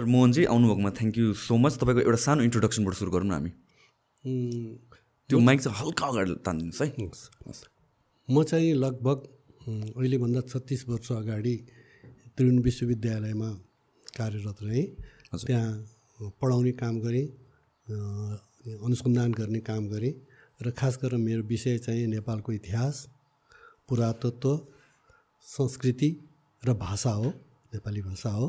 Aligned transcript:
Professor 0.00 0.04
Mohanji 0.08 0.44
आउनुभएकोमा 0.46 0.90
thank 0.90 1.18
you 1.18 1.32
so 1.36 1.56
much 1.56 1.74
तपाईँको 1.80 2.00
एउटा 2.00 2.20
सानो 2.24 2.42
इन्ट्रोडक्सनबाट 2.48 2.94
सुरु 2.94 3.10
गरौँ 3.10 3.28
न 3.28 3.32
हामी। 3.32 3.52
त्यो 5.28 5.38
माइक 5.38 5.60
चाहिँ 5.60 5.76
हल्का 5.76 6.06
अगाडि 6.06 6.32
तानिदिनुहोस् 6.44 6.80
है। 6.80 6.88
म 8.28 8.42
चाहिँ 8.42 8.72
लगभग 8.74 9.18
अहिलेभन्दा 9.96 10.40
छत्तिस 10.48 10.88
वर्ष 10.88 11.08
अगाडि 11.12 11.54
त्रिवेणी 12.36 12.60
विश्वविद्यालयमा 12.62 13.50
कार्यरत 14.16 14.58
रहेँ। 14.62 14.86
त्यहाँ 15.46 15.68
पढाउने 16.40 16.72
काम 16.80 16.94
गरेँ 17.00 17.26
अनुसन्धान 18.80 19.30
गर्ने 19.32 19.60
काम 19.60 19.88
गरेँ 19.88 20.14
र 20.60 20.70
खास 20.72 20.98
गरेर 21.02 21.20
मेरो 21.20 21.42
विषय 21.44 21.78
चाहिँ 21.78 22.06
नेपालको 22.06 22.52
इतिहास 22.52 22.96
पुरातत्व 23.88 24.50
संस्कृति 25.46 26.10
र 26.62 26.72
भाषा 26.76 27.10
हो 27.10 27.28
नेपाली 27.72 28.02
भाषा 28.02 28.30
हो। 28.30 28.48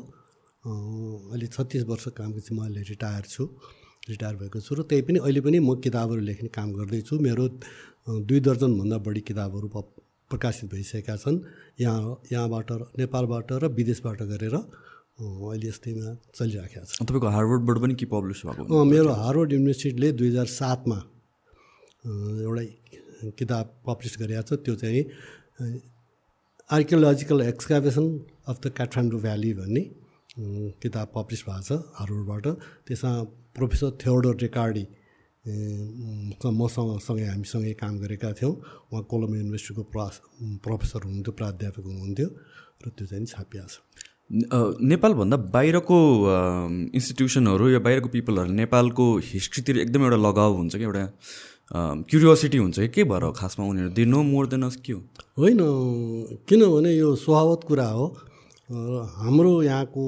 अहिले 0.64 1.48
छत्तिस 1.48 1.84
वर्ष 1.90 2.06
कामपछि 2.18 2.52
म 2.56 2.60
अहिले 2.66 2.82
रिटायर 2.90 3.24
छु 3.26 3.44
रिटायर 4.10 4.36
भएको 4.36 4.60
छु 4.62 4.76
र 4.76 4.82
त्यही 4.86 5.02
पनि 5.08 5.18
अहिले 5.26 5.42
पनि 5.42 5.58
म 5.60 5.74
किताबहरू 5.82 6.22
लेख्ने 6.22 6.50
काम 6.54 6.70
गर्दैछु। 6.74 7.18
मेरो 7.18 7.44
दुई 8.26 8.40
दर्जनभन्दा 8.46 8.98
बढी 9.02 9.22
किताबहरू 9.30 9.68
प्रकाशित 10.32 10.70
भइसकेका 10.74 11.16
छन्। 11.18 11.38
यहाँ 11.82 12.02
यहाँबाट 12.32 12.70
नेपालबाट 12.98 13.52
र 13.62 13.68
विदेशबाट 13.74 14.22
गरेर 14.32 14.56
अहिले 14.56 15.68
यस्तैमा 15.68 16.08
चलिराखेको 16.38 16.86
छ। 16.86 17.02
तपाईँको 17.10 17.28
हार्वर्डबाट 17.30 17.78
पनि 17.82 17.94
के 17.98 18.06
पब्लिस 18.06 18.40
भएको 18.46 18.84
मेरो 18.86 19.12
हार्वर्ड 19.22 19.50
युनिभर्सिटीले 19.54 20.12
दुई 20.18 20.30
हजार 20.30 20.48
सातमा 20.62 21.00
एउटा 22.06 22.64
किताब 23.38 23.66
पब्लिस 23.86 24.14
गरेको 24.22 24.44
छ। 24.46 24.62
त्यो 24.66 24.76
चाहिँ 24.82 25.02
archaeological 26.70 27.42
excavation 27.50 28.06
of 28.50 28.58
the 28.62 28.66
Kathmandu 28.78 29.22
valley 29.22 29.54
भन्ने। 29.62 29.84
किताब 30.32 31.08
पब्लिस 31.16 31.42
भएको 31.44 31.62
छ 31.62 31.72
हार्वर्डबाट। 32.00 32.46
त्यसमा 32.88 33.12
प्रोफेसर 33.56 33.90
थ्योडोर 34.00 34.36
रेकार्डी 34.42 34.86
मसँग 36.56 36.90
सँगै 37.02 37.26
हामीसँगै 37.28 37.74
काम 37.76 37.98
गरेका 38.00 38.32
थियौँ। 38.40 38.54
उहाँ 38.92 39.04
कोलम 39.12 39.32
युनिभर्सिटीको 39.36 39.84
प्रा 39.92 40.08
प्रोफेसर 40.64 41.00
हुनुहुन्थ्यो 41.04 41.34
प्राध्यापक 41.36 41.84
हुनुहुन्थ्यो 41.84 42.28
र 42.80 42.90
त्यो 42.96 43.06
चाहिँ 43.12 43.26
छापिया 43.28 43.64
छ। 43.68 43.84
नेपालभन्दा 44.32 45.38
बाहिरको 45.52 45.98
इन्स्टिट्युसनहरू 46.96 47.70
या 47.70 47.80
बाहिरको 47.84 48.10
पिपलहरू 48.16 48.52
नेपालको 48.56 49.06
हिस्ट्रीतिर 49.20 49.78
एकदम 49.84 50.02
एउटा 50.08 50.20
लगाव 50.24 50.52
हुन्छ 50.56 50.76
कि 50.76 50.84
एउटा 50.84 51.06
क्युरियोसिटी 52.08 52.58
हुन्छ 52.58 52.80
कि? 52.80 52.88
के 52.88 53.04
भएर 53.04 53.32
खासमा 53.36 53.66
उनीहरू 53.66 53.90
they 53.92 54.06
know 54.06 54.24
more 54.24 54.48
than 54.48 54.64
us 54.64 54.76
के 54.80 54.94
हो 54.94 55.00
होइन 55.38 55.60
किनभने 56.48 56.92
यो 56.96 57.16
स्वभावत 57.20 57.62
कुरा 57.68 57.88
हो। 57.88 58.06
हाम्रो 58.72 59.62
यहाँको 59.64 60.04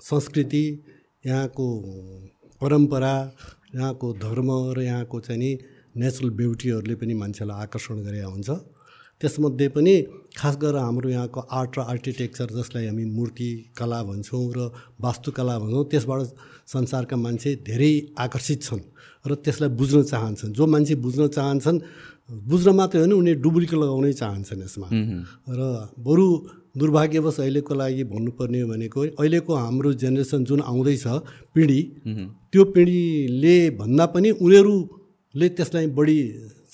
संस्कृति 0.00 0.64
यहाँको 1.24 1.66
परम्परा 2.60 3.14
यहाँको 3.74 4.12
धर्म 4.14 4.48
र 4.72 4.80
यहाँको 4.82 5.20
चाहिँ 5.20 5.40
नि 5.40 5.58
नेचुरल 6.00 6.30
ब्युटीहरूले 6.32 6.94
पनि 6.96 7.14
मान्छेलाई 7.14 7.60
आकर्षण 7.62 8.02
गरे 8.04 8.22
हुन्छ। 8.22 8.48
त्यसमध्ये 9.20 9.68
पनि 9.68 9.94
खास 10.32 10.56
गरेर 10.56 10.76
हाम्रो 10.76 11.08
यहाँको 11.10 11.40
आर्ट 11.40 11.78
र 11.78 11.80
आर्किटेक्चर 11.92 12.56
जसलाई 12.56 12.86
हामी 12.86 13.04
मूर्ति 13.04 13.50
कला 13.76 14.02
भन्छौँ 14.08 14.44
र 14.56 14.72
वास्तुकला 15.00 15.58
भन्छौँ 15.58 15.84
त्यसबाट 15.84 16.20
संसारका 16.72 17.16
मान्छे 17.16 17.54
धेरै 17.68 17.92
आकर्षित 18.16 18.62
छन् 18.62 18.84
र 19.28 19.34
त्यसलाई 19.44 19.70
बुझ्न 19.76 20.02
चाहन्छन्। 20.02 20.52
जो 20.52 20.66
मान्छे 20.66 20.94
बुझ्न 21.04 21.28
चाहन्छन् 21.28 21.80
बुझ्न 22.48 22.68
मात्रै 22.76 23.00
होइन 23.00 23.12
उनीहरू 23.12 23.40
डुब्लिको 23.40 23.76
लगाउनै 23.76 24.12
चाहन्छन् 24.12 24.62
यसमा। 24.64 24.88
र 25.48 25.60
बरु 26.00 26.26
दुर्भाग्यवश 26.76 27.38
अहिलेको 27.40 27.74
लागि 27.74 28.04
भन्नुपर्ने 28.12 28.64
भनेको 28.64 29.00
अहिलेको 29.20 29.54
हाम्रो 29.54 29.92
जेनेरेसन 30.02 30.44
जुन 30.44 30.60
आउँदैछ 30.62 31.06
पिँढी 31.54 31.80
त्यो 32.52 32.64
पिँढीले 32.74 33.56
भन्दा 33.78 34.06
पनि 34.14 34.30
उनीहरूले 34.36 35.48
त्यसलाई 35.56 35.86
बढी 35.98 36.18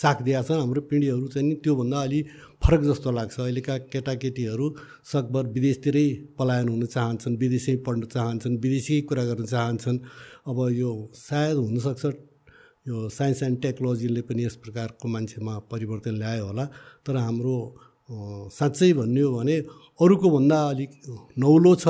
साख 0.02 0.22
दिएका 0.22 0.42
छन् 0.42 0.58
हाम्रो 0.58 0.80
पिँढीहरू 0.90 1.26
चाहिँ 1.28 1.48
नि 1.48 1.54
त्योभन्दा 1.62 1.98
अलि 2.02 2.20
फरक 2.62 2.80
जस्तो 2.82 3.10
लाग्छ। 3.10 3.38
अहिलेका 3.40 3.76
केटाकेटीहरू 3.92 4.66
सकभर 5.12 5.46
विदेशतिरै 5.54 6.06
पलायन 6.38 6.68
हुन 6.68 6.84
चाहन्छन् 6.86 7.36
विदेशै 7.38 7.74
पढ्न 7.86 8.02
चाहन्छन् 8.14 8.58
विदेशी 8.64 9.00
कुरा 9.06 9.24
गर्न 9.24 9.44
चाहन्छन्। 9.46 9.98
अब 10.50 10.58
यो 10.72 10.90
सायद 11.14 11.56
हुनसक्छ 11.56 12.04
यो 12.88 13.08
साइन्स 13.08 13.42
एन्ड 13.42 13.62
टेक्नोलोजीले 13.62 14.22
पनि 14.26 14.44
यस 14.44 14.56
प्रकारको 14.64 15.08
मान्छेमा 15.08 15.58
परिवर्तन 15.70 16.14
ल्यायो 16.18 16.46
होला। 16.46 16.64
तर 17.06 17.16
हाम्रो 17.16 17.56
साँच्चै 18.58 18.92
भन्ने 18.92 19.20
हो 19.20 19.30
भने 19.38 19.56
अरूको 19.98 20.28
भन्दा 20.36 20.58
अलिक 20.72 20.90
नौलो 21.38 21.72
छ 21.82 21.86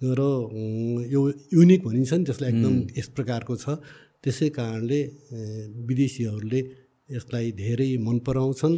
र 0.00 0.20
यो 1.12 1.20
युनिक 1.58 1.80
भनिन्छ 1.84 2.12
नि 2.12 2.24
त्यसलाई 2.24 2.50
एकदम 2.52 2.74
यस 2.98 3.08
प्रकारको 3.16 3.54
छ। 3.56 3.82
त्यसै 4.22 4.48
कारणले 4.58 5.00
विदेशीहरूले 5.88 6.60
यसलाई 7.10 7.46
धेरै 7.58 7.90
मन 8.06 8.16
पराउँछन् 8.26 8.76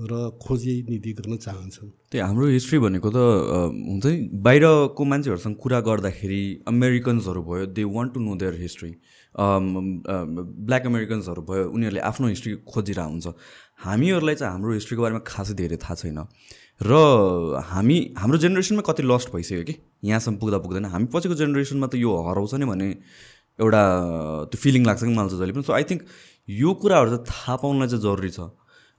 र 0.00 0.12
खोजी 0.40 0.74
नीति 0.88 1.12
गर्न 1.12 1.36
चाहन्छन्। 1.36 1.88
त्यही 2.10 2.22
हाम्रो 2.24 2.46
हिस्ट्री 2.56 2.78
भनेको 2.80 3.08
त 3.10 3.18
हुन्छ 3.20 4.06
नि 4.06 4.16
बाहिरको 4.46 5.02
मान्छेहरूसँग 5.12 5.56
कुरा 5.60 5.80
गर्दाखेरि 5.88 6.42
अमेरिकन्सहरू 6.72 7.40
भयो 7.44 7.66
they 7.76 7.84
want 7.84 8.10
to 8.14 8.20
know 8.20 8.32
their 8.40 8.54
history 8.64 8.92
black 9.36 10.84
अमेरिकन्सहरू 10.86 11.42
भयो 11.50 11.64
उनीहरूले 11.76 12.00
आफ्नो 12.00 12.26
हिस्ट्री 12.34 12.52
खोजिरहेको 12.64 13.10
हुन्छ 13.12 13.26
हामीहरूलाई 13.84 14.34
चाहिँ 14.40 14.52
हाम्रो 14.54 14.72
हिस्ट्रीको 14.80 15.02
बारेमा 15.02 15.22
खासै 15.26 15.54
धेरै 15.60 15.76
थाहा 15.84 15.94
छैन। 16.00 16.18
र 16.80 16.92
हामी 17.70 17.96
हाम्रो 18.18 18.38
जेनेरेसनमा 18.38 18.82
कति 18.82 19.02
लस्ट 19.02 19.32
भइसक्यो 19.32 19.64
कि? 19.64 19.74
यहाँसम्म 20.04 20.36
पुग्दा 20.40 20.58
पुग्दैन। 20.64 20.84
हामी 20.88 21.06
पछिको 21.12 21.34
जेनेरेसनमा 21.36 21.86
त 21.86 21.94
यो 22.00 22.10
हराउँछ 22.28 22.54
नि 22.54 22.64
भने 22.64 22.88
एउटा 23.60 23.82
त्यो 24.48 24.58
फिलिङ 24.60 24.86
लाग्छ 24.86 25.02
कि 25.04 25.12
मलाई 25.12 25.36
जहिले 25.36 25.52
पनि। 25.52 25.62
सो 25.62 25.72
आई 25.76 25.84
थिङ्क 25.84 26.02
यो 26.48 26.70
कुराहरू 26.80 27.10
चाहिँ 27.10 27.24
थाहा 27.28 27.56
पाउनलाई 27.60 27.88
चाहिँ 27.88 28.02
जरुरी 28.02 28.30
छ। 28.32 28.48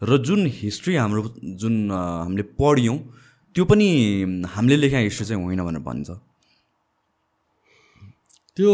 र 0.02 0.18
जुन 0.18 0.46
हिस्ट्री 0.62 0.96
हाम्रो 0.96 1.22
जुन 1.58 1.92
हामीले 1.92 2.44
पढ्यौँ 2.54 2.98
त्यो 3.56 3.66
पनि 3.66 3.88
हामीले 4.46 4.78
लेखा 4.78 4.98
हिस्ट्री 4.98 5.26
चाहिँ 5.26 5.44
होइन 5.44 5.62
भनेर 5.66 5.82
भन्छ 5.82 6.10
त्यो 8.58 8.72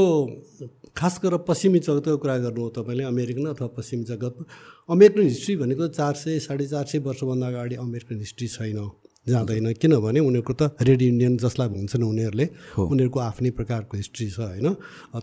खास 0.97 1.19
गरेर 1.24 1.38
पश्चिमी 1.47 1.80
जगतको 1.80 2.18
कुरा 2.18 2.38
गर्नु 2.44 2.62
हो 2.62 2.69
तपाईँले 2.75 3.03
अमेरिकन 3.06 3.46
अथवा 3.47 3.68
पश्चिमी 3.78 4.03
जगतमा 4.03 4.44
अमेरिकन 4.90 5.24
हिस्ट्री 5.24 5.56
भनेको 5.56 5.88
चार 5.94 6.13
सय 6.18 6.40
साढे 6.41 6.66
चार 6.68 6.85
सय 6.85 7.00
वर्षभन्दा 7.06 7.47
अगाडि 7.47 7.75
अमेरिकन 7.78 8.19
हिस्ट्री 8.19 8.47
छैन 8.50 8.80
जाँदैन। 9.28 9.74
किनभने 9.75 10.19
उनीहरूको 10.19 10.53
त 10.53 10.62
रेड 10.81 11.02
इन्डियन 11.02 11.38
जसलाई 11.38 11.68
भन्छन् 11.69 12.03
उनीहरूले 12.03 12.46
उनीहरूको 12.80 13.19
आफ्नै 13.19 13.50
प्रकारको 13.59 13.97
हिस्ट्री 13.97 14.28
छ 14.31 14.40
होइन। 14.40 14.68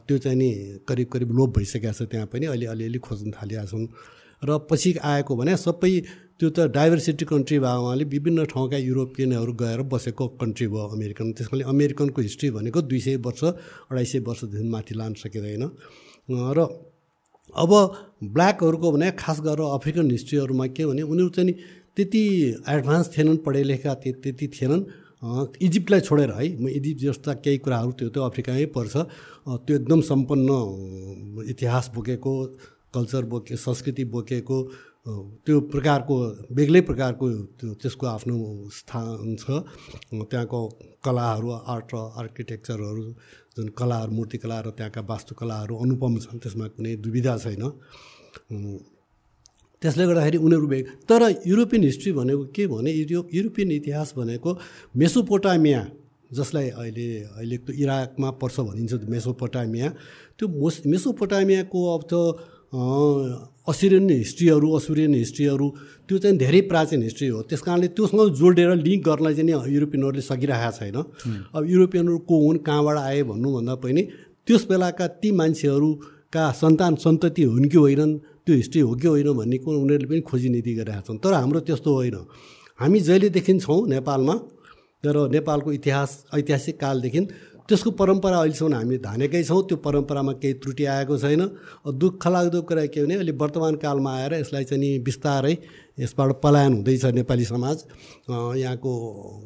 त्यो 0.05 0.19
चाहिँ 0.19 0.39
नि 0.39 0.49
करिब 0.89 1.09
करिब 1.09 1.31
लोप 1.33 1.51
भइसकेको 1.59 1.93
छ 1.93 2.03
त्यहाँ 2.13 2.27
पनि 2.29 2.47
अहिले 2.53 2.67
अलिअलि 2.69 2.99
खोज्न 3.01 3.31
थालिरहेका 3.33 3.71
छन्। 3.73 3.89
र 4.43 4.59
पछि 4.69 4.91
आएको 5.01 5.33
भने 5.37 5.57
सबै 5.57 5.93
त्यो 6.41 6.49
त 6.50 6.59
डाइभर्सिटी 6.75 7.25
कन्ट्री 7.25 7.59
भएको 7.59 7.81
हुनाले 7.81 8.05
विभिन्न 8.05 8.45
ठाउँका 8.50 8.77
युरोपियनहरू 8.78 9.53
गएर 9.55 9.81
बसेको 9.87 10.27
कन्ट्री 10.41 10.67
भयो 10.67 10.87
अमेरिकन। 10.91 11.33
त्यसकाले 11.33 11.65
अमेरिकनको 11.65 12.21
हिस्ट्री 12.21 12.50
भनेको 12.50 12.81
दुई 12.91 13.00
सय 13.00 13.17
वर्ष 13.22 13.43
अढाई 13.45 14.05
सय 14.05 14.19
वर्षदेखि 14.27 14.69
माथि 14.69 14.95
लान 14.95 15.15
सकिँदैन। 15.15 15.65
र 16.56 16.59
अब 17.55 17.71
ब्ल्याकहरूको 18.34 18.93
भने 18.93 19.11
खास 19.15 19.41
गरेर 19.47 19.62
अफ्रिकन 19.78 20.11
हिस्ट्रीहरूमा 20.11 20.67
के 20.75 20.87
भने 20.87 21.03
उनीहरू 21.05 21.31
चाहिँ 21.31 21.55
त्यति 21.97 22.22
एडभान्स 22.66 23.06
थिएनन् 23.16 23.39
पढे 23.47 23.62
लेखा 23.62 23.95
त्यति 24.03 24.47
थिएनन्। 24.51 24.83
इजिप्टलाई 25.62 26.01
छोडेर 26.01 26.31
है 26.34 26.47
म 26.59 26.69
इजिप्ट 26.69 27.01
जस्ता 27.03 27.33
केही 27.45 27.59
कुराहरू 27.62 27.93
त्यो 27.95 28.09
त्यो 28.11 28.22
अफ्रिकामै 28.22 28.66
पर्छ। 28.75 28.95
त्यो 29.47 29.75
एकदम 29.77 30.01
सम्पन्न 30.03 30.51
इतिहास 31.47 31.91
बोकेको 31.95 32.33
कल्चर 32.95 33.22
बोके 33.31 33.57
संस्कृति 33.57 34.04
बोकेको 34.10 34.59
त्यो 35.06 35.60
प्रकारको 35.68 36.15
बेग्लै 36.56 36.80
प्रकारको 36.80 37.24
त्यो 37.60 37.68
त्यसको 37.77 38.04
आफ्नो 38.09 38.36
स्थान 38.72 39.36
छ। 39.36 39.45
त्यहाँको 40.09 40.60
कलाहरू 41.04 41.48
आर्ट 41.53 41.89
र 41.92 41.97
आर्किटेक्चरहरू 42.21 43.04
जुन 43.53 43.68
कलाहरू 43.77 44.12
मूर्तिकला 44.16 44.59
र 44.65 44.68
त्यहाँका 44.72 45.01
वास्तुकलाहरू 45.04 45.74
अनुपम 45.77 46.12
छन् 46.24 46.41
त्यसमा 46.41 46.66
कुनै 46.72 46.92
दुविधा 47.04 47.36
छैन। 47.36 47.62
त्यसले 49.83 50.04
गर्दाखेरि 50.09 50.39
उनीहरू 50.41 50.66
बे 50.72 50.78
तर 51.04 51.22
युरोपियन 51.53 51.83
हिस्ट्री 51.84 52.10
भनेको 52.16 52.45
के 52.57 52.65
भने 52.72 52.91
यो 53.12 53.21
युरोपियन 53.28 53.71
इतिहास 53.84 54.09
भनेको 54.16 54.50
मेसोपोटामिया 54.97 55.80
जसलाई 56.33 56.68
अहिले 56.80 57.09
अहिले 57.36 57.57
इराकमा 57.77 58.28
पर्छ 58.41 58.57
भनिन्छ 58.68 58.92
मेसोपोटामिया। 59.04 59.89
त्यो 60.41 60.48
मोस 60.48 60.74
मेसोपोटामियाको 60.89 61.78
अब 61.95 62.03
त 62.09 62.15
असिरियन 62.74 64.10
हिस्ट्रीहरू 64.10 64.68
असुरियन 64.76 65.15
हिस्ट्रीहरू 65.15 65.68
त्यो 66.09 66.18
चाहिँ 66.18 66.36
धेरै 66.38 66.60
प्राचीन 66.71 67.03
हिस्ट्री 67.03 67.28
हो। 67.28 67.42
त्यस 67.48 67.60
कारणले 67.62 67.88
त्योसँग 67.97 68.21
जोडेर 68.34 68.71
लिङ्क 68.76 69.03
गर्न 69.09 69.32
चाहिँ 69.32 69.47
नि 69.47 69.53
युरोपियनहरूले 69.74 70.22
सकिरहेको 70.22 70.71
छैन। 70.78 70.97
अब 71.54 71.62
युरोपियनहरू 71.65 72.18
को 72.28 72.34
हुन् 72.44 72.59
कहाँबाट 72.66 72.97
आए 72.98 73.22
भन्नुभन्दा 73.30 73.74
पनि 73.78 74.03
त्यस 74.47 74.62
बेलाका 74.68 75.06
ती 75.22 75.30
मान्छेहरूका 75.32 76.44
सन्तान 76.53 76.94
सन्तति 77.04 77.42
हुन् 77.42 77.68
कि 77.71 77.78
होइनन् 77.78 78.12
त्यो 78.44 78.54
हिस्ट्री 78.56 78.80
हो 78.80 78.94
कि 78.94 79.09
होइन 79.09 79.32
भन्ने 79.32 79.59
कुरो 79.65 79.78
उनीहरूले 79.80 80.09
पनि 80.10 80.21
खोजी 80.21 80.48
नीति 80.48 80.72
गरिरहेका 80.74 81.06
छन्। 81.09 81.18
तर 81.24 81.32
हाम्रो 81.32 81.60
त्यस्तो 81.65 81.91
होइन। 81.94 82.16
हामी 82.80 83.00
जहिलेदेखि 83.00 83.53
छौँ 83.65 83.80
नेपालमा 83.88 84.34
र 85.04 85.16
नेपालको 85.30 85.72
इतिहास 85.72 86.10
ऐतिहासिक 86.34 86.76
कालदेखि 86.80 87.21
त्यसको 87.69 87.91
परम्परा 87.97 88.39
अहिलेसम्म 88.39 88.75
हामी 88.75 88.97
धानेकै 89.01 89.43
छौँ 89.43 89.63
त्यो 89.69 89.77
परम्परामा 89.81 90.33
केही 90.37 90.55
त्रुटि 90.61 90.84
आएको 90.84 91.16
छैन। 91.19 91.43
दुःख 91.97 92.27
लाग्दो 92.28 92.61
कुरा 92.69 92.84
के 92.93 93.01
भने 93.05 93.15
अहिले 93.15 93.33
वर्तमान 93.33 93.75
कालमा 93.81 94.11
आएर 94.15 94.33
यसलाई 94.34 94.65
चाहिँ 94.69 94.81
नि 94.81 94.99
बिस्तारै 95.01 95.55
यसबाट 96.01 96.31
पलायन 96.45 96.72
हुँदैछ 96.75 97.05
नेपाली 97.16 97.45
समाज। 97.45 97.77
यहाँको 98.28 98.91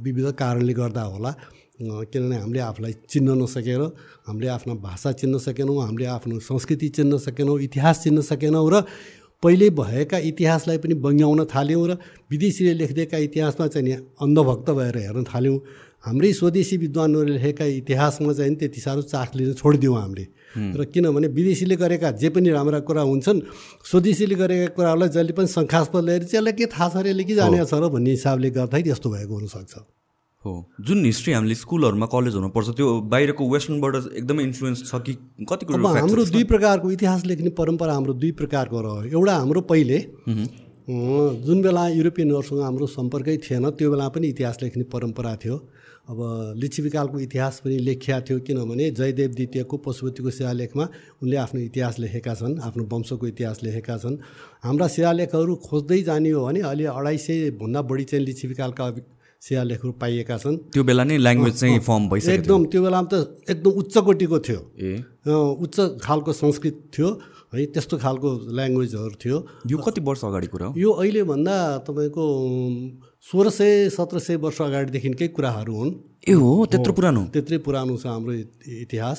विविध 0.02 0.26
कारणले 0.34 0.72
गर्दा 0.74 1.02
होला। 1.14 1.30
किनभने 1.78 2.36
हामीले 2.36 2.60
आफूलाई 2.60 2.92
चिन्न 3.06 3.38
नसकेर 3.38 3.82
हामीले 4.26 4.48
आफ्नो 4.50 4.74
भाषा 4.82 5.12
चिन्न 5.14 5.38
सकेनौँ 5.38 5.78
हामीले 5.78 6.06
आफ्नो 6.18 6.38
संस्कृति 6.42 6.88
चिन्न 6.98 7.18
सकेनौँ 7.22 7.58
इतिहास 7.62 8.02
चिन्न 8.02 8.20
सकेनौँ 8.26 8.66
र 8.66 8.82
पहिले 9.42 9.70
भएका 9.70 10.18
इतिहासलाई 10.18 10.78
पनि 10.82 10.94
बङ्ग्याउन 10.98 11.44
थाल्यौँ 11.54 11.86
र 11.88 11.92
विदेशीले 12.30 12.72
लेखिदिएका 12.74 13.18
इतिहासमा 13.30 13.66
चाहिँ 13.70 13.94
अन्धभक्त 14.18 14.70
भएर 14.74 14.96
हेर्न 14.98 15.24
थाल्यौँ। 15.24 15.58
हाम्रै 16.04 16.32
स्वदेशी 16.32 16.76
विद्वानहरूले 16.78 17.32
लेखेका 17.36 17.64
इतिहासमा 17.82 18.32
चाहिँ 18.32 18.54
त्यति 18.56 18.80
साह्रो 18.80 19.02
चाख 19.02 19.36
लिन 19.36 19.52
छोडिदिउँ 19.58 19.96
हामीले। 19.98 20.24
र 20.78 20.84
किनभने 20.94 21.28
विदेशीले 21.28 21.76
गरेका 21.76 22.10
जे 22.22 22.28
पनि 22.30 22.50
राम्रा 22.50 22.80
कुरा 22.86 23.02
हुन्छन् 23.02 23.40
स्वदेशीले 23.82 24.34
गरेका 24.34 24.66
कुराहरूलाई 24.78 25.08
जहिले 25.10 25.32
पनि 25.34 25.46
शङ्खास्पद 25.50 26.02
लिएर 26.08 26.22
चाहिँ 26.24 26.38
यसलाई 26.38 26.54
के 26.54 26.66
थाहा 26.70 26.88
छ 26.88 26.96
अरे 27.02 27.10
यसले 27.10 27.24
के 27.24 27.34
जानेको 27.34 27.66
छ 27.66 27.74
र 27.82 27.88
भन्ने 27.90 28.10
हिसाबले 28.14 28.50
गर्दाखेरि 28.56 28.90
यस्तो 28.90 29.08
भएको 29.10 29.34
हुनसक्छ। 29.34 29.74
हो। 30.44 30.52
जुन 30.80 30.98
हिस्ट्री 31.04 31.32
हामीले 31.34 31.54
स्कुलहरूमा 31.58 32.06
कलेजहरूमा 32.14 32.50
पढ्छ 32.54 32.68
त्यो 32.78 32.86
बाहिरको 33.10 33.42
वेस्टर्नबाट 33.42 33.94
एकदमै 34.22 34.42
इन्फ्लुएन्स 34.48 34.78
छ 34.86 35.02
कि 35.02 35.12
कति 35.50 35.66
अब 35.66 35.86
हाम्रो 35.98 36.24
दुई 36.30 36.44
प्रकारको 36.46 36.90
इतिहास 36.94 37.26
लेख्ने 37.26 37.50
परम्परा 37.58 37.92
हाम्रो 37.92 38.14
दुई 38.22 38.32
प्रकारको 38.38 38.76
रह्यो। 38.80 39.18
एउटा 39.18 39.34
हाम्रो 39.34 39.60
पहिले 39.66 39.98
जुन 40.88 41.58
बेला 41.62 41.82
युरोपियनहरूसँग 41.90 42.60
हाम्रो 42.62 42.86
सम्पर्कै 42.88 43.36
थिएन 43.44 43.70
त्यो 43.76 43.90
बेला 43.90 44.08
पनि 44.14 44.26
इतिहास 44.28 44.62
लेख्ने 44.62 44.84
परम्परा 44.94 45.34
थियो। 45.42 45.56
अब 46.08 46.18
लिच्छिविकालको 46.56 47.18
इतिहास 47.20 47.60
पनि 47.64 47.76
लेखिया 47.78 48.20
थियो 48.24 48.38
किनभने 48.40 48.90
जयदेव 48.96 49.30
द्वितीयको 49.36 49.76
पशुपतिको 49.84 50.30
शिलालेखमा 50.30 50.84
उनले 51.22 51.36
आफ्नो 51.36 51.60
इतिहास 51.60 51.98
लेखेका 52.00 52.34
छन् 52.34 52.54
आफ्नो 52.64 52.84
वंशको 52.92 53.26
इतिहास 53.26 53.62
लेखेका 53.62 53.96
छन्। 53.98 54.16
हाम्रा 54.64 54.88
शिलालेखहरू 54.88 55.54
खोज्दै 55.68 56.00
जाने 56.08 56.30
हो 56.32 56.44
भने 56.46 56.60
अहिले 56.64 56.84
अढाई 56.96 57.18
सयभन्दा 57.20 57.80
बढी 57.92 58.04
चाहिँ 58.08 58.24
लिच्छिविकालका 58.24 58.84
शिलालेखहरू 59.42 59.92
पाइएका 60.00 60.36
छन्। 60.38 60.56
त्यो 60.72 60.82
बेला 60.88 61.04
नै 61.04 61.16
ल्याङ्ग्वेज 61.20 61.54
चाहिँ 61.60 61.78
फर्म 61.84 62.08
भइसक्यो 62.08 62.34
एकदम 62.34 62.64
त्यो 62.72 62.80
बेलामा 62.82 63.08
त 63.12 63.14
एकदम 63.52 63.70
उच्च 63.80 63.96
कोटिको 64.08 64.38
थियो। 64.48 64.60
उच्च 65.64 65.76
खालको 66.00 66.32
संस्कृत 66.32 66.76
थियो 66.96 67.08
है 67.54 67.66
त्यस्तो 67.76 67.96
खालको 68.00 68.28
ल्याङ्ग्वेजहरू 68.56 69.14
थियो। 69.20 69.36
यो 69.68 69.76
कति 69.84 70.00
वर्ष 70.08 70.24
अगाडि 70.24 70.48
कुरा 70.56 70.66
हो? 70.66 70.72
यो 70.72 70.90
अहिलेभन्दा 70.90 71.54
तपाईँको 71.84 72.24
सोह्र 73.24 73.50
सय 73.50 73.88
सत्र 73.90 74.18
सय 74.18 74.36
वर्ष 74.40 74.60
अगाडिदेखिकै 74.62 75.26
कुराहरू 75.36 75.74
हुन्। 75.74 75.90
ए 76.28 76.32
हो? 76.32 76.50
त्यत्रो 76.70 76.92
पुरानो? 76.94 77.22
त्यत्रै 77.34 77.58
पुरानो 77.66 77.96
छ 77.98 78.06
हाम्रो 78.06 78.32
इतिहास। 78.86 79.18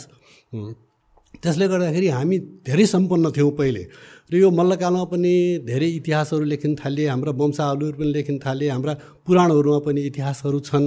त्यसले 1.43 1.65
गर्दाखेरि 1.67 2.07
हामी 2.07 2.37
धेरै 2.65 2.85
सम्पन्न 2.89 3.31
थियौँ 3.35 3.51
पहिले। 3.59 3.83
र 4.31 4.33
यो 4.39 4.49
मल्लकालमा 4.49 5.03
पनि 5.13 5.33
धेरै 5.67 5.89
इतिहासहरू 5.99 6.45
लेखिन 6.47 6.73
थाले 6.81 7.05
हाम्रा 7.11 7.31
वंशावलीहरू 7.37 7.97
पनि 7.99 8.11
लेखिन 8.17 8.37
थाले 8.39 8.65
हाम्रा 8.69 8.93
पुराणहरूमा 9.27 9.79
पनि 9.85 10.01
इतिहासहरू 10.09 10.59
छन्। 10.69 10.85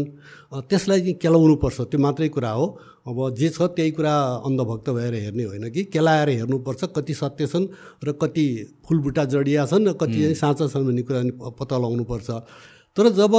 त्यसलाई 0.70 1.00
चाहिँ 1.00 1.14
केलाउनुपर्छ 1.22 1.78
त्यो 1.92 1.98
मात्रै 2.00 2.28
कुरा 2.32 2.50
हो। 2.58 2.66
अब 3.06 3.18
जे 3.38 3.48
छ 3.54 3.70
त्यही 3.76 3.90
कुरा 3.98 4.14
अन्धभक्त 4.46 4.88
भएर 4.96 5.14
हेर्ने 5.14 5.44
होइन 5.44 5.64
कि? 5.70 5.82
केलाएर 5.94 6.28
हेर्नुपर्छ 6.42 6.80
कति 6.96 7.14
सत्य 7.14 7.46
छन् 7.46 7.66
र 8.02 8.12
कति 8.18 8.46
फुलबुट्टा 8.82 9.24
जडिया 9.30 9.66
छन् 9.66 9.86
र 9.86 9.92
कति 10.00 10.18
चाहिँ 10.22 10.34
साँचा 10.42 10.66
छन् 10.70 10.86
भन्ने 10.86 11.02
कुरा 11.02 11.20
पत्ता 11.58 11.76
लगाउनुपर्छ। 11.78 12.30
तर 12.96 13.08
जब 13.08 13.34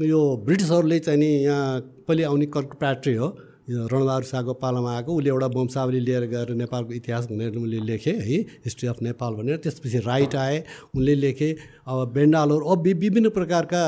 यो 0.00 0.20
ब्रिटिसहरूले 0.46 0.98
चाहिँ 0.98 1.18
नि 1.18 1.26
यहाँ 1.26 1.80
पहिले 2.08 2.22
आउने 2.24 2.46
कर्क 2.46 2.74
प्याट्री 2.78 3.14
हो 3.14 3.28
रणबहादुर 3.66 4.24
शाहको 4.24 4.52
पालामा 4.62 4.90
आएको 4.96 5.10
उसले 5.10 5.30
एउटा 5.30 5.46
वंशावली 5.54 6.00
लिएर 6.00 6.24
गएर 6.30 6.50
नेपालको 6.54 6.92
इतिहास 6.92 7.24
भनेर 7.26 7.56
उसले 7.58 7.78
लेखे 7.82 8.10
है 8.22 8.38
हिस्ट्री 8.64 8.88
अफ 8.88 9.02
नेपाल 9.02 9.32
भनेर। 9.34 9.56
त्यसपछि 9.58 9.98
राइट 10.06 10.34
आए 10.36 10.62
उनले 10.94 11.14
लेखे 11.14 11.48
अब 11.86 12.12
बेन्डालहरू 12.14 12.64
अब 12.66 12.86
विभिन्न 13.02 13.28
प्रकारका 13.30 13.80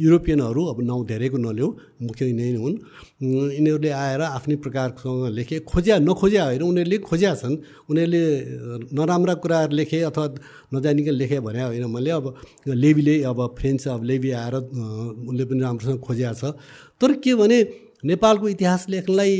युरोपियनहरू 0.00 0.64
अब 0.64 0.80
नाउँ 0.80 1.04
धेरैको 1.06 1.38
नल्याउ 1.38 1.68
मुख्य 2.02 2.24
यिनै 2.24 2.52
हुन्। 2.56 2.76
यिनीहरूले 3.52 3.90
आएर 3.90 4.20
आफ्नै 4.22 4.56
प्रकारसँग 4.64 5.26
लेखे 5.36 5.58
खोज्या 5.68 5.98
नखोज्या 5.98 6.44
होइन 6.44 6.62
उनीहरूले 6.62 6.98
खोज्या 7.04 7.34
छन्। 7.36 7.56
उनीहरूले 7.90 8.22
नराम्रा 8.96 9.34
कुराहरू 9.44 9.74
लेखे 9.76 10.00
अथवा 10.08 10.26
नजानिकन 10.74 11.14
लेखे 11.20 11.40
भने 11.44 11.62
होइन 11.68 11.84
मैले। 11.92 12.10
अब 12.10 12.24
लेबीले 12.64 13.14
अब 13.28 13.38
फ्रेन्च 13.58 13.88
अब 13.88 14.04
लेबी 14.04 14.30
आएर 14.40 14.54
उसले 14.56 15.44
पनि 15.44 15.60
राम्रोसँग 15.60 16.00
खोज्या 16.00 16.32
छ। 16.32 16.56
तर 17.00 17.12
के 17.20 17.34
भने 17.34 17.58
नेपालको 18.04 18.48
इतिहास 18.48 18.86
लेख्नलाई 18.88 19.34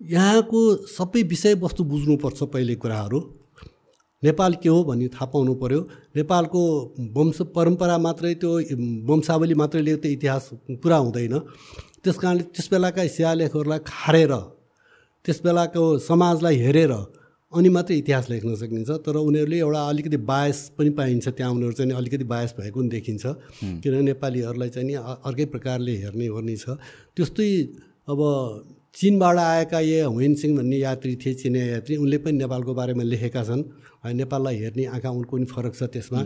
यहाँको 0.00 0.60
सबै 0.88 1.22
विषयवस्तु 1.22 1.84
बुझ्नुपर्छ 1.84 2.42
पहिले 2.44 2.74
कुराहरू। 2.74 3.18
नेपाल 4.22 4.54
के 4.62 4.68
हो 4.68 4.84
भन्ने 4.84 5.08
थाहा 5.08 5.26
पाउनु 5.26 5.54
पऱ्यो 5.54 5.80
नेपालको 6.16 6.60
वंश 7.16 7.38
परम्परा 7.56 7.96
मात्रै 7.98 8.34
त्यो 8.34 8.52
वंशावली 9.08 9.54
मात्रैले 9.54 9.96
त्यो 9.96 10.12
इतिहास 10.12 10.48
पुरा 10.82 10.96
हुँदैन। 10.96 11.34
त्यस 12.04 12.16
कारणले 12.22 12.42
त्यस 12.54 12.68
बेलाका 12.70 13.06
शिलालेखहरूलाई 13.06 13.80
खारेर 13.86 14.32
त्यस 15.24 15.40
बेलाको 15.44 15.82
समाजलाई 15.98 16.56
हेरेर 16.56 16.92
अनि 17.54 17.68
मात्रै 17.68 17.96
इतिहास 17.98 18.28
लेख्न 18.30 18.54
सकिन्छ 18.56 18.90
तर 19.06 19.16
उनीहरूले 19.18 19.58
एउटा 19.58 19.82
अलिकति 19.88 20.16
बायस 20.28 20.58
पनि 20.78 20.90
पाइन्छ 20.98 21.28
त्यहाँ 21.28 21.52
उनीहरू 21.52 21.72
चाहिँ 21.72 21.92
अलिकति 21.92 22.24
बायस 22.24 22.54
भएको 22.58 22.80
पनि 22.80 22.88
देखिन्छ। 22.88 23.24
किनभने 23.82 24.02
नेपालीहरूलाई 24.02 24.68
चाहिँ 24.68 24.86
नि 24.88 24.94
अर्कै 24.94 25.44
प्रकारले 25.54 25.96
हेर्ने 26.02 26.28
ओर्ने 26.28 26.56
छ। 26.56 26.76
त्यस्तै 27.16 27.50
अब 28.10 28.20
चिनबाट 28.94 29.38
आएका 29.38 29.80
ये 29.80 30.00
हुइन 30.02 30.34
सिंह 30.34 30.56
भन्ने 30.56 30.76
यात्री 30.78 31.14
थिए 31.16 31.34
चिनिया 31.34 31.64
यात्री 31.66 31.96
उनले 31.96 32.18
पनि 32.18 32.38
नेपालको 32.38 32.74
बारेमा 32.74 33.02
लेखेका 33.02 33.42
छन्। 33.44 33.62
नेपाललाई 34.12 34.56
हेर्ने 34.56 34.84
आँखा 34.92 35.10
उनको 35.10 35.36
पनि 35.36 35.46
फरक 35.48 35.74
छ 35.74 35.82
त्यसमा। 35.94 36.20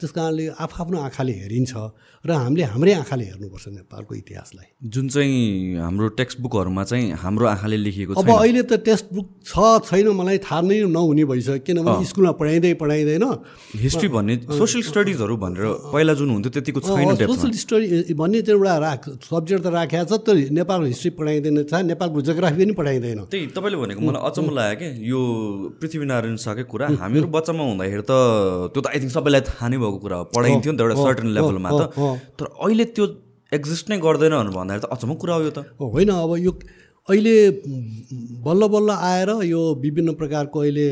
त्यस 0.00 0.10
कारणले 0.16 0.44
आफ्नो 0.58 0.96
आँखाले 0.98 1.32
हेरिन्छ 1.32 1.72
र 2.24 2.30
हामीले 2.32 2.64
हाम्रै 2.72 2.92
आँखाले 2.92 3.24
हेर्नुपर्छ 3.24 3.66
नेपालको 3.68 4.12
इतिहासलाई। 4.14 4.66
जुन 4.90 5.08
चाहिँ 5.08 5.76
हाम्रो 5.78 6.08
टेक्स्ट 6.18 6.40
बुकहरूमा 6.40 6.84
चाहिँ 6.84 7.12
हाम्रो 7.22 7.46
आँखाले 7.46 7.76
लेखिएको 7.76 8.12
अब 8.18 8.30
अहिले 8.30 8.62
त 8.62 8.80
टेक्स्ट 8.86 9.06
बुक 9.14 9.26
छ 9.44 9.54
छैन 9.86 10.08
मलाई 10.18 10.38
थाहा 10.42 10.60
नै 10.66 10.76
नहुने 10.88 11.24
भइसक्यो 11.30 11.62
किनभने 11.66 12.04
स्कुलमा 12.04 12.32
पढाइँदै 12.40 12.74
पढाइँदैन। 12.74 13.24
हिस्ट्री 13.84 14.08
भन्ने 14.08 14.34
सोसियल 14.58 14.82
स्टडिजहरू 14.90 15.36
भनेर 15.36 15.66
पहिला 15.94 16.14
जुन 16.18 16.30
हुन्थ्यो 16.30 16.50
त्यतिको 16.58 16.80
छैन 16.80 17.14
सोसियल 17.22 17.52
स्टडी 17.54 18.14
भन्ने 18.14 18.42
चाहिँ 18.42 18.58
एउटा 18.58 18.76
राख 18.78 19.02
सब्जेक्ट 19.30 19.62
त 19.62 19.66
राखेको 19.78 20.04
छ 20.10 20.20
त्यो 20.26 20.34
नेपालको 20.58 20.86
हिस्ट्री 20.86 21.10
पढाइँदैन 21.18 21.62
छ 21.64 21.74
नेपालको 21.90 22.18
जोग्राफी 22.28 22.64
पनि 22.64 22.74
पढाइँदैन। 22.78 23.18
त्यही 23.30 23.46
तपाईँले 23.54 23.78
भनेको 23.78 24.00
मलाई 24.00 24.22
अचम्म 24.30 24.48
लाग्यो 24.58 24.76
क्या 24.78 24.90
यो 25.06 25.20
पृथ्वीनारायण 25.80 26.36
शाहकै 26.38 26.64
कुरा 26.72 26.86
हामीहरू 27.18 27.30
बच्चामा 27.34 27.62
हुँदाखेरि 27.64 28.02
त 28.02 28.14
त्यो 28.72 28.80
त 28.82 28.86
आई 28.94 28.98
थिङ्क 29.02 29.12
सबैलाई 29.12 29.42
थाहा 29.50 29.66
नै 29.68 29.76
भएको 29.82 29.98
कुरा 30.04 30.16
हो। 30.18 30.24
पढाइन्थ्यो 30.34 30.72
नि 30.72 30.78
त 30.78 30.80
एउटा 30.86 30.96
सर्टन 31.02 31.28
लेभलमा 31.36 31.70
त। 31.70 31.82
तर 32.38 32.44
अहिले 32.62 32.84
त्यो 32.94 33.04
एक्जिस्ट 33.52 33.84
नै 33.90 33.98
गर्दैन 33.98 34.34
भन्दाखेरि 34.54 34.82
त 34.84 34.88
अचम्म 34.94 35.12
कुरा 35.22 35.34
हो 35.34 35.42
यो 35.42 35.50
त। 35.50 35.58
होइन 35.80 36.10
अब 36.14 36.32
यो 36.46 36.52
अहिले 37.08 37.34
बल्ल 38.44 38.62
बल्ल 38.68 38.90
आएर 39.10 39.30
यो 39.48 39.60
विभिन्न 39.82 40.12
प्रकारको 40.20 40.56
अहिले 40.60 40.88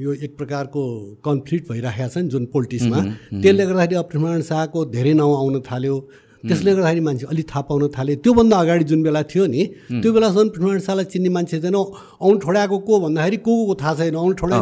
यो 0.00 0.10
एक 0.24 0.32
प्रकारको 0.40 0.80
कन्फ्लिक्ट 1.24 1.64
भइरहेको 1.70 2.08
छ 2.08 2.16
नि 2.24 2.28
जुन 2.34 2.44
पोलिटिक्समा। 2.54 2.98
त्यसले 3.44 3.64
गर्दाखेरि 3.70 3.96
अब 4.00 4.06
पृथ्वीनारायण 4.10 4.42
शाहको 4.50 4.78
धेरै 4.96 5.12
नाउँ 5.20 5.34
आउन 5.36 5.60
थाल्यो। 5.68 5.96
त्यसले 6.40 6.70
गर्दाखेरि 6.72 7.00
मान्छे 7.00 7.26
अलिक 7.26 7.46
थाहा 7.50 7.62
पाउन 7.68 7.82
थाले। 7.92 8.16
त्योभन्दा 8.24 8.56
अगाडि 8.56 8.84
जुन 8.90 9.02
बेला 9.02 9.22
थियो 9.28 9.44
नि 9.46 9.62
त्यो 10.00 10.10
बेलासम्म 10.12 10.48
पृथ्वीनारायण 10.48 10.80
शाहलाई 10.80 11.04
चिन्ने 11.12 11.30
मान्छे 11.36 11.60
छैन। 11.60 11.76
औन 11.76 12.34
ठोड्याएको 12.40 12.78
को 12.80 12.92
भन्दाखेरि 13.00 13.36
को 13.44 13.52
को 13.66 13.74
थाहा 13.76 13.94
छैन। 14.00 14.14
औन 14.16 14.32
ठोडा 14.40 14.58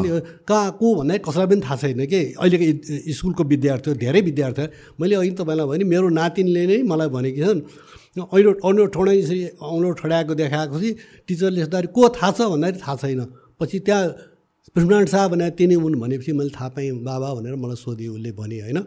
कहाँ 0.49 0.71
को 0.81 0.87
भन्दाखेरि 0.95 1.23
कसैलाई 1.23 1.47
पनि 1.47 1.61
थाहा 1.63 1.77
छैन 1.77 2.01
कि? 2.07 2.21
अहिलेको 2.35 2.67
स्कुलको 3.15 3.43
विद्यार्थी 3.45 3.95
धेरै 4.03 4.21
विद्यार्थी 4.29 4.65
मैले 5.01 5.15
अघि 5.23 5.31
तपाईँलाई 5.39 5.67
भने 5.71 5.85
मेरो 5.87 6.09
नातिनले 6.19 6.63
नै 6.67 6.83
मलाई 6.83 7.09
भनेकी 7.15 7.41
छन् 7.47 7.63
ऐलो 8.19 8.51
औलो 8.67 8.87
ठोडा 8.91 9.13
यसरी 9.13 9.41
औलो 9.63 9.89
ठोड्याएको 10.01 10.35
देखाएको 10.35 10.77
चाहिँ 10.81 10.95
टिचरले 11.29 11.61
सोद्धाखेरि 11.63 11.89
को 11.95 12.09
थाहा 12.19 12.31
छ? 12.33 12.41
भन्दाखेरि 12.51 12.79
थाहा 12.83 12.97
छैन। 12.99 13.21
पछि 13.61 13.79
त्यहाँ 13.87 14.03
पृथ्वीनारायण 14.75 15.07
शाह 15.07 15.29
भनेर 15.29 15.51
तिनी 15.55 15.75
हुन् 15.79 15.95
भनेपछि 16.03 16.33
मैले 16.35 16.51
थाहा 16.51 16.69
पाएँ 16.75 16.91
बाबा 17.07 17.29
भनेर 17.39 17.55
मलाई 17.55 17.79
सोधेँ 17.79 18.09
उसले 18.09 18.31
भने 18.35 18.59
होइन। 18.67 18.79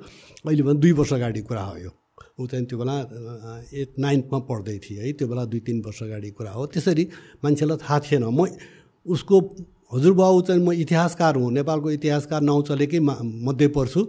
अहिले 0.43 0.63
भने 0.63 0.79
दुई 0.79 0.91
वर्ष 0.99 1.13
अगाडि 1.13 1.41
कुरा 1.47 1.63
हो 1.63 1.77
यो। 1.77 1.91
ऊ 2.41 2.47
चाहिँ 2.51 2.65
त्यो 2.65 2.77
बेला 2.81 2.95
एट 3.69 3.99
नाइन्थमा 3.99 4.39
पढ्दै 4.49 4.77
थिएँ 4.83 4.99
है 4.99 5.11
त्यो 5.13 5.27
बेला 5.27 5.45
दुई 5.45 5.59
तिन 5.61 5.77
वर्ष 5.85 6.01
अगाडि 6.03 6.29
कुरा 6.33 6.51
हो। 6.51 6.65
त्यसरी 6.73 7.03
मान्छेलाई 7.43 7.77
थाहा 7.77 7.99
थिएन। 8.01 8.23
म 8.33 8.49
उसको 9.05 9.35
हजुरबाउ 9.93 10.41
चाहिँ 10.47 10.61
म 10.65 10.71
इतिहासकार 10.83 11.35
हुँ 11.35 11.51
नेपालको 11.53 11.91
इतिहासकार 11.91 12.41
नाउँ 12.41 12.63
चलेकै 12.67 12.99
मध्ये 12.99 13.67
पर्छु। 13.77 14.01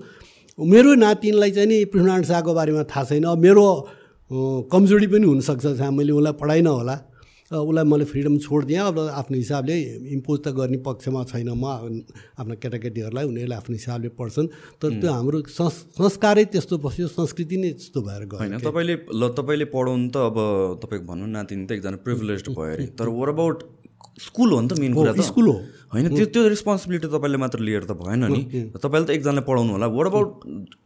मेरो 0.58 0.94
नातिनलाई 0.94 1.50
चाहिँ 1.50 1.68
नि 1.68 1.84
पृथ्वीनारायण 1.92 2.24
शाहको 2.24 2.52
बारेमा 2.54 2.82
थाहा 2.92 3.04
छैन। 3.04 3.26
मेरो 3.40 3.64
कमजोरी 4.72 5.06
पनि 5.12 5.26
हुनसक्छ 5.26 5.80
मैले 5.92 6.12
उसलाई 6.12 6.32
पढाइनँ 6.40 6.70
होला। 6.70 6.96
उसलाई 7.52 7.84
मैले 7.84 8.04
फ्रिडम 8.08 8.38
छोडिदिएँ 8.38 8.80
अब 8.80 8.98
आफ्नो 9.20 9.36
हिसाबले 9.36 9.76
इम्पोज 10.16 10.38
त 10.44 10.48
गर्ने 10.56 10.78
पक्षमा 10.80 11.20
छैन 11.28 11.50
म 11.52 11.64
आफ्ना 12.40 12.54
केटाकेटीहरूलाई 12.62 13.24
उनीहरूले 13.28 13.56
आफ्नो 13.56 13.74
हिसाबले 13.76 14.08
पढ्छन्। 14.16 14.48
तर 14.80 14.88
त्यो 15.00 15.10
हाम्रो 15.12 15.38
संस्कारै 15.52 16.44
त्यस्तो 16.52 16.78
बस्यो 16.80 17.06
संस्कृति 17.12 17.56
नै 17.56 17.70
त्यस्तो 17.76 18.00
भएर 18.02 18.22
गयो। 18.30 18.38
होइन 18.40 18.58
तपाईँले 18.64 18.94
ल 19.12 19.22
तपाईँले 19.36 19.66
पढाउनु 19.68 20.08
त 20.08 20.16
अब 20.32 20.36
तपाईँको 20.82 21.06
भनौँ 21.12 21.28
नातिनी 21.28 21.64
त 21.66 21.70
एकजना 21.76 21.98
प्रिभिलेज 22.06 22.40
भयो 22.48 22.72
अरे। 22.72 22.84
तर 22.96 23.08
वर 23.08 23.28
अबाउट 23.36 23.58
स्कुल 24.12 24.48
हो 24.52 24.60
नि 24.60 24.68
त 24.68 24.78
मेन 24.78 24.92
कुरा 24.94 25.12
त? 25.12 25.20
स्कुल 25.24 25.46
हो। 25.48 25.56
होइन 25.92 26.08
त्यो 26.16 26.26
त्यो 26.32 26.42
रेस्पोन्सिबिलिटी 26.52 27.08
तपाईँले 27.08 27.38
मात्र 27.40 27.58
लिएर 27.64 27.84
त 27.84 27.92
भएन 27.96 28.24
नि। 28.28 28.42
तपाईँले 28.76 29.06
त 29.06 29.10
एकजनाले 29.16 29.42
पढाउनु 29.48 29.72
होला। 29.72 29.86
वाट 29.88 30.06
अबाउट 30.12 30.28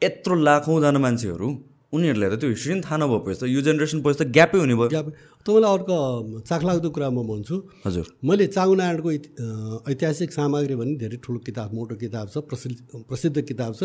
यत्रो 0.05 0.35
लाखौँजना 0.47 0.99
मान्छेहरू? 0.99 1.49
उनीहरूलाई 1.93 2.29
त 2.31 2.35
त्यो 2.41 2.49
हिस्ट्री 2.51 2.73
पनि 2.75 2.83
थाहा 2.87 2.97
नभएपछि 2.99 3.39
त 3.41 3.43
यो 3.47 3.61
जेनेरेसन 3.67 3.99
पछि 4.03 4.17
त 4.19 4.23
ग्यापै 4.37 4.59
हुने 4.59 4.75
भयो। 4.75 4.89
ग्याप 4.91 5.07
तपाईँलाई 5.47 5.71
अर्को 5.77 5.97
चाखलाग्दो 6.43 6.89
कुरा 6.91 7.09
म 7.15 7.19
भन्छु। 7.31 7.57
हजुर। 7.87 8.07
मैले 8.27 8.47
चाङ्गुनारायणको 8.57 9.11
ऐतिहासिक 9.91 10.31
सामग्री 10.35 10.75
भने 10.75 10.95
धेरै 10.99 11.17
ठुलो 11.23 11.39
किताब 11.47 11.69
मोटो 11.79 11.95
किताब 12.03 12.27
छ 12.35 12.43
प्रसिद्ध 12.51 13.07
प्रसिद्ध 13.07 13.37
किताब 13.39 13.73
छ। 13.79 13.83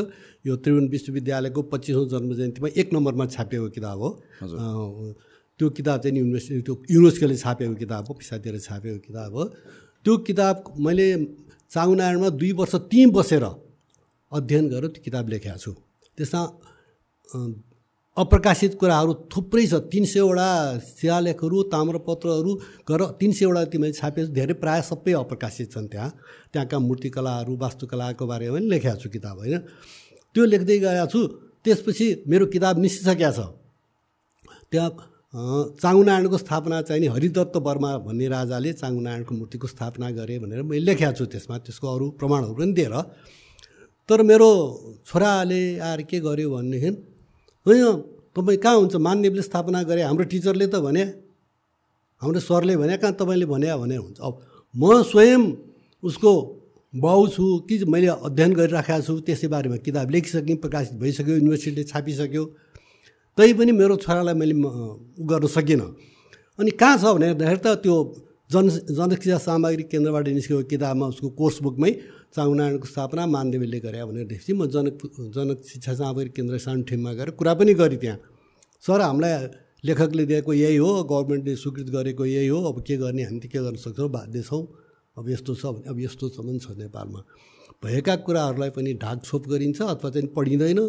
यो 0.47 0.53
त्रिभुवन 0.57 0.85
विश्वविद्यालयको 0.89 1.61
पच्चिसौँ 1.71 2.05
जन्म 2.09 2.29
जयन्तीमा 2.41 2.69
एक 2.81 2.87
नम्बरमा 2.89 3.25
छापिएको 3.37 3.69
किताब 3.77 3.97
हो। 4.01 4.09
त्यो 5.59 5.69
किताब 5.77 5.97
चाहिँ 6.01 6.17
युनिभर्सिटी 6.17 6.61
त्यो 6.65 6.75
युनेस्कोले 6.89 7.35
छापेको 7.37 7.75
किताब 7.85 8.03
हो 8.09 8.13
पिसातिर 8.17 8.57
छापेको 8.65 8.99
किताब 9.07 9.29
हो। 9.37 9.43
त्यो 10.03 10.13
किताब 10.25 10.55
मैले 10.81 11.07
चाङ्गुनारायणमा 11.69 12.29
दुई 12.33 12.51
वर्ष 12.57 12.73
ती 12.89 12.99
बसेर 13.13 13.45
अध्ययन 13.45 14.65
गरेर 14.73 14.89
त्यो 14.89 15.01
किताब 15.05 15.25
लेखेको 15.29 15.59
छु। 15.61 15.71
त्यसमा 16.17 16.41
अप्रकाशित 18.17 18.73
कुराहरू 18.75 19.13
थुप्रै 19.31 19.65
छ। 19.67 19.73
तिन 19.87 20.03
सयवटा 20.03 20.47
शिलालेखहरू 20.83 21.57
ताम्रपत्रहरू 21.71 22.51
गरेर 22.83 23.15
तिन 23.15 23.31
सयवटा 23.31 23.61
तिमीले 23.71 23.95
छापेको 23.95 24.35
धेरै 24.35 24.55
प्रायः 24.59 24.83
सबै 24.83 25.13
अप्रकाशित 25.15 25.71
छन् 25.71 25.87
त्यहाँ। 25.87 26.09
त्यहाँका 26.51 26.77
मूर्तिकलाहरू 26.79 27.55
वास्तुकलाको 27.55 28.23
बारेमा 28.27 28.51
पनि 28.59 28.67
लेखेको 28.67 28.99
छु 28.99 29.07
किताब 29.15 29.37
होइन? 29.39 29.59
त्यो 30.35 30.43
लेख्दै 30.43 30.77
गएको 30.83 31.07
छु। 31.07 31.19
त्यसपछि 31.63 32.07
मेरो 32.27 32.45
किताब 32.51 32.75
निस्किसकेको 32.83 33.31
छ। 33.31 33.39
त्यहाँ 34.71 34.91
चाङ्गुनारायणको 35.79 36.37
स्थापना 36.43 36.81
चाहिँ 36.91 37.01
नि 37.01 37.07
हरिदत्त 37.15 37.55
वर्मा 37.63 37.91
भन्ने 38.03 38.27
राजाले 38.27 38.71
चाङ्गुनारायणको 38.75 39.33
मूर्तिको 39.39 39.67
स्थापना 39.71 40.11
गरे 40.19 40.35
भनेर 40.43 40.67
मैले 40.67 40.83
लेखेको 40.83 41.15
छु 41.15 41.25
त्यसमा। 41.31 41.63
त्यसको 41.63 41.87
अरू 41.87 42.05
प्रमाणहरू 42.19 42.53
पनि 42.59 42.75
दिएर। 42.75 42.95
तर 44.03 44.19
मेरो 44.27 44.49
छोराले 45.07 45.61
आएर 45.79 46.01
के 46.11 46.19
गर्यो 46.19 46.49
भनेदेखि 46.51 46.91
होइन 47.65 47.85
तपाईँ 48.35 48.57
कहाँ 48.57 48.75
हुन्छ? 48.75 48.95
मान्यवले 48.95 49.41
स्थापना 49.41 49.83
गरे। 49.83 50.01
हाम्रो 50.01 50.25
टिचरले 50.31 50.67
त 50.67 50.75
भने 50.81 51.03
हाम्रो 52.21 52.39
सरले 52.39 52.77
भने 52.77 52.97
कहाँ 52.97 53.13
तपाईँले 53.19 53.45
भने 53.45 53.67
भने 53.75 53.97
हुन्छ। 53.97 54.17
अब 54.19 54.33
म 54.73 55.01
स्वयं 55.03 55.41
उसको 56.03 56.31
बाउ 56.93 57.27
छु 57.27 57.45
कि 57.69 57.85
मैले 57.85 58.07
अध्ययन 58.27 58.51
गरिराखेको 58.53 59.01
छु 59.01 59.13
त्यसै 59.23 59.47
बारेमा 59.47 59.77
किताब 59.85 60.09
लेखिसकेँ 60.11 60.55
प्रकाशित 60.57 60.95
भइसक्यो 60.99 61.35
युनिभर्सिटीले 61.37 61.83
छापिसक्यो। 61.87 62.43
तैपनि 63.37 63.71
मेरो 63.71 63.95
छोरालाई 64.03 64.35
मैले 64.35 64.55
उ 64.55 65.23
गर्न 65.23 65.47
सकिनँ। 65.47 65.87
अनि 66.59 66.71
कहाँ 66.71 66.97
छ 66.97 67.03
भने 67.15 67.33
त 67.35 67.67
त्यो 67.83 67.95
जन 68.51 68.69
जनशिक्षा 68.97 69.37
सामग्री 69.47 69.83
केन्द्रबाट 69.91 70.27
निस्केको 70.37 70.63
किताबमा 70.73 71.05
उसको 71.13 71.29
कोर्स 71.39 71.57
बुकमै 71.63 71.91
चाङनारायणको 72.35 72.87
स्थापना 72.91 73.25
मानदेवीले 73.35 73.79
गरे 73.85 74.03
भनेर 74.09 74.25
देखेपछि 74.31 74.53
म 74.53 74.65
जनक 74.75 74.95
जनक 75.35 75.57
शिक्षा 75.71 75.93
सामग्री 76.01 76.29
केन्द्र 76.37 76.57
सानठिममा 76.65 77.11
गएर 77.19 77.29
कुरा 77.39 77.53
पनि 77.59 77.73
गरेँ 77.81 77.99
त्यहाँ। 78.03 78.19
सर 78.83 79.01
हामीलाई 79.01 79.31
लेखकले 79.87 80.25
दिएको 80.31 80.53
यही 80.53 80.77
हो 80.77 80.89
गभर्मेन्टले 81.11 81.55
स्वीकृत 81.63 81.89
गरेको 81.95 82.25
यही 82.25 82.47
हो 82.47 82.59
अब 82.71 82.77
के 82.87 82.97
गर्ने 83.03 83.23
हामी 83.23 83.39
त 83.39 83.45
के 83.53 83.59
गर्न 83.59 83.77
सक्छौँ 83.85 84.09
बाध्य 84.09 84.41
छौँ। 84.41 84.63
अब 85.17 85.29
यस्तो 85.29 85.53
छ 85.55 85.63
भने 85.75 85.89
अब 85.91 85.99
यस्तो 85.99 86.29
छ 86.29 86.37
पनि 86.41 86.59
छ 86.59 86.75
नेपालमा। 86.77 87.19
भएका 87.83 88.15
कुराहरूलाई 88.25 88.69
पनि 88.75 88.93
ढाकछोप 89.03 89.47
गरिन्छ 89.51 89.81
अथवा 89.81 90.09
चाहिँ 90.09 90.27
पढिँदैन। 90.35 90.79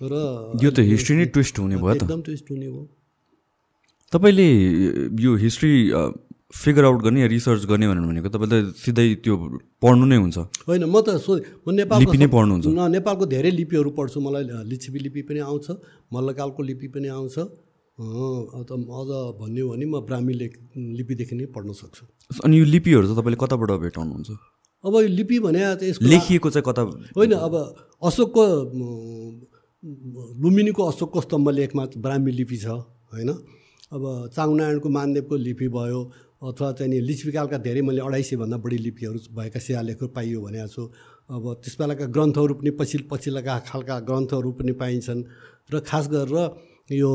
र 0.00 0.14
यो 0.62 0.70
त 0.70 0.78
हिस्ट्री 0.90 1.16
नै 1.16 1.26
ट्विस्ट 1.34 1.58
हुने 1.58 1.76
भयो 1.76 1.94
एकदम 1.94 2.20
ट्विस्ट 2.22 2.50
हुने 2.50 2.68
भयो 2.68 2.84
तपाईँले 4.12 4.48
यो 5.22 5.34
हिस्ट्री 5.44 5.72
फिगर 6.54 6.84
आउट 6.84 7.00
गर्ने 7.02 7.20
या 7.20 7.26
रिसर्च 7.28 7.64
गर्ने 7.66 7.86
भनेको 7.88 8.28
तपाईँले 8.30 8.58
सिधै 8.78 9.06
त्यो 9.24 9.34
पढ्नु 9.82 10.04
नै 10.06 10.16
हुन्छ। 10.16 10.38
होइन 10.64 10.84
म 10.86 10.96
त 11.02 11.18
सो 11.18 11.32
म 11.66 11.74
नेपाल 11.74 11.98
लिपि 12.00 12.18
नै 12.18 12.28
पढ्नुहुन्छ 12.30 12.64
न 12.66 12.80
नेपालको 12.94 13.24
धेरै 13.34 13.50
लिपिहरू 13.60 13.90
पढ्छु 13.98 14.18
मलाई 14.22 14.44
लिच्छिपी 14.70 14.98
लिपि 15.06 15.20
पनि 15.28 15.40
आउँछ 15.50 15.66
मल्लकालको 16.14 16.60
लिपि 16.62 16.88
पनि 16.94 17.08
आउँछ। 17.10 17.36
अझ 17.94 19.10
भन्यो 19.40 19.64
भने 19.70 19.86
म 19.86 20.00
ब्राह्मी 20.06 20.34
लेख 20.34 20.52
लिपिदेखि 20.98 21.34
नै 21.34 21.46
पढ्न 21.54 21.72
सक्छु। 21.74 22.02
अनि 22.42 22.54
यो 22.58 22.64
लिपिहरू 22.64 23.06
चाहिँ 23.06 23.18
तपाईँले 23.18 23.38
कताबाट 23.38 23.70
भेटाउनुहुन्छ? 23.84 24.30
अब 24.84 24.94
यो 24.94 25.08
लिपि 25.18 25.36
भने 25.46 25.60
लेखिएको 26.02 26.48
चाहिँ 26.50 26.64
कता 26.64 26.82
होइन 27.18 27.32
अब 27.38 27.54
अशोकको 28.02 28.42
लुम्बिनीको 30.42 30.82
अशोकको 30.82 31.18
स्तम्भ 31.20 31.48
लेखमा 31.50 31.84
ब्राह्मी 31.98 32.32
लिपि 32.32 32.56
छ 32.56 32.66
होइन। 33.12 33.30
अब 33.94 34.02
चाङनारायणको 34.34 34.88
मानदेवको 34.90 35.34
लिपि 35.38 35.68
भयो 35.70 36.00
अथवा 36.44 36.72
चाहिँ 36.78 36.90
नि 36.92 36.98
लिच्छविकालका 37.08 37.58
धेरै 37.66 37.82
मैले 37.88 38.00
अढाई 38.08 38.22
सयभन्दा 38.28 38.56
बढी 38.64 38.78
लिपिहरू 38.86 39.18
भएका 39.36 39.60
शिलालेखहरू 39.66 40.08
पाइयो 40.16 40.40
भनेको 40.44 40.68
छु 40.74 40.82
अब 41.32 41.44
त्यस 41.64 41.74
बेलाका 41.80 42.06
ग्रन्थहरू 42.14 42.54
पनि 42.60 42.70
पछि 42.80 42.98
पछिल्लोका 43.10 43.54
खालका 43.68 43.96
ग्रन्थहरू 44.08 44.50
पनि 44.58 44.72
पाइन्छन् 44.82 45.22
र 45.72 45.80
खास 45.88 46.04
गरेर 46.12 46.36
यो 46.92 47.10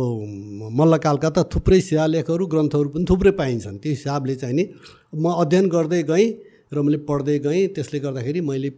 मल्लकालका 0.80 1.30
त 1.30 1.46
थुप्रै 1.54 1.80
शिलालेखहरू 1.88 2.46
ग्रन्थहरू 2.54 2.90
पनि 2.90 3.06
थुप्रै 3.06 3.32
पाइन्छन्। 3.38 3.78
त्यो 3.78 3.92
हिसाबले 3.94 4.36
चाहिँ 4.42 4.56
नि 4.58 4.64
म 5.14 5.26
अध्ययन 5.44 5.66
गर्दै 5.70 6.02
गएँ 6.10 6.28
र 6.74 6.82
मैले 6.82 6.98
पढ्दै 7.06 7.38
गएँ। 7.46 7.68
त्यसले 7.78 8.00
गर्दाखेरि 8.02 8.42
मैले 8.42 8.70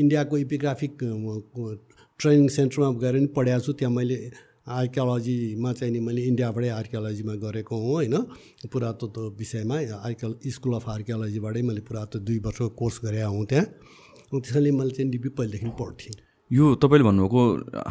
इन्डियाको 0.00 0.34
इपिग्राफिक 0.38 0.92
ट्रेनिङ 2.20 2.48
सेन्टरमा 2.48 2.88
गएर 2.96 3.14
पनि 3.18 3.28
पढाएको 3.36 3.64
छु। 3.66 3.72
त्यहाँ 3.76 3.92
मैले 3.92 4.16
आर्कियोलोजीमा 4.66 5.72
चाहिँ 5.72 5.92
नि 5.92 6.00
मैले 6.00 6.22
इन्डियाबाटै 6.26 6.68
आर्कियोलोजीमा 6.68 7.34
गरेको 7.38 7.74
हुँ 7.76 7.92
होइन? 7.92 8.16
पुरातत्व 8.66 9.20
विषयमा 9.38 9.76
आर्कियो 10.02 10.50
स्कुल 10.50 10.74
अफ 10.74 10.88
आर्कियोलोजीबाटै 10.90 11.62
मैले 11.62 11.80
पुरातत्व 11.86 12.18
दुई 12.26 12.38
वर्षको 12.42 12.68
कोर्स 12.74 13.00
गरेको 13.04 13.30
हुँ 13.30 13.46
त्यहाँ। 13.46 13.66
त्यसैले 14.34 14.70
मैले 14.70 14.90
चाहिँ 14.90 15.10
लिपि 15.10 15.28
पहिलेदेखि 15.38 15.70
पढ्थेँ। 15.78 16.14
यो 16.50 16.74
तपाईँले 16.82 17.04
भन्नुभएको 17.06 17.42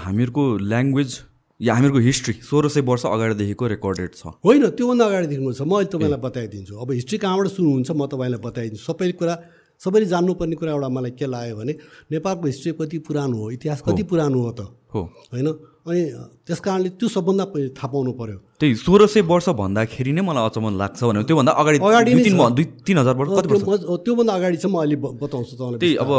हामीहरूको 0.03 0.43
ल्याङ्ग्वेज 0.67 1.11
या 1.59 1.73
हामीहरूको 1.73 1.99
हिस्ट्री 1.99 2.33
सोह्र 2.43 2.67
सय 2.67 2.81
वर्ष 2.83 3.05
अगाडिदेखिको 3.07 3.67
रेकर्डेड 3.67 4.11
छ। 4.15 4.35
होइन 4.43 4.63
त्योभन्दा 4.75 5.05
अगाडिदेखिको 5.05 5.51
छ। 5.53 5.61
म 5.63 5.79
अहिले 5.79 5.91
तपाईँलाई 5.95 6.19
बताइदिन्छु। 6.27 6.75
अब 6.75 6.91
हिस्ट्री 6.91 7.17
कहाँबाट 7.23 7.47
सुरु 7.55 7.69
हुन्छ 7.71 7.91
म 7.91 8.05
तपाईँलाई 8.11 8.39
बताइदिन्छु। 8.43 8.83
सबै 8.83 9.11
कुरा 9.15 9.35
सबैले 9.81 10.05
जान्नुपर्ने 10.11 10.55
कुरा 10.55 10.71
एउटा 10.71 10.89
मलाई 10.91 11.11
के 11.19 11.25
लाग्यो 11.27 11.55
भने 11.55 11.73
नेपालको 12.11 12.45
हिस्ट्री 12.47 12.71
कति 12.79 12.97
पुरानो 13.07 13.37
हो 13.37 13.51
इतिहास 13.51 13.79
कति 13.87 14.03
पुरानो 14.03 14.39
हो 14.39 14.51
त। 14.51 14.59
हो। 14.91 15.01
होइन? 15.31 15.47
अनि 15.85 16.01
त्यस 16.49 16.59
कारणले 16.65 16.89
त्यो 16.97 17.07
सबभन्दा 17.13 17.45
पहिले 17.53 17.69
थाहा 17.77 17.87
पाउनु 17.93 18.11
पऱ्यो 18.17 18.37
त्यही 18.59 18.75
सोह्र 18.75 19.05
सय 19.05 19.21
वर्ष 19.29 19.47
भन्दाखेरि 19.61 20.11
नै 20.17 20.21
मलाई 20.25 20.43
अचम्म 20.49 20.73
लाग्छ 20.81 20.99
भने 21.03 21.23
त्योभन्दा 21.29 21.51
अगाडि 21.61 21.77
अगाडि 21.77 22.11
दुई 22.57 22.65
तिन 22.87 22.97
हजार 22.97 23.15
वर्ष 23.21 23.29
कति 23.37 23.47
वर्ष? 23.53 23.83
त्योभन्दा 24.05 24.33
अगाडि 24.33 24.57
चाहिँ 24.57 24.73
म 24.73 24.77
अहिले 24.81 24.97
बताउँछु 24.97 25.53
तपाईँलाई 25.53 25.79
त्यही 25.83 25.95
अब 26.01 26.09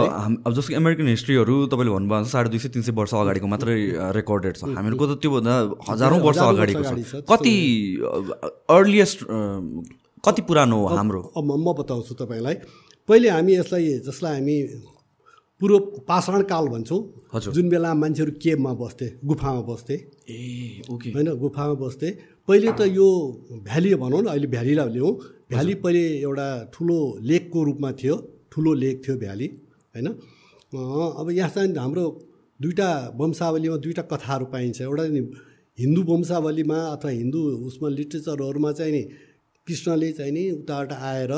अब 0.47 0.53
जस्तो 0.55 0.77
अमेरिकन 0.79 1.07
हिस्ट्रीहरू 1.11 1.55
तपाईँले 1.67 1.93
भन्नुभएको 1.99 2.31
साढे 2.31 2.49
दुई 2.55 2.61
सय 2.63 2.69
तिन 2.79 2.83
सय 2.87 2.93
वर्ष 2.95 3.15
अगाडिको 3.27 3.47
मात्रै 3.51 3.77
रेकर्डेड 4.19 4.55
छ। 4.55 4.63
हामीहरूको 4.79 5.05
त 5.07 5.19
त्योभन्दा 5.19 5.55
हजारौँ 5.91 6.21
वर्ष 6.27 6.39
अगाडिको 6.47 6.83
छ। 6.87 7.27
कति 7.27 7.55
अर्लिएस्ट 8.71 9.19
कति 10.25 10.41
पुरानो 10.47 10.77
हो 10.79 10.87
हाम्रो? 10.95 11.21
म 11.43 11.75
बताउँछु 11.75 12.15
तपाईँलाई। 12.23 12.55
पहिले 13.09 13.29
हामी 13.31 13.53
यसलाई 13.55 13.99
जसलाई 14.07 14.35
हामी 14.39 14.57
पूर्व 15.61 15.79
पाषाण 16.09 16.43
काल 16.45 16.67
भन्छौँ। 16.69 17.01
जुन 17.47 17.69
बेला 17.69 17.93
मान्छेहरू 17.95 18.33
केबमा 18.43 18.73
बस्थे 18.81 19.07
गुफामा 19.25 19.61
बस्थे। 19.69 19.95
ए 20.29 20.83
ओके। 20.91 21.11
होइन 21.11 21.29
गुफामा 21.37 21.75
बस्थे। 21.81 22.11
पहिले 22.49 22.73
त 22.79 22.81
यो 22.91 23.07
भ्याली 23.65 23.95
भनौँ 23.95 24.23
न 24.23 24.27
अहिले 24.27 24.47
भ्यालीलाई 24.47 24.89
ल्याउँ 24.93 25.13
भ्याली 25.51 25.75
पहिले 25.83 26.03
एउटा 26.21 26.47
ठुलो 26.75 26.99
लेकको 27.23 27.63
रूपमा 27.65 27.91
थियो। 27.93 28.17
ठुलो 28.53 28.73
लेक 28.75 28.97
थियो 29.05 29.17
भ्याली 29.17 29.47
होइन। 29.95 30.07
अब 31.17 31.27
यहाँ 31.31 31.51
चाहिँ 31.51 31.75
हाम्रो 31.77 32.05
दुईवटा 32.61 32.89
वंशावलीमा 33.17 33.77
दुईवटा 33.77 34.03
कथाहरू 34.13 34.45
पाइन्छ। 34.53 34.81
एउटा 34.83 35.05
हिन्दू 35.79 36.03
वंशावलीमा 36.09 36.79
अथवा 36.95 37.11
हिन्दू 37.13 37.41
उसमा 37.69 37.89
लिट्रेचरहरूमा 37.89 38.73
चाहिँ 38.73 38.93
नि 38.93 39.03
कृष्णले 39.67 40.11
चाहिँ 40.13 40.33
नि 40.33 40.51
उताबाट 40.51 40.93
आएर 40.93 41.33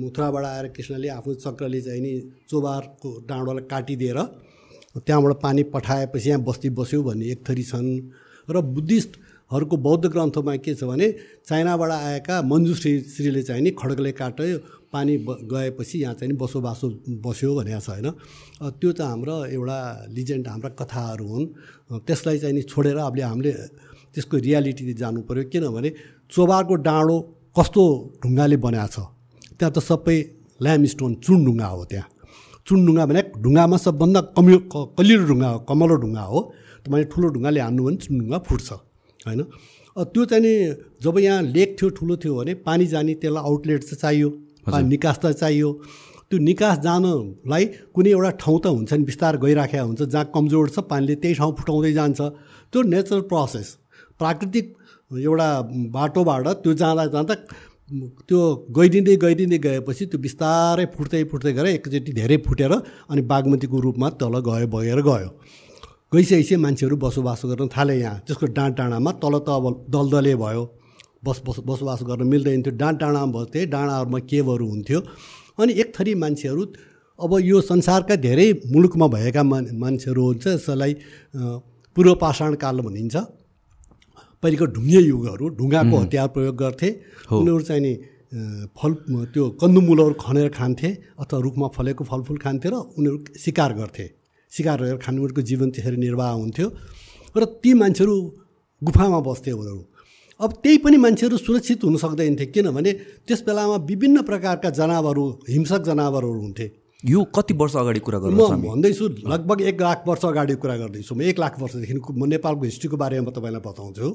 मुथुराबाट 0.00 0.44
आएर 0.44 0.66
कृष्णले 0.72 1.08
आफ्नो 1.08 1.34
चक्रले 1.34 1.80
चाहिँ 1.80 2.00
नि 2.00 2.12
चोबारको 2.48 3.08
डाँडोलाई 3.28 3.64
काटिदिएर 3.68 4.18
त्यहाँबाट 4.96 5.40
पानी 5.42 5.62
पठाएपछि 5.68 6.28
यहाँ 6.28 6.40
बस्ती 6.42 6.70
बस्यो 6.72 7.02
भन्ने 7.02 7.26
एक 7.32 7.44
थरी 7.48 7.62
छन्। 7.62 7.88
र 8.48 8.60
बुद्धिस्टहरूको 8.72 9.76
बौद्ध 9.76 10.04
ग्रन्थमा 10.06 10.56
के 10.64 10.74
छ 10.74 10.84
भने 10.84 11.08
चाइनाबाट 11.44 11.90
आएका 11.90 12.40
मन्जुश्री 12.42 12.92
श्रीले 13.12 13.42
चाहिँ 13.42 13.62
नि 13.62 13.70
खड्गले 13.76 14.12
काट्यो 14.12 14.58
पानी 14.88 15.16
गएपछि 15.52 15.98
यहाँ 15.98 16.14
चाहिँ 16.14 16.32
बसोबासो 16.32 16.88
बस्यो 17.20 17.54
भनेको 17.54 17.80
छ 17.80 17.88
होइन? 17.88 18.08
त्यो 18.80 18.92
त 18.92 19.00
हाम्रो 19.00 19.36
एउटा 19.52 19.78
लिजेन्ड 20.08 20.48
हाम्रा 20.48 20.70
कथाहरू 20.80 21.26
हुन्। 21.28 21.46
त्यसलाई 22.00 22.38
चाहिँ 22.38 22.54
नि 22.56 22.62
छोडेर 22.64 22.96
अब 22.96 23.20
हामीले 23.20 23.52
त्यसको 24.16 24.36
रियालिटी 24.40 24.92
जानु 24.94 25.20
पऱ्यो 25.28 25.44
किनभने 25.52 25.90
चोबारको 26.32 26.74
डाँडो 26.88 27.16
कस्तो 27.56 27.82
ढुङ्गाले 28.22 28.56
बनाएको 28.64 28.88
छ। 28.94 28.96
त्यहाँ 29.58 29.72
त 29.76 29.78
सबै 29.78 30.16
ल्यामस्टोन 30.64 31.12
चुन 31.24 31.38
ढुङ्गा 31.46 31.68
हो 31.74 31.84
त्यहाँ। 31.90 32.08
चुन 32.66 32.78
ढुङ्गा 32.86 33.04
भने 33.10 33.22
ढुङ्गामा 33.44 33.76
सबभन्दा 33.84 34.20
कमि 34.36 34.52
कलिलो 34.98 35.24
ढुङ्गा 35.30 35.48
हो 35.52 35.58
कमलो 35.68 35.94
ढुङ्गा 36.02 36.24
हो। 36.32 36.38
तपाईँले 36.84 37.06
ठुलो 37.12 37.26
ढुङ्गाले 37.34 37.60
हान्नु 37.60 37.82
भने 37.86 37.96
चुन 38.02 38.14
ढुङ्गा 38.20 38.38
फुट्छ 38.48 38.68
होइन? 39.26 39.40
त्यो 39.96 40.22
चाहिँ 40.24 40.42
नि 40.44 40.52
जब 41.04 41.16
यहाँ 41.18 41.42
लेक 41.54 41.68
थियो 41.76 41.88
ठुलो 41.98 42.14
थियो 42.22 42.32
भने 42.40 42.52
पानी 42.66 42.84
जाने 42.92 43.12
त्यसलाई 43.20 43.42
आउटलेट 43.44 43.80
चाहिँ 43.84 44.00
चाहियो 44.02 44.28
पानी 44.72 44.88
निकास 44.88 45.16
त 45.22 45.24
चाहियो। 45.36 45.68
त्यो 46.32 46.38
निकास 46.48 46.76
जानलाई 46.80 47.64
कुनै 47.92 48.10
एउटा 48.16 48.30
ठाउँ 48.40 48.58
त 48.64 48.66
हुन्छ 48.72 48.92
नि 48.96 49.04
बिस्तार 49.04 49.36
गइराखेको 49.44 49.84
हुन्छ 49.84 50.02
जहाँ 50.08 50.24
कमजोर 50.32 50.68
छ 50.72 50.78
पानीले 50.88 51.14
त्यही 51.20 51.34
ठाउँ 51.36 51.52
फुटाउँदै 51.60 51.92
जान्छ। 51.92 52.20
त्यो 52.72 52.80
नेचुरल 52.88 53.22
प्रोसेस 53.28 53.68
प्राकृतिक 54.16 54.66
एउटा 55.18 55.48
बाटोबाट 55.92 56.46
त्यो 56.62 56.72
जाँदा 56.74 57.06
जाँदा 57.14 57.34
त्यो 58.28 58.40
गइदिँदै 58.76 59.16
गइदिँदै 59.24 59.58
गएपछि 59.58 60.06
त्यो 60.06 60.18
बिस्तारै 60.20 60.86
फुट्दै 60.94 61.22
फुट्दै 61.30 61.52
गएर 61.52 61.66
एकचोटि 61.66 62.12
धेरै 62.12 62.36
फुटेर 62.46 62.72
अनि 62.72 63.22
बागमतीको 63.32 63.80
रूपमा 63.86 64.08
तल 64.20 64.34
गयो 64.48 64.66
बगेर 64.74 65.00
गयो। 65.08 65.28
गइसकेपछि 66.12 66.56
मान्छेहरू 66.56 66.96
बसोबासो 66.96 67.48
गर्न 67.48 67.68
थाले 67.74 67.94
यहाँ। 68.00 68.18
त्यसको 68.26 68.46
डाँड 68.56 68.72
डाँडामा 68.76 69.10
तल 69.20 69.34
त 69.44 69.48
अब 69.48 69.64
दलदले 69.92 70.34
भयो। 70.36 70.62
बस 71.24 71.40
बस 71.46 71.56
बसोबास 71.68 72.00
गर्न 72.08 72.26
मिल्दैन 72.28 72.62
थियो। 72.62 72.76
डाँड 72.76 72.96
डाँडामा 73.00 73.32
बस्थे। 73.32 73.66
डाँडाहरूमा 73.72 74.18
केवहरू 74.30 74.66
हुन्थ्यो। 74.68 75.00
अनि 75.60 75.72
एक 75.80 75.88
थरी 75.96 76.14
मान्छेहरू 76.14 76.62
अब 77.18 77.32
यो 77.42 77.60
संसारका 77.60 78.16
धेरै 78.16 78.48
मुलुकमा 78.72 79.06
भएका 79.08 79.42
मान 79.42 79.68
मान्छेहरू 79.76 80.22
हुन्छ। 80.22 80.46
यसलाई 80.46 80.92
पूर्व 81.96 82.14
पाषाण 82.24 82.54
काल 82.56 82.80
भनिन्छ। 82.80 83.16
पहिलेको 84.42 84.66
ढुङ्गे 84.76 85.00
युगहरू 85.06 85.44
ढुङ्गाको 85.58 85.96
हतियार 86.02 86.28
प्रयोग 86.34 86.56
गर्थे। 86.56 86.88
उनीहरू 87.30 87.62
चाहिँ 87.62 87.82
नि 87.82 87.92
फल 88.74 88.92
त्यो 89.32 89.44
कन्दुमुलहरू 89.62 90.14
खनेर 90.18 90.48
खान्थे 90.50 90.88
अथवा 91.22 91.38
रुखमा 91.46 91.68
फलेको 91.76 92.02
फलफुल 92.10 92.38
खान्थे 92.44 92.68
र 92.72 92.74
उनीहरू 92.98 93.18
सिकार 93.38 93.72
गर्थे। 93.78 94.04
सिकार 94.52 94.76
गरेर 94.82 94.98
खाने 95.04 95.18
उनीहरूको 95.20 95.42
जीवन 95.48 95.68
त्यसरी 95.70 95.96
निर्वाह 95.96 96.30
हुन्थ्यो। 96.42 96.66
र 97.36 97.42
ती 97.62 97.70
मान्छेहरू 97.80 98.14
गुफामा 98.82 99.20
बस्थे 99.20 99.52
उनीहरू। 99.52 99.80
अब 100.40 100.50
त्यही 100.62 100.76
पनि 100.84 100.96
मान्छेहरू 100.96 101.36
सुरक्षित 101.38 101.84
हुन 101.84 101.96
सक्दैन 102.02 102.34
थिए 102.36 102.46
किनभने 102.50 102.92
त्यस 103.28 103.40
बेलामा 103.46 103.76
विभिन्न 103.86 104.22
प्रकारका 104.26 104.70
जनावरहरू 104.74 105.24
हिंसक 105.48 105.82
जनावरहरू 105.86 106.40
हुन्थे। 106.40 106.66
यो 107.04 107.22
कति 107.34 107.54
वर्ष 107.54 107.74
अगाडि 107.76 108.00
कुरा 108.00 108.18
गर्नु 108.18 108.46
म 108.46 108.62
भन्दैछु 108.62 109.08
लगभग 109.26 109.60
एक 109.60 109.80
लाख 109.82 110.04
वर्ष 110.06 110.24
अगाडि 110.24 110.54
कुरा 110.54 110.76
गर्दैछु। 110.76 111.14
म 111.14 111.22
एक 111.22 111.38
लाख 111.38 111.58
वर्षदेखि 111.60 111.94
म 112.14 112.26
नेपालको 112.30 112.64
हिस्ट्रीको 112.64 112.96
बारेमा 112.96 113.30
तपाईँलाई 113.34 113.62
बताउँछु। 113.66 114.06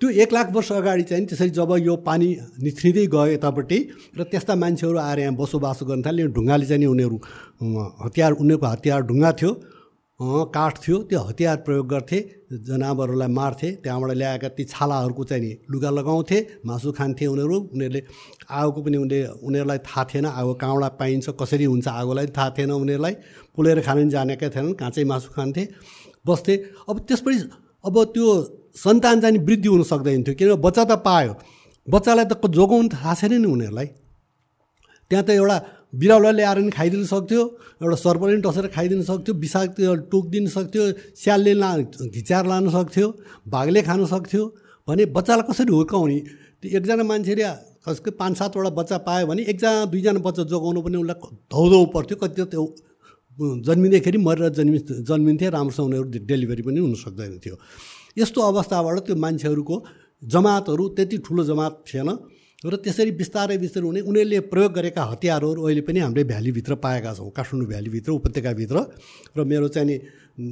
त्यो 0.00 0.10
एक 0.22 0.32
लाख 0.32 0.52
वर्ष 0.54 0.70
अगाडि 0.72 1.02
चाहिँ 1.10 1.26
त्यसरी 1.26 1.50
जब 1.58 1.74
यो 1.82 1.96
पानी 2.06 2.28
निथ्रिँदै 2.62 3.06
गयो 3.10 3.26
यतापट्टि 3.34 3.78
र 4.14 4.22
त्यस्ता 4.30 4.54
मान्छेहरू 4.54 4.98
आएर 4.98 5.18
यहाँ 5.18 5.34
बसोबासो 5.34 5.86
गर्न 5.90 6.02
थाले 6.06 6.26
ढुङ्गाले 6.30 6.66
चाहिँ 6.70 6.86
उनीहरू 6.86 7.16
हतियार 8.06 8.32
उनीहरूको 8.38 8.66
हतियार 8.66 9.00
ढुङ्गा 9.02 9.32
थियो। 9.34 9.50
काठ 10.20 10.78
थियो 10.82 10.98
त्यो 11.06 11.20
हतियार 11.20 11.56
प्रयोग 11.62 11.86
गर्थे 11.88 12.18
जनावरहरूलाई 12.66 13.28
मार्थे 13.30 13.68
त्यहाँबाट 13.82 14.10
ल्याएका 14.12 14.48
ती 14.50 14.64
छालाहरूको 14.64 15.24
चाहिँ 15.24 15.42
नि 15.42 15.50
लुगा 15.70 15.90
लगाउँथे 15.90 16.38
मासु 16.66 16.92
खान्थे 16.92 17.26
उनीहरू 17.26 17.58
उनीहरूले 17.70 18.02
आगोको 18.50 18.80
पनि 18.82 18.96
उनीहरूले 18.98 19.46
उनीहरूलाई 19.46 19.78
थाहा 19.86 20.04
थिएन 20.10 20.26
आगो 20.26 20.54
कहाँबाट 20.58 20.92
पाइन्छ 20.98 21.26
कसरी 21.40 21.64
हुन्छ 21.64 21.88
आगोलाई 21.88 22.26
थाहा 22.34 22.50
थिएन 22.50 22.70
उनीहरूलाई 22.72 23.14
पोलेर 23.54 23.80
खानु 23.86 24.00
पनि 24.00 24.10
जानेका 24.10 24.48
थिएनन् 24.50 24.74
काँचै 24.74 25.04
मासु 25.06 25.28
खान्थे 25.38 25.62
बस्थे। 26.26 26.54
अब 26.90 26.96
त्यसपछि 27.06 27.38
अब 27.86 27.94
त्यो 28.10 28.26
सन्तान 28.74 29.20
चाहिँ 29.22 29.38
वृद्धि 29.38 29.68
हुन 29.68 29.82
सक्दैन 29.86 30.22
थियो 30.26 30.34
किनभने 30.34 30.62
बच्चा 30.66 30.84
त 30.84 30.98
पायो 31.06 31.32
बच्चालाई 31.88 32.26
त 32.26 32.34
जोगाउनु 32.58 32.88
थाहा 32.90 33.14
छैन 33.14 33.38
नि 33.38 33.46
उनीहरूलाई। 33.46 33.86
त्यहाँ 35.10 35.24
त 35.24 35.30
एउटा 35.30 35.58
बिराउला 35.92 36.30
ल्याएर 36.30 36.58
नि 36.58 36.70
खाइदिन 36.70 37.04
सक्थ्यो 37.06 37.42
एउटा 37.82 37.96
सर्पले 37.96 38.36
टसेर 38.44 38.66
खाइदिन 38.76 39.02
सक्थ्यो 39.02 39.34
विषाक्त 39.34 39.80
टोकिदिन 40.10 40.46
सक्थ्यो 40.56 40.82
स्यालले 41.16 41.52
ला 41.54 41.70
घिचाएर 41.78 42.44
लानु 42.46 42.70
सक्थ्यो 42.70 43.06
भागले 43.48 43.82
खानु 43.82 44.06
सक्थ्यो 44.06 44.42
भने 44.88 45.04
बच्चालाई 45.16 45.44
कसरी 45.48 45.72
हुर्काउने? 45.72 46.18
त्यो 46.60 46.68
एकजना 46.78 47.04
मान्छेले 47.04 47.44
कसको 47.86 48.10
पाँच 48.20 48.36
सातवटा 48.38 48.70
बच्चा 48.78 48.96
पायो 49.06 49.26
भने 49.26 49.42
एकजना 49.52 49.84
दुईजना 49.92 50.20
बच्चा 50.26 50.42
जोगाउनु 50.52 50.80
पनि 50.84 50.96
उसलाई 50.98 51.18
धौधौ 51.52 51.84
पर्थ्यो 51.94 52.16
कति 52.22 52.44
त्यो 52.52 52.64
जन्मिँदाखेरि 53.66 54.18
मरेर 54.18 54.48
जन्मि 54.58 54.78
जन्मिन्थे 55.08 55.46
राम्रोसँग 55.56 55.86
उनीहरू 55.86 56.26
डेलिभरी 56.26 56.62
पनि 56.62 56.78
हुन 56.80 56.94
सक्दैन 56.98 57.38
थियो। 57.38 57.56
यस्तो 58.18 58.40
अवस्थाबाट 58.42 58.98
त्यो 59.06 59.16
मान्छेहरूको 59.16 59.76
जमातहरू 60.22 60.84
त्यति 60.96 61.16
ठुलो 61.26 61.42
जमात 61.44 61.72
थिएन। 61.86 62.08
र 62.58 62.74
त्यसरी 62.74 63.10
बिस्तारै 63.14 63.56
बिस्तारै 63.62 63.86
हुने 63.86 64.00
उनीहरूले 64.02 64.38
प्रयोग 64.50 64.72
गरेका 64.74 65.02
हतियारहरू 65.14 65.62
अहिले 65.62 65.82
पनि 65.86 65.98
हामीले 66.02 66.24
भ्यालीभित्र 66.26 66.74
पाएका 66.82 67.12
छौँ 67.14 67.30
काठमाडौँ 67.30 67.68
भ्यालीभित्र 67.70 68.10
उपत्यकाभित्र। 68.18 68.76
र 69.38 69.44
मेरो 69.46 69.68
चाहिँ 69.70 69.86
नि 69.86 69.96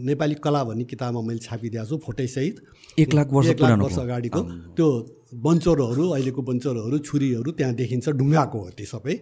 नेपाली 0.07 0.35
कला 0.39 0.63
भन्ने 0.71 0.85
किताबमा 0.87 1.21
मैले 1.27 1.43
छापिदिएको 1.43 1.87
छु 1.91 1.97
फोटैसहित 2.07 2.55
एक 3.03 3.11
लाख 3.11 3.29
वर्ष 3.35 3.49
एक 3.51 3.61
लाख 3.61 3.79
वर्ष 3.83 3.99
अगाडिको। 3.99 4.41
त्यो 4.79 4.87
बन्चोरहरू 5.35 6.05
अहिलेको 6.15 6.43
बन्चोरहरू 6.47 6.97
छुरीहरू 7.03 7.51
त्यहाँ 7.59 7.75
देखिन्छ 7.75 8.07
ढुङ्गाको 8.15 8.59
हो 8.59 8.71
त्यो 8.79 8.87
सबै। 8.87 9.15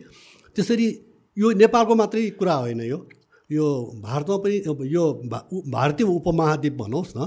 त्यसरी 0.57 0.87
यो 1.37 1.47
नेपालको 1.57 1.95
मात्रै 1.97 2.29
कुरा 2.37 2.55
होइन 2.69 2.81
यो। 2.85 2.99
यो 3.51 3.67
भारतमा 4.05 4.37
पनि 4.45 4.57
यो 4.93 5.05
भारतीय 5.73 6.07
उपमहाद्वीप 6.07 6.75
भनोस् 6.85 7.17
न 7.17 7.21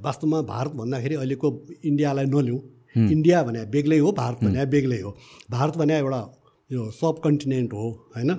वास्तवमा 0.00 0.38
भारत 0.48 0.72
भन्दाखेरि 0.80 1.14
अहिलेको 1.20 1.48
इन्डियालाई 1.84 2.26
नलिउँ। 2.32 2.60
इन्डिया 2.96 3.42
भने 3.46 3.64
बेग्लै 3.70 3.98
हो 3.98 4.12
भारत 4.12 4.38
भने 4.44 4.66
बेग्लै 4.66 5.00
हो। 5.00 5.10
भारत 5.50 5.76
भने 5.76 5.96
एउटा 5.98 6.22
यो 6.70 6.82
सब 6.94 7.18
कन्टिनेन्ट 7.24 7.72
हो 7.72 7.86
होइन? 8.14 8.30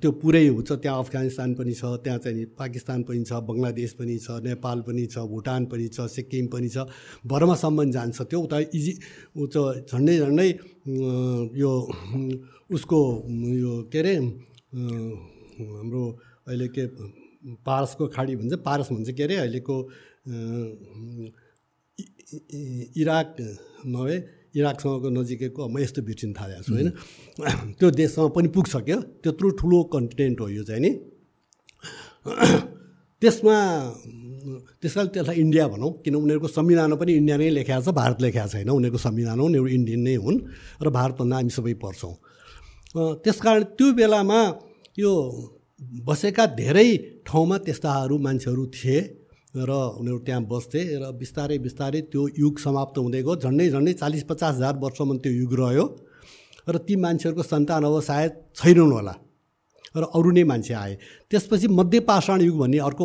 त्यो 0.00 0.10
पुरै 0.20 0.46
हुन्छ 0.46 0.72
त्यहाँ 0.72 0.98
अफगानिस्तान 1.02 1.54
पनि 1.56 1.72
छ 1.72 1.84
त्यहाँ 2.04 2.18
चाहिँ 2.24 2.44
पाकिस्तान 2.58 3.02
पनि 3.08 3.22
छ 3.24 3.32
बङ्गलादेश 3.48 3.92
पनि 4.00 4.16
छ 4.24 4.28
नेपाल 4.44 4.80
पनि 4.88 5.04
छ 5.08 5.24
भुटान 5.32 5.64
पनि 5.72 5.86
छ 5.88 6.04
सिक्किम 6.16 6.46
पनि 6.52 6.68
छ 6.68 6.84
बर्मासम्म 7.24 7.90
जान्छ 7.96 8.18
त्यो 8.28 8.40
उता 8.44 8.58
इजी 8.76 8.92
त 9.36 9.56
झन्डै 9.88 10.16
झन्डै 10.20 10.48
यो 11.62 11.72
उसको 12.76 13.00
यो 13.64 13.72
के 13.92 13.98
अरे 13.98 14.14
हाम्रो 15.72 16.04
अहिले 16.48 16.68
के 16.76 16.84
पारसको 17.64 18.04
खाडी 18.14 18.36
भन्छ 18.36 18.52
पारस 18.68 18.88
भन्छ 18.92 19.10
के 19.16 19.22
अरे 19.22 19.36
अहिलेको 19.36 19.76
इराक 22.32 23.36
नभए 23.86 24.16
इराकसँगको 24.56 25.08
नजिकैको 25.10 25.62
म 25.68 25.78
यस्तो 25.80 26.00
बिर्सिन 26.02 26.32
थालेको 26.32 26.62
छु 26.62 26.72
होइन? 26.72 26.88
त्यो 27.78 27.88
देशसँग 27.90 28.30
पनि 28.36 28.48
पुग्छ 28.52 28.72
क्या 28.88 28.98
त्यत्रो 29.22 29.48
ठुलो 29.60 29.78
कन्टिनेन्ट 29.92 30.40
हो 30.40 30.48
यो 30.48 30.62
चाहिँ 30.64 30.80
नि। 30.80 30.90
त्यसमा 33.22 33.56
त्यस 34.80 34.92
कारण 34.94 35.08
त्यसलाई 35.14 35.36
इन्डिया 35.40 35.64
भनौँ 35.68 35.90
किन 36.04 36.14
उनीहरूको 36.14 36.48
संविधानमा 36.48 36.96
पनि 37.00 37.12
इन्डिया 37.20 37.36
नै 37.36 37.48
लेखाएको 37.58 37.84
छ 37.86 37.94
भारत 37.94 38.18
लेखाएको 38.22 38.50
छैन। 38.52 38.68
उनीहरूको 38.68 38.98
संविधान 38.98 39.36
हो 39.40 39.44
उनीहरू 39.46 39.68
इन्डियन 39.78 40.00
नै 40.02 40.14
हुन् 40.20 40.38
र 40.82 40.86
भारतभन्दा 40.90 41.36
हामी 41.36 41.52
सबै 41.56 41.74
पर्छौँ। 41.80 42.14
त्यस 43.24 43.38
कारण 43.40 43.62
त्यो 43.78 43.92
बेलामा 43.94 44.40
यो 44.98 45.12
बसेका 45.80 46.44
धेरै 46.60 46.88
ठाउँमा 47.26 47.56
त्यस्ताहरू 47.66 48.16
मान्छेहरू 48.18 48.64
थिए। 48.76 48.98
र 49.54 49.70
उनीहरू 50.00 50.18
त्यहाँ 50.24 50.42
बस्थे 50.48 50.80
र 50.96 51.12
बिस्तारै 51.12 51.58
बिस्तारै 51.60 52.00
त्यो 52.08 52.22
युग 52.38 52.54
समाप्त 52.58 52.96
हुँदै 52.98 53.20
गयो। 53.22 53.36
झन्डै 53.36 53.68
झन्डै 53.70 53.92
चालिस 54.00 54.24
पचास 54.24 54.54
हजार 54.56 54.74
वर्षसम्म 54.80 55.16
त्यो 55.20 55.32
युग 55.32 55.52
रह्यो 55.60 55.84
र 56.68 56.76
ती 56.88 56.94
मान्छेहरूको 56.96 57.42
सन्तान 57.42 57.84
अब 57.84 58.00
सायद 58.00 58.32
छैनन् 58.56 58.92
होला 58.96 59.14
र 59.92 60.02
अरू 60.16 60.30
नै 60.32 60.44
मान्छे 60.48 60.74
आए। 60.74 60.94
त्यसपछि 61.30 61.68
मध्यपाषाण 61.68 62.40
युग 62.48 62.56
भन्ने 62.58 62.78
अर्को 62.80 63.04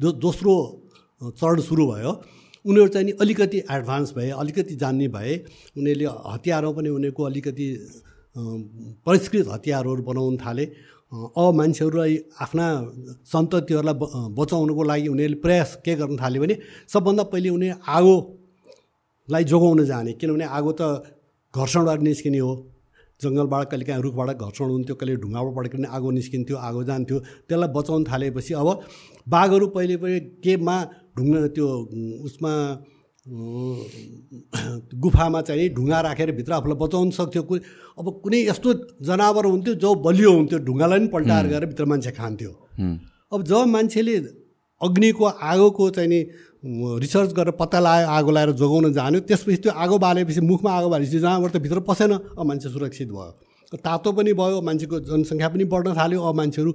जो 0.00 0.08
दोस्रो 0.24 0.54
चरण 1.36 1.60
सुरु 1.60 1.84
भयो। 1.92 2.12
उनीहरू 2.64 2.88
चाहिँ 2.88 3.06
नि 3.06 3.12
अलिकति 3.20 3.58
एडभान्स 3.68 4.08
भए 4.16 4.30
अलिकति 4.40 4.74
जान्ने 4.80 5.08
भए। 5.12 5.32
उनीहरूले 5.76 6.06
हतियारमा 6.32 6.72
पनि 6.72 6.88
उनीहरूको 6.88 7.22
अलिकति 7.24 7.66
परिष्कृत 9.04 9.46
हतियारहरू 9.52 10.02
बनाउन 10.02 10.36
थाले। 10.38 10.64
अब 11.12 11.54
मान्छेहरूलाई 11.56 12.16
आफ्ना 12.44 12.66
सन्ततिहरूलाई 13.32 13.94
बचाउनुको 14.36 14.82
लागि 14.90 15.08
उनीहरूले 15.08 15.40
प्रयास 15.40 15.70
के 15.84 15.94
गर्न 15.96 16.16
थाल्यो 16.20 16.40
भने 16.42 16.54
सबभन्दा 16.92 17.22
पहिले 17.32 17.48
उनी 17.48 17.68
आगोलाई 17.96 19.44
जोगाउन 19.50 19.84
जाने। 19.88 20.12
किनभने 20.20 20.44
आगो 20.44 20.72
त 20.80 20.82
घर्षणबाट 21.54 22.00
निस्किने 22.04 22.38
हो। 22.38 22.52
जङ्गलबाट 23.20 23.64
कहिले 23.70 23.84
काहीँ 23.88 24.02
रुखबाट 24.02 24.28
घर्षण 24.36 24.68
हुन्थ्यो 24.68 24.94
कहिले 25.00 25.16
ढुङ्गाबाट 25.24 25.54
पड्किने 25.56 25.88
आगो 25.96 26.10
निस्किन्थ्यो 26.18 26.56
आगो 26.68 26.82
जान्थ्यो। 26.84 27.18
त्यसलाई 27.48 27.70
बचाउन 27.76 28.04
थालेपछि 28.04 28.52
अब 28.60 28.68
बाघहरू 29.32 29.66
पहिले 29.74 29.96
पहिले 30.02 30.20
केमा 30.44 30.76
ढुङ्गा 31.16 31.40
त्यो 31.56 31.68
उसमा 32.28 32.52
गुफामा 35.04 35.40
चाहिँ 35.42 35.68
ढुङ्गा 35.74 36.00
राखेर 36.00 36.32
भित्र 36.32 36.52
आफूलाई 36.52 36.78
बचाउन 36.80 37.10
सक्थ्यो। 37.12 37.42
कुनै 37.42 37.60
अब 37.98 38.06
कुनै 38.24 38.38
यस्तो 38.48 38.68
जनावर 39.04 39.44
हुन्थ्यो 39.46 39.74
जो 39.84 39.94
बलियो 40.00 40.32
हुन्थ्यो 40.32 40.58
ढुङ्गालाई 40.64 40.98
पनि 40.98 41.08
पल्टाएर 41.12 41.46
गएर 41.46 41.64
भित्र 41.66 41.84
मान्छे 41.84 42.10
खान्थ्यो। 42.16 42.52
अब 43.32 43.42
जब 43.44 43.66
मान्छेले 43.68 44.16
अग्निको 44.80 45.24
आगोको 45.24 45.90
चाहिँ 45.90 46.08
नि 46.08 46.20
रिसर्च 47.04 47.30
गरेर 47.36 47.54
पत्ता 47.60 47.78
लगायो 47.80 48.06
आगो 48.08 48.30
लगाएर 48.30 48.50
जोगाउन 48.56 48.92
जान्यो 48.92 49.20
त्यसपछि 49.28 49.56
त्यो 49.62 49.72
आगो 49.76 49.98
बालेपछि 49.98 50.40
मुखमा 50.40 50.70
आगो 50.72 50.88
बालेपछि 50.88 51.18
जहाँबाट 51.18 51.52
त 51.52 51.56
भित्र 51.60 51.80
पसेन 51.84 52.12
अब 52.12 52.44
मान्छे 52.48 52.68
सुरक्षित 52.70 53.08
भयो। 53.12 53.76
तातो 53.76 54.12
पनि 54.16 54.32
भयो 54.32 54.60
मान्छेको 54.64 54.96
जनसङ्ख्या 55.04 55.48
पनि 55.52 55.64
बढ्न 55.68 55.92
थाल्यो 55.94 56.20
अब 56.22 56.34
मान्छेहरू 56.34 56.70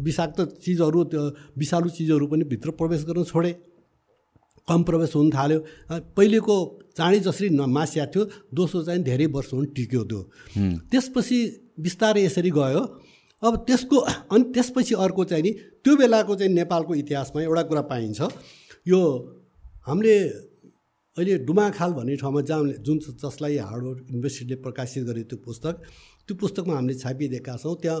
विषाक्त 0.00 0.40
चिजहरू 0.64 1.04
त्यो 1.12 1.22
विषालु 1.58 1.88
चिजहरू 1.92 2.26
पनि 2.26 2.44
भित्र 2.48 2.70
प्रवेश 2.80 3.04
गर्न 3.04 3.24
छोडे। 3.28 3.52
कम 4.68 4.82
प्रवेश 4.88 5.14
हुन 5.16 5.30
थाल्यो। 5.30 5.58
पहिलेको 6.16 6.56
चाँडी 6.96 7.18
जसरी 7.26 7.48
मासिया 7.50 8.06
थियो 8.12 8.24
दोस्रो 8.54 8.82
चाहिँ 8.84 9.02
धेरै 9.02 9.26
वर्षसम्म 9.34 9.64
टिक्यो 9.76 10.02
त्यो। 10.04 10.20
त्यसपछि 10.90 11.38
बिस्तारै 11.80 12.22
यसरी 12.24 12.50
गयो। 12.50 12.82
अब 13.42 13.52
त्यसको 13.66 13.96
अनि 14.34 14.44
त्यसपछि 14.54 14.94
अर्को 14.98 15.24
चाहिँ 15.30 15.42
नि 15.44 15.50
त्यो 15.84 15.96
बेलाको 15.96 16.34
चाहिँ 16.34 16.52
नेपालको 16.52 16.94
इतिहासमा 16.94 17.42
एउटा 17.42 17.62
कुरा 17.70 17.82
पाइन्छ। 17.86 18.20
यो 18.86 19.00
हामीले 19.86 20.16
अहिले 21.16 21.34
डुमाखाल 21.46 21.90
भन्ने 21.92 22.16
ठाउँमा 22.18 22.40
जहाँ 22.48 22.82
जुन 22.86 22.98
जसलाई 23.22 23.56
हार्डवर्ड 23.62 23.98
युनिभर्सिटीले 24.10 24.56
प्रकाशित 24.62 25.02
गरे 25.06 25.22
त्यो 25.30 25.38
पुस्तक 25.46 25.74
त्यो 26.26 26.34
पुस्तकमा 26.34 26.74
हामीले 26.74 26.94
छापिदिएका 26.98 27.54
छौँ। 27.62 27.74
त्यहाँ 27.82 28.00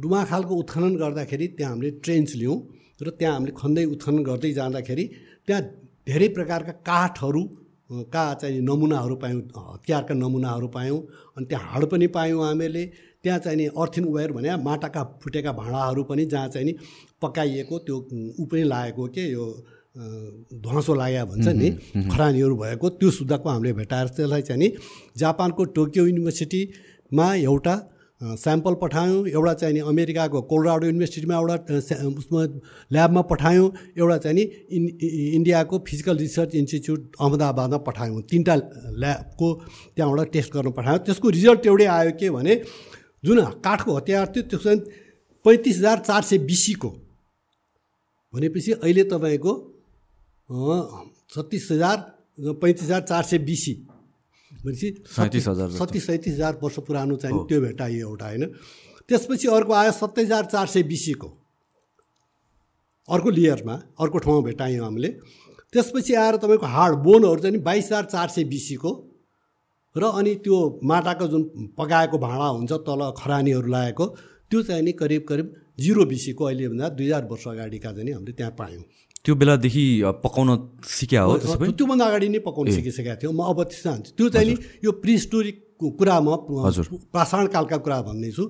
डुमाखालको 0.00 0.54
उत्खनन 0.62 0.94
गर्दाखेरि 0.96 1.46
त्यहाँ 1.56 1.72
हामीले 1.72 1.90
ट्रेन्च 2.04 2.28
लियौँ 2.40 2.56
र 3.00 3.10
त्यहाँ 3.20 3.34
हामीले 3.34 3.52
खन्दै 3.52 3.84
उत्खनन 3.94 4.22
गर्दै 4.24 4.52
जाँदाखेरि 4.52 5.04
त्यहाँ 5.48 5.62
धेरै 6.06 6.28
प्रकारका 6.36 6.72
काठहरू 6.84 7.42
का 8.12 8.22
चाहिँ 8.40 8.60
नमुनाहरू 8.60 9.14
पायौँ 9.16 9.40
हतियारका 9.72 10.14
नमुनाहरू 10.14 10.68
पायौँ 10.68 10.98
अनि 11.36 11.46
त्यहाँ 11.48 11.64
हाड 11.72 11.84
पनि 11.88 12.06
पायौँ 12.16 12.44
हामीहरूले 12.44 12.84
त्यहाँ 13.24 13.38
चाहिँ 13.38 13.56
नि 13.56 13.66
अर्थिन 13.72 14.04
वेयर 14.14 14.32
भने 14.32 14.56
माटाका 14.62 15.02
फुटेका 15.22 15.52
भाँडाहरू 15.52 16.02
पनि 16.04 16.24
जहाँ 16.26 16.48
चाहिँ 16.48 16.66
नि 16.66 16.74
पकाइएको 17.22 17.78
त्यो 17.86 17.96
ऊ 18.40 18.44
पनि 18.44 18.62
लागेको 18.64 19.06
के 19.08 19.24
यो 19.32 19.44
ध्वाँसो 19.98 20.94
लाग्यो 20.94 21.24
भन्छ 21.26 21.48
नि। 21.48 21.68
खरानीहरू 22.12 22.56
भएको 22.56 22.88
त्यो 23.00 23.10
सुधाको 23.10 23.48
हामीले 23.48 23.72
भेटाएर 23.80 24.08
त्यसलाई 24.16 24.42
चाहिँ 24.42 24.60
नि 24.60 24.68
जापानको 25.16 25.64
टोकियो 25.76 26.06
युनिभर्सिटीमा 26.06 27.26
एउटा 27.48 27.74
स्याम्पल 28.20 28.74
पठायौँ 28.82 29.26
एउटा 29.28 29.52
चाहिँ 29.54 29.74
नि 29.74 29.80
अमेरिकाको 29.86 30.40
कोलोराडो 30.50 30.86
युनिभर्सिटीमा 30.86 31.34
एउटा 31.38 31.54
उसमा 32.18 32.42
ल्याबमा 32.90 33.22
पठायौँ 33.30 33.70
एउटा 33.94 34.16
चाहिँ 34.18 34.34
नि 34.34 34.42
इन 34.74 34.82
इन्डियाको 35.38 35.78
फिजिकल 35.86 36.16
रिसर्च 36.18 36.54
इन्स्टिच्युट 36.54 37.00
अहमदाबादमा 37.14 37.78
पठायौँ। 37.86 38.22
तिनवटा 38.26 38.54
ल्याबको 38.98 39.48
त्यहाँबाट 39.96 40.32
टेस्ट 40.34 40.50
गर्न 40.54 40.70
पठायौँ। 40.74 40.98
त्यसको 41.06 41.28
रिजल्ट 41.30 41.66
एउटै 41.66 41.86
आयो 41.86 42.10
के 42.18 42.30
भने 42.30 42.54
जुन 43.24 43.38
काठको 43.62 43.96
हतियार 43.96 44.26
थियो 44.34 44.42
त्यो 44.50 44.58
चाहिँ 44.58 44.80
पैँतिस 45.44 45.76
हजार 45.78 45.98
चार 46.02 46.22
सय 46.22 46.38
बिसीको। 46.42 46.90
भनेपछि 48.34 48.72
अहिले 48.82 49.02
तपाईँको 49.14 49.52
छत्तिस 51.30 51.68
हजार 51.70 51.96
पैँतिस 52.58 52.82
हजार 52.82 53.00
चार 53.00 53.22
सय 53.22 53.38
बिसी। 53.46 53.72
भनेपछि 54.64 54.88
सैँतिस 55.16 55.48
हजार 55.48 55.70
सत्तिस 55.70 56.06
सैँतिस 56.06 56.34
हजार 56.34 56.58
वर्ष 56.62 56.78
पुरानो 56.86 57.16
चाहिँ 57.16 57.46
त्यो 57.48 57.60
भेटाइयो 57.60 58.08
एउटा 58.08 58.26
होइन? 58.26 58.44
त्यसपछि 59.08 59.48
अर्को 59.48 59.72
आयो 59.72 59.92
सत्ताइस 59.92 60.26
हजार 60.26 60.44
चार 60.44 60.66
सय 60.66 60.82
बिसीको। 60.82 61.28
अर्को 63.08 63.30
लेयरमा 63.30 63.74
अर्को 64.00 64.18
ठाउँमा 64.18 64.42
भेटायौँ 64.46 64.84
हामीले। 64.84 65.08
त्यसपछि 65.72 66.14
आएर 66.14 66.36
तपाईँको 66.36 66.66
हार्ड 66.66 66.96
बोनहरू 67.04 67.40
चाहिँ 67.40 67.62
बाइस 67.62 67.86
हजार 67.86 68.04
चार 68.04 68.28
सय 68.28 68.44
बिसीको। 68.44 68.92
र 69.96 70.04
अनि 70.14 70.34
त्यो 70.44 70.56
माटाको 70.84 71.26
जुन 71.26 71.42
पकाएको 71.78 72.18
भाँडा 72.18 72.48
हुन्छ 72.48 72.72
तल 72.86 73.00
खरानीहरू 73.16 73.68
लगाएको 73.68 74.06
त्यो 74.50 74.62
चाहिँ 74.62 74.82
नि 74.82 74.92
करिब 74.92 75.24
करिब 75.28 75.54
जिरो 75.78 76.04
बिसीको 76.04 76.44
अहिलेभन्दा 76.44 76.88
दुई 76.88 77.06
हजार 77.06 77.24
वर्ष 77.30 77.46
अगाडिका 77.48 77.92
चाहिँ 77.92 78.12
हामीले 78.12 78.32
त्यहाँ 78.32 78.52
पायौँ। 78.58 78.82
त्यो 79.24 79.34
बेलादेखि 79.34 79.84
पकाउन 80.24 80.48
सिक्या 80.86 81.22
हो 81.22 81.32
त्योभन्दा 81.76 82.04
अगाडि 82.06 82.28
नै 82.28 82.38
पकाउन 82.46 82.70
सिकिसकेको 82.70 83.16
थियो। 83.20 83.30
म 83.32 83.40
अब 83.50 83.58
चाहन्छु 83.68 84.10
त्यो 84.16 84.28
चाहिँ 84.34 84.48
नि 84.48 84.54
यो 84.84 84.90
प्रिस्टोरिक 85.02 85.56
कुरा 85.98 86.16
म 86.20 86.28
हजुर। 86.64 86.86
पाषाणकालका 87.12 87.76
कुरा 87.84 87.98
भन्दैछु 88.08 88.44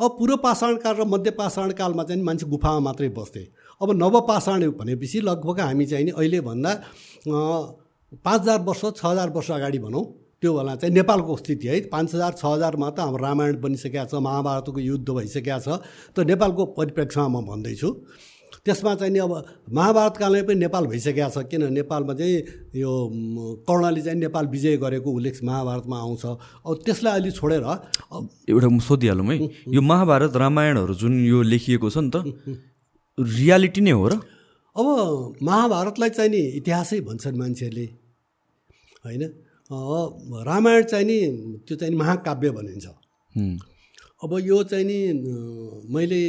अब 0.00 0.10
पूर्व 0.16 0.36
पाषाणकाल 0.40 0.94
र 0.96 1.04
मध्य 1.04 1.30
पाषाणकालमा 1.36 2.02
चाहिँ 2.08 2.22
मान्छे 2.24 2.46
गुफामा 2.48 2.80
मात्रै 2.80 3.08
बस्थे। 3.12 3.42
अब 3.82 3.88
नवपाषाण 3.96 4.60
भनेपछि 4.80 5.20
लगभग 5.20 5.60
हामी 5.60 5.86
चाहिँ 5.86 6.04
नि 6.04 6.12
अहिलेभन्दा 6.16 6.70
पाँच 8.24 8.40
हजार 8.40 8.60
वर्ष 8.64 8.82
छ 8.96 9.04
हजार 9.04 9.28
वर्ष 9.36 9.50
अगाडि 9.50 9.78
भनौँ। 9.78 10.04
त्यो 10.40 10.50
बेला 10.56 10.74
चाहिँ 10.80 10.94
नेपालको 10.94 11.36
स्थिति 11.36 11.66
है। 11.68 11.80
पाँच 11.92 12.14
हजार 12.14 12.32
छ 12.32 12.44
हजारमा 12.44 12.88
त 12.96 13.00
हाम्रो 13.04 13.22
रामायण 13.24 13.60
बनिसकेको 13.60 14.08
छ 14.08 14.14
महाभारतको 14.24 14.80
युद्ध 14.80 15.08
भइसकेको 15.10 15.60
छ। 15.60 15.68
त 16.16 16.24
नेपालको 16.24 16.64
परिप्रेक्ष्यमा 16.80 17.28
म 17.28 17.44
भन्दैछु। 17.44 17.88
त्यसमा 18.66 18.94
चाहिँ 18.94 19.12
नि 19.12 19.18
अब 19.18 19.32
महाभारतकालमै 19.72 20.42
पनि 20.42 20.58
नेपाल 20.60 20.84
भइसकेको 20.86 21.28
छ। 21.30 21.48
किन? 21.48 21.62
नेपालमा 21.72 22.14
चाहिँ 22.14 22.36
यो 22.76 22.92
कर्णले 23.64 24.00
चाहिँ 24.04 24.18
नेपाल 24.20 24.46
विजय 24.52 24.76
गरेको 24.76 25.08
उल्लेख 25.10 25.36
महाभारतमा 25.42 25.96
आउँछ। 25.96 26.24
अब 26.68 26.74
त्यसलाई 26.84 27.14
अलि 27.20 27.30
छोडेर 27.32 27.64
एउटा 28.48 28.68
सोधिहालौँ 28.84 29.26
है। 29.26 29.36
यो 29.74 29.80
महाभारत 29.80 30.36
रामायणहरू 30.36 30.94
जुन 30.94 31.12
यो 31.24 31.40
लेखिएको 31.42 31.88
छ 31.90 31.96
नि 32.04 32.10
त 32.12 32.16
रियालिटी 33.18 33.80
नै 33.80 33.92
हो 33.96 34.06
र? 34.08 34.20
अब 34.76 34.86
महाभारतलाई 35.42 36.10
चाहिँ 36.10 36.30
नि 36.30 36.42
इतिहासै 36.60 37.00
भन्छन् 37.08 37.38
मान्छेहरूले। 37.40 37.86
होइन? 39.04 39.22
रामायण 39.70 40.82
चाहिँ 40.84 41.06
नि 41.06 41.18
त्यो 41.64 41.74
चाहिँ 41.80 41.94
महाकाव्य 41.96 42.50
भनिन्छ। 42.50 42.86
अब 44.20 44.30
यो 44.44 44.62
चाहिँ 44.68 44.84
नि 44.84 44.98
मैले 45.88 46.22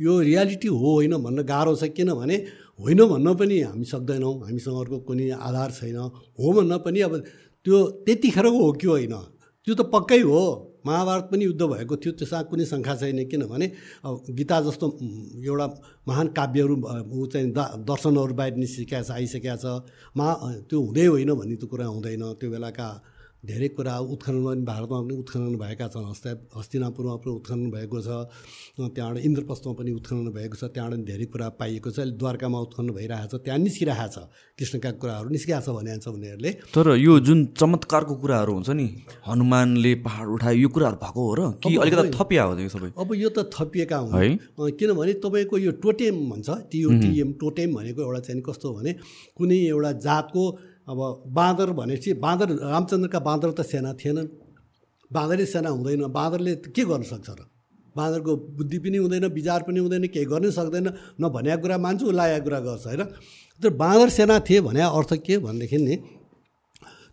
यो 0.00 0.20
रियालिटी 0.20 0.68
हो 0.70 0.88
होइन 0.94 1.14
भन्न 1.22 1.42
गाह्रो 1.44 1.74
छ 1.76 1.84
किनभने 1.96 2.36
होइन 2.80 3.00
भन्न 3.06 3.34
पनि 3.36 3.60
हामी 3.60 3.84
सक्दैनौँ 3.84 4.34
हामीसँग 4.40 4.78
अर्को 4.80 4.98
कुनै 5.04 5.30
आधार 5.30 5.70
छैन। 5.70 5.96
हो 6.40 6.52
भन्न 6.52 6.78
पनि 6.80 7.00
अब 7.00 7.16
त्यो 7.66 7.76
त्यतिखेरको 8.06 8.58
हो 8.58 8.72
कि 8.72 8.86
होइन? 8.86 9.14
त्यो 9.66 9.74
त 9.74 9.80
पक्कै 9.92 10.20
हो। 10.24 10.42
महाभारत 10.80 11.24
पनि 11.30 11.44
युद्ध 11.44 11.62
भएको 11.62 11.96
थियो 12.00 12.12
त्यसमा 12.16 12.40
कुनै 12.48 12.64
शङ्का 12.64 12.94
छैन 12.96 13.20
किनभने 13.28 13.66
अब 14.00 14.32
गीता 14.32 14.60
जस्तो 14.64 14.86
एउटा 15.44 15.66
महान 16.08 16.26
काव्यहरू 16.32 16.74
ऊ 17.12 17.26
चाहिँ 17.28 17.52
दर्शनहरू 17.84 18.34
बाहिर 18.34 18.54
निस्किया 18.56 19.02
छ 19.04 19.10
आइसकेका 19.12 19.56
छ। 19.60 19.84
महा 20.16 20.32
त्यो 20.64 20.78
हुँदै 20.80 21.06
होइन 21.12 21.30
भन्ने 21.36 21.56
त 21.60 21.68
कुरा 21.68 21.84
हुँदैन। 21.84 22.24
त्यो 22.40 22.48
बेलाका 22.48 22.88
धेरै 23.40 23.68
कुरा 23.72 23.94
उत्खननमा 24.12 24.52
पनि 24.52 24.64
भारतमा 24.68 24.98
पनि 25.00 25.14
उत्खनन 25.16 25.54
भएका 25.56 25.86
छन्। 25.88 26.04
हस्ता 26.12 26.30
हस्तिनापुरमा 26.60 27.14
पनि 27.24 27.32
उत्खनन 27.40 27.70
भएको 27.72 27.98
छ। 28.04 28.08
त्यहाँबाट 28.76 29.24
इन्द्रप्रस्थमा 29.24 29.72
पनि 29.80 29.90
उत्खनन 29.96 30.28
भएको 30.28 30.56
छ। 30.60 30.64
त्यहाँबाट 30.76 31.00
धेरै 31.08 31.26
कुरा 31.32 31.48
पाइएको 31.56 31.88
छ। 31.88 31.98
अहिले 32.04 32.20
द्वारकामा 32.20 32.58
उत्खनन 32.60 32.90
भइरहेको 33.00 33.28
छ। 33.32 33.40
त्यहाँ 33.40 33.58
निस्किरहेको 33.64 34.12
छ। 34.12 34.18
कृष्णका 34.60 34.90
कुराहरू 35.00 35.28
निस्किरहेको 35.32 35.64
छ 35.64 35.68
भने 35.72 35.90
उनीहरूले। 36.04 36.50
तर 36.68 36.86
यो 37.00 37.12
जुन 37.24 37.38
चमत्कारको 37.56 38.14
कुराहरू 38.20 38.52
हुन्छ 38.60 38.70
नि 38.76 38.86
हनुमानले 39.24 39.92
पहाड 40.04 40.26
उठायो 40.36 40.58
यो 40.60 40.68
कुराहरू 40.68 40.96
भएको 41.00 41.20
हो 41.24 41.34
र 41.34 41.40
कि 41.64 41.76
अलिकति 41.80 42.10
थपिया 42.12 42.42
हो 42.44 42.52
सबै? 42.68 42.88
अब 42.92 43.08
यो 43.16 43.28
त 43.32 43.48
थपिएका 43.56 43.98
हुन्। 44.04 44.36
किनभने 44.76 45.12
तपाईँको 45.24 45.56
यो 45.64 45.72
टोटेम 45.80 46.16
भन्छ 46.28 46.48
टियुटिएम 46.68 47.28
टोटेम 47.40 47.68
भनेको 47.72 48.00
एउटा 48.04 48.20
चाहिँ 48.20 48.42
कस्तो 48.44 48.68
भने 48.76 48.92
कुनै 49.32 49.58
एउटा 49.72 49.92
जातको 50.04 50.44
अब 50.90 50.98
बाँदर 51.30 51.70
भनेपछि 51.70 52.12
बाँदर 52.18 52.48
रामचन्द्रका 52.66 53.18
बाँदर 53.22 53.50
त 53.52 53.62
सेना 53.62 53.92
थिएनन्। 53.94 54.28
बाँदरै 55.10 55.44
सेना 55.46 55.70
हुँदैन। 55.70 56.02
बाँदरले 56.10 56.54
के 56.74 56.82
गर्न 56.84 57.02
सक्छ 57.06 57.30
र? 57.30 57.46
बाँदरको 57.96 58.32
बुद्धि 58.58 58.78
पनि 58.78 58.96
हुँदैन 58.98 59.24
विचार 59.30 59.62
पनि 59.62 59.78
हुँदैन 59.78 60.06
केही 60.10 60.26
गर्नै 60.26 60.50
सक्दैन। 60.50 60.86
न 61.20 61.22
भनेको 61.30 61.62
कुरा 61.62 61.76
मान्छु 61.78 62.10
लागेको 62.10 62.44
कुरा 62.44 62.60
गर्छ 62.66 62.86
होइन? 62.86 63.02
त्यो 63.60 63.70
बाँदर 63.70 64.08
सेना 64.10 64.38
थिए 64.42 64.60
भने 64.66 64.82
अर्थ 64.82 65.12
के 65.26 65.38
भनेदेखि 65.38 65.78
नि 65.78 65.96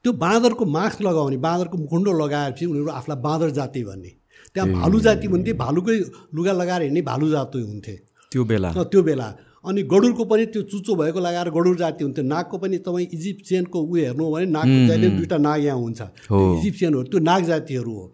त्यो 0.03 0.11
बाँदरको 0.13 0.65
मास्क 0.65 1.01
लगाउने 1.01 1.37
बाँदरको 1.37 1.77
मुखुन्डो 1.77 2.11
लगाएपछि 2.17 2.65
उनीहरू 2.65 2.89
आफूलाई 2.89 3.21
बाँदर 3.21 3.49
जाति 3.57 3.83
भन्ने। 3.83 4.11
त्यहाँ 4.53 4.69
भालु 4.73 4.99
जाति 4.99 5.27
भन्थे 5.27 5.53
भालुकै 5.53 5.97
लुगा 6.33 6.53
लगाएर 6.53 6.81
हिँड्ने 6.81 7.01
भालु 7.01 7.29
जाति 7.29 7.61
हुन्थे। 7.61 7.95
त्यो 8.31 8.43
बेला। 8.45 8.69
त्यो 8.73 9.01
बेला। 9.03 9.27
अनि 9.67 9.81
गडुरको 9.83 10.23
पनि 10.25 10.45
त्यो 10.53 10.61
चुचो 10.71 10.95
भएको 10.95 11.19
लगाएर 11.19 11.49
गडुर 11.51 11.75
जाति 11.77 12.03
हुन्थ्यो। 12.03 12.23
नागको 12.25 12.57
पनि 12.57 12.77
तपाईँ 12.87 13.07
इजिप्सियनको 13.13 13.77
उयो 13.81 14.03
हेर्नु 14.05 14.23
हो 14.23 14.31
भने 14.31 14.45
नागको 14.47 14.79
जहिले 14.87 15.09
दुइटा 15.17 15.37
नाग 15.37 15.63
यहाँ 15.63 15.77
हुन्छ। 15.77 16.01
इजिप्सियनहरू 16.31 17.03
त्यो 17.11 17.19
नाग 17.19 17.43
जातिहरू 17.45 17.93
हो। 17.93 18.05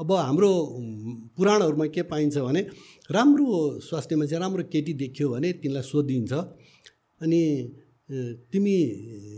अब 0.00 0.12
हाम्रो 0.12 0.50
पुराणहरूमा 1.36 1.86
के 1.94 2.02
पाइन्छ 2.06 2.38
भने 2.38 2.60
राम्रो 3.10 3.46
स्वास्थ्य 3.82 4.16
मान्छे 4.16 4.38
राम्रो 4.38 4.62
केटी 4.72 4.92
देख्यो 5.02 5.28
भने 5.30 5.52
तिमीलाई 5.58 5.82
सोधिन्छ। 5.82 6.32
अनि 7.20 7.42
तिमी 8.52 8.76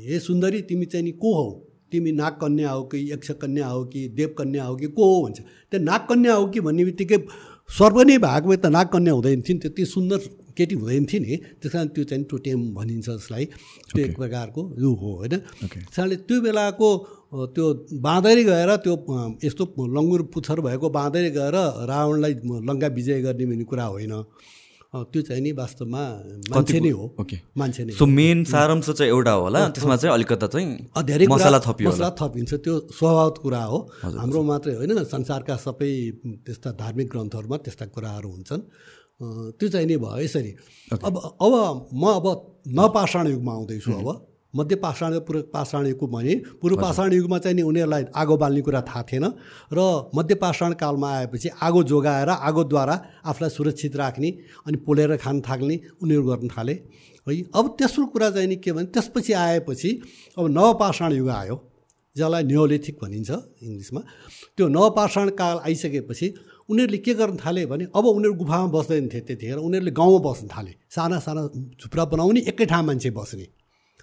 हे 0.08 0.18
सुन्दरी 0.20 0.60
तिमी 0.68 0.86
चाहिँ 0.86 1.04
नि 1.04 1.12
को 1.12 1.30
हौ? 1.34 1.50
तिमी 1.92 2.12
नागकन्या 2.12 2.70
हो 2.70 2.82
कि 2.88 2.98
यक्षकन्या 3.12 3.66
हो 3.68 3.84
कि 3.84 4.08
देवकन्या 4.16 4.64
हो 4.64 4.76
कि 4.76 4.86
को 4.96 5.04
हो 5.04 5.22
भन्छ। 5.24 5.40
त्यो 5.70 5.80
नागकन्या 5.80 6.34
हो 6.34 6.46
कि 6.48 6.60
भन्ने 6.60 6.84
बित्तिकै 6.84 7.18
स्वर्ग 7.68 7.98
नै 8.08 8.16
भए 8.18 8.56
त 8.56 8.66
नागकन्या 8.66 9.12
हुँदैन 9.12 9.40
थियो 9.40 9.54
नि 9.54 9.60
त्यति 9.60 9.84
सुन्दर 9.86 10.18
केटी 10.56 10.74
हुँदैन 10.74 11.04
थियो 11.10 11.20
नि। 11.22 11.36
त्यस 11.60 11.72
कारण 11.72 11.88
त्यो 11.94 12.04
चाहिँ 12.10 12.24
टोटेम 12.30 12.60
भनिन्छ 12.74 13.08
जसलाई। 13.08 13.44
त्यो 13.92 14.04
एक 14.04 14.16
प्रकारको 14.16 14.60
यो 14.82 14.90
हो 15.00 15.10
होइन? 15.18 15.34
त्यसले 15.66 16.16
त्यो 16.28 16.40
बेलाको 16.40 16.88
त्यो 17.56 17.66
बाँदरै 18.06 18.44
गएर 18.44 18.70
त्यो 18.84 18.94
यस्तो 19.44 19.64
लङ्गुर 19.96 20.22
पुच्छर 20.32 20.58
भएको 20.60 20.86
बाँदरै 20.98 21.30
गएर 21.32 21.56
रावणलाई 21.88 22.32
लङ्का 22.68 22.88
विजय 22.96 23.20
गर्ने 23.24 23.44
भन्ने 23.50 23.64
कुरा 23.64 23.86
होइन। 23.94 24.14
त्यो 24.92 25.20
चाहिँ 25.24 25.40
नि 25.40 25.50
वास्तवमा 25.56 26.02
मान्छे 26.52 26.80
नै 26.84 26.90
हो। 26.92 27.04
मान्छे 27.56 27.82
नै 27.84 27.92
सो 27.96 28.04
मेन 28.04 28.44
सारांश 28.44 28.88
चाहिँ 28.92 29.08
एउटा 29.08 29.32
होला। 29.32 29.60
त्यसमा 29.72 29.96
चाहिँ 29.96 30.12
अलिकता 30.14 30.46
चाहिँ 30.52 30.68
धेरै 31.08 31.26
मसला 31.32 31.58
थपियो 31.64 31.88
मसला 31.88 32.10
थपिन्छ। 32.20 32.52
त्यो 32.60 32.74
स्वभावत 32.92 33.36
कुरा 33.40 33.62
हो। 33.72 33.78
हाम्रो 34.04 34.40
मात्रै 34.52 34.74
होइन। 34.76 34.92
संसारका 35.08 35.56
सबै 35.64 35.92
त्यस्ता 36.44 36.70
धार्मिक 36.76 37.08
ग्रन्थहरूमा 37.08 37.56
त्यस्ता 37.64 37.84
कुराहरू 37.88 38.28
हुन्छन्। 38.36 38.60
त्यो 39.22 39.68
चाहिँ 39.68 39.86
नि 39.86 39.96
भयो। 39.96 40.18
यसरी 40.20 40.52
अब 40.92 41.14
अब 41.40 41.88
म 41.94 42.04
अब 42.18 42.26
नपाषाण 42.68 43.26
युगमा 43.28 43.52
आउँदैछु 43.52 43.92
अब। 43.92 44.28
मध्य 44.54 44.76
पाषाण 44.76 45.18
पूर्व 45.24 45.40
पाषाण 45.48 45.86
युगको 45.86 46.06
भने 46.06 46.34
पूर्व 46.60 46.76
पाषाण 46.76 47.12
युगमा 47.12 47.38
चाहिँ 47.38 47.56
नि 47.56 47.62
उनीहरूलाई 47.62 48.04
आगो 48.12 48.36
बाल्ने 48.36 48.60
कुरा 48.60 48.80
थाहा 48.84 49.02
थिएन 49.08 49.24
र 49.72 49.80
मध्य 50.14 50.34
पाषाण 50.36 50.72
कालमा 50.76 51.08
आएपछि 51.08 51.48
आगो 51.62 51.82
जोगाएर 51.88 52.28
आगोद्वारा 52.28 52.94
आफूलाई 53.24 53.50
सुरक्षित 53.50 53.96
राख्ने 53.96 54.30
अनि 54.66 54.76
पोलेर 54.84 55.16
खान 55.16 55.40
थाल्ने 55.40 55.80
उनीहरू 56.02 56.22
गर्न 56.28 56.48
थाले। 56.52 56.74
है 57.26 57.40
अब 57.48 57.64
तेस्रो 57.80 58.06
कुरा 58.12 58.30
चाहिँ 58.30 58.48
नि 58.48 58.56
के 58.60 58.72
भने 58.72 58.92
त्यसपछि 58.92 59.32
आएपछि 59.32 59.90
अब 60.36 60.44
नवपाषाण 60.52 61.12
युग 61.12 61.28
आयो 61.32 61.56
जसलाई 62.16 62.42
नियोलिथिक 62.44 62.98
भनिन्छ 63.02 63.30
इङ्ग्लिसमा। 63.30 64.00
त्यो 64.56 64.68
नवपाषाण 64.68 65.28
काल 65.32 65.56
आइसकेपछि 65.64 66.28
उनीहरूले 66.68 66.98
के 66.98 67.14
गर्न 67.14 67.36
थाले 67.36 67.66
भने 67.66 67.84
अब 67.90 68.04
उनीहरू 68.06 68.34
गुफामा 68.34 68.66
बस्दैन 68.70 69.08
थिए 69.08 69.20
त्यतिखेर 69.26 69.58
उनीहरूले 69.58 69.92
गाउँमा 69.92 70.20
बस्न 70.26 70.46
थाले। 70.48 70.72
साना 70.90 71.18
साना 71.18 71.42
झुप्रा 71.80 72.04
बनाउने 72.12 72.40
एकै 72.50 72.64
ठाउँ 72.66 72.84
मान्छे 72.86 73.10
बस्ने 73.10 73.46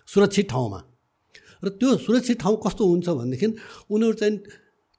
सुरक्षित 0.08 0.50
ठाउँमा। 0.50 0.80
र 1.64 1.68
त्यो 1.80 1.90
सुरक्षित 2.06 2.38
ठाउँ 2.42 2.58
कस्तो 2.66 2.84
हुन्छ 2.86 3.08
भनेदेखि 3.10 3.48
उनीहरू 3.92 4.14
चाहिँ 4.20 4.38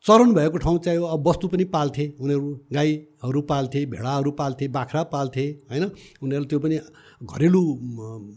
चरण 0.05 0.33
भएको 0.33 0.59
ठाउँ 0.59 0.79
चाहियो 0.81 1.05
अब 1.05 1.29
वस्तु 1.29 1.49
पनि 1.53 1.64
पाल्थे। 1.68 2.05
उनीहरू 2.20 2.49
गाईहरू 2.73 3.40
पाल्थे 3.44 3.81
भेडाहरू 3.92 4.31
पाल्थे 4.33 4.68
बाख्रा 4.68 5.03
पाल्थे 5.12 5.44
होइन? 5.68 5.85
उनीहरू 6.25 6.44
त्यो 6.49 6.59
पनि 6.59 6.77
घरेलु 7.20 7.61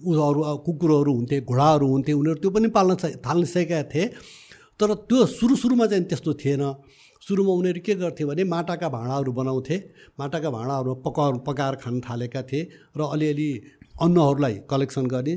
उहरू 0.03 0.41
कुकुरहरू 0.65 1.11
हुन्थे 1.13 1.37
घोडाहरू 1.41 1.87
हुन्थे 1.87 2.11
उनीहरू 2.13 2.39
त्यो 2.43 2.51
पनि 2.51 2.67
पाल्न 2.67 2.91
थाल्न 3.23 3.43
सकेका 3.47 3.83
थिए। 3.87 4.05
तर 4.75 4.93
त्यो 5.07 5.25
सुरु 5.39 5.55
सुरुमा 5.55 5.85
चाहिँ 5.87 6.03
त्यस्तो 6.03 6.33
थिएन। 6.35 6.63
सुरुमा 7.23 7.53
उनीहरू 7.53 7.81
के 7.85 7.93
गर्थे 7.95 8.25
भने 8.25 8.43
माटाका 8.43 8.87
भाँडाहरू 8.89 9.31
बनाउँथे। 9.31 9.77
माटाका 10.19 10.49
भाँडाहरू 10.49 10.95
पका 11.05 11.25
पकाएर 11.47 11.75
खान 11.83 11.99
थालेका 12.03 12.41
थिए 12.51 12.61
र 12.97 13.01
अलिअलि 13.07 13.49
अन्नहरूलाई 14.01 14.55
कलेक्सन 14.69 15.05
गर्ने 15.07 15.35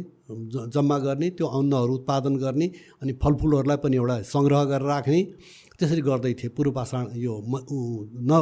जम्मा 0.74 0.98
गर्ने 0.98 1.28
त्यो 1.38 1.46
अन्नहरू 1.46 1.92
उत्पादन 1.94 2.34
गर्ने 2.42 2.66
अनि 3.02 3.12
फलफुलहरूलाई 3.22 3.78
पनि 3.84 3.96
एउटा 3.96 4.16
सङ्ग्रह 4.26 4.64
गरेर 4.72 4.88
राख्ने 4.90 5.20
त्यसरी 5.78 6.02
गर्दै 6.02 6.32
थिए। 6.34 6.48
पूर्व 6.56 6.70
पाषाण 6.72 7.04
यो 7.14 7.32
न 7.46 8.32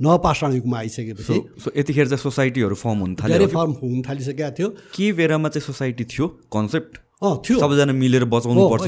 नपाषाण 0.00 0.52
युगमा 0.54 0.78
आइसकेपछि 0.78 1.36
यतिखेर 1.76 2.06
चाहिँ 2.08 2.22
सोसाइटीहरू 2.22 2.74
फर्म 2.78 2.98
हुन 3.04 3.14
थाल्यो। 3.20 3.38
धेरै 3.38 3.50
फर्म 3.52 3.72
हुन 3.82 4.02
थालिसकेका 4.08 4.50
थियो। 4.56 4.68
के 4.94 5.12
बेलामा 5.12 5.48
चाहिँ 5.48 5.66
सोसाइटी 5.66 6.04
थियो? 6.06 6.26
कन्सेप्ट 6.48 6.92
थियो। 7.22 7.58
सबैजना 7.58 7.92
मिलेर 7.96 8.24
बचाउनु 8.28 8.60
पर्छ 8.68 8.84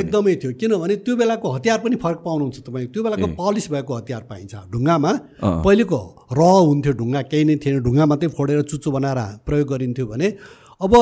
एकदम 0.00 0.26
थियो। 0.40 0.52
किनभने 0.56 0.96
त्यो 1.04 1.14
बेलाको 1.16 1.46
हतियार 1.52 1.78
पनि 1.84 1.96
फरक 2.00 2.18
पाउनुहुन्छ 2.24 2.56
तपाईँ 2.64 2.86
त्यो 2.88 3.02
बेलाको 3.04 3.26
पलिस 3.36 3.66
भएको 3.70 3.92
हतियार 4.00 4.22
पाइन्छ। 4.32 4.54
ढुङ्गामा 4.72 5.10
अँ। 5.44 5.60
पहिलेको 5.60 6.00
र 6.32 6.40
हुन्थ्यो 6.40 6.92
ढुङ्गा। 6.96 7.20
केही 7.28 7.44
नै 7.44 7.56
थिएन। 7.60 7.84
ढुङ्गा 7.84 8.04
मात्रै 8.08 8.28
फोडेर 8.32 8.62
चुच्चो 8.64 8.88
बनाएर 8.96 9.20
प्रयोग 9.44 9.68
गरिन्थ्यो 9.68 10.06
भने 10.08 10.28
अब 10.80 10.92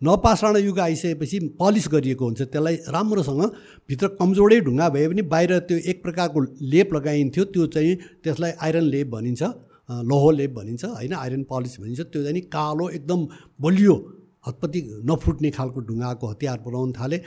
नपाषाण 0.00 0.56
युग 0.64 0.78
आइसकेपछि 0.80 1.60
पलिस 1.60 1.86
गरिएको 1.92 2.24
हुन्छ। 2.24 2.40
त्यसलाई 2.48 2.76
राम्रोसँग 2.88 3.42
भित्र 3.88 4.06
कमजोरै 4.16 4.60
ढुङ्गा 4.64 4.88
भए 4.96 5.06
पनि 5.12 5.22
बाहिर 5.28 5.52
त्यो 5.68 5.76
एक 5.76 6.02
प्रकारको 6.02 6.40
लेप 6.72 6.88
लगाइन्थ्यो। 6.96 7.44
त्यो 7.52 7.66
चाहिँ 7.68 7.94
त्यसलाई 8.24 8.52
आइरन 8.64 8.84
लेप 8.96 9.06
भनिन्छ। 9.12 9.42
अँ, 9.44 10.02
लोहो 10.08 10.30
लेप 10.40 10.52
भनिन्छ। 10.56 10.84
होइन 10.84 11.12
आइरन 11.12 11.42
पलिस 11.52 11.80
भनिन्छ। 11.80 12.00
त्यो 12.00 12.20
चाहिँ 12.24 12.40
कालो 12.48 12.88
एकदम 12.96 13.20
बलियो 13.60 13.96
हतपत्ती 14.46 14.80
नफुट्ने 15.08 15.50
खालको 15.50 15.80
ढुङ्गाको 15.88 16.24
हतियार 16.26 16.58
बनाउन 16.66 16.92
थाले 16.92 17.18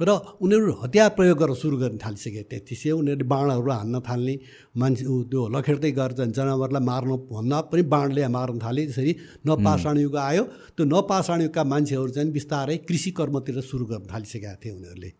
र 0.00 0.10
उनीहरू 0.42 0.72
हतियार 0.82 1.10
प्रयोग 1.16 1.38
गरेर 1.38 1.56
सुरु 1.56 1.76
गर्न 1.78 1.96
थालिसके 2.04 2.42
त्यतिसै 2.50 2.90
उनीहरूले 2.90 3.26
बाणहरू 3.30 3.70
हान्न 3.70 4.00
थाल्ने 4.08 4.34
मान्छे 4.76 5.04
त्यो 5.30 5.40
लखेट्दै 5.54 5.90
गएर 5.98 6.12
जनावरलाई 6.34 6.82
मार्नु 6.90 7.16
भन्दा 7.30 7.60
पनि 7.70 7.82
बाणले 7.94 8.26
मार्न 8.36 8.58
थाले। 8.58 8.82
त्यसरी 8.86 9.12
नपाषाण 9.46 9.96
युग 9.98 10.16
आयो। 10.16 10.44
त्यो 10.76 10.84
नपाषाण 10.84 11.40
युगका 11.42 11.62
मान्छेहरू 11.64 12.08
चाहिँ 12.10 12.30
बिस्तारै 12.32 12.76
कृषि 12.88 13.10
कर्मतिर 13.18 13.60
सुरु 13.70 13.84
गर्न 13.86 14.04
थालिसकेका 14.12 14.54
थिए 14.62 14.72
उनीहरूले। 14.72 15.10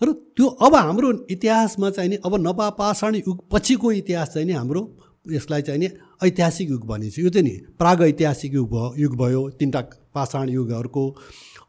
र 0.00 0.08
त्यो 0.36 0.46
अब 0.66 0.74
हाम्रो 0.76 1.08
इतिहासमा 1.30 1.90
चाहिँ 1.90 2.10
नि 2.10 2.16
अब 2.26 2.32
नपाषाण 2.46 3.14
युग 3.20 3.38
पछिको 3.52 3.92
इतिहास 4.00 4.28
चाहिँ 4.34 4.46
नि 4.46 4.52
हाम्रो 4.52 4.82
यसलाई 5.30 5.62
चाहिँ 5.62 5.80
नि 5.80 5.88
ऐतिहासिक 6.20 6.70
युग 6.70 6.86
भनिन्छ। 6.86 7.18
यो 7.18 7.28
चाहिँ 7.28 7.46
नि 7.48 7.56
प्राग 7.78 8.02
ऐतिहासिक 8.02 8.54
युग 8.54 8.70
भयो 8.70 8.94
युग 8.98 9.16
भयो 9.16 9.48
तिनवटा 9.58 9.80
पाषाण 10.14 10.48
युगहरूको। 10.48 11.04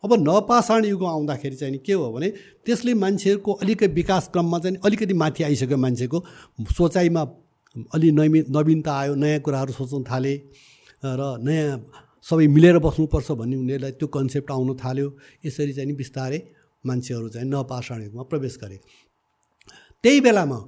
अब 0.04 0.14
नपाषाण 0.20 0.86
युग 0.86 1.04
आउँदाखेरि 1.04 1.56
चाहिँ 1.56 1.72
नि 1.72 1.80
के 1.86 1.94
हो 1.94 2.12
भने 2.14 2.30
त्यसले 2.66 2.94
मान्छेहरूको 2.94 3.52
अलिकति 3.54 3.88
विकास 3.94 4.30
क्रममा 4.34 4.60
चाहिँ 4.60 4.78
अलिकति 4.86 5.14
माथि 5.14 5.44
आइसक्यो 5.44 5.78
मान्छेको। 5.78 6.24
सोचाइमा 6.78 7.22
अलि 7.94 8.12
नवी 8.12 8.40
नवीनता 8.50 8.92
आयो 8.94 9.16
नयाँ 9.16 9.40
कुराहरू 9.40 9.74
सोच्न 9.74 10.04
थाले 10.04 10.34
र 11.04 11.22
नयाँ 11.44 11.80
सबै 12.26 12.48
मिलेर 12.48 12.78
बस्नुपर्छ 12.80 13.32
भन्ने 13.32 13.56
उनीहरूलाई 13.56 13.92
त्यो 14.00 14.08
कन्सेप्ट 14.08 14.52
आउन 14.52 14.76
थाल्यो। 14.76 15.08
यसरी 15.46 15.74
चाहिँ 15.74 15.88
नि 15.88 15.94
बिस्तारै 15.96 16.40
मान्छेहरू 16.84 17.28
चाहिँ 17.30 17.48
नपाषाण 17.50 18.04
युगमा 18.04 18.24
प्रवेश 18.32 18.58
गरे। 18.62 18.78
त्यही 20.04 20.20
बेलामा 20.22 20.60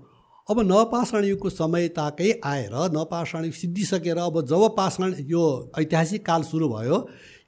अब 0.49 0.59
नपाषाण 0.61 1.23
युगको 1.25 1.49
समय 1.51 1.87
ताकै 1.95 2.31
आएर 2.45 2.73
नपाषाण 2.93 3.45
युग 3.45 3.53
सिद्धिसकेर 3.55 4.17
अब 4.19 4.41
जब 4.45 4.63
पाषाण 4.77 5.13
यो 5.27 5.43
ऐतिहासिक 5.79 6.25
काल 6.25 6.43
सुरु 6.43 6.69
भयो 6.69 6.97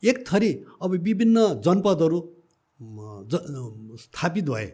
एक 0.03 0.23
थरी 0.27 0.51
अब 0.81 0.91
विभिन्न 1.01 1.47
जनपदहरू 1.61 2.19
ज 3.23 3.33
स्थापित 4.01 4.45
भए। 4.45 4.65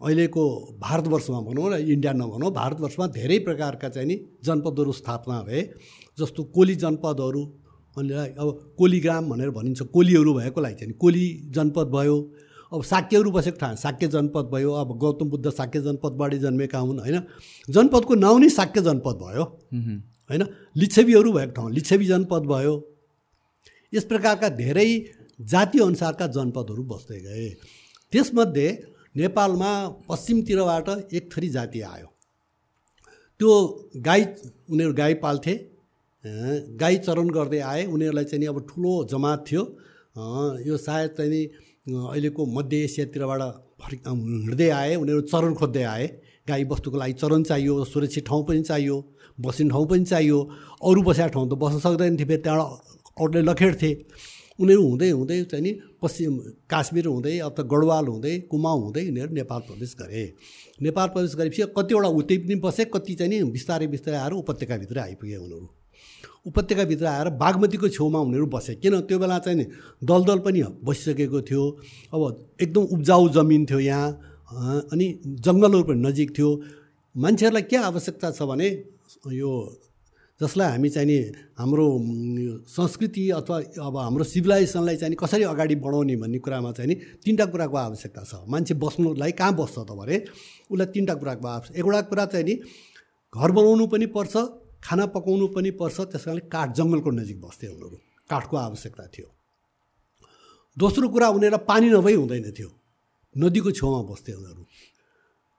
अहिलेको 0.00 0.42
भारतवर्षमा 0.80 1.40
भनौँ 1.40 1.70
र 1.70 1.78
इन्डिया 1.86 2.12
नभनौँ 2.12 2.50
भारतवर्षमा 2.52 3.06
धेरै 3.14 3.38
प्रकारका 3.46 3.88
चाहिँ 3.88 4.08
नि 4.08 4.16
जनपदहरू 4.44 4.92
स्थापना 4.92 5.40
भए 5.42 5.62
जस्तो 6.18 6.44
कोली 6.54 6.74
जनपदहरू 6.74 7.42
अनि 7.96 8.12
अब 8.38 8.74
कोलीग्राम 8.78 9.30
भनेर 9.30 9.50
भनिन्छ 9.50 9.82
कोलीहरू 9.94 10.34
भएकोलाई 10.34 10.74
चाहिँ 10.74 10.86
नि 10.86 10.98
कोली 10.98 11.26
जनपद 11.54 11.90
भयो। 11.94 12.16
अब 12.72 12.82
साक्यहरू 12.84 13.30
बसेको 13.32 13.58
ठाउँ 13.58 13.76
साक्य 13.78 14.06
जनपद 14.08 14.50
भयो 14.52 14.72
अब 14.74 14.88
गौतम 14.98 15.28
बुद्ध 15.30 15.50
साक्य 15.50 15.80
जनपदबाटै 15.80 16.38
जन्मेका 16.38 16.78
हुन् 16.78 16.98
होइन? 17.00 17.18
जनपदको 17.68 18.14
नाउँ 18.16 18.40
नै 18.40 18.48
साक्य 18.50 18.80
जनपद 18.82 19.16
भयो 19.22 19.44
होइन? 20.30 20.42
लिच्छवीहरू 20.76 21.32
भएको 21.32 21.52
ठाउँ 21.52 21.70
लिच्छवी 21.72 22.06
जनपद 22.06 22.42
भयो। 22.46 22.74
यस 23.92 24.04
प्रकारका 24.04 24.48
धेरै 24.56 24.88
जाति 25.48 25.78
अनुसारका 25.80 26.26
जनपदहरू 26.36 26.82
बस्दै 26.84 27.20
गए। 27.20 27.48
त्यसमध्ये 28.12 28.68
नेपालमा 29.16 29.72
पश्चिमतिरबाट 30.08 30.88
एक 31.12 31.24
थरी 31.32 31.48
जाति 31.48 31.80
आयो। 31.82 32.08
त्यो 33.40 33.50
गाई 34.04 34.24
उनीहरू 34.68 34.92
गाई 34.92 35.14
पाल्थे 35.24 35.54
गाई 36.76 36.96
चरण 36.98 37.28
गर्दै 37.30 37.60
आए। 37.64 37.84
उनीहरूलाई 37.86 38.24
चाहिँ 38.24 38.40
नि 38.40 38.46
अब 38.46 38.58
ठुलो 38.68 38.92
जमात 39.10 39.44
थियो। 39.48 39.62
यो 40.66 40.76
सायद 40.78 41.10
चाहिँ 41.16 41.30
नि 41.30 41.42
अहिलेको 41.88 42.46
मध्य 42.46 42.76
एसियातिरबाट 42.84 43.42
फर्क 43.80 44.08
हिँड्दै 44.08 44.68
आए 44.70 44.94
उनीहरू 44.94 45.20
चरण 45.32 45.54
खोज्दै 45.54 45.82
आए। 45.84 46.06
गाई 46.48 46.64
बस्तुको 46.64 46.96
लागि 46.98 47.12
चरण 47.12 47.42
चाहियो 47.42 47.84
सुरक्षित 47.84 48.24
ठाउँ 48.28 48.44
पनि 48.48 48.62
चाहियो 48.62 48.96
बस्ने 49.38 49.68
ठाउँ 49.70 49.86
पनि 49.88 50.04
चाहियो। 50.04 50.38
अरू 50.84 51.02
बसेका 51.02 51.28
ठाउँ 51.28 51.48
त 51.48 51.54
बस्न 51.56 51.78
सक्दैन 51.78 52.16
थिए 52.18 52.26
फेरि 52.26 52.42
त्यहाँबाट 52.42 53.20
अरूले 53.20 53.42
लखेड्थे 53.48 53.90
उनीहरू 54.58 54.82
हुँदै 54.82 55.10
हुँदै 55.10 55.42
चाहिँ 55.44 55.62
नि 55.64 55.72
पश्चिम 56.02 56.32
काश्मीर 56.68 57.06
हुँदै 57.06 57.38
अब 57.46 57.52
त 57.56 57.60
गढवाल 57.72 58.06
हुँदै 58.08 58.34
कुमाऊँ 58.50 58.82
हुँदै 58.84 59.02
यिनीहरू 59.02 59.32
नेपाल 59.34 59.60
प्रवेश 59.68 59.94
गरे। 60.00 60.24
नेपाल 60.82 61.08
प्रवेश 61.14 61.34
गरेपछि 61.36 61.72
कतिवटा 61.78 62.08
उतै 62.20 62.36
पनि 62.42 62.54
बसे 62.64 62.84
कति 62.90 63.14
चाहिँ 63.14 63.30
नि 63.32 63.50
बिस्तारै 63.54 63.86
बिस्तारै 63.86 64.18
आएर 64.18 64.32
उपत्यकाभित्र 64.42 64.98
आइपुगे 64.98 65.36
उनीहरू। 65.36 65.66
उपत्यकाभित्र 66.46 67.06
आएर 67.06 67.28
बागमतीको 67.34 67.88
छेउमा 67.88 68.18
उनीहरू 68.18 68.46
बसे। 68.46 68.74
किन? 68.78 69.00
त्यो 69.08 69.18
बेला 69.18 69.38
चाहिँ 69.38 69.58
नि 69.58 69.64
दलदल 70.02 70.38
पनि 70.46 70.62
बसिसकेको 70.84 71.40
थियो। 71.42 71.64
अब 72.14 72.22
एकदम 72.62 72.82
उब्जाउ 72.94 73.28
जमिन 73.34 73.66
थियो 73.66 73.80
यहाँ 73.80 74.06
अनि 74.92 75.06
जङ्गलहरू 75.44 75.84
पनि 75.84 76.00
नजिक 76.08 76.28
थियो। 76.38 76.50
मान्छेहरूलाई 77.14 77.62
के 77.68 77.76
आवश्यकता 77.76 78.30
छ 78.30 78.42
भने 78.48 78.68
यो 79.34 79.50
जसलाई 80.40 80.70
हामी 80.70 80.88
चाहिँ 80.88 81.08
नि 81.08 81.18
हाम्रो 81.58 81.86
संस्कृति 82.70 83.22
अथवा 83.42 83.56
अब 83.82 83.96
हाम्रो 83.98 84.24
सिभिलाइजेसनलाई 84.24 84.96
चाहिँ 84.96 85.16
कसरी 85.18 85.42
अगाडि 85.42 85.74
बढाउने 85.82 86.16
भन्ने 86.16 86.38
कुरामा 86.38 86.70
चाहिँ 86.72 86.88
नि 86.88 86.94
तिनवटा 87.26 87.46
कुराको 87.50 87.76
आवश्यकता 87.76 88.22
छ। 88.22 88.46
मान्छे 88.46 88.74
बस्नुलाई 88.78 89.32
कहाँ 89.34 89.54
बस्छ 89.58 89.76
त 89.82 89.90
भने 89.98 90.16
उसलाई 90.70 90.86
तिनवटा 90.94 91.14
कुराको 91.18 91.46
आवश्यक 91.48 91.76
एउटा 91.76 92.00
कुरा 92.06 92.24
चाहिँ 92.30 92.46
नि 92.46 92.54
घर 93.34 93.50
बनाउनु 93.50 93.86
पनि 93.90 94.06
पर्छ 94.14 94.34
खाना 94.82 95.06
पकाउनु 95.14 95.46
पनि 95.54 95.70
पर्छ 95.70 96.00
त्यस 96.00 96.24
कारणले 96.24 96.42
काठ 96.48 96.68
जङ्गलको 96.76 97.10
नजिक 97.10 97.40
बस्थे 97.40 97.66
उनीहरू। 97.66 97.96
काठको 98.30 98.56
आवश्यकता 98.56 99.06
थियो। 99.06 99.28
दोस्रो 100.76 101.08
कुरा 101.08 101.28
उनीहरूलाई 101.28 101.64
पानी 101.66 101.88
नभई 101.90 102.14
हुँदैन 102.14 102.50
थियो। 102.52 102.70
नदीको 103.34 103.70
छेउमा 103.70 104.00
बस्थे 104.10 104.32
उनीहरू। 104.32 104.62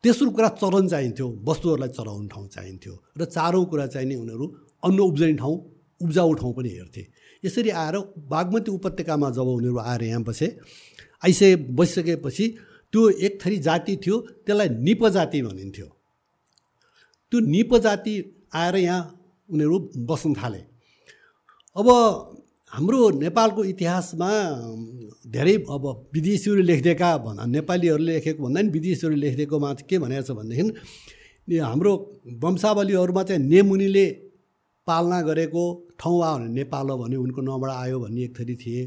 तेस्रो 0.03 0.29
कुरा 0.31 0.49
चरन 0.61 0.87
चाहिन्थ्यो। 0.87 1.27
वस्तुहरूलाई 1.43 1.89
चराउने 1.89 2.27
ठाउँ 2.27 2.47
चाहिन्थ्यो। 2.47 2.93
र 3.17 3.25
चारौँ 3.25 3.65
कुरा 3.65 3.87
चाहिँ 3.87 4.07
नि 4.07 4.15
उनीहरू 4.15 4.45
अन्न 4.83 4.99
उब्जने 4.99 5.33
ठाउँ 5.35 5.55
उब्जाउ 6.01 6.33
ठाउँ 6.33 6.53
पनि 6.55 6.69
हेर्थे। 6.69 7.03
यसरी 7.43 7.69
आएर 7.69 7.95
बागमती 8.31 8.71
उपत्यकामा 8.71 9.29
जब 9.29 9.47
उनीहरू 9.59 9.77
आएर 9.77 10.03
यहाँ 10.03 10.23
बसे 10.23 10.47
आइसके 11.25 11.55
बसिसकेपछि 11.75 12.45
त्यो 12.93 13.09
एक 13.09 13.39
थरी 13.41 13.57
जाति 13.59 13.95
थियो 13.97 14.17
त्यसलाई 14.47 14.69
निप 14.79 15.05
जाति 15.07 15.41
भनिन्थ्यो। 15.41 15.87
त्यो 17.31 17.39
निप 17.39 17.75
जाति 17.75 18.15
आएर 18.53 18.75
यहाँ 18.77 19.01
उनीहरू 19.49 19.77
बस्न 20.09 20.33
थाले। 20.33 20.61
अब 21.75 21.87
हाम्रो 22.71 23.09
नेपालको 23.19 23.63
इतिहासमा 23.65 24.29
धेरै 25.27 25.53
अब 25.69 25.83
विदेशीहरू 26.13 26.61
लेखिदिएका 26.61 27.09
भन्दा 27.17 27.45
नेपालीहरूले 27.45 28.13
लेखेको 28.13 28.43
भन्दा 28.43 28.61
नि 28.61 28.69
विदेशीहरूले 28.69 29.21
लेखिदिएकोमा 29.21 29.73
के 29.89 29.97
भनेको 29.99 30.23
छ 30.23 30.31
भनेदेखि 30.37 31.57
हाम्रो 31.59 31.91
वंशावलीहरूमा 32.43 33.23
चाहिँ 33.23 33.41
नेमुनिले 33.43 34.05
पालना 34.87 35.21
गरेको 35.21 35.63
ठाउँ 35.99 36.17
आयो 36.23 36.37
भने 36.37 36.53
नेपाल 36.53 36.89
हो 36.89 36.97
भने 36.97 37.15
उनको 37.15 37.41
नाउँबाट 37.41 37.71
आयो 37.71 37.99
भन्ने 37.99 38.23
एक 38.23 38.33
थरी 38.39 38.55
थिए। 38.55 38.85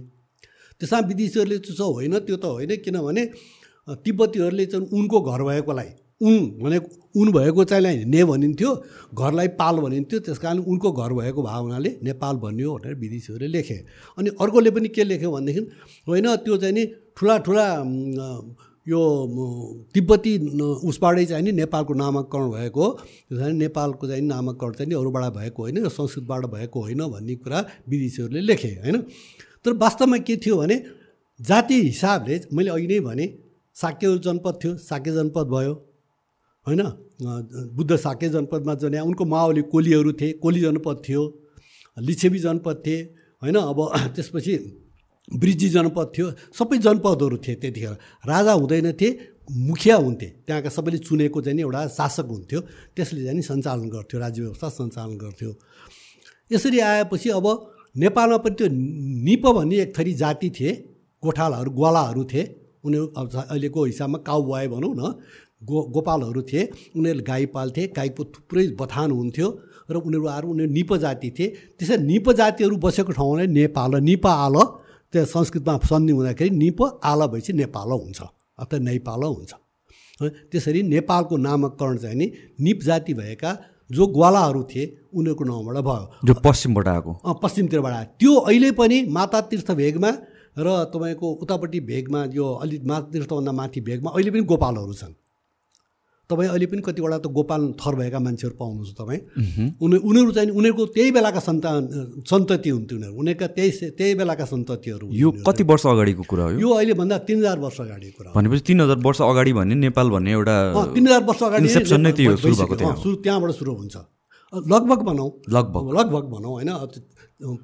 त्यसमा 0.81 0.99
विदेशीहरूले 1.11 1.59
चाहिँ 1.59 1.93
होइन 1.93 2.19
त्यो 2.27 2.37
त 2.37 2.45
होइन 2.45 2.73
किनभने 2.85 3.23
तिब्बतीहरूले 4.05 4.67
चाहिँ 4.67 4.87
उनको 4.89 5.21
घर 5.21 5.43
भएकोलाई 5.43 5.91
उन 6.23 6.35
भनेको 6.63 7.21
उन 7.21 7.33
भएको 7.33 7.65
चाहिँ 7.65 8.05
ने 8.07 8.25
भनिन्थ्यो 8.25 8.71
घरलाई 9.15 9.49
पाल 9.61 9.77
भनिन्थ्यो 9.77 10.19
त्यस 10.21 10.39
कारण 10.39 10.59
उनको 10.65 10.93
घर 10.93 11.13
भएको 11.13 11.43
भावनाले 11.43 11.91
नेपाल 12.03 12.37
भनियो 12.45 12.75
भनेर 12.75 12.95
विदेशीहरूले 12.95 13.49
लेखे। 13.49 13.75
अनि 14.19 14.31
अर्कोले 14.41 14.71
पनि 14.71 14.89
के 14.89 15.05
लेख्यो 15.05 15.31
भनेदेखि 15.33 15.61
होइन 16.09 16.27
त्यो 16.45 16.57
चाहिँ 16.57 16.75
नि 16.75 16.85
ठुला 17.17 17.37
ठुला 17.45 17.67
यो 18.87 19.01
तिब्बती 19.95 20.33
उसबाटै 20.89 21.25
चाहिँ 21.27 21.45
नि 21.45 21.53
नेपालको 21.53 21.95
नामाकरण 21.95 22.51
भएको 22.51 22.81
हो। 22.81 23.51
नेपालको 23.53 24.07
चाहिँ 24.09 24.23
नामाकरण 24.23 24.73
चाहिँ 24.73 24.89
नि 24.89 24.95
अरूबाट 24.95 25.33
भएको 25.35 25.63
होइन 25.63 25.77
यो 25.79 25.89
संस्कृतबाट 25.91 26.47
भएको 26.55 26.81
होइन 26.81 27.01
भन्ने 27.13 27.35
कुरा 27.45 27.65
विदेशीहरूले 27.89 28.41
लेखे 28.41 28.69
होइन। 28.81 28.97
तर 29.65 29.73
वास्तवमा 29.77 30.19
के 30.19 30.37
थियो 30.37 30.57
भने 30.57 30.83
जाति 31.41 31.83
हिसाबले 31.83 32.41
मैले 32.53 32.71
अघि 32.71 32.87
नै 32.87 33.01
भने 33.01 33.33
साक्य 33.77 34.19
जनपद 34.25 34.59
थियो 34.65 34.77
साक्य 34.81 35.13
जनपद 35.13 35.47
भयो। 35.55 35.75
होइन? 36.67 36.83
बुद्ध 37.77 37.97
साके 37.97 38.29
जनपदमा 38.29 38.75
जने 38.75 39.01
उनको 39.01 39.25
माओली 39.25 39.63
कोलीहरू 39.73 40.13
थिए 40.13 40.33
कोली 40.43 40.61
जनपद 40.61 41.03
थियो 41.09 41.23
लिच्छेबी 41.97 42.39
जनपद 42.39 42.83
थिए 42.87 43.03
होइन? 43.43 43.57
अब 43.57 43.79
त्यसपछि 44.15 44.55
ब्रिजी 45.29 45.69
जनपद 45.69 46.13
थियो 46.19 46.31
सबै 46.59 46.79
जनपदहरू 46.79 47.37
थिए 47.37 47.55
त्यतिखेर। 47.55 47.97
राजा 48.27 48.53
हुँदैन 48.53 48.93
थिए 48.93 49.11
मुखिया 49.51 49.97
हुन्थे। 49.97 50.27
त्यहाँका 50.47 50.69
सबैले 50.69 50.99
चुनेको 50.99 51.41
चाहिँ 51.41 51.61
एउटा 51.61 51.87
शासक 51.99 52.27
हुन्थ्यो। 52.27 52.61
त्यसले 52.97 53.25
चाहिँ 53.25 53.43
सञ्चालन 53.43 53.89
गर्थ्यो 53.89 54.21
राज्य 54.21 54.43
व्यवस्था 54.43 54.69
सञ्चालन 54.69 55.17
गर्थ्यो। 55.19 55.51
यसरी 56.53 56.79
आएपछि 56.79 57.29
अब 57.31 57.47
नेपालमा 57.97 58.37
पनि 58.45 58.55
त्यो 58.55 58.67
निप 59.27 59.47
भन्ने 59.47 59.77
एक 59.83 59.99
थरी 59.99 60.13
जाति 60.15 60.51
थिए 60.51 60.73
गोठालाहरू 61.23 61.71
ग्वालाहरू 61.71 62.25
थिए। 62.25 62.45
उनीहरू 62.85 63.07
अहिलेको 63.07 63.85
हिसाबमा 63.85 64.19
काउ 64.27 64.43
बुवाए 64.43 64.69
भनौँ 64.69 64.95
न। 64.95 65.03
गो 65.63 65.83
गोपालहरू 65.95 66.43
थिए 66.43 66.63
उनीहरूले 66.97 67.25
गाई 67.25 67.47
पाल्थे 67.55 67.87
गाईको 67.97 68.25
थुप्रै 68.35 68.67
बथान 68.81 69.11
हुन्थ्यो 69.11 69.49
र 69.91 69.97
उनीहरू 69.99 70.27
आएर 70.27 70.45
उनीहरू 70.45 70.73
निप 70.73 70.93
जाति 71.05 71.31
थिए। 71.39 71.49
त्यसरी 71.79 72.03
निप 72.03 72.31
जातिहरू 72.33 72.77
बसेको 72.85 73.13
ठाउँलाई 73.13 73.47
नेपाल 73.49 73.97
निप 74.03 74.27
आल 74.27 74.57
त्यो 75.13 75.25
संस्कृतमा 75.29 75.77
सन्धि 75.85 76.13
हुँदाखेरि 76.13 76.51
निप 76.57 76.83
आल 77.05 77.27
भएपछि 77.27 77.53
नेपाल 77.53 77.91
हुन्छ 77.93 78.21
अथवा 78.59 78.79
नैपाल 78.79 79.23
हुन्छ। 79.25 79.53
त्यसरी 80.51 80.83
नेपालको 80.83 81.37
नामकरण 81.37 81.97
चाहिँ 81.99 82.17
नि 82.17 82.27
निप 82.61 82.83
जाति 82.83 83.15
भएका 83.15 83.51
जो 83.91 84.07
ग्वालाहरू 84.09 84.63
थिए 84.65 84.85
उनीहरूको 85.13 85.45
नाउँबाट 85.45 85.77
भयो। 85.85 86.05
जो 86.25 86.35
पश्चिमबाट 86.45 86.89
आएको। 86.89 87.13
पश्चिमतिरबाट 87.43 87.93
आयो। 87.93 88.07
त्यो 88.19 88.35
अहिले 88.41 88.71
पनि 88.73 88.99
माता 89.11 89.41
तीर्थ 89.51 89.71
भेगमा 89.73 90.11
र 90.59 90.69
तपाईँको 90.93 91.27
उतापट्टि 91.43 91.81
भेगमा 91.81 92.25
यो 92.33 92.47
अलिक 92.63 92.85
माता 92.85 93.11
तीर्थभन्दा 93.13 93.53
माथि 93.53 93.81
भेगमा 93.81 94.11
अहिले 94.11 94.31
पनि 94.31 94.43
गोपालहरू 94.49 94.95
छन्। 94.95 95.13
तपाईँ 96.31 96.49
अहिले 96.49 96.67
पनि 96.67 96.83
कतिवटा 96.87 97.19
त 97.19 97.27
गोपाल 97.29 97.63
थर 97.81 97.95
भएका 97.99 98.19
मान्छेहरू 98.19 98.55
पाउनुहुन्छ 98.57 98.91
तपाईँ। 99.01 99.21
उनी 99.83 99.97
उनीहरू 100.01 100.31
चाहिँ 100.33 100.51
उनीहरूको 100.51 100.85
त्यही 100.97 101.11
बेलाका 101.13 101.41
सन्तान 101.49 101.81
सन्तति 102.25 102.71
हुन्थ्यो 102.71 102.97
उनीहरू। 102.99 103.15
उनीहरूका 103.21 103.47
त्यही 103.57 103.71
त्यही 103.99 104.15
बेलाका 104.21 104.45
सन्ततिहरू 104.53 105.07
यो 105.13 105.29
कति 105.43 105.63
वर्ष 105.71 105.85
अगाडिको 105.93 106.23
कुरा 106.31 106.45
हो 106.45 106.51
यो? 106.63 106.69
अहिले 106.73 106.95
भन्दा 106.95 107.17
तिन 107.29 107.39
हजार 107.39 107.59
वर्ष 107.59 107.79
अगाडिको 107.81 108.17
कुरा 108.19 108.31
भनेपछि 108.33 108.63
तिन 108.67 108.81
हजार 108.81 108.99
वर्ष 109.03 109.21
अगाडि 109.23 109.53
भन्ने 109.53 109.75
नेपाल 109.87 110.07
भन्ने 110.15 110.31
एउटा 110.33 110.57
तिन 110.95 111.05
हजार 111.07 111.23
वर्ष 111.29 111.43
अगाडि 111.43 111.69
त्यहाँबाट 111.69 113.51
सुरु 113.53 113.73
हुन्छ। 113.75 113.97
लगभग 114.53 115.03
भनौँ। 115.03 115.31
लगभग। 115.49 115.93
लगभग 115.99 116.25
भनौँ 116.31 116.53
होइन? 116.53 116.71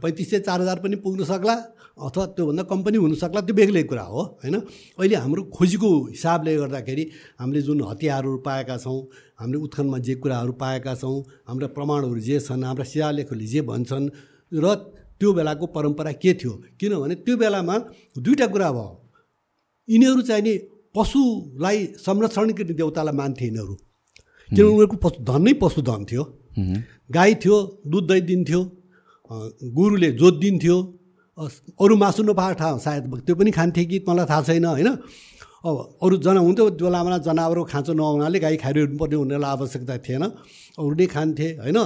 पैँतिस 0.03 0.31
सय 0.31 0.38
चार 0.40 0.61
हजार 0.61 0.79
पनि 0.81 0.96
पुग्न 0.96 1.24
सक्ला 1.24 1.55
अथवा 1.98 2.24
त्योभन्दा 2.27 2.62
कम 2.62 2.83
पनि 2.83 2.96
हुनसक्ला 2.96 3.40
त्यो 3.40 3.55
बेग्लै 3.55 3.83
कुरा 3.83 4.03
हो 4.03 4.22
होइन? 4.40 4.55
अहिले 4.98 5.16
हाम्रो 5.16 5.42
खोजीको 5.53 5.88
हिसाबले 6.07 6.57
गर्दाखेरि 6.57 7.05
हामीले 7.40 7.61
जुन 7.62 7.83
हतियारहरू 7.85 8.37
पाएका 8.40 8.77
छौँ 8.79 8.98
हामीले 9.37 9.59
उत्खनमा 9.59 9.98
जे 9.98 10.14
कुराहरू 10.16 10.53
पाएका 10.53 10.94
छौँ 10.94 11.16
हाम्रा 11.48 11.68
प्रमाणहरू 11.77 12.20
जे 12.20 12.40
छन् 12.40 12.64
हाम्रा 12.64 12.85
शिलालेखहरूले 12.85 13.46
जे 13.46 13.61
भन्छन् 13.68 14.09
र 14.53 14.74
त्यो 15.20 15.33
बेलाको 15.33 15.66
परम्परा 15.66 16.12
के 16.12 16.33
थियो? 16.35 16.53
किनभने 16.81 17.14
त्यो 17.27 17.37
बेलामा 17.37 17.74
दुईवटा 18.16 18.46
कुरा 18.46 18.70
भयो। 18.72 18.88
यिनीहरू 19.88 20.22
चाहिँ 20.22 20.42
नि 20.42 20.55
पशुलाई 20.94 21.79
संरक्षण 21.98 22.51
गर्ने 22.55 22.74
देउतालाई 22.74 23.14
मान्थे 23.14 23.44
यिनीहरू। 23.44 23.74
किनभने 24.48 24.62
उनीहरूको 24.64 24.96
पशु 24.96 25.18
धन 25.27 25.42
नै 25.42 25.53
पशुधन 25.59 26.05
थियो। 26.07 26.24
गाई 27.11 27.34
थियो 27.42 27.56
दुध 27.87 28.04
दही 28.08 28.20
दिन्थ्यो 28.30 28.61
गुरुले 29.74 30.11
जोत 30.20 30.34
दिन्थ्यो 30.40 30.76
अरू 31.80 31.96
मासु 31.96 32.22
नपाएर 32.22 32.54
थाहा 32.61 32.76
सायद 32.78 33.04
त्यो 33.26 33.34
पनि 33.37 33.50
खान्थे 33.50 33.84
कि 33.84 34.04
मलाई 34.08 34.26
थाहा 34.26 34.42
छैन 34.42 34.64
होइन? 34.64 34.88
अब 35.58 35.76
अरू 36.02 36.16
जना 36.24 36.40
हुन्थ्यो 36.40 36.68
त्यो 36.70 36.87
बेलामा 36.87 37.18
जनावरको 37.26 37.64
खाँचो 37.72 37.92
नहुनाले 37.92 38.38
गाई 38.40 38.56
खाइरहनुपर्ने 38.62 39.16
उनीहरूलाई 39.16 39.50
आवश्यकता 39.50 39.96
थिएन। 40.06 40.24
अरू 40.78 40.94
नै 40.94 41.06
खान्थे 41.06 41.46
होइन? 41.62 41.78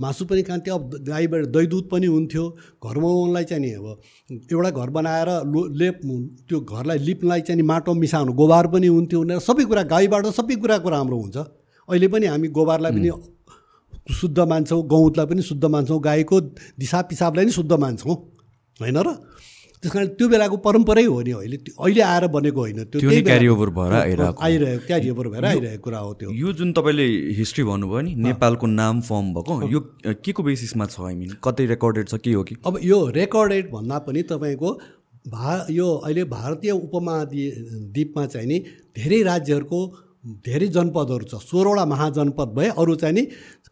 मासु 0.00 0.24
पनि 0.24 0.42
खान्थे 0.42 0.70
अब 0.70 0.82
गाईबाट 1.08 1.44
दही 1.54 1.66
दुध 1.66 1.84
पनि 1.92 2.06
हुन्थ्यो। 2.06 2.44
घरमा 2.84 3.08
उनलाई 3.22 3.44
चाहिँ 3.44 3.62
नि 3.62 3.70
अब 3.76 3.86
एउटा 4.52 4.70
घर 4.70 4.90
बनाएर 4.96 5.30
लो 5.52 5.60
लेप 5.80 6.00
त्यो 6.48 6.60
घरलाई 6.60 6.98
लिप्नलाई 6.98 7.40
चाहिँ 7.48 7.62
माटो 7.62 7.94
मिसाउनु 7.94 8.32
गोबर 8.32 8.66
पनि 8.72 8.86
हुन्थ्यो 8.86 9.20
उनीहरू 9.20 9.40
सबै 9.40 9.64
कुरा 9.64 9.82
गाईबाट 9.92 10.26
सबै 10.38 10.56
कुराको 10.56 10.88
राम्रो 10.88 11.16
हुन्छ। 11.22 11.36
अहिले 11.88 12.08
पनि 12.08 12.26
हामी 12.26 12.48
गोबरलाई 12.48 12.92
पनि 12.92 13.08
शुद्ध 14.10 14.38
मान्छौँ 14.38 14.82
गहुँतलाई 14.88 15.26
पनि 15.26 15.42
शुद्ध 15.42 15.64
मान्छौँ 15.64 16.00
गाईको 16.02 16.40
दिसा 16.78 17.02
पिसाबलाई 17.02 17.44
पनि 17.44 17.52
शुद्ध 17.52 17.72
मान्छौँ। 17.72 18.14
होइन 18.80 18.98
र? 18.98 19.12
त्यस 19.82 19.92
कारण 19.92 20.06
त्यो 20.18 20.28
बेलाको 20.28 20.56
परम्परै 20.58 21.04
हो 21.04 21.20
नि 21.22 21.30
अहिले। 21.30 21.56
अहिले 21.78 22.00
आएर 22.02 22.26
बनेको 22.26 22.60
होइन। 22.60 22.84
त्यो 22.90 23.10
क्यारिओभर 23.22 23.70
भएर 23.70 23.92
आइरहेको 23.94 24.42
आइरहेको 24.42 24.86
क्यारिओभर 24.86 25.28
भएर 25.28 25.44
आइरहेको 25.44 25.82
कुरा 25.82 25.98
हो 25.98 26.12
त्यो। 26.14 26.30
यो 26.34 26.52
जुन 26.52 26.72
तपाईँले 26.72 27.06
हिस्ट्री 27.38 27.64
भन्नुभयो 27.64 28.00
नि 28.00 28.14
नेपालको 28.26 28.66
नाम 28.66 29.00
फर्म 29.06 29.32
भएको 29.34 29.68
यो 29.70 29.80
के 30.24 30.32
को 30.32 30.42
बेसिसमा 30.42 30.86
छ 30.86 31.00
आई 31.00 31.14
मिन 31.14 31.36
कतै 31.44 31.66
रेकर्डेड 31.66 32.08
छ 32.08 32.18
के 32.18 32.32
हो 32.32 32.42
कि? 32.42 32.56
अब 32.66 32.78
यो 32.82 32.98
रेकर्डेड 33.14 33.70
भन्दा 33.70 33.98
पनि 34.02 34.22
तपाईँको 34.26 34.72
भा 35.28 35.66
यो 35.70 35.86
अहिले 35.86 36.24
भारतीय 36.24 36.70
उपमहाद्वीपमा 36.72 38.26
चाहिँ 38.26 38.46
नि 38.48 38.58
धेरै 38.98 39.22
राज्यहरूको 39.22 39.80
धेरै 40.24 40.68
जनपदहरू 40.68 41.24
छ। 41.24 41.34
सोह्रवटा 41.40 41.84
महाजनपद 41.84 42.48
भए 42.56 42.68
अरू 42.76 42.94
चाहिँ 42.94 43.14
नि 43.14 43.22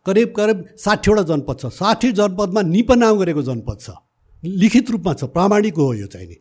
करिब 0.07 0.29
करिब 0.37 0.59
साठीवटा 0.79 1.23
जनपद 1.31 1.57
छ। 1.61 1.65
साठी 1.75 2.13
जनपदमा 2.13 2.63
निप 2.63 2.93
नाम 2.93 3.15
गरेको 3.19 3.43
जनपद 3.43 3.79
छ। 3.81 3.89
लिखित 4.43 4.91
रूपमा 4.91 5.13
छ। 5.15 5.25
प्रामाणिक 5.35 5.75
हो 5.77 5.93
यो 5.95 6.07
चाहिँ 6.07 6.29
नि। 6.29 6.37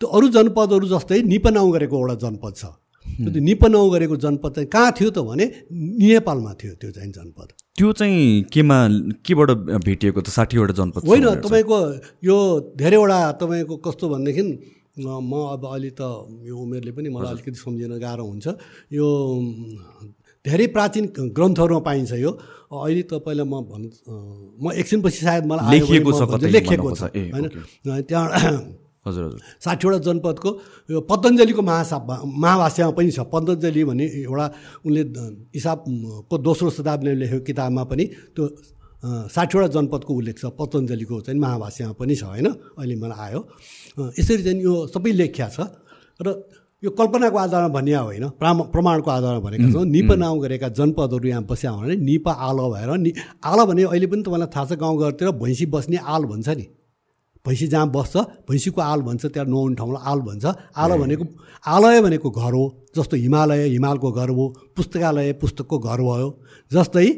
त्यो 0.00 0.08
अरू 0.08 0.28
जनपदहरू 0.32 0.86
जस्तै 0.88 1.22
निपनाउ 1.22 1.70
गरेको 1.70 1.96
एउटा 1.98 2.14
जनपद 2.24 2.54
छ। 2.56 2.64
त्यो 3.04 3.40
निपनाउ 3.40 3.88
गरेको 3.90 4.16
जनपद 4.16 4.50
चाहिँ 4.54 4.68
कहाँ 4.70 4.92
थियो 4.96 5.10
त 5.10 5.18
भने 5.20 5.44
नेपालमा 5.74 6.52
थियो 6.60 6.74
त्यो 6.80 6.90
चाहिँ 6.90 7.12
जनपद। 7.12 7.48
त्यो 7.76 7.92
चाहिँ 7.92 8.42
केमा 8.52 8.78
केबाट 9.26 9.50
भेटिएको 9.84 10.20
त 10.20 10.28
साठीवटा 10.30 10.74
जनपद 10.80 11.00
होइन 11.04 11.26
तपाईँको 11.44 11.78
यो 12.22 12.36
धेरैवटा 12.78 13.18
तपाईँको 13.40 13.76
कस्तो 13.84 14.08
भनेदेखि 14.08 14.42
म 14.98 15.32
अब 15.54 15.62
अहिले 15.66 15.90
त 15.94 16.02
यो 16.48 16.54
उमेरले 16.56 16.92
पनि 16.92 17.08
मलाई 17.14 17.30
अलिकति 17.38 17.58
सम्झिन 17.62 17.92
गाह्रो 17.98 18.24
हुन्छ। 18.26 18.46
यो 18.92 19.06
धेरै 20.44 20.66
प्राचीन 20.74 21.04
ग्रन्थहरूमा 21.36 21.80
पाइन्छ 21.86 22.12
यो। 22.18 22.30
अहिले 22.70 23.02
तपाईँलाई 23.12 23.46
म 23.46 23.54
भन् 23.70 23.86
म 24.62 24.64
एकछिनपछि 24.72 25.20
सायद 25.26 25.44
मलाई 25.46 25.78
लेखिएको 25.78 26.10
छ 26.10 26.22
लेखिएको 26.42 26.90
छ 26.96 27.02
होइन? 27.14 27.44
त्यहाँ 28.08 28.26
हजुर 29.06 29.24
हजुर। 29.24 29.40
साठीवटा 29.64 29.98
जनपदको 30.06 30.50
यो 30.90 31.00
पतञ्जलीको 31.10 31.62
महासा 31.62 31.96
महाभाष्यमा 32.20 32.90
पनि 32.98 33.10
छ। 33.10 33.20
पतञ्जली 33.32 33.82
भन्ने 33.88 34.06
एउटा 34.26 34.46
उनले 34.86 35.02
हिसाबको 35.56 36.34
दोस्रो 36.38 36.70
शताब्दीले 36.76 37.14
लेखेको 37.22 37.44
किताबमा 37.48 37.82
पनि 37.90 38.04
त्यो 38.36 38.44
साठीवटा 39.02 39.66
जनपदको 39.74 40.12
उल्लेख 40.14 40.36
छ 40.38 40.44
पतञ्जलीको 40.58 41.20
चाहिँ 41.20 41.40
महाभाष्यमा 41.40 41.92
पनि 41.96 42.14
छ 42.14 42.22
होइन? 42.24 42.46
अहिले 42.78 42.96
मलाई 42.96 43.18
आयो। 43.26 43.40
यसरी 44.18 44.42
चाहिँ 44.42 44.60
यो 44.60 44.74
सबै 44.88 45.12
लेख्या 45.12 45.48
छ 45.48 45.60
र 46.20 46.28
यो 46.82 46.90
कल्पनाको 46.92 47.36
आधारमा 47.38 47.68
भन्ने 47.68 47.94
होइन? 47.94 48.28
प्राम 48.40 48.60
प्रमाणको 48.72 49.10
आधारमा 49.10 49.40
भनेका 49.40 49.72
छौँ 49.72 49.84
निप 49.86 50.12
नाउँ 50.16 50.40
गरेका 50.40 50.68
जनपदहरू 50.72 51.28
यहाँ 51.28 51.44
बस्या 51.44 51.72
भने 51.72 51.96
निप 51.96 52.28
आल 52.28 52.58
भएर 52.72 52.90
नि 52.96 53.12
आल 53.44 53.58
भने 53.68 53.82
अहिले 53.84 54.06
पनि 54.06 54.22
तपाईँलाई 54.22 54.48
थाहा 54.52 54.64
छ 54.64 54.72
गाउँघरतिर 54.80 55.30
भैँसी 55.40 55.66
बस्ने 55.72 55.96
आल 55.96 56.24
भन्छ 56.24 56.48
नि। 56.50 56.66
भैँसी 57.44 57.66
जहाँ 57.68 57.88
बस्छ 57.88 58.16
भैँसीको 58.48 58.80
आल 58.80 59.00
भन्छ 59.02 59.26
त्यहाँ 59.26 59.48
नौन 59.48 59.74
ठाउँलाई 59.74 60.02
आल 60.04 60.20
भन्छ। 60.28 60.44
आल 60.76 60.90
भनेको 61.00 61.24
आलय 61.66 62.00
भनेको 62.00 62.30
घर 62.30 62.52
हो 62.52 62.64
जस्तो 62.96 63.16
हिमालय 63.16 63.64
हिमालको 63.68 64.12
घर 64.12 64.28
हो 64.28 64.44
पुस्तकालय 64.76 65.32
पुस्तकको 65.40 65.78
घर 65.78 66.00
भयो 66.00 66.28
जस्तै 66.70 67.08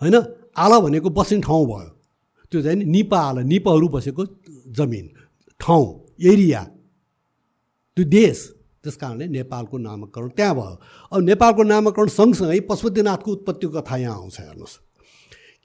होइन? 0.00 0.16
आल 0.56 0.72
भनेको 0.80 1.10
बस्ने 1.10 1.40
ठाउँ 1.40 1.66
भयो। 1.66 1.90
त्यो 2.52 2.62
चाहिँ 2.62 2.84
निपा 2.86 3.20
आल 3.20 3.38
निपहरू 3.44 3.88
बसेको 3.88 4.24
जमिन 4.72 5.06
ठाउँ 5.60 5.86
एरिया 6.24 6.62
त्यो 7.96 8.04
देश 8.06 8.38
त्यस 8.84 8.96
कारणले 8.96 9.26
नेपालको 9.26 9.78
नामाकरण 9.78 10.28
त्यहाँ 10.36 10.54
भयो। 10.54 10.76
अब 11.12 11.20
नेपालको 11.22 11.62
नामाकरण 11.64 12.08
सँगसँगै 12.08 12.60
पशुपतिनाथको 12.70 13.30
उत्पत्तिको 13.32 13.80
कथा 13.80 13.96
यहाँ 13.96 14.16
आउँछ 14.16 14.40
हेर्नुहोस्। 14.40 14.74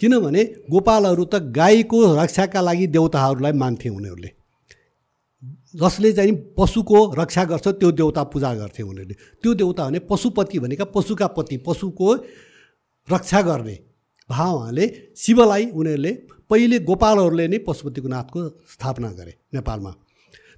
किनभने 0.01 0.43
गोपालहरू 0.71 1.25
त 1.25 1.35
गाईको 1.53 1.97
रक्षाका 2.17 2.61
लागि 2.61 2.87
देउताहरूलाई 2.87 3.53
मान्थे 3.53 3.89
उनीहरूले। 3.89 4.31
जसले 5.75 6.11
चाहिँ 6.13 6.33
पशुको 6.57 6.99
रक्षा 7.13 7.43
गर्छ 7.45 7.67
त्यो 7.77 7.91
देउता 7.91 8.23
पूजा 8.33 8.53
गर्थे 8.55 8.83
उनीहरूले। 8.83 9.15
त्यो 9.43 9.53
देउता 9.53 9.85
भने 9.85 9.99
पशुपति 10.09 10.59
भनेका 10.59 10.85
पशुका 10.89 11.27
पति 11.37 11.57
पशुको 11.67 12.13
रक्षा 13.07 13.41
गर्ने। 13.41 13.77
भावले 14.31 14.85
शिवलाई 15.17 15.65
उनीहरूले 15.71 16.11
पहिले 16.49 16.77
गोपालहरूले 16.87 17.47
नै 17.47 17.57
पशुपतिको 17.67 18.07
नाथको 18.07 18.39
स्थापना 18.73 19.11
गरे 19.19 19.33
नेपालमा। 19.53 19.91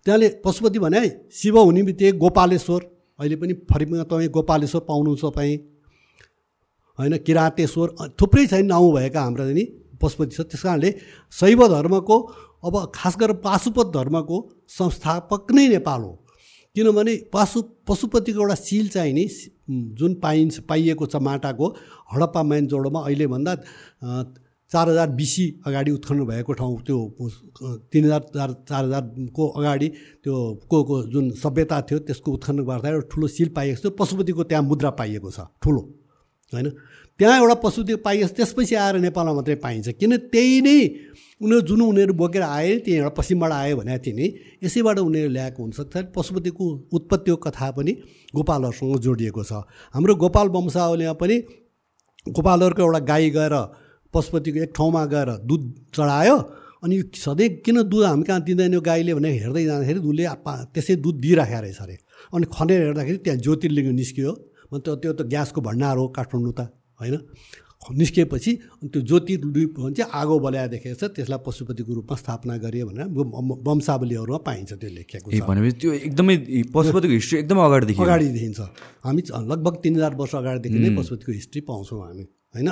त्यहाँले 0.05 0.27
पशुपति 0.45 0.79
भने 0.79 1.01
शिव 1.31 1.59
हुने 1.59 1.81
बित्तिकै 1.83 2.17
गोपालेश्वर। 2.17 2.81
अहिले 3.19 3.35
पनि 3.35 3.53
फरिमा 3.69 4.03
तपाईँ 4.03 4.29
गोपालेश्वर 4.29 4.81
पाउनु 4.87 5.15
तपाईँ। 5.17 5.57
होइन 6.99 7.13
किराँतेश्वर 7.25 7.87
थुप्रै 8.19 8.45
छैन 8.47 8.65
नाउँ 8.65 8.91
भएका 8.93 9.21
हाम्रा 9.21 9.45
नि 9.51 9.63
पशुपति 10.01 10.35
छ 10.35 10.41
त्यस 10.43 10.63
कारणले 10.63 10.89
शैव 11.33 11.61
धर्मको 11.67 12.17
अब 12.65 12.75
खास 12.95 13.13
गरेर 13.19 13.37
पाशुपत 13.41 13.87
धर्मको 13.95 14.37
संस्थापक 14.69 15.51
नै 15.51 15.67
नेपाल 15.69 16.01
हो। 16.01 16.11
किनभने 16.75 17.13
पशु 17.33 17.61
पशुपतिको 17.87 18.41
एउटा 18.41 18.55
सिल 18.57 18.87
चाहिँ 18.89 19.13
नि 19.13 19.25
जुन 19.69 20.13
पाइन्छ 20.23 20.59
पाइएको 20.69 21.05
छ 21.05 21.15
माटाको 21.21 21.67
हडप्पा 22.13 22.43
मैन 22.43 22.67
जोडोमा 22.67 23.01
अहिलेभन्दा 23.01 23.55
चार 24.71 24.89
हजार 24.89 25.09
बिसी 25.11 25.45
अगाडि 25.67 25.91
उत्खनन 25.91 26.25
भएको 26.25 26.53
ठाउँ 26.53 26.77
त्यो 26.81 26.97
तिन 27.93 28.05
हजार 28.05 28.21
चार 28.35 28.53
चार 28.69 28.83
हजारको 28.85 29.47
अगाडि 29.47 29.87
त्यो 30.23 30.35
को 30.69 30.83
को 30.83 31.01
जुन 31.13 31.29
सभ्यता 31.43 31.81
थियो 31.81 31.99
त्यसको 31.99 32.31
उत्खनन 32.31 32.63
गर्दा 32.65 32.89
एउटा 32.89 33.07
ठुलो 33.11 33.27
सिल 33.27 33.49
पाइएको 33.49 33.81
थियो 33.81 33.91
पशुपतिको 33.99 34.43
त्यहाँ 34.43 34.63
मुद्रा 34.63 34.89
पाइएको 34.99 35.31
छ 35.31 35.47
ठुलो 35.63 35.81
होइन? 36.51 36.71
त्यहाँ 37.19 37.39
एउटा 37.39 37.55
पाइएको 37.97 38.27
छ 38.27 38.31
त्यसपछि 38.37 38.75
आएर 38.75 38.95
नेपालमा 38.99 39.33
मात्रै 39.33 39.55
पाइन्छ। 39.65 39.87
किन 39.99 40.17
त्यही 40.33 40.61
नै 40.61 40.77
उनीहरू 41.41 41.61
जुन 41.67 41.81
उनीहरू 41.81 42.13
बोकेर 42.13 42.41
आए 42.41 42.77
त्यही 42.85 42.97
एउटा 42.97 43.09
पश्चिमबाट 43.19 43.51
आयो 43.51 43.75
भनेको 43.77 43.99
थिएँ 44.05 44.15
नि 44.15 44.25
यसैबाट 44.63 44.97
उनीहरू 44.99 45.29
ल्याएको 45.29 45.59
हुनसक्छ 45.63 45.95
पशुपतिको 46.15 46.63
उत्पत्तिको 46.93 47.37
कथा 47.45 47.69
पनि 47.77 47.91
गोपालहरूसँग 48.35 48.97
जोडिएको 49.05 49.43
छ। 49.43 49.51
हाम्रो 49.93 50.13
गोपाल 50.23 50.47
वंशावलीमा 50.55 51.13
पनि 51.21 51.35
गोपालहरूको 52.27 52.81
एउटा 52.81 52.99
गाई 53.11 53.29
गएर 53.37 53.55
पशुपतिको 54.13 54.59
एक 54.63 54.71
ठाउँमा 54.73 55.03
गएर 55.13 55.29
दुध 55.45 55.63
चढायो 55.95 56.37
अनि 56.83 56.95
सधैँ 57.15 57.49
किन 57.65 57.81
दुध 57.83 58.03
हामी 58.03 58.23
कहाँ 58.23 58.41
दिँदैन 58.43 58.79
गाईले 58.79 59.13
भने 59.13 59.29
हेर्दै 59.37 59.63
जाँदाखेरि 59.65 59.99
दुधले 59.99 60.25
त्यसै 60.73 60.95
दुध 60.97 61.15
दिइराखेको 61.21 61.61
रहेछ 61.61 61.81
अरे। 61.81 61.95
अनि 62.33 62.45
खनेर 62.55 62.79
हेर्दाखेरि 62.83 63.17
त्यहाँ 63.25 63.39
ज्योतिर्लिङ्ग 63.39 63.89
निस्कियो। 63.95 64.31
त्यो 64.73 64.95
त्यो 64.95 65.11
त 65.13 65.21
ग्यासको 65.29 65.61
भण्डार 65.61 65.95
हो 65.97 66.07
काठमाडौँ 66.17 66.53
त। 66.53 66.61
होइन? 66.99 67.15
निस्किएपछि 67.83 68.51
त्यो 68.91 69.01
ज्योति 69.01 69.35
भन्छ 69.75 69.99
आगो 70.07 70.35
बल्याएर 70.39 70.69
देखेको 70.71 70.95
छ 70.95 71.03
त्यसलाई 71.15 71.39
पशुपतिको 71.43 71.91
रूपमा 71.93 72.15
स्थापना 72.15 72.55
गरियो 72.63 72.85
भनेर 72.87 73.07
वंशावलीहरूमा 73.67 74.39
पाइन्छ 74.39 74.71
त्यो 74.79 74.89
लेखेको 74.89 75.27
छ। 75.31 75.43
भनेपछि 75.43 75.75
त्यो 75.81 75.91
एकदमै 76.07 76.35
पशुपतिको 76.71 77.13
हिस्ट्री 77.13 77.37
एकदमै 77.39 77.61
अगाडिदेखि 77.67 77.99
अगाडि 77.99 78.27
देखिन्छ। 78.37 78.59
हामी 79.03 79.21
लगभग 79.51 79.73
तिन 79.83 79.93
हजार 79.95 80.13
वर्ष 80.15 80.33
अगाडिदेखि 80.35 80.79
नै 80.79 80.91
पशुपतिको 80.95 81.31
हिस्ट्री 81.31 81.61
पाउँछौँ 81.67 81.99
हामी 82.07 82.23
होइन? 82.55 82.69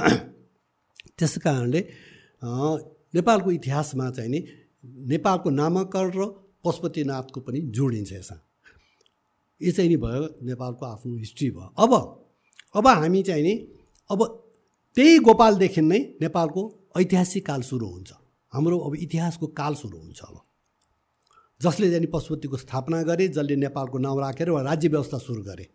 त्यस 1.19 1.33
कारणले 1.43 1.81
नेपालको 3.11 3.49
इतिहासमा 3.51 4.05
चाहिँ 4.15 4.31
नि 4.31 4.39
नेपालको 5.11 5.49
नामाकरण 5.51 6.11
र 6.15 6.21
पशुपतिनाथको 6.63 7.39
पनि 7.43 7.59
जोडिन्छ 7.75 8.11
यसमा। 8.13 8.37
यो 9.61 9.71
चाहिँ 9.75 9.89
नि 9.91 9.97
भयो 9.99 10.23
नेपालको 10.39 10.83
आफ्नो 10.87 11.11
हिस्ट्री 11.19 11.49
भयो। 11.51 11.67
अब 11.75 11.91
अब 12.79 12.87
हामी 12.87 13.21
चाहिँ 13.27 13.43
नि 13.43 13.53
अब 14.11 14.19
त्यही 14.97 15.17
गोपालदेखि 15.25 15.81
नै 15.81 15.99
नेपालको 16.21 16.61
ऐतिहासिक 16.99 17.45
काल 17.45 17.61
सुरु 17.63 17.87
हुन्छ। 17.87 18.11
हाम्रो 18.53 18.77
अब 18.77 18.95
इतिहासको 18.97 19.47
काल 19.59 19.73
सुरु 19.75 19.97
हुन्छ 19.97 20.19
अब। 20.21 20.37
जसले 21.61 21.89
चाहिँ 21.89 22.07
पशुपतिको 22.13 22.57
स्थापना 22.57 23.01
गरे 23.07 23.27
जसले 23.29 23.55
नेपालको 23.55 23.97
नाउँ 23.97 24.19
राखेर 24.21 24.49
वा 24.49 24.61
राज्य 24.61 24.87
व्यवस्था 24.89 25.17
सुरु 25.17 25.41
गरे 25.43 25.65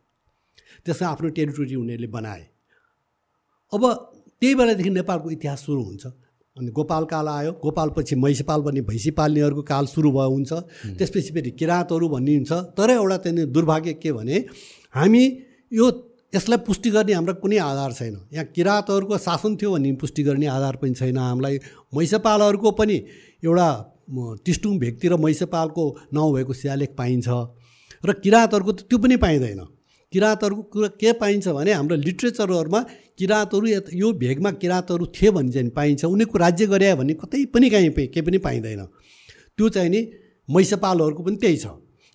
त्यसमा 0.84 1.08
आफ्नो 1.08 1.28
टेरिटोरी 1.32 1.74
उनीहरूले 1.74 2.08
बनाए। 2.12 2.44
अब 3.72 3.82
त्यही 4.42 4.54
बेलादेखि 4.54 4.90
नेपालको 4.90 5.30
इतिहास 5.30 5.60
सुरु 5.66 5.82
हुन्छ। 5.82 6.06
अनि 6.56 6.70
गोपाल 6.72 7.04
काल 7.04 7.28
आयो 7.28 7.52
गोपालपछि 7.62 8.14
महिषपाल 8.16 8.60
भन्ने 8.62 8.80
भैँसी 8.82 9.10
पाल्नेहरूको 9.12 9.62
काल 9.62 9.86
सुरु 9.86 10.10
भयो 10.12 10.30
हुन्छ। 10.30 10.52
त्यसपछि 10.98 11.30
फेरि 11.32 11.50
किराँतहरू 11.50 12.08
भन्ने 12.08 12.38
तर 12.76 12.90
एउटा 12.90 13.16
त्यहाँनिर 13.16 13.46
दुर्भाग्य 13.46 13.92
के 14.02 14.12
भने 14.12 14.36
हामी 14.94 15.24
यो 15.72 15.90
यसलाई 16.36 16.58
पुष्टि 16.66 16.90
गर्ने 16.90 17.12
हाम्रो 17.12 17.34
कुनै 17.40 17.58
आधार 17.58 17.92
छैन। 17.92 18.16
यहाँ 18.32 18.46
किराँतहरूको 18.54 19.18
शासन 19.18 19.56
थियो 19.56 19.70
भन्ने 19.72 19.92
पुष्टि 19.96 20.22
गर्ने 20.22 20.46
आधार 20.46 20.76
पनि 20.76 20.94
छैन। 20.94 21.16
हामीलाई 21.18 21.58
महिषपालहरूको 21.94 22.70
पनि 22.72 22.96
एउटा 23.44 23.68
टिस्टुङ 24.44 24.78
भेगतिर 24.78 25.14
महिषपालको 25.16 25.84
नाउँ 26.14 26.32
भएको 26.34 26.52
शिलालेख 26.52 26.90
पाइन्छ। 26.98 27.28
र 28.04 28.12
किराँतहरूको 28.22 28.72
त 28.72 28.80
त्यो 28.88 28.98
पनि 28.98 29.16
पाइँदैन। 29.16 29.60
किराँतहरूको 30.12 30.62
कुरा 30.62 30.88
के 31.00 31.12
पाइन्छ 31.18 31.48
भने 31.48 31.72
हाम्रो 31.72 31.96
लिट्रेचरहरूमा 31.96 32.80
किराँतहरू 33.18 33.66
यो 33.96 34.12
भेगमा 34.14 34.50
किराँतहरू 34.62 35.06
थिए 35.10 35.30
भने 35.30 35.50
चाहिँ 35.52 35.70
पाइन्छ। 35.70 36.04
उनीहरूको 36.04 36.38
राज्य 36.38 36.66
गरे 36.66 36.94
भने 36.94 37.14
कतै 37.14 37.44
पनि 37.50 37.70
कहीँ 37.70 37.90
केही 37.90 38.22
पनि 38.22 38.38
पाइँदैन। 38.38 38.84
त्यो 39.58 39.68
चाहिँ 39.68 39.90
नि 39.90 40.00
मैसपालहरूको 40.48 41.22
पनि 41.22 41.36
त्यही 41.36 41.56
छ। 41.56 41.66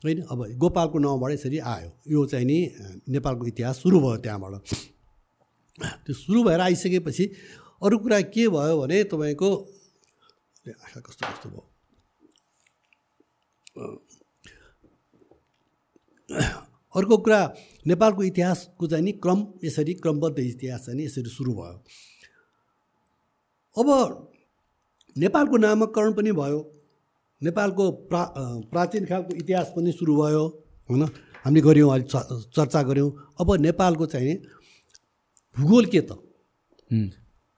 होइन? 0.04 0.22
अब 0.32 0.40
गोपालको 0.58 1.00
नाउँबाट 1.00 1.32
यसरी 1.32 1.58
आयो। 1.62 1.90
यो 2.08 2.26
चाहिँ 2.26 2.46
नि 2.46 2.58
नेपालको 3.10 3.46
इतिहास 3.48 3.82
सुरु 3.82 4.00
भयो 4.00 4.18
त्यहाँबाट। 4.18 4.54
त्यो 6.06 6.14
सुरु 6.14 6.44
भएर 6.44 6.60
आइसकेपछि 6.60 7.26
अरू 7.84 7.98
कुरा 7.98 8.22
के 8.34 8.48
भयो 8.50 8.82
भने 8.82 9.04
तपाईँको 9.04 9.50
कस्तो 10.66 11.24
कस्तो 11.28 11.50
भयो? 11.50 11.64
अर्को 16.96 17.18
कुरा 17.18 17.42
नेपालको 17.88 18.24
इतिहासको 18.24 18.88
चाहिँ 18.88 19.04
नि 19.06 19.12
क्रम 19.24 19.40
यसरी 19.64 19.94
क्रमबद्ध 19.94 20.40
इतिहास 20.40 20.86
चाहिँ 20.86 21.06
यसरी 21.06 21.30
सुरु 21.30 21.54
भयो। 21.54 21.78
अब 23.76 23.88
नेपालको 25.16 25.58
नामकरण 25.58 26.14
पनि 26.14 26.32
भयो। 26.32 26.60
नेपालको 27.42 27.92
प्रा 28.10 28.24
प्राचीन 28.72 29.06
खालको 29.06 29.36
इतिहास 29.36 29.72
पनि 29.76 29.92
सुरु 29.92 30.16
भयो 30.16 30.44
होइन 30.90 31.04
हामीले 31.46 31.62
गऱ्यौँ 31.62 31.90
अहिले 31.92 32.06
चर्चा 32.56 32.82
गऱ्यौँ। 32.84 33.10
अब 33.42 33.48
नेपालको 33.62 34.06
चाहिँ 34.06 34.36
भूगोल 35.56 35.86
के 35.86 36.02
त? 36.02 36.12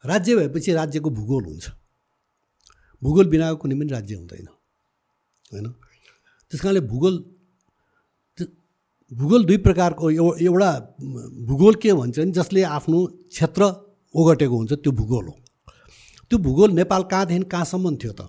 राज्य 0.03 0.35
भएपछि 0.35 0.73
राज्यको 0.73 1.09
भूगोल 1.09 1.43
हुन्छ। 1.45 1.65
भूगोल 3.01 3.27
बिनाको 3.29 3.57
कुनै 3.57 3.75
पनि 3.75 3.91
राज्य 3.91 4.15
हुँदैन। 4.15 4.47
होइन? 5.51 5.67
त्यस 6.51 6.61
कारणले 6.61 6.81
भूगोल 6.87 7.15
भूगोल 9.11 9.43
दुई 9.45 9.57
प्रकारको 9.57 10.09
एउटा 10.41 10.71
भूगोल 11.47 11.75
के 11.75 11.93
भन्छ 11.93 12.19
भने 12.19 12.31
जसले 12.31 12.61
आफ्नो 12.77 13.05
क्षेत्र 13.29 13.63
ओगटेको 14.13 14.55
हुन्छ 14.57 14.73
त्यो 14.73 14.91
भूगोल 14.91 15.25
हो। 15.27 15.35
त्यो 16.31 16.37
भूगोल 16.39 16.71
नेपाल 16.71 17.03
कहाँदेखि 17.11 17.49
कहाँसम्म 17.51 17.95
थियो 17.95 18.13
त? 18.13 18.21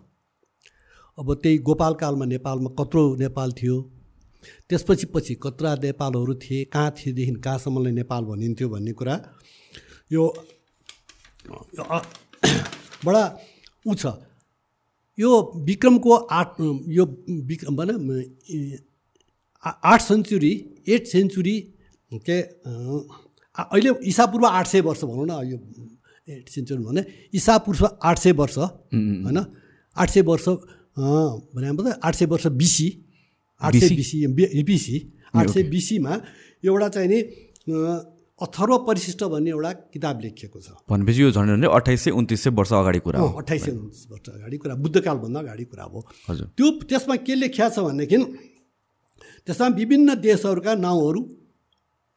अब 1.19 1.35
त्यही 1.43 1.59
गोपालकालमा 1.59 2.25
नेपालमा 2.25 2.71
कत्रो 2.79 3.03
नेपाल 3.17 3.53
थियो। 3.53 3.77
त्यसपछि 4.69 5.07
पछि 5.15 5.35
कत्रा 5.43 5.75
नेपालहरू 5.83 6.35
थिए 6.35 6.65
कहाँ 6.73 6.91
थिएदेखि 6.99 7.33
कहाँसम्मलाई 7.45 7.93
नेपाल 7.93 8.23
भनिन्थ्यो 8.25 8.69
भन्ने 8.69 8.93
कुरा। 8.93 9.15
यो 10.13 10.23
बडा 13.05 13.23
ऊ 13.87 13.95
छ। 13.95 14.07
यो 15.19 15.31
विक्रमको 15.65 16.15
आठ 16.35 16.61
यो 16.89 17.05
विक्रम 17.47 17.77
भन 17.77 17.89
आठ 19.65 20.01
सेन्चुरी 20.03 20.53
एट 20.89 21.07
सेन्चुरी 21.07 21.57
के 22.27 22.41
अहिले 22.41 23.91
इसापूर्व 24.05 24.47
आठ 24.47 24.67
सय 24.67 24.81
वर्ष 24.81 25.05
भनौँ 25.05 25.27
न 25.31 25.33
यो 25.47 25.59
एट 26.29 26.49
सेन्चुरी 26.49 26.83
भने 26.85 27.05
इसापूर्व 27.35 27.83
आठ 28.03 28.19
सय 28.19 28.33
वर्ष 28.33 28.59
होइन? 28.59 29.39
आठ 29.97 30.11
सय 30.11 30.21
वर्ष 30.21 30.49
भने 30.97 31.93
आठ 32.03 32.15
सय 32.15 32.27
वर्ष 32.27 32.47
बिसी 32.55 32.89
आठ 33.61 33.77
सय 33.77 33.95
बिसी 33.97 34.63
बिसी 34.63 34.97
आठ 35.35 35.49
सय 35.51 35.63
बिसीमा 35.71 36.13
एउटा 36.65 36.89
चाहिँ 36.89 37.09
नि 37.09 37.21
अथर्व 38.41 38.77
परिशिष्ट 38.87 39.23
भन्ने 39.25 39.51
एउटा 39.51 39.73
किताब 39.95 40.21
लेखिएको 40.21 40.61
छ। 40.61 40.69
भनेपछि 40.91 41.23
यो 41.23 41.31
झन्डै 41.31 41.53
झन्डै 41.55 41.69
अठाइस 41.71 42.01
सय 42.05 42.11
उन्तिस 42.11 42.43
सय 42.45 42.51
वर्ष 42.51 42.73
अगाडि 42.73 42.99
कुरा 42.99 43.21
हो। 43.21 43.29
अठाइस 43.39 43.65
सय 43.65 43.71
उन्तिस 43.73 44.07
वर्ष 44.11 44.29
अगाडि 44.29 44.57
कुरा 44.59 44.75
बुद्धकालभन्दा 44.75 45.41
अगाडि 45.41 45.65
कुरा 45.65 45.85
हो। 45.85 46.01
हजुर। 46.31 46.47
त्यो 46.57 46.71
त्यसमा 46.83 47.17
के 47.23 47.35
लेखिया 47.35 47.69
छ 47.69 47.79
भनेदेखि 47.79 48.19
त्यसमा 49.47 49.69
विभिन्न 49.77 50.15
देशहरूका 50.21 50.75
नाउँहरू 50.75 51.21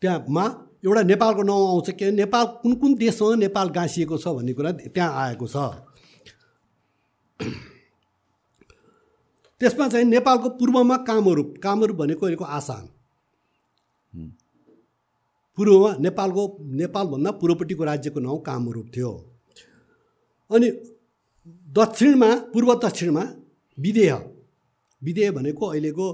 त्यहाँमा 0.02 0.46
एउटा 0.86 1.02
नेपालको 1.04 1.44
नाउँ 1.44 1.68
आउँछ 1.68 1.90
के 2.00 2.12
नेपाल 2.12 2.46
कुन 2.62 2.74
कुन 2.82 2.94
देशसँग 2.96 3.40
नेपाल 3.40 3.68
गाँसिएको 3.78 4.18
छ 4.18 4.26
भन्ने 4.38 4.54
कुरा 4.54 4.72
त्यहाँ 4.90 5.12
आएको 5.26 5.48
छ। 5.48 5.56
त्यसमा 9.62 9.88
चाहिँ 9.90 10.06
नेपालको 10.06 10.50
पूर्वमा 10.60 10.98
कामरूप 11.08 11.54
कामरूप 11.64 11.98
भनेको 11.98 12.26
अहिलेको 12.26 12.46
आसाम 12.58 12.86
पूर्वमा 15.58 15.90
नेपालको 15.98 16.44
नेपालभन्दा 16.82 17.32
पूर्वपट्टिको 17.42 17.84
राज्यको 17.84 18.20
नाउँ 18.20 18.40
कामरूप 18.44 18.88
थियो। 18.96 19.12
अनि 20.52 20.68
दक्षिणमा 21.74 22.30
पूर्व 22.54 22.70
दक्षिणमा 22.84 23.24
विदेह 23.78 24.14
विदेह 25.02 25.32
भनेको 25.32 25.66
अहिलेको 25.66 26.06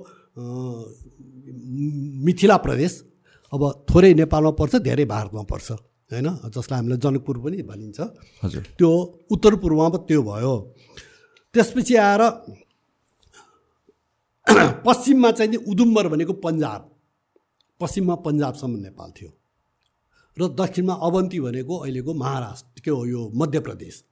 मिथिला 2.25 2.57
प्रदेश। 2.57 2.93
अब 3.53 3.61
थोरै 3.89 4.13
नेपालमा 4.13 4.51
पर्छ 4.59 4.73
धेरै 4.87 5.05
भारतमा 5.05 5.43
पर्छ 5.51 5.67
होइन? 5.71 6.27
जसलाई 6.55 6.77
हामीलाई 6.79 6.99
जनकपुर 7.03 7.37
पनि 7.43 7.57
भनिन्छ। 7.63 7.99
हजुर। 8.43 8.63
त्यो 8.79 8.89
उत्तर 9.31 9.53
पूर्वमा 9.61 9.97
त्यो 10.07 10.21
भयो। 10.23 10.55
त्यसपछि 11.55 11.95
आएर 11.99 12.21
पश्चिममा 14.85 15.31
चाहिँ 15.31 15.51
नि 15.51 15.57
उदुम्बर 15.57 16.07
भनेको 16.07 16.33
पन्जाब। 16.33 16.89
पश्चिममा 17.79 18.15
पन्जाबसम्म 18.15 18.79
नेपाल 18.79 19.11
थियो। 19.11 19.31
र 20.37 20.47
दक्षिणमा 20.55 20.93
अवन्ती 20.93 21.39
भनेको 21.39 21.77
अहिलेको 21.77 22.13
महाराष्ट्र 22.13 22.81
के 22.81 22.91
हो 22.91 23.05
यो 23.05 23.29
मध्य 23.35 23.59
प्रदेश 23.59 24.03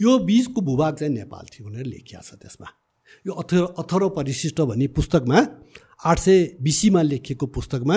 यो 0.00 0.18
बिचको 0.18 0.60
भूभाग 0.60 0.94
चाहिँ 0.96 1.12
नेपाल 1.14 1.46
थियो 1.52 1.68
भनेर 1.68 1.86
लेखिया 1.86 2.20
छ 2.20 2.34
त्यसमा। 2.34 2.68
यो 3.26 3.32
अथर 3.32 3.62
अथर्व 3.78 4.08
परिशिष्ट 4.10 4.60
भन्ने 4.60 4.86
पुस्तकमा 4.96 5.38
आठ 6.04 6.18
सय 6.18 6.56
बिसीमा 6.60 7.02
लेखिएको 7.02 7.46
पुस्तकमा 7.46 7.96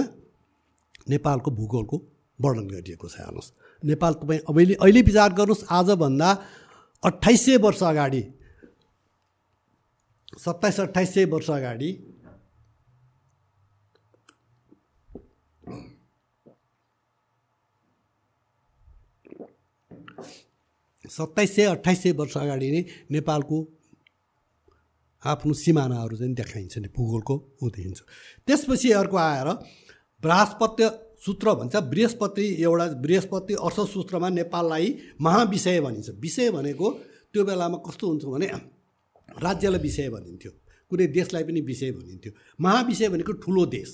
नेपालको 1.09 1.51
भूगोलको 1.51 1.97
वर्णन 2.39 2.67
गरिएको 2.67 3.07
छ 3.07 3.15
हेर्नुहोस्। 3.19 3.51
नेपाल 3.83 4.13
तपाईँ 4.13 4.39
अहिले 4.39 4.73
अहिले 4.75 5.01
विचार 5.01 5.33
गर्नुहोस् 5.33 5.65
आजभन्दा 5.69 6.29
अठाइस 7.03 7.45
सय 7.45 7.57
वर्ष 7.57 7.83
अगाडि 7.83 8.21
सत्ताइस 10.37 10.79
अठाइस 10.79 11.13
सय 11.13 11.25
वर्ष 11.25 11.49
अगाडि 11.51 11.91
सत्ताइस 21.09 21.55
सय 21.55 21.65
अठाइस 21.65 22.03
सय 22.03 22.11
वर्ष 22.11 22.37
अगाडि 22.37 22.71
नै 22.71 22.83
नेपालको 23.11 23.57
आफ्नो 25.23 25.53
सिमानाहरू 25.55 26.17
चाहिँ 26.17 26.33
देखाइन्छ 26.35 26.77
नि 26.77 26.87
भूगोलको 26.95 27.35
ऊ 27.63 27.69
देखिन्छ 27.69 27.99
त्यसपछि 28.47 28.91
अर्को 29.01 29.17
आएर 29.17 29.49
बृहस्पत्य 30.23 30.89
सूत्र 31.25 31.53
भन्छ। 31.55 31.75
बृहस्पति 31.91 32.45
एउटा 32.63 32.85
बृहस्पति 33.03 33.53
अर्थसूत्रमा 33.57 34.29
नेपाललाई 34.29 34.87
महाविषय 35.21 35.79
भनिन्छ। 35.81 36.09
विषय 36.21 36.51
भनेको 36.51 36.91
त्यो 37.33 37.43
बेलामा 37.45 37.77
कस्तो 37.87 38.07
हुन्छ 38.07 38.25
भने 38.25 38.47
राज्यलाई 39.29 39.79
विषय 39.79 40.09
भनिन्थ्यो। 40.09 40.51
कुनै 40.91 41.07
देशलाई 41.07 41.43
पनि 41.43 41.61
विषय 41.61 41.91
भनिन्थ्यो। 41.91 42.31
महाविषय 42.59 43.09
भनेको 43.09 43.33
ठुलो 43.43 43.65
देश। 43.65 43.89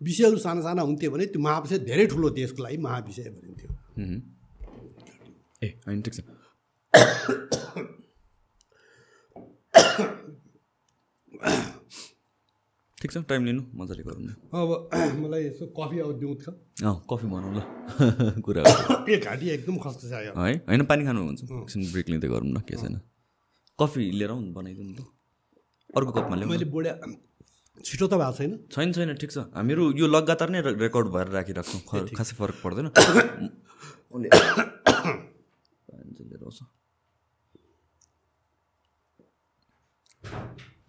विषयहरू 0.00 0.36
साना 0.36 0.60
साना 0.60 0.82
हुन्थ्यो 0.82 1.10
भने 1.10 1.26
त्यो 1.26 1.42
महाविषय 1.42 1.78
धेरै 1.78 2.06
ठुलो 2.06 2.30
देशको 2.30 2.62
लागि 2.62 2.76
महाविषय 2.76 3.30
भनिन्थ्यो। 3.30 3.70
ए 5.62 5.68
होइन 5.86 6.02
ठिक 6.02 6.14
छ। 6.14 6.20
ठिक 12.98 13.10
छ 13.12 13.16
टाइम 13.28 13.44
लिनु 13.44 13.62
मजाले 13.74 14.02
गरौँ 14.02 14.22
न। 14.22 14.34
अब 14.54 14.68
मलाई 15.22 15.42
यसो 15.44 15.66
कफी 15.78 15.98
अब 15.98 16.10
दिउँ 16.18 16.34
त। 16.42 16.54
अँ 16.82 16.94
कफी 17.10 17.26
भनौँ 17.26 17.54
ल। 17.54 17.62
कुरा 18.46 18.62
ए 19.10 19.16
घाँटी 19.18 19.48
एकदम 19.50 19.76
खस्रो 19.78 20.10
छ 20.10 20.12
है 20.12 20.54
होइन 20.68 20.84
पानी 20.90 21.04
खानुहुन्छ 21.04 21.40
एकछिन 21.42 21.80
ब्रेक 21.92 22.08
लिँदै 22.10 22.28
गरौँ 22.28 22.50
न 22.50 22.60
के 22.66 22.76
छैन। 22.76 23.00
कफी 23.82 24.02
लिएर 24.14 24.30
आउनु 24.30 24.54
बनाइदिउँ 24.54 24.86
न 24.86 24.94
त। 24.94 25.00
अर्को 25.98 26.10
कपमा 26.16 26.34
ल्याउँ 26.38 26.50
मैले 26.50 26.66
बुढा 26.70 26.92
छिटो 27.82 28.06
त 28.06 28.14
भएको 28.14 28.32
छैन। 28.38 28.52
छैन 28.70 28.88
छैन 28.94 29.10
ठिक 29.18 29.30
छ। 29.34 29.38
हामीहरू 29.58 29.84
यो 29.98 30.06
लगातार 30.06 30.48
नै 30.54 30.60
रेकर्ड 30.62 31.06
भएर 31.10 31.28
राखिराख्छौँ। 31.36 31.80
खासै 32.14 32.34
फरक 32.38 32.56
पर्दैन। 32.62 32.86
उसले 34.14 34.28
पानी 34.28 36.10
चाहिँ 36.14 36.28
लिएर 36.30 36.42
आउँछ 36.46 36.58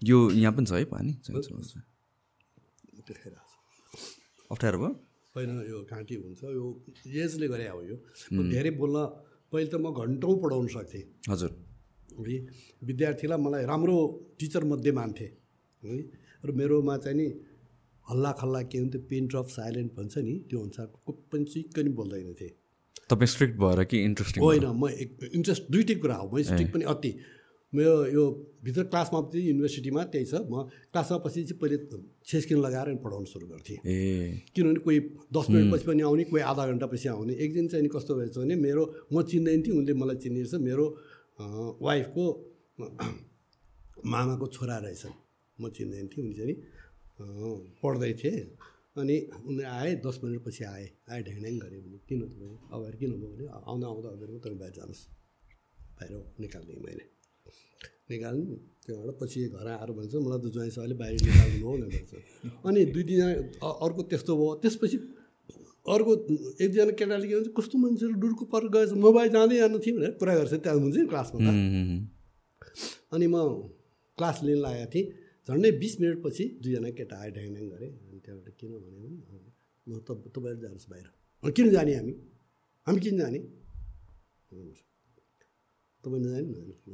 यो 0.05 0.17
यहाँ 0.31 0.53
पनि 0.53 0.65
छ 0.69 0.71
है 0.77 0.85
पानी? 0.85 1.11
अप्ठ्यारो 4.51 4.77
भयो? 4.77 4.91
होइन 5.33 5.49
यो 5.65 5.77
घाँटी 5.89 6.15
हुन्छ। 6.21 6.41
यो 6.45 6.65
एजले 7.23 7.47
गरे 7.49 7.67
हो 7.73 7.81
यो। 7.89 7.95
धेरै 8.53 8.71
बोल्न 8.77 8.97
पहिले 9.49 9.69
त 9.71 9.75
म 9.81 9.89
घन्टौँ 9.89 10.35
पढाउन 10.43 10.67
सक्थेँ। 10.69 11.03
हजुर। 11.31 11.51
है। 12.19 12.39
विद्यार्थीलाई 12.87 13.39
मलाई 13.39 13.63
राम्रो 13.65 13.97
टिचर 14.39 14.63
मध्ये 14.63 14.91
मान्थे 14.91 15.27
है। 15.83 15.97
र 16.45 16.51
मेरोमा 16.51 16.97
चाहिँ 16.97 17.17
नि 17.17 17.27
हल्ला 18.05 18.31
खल्ला 18.39 18.61
के 18.67 18.77
हुन्थ्यो 18.77 19.01
पेन 19.09 19.27
ड्रप 19.27 19.47
साइलेन्ट 19.49 19.91
भन्छ 19.97 20.17
नि 20.17 20.33
त्यो 20.49 20.59
अनुसारको 20.59 21.11
पनि 21.31 21.45
चिक्क 21.45 21.79
नि 21.79 21.91
बोल्दैन 21.99 22.33
थिएँ। 22.39 22.53
तपाईँ 23.09 23.27
स्ट्रिक्ट 23.27 23.55
भएर 23.59 23.83
कि 23.83 23.97
इन्ट्रेस्टिङ 24.03 24.43
होइन 24.43 24.65
म 24.75 24.89
एक 24.89 25.29
इन्ट्रेस्ट 25.33 25.63
दुइटै 25.71 25.95
कुरा 26.03 26.15
हो 26.15 26.27
म 26.27 26.41
स्ट्रिक 26.41 26.73
पनि 26.73 26.83
अति। 26.83 27.13
मेरो 27.73 28.05
यो 28.05 28.23
भित्र 28.63 28.83
क्लासमा 28.85 29.19
पनि 29.33 29.41
युनिभर्सिटीमा 29.41 30.01
त्यही 30.13 30.25
छ 30.25 30.45
म 30.45 30.69
क्लासमा 30.93 31.17
पछि 31.25 31.43
चाहिँ 31.43 31.57
पहिले 31.57 31.77
छेस्किन 32.21 32.57
लगाएर 32.61 33.01
पढाउन 33.01 33.25
सुरु 33.25 33.47
गर्थेँ। 33.47 33.77
किनभने 34.53 34.79
कोही 34.85 34.99
दस 35.33 35.45
मिनटपछि 35.49 35.85
पनि 35.87 36.01
आउने 36.05 36.23
कोही 36.29 36.43
आधा 36.43 36.63
घन्टा 36.69 36.85
पछि 36.85 37.07
आउने। 37.09 37.33
एक 37.33 37.53
दिन 37.53 37.67
चाहिँ 37.73 37.89
कस्तो 37.89 38.13
भएछ 38.13 38.37
भने 38.37 38.55
मेरो 38.61 38.83
म 39.09 39.21
चिन्दैन 39.25 39.61
थिएँ 39.63 39.73
उनले 39.73 39.93
मलाई 39.95 40.17
चिनेको 40.21 40.47
छ 40.51 40.61
मेरो 40.61 40.85
वाइफको 41.39 42.25
मामाको 44.13 44.47
छोरा 44.55 44.77
रहेछन्। 44.85 45.15
म 45.59 45.69
चिन्दैन 45.69 46.07
थिएँ 46.11 46.23
उनी 46.25 46.33
चाहिँ 46.39 46.55
पढ्दै 47.81 48.13
थिएँ। 48.21 48.41
अनि 48.97 49.15
उनी 49.49 49.63
आए 49.63 49.95
दस 50.05 50.19
मिनटपछि 50.23 50.63
आए। 50.63 50.85
आए 51.11 51.21
ढ्याङ 51.23 51.55
गऱ्यो 51.63 51.81
भने 51.85 51.97
किन 52.07 52.19
तपाईँ 52.29 52.57
अगाडि 52.73 52.97
किन 53.01 53.11
भयो 53.17 53.29
भने 53.33 53.45
आउँदा 53.49 53.85
आउँदा 53.87 54.09
अगाडि 54.15 54.31
तपाईँ 54.37 54.57
बाहिर 54.61 54.73
जानुहोस्। 54.77 55.03
बाहिर 55.97 56.11
निकालिदिएँ 56.41 56.81
मैले। 56.85 57.05
निकाल्नु 58.11 58.55
त्यहाँबाट 58.85 59.15
पछि 59.21 59.39
घर 59.57 59.67
आएर 59.73 59.91
भन्छ 59.97 60.13
मलाई 60.25 60.39
त 60.43 60.45
ज्वाइँ 60.53 60.93
बाहिर 61.01 61.21
निकाल्नु 61.25 61.65
हो 61.65 61.71
भनेर 61.73 61.89
भन्छ। 61.95 62.11
अनि 62.67 62.79
दुई 62.93 63.03
तिनजना 63.09 63.67
अर्को 63.85 64.01
त्यस्तो 64.11 64.33
भयो। 64.37 64.53
त्यसपछि 64.61 64.97
अर्को 65.85 66.11
एकजना 66.63 66.91
केटाले 66.99 67.27
के 67.27 67.35
भन्छ 67.35 67.49
कस्तो 67.57 67.75
मान्छेहरू 67.77 68.15
डुर्को 68.23 68.43
पर 68.53 68.67
गएछ 68.75 68.91
मोबाइल 69.05 69.29
जाँदै 69.35 69.57
जानु 69.57 69.77
थियो 69.83 69.95
भनेर 69.97 70.11
कुरा 70.19 70.33
गर्छ 70.39 70.53
त्यहाँ 70.63 70.79
हुन्छ 70.79 70.95
नि 70.95 71.07
क्लासमा 71.11 71.39
अनि 73.13 73.27
म 73.27 73.35
क्लास 74.17 74.37
लिन 74.43 74.59
लागेको 74.63 74.89
थिएँ। 74.93 75.05
झन्डै 75.47 75.71
बिस 75.81 75.93
मिनटपछि 76.01 76.43
दुईजना 76.63 76.89
केटा 76.97 77.15
आए 77.19 77.29
ढ्याङ 77.35 77.53
गरेँ। 77.73 77.91
अनि 78.07 78.19
त्यहाँबाट 78.23 78.55
किन 78.59 78.71
भने 78.79 79.09
म 79.87 79.99
त 80.07 80.09
तपाईँहरू 80.33 80.59
जानुहोस् 80.63 80.87
बाहिर। 80.91 81.07
किन 81.51 81.67
जाने 81.75 81.93
हामी? 81.99 82.13
हामी 82.87 82.99
किन 83.05 83.15
जाने? 83.19 83.39
तपाईँ 86.03 86.21
नजाने 86.23 86.43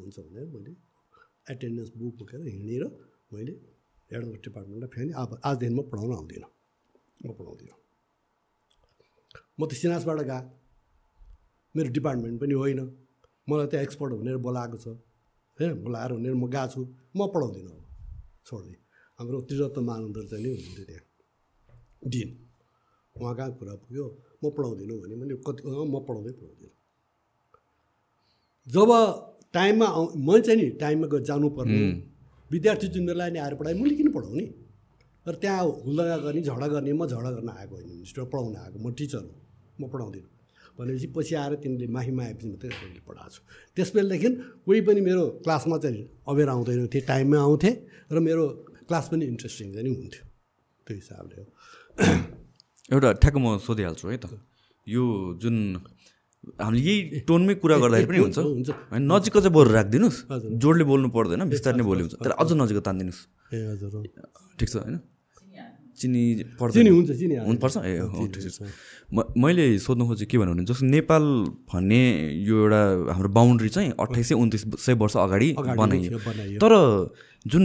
हुन्छ 0.02 0.18
भनेर 0.20 0.48
मैले 0.54 0.72
एटेन्डेन्स 1.54 1.90
बुक 1.98 2.14
बोकेर 2.20 2.42
हिँडेर 2.48 2.84
मैले 3.34 3.54
एडभोकेट 4.16 4.42
डिपार्टमेन्टलाई 4.48 4.90
फेरि 4.96 5.12
अब 5.22 5.30
आजदेखि 5.46 5.74
म 5.78 5.82
पढाउन 5.92 6.12
आउँदिनँ। 6.18 6.50
म 7.26 7.28
पढाउँदिनँ। 7.38 7.79
म 9.60 9.62
त 9.68 9.72
सिनासबाट 9.74 10.20
गएको 10.22 10.40
मेरो 11.76 11.90
डिपार्टमेन्ट 11.98 12.36
पनि 12.42 12.54
होइन। 12.54 12.80
मलाई 13.48 13.68
त्यहाँ 13.68 13.84
एक्सपर्ट 13.84 14.12
भनेर 14.20 14.38
बोलाएको 14.38 14.78
छ। 14.78 14.88
हे 15.60 15.74
बोलाएर 15.86 16.12
भनेर 16.14 16.34
म 16.34 16.46
गएको 16.48 16.68
छु। 16.74 16.82
म 17.18 17.20
पढाउँदिनँ 17.34 17.72
अब। 17.72 17.84
छोड्दै। 18.46 18.76
हाम्रो 19.20 19.38
त्रिरत्न 19.48 19.80
महानन्दर 19.84 20.24
चाहिँ 20.32 20.44
नि 20.44 20.50
हुनुहुन्थ्यो 20.50 20.86
त्यहाँ। 20.90 21.06
डिन 22.08 22.30
उहाँ 23.16 23.34
कहाँ 23.36 23.52
कुरा 23.58 23.74
पुग्यो? 23.76 24.06
म 24.42 24.50
पढाउँदिनँ 24.50 24.98
भने 25.02 25.16
मैले 25.16 25.36
कति 25.48 25.62
म 25.66 25.96
पढाउँदै 26.08 26.32
पढाउँदिनँ। 26.40 26.74
जब 28.68 28.90
टाइममा 29.54 29.86
आउ 29.88 30.04
म 30.18 30.40
चाहिँ 30.40 30.62
नि 30.62 30.70
टाइममा 30.82 31.08
गएर 31.08 31.24
जानुपर्ने 31.30 31.82
विद्यार्थी 32.52 32.88
जुन 32.88 33.06
बेला 33.06 33.30
नि 33.30 33.40
आएर 33.40 33.56
पढाएँ। 33.56 33.76
मैले 33.82 33.96
किन 33.96 34.12
पढाउने? 34.14 34.46
तर 35.30 35.36
त्यहाँ 35.36 35.64
हुल्लगा 35.86 36.18
गर्ने 36.18 36.42
झगडा 36.42 36.68
गर्ने 36.68 36.92
म 36.92 37.06
झगडा 37.06 37.32
गर्न 37.32 37.50
आएको 37.50 37.76
होइन 37.76 37.88
मिनिस्टर 37.88 38.24
पढाउन 38.34 38.56
आएको 38.58 38.78
म 38.82 38.94
टिचर 38.98 39.22
हो 39.22 39.34
म 39.78 39.90
पढाउँदिनँ। 39.94 40.26
भनेपछि 40.74 41.08
पछि 41.14 41.36
आएर 41.36 41.54
तिमीले 41.62 41.88
माहीमा 41.88 42.24
आएपछि 42.24 42.48
मात्रै 42.50 42.70
मैले 42.70 43.02
पढाएको 43.06 43.30
छु। 43.30 43.42
त्यस 43.78 43.90
बेलादेखि 43.94 44.30
कोही 44.66 44.82
पनि 44.82 45.02
मेरो 45.02 45.24
क्लासमा 45.46 45.78
चाहिँ 45.78 46.02
अबेर 46.26 46.50
आउँदैन 46.50 46.88
थिएँ 46.90 47.06
टाइममा 47.06 47.38
आउँथेँ 47.38 47.74
र 48.10 48.20
मेरो 48.20 48.44
क्लास 48.90 49.06
पनि 49.14 49.26
इन्ट्रेस्टिङ 49.26 49.68
चाहिँ 49.74 49.94
हुन्थ्यो 49.96 50.24
त्यो 50.88 50.94
हिसाबले 50.98 51.36
हो। 51.38 51.46
एउटा 52.94 53.10
ठ्याक्क 53.22 53.38
म 53.38 53.58
सोधिहाल्छु 53.62 54.06
है 54.10 54.18
त। 54.18 54.34
यो 54.88 55.04
जुन 55.38 55.56
हामीले 56.58 56.82
यही 56.82 57.20
टोनमै 57.30 57.54
कुरा 57.62 57.78
गर्दाखेरि 57.78 58.08
पनि 58.10 58.20
हुन्छ। 58.26 58.38
हुन्छ 58.40 58.70
होइन 58.90 59.04
नजिकको 59.06 59.40
चाहिँ 59.46 59.54
बरु 59.54 59.70
राखिदिनुहोस्। 59.78 60.18
जोडले 60.58 60.84
बोल्नु 60.90 61.08
पर्दैन 61.14 61.42
बिस्तारै 61.54 61.84
बोल्यो 61.86 62.04
हुन्छ। 62.08 62.16
तर 62.18 62.32
अझ 62.34 62.50
नजिक 62.58 62.78
तानिदिनुहोस्। 62.82 63.22
ए 63.54 63.58
हजुर। 63.70 63.94
ठिक 64.58 64.70
छ 64.70 64.76
होइन? 64.80 64.98
चिनी 66.00 66.24
पर्छ 66.60 66.74
चिनी 66.74 66.90
हुन्छ 66.90 67.12
चिनी। 67.20 67.36
हुनुपर्छ? 67.46 67.76
ए 67.84 67.98
हो 68.00 68.28
ठिक 68.34 68.52
छ 68.52 68.62
म 69.10 69.26
मैले 69.42 69.66
सोध्नु 69.82 70.06
खोजेँ 70.06 70.28
के 70.30 70.38
भन्नु 70.38 70.54
भने 70.54 70.66
जस्तो 70.70 70.86
नेपाल 70.86 71.24
भन्ने 71.66 72.02
यो 72.46 72.56
एउटा 72.62 72.82
हाम्रो 73.18 73.30
बााउन्ड्री 73.34 73.70
चाहिँ 73.70 73.90
अठाइस 74.00 74.28
सय 74.30 74.36
उन्तिस 74.38 74.64
सय 74.86 74.94
वर्ष 75.02 75.16
अगाडि 75.18 75.50
बनाइयो। 75.58 76.62
तर 76.62 76.74
जुन 77.48 77.64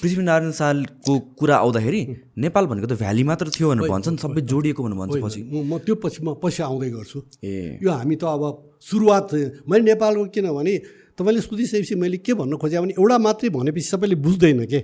पृथ्वीनारायण 0.00 0.52
शाहको 0.56 1.12
कुरा 1.36 1.56
आउँदाखेरि 1.56 2.00
नेपाल 2.38 2.64
भनेको 2.72 2.86
त 2.88 2.96
भ्याली 3.02 3.22
मात्र 3.28 3.46
थियो 3.52 3.68
भनेर 3.68 3.90
भन्छन् 3.90 4.16
सबै 4.16 4.40
जोडिएको 4.48 4.80
भनेर 4.80 4.98
भन्छ 5.02 5.12
पछि। 5.20 5.40
म 5.42 5.68
म 5.68 5.78
त्यो 5.84 5.94
पछि 6.00 6.18
म 6.24 6.40
पछि 6.40 6.62
आउँदै 6.62 6.90
गर्छु। 6.96 7.18
ए। 7.44 7.78
यो 7.82 7.90
हामी 7.92 8.16
त 8.16 8.24
अब 8.24 8.42
सुरुवात 8.80 9.28
मैले 9.68 9.84
नेपालको 9.92 10.24
किनभने 10.32 10.74
तपाईँले 11.18 11.40
सोधिसकेपछि 11.40 11.94
मैले 11.94 12.18
के 12.24 12.32
भन्नु 12.34 12.56
खोजेँ 12.56 12.80
भने 12.80 12.94
एउटा 12.96 13.18
मात्रै 13.18 13.48
भनेपछि 13.50 13.88
सबैले 13.88 14.16
बुझ्दैन 14.16 14.64
के? 14.64 14.80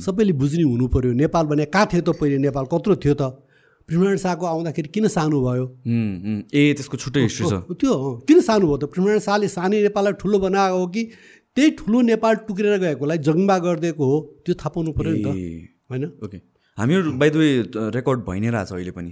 सबैले 0.00 0.32
बुझ्ने 0.32 0.64
हुनु 0.64 0.86
पऱ्यो 0.88 1.12
नेपाल 1.12 1.44
भने 1.46 1.64
कहाँ 1.68 1.86
थियो 1.92 2.02
त 2.02 2.16
पहिले? 2.16 2.38
नेपाल 2.40 2.64
कत्रो 2.72 2.96
थियो 2.96 3.14
त? 3.14 3.22
पृथ्वीनारायण 3.88 4.18
शाहको 4.20 4.44
आउँदाखेरि 4.46 4.88
किन 4.92 5.08
सानो 5.08 5.38
भयो। 5.40 5.64
ए 6.52 6.62
त्यसको 6.76 6.96
छुट्टै 6.96 7.20
हिस्ट्री 7.24 7.46
छ। 7.48 7.52
त्यो। 7.72 7.92
किन 8.28 8.40
सानो 8.44 8.64
भयो 8.68 8.76
त? 8.76 8.84
पृथ्वीनारायण 8.92 9.20
शाहले 9.24 9.48
सानै 9.48 9.80
नेपाललाई 9.88 10.12
ठुलो 10.20 10.38
बनाएको 10.44 10.76
हो 10.76 10.86
कि 10.92 11.02
त्यही 11.56 11.70
ठुलो 11.80 12.00
नेपाल 12.12 12.34
टुक्रेर 12.48 12.78
गएकोलाई 12.84 13.18
जङ्गमा 13.24 13.56
गरिदिएको 13.58 14.04
हो? 14.04 14.16
त्यो 14.44 14.54
थाहा 14.60 14.70
पाउनु 14.76 14.92
पऱ्यो 14.92 15.12
नि 15.12 15.22
त। 15.24 15.28
होइन? 15.88 16.04
ओके। 16.24 16.38
हामीहरू 16.78 17.12
बाई 17.20 17.30
द 17.30 17.36
वे 17.36 17.48
रेकर्ड 17.94 18.20
भइ 18.26 18.38
नै 18.40 18.50
रहेछ 18.54 18.70
अहिले 18.72 18.92
पनि। 18.94 19.10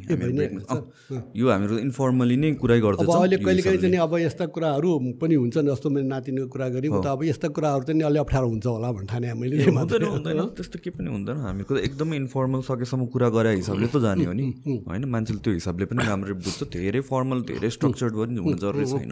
यो 1.34 1.46
हामीहरू 1.50 1.78
इन्फर्मली 1.78 2.36
नै 2.42 2.50
कुरै 2.62 2.78
गर्दैछौँ 2.80 3.18
अहिले 3.18 3.36
कहिले 3.42 3.62
काहीँ 3.62 3.78
हिसाबले। 3.78 3.90
चाहिँ 3.90 4.06
अब 4.06 4.14
यस्ता 4.22 4.44
कुराहरू 4.54 4.88
पनि 5.20 5.34
हुन्छन् 5.42 5.66
जस्तो 5.70 5.90
मैले 5.90 6.06
नातिनीको 6.14 6.48
कुरा 6.54 6.68
गरेँ 6.78 6.90
त 7.02 7.06
अब 7.10 7.24
यस्ता 7.26 7.48
कुराहरू 7.50 7.82
चाहिँ 7.90 8.02
अलि 8.06 8.18
अप्ठ्यारो 8.22 8.46
हुन्छ 8.54 8.66
होला 8.66 8.88
भन्ने 8.94 9.06
ठाने 9.10 9.34
मैले 9.34 9.54
हुँदैन 9.66 10.40
त्यस्तो 10.54 10.78
केही 10.78 10.94
पनि 10.94 11.08
हुँदैन। 11.10 11.36
हामीको 11.42 11.72
त 11.74 11.78
एकदमै 11.90 12.16
इन्फर्मल 12.22 12.60
सकेसम्म 12.70 13.06
कुरा 13.10 13.28
गरे 13.34 13.50
हिसाबले 13.58 13.86
त 13.90 13.98
जाने 14.06 14.24
हो 14.30 14.34
नि। 14.38 14.46
होइन 14.86 15.04
मान्छेले 15.10 15.40
त्यो 15.42 15.52
हिसाबले 15.58 15.84
पनि 15.90 16.06
राम्ररी 16.06 16.34
बुझ्छ 16.46 16.70
धेरै 16.70 17.00
फर्मल 17.10 17.38
धेरै 17.50 17.70
स्ट्रक्चर्ड 17.76 18.14
पनि 18.14 18.38
हुनु 18.46 18.58
जरुरी 18.62 18.86
छैन। 18.94 19.10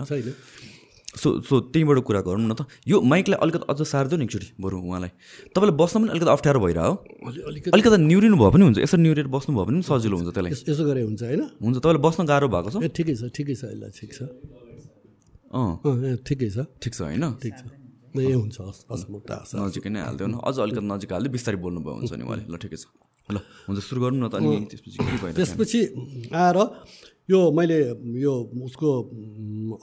सो 1.14 1.28
सो 1.46 1.54
त्यहीँबाट 1.70 1.98
कुरा 2.02 2.20
गरौँ 2.26 2.42
न 2.42 2.54
त। 2.58 2.66
यो 2.90 3.00
माइकलाई 3.00 3.38
अलिकति 3.38 3.66
अझ 3.70 3.80
सार्दियो 3.86 4.18
नि 4.18 4.24
एकचोटि 4.26 4.48
बरु 4.58 4.76
उहाँलाई। 4.82 5.10
तपाईँलाई 5.54 5.76
बस्न 5.78 5.94
पनि 6.02 6.10
अलिकति 6.14 6.30
अप्ठ्यारो 6.34 6.60
भइरह 6.64 6.84
अलिकति 7.48 7.70
अलिकति 7.74 7.96
निहुरिनु 8.10 8.36
भयो 8.36 8.50
पनि 8.50 8.64
हुन्छ। 8.66 8.78
यसरी 8.82 9.00
निहुरेर 9.06 9.26
बस्नु 9.30 9.50
भयो 9.54 9.64
भने 9.64 9.78
पनि 9.78 9.86
सजिलो 9.88 10.14
हुन्छ 10.18 10.30
त्यसलाई। 10.34 10.50
यस- 10.52 10.66
यसो 10.74 10.82
गरे 10.90 11.00
हुन्छ 11.06 11.22
होइन? 11.22 11.42
हुन्छ 11.62 11.76
तपाईँलाई 11.78 12.02
बस्न 12.06 12.20
गाह्रो 12.26 12.46
भएको 12.50 12.68
छ? 12.70 12.76
ए 12.82 12.88
ठिकै 12.90 13.14
छ 13.14 13.22
ठिकै 13.30 13.54
छ 13.54 13.62
यसलाई 13.70 13.90
ठिक 13.94 14.10
छ। 14.10 14.20
अँ। 15.54 16.18
ठिकै 16.26 16.48
छ। 16.50 16.58
ठिक 16.82 16.92
छ 16.94 17.00
होइन? 17.06 17.24
ठिक 17.38 17.54
छ। 17.54 17.62
ए 18.14 18.34
हुन्छ 18.34 18.56
हस् 18.62 19.54
नजिकै 19.54 19.90
नै 19.94 20.00
हालिदियो 20.06 20.26
न। 20.28 20.34
अझ 20.42 20.54
अलिकति 20.66 20.82
नजिक 20.82 21.10
हालिदियो 21.14 21.32
बिस्तारै 21.34 21.58
बोल्नु 21.62 21.80
भयो 21.82 21.94
हुन्छ 22.02 22.12
नि 22.18 22.24
उहाँले। 22.26 22.44
ल 22.50 22.56
ठिकै 22.58 22.78
छ। 22.82 22.86
ल 23.30 23.38
हुन्छ 23.40 23.78
सुरु 23.80 23.98
गरौँ 24.02 24.18
न 24.18 24.26
त 24.28 24.34
अनि 24.36 24.68
त्यसपछि 24.70 24.98
त्यसपछि 25.34 25.80
आएर 26.34 26.58
यो 27.28 27.38
मैले 27.52 27.78
यो 28.20 28.32
उसको 28.64 28.88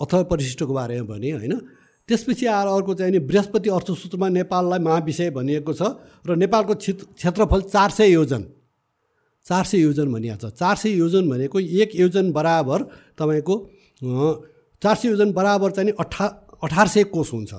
अथवा 0.02 0.24
परिशिष्टको 0.30 0.74
बारेमा 0.74 1.06
भने 1.10 1.32
होइन? 1.32 1.54
त्यसपछि 2.10 2.46
आएर 2.46 2.68
अर्को 2.68 2.94
चाहिँ 2.94 3.12
नि 3.12 3.20
बृहस्पति 3.20 3.70
अर्थसूत्रमा 3.70 4.28
नेपाललाई 4.30 4.80
महाविषय 4.80 5.30
भनिएको 5.32 5.74
छ 5.74 5.82
र 6.28 6.36
नेपालको 6.36 6.74
क्षेत्र 6.76 7.06
क्षेत्रफल 7.18 7.62
चार 7.72 7.90
सय 7.90 8.12
योजन। 8.12 8.46
चार 9.46 9.64
सय 9.66 9.78
योजन 9.78 10.12
भनिएको 10.14 10.50
छ। 10.50 10.54
चार 10.54 10.76
सय 10.76 10.90
योजन 10.92 11.30
भनेको 11.30 11.60
एक 11.60 11.96
योजन 11.96 12.32
बराबर 12.32 12.84
तपाईँको 13.18 13.56
चार 14.82 14.96
सय 14.96 15.08
योजन 15.08 15.32
बराबर 15.34 15.72
चाहिँ 15.72 15.94
अठा 16.00 16.26
अठार 16.64 16.88
सय 16.88 17.04
कोष 17.10 17.34
हुन्छ। 17.34 17.54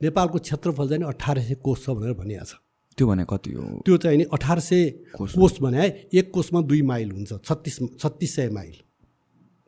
नेपालको 0.00 0.38
क्षेत्रफल 0.38 0.88
चाहिँ 0.88 1.04
अठार 1.04 1.38
सय 1.42 1.54
कोष 1.60 1.84
छ 1.84 1.90
भनेर 1.90 2.12
भनिएको 2.14 2.44
छ। 2.44 2.54
त्यो 2.98 3.06
भने 3.06 3.24
कति 3.30 3.52
हो? 3.52 3.82
त्यो 3.84 3.96
चाहिँ 3.96 4.18
नि 4.18 4.24
अठार 4.32 4.58
सय 4.60 4.90
कोष। 5.16 5.60
भने 5.60 5.78
है 5.78 6.08
एक 6.14 6.30
कोषमा 6.34 6.60
दुई 6.62 6.82
माइल 6.82 7.10
हुन्छ। 7.10 7.44
छत्तिस 7.44 7.78
छत्तिस 7.98 8.34
सय 8.36 8.48
माइल। 8.50 8.76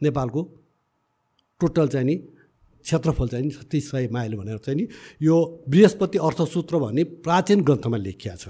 नेपालको 0.03 0.43
टोटल 1.61 1.89
चाहिँ 1.89 2.07
नि 2.07 2.17
क्षेत्रफल 2.85 3.29
चाहिँ 3.29 3.45
नि 3.45 3.51
छत्तिस 3.51 3.91
सय 3.91 4.09
माइल 4.13 4.35
भनेर 4.37 4.59
चाहिँ 4.59 4.77
नि 4.81 4.87
यो 5.23 5.37
बृहस्पति 5.69 6.19
अर्थसूत्र 6.19 6.79
भन्ने 6.79 7.05
प्राचीन 7.25 7.61
ग्रन्थमा 7.63 7.97
लेखिया 7.97 8.35
छ। 8.37 8.49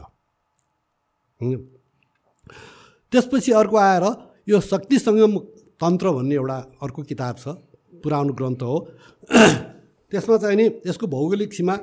त्यसपछि 3.13 3.53
अर्को 3.53 3.77
आएर 3.79 4.05
यो 4.49 4.61
शक्ति 4.63 4.99
सङ्गम 4.99 5.39
तन्त्र 5.81 6.11
भन्ने 6.13 6.35
एउटा 6.35 6.59
अर्को 6.83 7.03
किताब 7.11 7.37
छ 7.37 7.57
पुरानो 8.03 8.33
ग्रन्थ 8.39 8.63
हो 8.63 8.79
त्यसमा 10.13 10.37
चाहिँ 10.37 10.57
नि 10.57 10.67
यसको 10.87 11.07
भौगोलिक 11.07 11.53
सीमा 11.55 11.77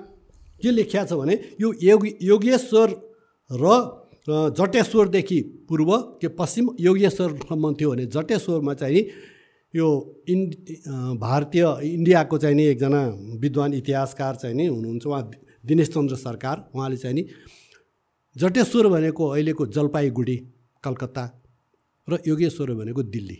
के 0.61 0.71
लेखिया 0.71 1.03
छ 1.05 1.13
भने 1.13 1.35
यो 1.61 1.73
योग 1.83 2.07
योगेश्वर 2.21 2.89
र 3.49 3.65
जटेश्वरदेखि 4.27 5.39
पूर्व 5.67 5.91
के 6.21 6.27
पश्चिम 6.39 6.75
योगेश्वरसम्म 6.79 7.73
थियो 7.75 7.91
भने 7.91 8.05
जटेश्वरमा 8.15 8.73
चाहिँ 8.73 8.95
नि 8.95 9.01
यो 9.73 9.87
इन् 10.29 10.45
भारतीय 11.19 11.65
इन्डियाको 11.83 12.37
चाहिँ 12.37 12.55
नि 12.55 12.63
एकजना 12.65 13.01
विद्वान 13.39 13.73
इतिहासकार 13.73 14.35
चाहिँ 14.35 14.55
नि 14.55 14.65
हुनुहुन्छ। 14.67 15.05
उहाँ 15.07 15.23
दिनेश 15.65 15.89
चन्द्र 15.89 16.15
सरकार 16.17 16.69
उहाँले 16.75 16.97
चाहिँ 16.97 17.15
नि 17.15 17.23
जटेश्वर 18.35 18.87
भनेको 18.87 19.27
अहिलेको 19.27 19.65
जलपाइगुडी 19.75 20.37
कलकत्ता 20.83 21.25
र 22.07 22.19
योगेश्वर 22.27 22.73
भनेको 22.73 23.03
दिल्ली। 23.03 23.37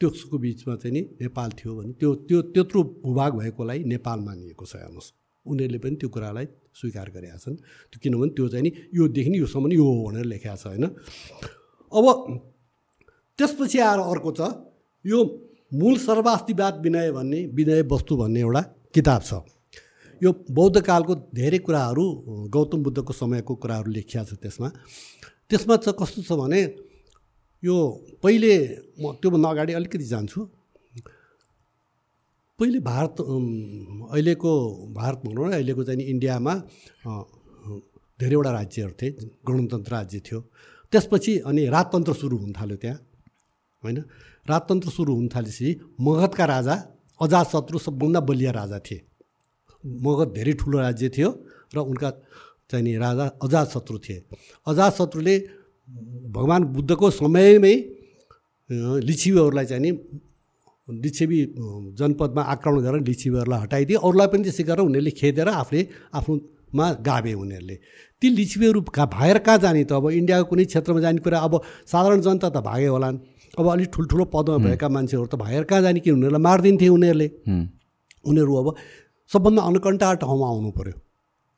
त्यसको 0.00 0.38
बिचमा 0.38 0.74
चाहिँ 0.76 0.92
नि 0.92 1.00
नेपाल 1.20 1.50
थियो 1.58 1.74
भने 1.76 1.92
त्यो 2.00 2.14
त्यो 2.28 2.40
त्यत्रो 2.54 2.82
भूभाग 3.04 3.32
भएकोलाई 3.36 3.78
नेपाल 3.84 4.18
मानिएको 4.20 4.64
छ 4.66 4.76
हेर्नुहोस्। 4.76 5.12
उनीहरूले 5.46 5.78
पनि 5.78 5.96
त्यो 5.96 6.08
कुरालाई 6.08 6.46
स्वीकार 6.74 7.08
गरेका 7.16 7.36
छन्। 7.36 7.56
त्यो 7.90 7.98
किनभने 8.02 8.30
त्यो 8.36 8.48
चाहिँ 8.48 8.64
नि 8.64 8.70
योदेखि 8.92 9.30
योसम्म 9.38 9.72
यो 9.72 9.84
हो 9.84 10.04
भनेर 10.06 10.24
लेखेको 10.32 10.56
छ 10.56 10.66
होइन। 10.66 10.84
अब 11.92 12.06
त्यसपछि 13.38 13.78
आएर 13.78 14.00
अर्को 14.00 14.30
छ। 14.32 14.40
यो 15.06 15.18
मूल 15.74 15.96
सर्वास्तिवाद 15.98 16.74
विनय 16.82 17.10
भन्ने 17.12 17.40
विनय 17.54 17.82
वस्तु 17.92 18.16
भन्ने 18.16 18.40
एउटा 18.40 18.62
किताब 18.94 19.22
छ। 19.22 19.32
यो 20.20 20.30
बौद्ध 20.50 20.80
कालको 20.80 21.14
धेरै 21.30 21.58
कुराहरू 21.66 22.04
गौतम 22.50 22.82
बुद्धको 22.82 23.12
समयको 23.12 23.54
कुराहरू 23.62 23.90
लेखिया 23.92 24.24
छ 24.24 24.34
त्यसमा। 24.42 24.68
त्यसमा 25.48 25.76
चाहिँ 25.76 25.96
कस्तो 26.00 26.22
छ 26.22 26.32
भने 26.40 26.60
यो 27.62 27.76
पहिले 28.22 28.52
म 29.00 29.12
त्योभन्दा 29.20 29.48
अगाडि 29.48 29.72
अलिकति 29.78 30.06
जान्छु। 30.06 30.40
पहिले 32.58 32.78
भारत 32.80 33.16
अहिलेको 33.20 34.52
भारत 34.96 35.18
भनौँ 35.24 35.46
न 35.48 35.52
अहिलेको 35.52 35.82
चाहिँ 35.84 36.02
इन्डियामा 36.02 36.54
धेरैवटा 38.20 38.50
राज्यहरू 38.50 38.92
थिए 38.96 39.10
गणतन्त्र 39.44 39.92
राज्य 39.92 40.18
थियो। 40.26 40.40
त्यसपछि 40.92 41.32
अनि 41.44 41.62
राजतन्त्र 41.68 42.12
सुरु 42.16 42.36
हुन 42.38 42.52
थाल्यो 42.56 42.76
त्यहाँ 42.80 42.98
होइन? 43.82 43.98
राजतन्त्र 44.50 44.90
सुरु 44.90 45.12
हुन 45.14 45.28
थालेपछि 45.34 45.68
मगधका 46.00 46.44
राजा 46.44 46.74
अजातशत्रु 47.20 47.78
सबभन्दा 47.78 48.20
बलिया 48.28 48.50
राजा 48.52 48.78
थिए। 48.86 49.00
मगध 49.84 50.28
धेरै 50.36 50.52
ठुलो 50.60 50.78
राज्य 50.78 51.08
थियो 51.16 51.30
र 51.74 51.78
उनका 51.80 52.10
चाहिँ 52.70 52.84
नि 52.84 52.92
राजा 52.98 53.24
अजातशत्रु 53.42 53.98
थिए। 54.04 54.18
अजातशत्रुले 54.66 55.34
भगवान् 56.34 56.64
बुद्धको 56.74 57.06
समयमै 57.22 57.74
लिच्छवीहरूलाई 59.00 59.66
चाहिँ 59.66 59.82
नि 59.82 59.90
लिच्छवी 60.88 61.38
जनपदमा 61.98 62.42
आक्रमण 62.42 62.80
गरेर 62.86 63.02
लिच्छवीहरूलाई 63.02 63.60
हटाइदिए। 63.62 63.96
अरूलाई 64.06 64.28
पनि 64.32 64.42
त्यसै 64.46 64.62
गरेर 64.66 64.84
उनीहरूले 64.86 65.12
खेदेर 65.18 65.48
आफूले 65.62 65.82
आफ्नोमा 66.18 66.86
गाभे 67.06 67.32
उनीहरूले। 67.34 67.76
ती 68.22 68.26
लिच्छवीहरू 68.38 68.80
भागेर 68.86 69.38
कहाँ 69.46 69.58
जाने 69.62 69.84
त? 69.84 69.92
अब 69.92 70.04
इन्डियाको 70.10 70.44
कुनै 70.50 70.64
क्षेत्रमा 70.66 71.00
जाने 71.00 71.18
कुरा 71.22 71.38
अब 71.46 71.52
साधारण 71.86 72.20
जनता 72.26 72.48
त 72.50 72.58
भागे 72.66 72.86
होलान्। 72.90 73.16
अब 73.58 73.66
अलिक 73.72 73.88
ठुल्ठुलो 73.94 74.24
पदमा 74.34 74.56
भएका 74.64 74.88
मान्छेहरू 74.88 75.26
त 75.26 75.34
भागेर 75.40 75.64
कहाँ 75.70 75.82
जाने 75.82 76.00
कि 76.00 76.10
उनीहरूलाई 76.10 76.42
मारिदिन्थे 76.48 76.88
उनीहरूले? 76.88 77.28
उनीहरू 78.28 78.52
अब 78.60 78.66
सबभन्दा 79.32 79.62
अनकन्टा 79.70 80.08
ठाउँमा 80.22 80.46
आउनु 80.52 80.70
पऱ्यो 80.78 80.96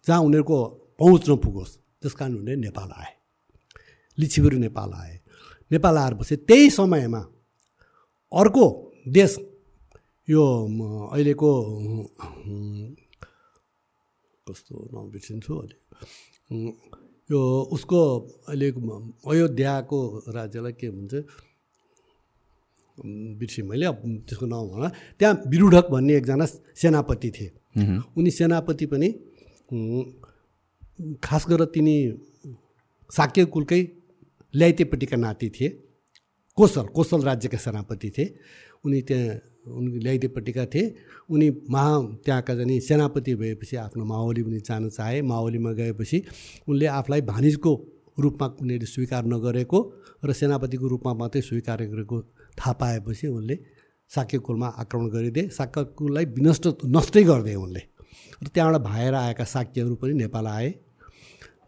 जहाँ 0.07 0.21
उनीहरूको 0.27 0.59
पहुँच 0.99 1.23
नपुगोस्। 1.31 1.73
त्यस 2.03 2.13
कारण 2.19 2.35
उनीहरू 2.43 2.61
नेपाल 2.61 2.89
आए। 3.03 3.13
लिच्छवीहरू 4.19 4.59
नेपाल 4.59 4.91
आए। 5.03 5.15
नेपाल 5.73 5.95
आएर 5.99 6.15
पछि 6.21 6.37
त्यही 6.49 6.71
समयमा 6.71 7.21
अर्को 8.33 8.65
देश 9.09 9.33
यो 10.29 10.43
अहिलेको 11.13 11.51
कस्तो 14.49 14.75
नाम 14.95 15.05
बिर्सिन्छु 15.13 15.53
उम्, 15.55 16.73
यो 17.33 17.41
उसको 17.77 18.01
अहिलेको 18.49 18.81
म- 18.81 19.13
अयोध्याको 19.31 19.99
राज्यलाई 20.37 20.73
के 20.81 20.89
भन्छ? 20.91 21.15
बिर्सेँ 22.99 23.65
मैले 23.65 23.87
अब 23.87 24.03
त्यसको 24.29 24.47
नाम 24.47 24.67
होला 24.73 24.89
त्यहाँ 25.19 25.35
बिरुढक 25.49 25.87
भन्ने 25.91 26.17
एकजना 26.17 26.47
सेनापति 26.47 27.31
थिए। 27.31 27.51
उनी 28.17 28.31
सेनापति 28.31 28.87
पनि 28.87 29.09
खास 31.23 31.47
गरेर 31.49 31.67
तिनी 31.75 31.97
साक्य 33.11 33.45
कुलकै 33.47 33.81
ल्याइतेपट्टिका 34.55 35.17
नाति 35.17 35.49
थिए। 35.51 35.69
कोसल 36.59 36.87
कोसल 36.95 37.23
राज्यका 37.23 37.59
सेनापति 37.59 38.11
थिए। 38.11 38.35
उनी 38.85 39.01
त्यहाँ 39.03 39.39
उनी 39.69 39.99
ल्याइतेपट्टिका 39.99 40.65
थिए। 40.67 40.95
उनी 41.31 41.51
महा 41.71 41.93
त्यहाँका 42.25 42.55
जाने 42.55 42.81
सेनापति 42.81 43.35
भएपछि 43.35 43.77
आफ्नो 43.77 44.05
माओली 44.05 44.43
पनि 44.43 44.59
जान 44.61 44.89
चाहे। 44.89 45.23
माओलीमा 45.23 45.73
गएपछि 45.73 46.23
उनले 46.69 46.87
आफूलाई 46.89 47.21
भानिजको 47.23 47.73
रूपमा 48.19 48.47
उनीहरूले 48.61 48.87
स्वीकार 48.87 49.25
नगरेको 49.27 49.79
र 50.25 50.33
सेनापतिको 50.33 50.87
रूपमा 50.89 51.13
मात्रै 51.15 51.43
स्वीकार 51.43 51.85
गरेको 51.87 52.17
थाहा 52.59 52.73
पाएपछि 52.81 53.27
उनले 53.29 53.57
साक्यकुलमा 54.11 54.69
आक्रमण 54.79 55.09
गरिदिए। 55.09 55.49
साक्यकुललाई 55.51 56.25
विनष्ट 56.37 56.65
नष्टै 56.87 57.23
गरिदिए 57.25 57.55
उनले। 57.57 57.83
र 58.43 58.47
त्यहाँबाट 58.49 58.83
भाएर 58.83 59.15
आएका 59.15 59.45
साक्यहरू 59.47 59.95
पनि 60.01 60.13
नेपाल 60.25 60.47
आए 60.49 60.69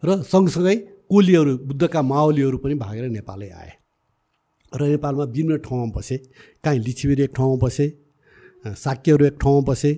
र 0.03 0.21
सँगसँगै 0.23 0.75
कोलीहरू 1.11 1.57
बुद्धका 1.69 2.01
माओलीहरू 2.01 2.57
पनि 2.57 2.75
भागेर 2.75 3.09
नेपालै 3.09 3.49
आए। 3.51 3.71
र 4.71 4.81
नेपालमा 4.87 5.23
विभिन्न 5.25 5.57
ठाउँमा 5.67 5.91
बसे। 5.95 6.17
काहीँ 6.63 6.79
लिच्छिबेरी 6.79 7.23
एक 7.23 7.33
ठाउँमा 7.35 7.57
बसे 7.63 7.85
साक्यहरू 8.65 9.25
एक 9.25 9.37
ठाउँमा 9.41 9.61
बसे 9.67 9.91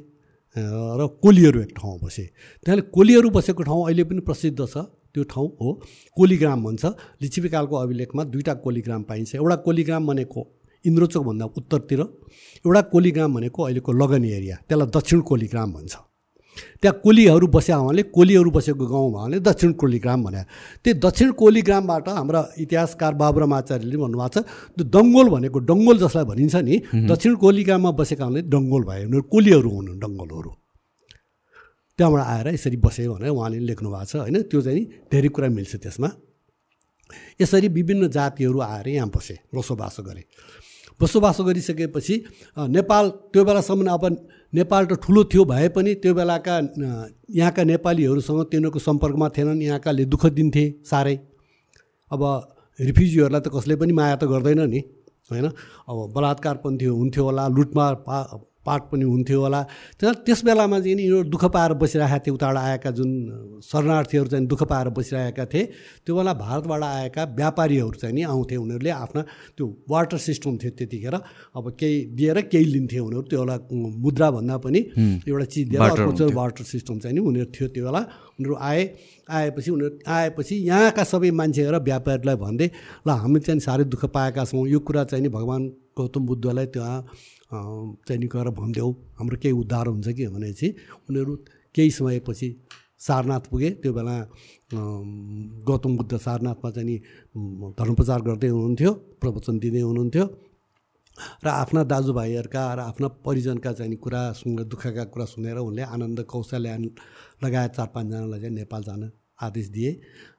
र 0.99 1.07
कोलीहरू 1.23 1.61
एक 1.61 1.71
ठाउँमा 1.77 2.05
बसे। 2.05 2.23
त्यहाँले 2.65 2.83
कोलीहरू 2.89 3.29
बसेको 3.29 3.63
ठाउँ 3.63 3.81
अहिले 3.85 4.03
पनि 4.03 4.21
प्रसिद्ध 4.27 4.59
छ। 4.65 4.77
त्यो 5.13 5.23
ठाउँ 5.29 5.47
हो 5.61 5.69
कोलीग्राम 6.17 6.63
भन्छ। 6.63 6.83
लिच्छिबीकालको 7.21 7.75
अभिलेखमा 7.77 8.23
दुईवटा 8.33 8.53
कोलीग्राम 8.65 9.01
पाइन्छ। 9.03 9.35
एउटा 9.35 9.55
कोलीग्राम 9.61 10.07
भनेको 10.07 10.41
इन्द्रचोकभन्दा 10.85 11.45
उत्तरतिर 11.59 12.01
एउटा 12.65 12.81
कोलीग्राम 12.93 13.33
भनेको 13.35 13.59
अहिलेको 13.63 13.91
लगन 14.01 14.23
एरिया 14.25 14.55
त्यसलाई 14.67 14.89
दक्षिण 14.95 15.19
कोलीग्राम 15.29 15.69
भन्छ। 15.73 15.93
त्यहाँ 16.81 16.99
कोलीहरू 17.03 17.47
बस्या 17.49 17.75
हुनाले 17.75 18.03
कोलीहरू 18.13 18.49
बसेको 18.53 18.85
गाउँ 18.85 19.09
भने 19.13 19.37
दक्षिण 19.41 19.71
कोलीग्राम 19.81 20.19
भने 20.23 20.41
त्यो 20.83 20.93
दक्षिण 21.01 21.29
कोलीग्रामबाट 21.41 22.07
हाम्रा 22.09 22.41
इतिहासकार 22.63 23.13
बाबुराम 23.21 23.53
आचार्यले 23.53 23.97
भन्नुभएको 23.97 24.29
छ 24.33 24.45
त्यो 24.77 24.83
दङ्गोल 24.95 25.27
भनेको 25.33 25.59
डङ्गोल 25.69 25.97
जसलाई 26.03 26.25
भनिन्छ 26.29 26.55
नि 26.67 26.75
दक्षिण 27.09 27.33
कोलीग्राममा 27.43 27.91
बसेका 27.99 28.23
हुनाले 28.25 28.41
डङ्गोल 28.53 28.83
भयो 28.89 29.05
उनीहरू 29.07 29.25
कोलीहरू 29.33 29.69
हुनु 29.75 29.91
डङ्गोलहरू। 30.03 30.51
त्यहाँबाट 31.99 32.21
आएर 32.33 32.47
यसरी 32.53 32.77
बसे 32.85 33.01
भनेर 33.09 33.29
उहाँले 33.33 33.57
लेख्नु 33.69 33.89
भएको 33.89 34.05
छ 34.05 34.13
होइन? 34.21 34.37
त्यो 34.49 34.59
चाहिँ 34.61 34.83
धेरै 35.09 35.29
कुरा 35.33 35.47
मिल्छ 35.57 35.73
त्यसमा। 35.83 36.09
यसरी 37.41 37.67
विभिन्न 37.77 38.03
जातिहरू 38.13 38.59
आएर 38.61 38.87
यहाँ 38.97 39.09
बसे 39.09 39.35
बसोबासो 39.55 40.01
गरे। 40.05 40.23
बसोबासो 41.01 41.43
गरिसकेपछि 41.43 42.15
नेपाल 42.69 43.09
त्यो 43.33 43.43
बेलासम्म 43.45 43.87
अब 43.89 44.03
नेपाल 44.53 44.85
त 44.85 44.93
ठुलो 45.03 45.23
थियो 45.25 45.43
भए 45.45 45.67
पनि 45.75 45.93
त्यो 45.97 46.13
बेलाका 46.13 46.55
यहाँका 47.31 47.63
नेपालीहरूसँग 47.63 48.41
तिनीहरूको 48.51 48.79
सम्पर्कमा 48.79 49.29
थिएनन्। 49.29 49.61
यहाँकाले 49.61 50.05
दुःख 50.05 50.25
दिन्थे 50.37 50.63
साह्रै। 50.85 51.15
अब 52.11 52.21
रिफ्युजीहरूलाई 52.79 53.41
त 53.41 53.47
कसले 53.49 53.75
पनि 53.75 53.93
माया 53.93 54.15
त 54.15 54.23
गर्दैन 54.29 54.61
नि 54.69 54.79
होइन? 55.29 55.47
अब 55.89 55.97
बलात्कार 56.15 56.55
पनि 56.63 56.77
थियो 56.77 56.93
हुन्थ्यो 56.95 57.23
होला 57.23 57.47
लुटमार 57.47 57.93
पा 58.05 58.17
पाठ 58.65 58.81
पनि 58.91 59.05
हुन्थ्यो 59.05 59.39
होला। 59.41 59.61
तर 60.01 60.13
त्यस 60.25 60.43
बेलामा 60.45 60.79
चाहिँ 60.79 60.95
नि 60.95 61.03
यो 61.03 61.23
दुःख 61.27 61.45
पाएर 61.55 61.73
बसिरहेका 61.75 62.19
थिए 62.19 62.33
उताबाट 62.33 62.57
आएका 62.57 62.91
जुन 62.91 63.09
शरणार्थीहरू 63.63 64.27
चाहिँ 64.27 64.47
दुःख 64.47 64.63
पाएर 64.63 64.89
बसिरहेका 64.97 65.45
थिए 65.45 65.63
त्यो 66.05 66.15
बेला 66.15 66.33
भारतबाट 66.33 66.83
आएका 66.83 67.23
व्यापारीहरू 67.35 67.97
चाहिँ 68.01 68.15
नि 68.15 68.23
आउँथे 68.23 68.55
उनीहरूले 68.55 68.89
आफ्ना 68.89 69.21
त्यो 69.57 69.65
वाटर 69.89 70.17
सिस्टम 70.17 70.57
थियो 70.57 70.71
त्यतिखेर। 70.77 71.15
अब 71.55 71.69
केही 71.79 72.05
दिएर 72.15 72.41
केही 72.51 72.65
लिन्थे 72.65 72.99
उनीहरू 72.99 73.21
त्यो 73.29 73.43
बेला 73.43 73.57
मुद्रा 74.03 74.31
भन्दा 74.31 74.57
पनि 74.57 74.79
एउटा 75.27 75.45
चिज 75.45 75.69
दिएर 75.69 75.81
अर्को 75.81 76.11
चाहिँ 76.11 76.33
वाटर 76.33 76.63
सिस्टम 76.63 76.99
चाहिँ 76.99 77.15
नि 77.15 77.21
उनीहरू 77.21 77.51
थियो 77.51 77.67
त्यो 77.67 77.85
बेला। 77.85 78.01
उनीहरू 78.39 78.55
आए 78.55 78.81
आएपछि 79.29 79.71
उनीहरू 79.71 79.99
आएपछि 80.07 80.55
यहाँका 80.67 81.03
सबै 81.03 81.31
मान्छेहरू 81.31 81.79
व्यापारीलाई 81.83 82.35
भन्दै 82.35 82.69
ल 83.07 83.09
हामी 83.21 83.39
चाहिँ 83.39 83.59
साह्रै 83.59 83.85
दुःख 83.85 84.05
पाएका 84.15 84.45
छौँ। 84.45 84.67
यो 84.67 84.79
कुरा 84.79 85.03
चाहिँ 85.03 85.23
नि 85.23 85.29
भगवान् 85.29 85.69
गौतम 85.97 86.25
बुद्धलाई 86.25 86.65
त्यहाँ 86.73 86.97
चाहिँ 88.07 88.27
गएर 88.33 88.49
भनिदेऊ 88.59 88.91
हाम्रो 89.17 89.37
केही 89.41 89.53
उद्धार 89.53 89.87
हुन्छ 89.87 90.07
कि? 90.07 90.27
भनेपछि 90.27 90.67
उनीहरू 91.09 91.33
केही 91.75 91.91
समयपछि 91.91 92.49
सारनाथ 92.99 93.43
पुगे। 93.51 93.69
त्यो 93.81 93.93
बेला 93.93 94.15
गौतम 95.67 95.97
बुद्ध 95.97 96.17
सारनाथमा 96.17 96.69
चाहिँ 96.71 96.87
नि 96.89 96.95
धर्मप्रचार 97.79 98.21
गर्दै 98.21 98.47
हुनुहुन्थ्यो 98.47 98.91
प्रवचन 99.21 99.59
दिँदै 99.59 99.81
हुनुहुन्थ्यो। 99.81 100.25
र 101.45 101.47
आफ्ना 101.47 101.81
दाजुभाइहरूका 101.83 102.63
र 102.73 102.79
आफ्ना 102.89 103.07
परिजनका 103.25 103.71
चाहिँ 103.77 103.95
कुरा 104.01 104.21
सुनेर 104.33 104.65
दुःखका 104.65 105.03
कुरा 105.13 105.25
सुनेर 105.29 105.57
उनले 105.61 105.81
आनन्द 105.93 106.19
कौशल्या 106.25 106.77
लगायत 107.43 107.71
चार 107.77 107.87
पाँचजनालाई 107.93 108.39
चाहिँ 108.39 108.55
नेपाल 108.55 108.81
जान 108.83 109.01
आदेश 109.43 109.67
दिए। 109.75 109.91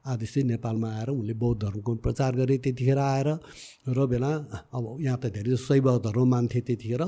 आदेश 0.05 0.33
चाहिँ 0.33 0.47
नेपालमा 0.47 0.89
आएर 0.97 1.09
उनले 1.09 1.33
बौद्ध 1.33 1.61
धर्मको 1.61 1.95
प्रचार 2.05 2.35
गरे 2.35 2.57
त्यतिखेर 2.57 2.97
आएर 2.97 3.29
र 3.89 4.05
बेला 4.05 4.31
अब 4.73 4.83
यहाँ 5.01 5.17
त 5.17 5.33
धेरै 5.33 5.55
शैव 5.57 5.87
धर्म 6.05 6.29
मान्थे 6.29 6.59
त्यतिखेर 6.61 7.03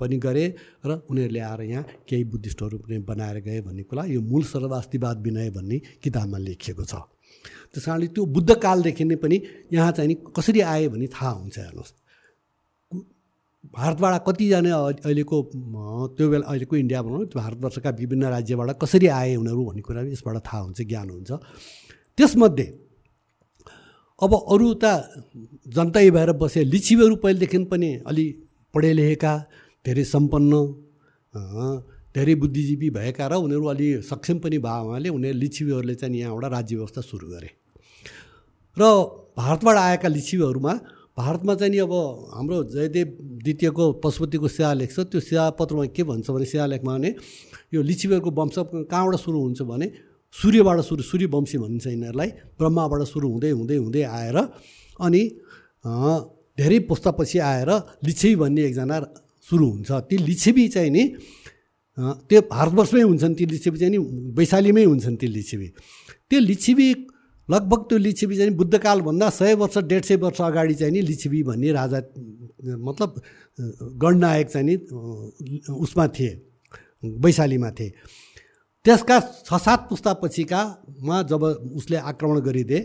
पनि 0.00 0.16
गरे 0.16 0.44
र 0.86 0.90
उनीहरूले 1.10 1.40
आएर 1.40 1.60
यहाँ 1.62 1.84
केही 2.08 2.24
बुद्धिस्टहरू 2.32 2.78
पनि 2.78 2.98
बनाएर 3.04 3.38
गए 3.46 3.60
भन्ने 3.66 3.82
कुरा 3.84 4.04
यो 4.14 4.20
मूल 4.22 4.42
सर्वास्तिवाद 4.54 5.16
विनय 5.22 5.50
भन्ने 5.50 5.78
किताबमा 6.02 6.38
लेखिएको 6.38 6.84
छ। 6.84 6.94
त्यस 7.72 7.84
कारणले 7.84 8.06
त्यो 8.16 8.24
बुद्धकालदेखि 8.24 9.04
नै 9.04 9.16
पनि 9.22 9.36
यहाँ 9.72 9.92
चाहिँ 9.92 10.08
नि 10.08 10.14
कसरी 10.36 10.60
आए 10.64 10.88
भन्ने 10.88 11.06
थाहा 11.12 11.30
हुन्छ 11.30 11.58
हेर्नुहोस्। 11.58 11.92
भारतबाट 13.64 14.14
कतिजना 14.26 14.76
अहिलेको 15.04 15.36
त्यो 16.16 16.26
बेला 16.30 16.46
अहिलेको 16.46 16.74
इन्डिया 16.76 17.02
भनौँ 17.02 17.24
भारतवर्षका 17.34 17.90
विभिन्न 18.00 18.24
राज्यबाट 18.34 18.70
कसरी 18.82 19.06
आए 19.12 19.34
उनीहरू 19.36 19.64
भन्ने 19.64 19.82
कुरा 19.82 20.00
यसबाट 20.08 20.36
थाहा 20.46 20.60
हुन्छ 20.62 20.80
ज्ञान 20.82 21.08
हुन्छ। 21.10 21.30
त्यसमध्ये 22.18 22.66
अब 24.20 24.32
अरू 24.34 24.68
त 24.82 24.84
जनतै 25.74 26.10
भएर 26.10 26.30
बसे 26.38 26.64
लिच्छिबीहरू 26.64 27.16
पहिलेदेखि 27.22 27.58
पनि 27.70 27.90
अलि 28.06 28.26
पढे 28.74 28.92
लेखेका 28.92 29.32
धेरै 29.84 30.04
सम्पन्न 30.04 30.52
धेरै 32.14 32.34
बुद्धिजीवी 32.34 32.88
भएका 32.90 33.26
र 33.26 33.34
उनीहरू 33.44 33.64
अलि 33.74 33.88
सक्षम 34.02 34.38
पनि 34.38 34.58
भए 34.58 34.80
उहाँले 34.86 35.08
उनीहरू 35.08 35.38
लिच्छिबीहरूले 35.38 35.94
चाहिँ 35.94 36.18
यहाँबाट 36.18 36.50
राज्य 36.52 36.76
व्यवस्था 36.76 37.00
सुरु 37.00 37.26
गरे। 37.28 37.50
र 38.76 38.82
भारतबाट 39.38 39.76
आएका 39.76 40.08
लिच्छिबीहरूमा 40.08 40.74
भारतमा 41.18 41.54
चाहिँ 41.58 41.72
नि 41.72 41.78
अब 41.82 41.92
हाम्रो 42.30 42.56
जयदेव 42.70 43.08
द्वितीयको 43.42 43.84
पशुपतिको 44.02 44.48
शिलालेख 44.48 44.90
छ। 44.94 44.98
त्यो 45.10 45.20
शिलापत्रमा 45.20 45.84
के 45.90 46.02
भन्छ 46.06 46.30
भने 46.30 46.46
शिलालेखमा 46.46 46.92
भने 46.94 47.10
यो 47.74 47.80
लिच्छिबीहरूको 47.82 48.30
वंश 48.30 48.56
कहाँबाट 48.86 49.14
सुरु 49.18 49.38
हुन्छ 49.42 49.60
भने 49.66 49.86
सूर्यबाट 50.34 50.78
सुरु 50.86 51.02
सूर्यवंशी 51.02 51.56
भनिन्छ 51.58 51.86
यिनीहरूलाई। 51.86 52.30
ब्रह्माबाट 52.58 53.02
सुरु 53.10 53.26
हुँदै 53.34 53.50
हुँदै 53.50 53.76
हुँदै 53.82 54.02
आएर 54.02 54.36
अनि 55.00 55.22
धेरै 56.58 56.78
पुस्तापछि 56.86 57.38
आएर 57.38 57.70
लिच्छवी 58.06 58.34
भन्ने 58.36 58.62
एकजना 58.68 58.96
सुरु 59.48 59.66
हुन्छ। 59.66 59.90
ती 60.06 60.16
लिच्छवी 60.28 60.64
चाहिँ 60.68 60.90
नि 60.90 61.02
त्यो 62.28 62.40
भारतवर्षमै 62.46 63.02
हुन्छन् 63.02 63.34
ती 63.34 63.44
लिच्छवी 63.46 63.78
चाहिँ 63.78 63.92
नि 63.94 63.98
वैशालीमै 64.38 64.84
हुन्छन् 64.84 65.16
ती 65.18 65.26
लिच्छवी। 65.26 65.66
त्यो 66.30 66.38
लिच्छवी 66.40 66.88
लगभग 67.50 67.84
त्यो 67.88 67.98
लिच्छवी 67.98 68.36
चाहिँ 68.36 68.54
बुद्धकालभन्दा 68.54 69.30
सय 69.30 69.54
वर्ष 69.54 69.78
डेढ 69.78 70.04
सय 70.04 70.16
वर्ष 70.16 70.40
अगाडि 70.40 70.74
चाहिँ 70.74 70.92
नि 70.92 71.00
लिच्छवी 71.00 71.42
भन्ने 71.42 71.72
राजा 71.72 71.98
मतलब 72.80 73.20
गणनायक 74.02 74.48
चाहिँ 74.48 74.66
नि 74.66 74.76
उसमा 75.70 76.06
थिए 76.08 76.32
वैशालीमा 77.04 77.70
थिए। 77.70 77.92
त्यसका 78.84 79.18
छ 79.20 79.54
सात 79.54 79.86
पुस्तापछिकामा 79.90 81.22
जब 81.22 81.42
उसले 81.76 81.96
आक्रमण 81.96 82.40
गरिदिए 82.40 82.80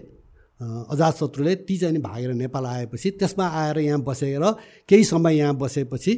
अजातशत्रुले 0.91 1.55
ती 1.67 1.77
चाहिँ 1.77 2.01
भागेर 2.01 2.33
नेपाल 2.33 2.65
आएपछि 2.65 3.09
त्यसमा 3.11 3.47
आएर 3.47 3.77
यहाँ 3.79 4.01
बसेर 4.03 4.43
केही 4.89 5.03
समय 5.03 5.37
यहाँ 5.37 5.55
बसेपछि 5.57 6.13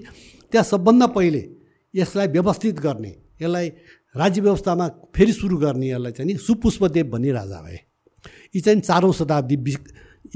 त्यहाँ 0.52 0.64
सबभन्दा 0.64 1.08
पहिले 1.08 1.44
यसलाई 1.94 2.28
व्यवस्थित 2.28 2.80
गर्ने 2.80 3.16
यसलाई 3.42 3.70
राज्य 4.16 4.42
व्यवस्थामा 4.42 4.88
फेरि 5.16 5.34
सुरु 5.34 5.58
गर्ने 5.58 5.90
यसलाई 5.90 6.12
चाहिँ 6.12 6.32
नि 6.32 6.38
सुपुष्पदेव 6.38 7.10
भन्ने 7.10 7.32
राजा 7.32 7.62
भए। 7.62 7.80
यी 8.56 8.62
चाहिँ 8.62 8.82
चारौँ 8.82 9.14
शताब्दी 9.14 9.56
बि 9.58 9.76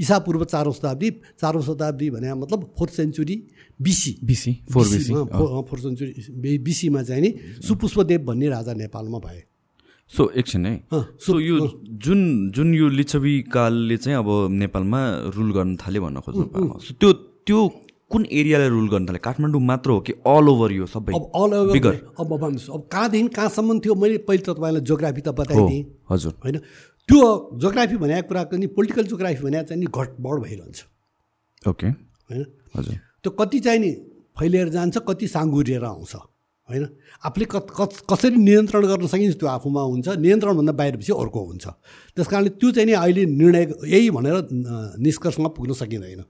इसापूर्व 0.00 0.44
चारौँ 0.44 0.72
शताब्दी 0.72 1.10
चारौँ 1.40 1.62
शताब्दी 1.62 2.10
भने 2.10 2.34
मतलब 2.34 2.60
fourth 2.78 2.92
century 2.94 3.36
BC 3.80 4.12
BC 4.24 4.52
four 4.72 4.86
BC 4.88 5.12
four 5.68 5.78
century 5.80 6.58
बिसीमा 6.60 7.02
चाहिँ 7.02 7.22
नि 7.22 7.30
सुपुष्पदेव 7.66 8.20
भन्ने 8.24 8.48
राजा 8.48 8.72
नेपालमा 8.76 9.18
भए। 9.18 9.42
सो 10.10 10.30
एकछिन 10.36 10.66
है। 10.66 10.74
सो 10.94 11.38
यो 11.40 11.56
जुन 12.04 12.50
जुन 12.54 12.74
यो 12.74 12.88
लिच्छवी 12.90 13.34
कालले 13.46 13.96
चाहिँ 13.96 14.18
अब 14.18 14.28
नेपालमा 14.52 15.00
रुल 15.36 15.52
गर्न 15.52 15.76
थाल्यो 15.82 16.02
भन्न 16.02 16.20
खोज्नु 16.20 16.44
त्यो 17.00 17.12
त्यो 17.46 17.60
कुन 18.10 18.26
एरियालाई 18.26 18.68
रुल 18.68 18.88
गर्न 18.90 19.06
थाल्यो 19.06 19.22
काठमाडौँ 19.22 19.60
मात्र 19.62 19.90
हो 19.90 20.00
कि 20.02 20.12
अल 20.26 20.48
ओभर 20.50 20.72
यो 20.72 20.86
सबै? 20.90 21.14
अब 21.14 21.30
अल 21.30 21.52
ओभर 21.54 21.94
अब 22.18 22.30
भन्नुहोस् 22.42 22.70
अब 22.74 22.82
कहाँदेखि 22.90 23.28
कहाँसम्म 23.38 23.78
थियो? 23.78 23.94
मैले 23.94 24.18
पहिले 24.26 24.42
त 24.42 24.50
तपाईँलाई 24.50 24.82
जोग्राफी 24.82 25.20
त 25.22 25.28
बताइदिएँ। 25.30 25.84
हजुर। 26.10 26.32
होइन? 26.44 26.58
त्यो 27.10 27.58
जोग्राफी 27.58 27.96
भनेको 27.98 28.28
कुराको 28.28 28.56
नि 28.56 28.66
पोलिटिकल 28.70 29.04
जोग्राफी 29.10 29.42
भने 29.42 29.62
चाहिँ 29.66 29.80
नि 29.82 29.86
घटबड 29.90 30.36
भइरहन्छ। 30.46 30.78
ओके 31.62 31.86
होइन? 32.30 32.44
हजुर। 32.76 32.94
त्यो 33.22 33.30
कति 33.34 33.58
चाहिँ 33.60 33.80
नि 33.80 33.90
फैलिएर 34.38 34.68
जान्छ 34.70 34.98
कति 35.02 35.26
साँगुरिएर 35.28 35.84
आउँछ 35.84 36.14
होइन? 36.14 36.86
आफूले 37.26 37.46
क 37.50 37.66
कसरी 38.06 38.36
नियन्त्रण 38.38 38.86
गर्न 38.86 39.06
सकिन्छ 39.10 39.36
त्यो 39.42 39.48
आफूमा 39.58 39.82
हुन्छ। 39.82 40.08
नियन्त्रणभन्दा 40.22 40.72
बाहिरपछि 40.72 41.12
अर्को 41.12 41.40
हुन्छ। 41.50 41.66
त्यस 42.14 42.26
कारणले 42.30 42.50
त्यो 42.62 42.70
चाहिँ 42.70 42.86
नि 42.86 42.94
अहिले 42.94 43.26
निर्णय 43.26 43.90
यही 43.90 44.10
भनेर 44.14 44.36
निष्कर्षमा 45.02 45.48
पुग्न 45.58 45.72
सकिँदैन। 45.74 46.22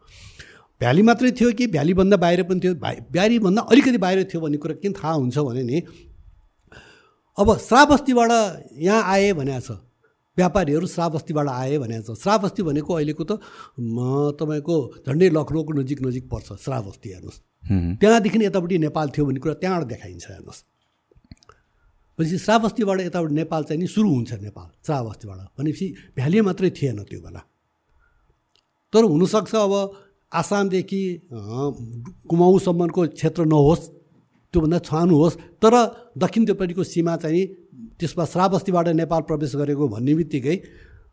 भ्याली 0.81 1.03
मात्रै 1.05 1.31
थियो 1.37 1.53
कि 1.53 1.67
भ्यालीभन्दा 1.77 2.17
बाहिर 2.17 2.43
पनि 2.49 2.61
थियो? 2.65 2.75
भ्यालीभन्दा 3.13 3.63
अलिकति 3.69 3.99
बाहिर 4.01 4.25
थियो 4.33 4.41
भन्ने 4.41 4.57
कुरा 4.57 4.75
किन 4.81 4.93
थाहा 4.97 5.13
हुन्छ 5.13 5.39
भने 5.45 5.63
नि 5.63 5.85
अब 7.37 7.47
श्रावस्तीबाट 7.69 8.33
यहाँ 8.81 9.03
आए 9.05 9.33
भनेको 9.37 9.61
छ। 9.61 9.71
व्यापारीहरू 10.41 10.87
श्रावस्तीबाट 10.87 11.49
आए 11.49 11.77
भनेको 11.79 12.15
छ 12.15 12.19
श्रावस्ती 12.23 12.63
भनेको 12.63 12.91
अहिलेको 12.95 13.25
त 13.25 13.33
तपाईँको 14.41 14.77
झन्डै 15.07 15.29
लखनऊको 15.37 15.73
नजिक 15.81 15.99
नजिक 16.07 16.25
पर्छ 16.33 16.49
श्रावस्ती 16.65 17.09
हेर्नुहोस्। 17.13 17.39
त्यहाँदेखि 18.01 18.39
यतापट्टि 18.45 18.77
नेपाल 18.89 19.07
थियो 19.15 19.25
भन्ने 19.27 19.41
कुरा 19.41 19.55
त्यहाँबाट 19.61 19.87
देखाइन्छ 19.93 20.27
हेर्नुहोस्। 20.31 20.61
भनेपछि 22.19 22.39
श्रावस्तीबाट 22.39 23.01
यताबाट 23.01 23.31
नेपाल 23.33 23.63
चाहिँ 23.69 23.81
नि 23.81 23.87
सुरु 23.87 24.09
हुन्छ 24.09 24.33
नेपाल 24.41 24.69
श्रावस्तीबाट। 24.87 25.39
भनेपछि 25.59 25.87
भ्याली 26.17 26.41
मात्रै 26.41 26.71
थिएन 26.77 26.99
त्यो 27.05 27.21
बेला। 27.21 27.41
तर 28.93 29.03
हुनसक्छ 29.05 29.55
अब 29.57 29.73
आसामदेखि 30.33 31.03
कुमाउँसम्मको 32.29 33.01
क्षेत्र 33.19 33.45
नहोस्। 33.45 33.83
त्योभन्दा 34.53 34.79
छानु 34.83 35.15
होस्। 35.15 35.35
तर 35.63 35.75
दक्षिणतिरपट्टिको 36.19 36.83
सीमा 36.83 37.15
चाहिँ 37.23 37.45
त्यसमा 37.99 38.25
श्रावस्तीबाट 38.35 38.87
नेपाल 39.01 39.23
प्रवेश 39.29 39.53
गरेको 39.57 39.85
भन्ने 39.95 40.13
बित्तिकै 40.21 40.57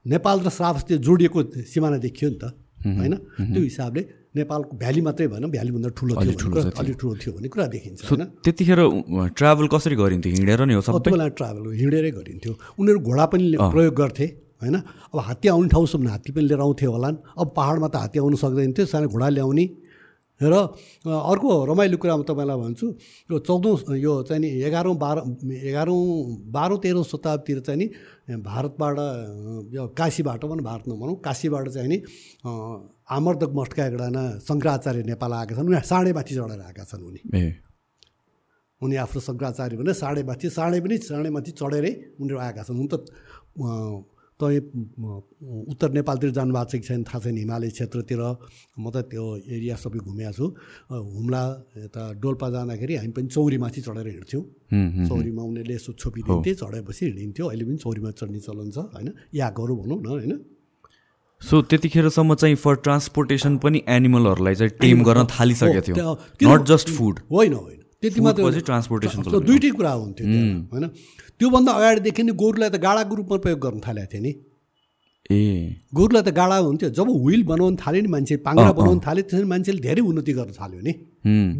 नेपाल 0.05 0.38
र 0.45 0.49
श्रावस्ती 0.49 0.93
जोडिएको 1.05 1.39
सिमाना 1.73 1.97
देखियो 2.01 2.29
नि 2.33 2.38
त 2.41 2.43
होइन? 2.97 3.13
त्यो 3.53 3.61
हिसाबले 3.61 4.01
नेपालको 4.38 4.71
भ्याली 4.77 5.01
मात्रै 5.01 5.27
भएन 5.27 5.45
भ्यालीभन्दा 5.49 5.89
ठुलो 5.97 6.13
थियो 6.17 6.49
अलिक 6.81 6.95
ठुलो 6.97 7.13
थियो 7.21 7.31
भन्ने 7.35 7.49
कुरा 7.49 7.65
देखिन्छ 7.75 7.99
होइन? 8.09 8.23
त्यतिखेर 8.45 8.79
ट्राभल 9.38 9.65
कसरी 9.73 9.95
गरिन्थ्यो? 9.97 10.31
हिँडेर 10.38 10.61
नै 10.65 10.73
हो 10.77 10.81
त्यो 10.81 11.11
बेला 11.11 11.27
ट्राभल 11.38 11.63
हिँडेरै 11.81 12.11
गरिन्थ्यो। 12.17 12.53
उनीहरू 12.79 12.99
घोडा 13.01 13.25
पनि 13.33 13.45
प्रयोग 13.57 13.93
गर्थे 13.97 14.25
होइन? 14.61 14.75
अब 15.13 15.17
हात्ती 15.27 15.47
आउने 15.53 15.69
ठाउँसम्म 15.73 16.07
हात्ती 16.07 16.31
पनि 16.33 16.45
लिएर 16.47 16.61
आउँथ्यो 16.61 16.89
होला 16.89 17.09
अब 17.38 17.47
पाहाडमा 17.57 17.88
त 17.93 17.95
हात्ती 17.97 18.17
आउनु 18.21 18.38
सक्दैन 18.38 18.71
थियो 18.77 18.85
सानो 18.88 19.07
घोडा 19.09 19.27
ल्याउने। 19.29 19.65
र 20.41 20.53
अर्को 20.53 21.49
रमाइलो 21.65 21.97
कुरा 21.97 22.15
म 22.17 22.23
तपाईँलाई 22.29 22.57
भन्छु 22.57 22.85
यो 23.31 23.38
चौधौँ 23.41 23.97
यो 23.97 24.13
चाहिँ 24.29 24.41
नि 24.41 24.49
एघारौँ 24.69 24.95
बाह्र 24.95 25.17
एघारौँ 25.49 25.97
बाह्रौँ 26.53 26.77
तेह्रौँ 26.77 27.03
शताब्दीतिर 27.03 27.59
चाहिँ 27.65 27.79
नि 27.81 27.85
भारतबाट 28.45 28.97
यो 29.73 29.83
काशीबाट 29.97 30.41
भनौँ 30.45 30.63
भारत 30.63 30.83
नभनौँ 30.88 31.15
काशीबाट 31.25 31.67
चाहिँ 31.73 31.89
नि 31.89 31.97
आमर्दक 32.45 33.51
मठका 33.55 33.85
एकजना 33.88 34.23
शङ्कराचार्य 34.45 35.03
नेपाल 35.09 35.33
आएका 35.33 35.55
छन् 35.55 35.67
उनी 35.67 35.81
साँडे 35.81 36.11
माथि 36.13 36.33
चढेर 36.35 36.61
आएका 36.61 36.83
छन् 36.85 37.03
उनी। 37.07 37.21
उनी 38.81 38.95
आफ्नो 39.01 39.21
शङ्कराचार्य 39.21 39.77
भने 39.77 39.93
साँडे 39.93 40.21
माथि 40.21 40.49
साँडे 40.53 40.79
पनि 40.85 40.97
साँडे 41.01 41.29
माथि 41.33 41.51
चढेरै 41.57 41.91
उनीहरू 42.21 42.38
आएका 42.45 42.61
छन्। 42.67 42.77
हुन 42.77 42.88
त 42.93 42.93
तपाईँ 44.38 44.61
उत्तर 45.73 45.89
नेपालतिर 45.97 46.31
जानुभएको 46.38 46.69
छ 46.69 46.73
कि 46.77 46.85
छैन 46.88 47.03
थाहा 47.03 47.19
छैन 47.19 47.38
हिमालय 47.38 47.69
क्षेत्रतिर। 47.73 48.21
म 48.77 48.85
त 48.93 49.09
त्यो 49.09 49.25
एरिया 49.49 49.75
सबै 49.75 49.99
घुमेको 49.99 50.33
छु। 50.38 50.45
हुम्ला 50.93 51.41
यता 51.77 52.03
डोल्पा 52.21 52.47
जाँदाखेरि 52.49 52.93
हामी 53.01 53.11
पनि 53.17 53.27
चौरीमाथि 53.33 53.81
चढेर 53.81 54.07
हिँड्थ्यौँ। 54.07 54.43
चौरीमा 55.09 55.41
उनीहरूले 55.41 55.75
यसो 55.75 55.91
छोपिदिन्थे 55.97 56.53
चढेपछि 56.53 57.03
हिँडिन्थ्यो। 57.05 57.45
अहिले 57.47 57.65
पनि 57.65 57.77
चौरीमा 57.81 58.09
चढ्ने 58.13 58.39
चलन 58.45 58.69
छ 58.69 58.77
होइन? 58.93 59.09
याकहरू 59.33 59.73
भनौँ 59.81 59.99
न 60.01 60.05
होइन? 60.05 60.33
सो 61.41 61.55
त्यतिखेरसम्म 61.69 62.35
चाहिँ 62.35 62.55
फर 62.61 62.75
ट्रान्सपोर्टेसन 62.85 63.57
पनि 63.65 63.81
एनिमलहरूलाई 63.89 64.55
चाहिँ 64.55 64.71
टेम 64.81 65.03
गर्न 65.03 65.25
थालिसकेको 65.33 65.81
थियो। 65.81 66.13
नट 66.45 66.61
जस्ट 66.67 66.89
फुड 66.93 67.19
होइन 67.31 67.53
होइन। 67.53 67.81
त्यति 68.01 68.21
मात्रै 68.21 68.61
ट्रान्सपोर्टेसन 68.61 69.21
दुइटै 69.45 69.69
कुरा 69.77 69.91
हुन्थ्यो 69.91 70.25
होइन? 70.73 70.85
त्योभन्दा 71.39 71.71
अगाडिदेखि 71.71 72.23
नै 72.23 72.33
गोरुलाई 72.33 72.69
त 72.69 72.77
गाडाको 72.81 73.13
रूपमा 73.15 73.38
प्रयोग 73.45 73.59
गर्न 73.59 73.79
थालेको 73.88 74.09
थियो 74.13 74.21
नि। 74.21 74.31
ए। 75.29 75.39
गोरुलाई 75.93 76.23
त 76.23 76.29
गाडा 76.33 76.57
हुन्थ्यो। 76.67 76.89
जब 76.89 77.07
हुइल 77.23 77.43
बनाउनु 77.43 77.77
थाल्यो 77.77 78.01
नि 78.01 78.09
मान्छे 78.15 78.35
पाङ्रा 78.47 78.71
बनाउनु 78.79 79.01
थाल्यो 79.05 79.23
त्यसरी 79.29 79.47
मान्छेले 79.53 79.81
धेरै 79.85 80.01
उन्नति 80.01 80.33
गर्न 80.33 80.51
थाल्यो 80.59 80.81
नि। 80.81 80.93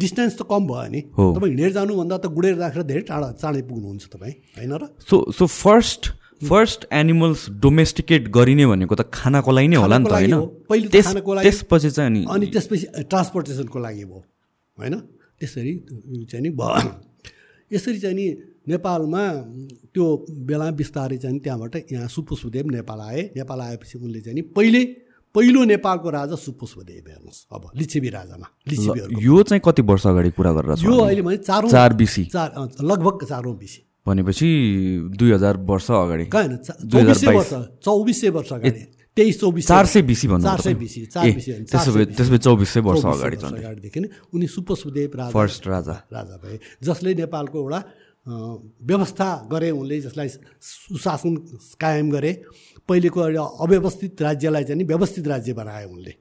डिस्टेन्स 0.02 0.34
त 0.38 0.42
कम 0.50 0.62
भयो 0.66 0.88
नि। 0.90 1.00
तपाईँ 1.14 1.50
हिँडेर 1.52 1.70
जानुभन्दा 1.78 2.16
त 2.18 2.26
गुडेर 2.36 2.54
राखेर 2.58 2.82
धेरै 2.90 3.02
टाढा 3.10 3.28
चाँडै 3.38 3.62
पुग्नुहुन्छ 3.70 4.04
तपाईँ 4.14 4.34
होइन 4.56 4.72
र? 4.72 4.82
So 5.04 5.16
so 5.30 5.44
first 5.46 6.02
first 6.42 6.86
animals 6.92 7.40
domesticate 7.60 8.28
गरिने 8.30 8.66
भनेको 8.66 8.94
त 8.94 9.10
खानाको 9.14 9.50
लागि 9.52 9.68
नै 9.68 9.78
होला 9.78 9.98
नि 9.98 10.06
त 10.06 10.12
होइन? 10.16 10.34
खानाको 11.06 11.30
लागि। 11.34 11.44
त्यसपछि 11.46 11.90
चाहिँ 11.90 12.08
अनि 12.08 12.20
अनि 12.26 12.46
त्यसपछि 12.50 12.86
ट्रान्सपोर्टेसनको 13.06 13.78
लागि 13.78 14.04
भयो 14.04 14.22
होइन? 14.78 14.94
त्यसरी 15.38 15.72
चाहिँ 16.30 16.42
नि 16.42 16.50
भयो। 16.50 16.90
यसरी 17.74 17.98
चाहिँ 17.98 18.16
नि 18.16 18.26
नेपालमा 18.68 19.22
त्यो 19.94 20.04
बेला 20.48 20.70
बिस्तारै 20.76 21.16
चाहिँ 21.18 21.38
त्यहाँबाट 21.40 21.74
यहाँ 21.92 22.08
सुपुष्पदेव 22.08 22.66
नेपाल 22.70 23.00
आए। 23.00 23.22
नेपाल 23.36 23.60
आएपछि 23.60 23.98
उनले 23.98 24.20
चाहिँ 24.20 24.34
नि 24.34 24.42
पहिले 24.52 24.84
पहिलो 25.34 25.64
नेपालको 25.64 26.10
राजा 26.10 26.36
सुपुष्पदेव 26.36 27.04
हेर्नुहोस्। 27.08 27.38
अब 27.52 27.62
लिच्छेबी 27.76 28.08
राजामा 28.10 28.46
लिच्छेबीहरू 28.68 29.20
यो 29.20 29.42
चाहिँ 29.42 29.62
कति 29.64 29.82
वर्ष 29.84 30.06
अगाडि 30.06 30.30
कुरा 30.36 30.52
गरेर 30.52 30.84
यो 30.84 30.96
अहिले 30.98 31.22
भने 31.22 31.36
चारौँ 31.38 31.70
चार 31.70 31.92
बिसी। 31.94 32.24
चार 32.32 32.48
लगभग 32.82 33.24
चारौँ 33.24 33.56
बिसी। 33.58 33.80
भनेपछि 34.06 34.48
दुई 35.16 35.32
हजार 35.32 35.56
वर्ष 35.68 35.90
अगाडि। 35.90 36.24
कहाँ 36.32 36.56
चौबिस 36.64 37.24
वर्ष 37.24 37.52
चौबिस 37.84 38.24
वर्ष 38.36 38.52
अगाडि। 38.52 38.80
तेइस 39.16 39.40
चौबिस 39.40 39.66
चार 39.68 39.86
सय 39.86 40.02
बिसी 40.02 40.28
भन्नु 40.28 40.46
चार 40.46 40.60
सय 40.60 40.74
बिसी 40.74 41.00
चार 41.06 41.24
बिसी 41.34 41.52
त्यसो 41.66 41.92
भए 41.92 42.04
त्यसो 42.06 42.30
भए 42.30 42.38
चौबिस 42.38 42.68
सय 42.70 42.80
वर्ष 42.80 43.04
अगाडि 43.04 43.36
अगाडिदेखि 43.36 44.00
नै 44.00 44.08
उनी 44.32 44.46
सुपुष्पदेव 44.46 45.10
राजा 45.18 45.30
फर्स्ट 45.30 45.66
राजा। 45.66 45.94
राजा 46.12 46.36
भए। 46.38 46.58
जसले 46.82 47.14
नेपालको 47.14 47.58
एउटा 47.58 47.80
व्यवस्था 48.28 49.28
गरे 49.52 49.70
उनले 49.70 50.00
जसलाई 50.00 50.28
सुशासन 50.28 51.36
कायम 51.80 52.10
गरे। 52.10 52.32
पहिलेको 52.88 53.20
अव्यवस्थित 53.64 54.22
राज्यलाई 54.22 54.64
चाहिँ 54.64 54.84
व्यवस्थित 54.84 55.28
राज्य 55.28 55.52
बनाए 55.52 55.84
उनले। 55.84 56.12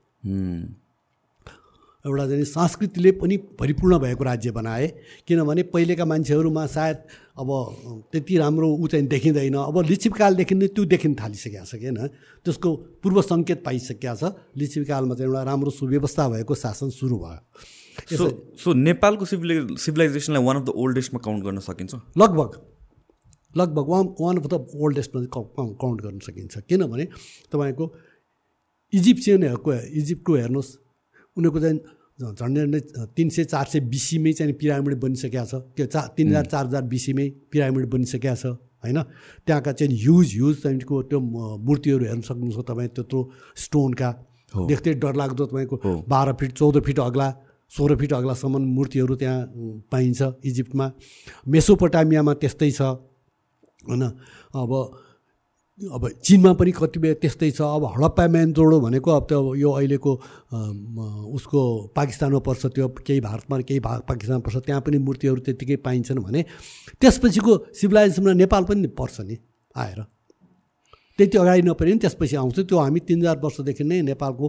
एउटा 2.05 2.25
चाहिँ 2.27 2.43
संस्कृतिले 2.45 3.11
पनि 3.19 3.37
परिपूर्ण 3.59 3.97
भएको 3.99 4.23
राज्य 4.23 4.51
बनाए। 4.51 4.87
किनभने 5.27 5.63
पहिलेका 5.73 6.05
मान्छेहरूमा 6.05 6.65
सायद 6.67 6.97
अब 7.35 7.49
त्यति 8.11 8.37
राम्रो 8.37 8.67
ऊ 8.69 8.87
चाहिँ 8.87 9.07
देखिँदैन। 9.07 9.55
अब 9.59 9.77
लिच्छिपकालदेखि 9.83 10.55
नै 10.55 10.67
त्यो 10.71 10.85
देखिन 10.87 11.15
थालिसकेको 11.19 11.65
छ 11.65 11.75
कि 11.75 11.85
होइन? 11.85 12.07
त्यसको 12.45 12.69
पूर्व 13.03 13.21
सङ्केत 13.21 13.59
पाइसकेको 13.65 14.15
छ। 14.15 14.31
लिच्छिपकालमा 14.55 15.15
चाहिँ 15.15 15.27
एउटा 15.27 15.43
राम्रो 15.43 15.71
सुव्यवस्था 15.75 16.23
भएको 16.29 16.55
शासन 16.55 16.89
सुरु 16.95 17.17
भयो। 17.19 17.39
सो 18.09 18.25
सो 18.63 18.73
नेपालको 18.73 19.25
सिभिलाइ 19.25 19.77
सिभिलाइजेसनलाई 19.79 20.43
वान 20.43 20.55
अफ 20.57 20.63
द 20.65 20.69
ओल्डेस्टमा 20.75 21.19
काउन्ट 21.25 21.43
गर्न 21.43 21.59
सकिन्छ? 21.67 21.93
लगभग 22.17 22.49
लगभग 23.53 23.85
वान 23.89 24.05
वान 24.21 24.37
अफ 24.37 24.47
द 24.47 24.53
ओल्डेस्टमा 24.75 25.21
काउन्ट 25.33 26.01
गर्न 26.01 26.19
सकिन्छ। 26.25 26.57
किनभने 26.69 27.05
तपाईँको 27.51 27.85
इजिप्सियनहरूको 28.93 29.73
इजिप्टको 30.01 30.35
हेर्नुहोस् 30.35 30.71
उनीहरूको 31.37 31.59
चाहिँ 31.59 31.79
झन्डै 32.17 32.61
झन्डै 32.61 32.79
तिन 33.15 33.29
सय 33.29 33.43
चार 33.45 33.65
सय 33.71 33.79
बिसीमै 33.93 34.31
चाहिँ 34.33 34.53
पिरामिड 34.61 34.99
बनिसकेको 34.99 35.45
छ। 35.45 35.53
त्यो 35.75 35.85
चा 35.85 36.01
तिन 36.17 36.27
हजार 36.29 36.45
चार 36.53 36.65
हजार 36.65 36.83
बिसीमै 36.93 37.27
पिरामिड 37.51 37.85
बनिसकेको 37.89 38.35
छ 38.35 38.45
होइन? 38.83 38.99
त्यहाँका 39.45 39.71
चाहिँ 39.73 39.97
ह्युज 39.97 40.27
ह्युज 40.33 40.55
तपाईँको 40.63 41.01
त्यो 41.09 41.19
मूर्तिहरू 41.67 42.05
हेर्न 42.05 42.21
सक्नुहुन्छ 42.29 42.57
तपाईँ 42.69 42.89
त्यत्रो 42.95 43.19
स्टोनका 43.65 44.09
देख्दै 44.69 44.93
डरलाग्दो 45.03 45.45
तपाईँको 45.45 45.75
बाह्र 46.07 46.33
फिट 46.39 46.51
चौध 46.57 46.75
फिट 46.85 46.99
अग्ला। 46.99 47.27
सोह्र 47.71 47.95
फिट 47.95 48.13
अग्लासम्म 48.13 48.63
मूर्तिहरू 48.75 49.15
त्यहाँ 49.15 49.39
पाइन्छ 49.91 50.21
इजिप्टमा। 50.45 50.85
मेसोपोटामियामा 51.47 52.33
त्यस्तै 52.41 52.71
छ 52.71 52.81
होइन? 53.87 54.03
अब 54.55 54.71
अब 55.77 56.03
चिनमा 56.25 56.51
पनि 56.57 56.71
कतिपय 56.73 57.13
त्यस्तै 57.21 57.49
छ। 57.51 57.61
अब 57.61 57.83
हडप्पा 57.85 58.25
म्यानजोडो 58.27 58.77
भनेको 58.81 59.09
अब 59.11 59.23
त्यो 59.29 59.53
यो 59.61 59.69
अहिलेको 59.71 60.11
उसको 61.37 61.61
पाकिस्तानमा 61.93 62.39
पर्छ 62.41 62.65
त्यो 62.73 62.87
केही 63.05 63.19
भारतमा 63.21 63.55
केही 63.61 63.79
भा 63.85 63.93
पाकिस्तानमा 64.09 64.41
पर्छ 64.41 64.57
त्यहाँ 64.65 64.81
पनि 64.81 64.97
मूर्तिहरू 64.97 65.39
त्यत्तिकै 65.45 65.75
पाइन्छन् 65.85 66.19
भने 66.25 66.41
त्यसपछिको 66.97 67.53
सिभिलाइजेसनमा 67.77 68.33
नेपाल 68.33 68.63
पनि 68.65 68.87
पर्छ 68.97 69.21
नि 69.21 69.37
आएर। 69.75 69.99
त्यति 71.19 71.37
अगाडि 71.37 71.61
नपरे 71.63 71.91
पनि 71.91 71.99
त्यसपछि 71.99 72.35
आउँछ 72.37 72.59
त्यो 72.61 72.77
हामी 72.77 72.99
तिन 73.01 73.19
हजार 73.19 73.37
वर्षदेखि 73.39 73.83
नै 73.83 74.01
नेपालको 74.07 74.45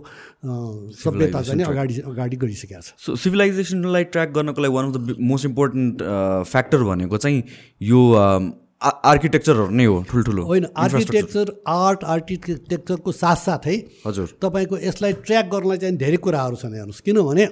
सभ्यता 0.98 1.42
चाहिँ 1.42 1.64
अगाडि 1.66 2.00
अगाडि 2.06 2.36
गरिसकेको 2.38 2.82
छ 2.82 2.94
सो 2.98 3.16
सिभिलाइजेसनलाई 3.18 4.04
ट्र्याक 4.10 4.32
गर्नको 4.34 4.62
लागि 4.62 4.74
one 4.74 4.84
of 4.86 4.96
the 4.96 5.16
most 5.24 5.46
important 5.46 6.02
factor 6.46 6.82
भनेको 6.84 7.16
चाहिँ 7.18 7.42
यो 7.84 8.00
आर्किटेक्चरहरू 8.80 9.70
नै 9.72 9.84
हो 9.84 9.94
ठुल्ठुलो 10.08 10.42
होइन 10.44 10.66
आर्किटेक्चर 10.78 11.52
आर्ट 11.68 12.04
आर्किटेक्चरको 12.08 13.12
साथसाथै 13.14 13.76
हजुर 14.04 14.36
तपाईँको 14.40 14.78
यसलाई 14.80 15.12
ट्र्याक 15.24 15.50
गर्नलाई 15.50 15.78
चाहिँ 15.78 15.96
धेरै 15.98 16.20
कुराहरू 16.22 16.56
छन् 16.58 16.76
हेर्नुहोस् 16.76 17.02
किनभने 17.02 17.46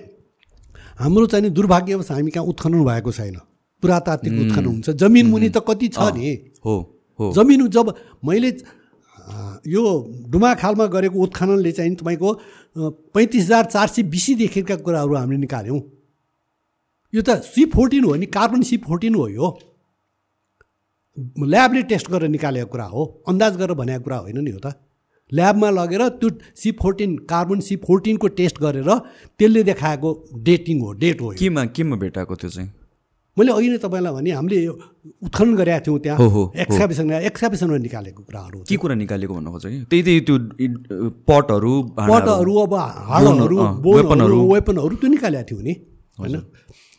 हाम्रो 0.99 1.27
चाहिँ 1.27 1.51
दुर्भाग्यवश 1.53 2.11
हामी 2.11 2.31
कहाँ 2.31 2.47
उत्खनन 2.47 2.85
भएको 2.85 3.13
छैन 3.13 3.39
पुरातात्विक 3.83 4.39
उत्खनन 4.41 4.67
हुन्छ 4.67 4.91
जमिन 4.97 5.27
मुनि 5.29 5.49
त 5.51 5.65
कति 5.65 5.89
छ 5.91 6.07
नि 6.15 6.31
हो 6.65 6.77
हो 7.19 7.33
जमिन 7.33 7.67
जब 7.71 7.95
मैले 8.23 8.51
यो 9.67 9.83
डुमा 10.31 10.55
खालमा 10.55 10.87
गरेको 10.87 11.19
उत्खननले 11.19 11.73
चाहिँ 11.73 11.95
तपाईँको 11.97 12.33
पैँतिस 13.15 13.45
हजार 13.45 13.65
चार 13.67 13.89
सय 13.89 14.03
बिसीदेखिका 14.07 14.77
कुराहरू 14.87 15.15
हामीले 15.17 15.41
निकाल्यौँ। 15.41 15.81
यो 17.13 17.23
त 17.23 17.43
सी 17.45 17.65
फोर्टिन 17.75 18.05
हो 18.05 18.15
नि 18.15 18.27
कार्बन 18.29 18.63
सी 18.63 18.77
फोर्टिन 18.87 19.15
हो 19.15 19.29
यो। 19.29 19.47
ल्याबले 21.43 21.83
टेस्ट 21.91 22.11
गरेर 22.11 22.29
निकालेको 22.29 22.71
कुरा 22.71 22.85
हो 22.87 23.03
अन्दाज 23.29 23.57
गरेर 23.57 23.75
भनेको 23.75 24.03
कुरा 24.05 24.19
होइन 24.19 24.39
नि 24.39 24.51
हो 24.51 24.61
त। 24.61 24.75
ल्याबमा 25.33 25.71
लगेर 25.71 26.03
त्यो 26.23 26.29
सी 26.55 26.71
फोर्टिन 26.79 27.17
कार्बन 27.27 27.61
सी 27.61 27.77
फोर्टिनको 27.83 28.29
टेस्ट 28.39 28.61
गरेर 28.63 28.91
त्यसले 29.39 29.63
देखाएको 29.65 30.11
डेटिङ 30.45 30.81
हो 30.81 30.93
डेट 31.03 31.21
हो 31.21 31.31
केमा 31.39 31.65
केमा 31.75 31.97
भेटाएको 31.97 32.35
त्यो 32.37 32.51
चाहिँ? 32.51 32.71
मैले 33.37 33.53
अघि 33.53 33.69
नै 33.69 33.79
तपाईँलाई 33.85 34.13
भने 34.17 34.31
हामीले 34.33 34.57
यो 34.65 34.73
उत्खनन 35.29 35.53
गरेका 35.61 35.81
थियौँ 35.87 35.99
त्यहाँ। 36.01 36.19
एक्साबिसन 36.57 37.13
एक्साबिसनमा 37.29 37.79
निकालेको 37.87 38.21
कुराहरू 38.25 38.59
के 38.65 38.77
कुरा 38.81 38.95
निकालेको 38.97 39.33
भन्नु 39.37 39.51
खोज्छ 39.53 39.67
कि? 39.67 39.79
त्यही 39.91 40.03
त्यही 40.03 40.21
त्यो 40.27 40.37
पटहरू 41.29 41.73
पटहरू 42.01 42.53
अब 42.65 42.75
हाडहरू 43.13 43.57
वेपनहरू। 43.85 44.37
वेपनहरू 44.53 44.95
त्यो 44.97 45.09
निकालेका 45.17 45.45
थियौँ 45.51 45.63
नि 45.63 45.75
होइन? 46.19 46.37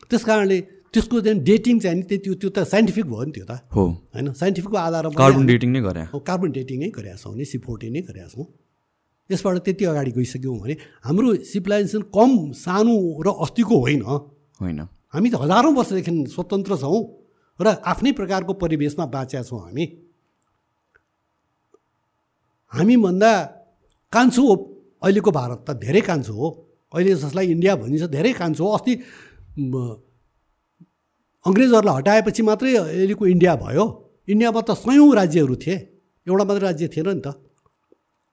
त्यस 0.09 0.23
कारणले 0.23 0.57
त्यसको 0.93 1.15
चाहिँ 1.21 1.39
डेटिङ 1.43 1.79
चाहिँ 1.79 1.97
नि 1.97 2.03
त्यो 2.05 2.33
त्यो 2.41 2.49
त 2.49 2.63
साइन्टिफिक 2.63 3.05
भयो 3.05 3.23
नि 3.25 3.31
त्यो 3.33 3.45
त। 3.49 3.53
हो। 3.75 3.83
होइन? 4.13 4.27
साइन्टिफिकको 4.33 4.77
आधारमा 4.77 5.17
कार्बन 5.17 5.45
डेटिङ 5.45 5.69
नै 5.73 5.81
गरे। 5.81 6.03
कार्बन 6.13 6.49
डेटिङै 6.53 6.89
गरेका 6.93 7.17
छौँ 7.17 7.33
नि 7.33 7.45
सी 7.45 7.57
फोर्टिन 7.65 7.91
नै 7.93 8.01
गरेका 8.07 8.29
छौँ। 8.29 8.45
यसबाट 9.29 9.57
त्यति 9.65 9.83
अगाडि 9.91 10.11
गइसक्यौँ 10.17 10.57
भने 10.61 10.75
हाम्रो 11.03 11.27
सिभिलाइजेसन 11.51 12.01
कम 12.13 12.31
सानो 12.55 12.95
र 13.25 13.27
अस्तिको 13.43 13.75
होइन। 13.83 14.01
होइन। 14.61 14.79
हामी 15.18 15.30
त 15.34 15.36
हजारौँ 15.41 15.74
वर्षदेखि 15.74 16.11
स्वतन्त्र 16.30 16.78
छौँ 16.78 17.01
र 17.57 17.68
आफ्नै 17.82 18.11
प्रकारको 18.13 18.53
परिवेशमा 18.61 19.05
बाँचेका 19.09 19.43
छौँ 19.49 19.59
हामी। 19.65 19.86
हामीभन्दा 22.72 23.32
कान्छो 24.13 24.41
हो 24.45 24.55
अहिलेको 25.01 25.32
भारत 25.34 25.59
त 25.65 25.70
धेरै 25.82 26.01
कान्छो 26.05 26.34
हो। 26.38 26.47
अहिले 26.93 27.18
जसलाई 27.18 27.47
इन्डिया 27.57 27.74
भनिन्छ 27.82 28.13
धेरै 28.13 28.32
कान्छो 28.38 28.61
हो। 28.61 28.70
अस्ति 28.78 28.93
अङ्ग्रेजहरूलाई 31.45 31.95
हटाएपछि 31.97 32.41
मात्रै 32.45 32.72
अहिलेको 32.78 33.24
इन्डिया 33.26 33.53
भयो। 33.57 33.86
इन्डियामा 34.30 34.61
त 34.61 34.78
सयौँ 34.78 35.09
राज्यहरू 35.18 35.55
थिए। 35.57 35.76
एउटा 36.28 36.43
मात्रै 36.45 36.65
राज्य 36.70 36.86
थिएन 36.93 37.09
नि 37.09 37.22
त। 37.26 37.28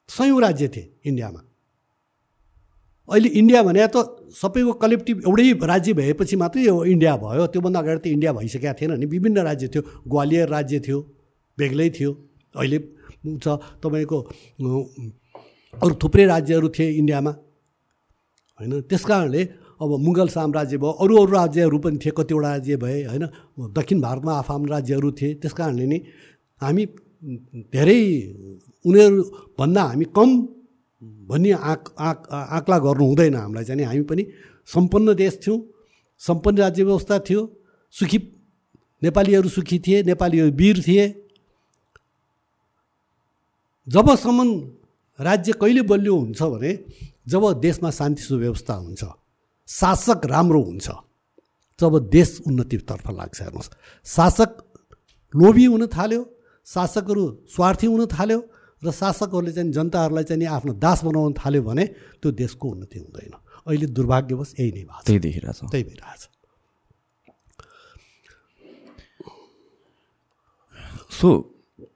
सयौँ 0.08 0.36
राज्य 0.36 0.68
थिए 0.68 0.84
इन्डियामा। 1.08 1.40
अहिले 3.08 3.28
इन्डिया 3.30 3.62
भने 3.62 3.86
त 3.86 3.96
सबैको 4.32 4.72
कलेक्टिभ 4.82 5.16
एउटै 5.28 5.44
राज्य 5.62 5.92
भएपछि 5.92 6.36
मात्रै 6.36 6.62
यो 6.64 6.74
इन्डिया 6.84 7.12
भयो। 7.20 7.46
त्योभन्दा 7.52 7.80
अगाडि 7.80 8.00
त 8.00 8.06
इन्डिया 8.08 8.32
भइसकेको 8.32 8.74
थिएन 8.80 8.92
नि। 9.00 9.06
विभिन्न 9.06 9.38
राज्य 9.44 9.68
थियो। 9.68 9.82
ग्वालियर 10.08 10.48
राज्य 10.48 10.80
थियो 10.80 10.98
बेग्लै 11.58 11.88
थियो। 11.96 12.10
अहिले 12.54 12.78
छ 13.40 13.46
तपाईँको 13.82 14.18
अरू 15.74 15.94
थुप्रै 16.02 16.24
राज्यहरू 16.26 16.68
थिए 16.70 16.88
इन्डियामा। 17.00 17.32
होइन 18.60 18.72
त्यस 18.88 19.04
कारणले 19.04 19.42
अब 19.82 19.90
मुगल 20.00 20.28
साम्राज्य 20.30 20.76
भयो 20.78 20.90
अरू 21.02 21.14
अरू 21.18 21.32
राज्यहरू 21.32 21.78
पनि 21.84 21.98
थिए। 21.98 22.12
कतिवटा 22.16 22.48
राज्य 22.48 22.76
भए 22.80 22.98
होइन 23.04 23.24
दक्षिण 23.74 24.00
भारतमा 24.00 24.32
आफआम 24.40 24.62
राज्यहरू 24.66 25.10
थिए। 25.12 25.34
त्यस 25.42 25.52
कारणले 25.52 25.86
नि 25.86 25.98
हामी 26.62 26.84
धेरै 27.68 28.00
उनीहरूभन्दा 28.84 29.82
हामी 29.82 30.06
कम 30.16 30.30
भन्ने 31.28 31.50
आँक 31.52 31.94
आँक 31.98 32.28
आँकला 32.32 32.78
गर्नु 32.78 33.04
हुँदैन 33.04 33.34
हामीलाई 33.34 33.64
चाहिँ। 33.64 33.84
हामी 33.84 34.02
पनि 34.02 34.26
सम्पन्न 34.68 35.14
देश 35.14 35.38
थियौँ 35.46 35.58
सम्पन्न 36.20 36.58
राज्य 36.58 36.84
व्यवस्था 36.84 37.18
थियो 37.28 37.40
सुखी 37.94 38.18
नेपालीहरू 39.02 39.48
सुखी 39.48 39.78
थिए 39.78 40.02
नेपालीहरू 40.02 40.50
वीर 40.56 40.82
थिए। 40.86 41.04
जबसम्म 43.86 44.48
राज्य 45.18 45.52
कहिले 45.52 45.82
बलियो 45.82 46.16
हुन्छ 46.16 46.42
भने 46.42 46.72
जब 47.28 47.42
देशमा 47.60 47.90
शान्ति 47.90 48.22
सुव्यवस्था 48.22 48.74
हुन्छ 48.74 49.04
शासक 49.68 50.20
राम्रो 50.26 50.62
हुन्छ 50.62 50.90
जब 51.78 51.98
देश 52.10 52.40
उन्नतितर्फ 52.46 53.10
लाग्छ 53.10 53.40
हेर्नुहोस्। 53.42 53.70
शासक 54.06 54.50
लोभी 55.34 55.64
हुन 55.64 55.86
थाल्यो 55.86 56.22
शासकहरू 56.66 57.24
स्वार्थी 57.54 57.86
हुन 57.86 58.06
थाल्यो 58.08 58.40
र 58.84 58.90
शासकहरूले 58.92 59.52
चाहिँ 59.52 59.72
जनताहरूलाई 59.72 60.24
चाहिँ 60.28 60.46
आफ्नो 60.56 60.72
दास 60.76 61.04
बनाउन 61.04 61.32
थाल्यो 61.40 61.62
भने 61.64 61.84
त्यो 62.20 62.30
देशको 62.30 62.64
उन्नति 62.68 62.98
हुँदैन। 62.98 63.32
अहिले 63.66 63.86
दुर्भाग्यवश 63.96 64.54
यही 64.60 64.70
नै 64.72 64.84
भएको 64.84 65.00
छ। 65.00 65.06
त्यही 65.06 65.18
देखिरहेछ। 65.24 65.60
त्यही 65.72 65.84
भइरहेछ। 65.88 66.22
सो 71.16 71.28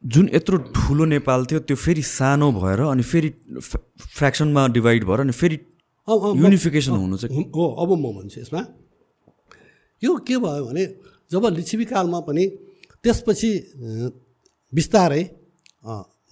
जुन 0.06 0.28
यत्रो 0.34 0.56
ठुलो 0.72 1.04
नेपाल 1.04 1.40
थियो 1.50 1.60
त्यो 1.68 1.76
फेरि 1.76 2.02
सानो 2.02 2.48
भएर 2.52 2.80
अनि 2.88 3.02
फेरि 3.02 3.30
फ्र्याक्सनमा 3.60 4.62
डिभाइड 4.76 5.04
भएर 5.04 5.20
अनि 5.20 5.32
फेरि 5.32 5.58
युनिफिकेसन 6.08 6.92
हुनु 6.92 7.16
चाहिँ 7.18 7.44
हो 7.52 7.64
अब 7.82 7.90
म 7.92 8.04
भन्छु 8.16 8.40
यसमा। 8.40 8.62
यो 10.02 10.16
के 10.24 10.36
भयो 10.38 10.64
भने 10.64 10.84
जब 11.30 11.44
लिच्छिवीकालमा 11.52 12.20
पनि 12.24 12.44
त्यसपछि 13.02 13.50
बिस्तारै 14.72 15.22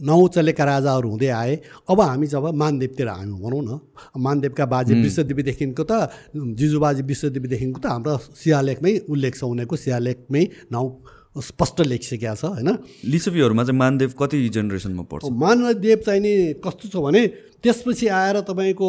अँ, 0.01 0.07
नौ 0.07 0.29
चलेका 0.29 0.65
राजाहरू 0.65 1.09
हुँदै 1.09 1.29
आए। 1.29 1.55
अब 1.89 2.01
हामी 2.01 2.27
जब 2.27 2.45
मानदेवतिर 2.55 3.09
हामी 3.09 3.33
भनौँ 3.41 3.63
न 3.65 3.81
मानदेवका 4.21 4.65
बाजे 4.67 4.95
विश्वदेवीदेखिको 5.03 5.85
त 5.89 5.93
जिजुबाजी 6.37 7.03
विश्वदेवीदेखिको 7.03 7.81
त 7.81 7.87
हाम्रो 7.87 8.15
शिलालेखमै 8.37 8.93
उल्लेख 9.09 9.35
छ 9.37 9.43
उनीहरूको 9.45 9.77
शिलालेखमै 9.77 10.43
नाउँ 10.73 10.89
स्पष्ट 11.37 11.81
लेखिसकेका 11.85 12.35
छ 12.35 12.45
होइन? 12.45 12.69
लिच्छवीहरूमा 13.05 13.63
चाहिँ 13.65 13.79
मानदेव 13.79 14.11
कति 14.21 14.37
जेनेरेसनमा 14.57 15.05
पर्छ? 15.05 15.25
मानदेव 15.33 15.99
चाहिँ 16.07 16.21
नि 16.21 16.33
कस्तो 16.65 16.89
छ 16.93 16.97
भने 16.97 17.23
त्यसपछि 17.61 18.07
आएर 18.09 18.41
तपाईँको 18.49 18.89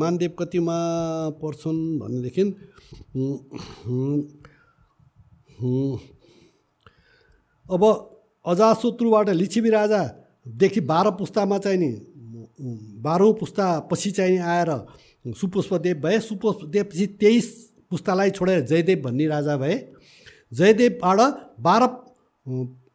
मानदेव 0.00 0.32
कतिमा 0.38 0.76
पर्छन् 1.40 1.80
भनेदेखि 2.00 2.42
अब 7.68 7.82
अजाशत्रुबाट 8.48 9.28
लिच्छिवी 9.30 9.70
राजादेखि 9.70 10.80
बाह्र 10.80 11.10
पुस्तामा 11.10 11.58
चाहिँ 11.58 11.78
नि 11.78 11.90
बाह्रौँ 13.02 13.32
पुस्ता 13.34 13.66
पछि 13.90 14.10
चाहिँ 14.10 14.38
आएर 14.40 14.70
सुपुष्पदेव 15.36 15.96
भए। 16.00 16.18
सुपुष्पदेवपछि 16.20 17.06
तेइस 17.20 17.46
पुस्तालाई 17.90 18.30
छोडेर 18.30 18.60
जयदेव 18.60 19.00
भन्ने 19.04 19.26
राजा 19.26 19.56
भए। 19.56 19.76
जयदेवबाट 20.52 21.20
बाह्र 21.60 21.86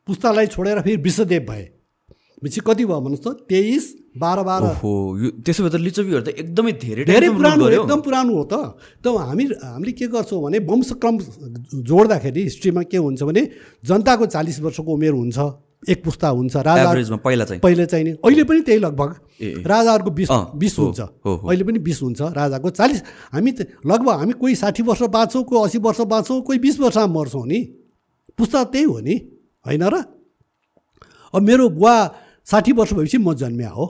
पुस्तालाई 0.08 0.48
छोडेर 0.48 0.82
फेरि 0.82 0.98
विश्वदेव 0.98 1.46
भए। 1.50 1.64
पछि 2.44 2.60
कति 2.62 2.86
भयो 2.86 3.00
भन्नुहोस् 3.00 3.24
त? 3.24 3.48
तेइस 3.48 3.86
बाह्र 4.20 4.40
बाह्र। 4.44 4.64
यो 5.24 5.30
त्यसो 5.42 5.64
भए 5.64 5.72
त 5.72 6.28
त 6.28 6.28
एकदमै 6.28 6.72
धेरै 6.76 7.04
धेरै 7.08 7.30
पुरानो 7.32 7.64
हो। 7.64 7.70
एकदम 7.72 8.00
पुरानो 8.04 8.34
हो 8.36 8.44
त। 8.44 8.54
त 9.00 9.06
हामी 9.08 9.44
हामीले 9.64 9.92
के 9.96 10.08
गर्छौँ 10.12 10.42
भने 10.44 10.60
वंशक्रम 10.60 11.16
जोड्दाखेरि 11.82 12.42
हिस्ट्रीमा 12.44 12.82
के 12.92 12.98
हुन्छ 13.00 13.24
भने 13.24 13.42
जनताको 13.84 14.26
चालिस 14.28 14.60
वर्षको 14.60 14.92
उमेर 14.94 15.14
हुन्छ। 15.16 15.40
एक 15.84 16.04
पुस्ता 16.04 16.28
हुन्छ। 16.30 16.56
राजा 16.56 17.16
पहिला 17.16 17.46
चाहिँ। 17.46 17.60
पहिले 17.60 17.86
चाहिँ 17.86 18.06
नि। 18.06 18.12
अहिले 18.24 18.44
पनि 18.44 18.62
त्यही 18.62 18.80
लगभग। 18.80 19.10
राजाहरूको 19.68 20.12
बिस 20.12 20.30
बिस 20.32 20.80
हो, 20.80 20.86
हुन्छ। 20.86 21.00
हो, 21.00 21.32
हो। 21.36 21.48
अहिले 21.48 21.64
पनि 21.64 21.80
बिस 21.80 22.02
हुन्छ। 22.02 22.22
राजाको 22.22 22.70
चालिस। 22.70 23.00
हामी 23.34 23.52
त 23.52 23.68
लगभग 23.84 24.16
हामी 24.20 24.34
कोही 24.40 24.56
साठी 24.56 24.84
वर्ष 24.84 25.02
बाँच्छौँ 25.12 25.44
कोही 25.44 25.64
असी 25.64 25.78
वर्ष 25.84 26.00
बाँच्छौँ 26.08 26.42
कोही 26.42 26.60
बिस 26.60 26.80
वर्षमा 26.80 27.08
मर्छौँ 27.08 27.46
नि। 27.48 27.60
पुस्ता 28.38 28.64
त्यही 28.64 28.86
हो 28.86 29.00
नि। 29.00 29.16
होइन 29.68 29.84
र? 29.84 29.96
अब 31.34 31.42
मेरो 31.42 31.70
बुवा 31.70 31.96
साठी 32.48 32.72
वर्ष 32.72 32.94
भएपछि 32.94 33.18
म 33.18 33.34
जन्मिया 33.34 33.70
हो। 33.70 33.86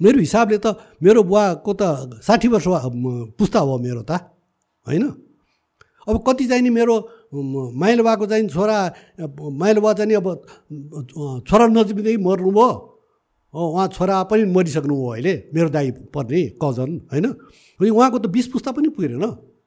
मेरो 0.00 0.18
हिसाबले 0.18 0.58
त 0.58 0.66
मेरो 1.02 1.22
बुवाको 1.22 1.72
त 1.78 1.82
साठी 2.26 2.48
वर्ष 2.48 2.66
पुस्ता 3.38 3.58
हो 3.58 3.78
मेरो 3.78 4.02
त 4.02 4.12
होइन? 4.86 5.04
अब 6.08 6.16
कति 6.26 6.44
चाहिँ 6.50 6.62
नि 6.62 6.70
मेरो 6.70 6.96
माइलो 7.78 8.02
बाको 8.04 8.26
चाहिँ 8.26 8.48
छोरा 8.50 8.78
माइलो 9.38 9.80
बा 9.80 9.92
चाहिँ 9.94 10.16
अब 10.18 10.26
छोरा 11.46 11.64
नजिकै 11.70 12.16
मर्नुभयो 12.18 12.66
उहाँ 13.54 13.86
छोरा 13.94 14.22
पनि 14.26 14.44
मरिसक्नु 14.50 14.94
भयो 14.94 15.10
अहिले 15.12 15.34
मेरो 15.54 15.68
दाई 15.70 15.90
पर्ने 16.10 16.40
कजन 16.58 16.90
होइन? 17.12 17.26
उहाँको 17.78 18.18
त 18.18 18.26
बिस 18.26 18.46
पुस्ता 18.50 18.70
पनि 18.72 18.88
पुगेन। 18.90 19.22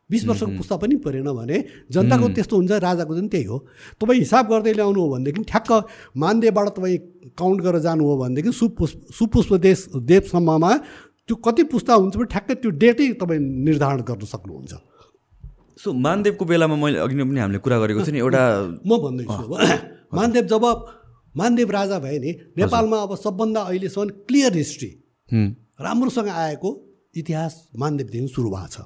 बिस 0.09 0.25
वर्षको 0.27 0.51
पुस्ता 0.57 0.75
पनि 0.77 0.95
परेन 1.01 1.29
भने 1.33 1.57
जनताको 1.91 2.27
त्यस्तो 2.35 2.55
हुन्छ 2.55 2.71
राजाको 2.85 3.13
पनि 3.13 3.27
त्यही 3.27 3.45
हो। 3.45 3.57
तपाईँ 4.01 4.19
हिसाब 4.19 4.45
गर्दै 4.49 4.73
ल्याउनु 4.73 4.99
हो 5.01 5.07
भनेदेखि 5.13 5.43
ठ्याक्क 5.49 5.71
मानदेवबाट 6.17 6.67
तपाईँ 6.77 6.97
काउन्ट 7.33 7.59
गरेर 7.61 7.81
जानु 7.81 8.03
हो 8.05 8.17
भनेदेखि 8.17 8.51
सुपुष्प 8.53 9.13
सुपुष्प 9.17 9.53
देश 9.65 9.79
देवसम्ममा 9.97 10.71
त्यो 11.25 11.35
कति 11.41 11.63
पुस्ता 11.73 11.93
हुन्छ 11.93 12.15
भने 12.15 12.29
ठ्याक्कै 12.29 12.55
त्यो 12.61 12.71
डेटै 12.83 13.07
तपाईँ 13.17 13.41
निर्धारण 13.65 14.01
गर्न 14.05 14.25
सक्नुहुन्छ। 14.29 14.73
सो 15.81 15.91
मानदेवको 15.91 16.45
बेलामा 16.45 16.75
मैले 16.77 16.99
अघि 17.01 17.15
नै 17.17 17.25
पनि 17.25 17.39
हामीले 17.41 17.59
कुरा 17.65 17.77
गरेको 17.81 18.05
थिएँ 18.05 18.15
नि 18.15 18.19
एउटा 18.21 18.43
म 18.85 18.91
भन्दैछु 19.03 19.43
मानदेव 20.13 20.45
जब 20.53 20.65
मानदेव 21.35 21.71
राजा 21.71 21.97
भए 21.99 22.17
नि 22.23 22.31
नेपालमा 22.55 22.97
अब 23.03 23.15
सबभन्दा 23.17 23.61
अहिलेसम्म 23.67 24.09
क्लियर 24.29 24.53
हिस्ट्री 24.55 24.89
राम्रोसँग 25.81 26.29
आएको 26.29 26.69
इतिहास 27.17 27.53
मानदेवदेखि 27.75 28.27
सुरु 28.31 28.49
भएको 28.53 28.69
छ। 28.71 28.77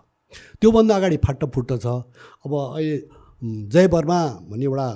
त्योभन्दा 0.62 0.96
अगाडि 0.96 1.18
फाटफुट्ट 1.18 1.72
छ 1.80 1.88
अब 2.46 2.52
अहिले 2.54 2.98
जय 3.42 3.88
वर्मा 3.88 4.20
भन्ने 4.50 4.66
एउटा 4.66 4.88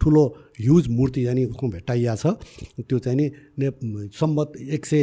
ठुलो 0.00 0.22
ह्युज 0.60 0.88
मूर्ति 0.88 1.24
चाहिँ 1.24 1.34
नि 1.34 1.44
उसको 1.50 1.68
भेट्टाइया 1.68 2.14
छ। 2.14 2.26
त्यो 2.78 2.98
चाहिँ 2.98 3.18
नि 3.18 4.10
सम्बत 4.14 4.52
एक 4.56 4.86
सय 4.86 5.02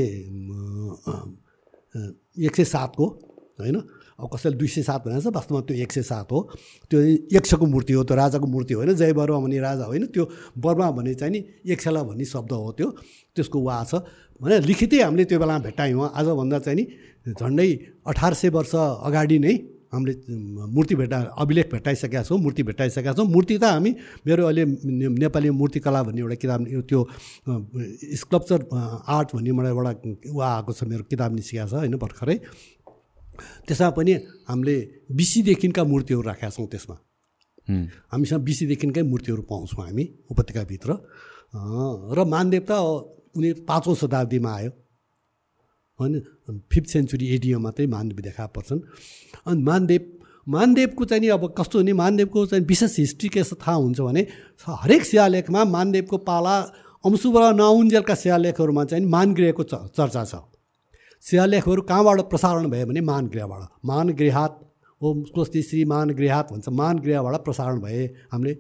एक 2.46 2.56
सय 2.56 2.64
सातको 2.64 3.06
होइन? 3.60 3.76
अब 4.16 4.30
कसैले 4.34 4.56
दुई 4.56 4.68
सय 4.68 4.84
सात 4.84 5.04
भनेको 5.04 5.22
छ 5.22 5.36
वास्तवमा 5.36 5.62
त्यो 5.68 5.76
एक 5.76 5.92
सय 5.92 6.04
सात 6.08 6.32
हो। 6.32 6.40
त्यो 6.92 7.00
एक 7.36 7.44
मूर्ति 7.68 7.94
हो 7.94 8.04
त्यो 8.08 8.16
राजाको 8.16 8.48
मूर्ति 8.48 8.74
होइन 8.74 8.96
जय 8.96 9.12
वर्मा 9.12 9.40
भन्ने 9.40 9.60
राजा 9.60 9.86
होइन 9.86 10.06
त्यो 10.08 10.24
वर्मा 10.64 10.92
भन्ने 10.92 11.14
चाहिँ 11.20 11.32
नि 11.34 11.44
एक 11.68 11.88
भन्ने 11.88 12.26
शब्द 12.26 12.52
हो 12.52 12.72
त्यो। 12.72 12.90
त्यसको 13.36 13.60
वा 13.60 13.84
छ। 13.84 14.08
भने 14.40 14.60
लिखितै 14.62 15.04
हामीले 15.04 15.26
त्यो 15.26 15.40
बेलामा 15.40 15.60
भेट्टायौँ। 15.68 16.12
आजभन्दा 16.16 16.60
चाहिँ 16.60 16.80
नि 16.80 17.34
झन्डै 17.34 17.70
अठार 18.08 18.34
सय 18.34 18.50
वर्ष 18.56 18.76
अगाडि 19.04 19.40
नै 19.40 19.56
हामीले 19.96 20.14
मूर्ति 20.76 20.96
भेटा 20.96 21.18
अभिलेख 21.40 21.72
भेटाइसकेका 21.72 22.24
छौँ 22.24 22.38
मूर्ति 22.38 22.64
भेटाइसकेका 22.70 23.14
छौँ। 23.16 23.26
मूर्ति 23.26 23.58
त 23.58 23.64
हामी 23.64 23.92
मेरो 24.28 24.46
अहिले 24.46 24.64
नेपाली 25.16 25.50
मूर्तिकला 25.56 26.04
भन्ने 26.04 26.22
एउटा 26.22 26.36
किताब 26.44 26.60
त्यो 26.90 27.00
स्कल्पचर 28.22 28.60
आर्ट 29.08 29.30
भन्ने 29.36 29.52
मलाई 29.56 29.72
एउटा 29.72 29.92
वा 30.36 30.48
आएको 30.56 30.72
छ 30.74 30.84
मेरो 30.84 31.04
किताब 31.10 31.32
निस्किएको 31.36 31.68
छ 31.70 31.74
होइन 31.80 31.96
भर्खरै। 31.96 32.38
त्यसमा 33.68 33.90
पनि 33.96 34.14
हामीले 34.48 34.76
बिसीदेखिका 35.12 35.84
मूर्तिहरू 35.84 36.22
राखेका 36.22 36.50
छौँ 36.56 36.68
त्यसमा। 36.68 36.96
हामीसँग 38.12 38.42
बिसीदेखिकै 38.44 39.04
मूर्तिहरू 39.04 39.42
पाउँछौँ 39.50 39.84
हामी 39.86 40.04
उपत्यकाभित्र। 40.32 40.90
र 42.16 42.20
मानदेव 42.28 42.64
त 42.70 42.72
उनी 43.36 43.50
पाँचौँ 43.68 43.96
शताब्दीमा 43.96 44.52
आयो। 44.56 44.72
होइन 46.00 46.14
फिफ्थ 46.48 46.90
सेन्चुरी 46.90 47.28
एडियो 47.36 47.60
मात्रै 47.60 47.86
मानदेव 47.88 48.20
देखा 48.22 48.46
पर्छन्। 48.56 48.80
अनि 49.48 49.62
मानदेव 49.64 50.02
मानदेवको 50.48 51.06
चाहिँ 51.06 51.22
नि 51.22 51.28
अब 51.34 51.54
कस्तो 51.58 51.80
हुने 51.80 51.94
मानदेवको 51.94 52.46
चाहिँ 52.46 52.66
विशेष 52.66 52.98
हिस्ट्री 53.00 53.30
के 53.30 53.44
थाहा 53.56 53.76
हुन्छ 53.76 54.00
भने 54.00 54.22
हरेक 54.62 55.04
शिलालेखमा 55.06 55.64
मानदेवको 55.66 56.18
पाला 56.22 56.56
अंशुबाट 57.04 57.56
नआउन्जेलका 57.56 58.16
शिलालेखहरूमा 58.16 58.84
चाहिँ 58.86 59.06
मानगृहको 59.06 59.64
चर्चा 59.64 60.24
छ। 60.24 60.36
शिलालेखहरू 61.24 61.82
कहाँबाट 61.82 62.20
प्रसारण 62.30 62.70
भयो 62.70 62.86
भने 62.86 63.02
मानगृहबाट 63.02 63.62
मानगृहात 63.86 64.54
ओम 65.02 65.24
स्वस्ति 65.26 65.62
श्री 65.64 65.84
मानगृहात 65.86 66.52
भन्छ 66.52 66.70
मानगृहबाट 66.70 67.36
प्रसारण 67.44 67.80
भए 67.82 68.06
हामीले 68.32 68.54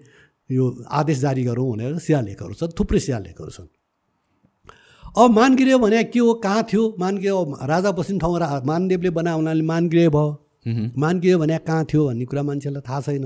यो 0.50 0.64
आदेश 0.90 1.18
जारी 1.20 1.44
गरौँ 1.44 1.70
भनेर 1.72 1.98
शिलालेखहरू 2.00 2.54
छन् 2.54 2.78
थुप्रै 2.80 3.00
शिलालेखहरू 3.00 3.52
छन्। 3.52 3.70
अब 5.18 5.32
मानगृह 5.32 5.78
भने 5.78 6.04
के 6.04 6.20
हो 6.20 6.34
कहाँ 6.44 6.64
थियो? 6.68 6.96
मानगृह 7.00 7.68
राजा 7.68 7.92
बस्ने 7.92 8.20
ठाउँ 8.20 8.40
रा 8.40 8.62
मानदेवले 8.68 9.10
बनायो 9.16 9.38
हुनाले 9.38 9.64
मानगृह 9.64 10.10
भयो। 10.12 10.92
मानगृह 10.98 11.38
भने 11.38 11.58
कहाँ 11.64 11.86
थियो 11.88 12.08
भन्ने 12.08 12.26
कुरा 12.26 12.44
मान्छेलाई 12.44 12.82
थाहा 12.84 13.02
छैन। 13.02 13.26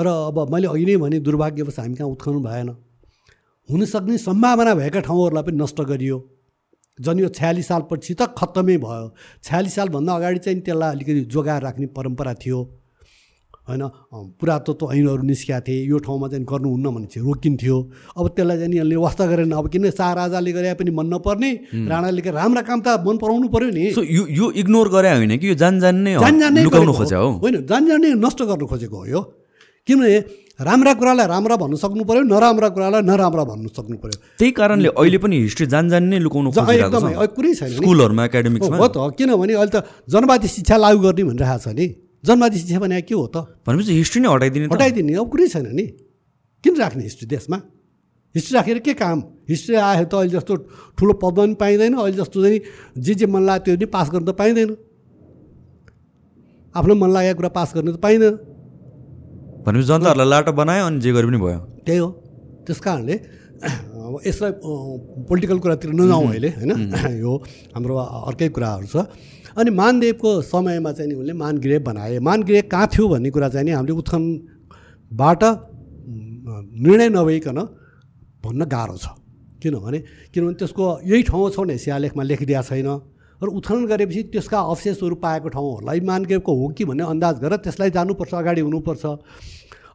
र 0.00 0.06
अब 0.34 0.50
मैले 0.50 0.66
अघि 0.66 0.84
नै 0.84 0.96
भने 0.98 1.18
दुर्भाग्यवश 1.22 1.78
हामी 1.78 1.94
कहाँ 1.94 2.10
उत्खनन 2.10 2.42
भएन। 2.42 2.68
हुनसक्ने 3.68 4.18
सम्भावना 4.18 4.74
भएका 4.74 5.00
ठाउँहरूलाई 5.06 5.42
पनि 5.46 5.56
नष्ट 5.62 5.80
गरियो। 5.80 6.18
झन् 6.98 7.20
यो 7.20 7.28
छयालिस 7.38 7.66
सालपछि 7.68 8.14
त 8.18 8.34
खत्तमै 8.34 8.76
भयो। 8.82 9.14
छयालिस 9.46 9.74
सालभन्दा 9.74 10.12
अगाडि 10.12 10.38
चाहिँ 10.42 10.60
त्यसलाई 10.60 10.90
अलिकति 10.90 11.20
जोगाएर 11.30 11.62
राख्ने 11.62 11.86
परम्परा 11.94 12.34
थियो। 12.34 12.58
होइन? 13.70 13.84
पुरातत्व 14.40 14.84
ऐनहरू 14.92 15.22
निस्किया 15.22 15.60
थिए 15.62 15.86
यो 15.86 15.98
ठाउँमा 16.02 16.26
चाहिँ 16.28 16.44
गर्नुहुन्न 16.44 16.86
भने 16.90 17.06
चाहिँ 17.06 17.24
रोकिन्थ्यो। 17.26 17.76
अब 18.18 18.26
त्यसलाई 18.34 18.56
चाहिँ 18.58 18.78
यसले 18.80 18.96
वास्ता 18.98 19.24
गरेन। 19.30 19.52
अब 19.54 19.66
किन 19.70 19.90
शाह 19.94 20.12
राजाले 20.20 20.52
गरे 20.52 20.74
पनि 20.74 20.90
मन 20.90 21.06
नपर्ने? 21.14 21.50
राणाले 21.86 22.20
राम्रा 22.30 22.62
काम 22.66 22.80
त 22.82 22.98
मन 23.06 23.16
पराउनु 23.22 23.48
पऱ्यो 23.48 23.70
नि। 23.70 23.84
यो 23.94 24.22
यो 24.26 24.46
इग्नोर 24.60 24.88
गरे 24.90 25.10
होइन 25.16 25.38
कि 25.38 25.46
यो 25.48 25.54
जान 25.54 25.80
जान 25.80 25.96
नै 26.02 26.18
जान 26.18 26.34
जान 26.40 26.54
खोज्यो 26.66 27.22
होइन 27.42 27.56
जान 27.66 27.82
जान 27.88 28.00
नै 28.02 28.10
नष्ट 28.18 28.42
गर्नु 28.50 28.66
खोजेको 28.66 28.96
हो 28.96 29.06
यो। 29.06 29.20
किनभने 29.86 30.18
राम्रा 30.60 30.92
कुरालाई 31.00 31.26
राम्रा 31.26 31.56
भन्नु 31.56 31.76
सक्नु 31.80 32.04
पऱ्यो 32.04 32.22
नराम्रा 32.28 32.68
कुरालाई 32.76 33.02
नराम्रा 33.08 33.44
भन्नु 33.48 33.68
सक्नु 33.72 33.96
पऱ्यो 33.96 34.16
त्यही 34.36 34.50
कारणले 34.52 34.88
अहिले 34.92 35.18
पनि 35.18 35.36
हिस्ट्री 35.40 35.66
जान 35.72 35.88
जान 35.88 36.04
नै 36.12 36.18
लुकाउनु 36.20 36.52
एकदमै 36.52 37.26
कुरै 37.36 37.52
छैन 37.56 37.70
स्कुलहरूमा 37.80 38.24
एकाडेमिक्समा 38.28 38.76
हो 38.76 38.88
त 38.92 39.16
किनभने 39.16 39.54
अहिले 39.56 39.72
त 39.72 39.88
जनवादी 40.04 40.48
शिक्षा 40.56 40.76
लागू 40.76 41.00
गर्ने 41.00 41.22
भनिरहेको 41.30 41.64
छ 41.64 41.72
नि। 41.72 41.86
जन्मादि 42.24 42.58
शिक्षा 42.58 42.78
भने 42.78 43.00
के 43.02 43.14
हो 43.14 43.26
त? 43.26 43.36
भनेपछि 43.66 43.92
हिस्ट्री 43.96 44.20
नै 44.20 44.28
हटाइदिने 44.28 44.66
हटाइदिने। 44.72 45.12
अब 45.16 45.28
कुरै 45.30 45.46
छैन 45.48 45.66
नि। 45.72 45.86
किन 46.64 46.74
राख्ने 46.76 47.02
हिस्ट्री 47.02 47.26
देशमा 47.28 47.58
हिस्ट्री 48.34 48.54
राखेर 48.54 48.78
के 48.84 48.94
काम? 48.94 49.18
हिस्ट्री 49.48 49.74
आयो 49.74 50.04
त 50.04 50.14
अहिले 50.14 50.38
जस्तो 50.38 50.54
ठुलो 50.94 51.12
पदमा 51.18 51.42
पनि 51.42 51.54
पाइँदैन 51.58 51.94
अहिले 51.98 52.16
जस्तो 52.20 52.38
चाहिँ 52.42 52.60
जे 53.00 53.14
जे 53.18 53.26
मन 53.26 53.42
लाग्यो 53.42 53.74
त्यो 53.74 53.76
पनि 53.76 53.86
पास 53.90 54.06
गर्नु 54.12 54.26
त 54.30 54.36
पाइँदैन। 54.38 54.70
आफ्नो 56.74 56.94
मन 56.94 57.10
लागेको 57.10 57.36
कुरा 57.40 57.50
पास 57.58 57.68
गर्नु 57.74 57.90
त 57.90 57.98
पाइँदैन। 57.98 58.34
भनेपछि 59.66 59.86
जनताहरूलाई 59.88 60.28
लाटो 60.30 60.52
बनायो 60.54 60.84
अनि 60.86 61.00
जे 61.00 61.10
गरे 61.10 61.26
पनि 61.26 61.38
भयो। 61.42 61.60
त्यही 61.82 61.98
हो। 61.98 62.08
त्यस 62.68 62.80
कारणले 62.86 63.14
अब 63.60 64.14
यसलाई 64.26 64.52
पोलिटिकल 65.26 65.58
कुरातिर 65.58 65.90
नजाउँ 65.90 66.26
अहिले 66.30 66.50
होइन? 66.54 66.70
यो 67.18 67.32
हाम्रो 67.74 67.94
अर्कै 68.30 68.48
कुराहरू 68.54 68.86
छ। 68.86 69.10
अनि 69.56 69.70
मानदेवको 69.70 70.30
समयमा 70.42 70.92
चाहिँ 70.92 71.10
नि 71.10 71.14
उनले 71.14 71.32
मानगृह 71.34 71.78
बनाए। 71.82 72.18
मानगृह 72.20 72.60
कहाँ 72.70 72.86
थियो 72.86 73.08
भन्ने 73.08 73.30
कुरा 73.30 73.48
चाहिँ 73.48 73.66
नि 73.66 73.72
हामीले 73.72 73.94
उत्खनबाट 73.98 75.42
निर्णय 76.78 77.08
नभइकन 77.08 77.58
भन्न 78.44 78.64
गाह्रो 78.66 78.96
छ। 78.96 79.06
किनभने 79.62 79.98
किनभने 80.32 80.54
त्यसको 80.56 80.84
यही 81.04 81.22
ठाउँ 81.28 81.50
छ 81.50 81.58
भने 81.60 81.76
सियालेखमा 81.78 82.22
लेखिदिएको 82.22 82.62
छैन। 82.68 82.88
र 83.40 83.46
उत्खनन 83.48 83.84
गरेपछि 83.88 84.22
त्यसका 84.32 84.58
अवशेषहरू 84.68 85.14
पाएको 85.16 85.48
ठाउँहरूलाई 85.48 86.00
मानगृहको 86.04 86.52
हो 86.54 86.68
कि 86.76 86.84
भन्ने 86.84 87.04
अन्दाज 87.04 87.34
गरेर 87.40 87.58
त्यसलाई 87.64 87.90
जानुपर्छ 87.90 88.32
अगाडि 88.34 88.60
हुनुपर्छ। 88.60 89.04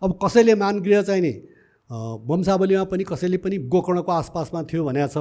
अब 0.02 0.10
कसैले 0.18 0.56
मानगृह 0.58 1.02
चाहिँ 1.02 1.22
नि 1.22 1.34
वंशावलीमा 2.26 2.84
पनि 2.90 3.04
कसैले 3.06 3.38
पनि 3.38 3.58
गोकर्णको 3.70 4.12
आसपासमा 4.12 4.64
थियो 4.66 4.84
भनेको 4.84 5.08
छ। 5.08 5.18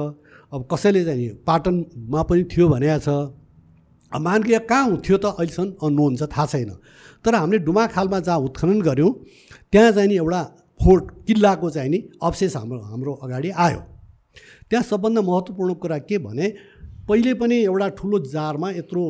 अब 0.53 0.61
कसैले 0.65 1.05
चाहिँ 1.05 1.29
पाटनमा 1.45 2.21
पनि 2.25 2.43
थियो 2.49 2.65
भनेको 2.69 2.99
छ। 2.99 3.09
मानगृह 4.19 4.59
कहाँ 4.69 4.97
थियो 5.05 5.17
त 5.17 5.25
अहिलेसम्म? 5.35 5.69
अननोन 5.83 6.15
छ 6.15 6.23
थाहा 6.29 6.45
छैन। 6.45 6.71
तर 7.25 7.35
हामीले 7.35 7.59
डुमाखालमा 7.65 8.19
जहाँ 8.19 8.39
उत्खनन 8.47 8.81
गऱ्यौँ 8.81 9.11
त्यहाँ 9.71 9.91
चाहिँ 9.91 10.09
नि 10.09 10.15
एउटा 10.15 10.41
फोर्ट 10.79 11.03
किल्लाको 11.27 11.69
चाहिँ 11.69 11.89
नि 11.89 11.99
अवशेष 12.21 12.55
हाम्रो 12.55 12.79
हाम्रो 12.79 13.13
अगाडि 13.23 13.49
आयो। 13.49 13.81
त्यहाँ 14.69 14.83
सबभन्दा 14.83 15.21
महत्त्वपूर्ण 15.21 15.73
कुरा 15.81 15.97
के 16.09 16.17
भने 16.17 16.47
पहिले 17.07 17.33
पनि 17.39 17.55
एउटा 17.63 17.87
ठुलो 17.97 18.19
जारमा 18.25 18.69
यत्रो 18.71 19.03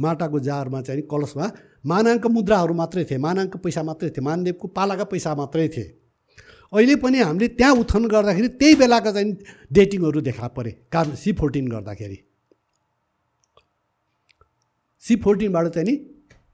माटाको 0.00 0.38
जारमा 0.40 0.80
चाहिँ 0.82 1.02
कलशमा 1.10 1.46
मानाङ्क 1.86 2.26
मुद्राहरू 2.26 2.74
मात्रै 2.74 3.04
थिए। 3.04 3.18
मानाङ्क 3.18 3.56
पैसा 3.64 3.82
मात्रै 3.82 4.10
थिए। 4.10 4.24
मानदेवको 4.24 4.66
पालाका 4.68 5.04
पैसा 5.04 5.34
मात्रै 5.34 5.68
थिए। 5.68 5.86
अहिले 6.72 6.96
पनि 6.98 7.18
हामीले 7.20 7.48
त्यहाँ 7.48 7.74
उत्खनन 7.76 8.06
गर्दाखेरि 8.08 8.48
त्यही 8.60 8.74
बेलाका 8.74 9.10
चाहिँ 9.12 9.32
डेटिङहरू 9.72 10.20
देखा 10.20 10.46
परे 10.56 10.70
कारण 10.92 11.14
सी 11.14 11.32
फोर्टिन 11.32 11.68
गर्दाखेरि। 11.68 12.16
सी 15.06 15.16
फोर्टिनबाट 15.24 15.66
चाहिँ 15.74 15.86
नि 15.88 15.96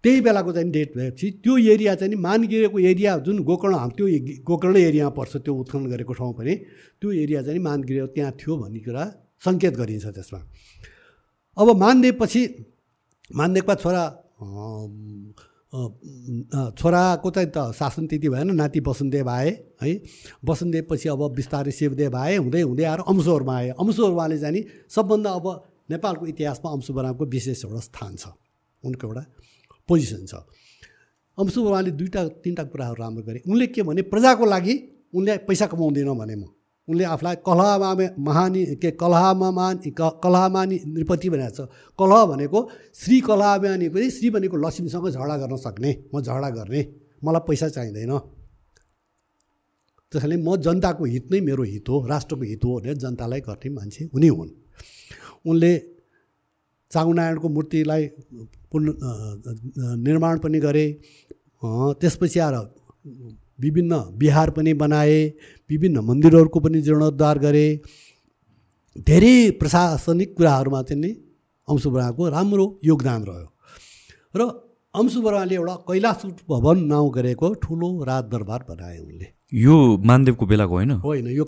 त्यही 0.04 0.20
बेलाको 0.20 0.52
चाहिँ 0.52 0.70
डेट 0.70 0.96
भएपछि 0.96 1.30
त्यो 1.44 1.56
एरिया 1.72 1.94
चाहिँ 1.94 2.10
नि 2.14 2.16
मानगिरेको 2.20 2.78
एरिया 2.90 3.16
जुन 3.26 3.38
गोकर्ण 3.48 3.74
त्यो 3.96 4.06
गोकर्ण 4.44 4.76
एरियामा 4.78 5.10
पर्छ 5.18 5.36
त्यो 5.36 5.54
उत्खनन 5.54 5.86
गरेको 5.92 6.12
ठाउँ 6.12 6.32
पनि 6.38 6.54
त्यो 7.00 7.12
एरिया 7.22 7.42
चाहिँ 7.42 7.58
नि 7.58 7.64
मानगिरे 7.64 8.06
त्यहाँ 8.14 8.32
थियो 8.40 8.56
भन्ने 8.62 8.80
कुरा 8.82 9.04
सङ्केत 9.44 9.74
गरिन्छ 9.76 10.06
त्यसमा। 10.06 10.40
अब 11.56 11.68
मानदेवपछि 11.76 12.42
मानदेवका 13.30 13.74
छोरा 13.82 14.04
छोराको 16.76 17.28
चाहिँ 17.30 17.50
त 17.54 17.72
शासन 17.72 18.06
त्यति 18.06 18.28
भएन 18.28 18.50
नाति 18.54 18.80
वसुन्देव 18.86 19.28
आए 19.30 19.50
है। 19.82 19.92
वसुन्देवपछि 20.44 21.08
अब 21.08 21.22
बिस्तारै 21.32 21.72
शिवदेव 21.72 22.16
आए 22.16 22.36
हुँदै 22.36 22.60
हुँदै 22.60 22.84
आएर 22.84 23.00
अंशहरूमा 23.08 23.54
आए। 23.56 23.70
चाहिँ 23.72 24.52
नि 24.52 24.60
सबभन्दा 24.90 25.30
अब 25.32 25.46
नेपालको 25.90 26.26
इतिहासमा 26.26 26.68
अंशुबरामको 26.70 27.24
विशेष 27.26 27.64
एउटा 27.64 27.80
स्थान 27.88 28.12
छ। 28.16 28.24
उनको 28.82 29.06
एउटा 29.06 29.22
पोजिसन 29.88 30.26
छ। 30.26 30.34
अंशुबरामले 31.38 31.90
दुईवटा 31.90 32.20
तिनवटा 32.42 32.64
कुराहरू 32.70 32.96
राम्रो 32.98 33.22
गरे। 33.22 33.38
उनले 33.48 33.66
के 33.72 33.82
भने 33.82 34.02
प्रजाको 34.12 34.44
लागि 34.44 34.74
उनले 35.14 35.32
पैसा 35.48 35.66
कमाउँदैन 35.66 36.10
भने 36.14 36.36
म। 36.36 36.44
उनले 36.88 37.04
आफूलाई 37.04 37.36
कलहमा 37.46 37.90
महानी 38.18 38.62
के 38.76 38.90
कलहमा 38.98 39.48
कलहमानी 40.18 40.76
नृपति 40.86 41.28
भनेको 41.30 41.54
छ। 41.56 41.68
कलह 41.98 42.20
भनेको 42.26 42.58
श्री 42.94 43.20
कलहमानी 43.22 43.88
पनि 43.88 44.10
श्री 44.10 44.30
भनेको 44.30 44.56
लक्ष्मीसँग 44.58 45.08
झगडा 45.10 45.36
गर्न 45.36 45.56
सक्ने। 45.56 45.90
म 46.14 46.20
झगडा 46.20 46.50
गर्ने। 46.50 46.80
मलाई 47.22 47.42
पैसा 47.48 47.68
चाहिँदैन। 47.68 48.12
त्यसैले 50.12 50.36
म 50.36 50.56
जनताको 50.58 51.04
हित 51.04 51.30
नै 51.32 51.40
मेरो 51.40 51.62
हित 51.62 51.88
हो 51.88 51.96
राष्ट्रको 52.06 52.44
हित 52.44 52.64
हो 52.64 52.70
भनेर 52.80 52.96
जनतालाई 52.98 53.40
गर्ने 53.40 53.68
मान्छे 53.72 54.10
उनी 54.12 54.28
हुन्। 54.28 54.50
उनले 55.44 55.72
चाङनारायणको 56.92 57.48
मूर्तिलाई 57.48 58.02
पुन 58.70 58.82
निर्माण 60.06 60.38
पनि 60.38 60.58
गरे। 60.60 60.86
त्यसपछि 62.00 62.38
आएर 62.38 62.56
विभिन्न 63.60 63.92
बिहार 64.18 64.50
पनि 64.56 64.72
बनाए 64.74 65.18
विभिन्न 65.70 65.98
मन्दिरहरूको 66.08 66.58
पनि 66.60 66.80
जीर्णोद्धार 66.82 67.38
गरे। 67.38 67.66
धेरै 69.06 69.36
प्रशासनिक 69.60 70.36
कुराहरूमा 70.36 70.82
चाहिँ 70.82 71.00
नि 71.00 71.10
अंशुबराको 71.68 72.28
राम्रो 72.28 72.66
योगदान 72.84 73.20
रह्यो। 73.24 73.48
र 74.34 74.40
अंशुबराले 74.94 75.54
एउटा 75.54 75.74
कैलाश 75.88 76.20
भवन 76.48 76.78
नाउँ 76.86 77.08
गरेको 77.12 77.46
ठुलो 77.62 77.88
राज 78.04 78.24
दरबार 78.32 78.60
बनाए 78.68 78.98
उनले। 78.98 79.28
यो 79.54 79.98
मानदेवको 79.98 80.46
बेलाको 80.46 80.74
होइन? 80.74 80.90
होइन 80.90 81.26
यो 81.26 81.44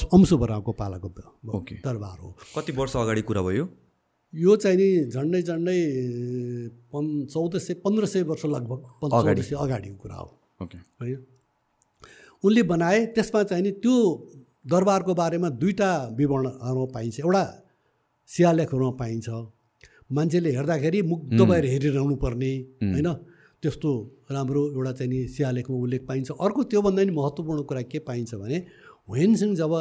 अंशुबराको 0.00 0.72
पालाको 0.72 1.08
दरबार 1.74 2.18
हो। 2.22 2.36
कति 2.58 2.72
वर्ष 2.72 2.96
अगाडि 2.96 3.22
कुरा 3.22 3.42
भयो? 3.42 3.68
यो 4.34 4.56
चाहिँ 4.56 4.76
नि 4.76 5.10
झन्डै 5.10 5.42
झन्डै 5.42 5.88
पन् 6.92 7.26
चौध 7.26 7.58
सय 7.58 7.74
पन्ध्र 7.74 8.06
सय 8.06 8.22
वर्ष 8.22 8.44
लगभग 8.44 8.76
पन्- 8.76 9.10
चौध 9.10 9.22
अगाडि। 9.22 9.42
सय 9.42 9.56
अगाडिको 9.56 9.96
कुरा 9.96 10.14
हो। 10.14 10.40
ओके। 10.62 10.78
होइन? 10.78 11.18
उनले 12.44 12.62
बनाए 12.62 13.06
त्यसमा 13.06 13.42
चाहिँ 13.42 13.62
नि 13.62 13.70
त्यो 13.70 14.30
दरबारको 14.66 15.14
बारेमा 15.14 15.48
दुईवटा 15.48 16.14
विवरणहरूमा 16.16 16.84
पाइन्छ। 16.84 17.20
एउटा 17.20 17.64
शिलालेखहरूमा 18.28 18.90
पाइन्छ। 18.90 19.28
मान्छेले 20.12 20.50
हेर्दाखेरि 20.50 21.02
मुग्ध 21.02 21.40
भएर 21.40 21.64
हेरिरहनु 21.64 22.16
पर्ने 22.16 22.56
होइन? 22.82 23.16
त्यस्तो 23.64 23.90
राम्रो 24.30 24.62
एउटा 24.76 24.92
चाहिँ 24.92 25.10
नि 25.12 25.18
शिलालेखमा 25.32 25.76
उल्लेख 25.76 26.02
पाइन्छ। 26.08 26.30
अर्को 26.36 26.62
त्योभन्दा 26.68 27.02
नि 27.04 27.12
महत्त्वपूर्ण 27.16 27.62
कुरा 27.64 27.82
के 27.88 27.98
पाइन्छ 28.04 28.34
भने 28.36 28.58
हुन 29.08 29.34
सिंह 29.40 29.54
जब 29.56 29.72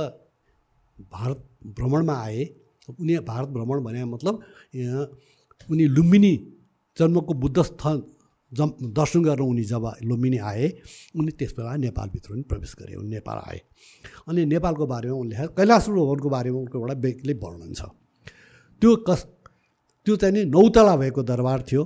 भारत 1.11 1.39
भ्रमणमा 1.77 2.15
आए 2.23 2.43
उनी 2.89 3.17
भारत 3.27 3.49
भ्रमण 3.55 3.83
भने 3.83 4.03
मतलब 4.07 4.33
उनी 5.69 5.85
लुम्बिनी 5.87 6.33
जन्मको 6.97 7.33
बुद्ध 7.33 7.61
स्थान 7.63 8.03
जम 8.51 8.69
दर्शन 8.93 9.23
गर्न 9.23 9.41
उनी 9.41 9.63
जब 9.65 9.85
लुम्बिनी 10.03 10.37
आए 10.37 10.67
उनी 11.19 11.31
त्यस 11.39 11.53
बेला 11.57 11.75
नेपालभित्र 11.83 12.29
पनि 12.31 12.41
प्रवेश 12.49 12.75
गरे 12.79 12.95
उनी 12.95 13.09
नेपाल 13.09 13.37
आए। 13.49 13.59
अनि 14.29 14.45
नेपालको 14.45 14.85
बारेमा 14.87 15.15
उनले 15.17 15.47
कैलाश 15.57 15.89
भवनको 15.89 16.29
बारेमा 16.29 16.59
उनको 16.59 16.79
एउटा 16.79 16.95
बेग्लै 17.05 17.33
वर्णन 17.43 17.73
छ। 17.73 17.81
त्यो 18.81 18.95
कस 19.09 19.21
त्यो 20.07 20.15
चाहिँ 20.15 20.33
नि 20.35 20.43
नौतला 20.53 20.95
भएको 21.01 21.23
दरबार 21.23 21.61
थियो। 21.71 21.83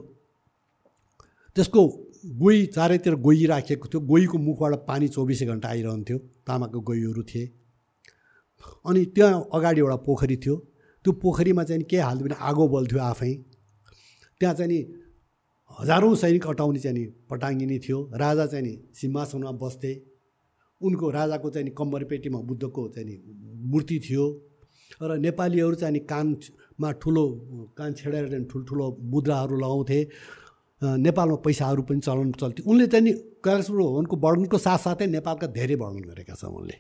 त्यसको 1.58 1.82
गोही 2.38 2.66
चारैतिर 2.66 3.16
गोही 3.16 3.46
राखिएको 3.46 3.88
थियो। 3.88 4.00
गोहीको 4.02 4.38
मुखबाट 4.38 4.74
पानी 4.88 5.08
चौबिसै 5.08 5.46
घन्टा 5.46 5.68
आइरहन्थ्यो। 5.70 6.18
तामाको 6.46 6.80
गोहीहरू 6.80 7.24
थिए। 7.24 7.46
अनि 8.86 9.06
त्यहाँ 9.06 9.50
अगाडि 9.54 9.80
एउटा 9.82 9.96
पोखरी 10.06 10.38
थियो। 10.38 10.56
त्यो 11.06 11.12
पोखरीमा 11.14 11.64
चाहिँ 11.64 11.84
के 11.84 11.98
हाल्थ्यो 11.98 12.26
भने 12.28 12.36
आगो 12.40 12.68
बल्थ्यो 12.68 13.00
आफै। 13.02 13.34
त्यहाँ 14.40 14.56
चाहिँ 14.56 14.72
नि 14.72 14.80
हजारौँ 15.80 16.16
सैनिक 16.16 16.48
अटाउने 16.48 16.80
चाहिँ 16.80 16.98
नि 16.98 17.06
पटाङ्गिनी 17.30 17.80
थियो। 17.80 18.00
राजा 18.14 18.46
चाहिँ 18.46 18.66
नि 18.66 18.74
सिंहासनमा 18.94 19.52
बस्थे। 19.52 19.92
उनको 20.82 21.10
राजाको 21.10 21.50
चाहिँ 21.50 21.66
नि 21.66 21.74
कम्बरपेटीमा 21.78 22.40
बुद्धको 22.40 22.88
चाहिँ 22.88 23.08
नि 23.10 23.16
मूर्ति 23.72 23.98
थियो। 24.00 24.26
र 25.02 25.18
नेपालीहरू 25.18 25.76
चाहिँ 25.76 26.00
कानमा 26.06 26.92
ठुलो 27.02 27.26
कान 27.78 27.94
छेडेर 27.94 28.46
ठुल्ठुलो 28.46 28.86
मुद्राहरू 29.02 29.56
लगाउँथे। 29.58 30.00
नेपालमा 30.84 31.36
पैसाहरू 31.36 31.82
पनि 31.82 32.00
चलन 32.00 32.32
चल्थ्यो। 32.32 32.72
उनले 32.72 32.88
चाहिँ 32.88 33.06
नि 33.06 33.12
कैलाशपुर 33.44 33.82
भवनको 33.82 34.16
वर्णनको 34.18 34.58
साथसाथै 34.58 35.08
नेपालका 35.08 35.48
धेरै 35.48 35.76
वर्णन 35.76 36.00
गरेका 36.00 36.34
छन् 36.34 36.50
उनले। 36.50 36.74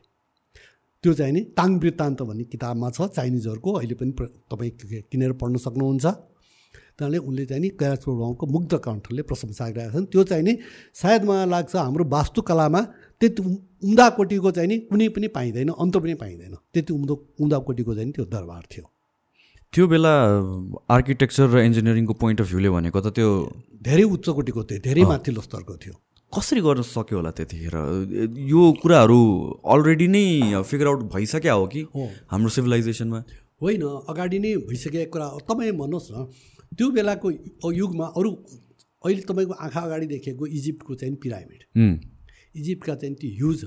त्यो 1.04 1.14
चाहिँ 1.14 1.34
नि 1.34 1.42
ताङ 1.42 1.80
वृत्तान्त 1.80 2.22
भन्ने 2.22 2.44
किताबमा 2.44 2.90
छ 2.90 3.02
चाइनिजहरूको 3.02 3.74
अहिले 3.74 3.94
पनि 3.94 4.12
तपाईँ 4.22 5.02
किनेर 5.12 5.32
पढ्न 5.34 5.58
सक्नुहुन्छ। 5.58 6.06
त्यहाँले 6.06 7.18
उनले 7.18 7.46
चाहिँ 7.46 7.62
नि 7.62 7.70
कैलाशपुर 7.70 8.16
भवनको 8.16 8.46
मुग्ध 8.46 8.78
कण्ठले 8.78 9.22
प्रशंसा 9.22 9.70
गरेका 9.70 9.94
छन्। 9.94 10.06
त्यो 10.06 10.24
चाहिँ 10.24 10.44
नि 10.44 10.58
सायद 10.94 11.24
मलाई 11.24 11.46
लाग्छ 11.46 11.76
हाम्रो 11.76 12.06
वास्तुकलामा 12.06 12.82
त्यति 13.20 13.42
उम्- 13.44 13.58
उम्दा 13.84 14.10
कोटीको 14.10 14.52
चाहिँ 14.52 14.70
नि 14.70 14.78
कुनै 14.78 15.10
पनि 15.10 15.28
पाइँदैन 15.28 15.70
अन्त 15.70 15.98
पनि 15.98 16.14
पाइँदैन। 16.14 16.56
त्यति 16.74 16.94
उम्दो 16.94 17.34
उम्दा 17.42 17.58
कोटीको 17.58 17.96
चाहिँ 17.96 18.12
त्यो 18.12 18.26
दरबार 18.26 18.64
थियो। 18.72 18.86
त्यो 19.74 19.88
बेला 19.88 20.14
आर्किटेक्चर 20.90 21.48
र 21.54 21.58
इन्जिनियरिङको 21.68 22.14
पोइन्ट 22.22 22.42
अफ 22.42 22.48
भ्यूले 22.52 22.70
भनेको 22.76 23.00
त 23.02 23.08
त्यो 23.18 23.30
धेरै 23.88 24.04
उच्च 24.16 24.28
कोटीको 24.38 24.62
थियो 24.70 24.80
धेरै 24.88 25.04
माथिल्लो 25.12 25.42
स्तरको 25.48 25.76
थियो। 25.84 25.96
कसरी 26.34 26.62
गर्न 26.62 26.82
सक्यो 26.82 27.16
होला 27.18 27.32
त्यतिखेर? 27.32 27.76
यो 28.52 28.62
कुराहरू 28.82 29.20
अलरेडी 29.74 30.08
नै 30.08 30.26
फिगर 30.64 30.88
आउट 30.88 31.02
भइसक्यो 31.14 31.56
हो 31.60 31.66
कि 31.74 31.82
हाम्रो 32.32 32.50
सिभिलाइजेसनमा 32.58 33.20
होइन 33.62 33.84
अगाडि 34.12 34.40
नै 34.40 34.52
भइसकेको 34.68 35.12
कुरा 35.14 35.28
तपाईँ 35.48 35.72
भन्नुहोस् 35.82 36.12
न 36.12 36.18
त्यो 36.78 36.88
बेलाको 36.98 37.28
युगमा 37.72 38.06
अरू 38.18 38.32
अहिले 39.06 39.22
तपाईँको 39.30 39.54
आँखा 39.66 39.82
अगाडि 39.88 40.08
देखेको 40.14 40.44
इजिप्टको 40.58 40.96
चाहिँ 41.00 41.16
पिरामिड। 41.24 41.62
इजिप्टका 42.60 42.94
चाहिँ 43.02 43.16
त्यो 43.16 43.30
ह्युज 43.40 43.60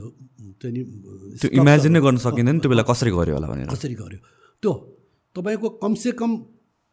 त्यो 0.60 1.48
इमेजिन 1.60 1.92
नै 1.92 2.00
गर्न 2.02 2.16
सकिँदैन 2.26 2.56
त्यो 2.60 2.70
बेला 2.72 2.84
कसरी 2.88 3.10
गर्यो 3.14 3.34
होला 3.36 3.48
भनेर। 3.52 3.68
कसरी 3.72 3.94
गर्यो 3.94 4.18
त्यो 4.62 4.72
तपाईँको 5.36 5.68
कमसेकम 5.82 6.30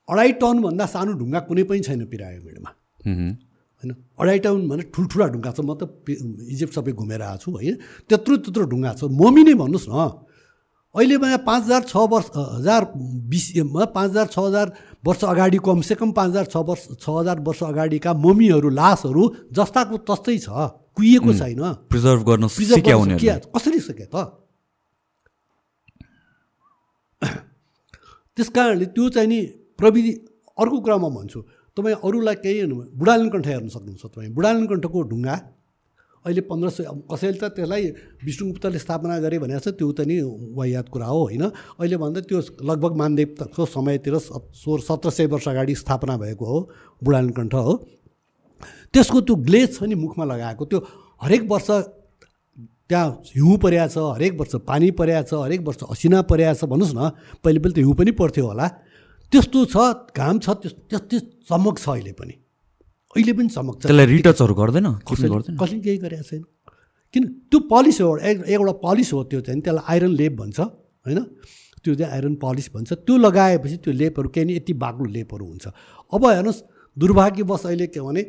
अढाई 0.08 0.32
टनभन्दा 0.42 0.86
सानो 0.86 1.12
ढुङ्गा 1.20 1.40
कुनै 1.50 1.64
पनि 1.70 1.82
छैन 1.88 2.02
पिरामिडमा 2.12 2.72
होइन? 3.04 3.90
अढाई 4.18 4.40
टन 4.46 4.68
भने 4.70 4.84
ठुल्ठुला 4.94 5.28
ढुङ्गा 5.34 5.52
छ। 5.54 5.60
म 5.62 5.74
त 5.78 5.82
इजिप्ट 6.54 6.74
सबै 6.78 6.92
घुमेर 6.98 7.22
आएको 7.22 7.42
छु 7.44 7.50
होइन 7.58 7.76
त्यत्रो 8.10 8.34
त्यत्रो 8.46 8.66
ढुङ्गा 8.74 8.92
छ। 8.98 9.02
मम्मी 9.06 9.42
नै 9.48 9.54
भन्नुहोस् 9.62 9.90
न। 9.90 10.26
अहिले 10.96 11.18
पाँच 11.46 11.62
हजार 11.66 11.82
छ 11.86 11.94
वर्ष 12.10 12.28
हजार 12.34 12.82
बिसमा 13.30 13.84
पाँच 13.94 14.10
हजार 14.10 14.28
छ 14.34 14.38
हजार 14.50 14.68
वर्ष 15.06 15.22
अगाडि 15.30 15.58
कमसेकम 15.62 16.10
पाँच 16.18 16.30
हजार 16.32 16.46
छ 16.50 16.56
वर्ष 16.58 16.84
छ 16.98 17.06
हजार 17.22 17.38
वर्ष 17.46 17.60
अगाडिका 17.70 18.12
मम्मीहरू 18.18 18.70
लासहरू 18.74 19.24
जस्ताको 19.54 19.96
तस्तै 20.10 20.38
छ। 20.42 20.50
कुहिएको 20.98 21.32
छैन। 21.38 21.62
प्रिजर्भ 21.94 22.22
गर्न 22.26 22.44
कसरी 22.50 23.80
सके 23.86 24.06
त? 24.10 24.16
त्यस 28.38 28.50
कारणले 28.54 28.86
त्यो 28.94 29.10
चाहिँ 29.10 29.28
नि 29.28 29.40
प्रविधि 29.80 30.12
अर्को 30.58 30.78
कुरा 30.80 30.98
म 30.98 31.10
भन्छु। 31.18 31.42
तपाईँ 31.78 31.96
अरूलाई 32.06 32.36
केही 32.42 32.62
बुढालिन 32.94 33.30
कण्ठ 33.30 33.46
हेर्न 33.48 33.68
सक्नुहुन्छ 33.70 34.06
तपाईँ। 34.06 34.34
बुढालिन 34.34 34.66
कण्ठको 34.68 35.02
ढुङ्गा 35.10 35.36
अहिले 36.26 36.42
पन्ध्र 36.50 36.70
सय 36.70 36.86
कसैले 37.12 37.38
त 37.40 37.44
त्यसलाई 37.56 37.84
विष्णुगुप्तले 38.26 38.80
स्थापना 38.80 39.18
गरे 39.24 39.38
भनेको 39.40 39.62
छ 39.64 39.68
त्यो 39.78 39.92
त 39.94 40.00
नि 40.10 40.18
वायात 40.58 40.88
कुरा 40.90 41.08
हो 41.08 41.20
होइन? 41.24 41.44
अहिले 41.80 41.98
भन्दा 41.98 42.20
त्यो 42.28 42.40
लगभग 42.62 42.94
मानदेवको 42.98 43.66
समयतिर 43.66 44.18
सोह्र 44.18 44.80
सत्र 44.82 45.10
सय 45.10 45.26
वर्ष 45.32 45.48
अगाडि 45.48 45.76
स्थापना 45.78 46.18
भएको 46.18 46.46
हो 46.46 46.58
बुढालिन 47.02 47.32
कण्ठ 47.38 47.54
हो। 47.54 47.74
त्यसको 48.94 49.18
त्यो 49.22 49.36
ग्लेज 49.48 49.78
छ 49.78 49.84
नि 49.88 49.96
मुखमा 49.96 50.26
लगाएको। 50.26 50.66
त्यो 50.66 50.80
हरेक 51.22 51.44
वर्ष 51.48 51.70
त्यहाँ 52.90 53.08
हिउँ 53.36 53.58
परेको 53.60 53.88
छ 53.92 53.98
हरेक 54.16 54.34
वर्ष 54.40 54.54
पानी 54.64 54.92
परेको 54.96 55.24
छ 55.28 55.32
हरेक 55.44 55.62
वर्ष 55.68 55.80
असिना 55.92 56.22
परेको 56.24 56.56
छ 56.56 56.64
भन्नुहोस् 56.72 56.96
न 56.96 57.12
पहिले 57.44 57.60
पहिले 57.60 57.76
त 57.76 57.80
हिउँ 57.84 57.96
पनि 58.00 58.12
पर्थ्यो 58.16 58.46
होला. 58.48 58.68
त्यस्तो 59.32 59.60
छ 59.68 59.76
घाम 60.16 60.36
छ 60.40 60.48
त्यस 60.64 60.74
त्यस्तै 60.88 61.18
चमक 61.52 61.76
छ 61.84 61.86
अहिले 61.92 62.14
पनि. 62.16 62.34
अहिले 63.16 63.34
पनि 63.36 63.50
चमक 63.52 63.76
छ. 63.76 63.84
त्यसलाई 63.92 64.08
रिटचहरू 64.08 64.54
गर्दैन? 64.56 64.88
कसले 65.04 65.80
केही 65.84 65.98
गरेको 66.00 66.24
छैन। 66.32 66.44
किन? 67.14 67.24
त्यो 67.52 67.60
पलिस 67.68 67.98
हो 68.02 68.10
एउटा 68.24 68.74
पलिस 68.84 69.10
हो 69.14 69.24
त्यो 69.32 69.40
चाहिँ 69.44 69.62
त्यसलाई 69.68 69.84
आइरन 69.92 70.12
लेप 70.16 70.34
भन्छ 70.40 70.60
होइन? 70.60 71.20
त्यो 71.84 71.92
चाहिँ 71.96 72.12
आइरन 72.14 72.36
पलिस 72.40 72.68
भन्छ। 72.72 72.90
त्यो 73.04 73.16
लगाएपछि 73.20 73.78
त्यो 73.84 73.92
लेपहरू 74.00 74.28
केही 74.32 74.46
न 74.48 74.50
यति 74.64 74.74
बाक्लो 74.80 75.06
लेपहरू 75.12 75.46
हुन्छ। 75.46 75.66
अब 76.16 76.24
हेर्नुहोस् 76.24 76.62
दुर्भाग्यवश 76.98 77.64
अहिले 77.68 77.88
के 77.92 78.00
भने 78.00 78.22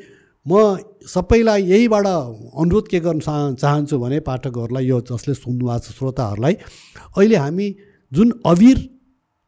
म 0.47 0.79
सबैलाई 1.07 1.63
यहीबाट 1.63 2.07
अनुरोध 2.07 2.89
के 2.89 3.01
गर्न 3.01 3.21
चाह 3.21 3.53
चाहन्छु 3.55 3.99
भने 3.99 4.21
पाठकहरूलाई 4.29 4.85
यो 4.87 5.01
जसले 5.11 5.35
सुन्नुभएको 5.35 5.79
छ 5.79 5.97
श्रोताहरूलाई 5.97 6.55
अहिले 7.17 7.37
हामी 7.37 7.67
जुन 8.13 8.29
अबिर 8.47 8.77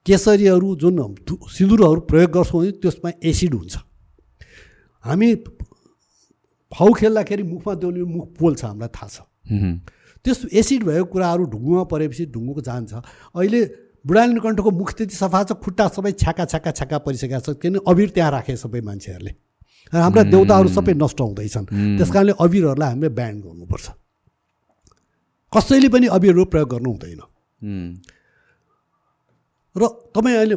केसरीहरू 0.06 0.68
जुन 0.76 0.98
सिन्दुरहरू 1.24 2.00
प्रयोग 2.10 2.30
गर्छौँ 2.32 2.62
नि 2.64 2.70
त्यसमा 2.82 3.10
एसिड 3.22 3.54
हुन्छ। 3.54 3.76
हामी 5.04 5.28
फाउ 6.72 6.92
खेल्दाखेरि 6.98 7.42
मुखमा 7.42 7.74
देउने 7.80 8.02
मुख 8.04 8.26
पोल्छ 8.38 8.64
हामीलाई 8.64 8.88
थाहा 8.96 9.08
छ। 9.08 9.16
त्यस 10.24 10.38
एसिड 10.52 10.84
भएको 10.84 11.04
कुराहरू 11.12 11.44
ढुङ्गोमा 11.52 11.84
परेपछि 11.92 12.24
ढुङ्गोको 12.34 12.60
जान्छ। 12.60 12.92
अहिले 13.34 13.60
बुढालिन 14.04 14.38
कण्ठको 14.38 14.70
मुख 14.70 14.90
त्यति 14.96 15.16
सफा 15.16 15.42
छ 15.48 15.52
खुट्टा 15.64 15.88
सबै 15.96 16.12
छ्याका 16.12 16.44
छ्याका 16.44 16.70
छ्याका 16.76 16.98
परिसकेका 17.06 17.40
छ 17.40 17.56
किन 17.56 17.80
अबिर 17.88 18.08
त्यहाँ 18.16 18.30
राखे 18.32 18.56
सबै 18.56 18.80
मान्छेहरूले। 18.80 19.32
हाम्रा 19.92 20.22
देउताहरू 20.30 20.68
सबै 20.70 20.94
नष्ट 20.94 21.20
हुँदैछन्। 21.20 21.66
त्यस 21.98 22.10
कारणले 22.10 22.32
अबिरहरूलाई 22.38 22.90
हामीले 22.90 23.10
ब्यान 23.10 23.34
गर्नुपर्छ। 23.40 23.86
कसैले 25.52 25.88
पनि 25.90 26.06
अबिरहरू 26.06 26.44
प्रयोग 26.46 26.68
गर्नु 26.70 26.90
हुँदैन। 26.90 27.20
र 29.76 29.82
तपाईँ 30.14 30.36
अहिले 30.36 30.56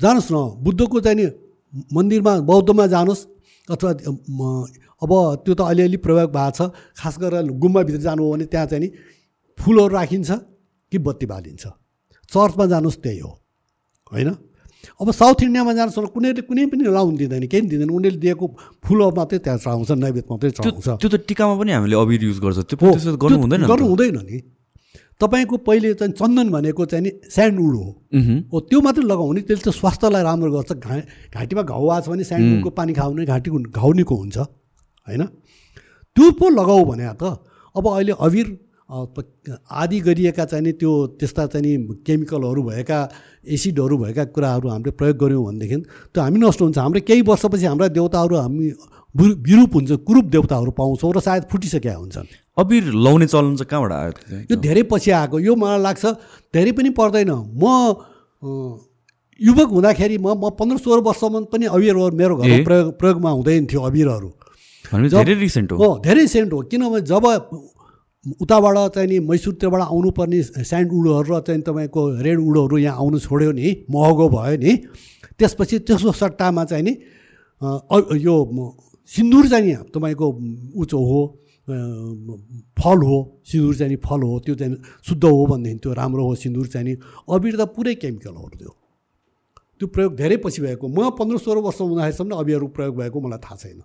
जानुहोस् 0.00 0.32
न 0.32 0.36
बुद्धको 0.64 1.00
चाहिँ 1.00 1.16
नि 1.16 1.26
मन्दिरमा 1.94 2.32
बौद्धमा 2.44 2.86
जानुहोस् 2.86 3.22
अथवा 3.68 3.90
अब 5.00 5.12
त्यो 5.44 5.54
त 5.54 5.60
अलिअलि 5.60 5.96
प्रयोग 5.96 6.30
भएको 6.32 6.50
छ 6.56 6.60
खास 6.96 7.14
गरेर 7.20 7.52
गुम्बाभित्र 7.56 8.00
जानु 8.00 8.20
हो 8.24 8.32
भने 8.32 8.44
त्यहाँ 8.52 8.66
चाहिँ 8.66 8.82
नि 8.84 8.88
फुलहरू 9.58 9.92
राखिन्छ 9.94 10.30
कि 10.92 10.98
बत्ती 10.98 11.26
बालिन्छ। 11.26 11.64
चर्चमा 12.28 12.64
जानुहोस् 12.66 13.00
त्यही 13.00 13.18
हो। 13.18 13.30
होइन? 14.12 14.30
अब 15.00 15.10
साउथ 15.12 15.38
इन्डियामा 15.44 15.72
न 15.72 15.88
कुनैले 16.14 16.42
कुनै 16.48 16.66
पनि 16.72 16.82
लाउनु 16.88 17.16
दिँदैन 17.20 17.44
केही 17.46 17.60
पनि 17.62 17.70
दिँदैन। 17.70 17.90
उनीहरूले 17.90 18.20
दिएको 18.20 18.46
फुलहरू 18.84 19.14
मात्रै 19.16 19.38
त्यहाँ 19.44 19.58
चढाउँछ 19.60 19.90
नैवेद 20.00 20.24
मात्रै 20.30 20.50
चढाउँछ 20.56 20.88
त्यो 21.00 21.08
त 21.08 21.16
टिकामा 21.28 21.54
पनि 21.60 21.70
हामीले 21.76 21.96
अबिर 22.00 22.20
युज 22.28 22.38
गर्छ। 22.40 22.58
त्यो 22.70 23.16
गर्नु 23.16 23.38
हुँदैन। 23.44 23.62
गर्नु 23.68 23.86
हुँदैन 23.92 24.18
नि। 24.24 24.38
तपाईँको 25.20 25.56
पहिले 25.68 25.92
चाहिँ 26.00 26.12
चन्दन 26.16 26.48
भनेको 26.48 26.82
चाहिँ 26.88 27.04
नि 27.04 27.10
स्यान्डवुड 27.28 27.74
हो। 27.76 27.88
हो 28.52 28.56
त्यो 28.72 28.78
मात्रै 28.80 29.04
लगाउने 29.04 29.40
त्यसले 29.44 29.68
त 29.68 29.76
स्वास्थ्यलाई 29.76 30.22
राम्रो 30.24 30.50
गर्छ। 30.56 30.72
घा 30.80 30.96
घाँटीमा 31.36 31.62
घाउ 31.68 31.84
आएको 31.92 32.04
छ 32.04 32.08
भने 32.08 32.24
स्यान्डवुडको 32.24 32.70
पानी 32.72 32.92
खायो 32.96 33.12
भने 33.12 33.24
घाँटी 33.28 33.50
घाउ 33.68 33.90
निको 34.00 34.14
हुन्छ 34.16 34.36
होइन? 35.04 35.22
त्यो 36.16 36.26
पो 36.40 36.46
लगाऊ 36.56 36.82
भने 36.88 37.04
त 37.20 37.36
अब 37.76 37.84
अहिले 37.84 38.12
अबिर 38.16 38.46
आदि 38.90 39.98
गरिएका 40.02 40.44
चाहिँ 40.50 40.64
नि 40.64 40.72
त्यो 40.80 40.90
त्यस्ता 41.20 41.46
चाहिँ 41.52 41.62
नि 41.62 42.00
केमिकलहरू 42.02 42.62
भएका 42.64 42.98
एसिडहरू 43.44 43.96
भएका 43.98 44.24
कुराहरू 44.36 44.68
हामीले 44.68 44.90
प्रयोग 45.00 45.16
गऱ्यौँ 45.16 45.44
भनेदेखि 45.44 45.76
त्यो 46.12 46.20
हामी 46.22 46.38
नष्ट 46.40 46.60
हुन्छ। 46.62 46.78
हाम्रो 46.78 47.00
केही 47.00 47.22
वर्षपछि 47.22 47.66
हाम्रा 47.66 47.88
देउताहरू 47.88 48.36
हामी 48.36 48.66
विरूप 49.14 49.74
हुन्छ 49.74 49.90
कुरूप 50.06 50.26
देउताहरू 50.30 50.70
पाउँछौँ 50.70 51.12
र 51.16 51.20
सायद 51.20 51.42
फुटिसकेका 51.50 51.94
हुन्छन्। 51.94 52.26
अबिर 52.58 52.92
लाउने 52.94 53.26
चलन 53.26 53.56
चाहिँ 53.56 53.70
कहाँबाट 53.70 53.92
आयो 53.92 54.12
यो 54.50 54.56
धेरै 54.60 54.82
पछि 54.92 55.10
आएको। 55.10 55.38
यो 55.40 55.54
मलाई 55.56 55.80
लाग्छ 55.80 56.04
धेरै 56.54 56.72
पनि 56.76 56.90
पर्दैन। 56.92 57.30
म 57.32 57.64
युवक 59.40 59.68
हुँदाखेरि 59.72 60.16
म 60.18 60.36
म 60.36 60.50
पन्ध्र 60.52 60.76
सोह्र 60.84 61.00
वर्षसम्म 61.00 61.44
पनि 61.48 61.66
अबिरहरू 61.72 62.12
मेरो 62.12 62.36
घरमा 62.36 62.64
प्रयोग 62.68 62.86
प्रयोगमा 63.00 63.30
हुँदैन 63.30 63.66
थियो 63.66 63.80
अबिरहरू 63.80 64.28
धेरै 65.16 65.34
रिसेन्ट 65.40 65.72
हो। 65.72 65.88
धेरै 66.04 66.20
रिसेन्ट 66.20 66.52
हो। 66.52 66.60
किनभने 66.68 67.00
जब 67.08 67.24
उताबाट 68.20 68.76
चाहिँ 68.94 69.08
नि 69.08 69.18
मैसुरतिरबाट 69.24 69.80
आउनुपर्ने 69.80 70.42
स्यान्ड 70.60 70.92
उडोहरू 70.92 71.28
र 71.32 71.40
चाहिँ 71.40 71.62
तपाईँको 71.64 72.00
रेड 72.20 72.38
उडोहरू 72.38 72.76
यहाँ 72.78 72.96
आउनु 73.00 73.18
छोड्यो 73.18 73.52
नि 73.56 73.88
महँगो 73.88 74.28
भयो 74.28 74.56
नि। 74.60 74.72
त्यसपछि 75.40 75.78
त्यसको 75.88 76.12
सट्टामा 76.12 76.64
चाहिँ 76.68 76.84
नि 76.84 76.92
यो 78.20 78.34
सिन्दुर 79.08 79.48
चाहिँ 79.48 79.64
नि 79.64 79.74
तपाईँको 79.88 80.26
उचो 80.76 80.98
हो 81.00 81.20
फल 82.76 82.98
हो 83.08 83.18
सिन्दुर 83.40 83.74
चाहिँ 83.76 83.90
नि 83.90 83.96
फल 84.04 84.20
हो 84.20 84.38
त्यो 84.44 84.54
चाहिँ 84.54 84.76
शुद्ध 85.00 85.24
हो 85.24 85.46
भनेदेखि 85.46 85.78
त्यो 85.80 85.92
राम्रो 85.96 86.24
हो 86.28 86.34
सिन्दुर 86.44 86.66
चाहिँ 86.68 86.86
नि। 86.88 86.94
अबिर 87.24 87.56
त 87.56 87.72
पुरै 87.72 87.94
केमिकल 87.96 88.36
हो 88.36 88.48
त्यो 88.52 88.72
त्यो 89.80 89.86
प्रयोग 89.88 90.12
धेरै 90.20 90.36
पछि 90.44 90.60
भएको। 90.60 90.84
म 90.88 91.08
पन्ध्र 91.16 91.40
सोह्र 91.40 91.58
वर्ष 91.64 91.80
हुँदाखेरिसम्म 91.80 92.36
अबिरहरू 92.36 92.68
प्रयोग 92.76 92.94
भएको 93.00 93.16
मलाई 93.16 93.40
थाहा 93.40 93.56
छैन। 93.56 93.80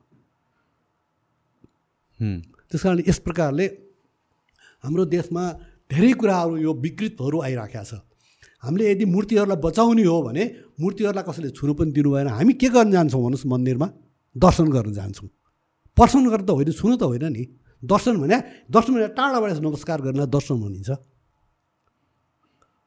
त्यस 2.67 2.81
कारण 2.83 2.99
यस 3.07 3.19
प्रकारले 3.23 3.67
हाम्रो 4.85 5.03
देशमा 5.09 5.43
धेरै 5.89 6.11
कुराहरू 6.21 6.55
यो 6.61 6.71
विकृतहरू 6.85 7.37
आइराखेको 7.41 7.83
छ। 7.89 7.91
हामीले 8.63 8.83
यदि 8.91 9.05
मूर्तिहरूलाई 9.05 9.59
बचाउने 9.61 10.03
हो 10.05 10.17
भने 10.25 10.43
मूर्तिहरूलाई 10.81 11.23
कसैले 11.25 11.49
छुनु 11.57 11.73
पनि 11.77 11.91
दिनु 11.93 12.09
भएन। 12.13 12.27
हामी 12.37 12.53
के 12.57 12.67
गर्न 12.69 12.89
जान्छौँ 12.93 13.21
भन्नुहोस् 13.21 13.45
मन्दिरमा? 13.45 13.87
दर्शन 14.35 14.67
गर्न 14.69 14.93
जान्छौँ। 14.93 15.29
पर्सन 15.97 16.23
गर्न 16.29 16.45
त 16.45 16.49
होइन 16.49 16.71
छुनु 16.73 16.95
त 16.97 17.03
होइन 17.05 17.25
नि। 17.33 17.43
दर्शन 17.83 18.15
भने 18.21 18.37
दर्शन 18.73 18.91
भने 18.93 19.07
टाढाबाट 19.13 19.51
नमस्कार 19.61 19.99
गर्न 20.01 20.21
दर्शन 20.25 20.55
भनिन्छ। 20.61 20.89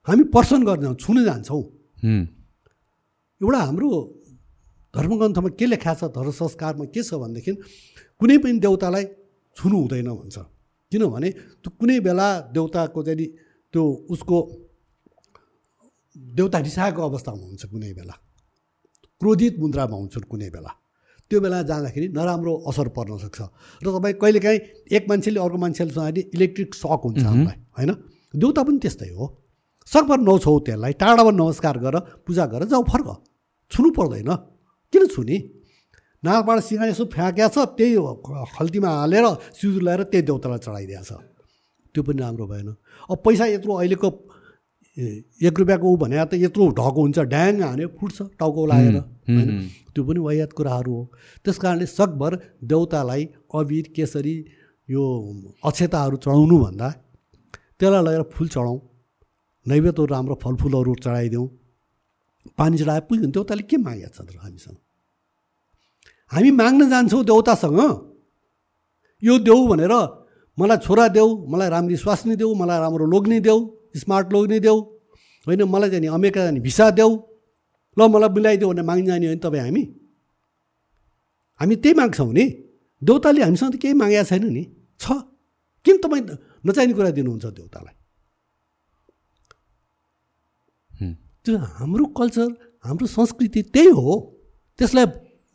हामी 0.09 0.25
पर्सन 0.35 0.61
गर्न 0.66 0.83
जान्छौँ 0.83 0.99
छुन 0.99 1.16
जान्छौँ। 1.25 1.62
एउटा 3.41 3.59
हाम्रो 3.59 3.89
धर्मग्रन्थमा 4.95 5.49
के 5.55 5.66
लेखा 5.70 5.95
छ 5.95 6.11
धर्म 6.11 6.31
संस्कारमा 6.35 6.85
के 6.91 7.01
छ 7.07 7.15
भनेदेखि 7.15 7.53
कुनै 8.19 8.37
पनि 8.43 8.59
देउतालाई 8.59 9.05
छुनु 9.57 9.77
हुँदैन 9.79 10.11
भन्छ। 10.11 10.37
किनभने 10.93 11.31
त्यो 11.62 11.70
कुनै 11.81 11.98
बेला 12.01 12.27
देउताको 12.55 13.02
चाहिँ 13.02 13.27
त्यो 13.74 13.82
उसको 14.10 14.36
देउता 16.16 16.59
रिसाएको 16.59 17.01
अवस्थामा 17.02 17.44
हुन्छ 17.44 17.65
कुनै 17.66 17.93
बेला। 17.93 18.15
क्रोधित 19.20 19.59
मुद्रामा 19.59 19.97
हुन्छन् 19.97 20.31
कुनै 20.31 20.48
बेला। 20.51 20.70
त्यो 21.31 21.40
बेला 21.40 21.62
जाँदाखेरि 21.62 22.09
नराम्रो 22.09 22.52
असर 22.69 22.89
पर्न 22.97 23.19
सक्छ। 23.19 23.39
र 23.85 23.86
तपाईँ 23.93 24.15
कहिलेकाहीँ 24.16 24.60
एक 24.97 25.05
मान्छेले 25.09 25.40
अर्को 25.40 25.59
मान्छेले 25.59 26.20
इलेक्ट्रिक 26.35 26.74
सक 26.74 27.01
हुन्छ 27.05 27.23
हामीलाई 27.23 27.56
होइन? 27.77 27.90
देउता 28.35 28.62
पनि 28.62 28.78
त्यस्तै 28.78 29.10
हो। 29.12 29.24
सकभर 29.89 30.19
नछौ 30.24 30.52
त्यसलाई 30.65 30.93
टाढाबाट 31.01 31.35
नमस्कार 31.35 31.77
गर 31.78 31.97
पूजा 32.24 32.44
गर 32.47 32.65
जाऊ 32.65 32.82
फर्क। 32.89 33.09
छुनु 33.70 33.89
पर्दैन। 33.93 34.31
किन 34.93 35.06
छुने? 35.06 35.36
नाकबाट 36.23 36.59
सिँगा 36.66 36.86
यसो 36.86 37.05
फ्याँक्या 37.15 37.49
छ 37.49 37.59
त्यही 37.78 37.95
खल्तीमा 38.57 38.90
हालेर 38.90 39.27
सिउजु 39.55 39.81
लगाएर 39.81 40.03
त्यही 40.11 40.23
देउतालाई 40.27 40.59
चढाइदिएको 40.66 41.05
छ। 41.05 41.12
त्यो 41.95 42.03
पनि 42.03 42.19
राम्रो 42.20 42.47
भएन। 42.47 42.69
अब 43.11 43.16
पैसा 43.24 43.45
यत्रो 43.55 43.73
अहिलेको 43.74 44.09
एक 44.99 45.55
रुपियाँको 45.59 45.86
ऊ 45.86 45.97
भने 45.97 46.16
त 46.27 46.35
यत्रो 46.35 46.65
ढको 46.74 47.01
हुन्छ 47.01 47.19
ड्याङ 47.31 47.62
हान्यो 47.62 47.89
फुट्छ 47.99 48.35
टाउको 48.35 48.66
लगाएर 48.66 48.97
होइन? 48.99 49.70
त्यो 49.95 50.03
पनि 50.05 50.20
वायात 50.27 50.53
कुराहरू 50.59 50.93
हो। 50.93 51.03
त्यस 51.45 51.57
कारणले 51.62 51.86
सकभर 51.86 52.32
देउतालाई 52.66 53.23
अबिर 53.55 53.85
केसरी 53.95 54.35
यो 54.89 55.03
अक्षताहरू 55.65 56.16
चढाउनु 56.19 56.57
भन्दा 56.59 56.89
त्यसलाई 57.78 58.03
लगेर 58.03 58.23
फुल 58.35 58.49
चढाउँ 58.49 58.78
नैवेद्यहरू 59.66 60.11
राम्रो 60.11 60.35
फलफुलहरू 60.43 60.95
चढाइदिउँ। 60.99 61.47
पानी 62.59 62.74
चढाए 62.78 63.01
पुग्यो 63.07 63.31
देउताले 63.31 63.62
के 63.70 63.77
मागेको 63.78 64.11
छ 64.11 64.27
त 64.27 64.35
हामीसँग? 64.43 64.77
हामी 66.33 66.51
माग्न 66.51 66.89
जान्छौँ 66.91 67.25
देउतासँग। 67.25 67.81
यो 69.23 69.39
देऊ 69.39 69.67
भनेर 69.67 69.95
मलाई 70.59 70.79
छोरा 70.79 71.07
देऊ 71.09 71.29
मलाई 71.49 71.69
राम्री 71.69 71.97
स्वास्नी 71.97 72.37
देऊ 72.37 72.55
मलाई 72.55 72.79
राम्रो 72.81 73.07
लोग्ने 73.07 73.41
देऊ 73.41 73.59
स्मार्ट 73.97 74.33
लोग्ने 74.33 74.59
देऊ 74.61 74.79
होइन 75.47 75.63
मलाई 75.65 75.91
जाने 75.91 76.07
अमेरिका 76.07 76.45
जाने 76.45 76.61
भिसा 76.61 76.91
देऊ 76.91 77.13
ल 77.97 78.01
मलाई 78.07 78.29
मिलाइदेऊ 78.29 78.69
भनेर 78.69 78.85
माग्न 78.85 79.05
जाने 79.07 79.27
होइन 79.27 79.39
तपाईँ 79.39 79.63
हामी। 79.63 79.83
हामी 81.61 81.77
त्यही 81.77 81.95
माग्छौँ 81.95 82.33
नि। 82.33 82.45
देउताले 83.03 83.43
हामीसँग 83.43 83.73
त 83.75 83.77
केही 83.83 83.95
मागेको 83.95 84.25
छैन 84.31 84.45
नि। 84.47 84.65
छ। 85.01 85.07
किन 85.87 85.97
तपाईँ 86.03 86.23
नचाहिने 86.67 86.93
कुरा 86.95 87.11
दिनुहुन्छ 87.11 87.47
देउतालाई? 87.59 87.95
त्यो 91.45 91.57
हाम्रो 91.79 92.05
कल्चर 92.19 92.49
हाम्रो 92.85 93.07
संस्कृति 93.07 93.63
त्यही 93.75 93.91
हो। 93.91 94.15
त्यसलाई 94.79 95.07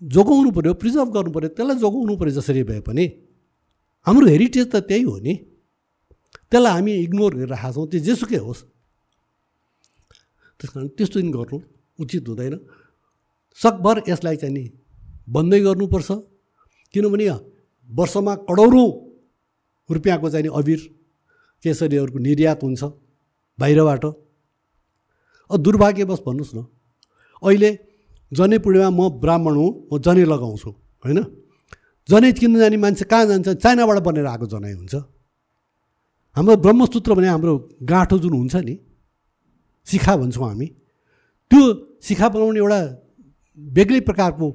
जोगाउनु 0.03 0.51
पऱ्यो 0.51 0.73
प्रिजर्भ 0.73 1.09
गर्नु 1.15 1.31
पऱ्यो 1.31 1.49
त्यसलाई 1.55 1.77
जोगाउनु 1.79 2.13
पऱ्यो 2.19 2.31
जसरी 2.37 2.63
भए 2.63 2.79
पनि। 2.83 3.05
हाम्रो 4.07 4.25
हेरिटेज 4.27 4.67
त 4.71 4.75
त्यही 4.83 5.03
हो 5.03 5.15
नि। 5.19 5.33
त्यसलाई 6.51 6.71
हामी 6.73 6.91
इग्नोर 7.07 7.31
गरिरहेको 7.35 7.71
छौँ 7.73 7.87
त्यो 7.87 7.99
जेसुकै 8.03 8.39
होस्। 8.43 8.61
त्यस 10.59 10.69
कारण 10.69 10.87
त्यस्तो 10.97 11.17
दिन 11.19 11.31
गर्नु 11.31 11.57
उचित 11.99 12.27
हुँदैन। 12.27 12.53
सकभर 13.57 13.95
यसलाई 14.09 14.35
चाहिँ 14.35 14.53
नि 14.53 14.63
बन्दै 15.29 15.59
गर्नुपर्छ। 15.59 16.09
किनभने 16.93 17.25
वर्षमा 17.89 18.33
करोडौँ 18.49 18.89
रुपियाँको 19.89 20.27
चाहिँ 20.29 20.43
नि 20.43 20.49
अबिर 20.51 20.79
केसरीहरूको 21.63 22.19
निर्यात 22.19 22.59
हुन्छ 22.63 22.83
बाहिरबाट। 23.59 24.05
दुर्भाग्यवश 25.49 26.19
भन्नुहोस् 26.27 26.55
न 26.55 26.59
अहिले 27.43 27.71
जनै 28.37 28.57
पूर्णिमा 28.63 28.89
म 28.89 29.01
ब्राह्मण 29.23 29.55
हुँ 29.55 29.69
म 29.91 29.97
जनै 30.05 30.25
लगाउँछु 30.33 30.69
होइन? 31.03 31.19
जनै 32.09 32.31
किन्न 32.33 32.55
जाने 32.59 32.77
मान्छे 32.77 33.05
कहाँ 33.05 33.25
जान्छ? 33.29 33.47
चाइनाबाट 33.63 33.97
बनेर 34.03 34.25
आएको 34.25 34.45
जनै 34.53 34.73
हुन्छ। 34.73 34.95
हाम्रो 36.35 36.55
ब्रह्मसूत्र 36.65 37.13
भने 37.13 37.27
हाम्रो 37.27 37.53
गाँठो 37.83 38.17
जुन 38.19 38.33
हुन्छ 38.33 38.55
नि 38.67 38.75
शिखा 39.87 40.13
भन्छौँ 40.17 40.47
हामी 40.49 40.67
त्यो 41.51 41.61
शिखा 42.01 42.27
बनाउने 42.33 42.59
एउटा 42.59 42.79
बेग्लै 43.57 43.99
प्रकारको 44.09 44.45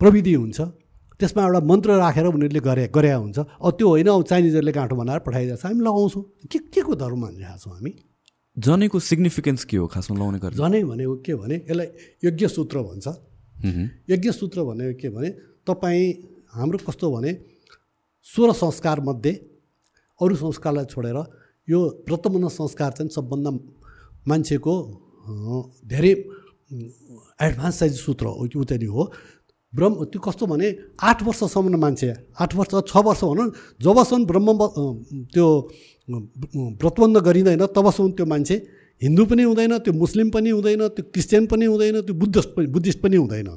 प्रविधि 0.00 0.34
हुन्छ। 0.34 0.58
त्यसमा 1.20 1.42
एउटा 1.44 1.60
मन्त्र 1.70 1.90
राखेर 2.02 2.26
उनीहरूले 2.26 2.60
गरे 2.60 2.84
गरे 2.90 3.10
हुन्छ। 3.12 3.38
अब 3.38 3.70
त्यो 3.78 3.86
होइन 3.88 4.08
अब 4.08 4.22
चाइनिजहरूले 4.30 4.72
गाँठो 4.72 4.94
बनाएर 4.96 5.20
पठाइदिएको 5.26 5.60
छ 5.60 5.64
हामी 5.66 5.82
लगाउँछौँ। 5.86 6.22
के 6.50 6.58
के 6.72 6.80
को 6.82 6.94
धर्म 6.96 7.18
मानिरहेको 7.20 7.58
छौँ 7.62 7.74
हामी? 7.76 7.92
जनेको 8.56 8.98
सिग्निफिकेन्स 9.00 9.64
के 9.64 9.76
हो 9.76 9.86
खासमा 9.88 10.18
लाउने 10.18 10.38
गरेर 10.38 10.56
जनै 10.60 10.82
भनेको 10.84 11.14
के 11.24 11.34
भने 11.34 11.56
यसलाई 11.64 11.88
यज्ञ 12.24 12.46
सूत्र 12.48 12.76
भन्छ। 12.84 13.06
यज्ञ 14.10 14.30
सूत्र 14.32 14.62
भनेको 14.62 14.98
के 15.00 15.08
भने 15.08 15.28
तपाईँ 15.64 16.04
हाम्रो 16.52 16.78
कस्तो 16.84 17.06
भने 17.16 17.32
सोह्र 18.26 18.52
संस्कारमध्ये 18.52 19.32
अरू 20.20 20.34
संस्कारलाई 20.36 20.84
छोडेर 20.92 21.18
यो 21.68 21.78
व्रतबन्ध 22.08 22.48
संस्कार 22.52 22.90
चाहिँ 22.92 23.10
सबभन्दा 23.10 23.50
मान्छेको 24.28 24.72
धेरै 25.88 26.12
एडभान्स 27.40 27.78
साइज 27.78 27.94
सूत्र 27.98 28.26
हो 28.26 28.48
ऊ 28.52 28.64
चाहिँ 28.64 28.86
हो। 28.86 29.04
ब्रह्म 29.72 30.04
त्यो 30.12 30.20
कस्तो 30.20 30.46
भने 30.46 30.68
आठ 31.00 31.22
वर्षसम्म 31.24 31.80
मान्छे 31.80 32.12
आठ 32.36 32.54
वर्ष 32.54 32.72
छ 32.84 32.96
वर्ष 33.00 33.24
भनौँ 33.24 33.48
जबसम्म 33.80 34.24
ब्रह्म 34.28 34.48
त्यो 35.32 35.46
व्रतबन्ध 36.08 37.16
गरिँदैन 37.18 37.66
तबसम्म 37.70 38.10
त्यो 38.16 38.26
मान्छे। 38.26 38.56
हिन्दू 39.02 39.24
पनि 39.26 39.42
हुँदैन 39.42 39.78
त्यो 39.78 39.92
मुस्लिम 39.94 40.30
पनि 40.30 40.50
हुँदैन 40.50 40.82
त्यो 40.94 41.04
क्रिस्चियन 41.12 41.46
पनि 41.46 41.64
हुँदैन 41.64 42.00
त्यो 42.02 42.14
बुद्धिस्ट 42.14 42.50
पनि 42.56 42.66
बुद्धिस्ट 42.66 43.00
पनि 43.02 43.16
हुँदैन। 43.16 43.50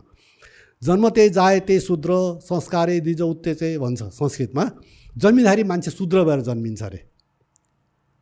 जन्म 0.81 1.09
त्यही 1.09 1.29
जाए 1.29 1.59
त्यही 1.65 1.79
शूद्र 1.79 2.11
संस्कारै 2.43 2.99
दिज 3.01 3.21
उत्ते 3.23 3.53
चाहिँ 3.55 3.77
भन्छ 3.79 4.01
संस्कृतमा। 4.13 4.63
जन्मिँदाखेरि 5.15 5.63
मान्छे 5.63 5.91
शूद्र 5.91 6.23
भएर 6.23 6.41
जन्मिन्छ 6.41 6.81
अरे। 6.83 6.99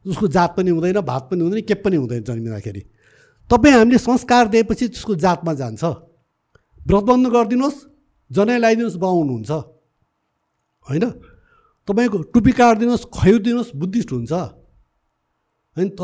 उसको 0.06 0.28
जात 0.28 0.52
पनि 0.58 0.70
हुँदैन 0.70 1.00
भात 1.02 1.24
पनि 1.32 1.42
हुँदैन 1.42 1.62
के 1.64 1.76
पनि 1.84 1.96
हुँदैन 1.96 2.24
जन्मिँदाखेरि। 2.24 2.82
तपाईँ 3.50 3.74
हामीले 3.76 3.98
संस्कार 3.98 4.48
दिएपछि 4.48 4.88
त्यसको 4.88 5.16
जातमा 5.16 5.54
जान्छ। 5.54 5.84
व्रतबन्ध 6.82 7.26
गरिदिनुहोस् 7.28 7.80
जनै 8.32 8.58
लगाइदिनुहोस् 8.58 8.98
बाहुनुहुन्छ 9.00 9.52
होइन? 10.86 11.06
तपाईँको 11.88 12.18
टुपी 12.34 12.52
काटिदिनुहोस् 12.52 13.06
खैदिनुहोस् 13.12 13.76
बुद्धिस्ट 13.76 14.10
हुन्छ। 14.12 14.34
होइन 15.76 15.90
त 16.00 16.02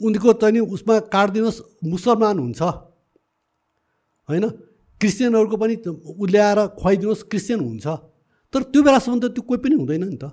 उनीको 0.00 0.32
चाहिँ 0.38 0.62
उसमा 0.62 0.94
काटिदिनुहोस् 1.10 1.60
मुसलमान 1.84 2.36
हुन्छ। 2.38 2.60
होइन 4.28 4.44
क्रिस्चियनहरूको 5.00 5.56
पनि 5.56 5.74
ल्याएर 6.32 6.58
खुवाइदिनुहोस् 6.78 7.22
क्रिस्चियन 7.30 7.60
हुन्छ। 7.60 7.86
तर 8.54 8.60
त्यो 8.70 8.80
बेलासम्म 8.82 9.18
त 9.18 9.24
त्यो 9.34 9.42
कोही 9.42 9.58
पनि 9.58 9.74
हुँदैन 9.74 10.04
नि 10.06 10.18
त। 10.22 10.30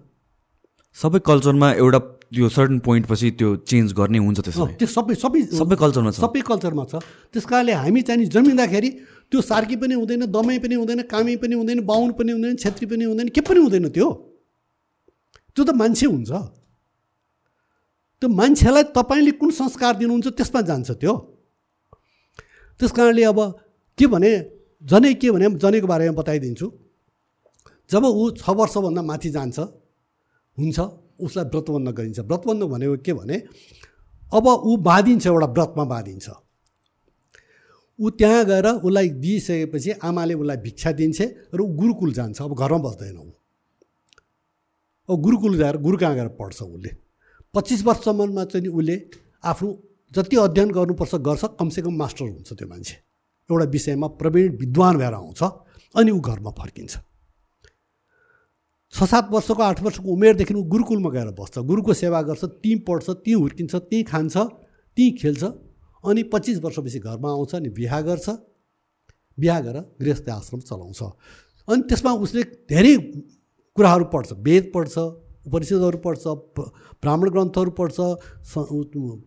सबै 0.97 1.19
कल्चरमा 1.25 1.67
एउटा 1.81 1.99
त्यो 2.29 2.49
सर्टन 2.49 2.79
पोइन्ट 2.85 3.05
पछि 3.09 3.27
त्यो 3.39 3.49
चेन्ज 3.65 3.93
गर्ने 3.93 4.19
हुन्छ 4.21 4.39
त्यसमा 4.45 4.65
त्यो 4.79 4.87
सबै 4.87 5.13
सबै 5.17 5.39
सबै 5.49 5.75
कल्चरमा 5.75 6.09
छ। 6.13 6.17
सबै 6.21 6.41
कल्चरमा 6.45 6.83
छ। 6.85 6.93
त्यस 7.33 7.45
कारणले 7.45 7.73
हामी 7.73 8.01
चाहिँ 8.05 8.19
नि 8.21 8.25
जन्मिँदाखेरि 8.29 8.89
त्यो 9.31 9.39
सार्की 9.41 9.75
पनि 9.81 9.93
हुँदैन 9.97 10.25
दमाई 10.29 10.57
पनि 10.61 10.75
हुँदैन 10.77 11.01
कामी 11.09 11.35
पनि 11.41 11.55
हुँदैन 11.55 11.79
बाहुन 11.85 12.11
पनि 12.17 12.31
हुँदैन 12.37 12.55
छेत्री 12.61 12.85
पनि 12.85 13.03
हुँदैन 13.05 13.27
के 13.33 13.41
पनि 13.41 13.59
हुँदैन 13.65 13.89
त्यो। 13.89 14.09
त्यो 15.55 15.63
त 15.63 15.69
मान्छे 15.71 16.05
हुन्छ। 16.05 16.31
त्यो 18.21 18.27
मान्छेलाई 18.29 18.83
तपाईँले 18.95 19.31
कुन 19.39 19.49
संस्कार 19.51 19.93
दिनुहुन्छ 19.99 20.27
त्यसमा 20.37 20.61
जान्छ 20.69 20.89
त्यो। 21.01 21.13
त्यस 22.79 22.91
कारणले 22.91 23.23
अब 23.23 23.39
के 23.97 24.05
भने 24.07 24.31
जनै 24.83 25.13
के 25.15 25.31
भने 25.31 25.45
जनेको 25.63 25.87
बारेमा 25.87 26.15
बताइदिन्छु। 26.19 26.67
जब 27.89 28.03
ऊ 28.03 28.23
छ 28.35 28.43
वर्षभन्दा 28.49 29.01
माथि 29.01 29.29
जान्छ 29.31 29.57
हुन्छ 30.57 30.77
उसलाई 31.23 31.45
व्रतबन्ध 31.53 31.87
गरिन्छ। 31.95 32.19
व्रतबन्ध 32.19 32.61
भनेको 32.73 32.95
के 33.05 33.13
भने 33.13 33.37
अब 34.31 34.45
ऊ 34.47 34.71
बाँधिन्छ 34.83 35.25
एउटा 35.27 35.47
व्रतमा 35.55 35.83
बाँधिन्छ। 35.85 36.27
ऊ 37.99 38.09
त्यहाँ 38.19 38.43
गएर 38.45 38.67
उसलाई 38.83 39.07
दिइसकेपछि 39.23 39.91
आमाले 40.03 40.33
उसलाई 40.35 40.57
भिक्षा 40.65 40.91
दिन्छ 40.99 41.19
र 41.55 41.59
ऊ 41.61 41.67
गुरुकुल 41.79 42.11
जान्छ। 42.13 42.41
अब 42.41 42.51
घरमा 42.51 42.79
बस्दैन 42.83 43.17
ऊ। 43.17 43.31
अब 45.09 45.21
गुरुकुल 45.21 45.57
गएर 45.57 45.77
गुरु 45.77 45.97
कहाँ 45.97 46.15
गएर 46.15 46.27
पढ्छ 46.39 46.61
उसले? 46.61 46.89
पच्चिस 47.53 47.83
वर्षसम्ममा 47.85 48.43
चाहिँ 48.45 48.67
उसले 48.69 48.95
आफ्नो 49.43 49.69
जति 50.11 50.35
अध्ययन 50.37 50.71
गर्नुपर्छ 50.71 51.15
गर्छ 51.21 51.43
कमसेकम 51.59 51.93
मास्टर 51.95 52.25
हुन्छ 52.25 52.53
त्यो 52.53 52.67
मान्छे। 52.67 52.95
एउटा 53.49 53.65
विषयमा 53.71 54.07
प्रवीण 54.19 54.57
विद्वान 54.57 54.97
भएर 54.97 55.13
आउँछ 55.13 55.43
अनि 55.95 56.11
ऊ 56.11 56.19
घरमा 56.19 56.51
फर्किन्छ। 56.51 56.97
छ 58.93 59.03
सात 59.03 59.29
वर्षको 59.31 59.61
आठ 59.63 59.81
वर्षको 59.83 60.07
उमेरदेखि 60.09 60.53
ऊ 60.53 60.63
गुरुकुलमा 60.63 61.09
गएर 61.09 61.29
बस्छ। 61.37 61.57
गुरुको 61.59 61.93
सेवा 61.93 62.21
गर्छ 62.21 62.43
त्यहीँ 62.45 62.79
पढ्छ 62.87 63.09
त्यहीँ 63.09 63.39
हुर्किन्छ 63.39 63.75
त्यहीँ 63.75 64.03
खान्छ 64.03 64.37
त्यहीँ 64.37 65.11
खेल्छ 65.17 65.43
अनि 66.03 66.23
पच्चिस 66.33 66.57
वर्षपछि 66.63 66.99
घरमा 66.99 67.29
आउँछ 67.29 67.55
अनि 67.55 67.69
बिहा 67.69 68.01
गर्छ। 68.01 68.29
बिहा 69.37 69.59
गरेर 69.59 69.81
गृहस्थ 70.01 70.29
आश्रम 70.29 70.59
चलाउँछ। 70.59 71.01
अनि 71.67 71.81
त्यसमा 71.89 72.11
उसले 72.23 72.43
धेरै 72.71 72.95
कुराहरू 73.77 74.05
पढ्छ 74.11 74.31
वेद 74.39 74.71
पढ्छ 74.73 74.97
उपनिषदहरू 75.47 75.97
पढ्छ 76.03 76.23
ब्राह्मण 77.03 77.29
ग्रन्थहरू 77.29 77.71
पढ्छ 77.79 77.97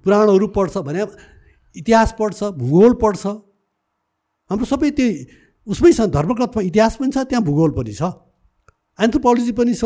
पुराणहरू 0.04 0.46
पढ्छ 0.56 0.74
भने 0.88 1.04
इतिहास 1.76 2.14
पढ्छ 2.18 2.38
भूगोल 2.56 2.92
पढ्छ। 3.02 3.24
हाम्रो 4.50 4.66
सबै 4.66 4.90
त्यही 4.96 5.12
उसमै 5.66 5.92
छ 5.92 6.08
धर्मग्रन्थमा 6.16 6.62
इतिहास 6.64 6.96
पनि 6.96 7.12
छ 7.12 7.28
त्यहाँ 7.28 7.44
भूगोल 7.44 7.70
पनि 7.76 7.92
छ 7.92 8.08
एन्थ्रोपोलोजी 8.98 9.52
पनि 9.52 9.74
छ 9.76 9.84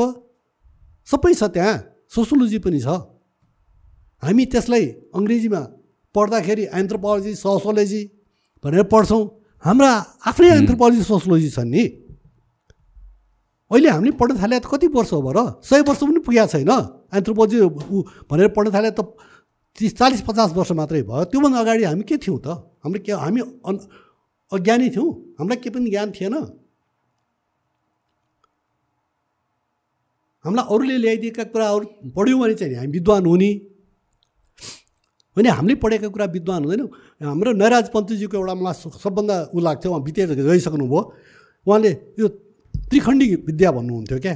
सबै 1.08 1.34
छ 1.34 1.50
त्यहाँ 1.50 1.74
सोसियोलोजी 2.14 2.58
पनि 2.62 2.80
छ। 2.86 2.88
हामी 4.22 4.44
त्यसलाई 4.46 4.84
अङ्ग्रेजीमा 5.18 5.62
पढ्दाखेरि 6.14 6.64
एन्थ्रोपोलोजी 6.70 7.32
सोसियोलोजी 7.34 8.02
भनेर 8.64 8.82
पढ्छौँ। 8.94 9.22
हाम्रा 9.64 9.90
आफ्नै 10.30 10.48
एन्थ्रोपोलोजी 10.54 11.02
सोसियोलोजी 11.10 11.50
छन् 11.50 11.70
नि। 11.74 11.84
अहिले 13.72 13.88
हामीले 13.88 14.12
पढ्न 14.20 14.36
थाले 14.36 14.60
त 14.60 14.68
कति 14.68 14.86
वर्ष 14.92 15.12
हो 15.16 15.32
र 15.32 15.38
सय 15.64 15.80
वर्ष 15.88 16.00
पनि 16.04 16.20
पुगेको 16.20 16.46
छैन। 16.52 16.72
एन्थ्रोपोलोजी 17.16 17.56
ऊ 17.88 17.96
भनेर 18.28 18.48
पढ्न 18.52 18.68
थाले 18.68 18.90
त 18.92 19.00
तिस 19.78 19.96
चालिस 19.96 20.20
पचास 20.28 20.52
वर्ष 20.52 20.70
मात्रै 20.76 21.02
भयो। 21.08 21.24
त्योभन्दा 21.32 21.58
अगाडि 21.64 21.84
हामी 21.88 22.04
के 22.04 22.16
थियौँ 22.20 22.38
त? 22.44 22.48
हाम्रो 22.84 23.00
के 23.00 23.12
हामी 23.16 23.40
अज्ञानी 24.52 24.88
थियौँ। 24.92 25.08
हामीलाई 25.40 25.58
के 25.64 25.70
पनि 25.72 25.88
ज्ञान 25.88 26.08
थिएन। 26.12 26.34
हामीलाई 30.44 30.66
अरूले 30.68 30.96
ल्याइदिएका 31.00 31.44
कुराहरू 31.48 32.12
पढ्यौँ 32.12 32.38
भने 32.40 32.54
चाहिँ 32.60 32.76
हामी 32.76 32.92
विद्वान 32.92 33.24
हुने 33.24 33.50
होइन 35.32 35.46
हामीले 35.48 35.74
पढेका 35.80 36.08
कुरा 36.12 36.26
विद्वान 36.36 36.60
हुँदैन। 36.68 36.82
हाम्रो 37.24 37.50
नराज 37.56 37.88
पन्तजीको 37.88 38.36
एउटा 38.36 38.54
मलाई 38.60 38.74
सबभन्दा 39.00 39.34
ऊ 39.56 39.58
लाग्थ्यो 39.64 39.88
उहाँ 39.88 40.02
बितेर 40.04 40.36
गइसक्नुभयो। 40.36 41.00
उहाँले 41.66 41.90
यो 42.20 42.26
त्रिखण्डी 42.92 43.26
विद्या 43.48 43.70
भन्नुहुन्थ्यो 43.72 44.18
क्या। 44.20 44.34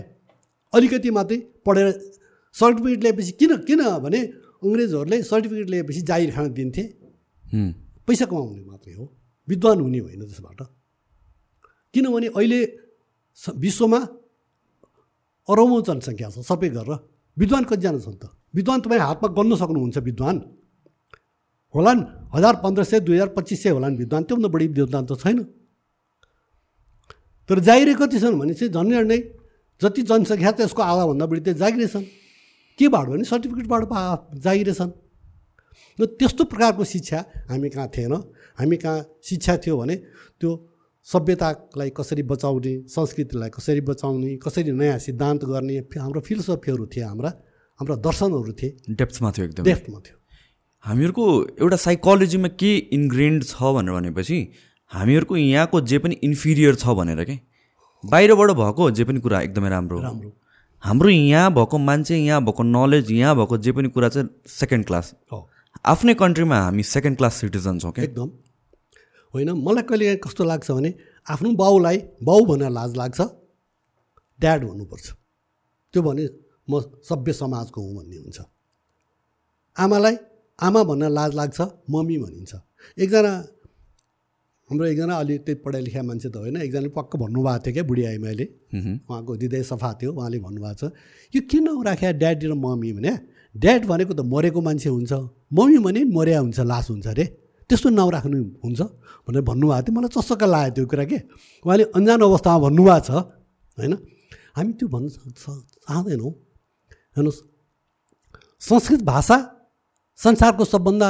अलिकति 0.72 1.10
मात्रै 1.12 1.36
पढेर 1.60 1.86
सर्टिफिकेट 2.54 3.00
ल्याएपछि 3.04 3.32
किन 3.36 3.52
किन 3.68 3.80
भने 4.00 4.20
अङ्ग्रेजहरूले 4.64 5.16
सर्टिफिकेट 5.22 5.68
ल्याएपछि 5.70 6.00
जाहिर 6.08 6.30
खान 6.32 6.46
दिन्थे। 6.56 6.82
पैसा 8.08 8.24
कमाउने 8.24 8.64
मात्रै 8.64 8.92
हो 8.96 9.04
विद्वान 9.48 9.76
हुने 9.84 9.98
होइन 9.98 10.22
त्यसबाट। 10.24 10.60
किनभने 11.94 12.28
अहिले 12.32 12.60
विश्वमा 13.60 14.00
अरौँ 15.48 15.80
जनसङ्ख्या 15.86 16.28
छ 16.32 16.36
सबै 16.48 16.68
गरेर 16.72 16.92
विद्वान 17.36 17.62
कतिजना 17.68 18.00
छन् 18.00 18.16
त? 18.16 18.24
विद्वान 18.56 18.78
तपाईँ 18.80 19.02
हातमा 19.04 19.28
गन्न 19.36 19.52
सक्नुहुन्छ 19.60 19.96
विद्वान। 20.08 20.36
होलान् 21.74 22.00
हजार 22.34 22.54
पन्ध्र 22.64 22.82
सय 22.88 22.98
दुई 23.04 23.14
हजार 23.16 23.30
पच्चिस 23.36 23.58
सय 23.62 23.70
होलान् 23.76 23.96
विद्वान 24.00 24.22
त्योभन्दा 24.24 24.48
बढी 24.48 24.66
विद्वान 24.72 25.04
त 25.04 25.12
छैन। 25.20 25.38
तर 27.48 27.58
जागिरे 27.68 27.94
कति 27.94 28.18
छन् 28.20 28.38
भने 28.40 28.54
चाहिँ 28.54 28.72
झन् 28.72 29.08
नै 29.08 29.18
जति 29.80 30.02
जनसङ्ख्या 30.02 30.50
त्यसको 30.58 30.82
आधाभन्दा 30.82 31.26
बढी 31.26 31.40
चाहिँ 31.40 31.58
जागिरे 31.58 31.86
छन् 31.88 32.06
केबाट 32.78 33.06
भने 33.08 33.24
सर्टिफिकेटबाट 33.24 33.82
पा 33.92 33.98
जागिरे 34.44 34.74
छन् 34.74 34.92
र 35.98 36.04
त्यस्तो 36.18 36.44
प्रकारको 36.44 36.84
शिक्षा 36.84 37.18
हामी 37.48 37.68
कहाँ 37.70 37.88
थिएन। 37.88 38.12
हामी 38.58 38.76
कहाँ 38.76 38.96
शिक्षा 39.24 39.56
थियो 39.64 39.76
भने 39.76 39.96
त्यो 40.40 40.50
सभ्यतालाई 41.06 41.90
कसरी 41.96 42.22
बचाउने 42.32 42.72
संस्कृतिलाई 42.88 43.50
कसरी 43.56 43.80
बचाउने 43.80 44.36
कसरी 44.42 44.72
नयाँ 44.72 44.98
सिद्धान्त 44.98 45.44
गर्ने 45.44 45.76
हाम्रो 45.96 46.20
फिलोसफीहरू 46.20 46.86
थिए 46.92 47.04
हाम्रा 47.04 47.30
हाम्रा 47.80 47.96
दर्शनहरू 47.96 48.52
थिए। 48.60 48.70
डेप्थमा 48.90 49.30
थियो 49.32 49.44
एकदम। 49.46 49.64
डेप्थमा 49.64 49.98
थियो। 50.04 50.16
हामीहरूको 50.84 51.24
एउटा 51.62 51.76
साइकोलोजीमा 51.76 52.48
के 52.60 52.72
इन्ग्रेन्ड 52.98 53.44
छ 53.44 53.56
भनेर 53.76 53.92
भनेपछि 53.92 54.38
हामीहरूको 54.90 55.36
यहाँको 55.36 55.80
जे 55.82 55.98
पनि 55.98 56.14
इन्फिरियर 56.22 56.74
छ 56.74 56.94
भनेर 56.96 57.24
के? 57.24 57.38
बाहिरबाट 58.04 58.50
भएको 58.50 58.90
जे 58.90 59.04
पनि 59.04 59.20
कुरा 59.20 59.40
एकदमै 59.40 59.68
राम्रो 59.70 60.00
राम्रो। 60.00 60.32
हाम्रो 60.82 61.10
यहाँ 61.10 61.52
भएको 61.54 61.78
मान्छे 61.78 62.16
यहाँ 62.16 62.40
भएको 62.44 62.62
नलेज 62.62 63.10
यहाँ 63.10 63.36
भएको 63.36 63.58
जे 63.58 63.72
पनि 63.72 63.88
कुरा 63.88 64.08
चाहिँ 64.08 64.28
सेकेन्ड 64.48 64.86
क्लास 64.86 65.14
हो। 65.32 65.48
आफ्नै 65.84 66.14
कन्ट्रीमा 66.14 66.58
हामी 66.60 66.82
सेकेन्ड 66.84 67.16
क्लास 67.18 67.34
सिटिजन 67.34 67.78
छौँ 67.78 67.92
क्या 67.92 68.04
एकदम। 68.04 68.30
होइन 69.34 69.50
मलाई 69.58 69.82
कहिले 69.82 70.16
कस्तो 70.16 70.44
लाग्छ 70.44 70.70
भने 70.70 70.94
आफ्नो 71.26 71.52
बाउलाई 71.54 71.98
बाउ 72.22 72.44
भनेर 72.46 72.70
लाज 72.70 72.96
लाग्छ 72.96 73.20
ड्याड 74.40 74.64
भन्नुपर्छ। 74.64 75.06
त्यो 75.94 76.02
भने 76.02 76.28
म 76.70 76.80
सभ्य 77.02 77.32
समाजको 77.32 77.80
हुँ 77.80 77.96
भन्ने 77.96 78.16
हुन्छ। 78.16 78.40
आमालाई 79.76 80.16
आमा 80.58 80.82
भन्न 80.84 81.10
लाज 81.12 81.34
लाग्छ 81.34 81.60
मम्मी 81.90 82.16
भनिन्छ। 82.18 82.54
एकजना 82.98 83.32
हाम्रो 84.70 84.86
एकजना 84.86 85.14
अलि 85.14 85.34
त्यही 85.46 85.58
पढाइ 85.62 85.82
लेखा 85.86 86.02
मान्छे 86.02 86.28
त 86.28 86.36
होइन। 86.36 86.56
एकजनाले 86.58 86.90
पक्क 86.90 87.12
भन्नुभएको 87.22 87.58
थियो 87.62 87.72
क्या 87.74 87.84
बुढी 87.86 88.02
आइमाले 88.10 88.46
उहाँको 89.06 89.32
हृदय 89.34 89.62
सफा 89.62 89.90
थियो 90.02 90.10
उहाँले 90.12 90.38
भन्नुभएको 90.42 90.74
छ 90.74 90.92
यो 91.34 91.40
किन 91.46 91.66
राख्या 91.86 92.10
ड्याडी 92.18 92.46
र 92.46 92.54
मम्मी 92.54 92.90
भने? 92.98 93.12
ड्याड 93.54 93.82
भनेको 93.86 94.12
त 94.12 94.20
मरेको 94.26 94.60
मान्छे 94.60 94.88
हुन्छ। 94.90 95.12
मम्मी 95.54 95.78
भने 95.86 96.00
मर्या 96.10 96.38
हुन्छ 96.42 96.58
लास 96.66 96.86
हुन्छ 96.90 97.06
अरे। 97.06 97.24
त्यस्तो 97.70 97.88
नाउँ 97.94 98.10
राख्नु 98.12 98.38
हुन्छ। 98.58 98.80
भनेर 99.26 99.42
भन्नुभएको 99.46 99.82
थियो। 99.86 99.94
मलाई 99.94 100.10
चस्सक्क 100.10 100.42
लाग्यो 100.44 100.74
त्यो 100.74 100.86
कुरा 100.90 101.04
के? 101.10 101.18
उहाँले 101.62 101.84
अन्जान 101.94 102.20
अवस्थामा 102.26 102.58
भन्नुभएको 102.66 103.00
छ 103.06 103.10
होइन? 103.78 103.94
हामी 104.56 104.72
त्यो 104.78 104.86
भन्न 104.88 105.06
चाहँदैनौँ। 105.06 106.32
हेर्नुहोस् 107.16 107.40
संस्कृत 108.60 109.02
भाषा 109.06 109.36
संसारको 110.18 110.64
सबभन्दा 110.64 111.08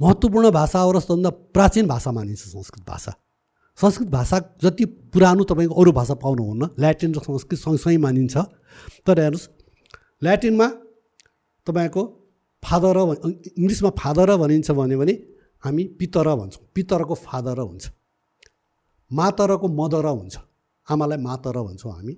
महत्त्वपूर्ण 0.00 0.50
भाषा 0.50 0.80
हो 0.80 0.92
र 0.92 1.00
सबभन्दा 1.00 1.30
प्राचीन 1.54 1.86
भाषा 1.86 2.10
मानिन्छ 2.12 2.40
संस्कृत 2.40 2.84
भाषा। 2.88 3.12
संस्कृत 3.78 4.08
भाषा 4.08 4.38
जति 4.62 4.84
पुरानो 5.12 5.44
तपाईँको 5.44 5.74
अरू 5.74 5.92
भाषा 5.92 6.14
पाउनुहुन्न 6.14 6.70
ल्याटिन 6.78 7.14
र 7.14 7.20
संस्कृत 7.20 7.58
सँगसँगै 7.60 7.96
मानिन्छ। 7.96 8.36
तर 9.06 9.20
हेर्नुहोस् 9.20 9.48
ल्याटिनमा 10.22 10.66
तपाईँको 11.66 12.02
फादर 12.62 12.96
इङ्ग्लिसमा 13.58 13.90
फादर 13.98 14.36
भनिन्छ 14.36 14.70
भने 14.70 14.96
भने 14.96 15.14
हामी 15.64 15.84
पितर 16.00 16.28
भन्छौँ। 16.40 16.64
पितरको 16.74 17.14
फादर 17.14 17.58
हुन्छ। 17.60 17.84
मातरको 19.10 19.66
मदर 19.80 20.06
हुन्छ। 20.08 20.36
आमालाई 20.88 21.18
मातर 21.18 21.56
भन्छौँ 21.60 21.92
हामी 21.92 22.14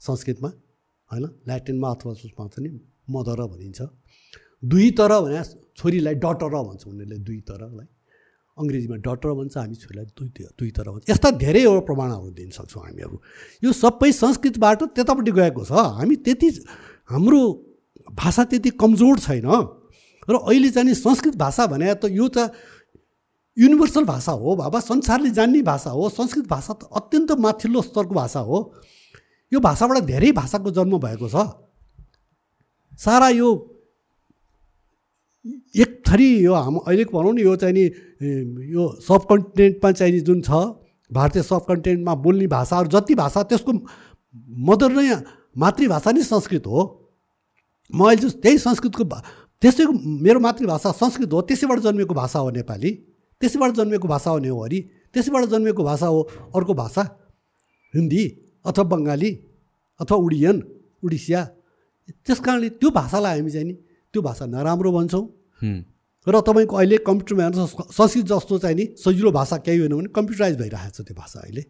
संस्कृतमा 0.00 0.50
होइन? 1.10 1.24
ल्याटिनमा 1.48 1.88
अथवा 1.90 2.12
उसमा 2.12 2.46
चाहिँ 2.48 2.80
मदर 3.10 3.40
भनिन्छ। 3.52 3.80
दुई 4.64 4.90
तर 4.98 5.12
भने 5.22 5.42
छोरीलाई 5.76 6.14
डटर 6.22 6.52
भन्छ 6.52 6.82
उनीहरूले 6.86 7.18
दुई 7.18 7.40
तरलाई। 7.48 7.86
अङ्ग्रेजीमा 8.56 8.96
डटर 9.00 9.32
भन्छ 9.32 9.56
हामी 9.56 9.74
छोरीलाई 9.74 10.06
दुई 10.12 10.28
दुई 10.58 10.70
तर 10.70 10.88
भन्छ। 10.90 11.10
यस्ता 11.10 11.30
धेरैवटा 11.40 11.82
प्रमाणहरू 11.88 12.30
दिन 12.36 12.50
सक्छौँ 12.52 12.82
हामीहरू 12.84 13.16
यो 13.64 13.72
सबै 13.72 14.10
संस्कृतबाट 14.12 14.82
त्यतापट्टि 14.92 15.32
गएको 15.32 15.62
छ। 15.64 15.72
हामी 15.72 16.16
त्यति 16.20 16.48
हाम्रो 17.08 17.40
भाषा 18.12 18.44
त्यति 18.44 18.70
कमजोर 18.76 19.18
छैन। 19.18 19.48
र 20.28 20.34
अहिले 20.38 20.70
चाहिँ 20.70 20.94
संस्कृत 20.94 21.34
भाषा 21.36 21.66
भने 21.66 21.94
त 21.96 22.12
यो 22.12 22.28
त 22.28 22.52
युनिभर्सल 23.56 24.04
भाषा 24.04 24.32
हो 24.32 24.54
बाबा। 24.56 24.80
संसारले 24.80 25.30
जान्ने 25.32 25.62
भाषा 25.62 25.90
हो। 25.90 26.08
संस्कृत 26.08 26.46
भाषा 26.48 26.72
त 26.72 26.88
अत्यन्त 26.92 27.32
माथिल्लो 27.40 27.80
स्तरको 27.82 28.14
भाषा 28.14 28.40
हो। 28.40 28.58
यो 29.52 29.60
भाषाबाट 29.60 29.98
धेरै 30.04 30.32
भाषाको 30.32 30.70
जन्म 30.70 30.98
भएको 31.00 31.28
छ। 31.28 31.36
सारा 33.00 33.28
यो 33.32 33.48
एक 35.44 36.02
थरी 36.06 36.28
यो 36.44 36.54
हाम 36.54 36.76
अहिलेको 36.76 37.18
भनौँ 37.18 37.32
न 37.34 37.38
यो 37.38 37.54
चाहिँ 37.56 37.74
नि 37.74 37.84
यो 38.72 38.88
सब 39.02 39.26
कन्टिनेन्टमा 39.30 39.90
चाहिँ 39.92 40.20
जुन 40.20 40.40
छ 40.46 40.50
भारतीय 41.10 41.42
सब 41.42 41.64
कन्टिनेन्टमा 41.68 42.14
बोल्ने 42.22 42.46
भाषाहरू 42.46 42.88
जति 42.88 43.14
भाषा 43.14 43.42
त्यसको 43.50 43.72
मदर 44.68 44.92
नै 44.92 45.16
मातृभाषा 45.58 46.10
नै 46.12 46.22
संस्कृत 46.22 46.66
हो। 46.66 46.80
म 47.92 48.06
अहिले 48.06 48.30
त्यही 48.38 48.58
संस्कृतको 48.58 49.04
त्यसैको 49.62 49.92
मेरो 50.22 50.40
मातृभाषा 50.40 50.90
संस्कृत 50.92 51.32
हो 51.32 51.40
त्यसैबाट 51.50 51.78
जन्मेको 51.80 52.14
भाषा 52.14 52.38
हो 52.38 52.50
नेपाली 52.50 52.90
त्यसैबाट 53.40 53.70
जन्मेको 53.76 54.08
भाषा 54.08 54.30
हो 54.30 54.38
नेवारी 54.38 54.80
त्यसैबाट 55.14 55.44
जन्मेको 55.50 55.82
भाषा 55.84 56.06
हो 56.06 56.20
अर्को 56.56 56.74
भाषा 56.74 57.02
हिन्दी 57.94 58.24
अथवा 58.64 58.84
बङ्गाली 58.92 59.30
अथवा 60.00 60.18
उडियन 60.18 60.62
उडिसिया 61.04 61.44
त्यस 62.26 62.40
कारणले 62.40 62.68
त्यो 62.78 62.90
भाषालाई 62.90 63.38
हामी 63.38 63.50
चाहिँ 63.50 63.66
नि 63.66 63.74
त्यो 64.12 64.22
भाषा 64.22 64.46
नराम्रो 64.46 64.92
भन्छौँ। 64.92 65.24
र 66.26 66.40
तपाईँको 66.40 66.74
अहिले 66.76 66.96
कम्प्युटरमा 67.02 67.42
हेर्नुहोस् 67.42 67.96
संस्कृत 67.96 68.26
जस्तो 68.30 68.58
चाहिँ 68.62 68.76
नि 68.76 68.84
सजिलो 68.94 69.30
भाषा 69.32 69.56
केही 69.66 69.78
होइन 69.78 69.94
भने 69.96 70.08
कम्प्युटराइज 70.14 70.54
भइरहेको 70.58 70.92
छ 70.92 71.00
त्यो 71.02 71.14
भाषा 71.18 71.40
अहिले। 71.40 71.62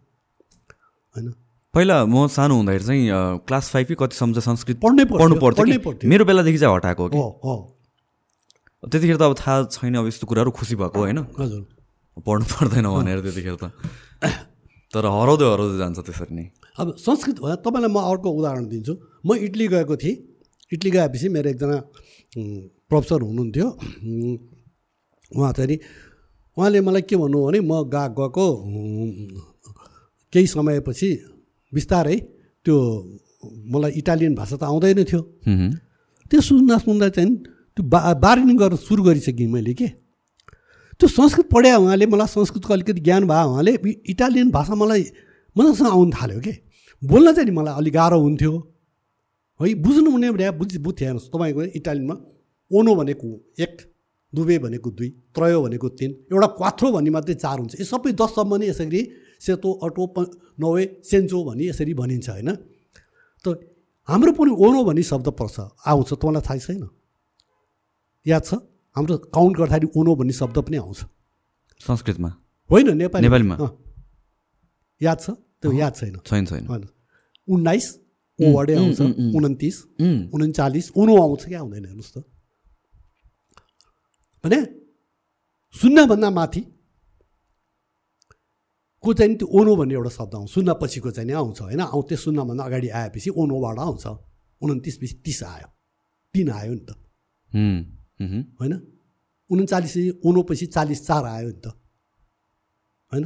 होइन? 1.16 1.27
पहिला 1.74 1.97
म 2.05 2.27
सानो 2.28 2.55
हुँदाखेरि 2.56 2.85
चाहिँ 2.85 3.02
क्लास 3.48 3.64
फाइभ 3.73 3.86
कि 3.89 3.94
कतिसम्म 3.97 4.32
चाहिँ 4.36 4.44
संस्कृत 4.44 4.77
पढ्नै 4.82 5.05
पढ्नु 5.09 5.35
पढ्नै 5.40 5.78
पर्थ्यो। 5.81 6.09
मेरो 6.10 6.24
बेलादेखि 6.28 6.59
चाहिँ 6.59 6.74
हटाएको 6.77 7.02
हो 7.09 7.55
त्यतिखेर 8.82 9.16
त 9.16 9.23
अब 9.23 9.35
थाहा 9.39 9.56
छैन 9.73 9.94
अब 9.97 10.06
यस्तो 10.10 10.27
कुराहरू 10.27 10.51
खुसी 10.52 10.77
भएको 10.77 10.98
होइन? 11.01 11.19
हजुर। 11.39 11.62
पढ्नु 12.20 12.44
पर्दैन 12.44 12.86
भनेर 12.93 13.19
त्यतिखेर 13.24 13.56
त। 13.56 13.73
तर 14.93 15.05
हराउँदै 15.06 15.47
हराउँदै 15.48 15.78
जान्छ 15.81 15.98
त्यसरी 16.05 16.35
नै। 16.36 16.44
अब 16.77 16.86
संस्कृत 17.01 17.40
तपाईँलाई 17.64 17.89
म 17.89 17.98
अर्को 18.05 18.28
उदाहरण 18.28 18.64
दिन्छु। 18.69 18.93
म 19.24 19.40
इटली 19.40 19.66
गएको 19.73 19.97
थिएँ। 19.97 20.16
इटली 20.73 20.90
गएपछि 20.93 21.28
मेरो 21.32 21.48
एकजना 21.56 21.77
प्रोफेसर 22.32 23.20
हुनुहुन्थ्यो। 23.22 23.68
उहाँ 25.32 25.52
चाहिँ 25.52 25.78
उहाँले 26.56 26.80
मलाई 26.80 27.02
के 27.09 27.16
भन्नु 27.16 27.38
भने 27.44 27.60
म 27.60 27.72
गा 27.88 28.06
गएको 28.18 28.46
केही 30.32 30.46
समयपछि 30.46 31.09
बिस्तारै 31.72 32.16
त्यो 32.66 32.76
मलाई 33.72 33.90
इटालियन 34.00 34.34
भाषा 34.34 34.56
त 34.56 34.62
आउँदैन 34.64 35.04
थियो। 35.04 35.20
त्यो 36.30 36.40
सुन्दा 36.40 36.78
सुन्दा 36.78 37.09
चाहिँ 37.09 37.36
त्यो 37.76 37.82
बा 37.84 38.00
बार्गेनिङ 38.16 38.56
गर्न 38.56 38.76
सुरु 38.76 39.02
गरिसकेँ 39.02 39.48
मैले 39.48 39.74
के? 39.74 39.88
त्यो 41.00 41.09
संस्कृत 41.09 41.46
पढ्या 41.52 41.76
उहाँले 41.76 42.06
मलाई 42.06 42.28
संस्कृतको 42.32 42.72
अलिकति 42.72 43.00
ज्ञान 43.00 43.24
भयो 43.28 43.48
उहाँले 43.50 43.72
इटालियन 44.09 44.50
भाषा 44.50 44.74
मलाई 44.74 45.02
मजासँग 45.56 45.88
आउनु 45.88 46.12
थाल्यो 46.16 46.40
कि? 46.40 46.52
बोल्न 47.02 47.32
चाहिँ 47.32 47.48
नि 47.48 47.52
मलाई 47.56 47.74
अलिक 47.76 47.92
गाह्रो 47.92 48.20
हुन्थ्यो। 48.20 48.52
है 49.62 49.74
बुझ्नु 49.84 50.10
हुने 50.10 50.30
भने 50.32 50.51
बुझ 50.60 50.70
बुझ्थ्यो 50.76 51.06
हेर्नुहोस् 51.06 51.30
तपाईँको 51.34 51.62
इटालियनमा 51.78 52.16
ओनो 52.70 52.93
भनेको 53.01 53.28
एक 53.64 53.74
दुबे 54.32 54.56
भनेको 54.59 54.90
दुई 54.98 55.09
त्रयो 55.36 55.59
भनेको 55.62 55.89
तिन 55.98 56.10
एउटा 56.32 56.48
क्वाथ्रो 56.59 56.89
भन्ने 56.93 57.10
मात्रै 57.10 57.34
चार 57.44 57.59
हुन्छ 57.59 57.72
यो 57.80 57.86
सबै 57.86 58.12
दससम्म 58.20 58.52
नै 58.60 58.66
यसरी 58.72 59.01
सेतो 59.40 59.70
अटो 59.86 60.02
प 60.14 60.16
नवे 60.62 60.82
सेन्चो 61.05 61.39
भनी 61.44 61.62
यसरी 61.68 61.94
भनिन्छ 61.94 62.28
होइन 62.30 62.51
त 63.44 63.47
हाम्रो 64.09 64.32
पनि 64.34 64.51
ओनो 64.51 64.80
भन्ने 64.84 65.02
शब्द 65.02 65.28
पर्छ। 65.39 65.56
आउँछ 65.86 66.10
तपाईँलाई 66.12 66.43
थाहा 66.43 66.59
छैन? 66.59 66.82
याद 68.26 68.43
छ? 68.44 68.55
हाम्रो 68.97 69.14
काउन्ट 69.30 69.55
गर्दाखेरि 69.59 69.86
ओनो 69.94 70.12
भन्ने 70.18 70.32
शब्द 70.32 70.56
पनि 70.59 70.76
आउँछ। 70.76 71.01
संस्कृतमा? 71.80 72.30
होइन 72.70 72.89
नेपाली 72.98 73.22
नेपालीमा? 73.22 73.56
याद 75.01 75.18
छ? 75.20 75.26
त्यो 75.60 75.70
याद 75.72 75.93
छैन। 75.94 76.14
छैन 76.26 76.44
छैन। 76.47 76.66
उन्नाइस 77.48 77.86
ओ 78.43 78.52
वर्डै 78.56 78.74
आउँछ। 78.74 79.01
उन्तिस 79.36 79.77
उन्चालिस 80.35 80.86
उनो 80.97 81.14
आउँछ 81.23 81.43
क्या? 81.47 81.60
आउँदैन 81.60 81.85
हेर्नुहोस् 81.85 82.12
त। 82.14 82.16
भने 84.44 84.59
शून्यभन्दा 85.74 86.31
माथि 86.31 86.60
को 89.05 89.12
चाहिँ 89.14 89.35
त्यो 89.35 89.47
ओनो 89.48 89.73
भन्ने 89.77 89.94
एउटा 89.94 90.10
शब्द 90.10 90.35
आउँछ। 90.35 90.51
शून्य 90.51 90.73
पछिको 90.82 91.10
चाहिँ 91.10 91.27
नि 91.27 91.35
आउँछ 91.35 91.60
होइन? 91.62 91.81
आउँ 91.81 92.02
त्यो 92.09 92.16
शून्यभन्दा 92.19 92.62
अगाडि 92.64 92.89
आएपछि 92.90 93.31
ओनोबाट 93.31 93.78
आउँछ। 93.78 94.05
उन्तिस 94.62 94.97
पछि 94.98 95.14
तिस 95.24 95.43
आयो। 95.43 95.69
तिन 96.35 96.51
आयो 96.51 96.73
नि 96.74 96.85
त। 96.86 96.90
होइन? 98.60 98.74
उन्चालिस 99.51 99.94
उनोपछि 100.23 100.66
चालिस 100.66 101.01
चार 101.06 101.24
आयो 101.24 101.48
नि 101.51 101.60
त। 101.64 101.66
होइन? 103.12 103.24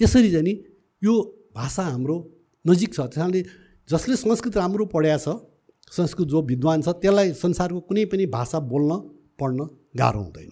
यसरी 0.00 0.30
चाहिँ 0.30 0.44
नि 0.44 0.54
यो 1.02 1.12
भाषा 1.54 1.82
हाम्रो 1.82 2.16
नजिक 2.64 2.90
छ। 2.94 3.00
त्यस 3.00 3.18
कारणले 3.18 3.42
जसले 3.88 4.16
संस्कृत 4.16 4.56
राम्रो 4.56 4.84
पढाएको 4.86 5.32
छ 5.32 5.94
संस्कृत 5.94 6.26
जो 6.28 6.42
विद्वान 6.42 6.82
छ 6.82 6.88
त्यसलाई 6.88 7.32
संसारको 7.32 7.80
कुनै 7.80 8.04
पनि 8.04 8.26
भाषा 8.26 8.58
बोल्न 8.60 8.92
पढ्न 9.38 9.68
गाह्रो 9.96 10.20
हुँदैन। 10.20 10.50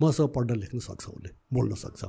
मसँग 0.00 0.28
पढ्न 0.28 0.54
लेख्न 0.54 0.78
सक्छ 0.78 1.04
उसले 1.08 1.30
बोल्न 1.52 1.74
सक्छ। 1.74 2.02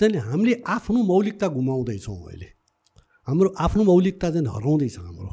त्यहाँदेखि 0.00 0.26
हामीले 0.28 0.62
आफ्नो 0.66 1.02
मौलिकता 1.02 1.46
गुमाउँदैछौँ 1.48 2.16
अहिले। 2.28 2.48
हाम्रो 3.28 3.48
आफ्नो 3.58 3.82
मौलिकता 3.84 4.30
चाहिँ 4.30 4.46
हराउँदैछ 4.46 4.98
हाम्रो। 4.98 5.28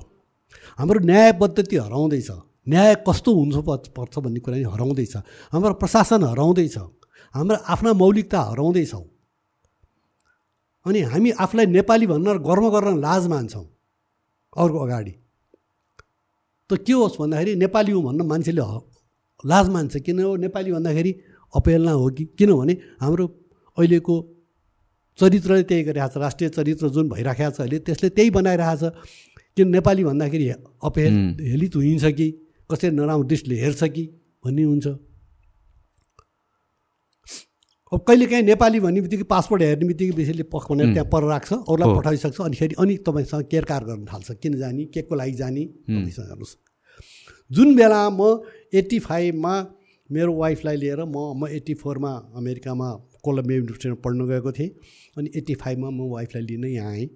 हाम्रो 0.79 0.99
न्याय 0.99 1.31
पद्धति 1.41 1.75
हराउँदैछ। 1.77 2.29
न्याय 2.69 2.95
कस्तो 3.07 3.29
हुन्छ 3.35 3.55
पर्छ 3.97 4.19
भन्ने 4.19 4.39
कुरा 4.39 4.57
हराउँदैछ। 4.71 5.15
हाम्रो 5.51 5.73
प्रशासन 5.73 6.23
हराउँदैछ। 6.23 6.77
हाम्रो 7.35 7.55
आफ्ना 7.55 7.93
मौलिकता 7.93 8.39
हराउँदैछौँ। 8.41 9.03
अनि 10.85 11.01
हामी 11.11 11.29
आफूलाई 11.37 11.65
नेपाली 11.77 12.05
भन्न 12.07 12.37
गर्व 12.41 12.69
गर्न 12.71 12.97
लाज 12.99 13.27
मान्छौँ 13.27 13.65
अरूको 14.57 14.79
अगाडि। 14.79 15.13
त 16.69 16.77
के 16.85 16.93
होस् 16.93 17.17
भन्दाखेरि 17.21 17.55
नेपाली 17.55 17.91
हो 17.91 18.01
भन्न 18.01 18.21
मान्छेले 18.25 18.61
लाज 19.43 19.69
मान्छ 19.69 19.97
किन 20.05 20.19
हो? 20.19 20.35
नेपाली 20.35 20.71
भन्दाखेरि 20.71 21.11
अपेलना 21.53 21.91
हो 21.91 22.09
कि? 22.09 22.23
किनभने 22.37 22.73
हाम्रो 23.01 23.25
अहिलेको 23.77 24.15
चरित्रले 25.19 25.63
त्यही 25.69 25.83
गरिरहेको 25.83 26.13
छ। 26.13 26.17
राष्ट्रिय 26.17 26.49
चरित्र 26.49 26.89
जुन 26.89 27.09
भइराखेको 27.09 27.51
छ 27.51 27.59
अहिले 27.61 27.77
त्यसले 27.85 28.09
त्यही 28.09 28.29
बनाइरहेको 28.31 28.89
छ। 28.89 28.93
किन 29.57 29.67
नेपाली 29.69 30.03
भन्दाखेरि 30.03 30.45
अपेल। 30.81 31.11
हेलित 31.41 31.75
हुन्छ 31.75 32.05
कि? 32.17 32.27
कसैले 32.69 32.95
नराम्रो 32.95 33.27
दृष्टिले 33.27 33.55
हेर्छ 33.61 33.83
कि? 33.83 34.03
भन्ने 34.45 34.63
हुन्छ। 34.63 34.87
अब 37.91 37.99
कहिलेकाहीँ 38.07 38.43
नेपाली 38.43 38.79
भन्ने 38.79 39.01
बित्तिकै 39.01 39.23
पासपोर्ट 39.27 39.61
हेर्ने 39.61 39.85
बित्तिकै 39.87 40.15
त्यसैले 40.15 40.43
पख 40.47 40.63
भनेर। 40.71 40.93
त्यहाँ 40.95 41.09
पर 41.11 41.23
राख्छ 41.27 41.51
अरूलाई। 41.53 41.95
पठाइसक्छ 41.97 42.39
अनिखेरि 42.41 42.75
अनि 42.79 42.95
तपाईँसँग 43.07 43.43
केरकार 43.51 43.83
गर्न 43.83 44.05
थाल्छ 44.07 44.31
किन 44.39 44.53
जाने 44.59 44.85
के 44.95 45.01
को 45.11 45.15
लागि 45.15 45.33
जाने। 45.35 45.63
तपाईँसँग 45.91 46.27
हेर्नुहोस् 46.31 46.55
जुन 47.51 47.75
बेला 47.75 48.01
म 48.09 48.21
एट्टी 48.79 48.99
फाइभमा 49.07 49.53
मेरो 50.09 50.33
वाइफलाई 50.33 50.75
लिएर 50.77 51.03
म 51.03 51.17
म 51.35 51.47
एट्टी 51.51 51.73
फोरमा 51.83 52.11
अमेरिकामा 52.39 52.87
कोलम्बिया 53.23 53.57
युनिभर्सिटीमा 53.59 53.99
पढ्न 54.03 54.27
गएको 54.31 54.51
थिएँ 54.55 54.69
अनि 55.17 55.29
एट्टी 55.35 55.55
फाइभमा 55.59 55.89
म 55.91 56.09
वाइफलाई 56.15 56.43
लिन 56.47 56.65
यहाँ 56.71 56.91
आएँ 56.91 57.07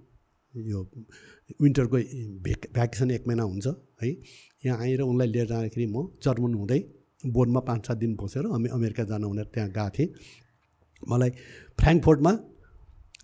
यो 0.53 0.79
विन्टरको 1.61 1.97
भेक 2.43 2.71
भ्याकेसन 2.75 3.11
एक 3.11 3.27
महिना 3.27 3.43
हुन्छ 3.43 3.67
है 4.03 4.15
यहाँ 4.65 4.77
आएर 4.83 5.01
उनलाई 5.01 5.27
लिएर 5.27 5.47
जाँदाखेरि 5.47 5.85
म 5.87 6.07
जर्मन 6.23 6.53
हुँदै 6.53 6.79
बोर्डमा 7.31 7.59
पाँच 7.67 7.87
सात 7.87 7.97
दिन 7.97 8.15
बसेर 8.21 8.45
अमे 8.53 8.69
अमेरिका 8.75 9.03
जानु 9.11 9.29
भनेर 9.29 9.45
त्यहाँ 9.53 9.69
गएको 9.71 9.89
थिएँ 9.97 10.09
मलाई 11.03 11.31
फ्रेङ्कफोर्टमा 11.79 12.31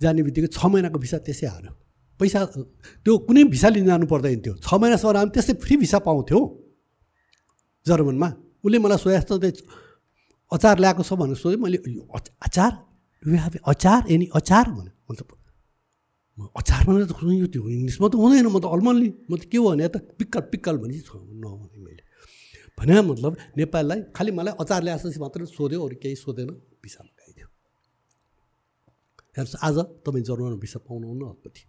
जाने 0.02 0.22
बित्तिकै 0.28 0.50
छ 0.52 0.60
महिनाको 0.72 0.98
भिसा 1.00 1.18
त्यसै 1.26 1.48
हाल्यो। 1.54 1.74
पैसा 2.20 2.40
त्यो 3.04 3.12
कुनै 3.28 3.44
भिसा 3.54 3.68
लिन 3.76 3.86
जानु 3.90 4.06
पर्दैन 4.12 4.40
थियो। 4.46 4.54
छ 4.66 4.70
महिनासम्म 4.82 5.18
हामी 5.18 5.32
त्यसै 5.36 5.54
फ्री 5.64 5.76
भिसा 5.84 5.98
पाउँथ्यौँ 6.08 6.44
जर्मनमा। 7.86 8.30
उसले 8.66 8.78
मलाई 8.78 9.00
सोधे 9.02 9.18
जस्तो 9.22 9.66
अचार 10.52 10.76
ल्याएको 10.82 11.02
छ 11.08 11.12
भनेर 11.18 11.38
सोधेँ 11.42 11.60
मैले 11.64 11.78
अचार? 12.46 12.72
यु 13.24 13.36
हेभ 13.46 13.56
अचार? 13.74 14.00
एनी 14.14 14.26
अचार? 14.40 14.66
भने 14.78 14.92
अन्त 15.10 15.22
म 16.38 16.48
अचार 16.58 16.82
भनेर 16.88 17.06
त 17.10 17.14
यो 17.22 17.48
त्यो 17.54 17.62
इङ्ग्लिसमा 17.62 18.08
त 18.10 18.16
हुँदैन। 18.22 18.48
म 18.50 18.58
त 18.62 18.66
अल्मन्ली 18.70 19.10
म 19.30 19.34
त 19.38 19.44
के 19.52 19.58
हो 19.58 19.70
भने 19.74 19.88
त 19.94 19.98
पिक्कल 20.18 20.42
पिक्कल 20.52 20.76
भने 20.82 20.96
नभने 20.98 21.80
मैले। 21.86 22.04
भने 22.78 22.94
मतलब 23.02 23.32
नेपालीलाई 23.58 24.00
खालि 24.16 24.32
मलाई 24.34 24.54
अचार 24.62 24.82
ल्याएपछि 24.86 25.20
मात्रै 25.22 25.46
सोध्यो 25.58 25.80
अरू 25.86 25.96
केही 26.02 26.16
सोधेन 26.18 26.50
भिसा 26.82 27.02
लगाइदियो 27.02 27.21
हेर्नुहोस् 29.36 29.64
आज 29.64 29.78
तपाईँ 30.04 30.24
जर्मनमा 30.28 30.60
भिसा 30.60 30.80
पाउनुहुन्न 30.84 31.24
अलिकति। 31.24 31.64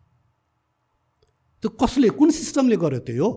त्यो 1.62 1.68
कसले 1.78 2.08
कुन 2.18 2.30
सिस्टमले 2.30 2.76
गर्यो 2.76 3.00
त्यो 3.06 3.22
हो? 3.22 3.30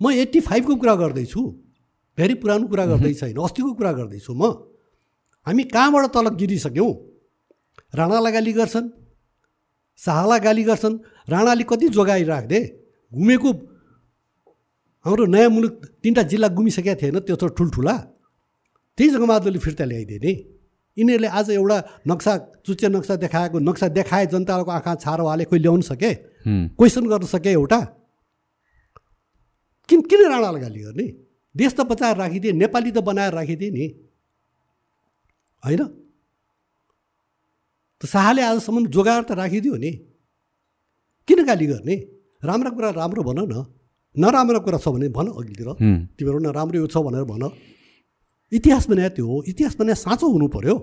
म 0.00 0.10
एट्टी 0.14 0.40
फाइभको 0.46 0.74
कुरा 0.78 0.94
गर्दैछु। 0.94 1.40
भेरी 2.18 2.34
पुरानो 2.38 2.66
कुरा 2.70 2.84
गर्दै 2.86 3.12
छैन। 3.18 3.36
अस्तिको 3.36 3.72
कुरा 3.74 3.92
गर्दैछु 3.98 4.32
म। 4.34 4.42
हामी 5.46 5.62
कहाँबाट 5.74 6.04
तल 6.14 6.26
गिरिसक्यौँ? 6.38 6.90
राणालाई 7.98 8.32
गाली 8.32 8.52
गर्छन् 8.54 8.88
शाहलाई 9.98 10.40
गाली 10.40 10.62
गर्छन्। 10.62 10.94
राणाले 11.28 11.64
कति 11.66 11.88
जोगाइ 11.90 12.22
राख्दे 12.30 12.58
घुमेको 13.12 13.50
हाम्रो 15.04 15.24
नयाँ 15.26 15.50
मुलुक 15.50 15.74
तिनवटा 15.98 16.22
जिल्ला 16.30 16.48
गुमिसकेका 16.54 16.94
थिएन 16.94 17.18
त्यत्रो 17.26 17.48
ठुल्ठुला। 17.58 17.94
त्यही 18.98 19.10
जग्गा 19.10 19.26
माधवले 19.26 19.58
फिर्ता 19.58 19.84
ल्याइदिए 19.84 20.18
नि 20.22 20.32
यिनीहरूले 20.96 21.28
आज 21.28 21.50
एउटा 21.50 21.78
नक्सा 22.08 22.32
चुच्चे 22.66 22.88
नक्सा 22.88 23.16
देखाएको 23.16 23.58
नक्सा 23.58 23.88
देखाए 23.96 24.26
जनताको 24.28 24.70
आँखा 24.70 24.94
छारो 25.00 25.24
हाले 25.26 25.44
कोही 25.48 25.60
ल्याउनु 25.62 25.82
सके? 25.82 26.12
क्वेसन 26.76 27.04
गर्न 27.08 27.26
सके 27.26 27.50
एउटा? 27.50 27.80
किन 29.88 30.00
किन 30.04 30.20
राणालाई 30.28 30.60
गाली 30.60 30.80
गर्ने? 30.82 31.06
देश 31.54 31.72
त 31.72 31.80
बचाएर 31.88 32.16
राखिदिए 32.16 32.52
नेपाली 32.52 32.90
त 32.92 32.98
बनाएर 33.00 33.32
राखिदिए 33.32 33.70
नि। 33.72 33.86
होइन? 35.62 35.82
त 38.00 38.06
शाहले 38.06 38.42
आजसम्म 38.42 38.86
जोगाएर 38.92 39.22
त 39.24 39.32
राखिदियो 39.32 39.76
नि। 39.76 39.90
किन 41.28 41.38
गाली 41.48 41.66
गर्ने? 41.72 41.96
राम्रा 42.44 42.70
कुरा 42.76 42.90
राम्रो 43.00 43.22
भन 43.22 43.38
न। 43.48 43.64
नराम्रो 44.14 44.60
कुरा 44.60 44.78
छ 44.78 44.92
भने 44.92 45.08
भन 45.08 45.26
अघितिर 45.32 45.68
तिमीहरू 46.20 46.38
नराम्रो 46.44 46.76
यो 46.84 46.86
छ 46.86 47.00
भनेर 47.00 47.24
भन। 47.24 47.42
इतिहास 48.52 48.88
बनाए 48.88 49.08
त्यो 49.16 49.26
हो। 49.26 49.42
इतिहास 49.48 49.76
बनाए 49.76 49.94
साँचो 49.96 50.26
हुनु 50.28 50.48
पऱ्यो 50.48 50.76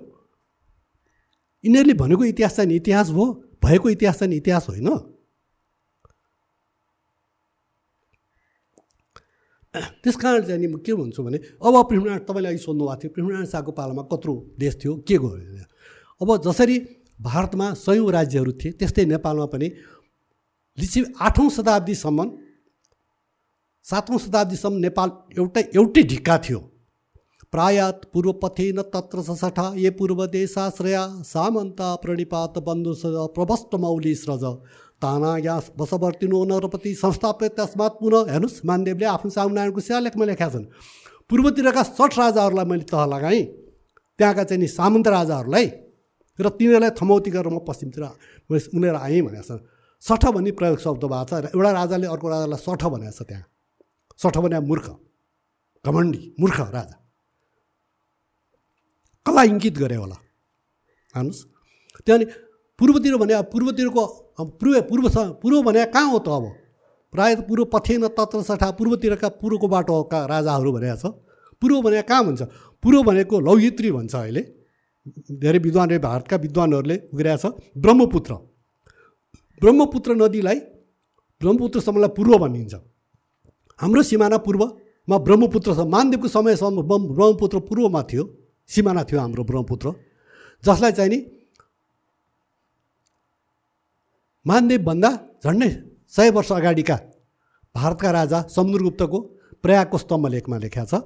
यिनीहरूले 1.64 1.94
भनेको 1.94 2.24
इतिहास 2.26 2.56
चाहिँ 2.56 2.76
इतिहास 2.76 3.10
भयो 3.10 3.26
भएको 3.62 3.90
इतिहास 3.90 4.20
चाहिँ 4.20 4.36
इतिहास 4.36 4.70
होइन। 4.70 4.90
त्यस 10.04 10.16
कारण 10.16 10.42
चाहिँ 10.44 10.60
नि 10.60 10.68
म 10.68 10.78
के 10.82 10.94
भन्छु 10.94 11.24
भने 11.24 11.38
अब 11.38 11.76
पृथ्वीनारायण 11.90 12.26
तपाईँले 12.26 12.50
अघि 12.50 12.58
सोध्नु 12.58 12.86
भएको 12.86 13.00
थियो 13.00 13.10
पृथ्वीनारायण 13.14 13.46
शाहको 13.46 13.72
पालामा 13.72 14.04
कत्रो 14.12 14.34
देश 14.58 14.74
थियो 14.82 14.94
के 15.06 15.18
गयो 15.18 15.64
अब 16.22 16.30
जसरी 16.42 16.78
भारतमा 17.20 17.74
सयौँ 17.76 18.12
राज्यहरू 18.12 18.52
थिए 18.58 18.72
त्यस्तै 18.80 19.06
नेपालमा 19.06 19.46
पनि 19.46 19.68
लिचि 20.78 21.00
आठौँ 21.22 21.50
शताब्दीसम्म 21.50 22.20
सातौँ 23.86 24.18
शताब्दीसम्म 24.18 24.78
नेपाल 24.80 25.10
एउटै 25.38 25.64
एउटै 25.76 26.04
ढिक्का 26.04 26.38
थियो। 26.40 26.60
प्रायात 27.54 28.02
न 28.16 28.82
तत्र 28.94 29.22
सठा 29.36 29.72
ये 29.76 29.90
पूर्व 29.92 30.26
देशाश्रया 30.28 31.06
सामन्ता 31.26 31.96
प्रणिपात 32.04 32.58
बन्धु 32.62 32.94
प्रवष्ट 33.36 33.76
मौली 33.76 34.14
स्रज। 34.16 34.44
ताना 35.02 35.32
या 35.40 35.56
बसवर्तिनो 35.80 36.44
नरपति 36.46 36.94
संस्थापित 36.96 37.52
तस्मात् 37.60 38.00
पुनः 38.00 38.32
हेर्नुहोस् 38.32 38.66
मानदेवले 38.66 39.06
आफ्नो 39.08 39.30
सामुनारायणको 39.32 39.82
शिलालेखमा 39.82 40.26
लेखेका 40.26 40.50
छन्। 40.50 40.66
पूर्वतिरका 41.30 41.84
सठ 41.90 42.18
राजाहरूलाई 42.20 42.66
मैले 42.66 42.86
तह 42.86 43.06
लगाएँ। 43.08 43.44
त्यहाँका 44.20 44.44
चाहिँ 44.44 44.62
नि 44.62 44.68
सामन्त 44.70 45.08
राजाहरूलाई 45.08 45.66
र 46.40 46.50
तिनीहरूलाई 46.52 46.92
थमौती 47.00 47.30
गरेर 47.32 47.50
म 47.50 47.60
पश्चिमतिर 47.66 48.04
उनीहरू 48.76 48.98
आएँ 49.00 49.22
भनेको 49.26 49.44
छ 49.48 49.64
सठ 50.04 50.24
भन्ने 50.36 50.52
प्रयोग 50.54 50.80
शब्द 50.80 51.04
भएको 51.08 51.26
छ 51.26 51.34
र 51.34 51.46
एउटा 51.56 51.72
राजाले 51.72 52.08
अर्को 52.14 52.28
राजालाई 52.30 52.60
सठ 52.60 52.84
भनेको 52.94 53.16
छ 53.16 53.22
त्यहाँ। 53.26 53.46
सठ 54.22 54.36
भने 54.38 54.60
मूर्ख 54.70 54.88
घमण्डी 55.86 56.22
मूर्ख 56.40 56.60
राजा। 56.78 56.96
कसलाई 59.26 59.48
इङ्कित 59.48 59.76
गरे 59.78 59.96
होला। 59.96 60.18
हेर्नुहोस् 61.16 61.44
त्यहाँदेखि 62.06 62.34
पूर्वतिर 62.80 63.16
भने 63.18 63.34
अब 63.34 63.46
पूर्वतिरको 63.52 64.04
पूर्व 64.40 64.82
पूर्व 64.90 65.06
पूर्व 65.42 65.62
भने 65.62 65.86
कहाँ 65.86 66.10
हो 66.12 66.20
त 66.20 66.28
अब? 66.30 66.46
प्रायः 67.14 67.42
पूर्व 67.48 67.64
पथेन 67.74 68.08
तत्र 68.16 68.42
सठा 68.42 68.70
पूर्वतिरका 68.78 69.30
पूर्वको 69.42 69.68
बाटोका 69.68 70.20
राजाहरू 70.26 70.72
भनेको 70.72 70.96
छ। 70.96 71.06
पूर्व 71.62 71.82
भने 71.82 72.02
कहाँ 72.08 72.24
भन्छ? 72.26 72.42
पूर्व 72.84 73.04
भनेको 73.04 73.40
लौहित्री 73.40 73.92
भन्छ 73.92 74.16
अहिले। 74.16 74.42
धेरै 75.42 75.60
विद्वानले 75.60 75.98
भारतका 76.00 76.36
विद्वानहरूले 76.38 76.98
गरिरहेको 77.12 77.50
छ। 77.50 77.54
ब्रह्मपुत्र। 77.76 78.34
ब्रह्मपुत्र 79.62 80.10
नदीलाई 80.16 80.60
ब्रह्मपुत्रसम्मलाई 81.42 82.12
पूर्व 82.16 82.38
भनिन्छ। 82.38 82.74
हाम्रो 83.80 84.02
सिमाना 84.04 84.38
पूर्वमा 84.46 85.18
ब्रह्मपुत्र 85.18 85.70
छ। 85.76 85.80
मानदेवको 85.84 86.28
समयसम्म 86.30 86.78
ब्रह्मपुत्र 86.88 87.60
पूर्वमा 87.68 88.02
थियो। 88.08 88.24
सिमाना 88.70 89.04
थियो 89.04 89.20
हाम्रो 89.20 89.44
ब्रह्मपुत्र 89.44 89.94
जसलाई 90.64 90.92
चाहिँ 90.92 91.10
नि 91.10 91.20
मानदेवभन्दा 94.46 95.10
झन्डै 95.44 95.70
सय 96.16 96.30
वर्ष 96.32 96.52
अगाडिका 96.52 96.96
भारतका 97.76 98.12
राजा 98.12 98.40
समुद्रगुप्तको 98.50 99.20
प्रयागको 99.64 99.98
स्तम्भ 99.98 100.28
लेखमा 100.28 100.58
लेखा 100.58 100.86
छ 100.86 101.02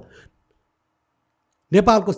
नेपालको 1.72 2.12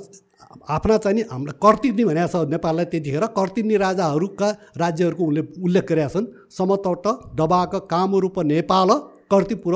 आफ्ना 0.69 0.97
चाहिँ 0.99 1.17
नि 1.17 1.23
हाम्रो 1.31 1.53
कर्तिनी 1.59 2.05
भनेको 2.05 2.29
छ 2.33 2.49
नेपाललाई 2.49 2.87
त्यतिखेर 2.93 3.27
कर्तिनी 3.33 3.77
राजाहरूका 3.77 4.49
राज्यहरूको 4.77 5.25
उनले 5.25 5.43
उल्लेख 5.63 5.85
गरेका 5.91 6.09
छन् 6.15 6.27
समतट 6.53 7.07
डबाक 7.39 7.75
कामरूप 7.91 8.39
नेपाल 8.47 8.91
कर्तिपुर 9.33 9.75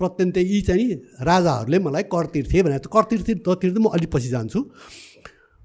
प्रत्यन्त 0.00 0.36
यी 0.44 0.60
चाहिँ 0.68 0.88
राजाहरूले 1.22 1.78
मलाई 1.78 2.02
करतीर्थे 2.14 2.62
भने 2.62 2.78
करतीर्थी 2.88 3.34
ततिर 3.46 3.78
म 3.78 3.92
अलिक 3.92 4.10
पछि 4.12 4.28
जान्छु 4.28 4.60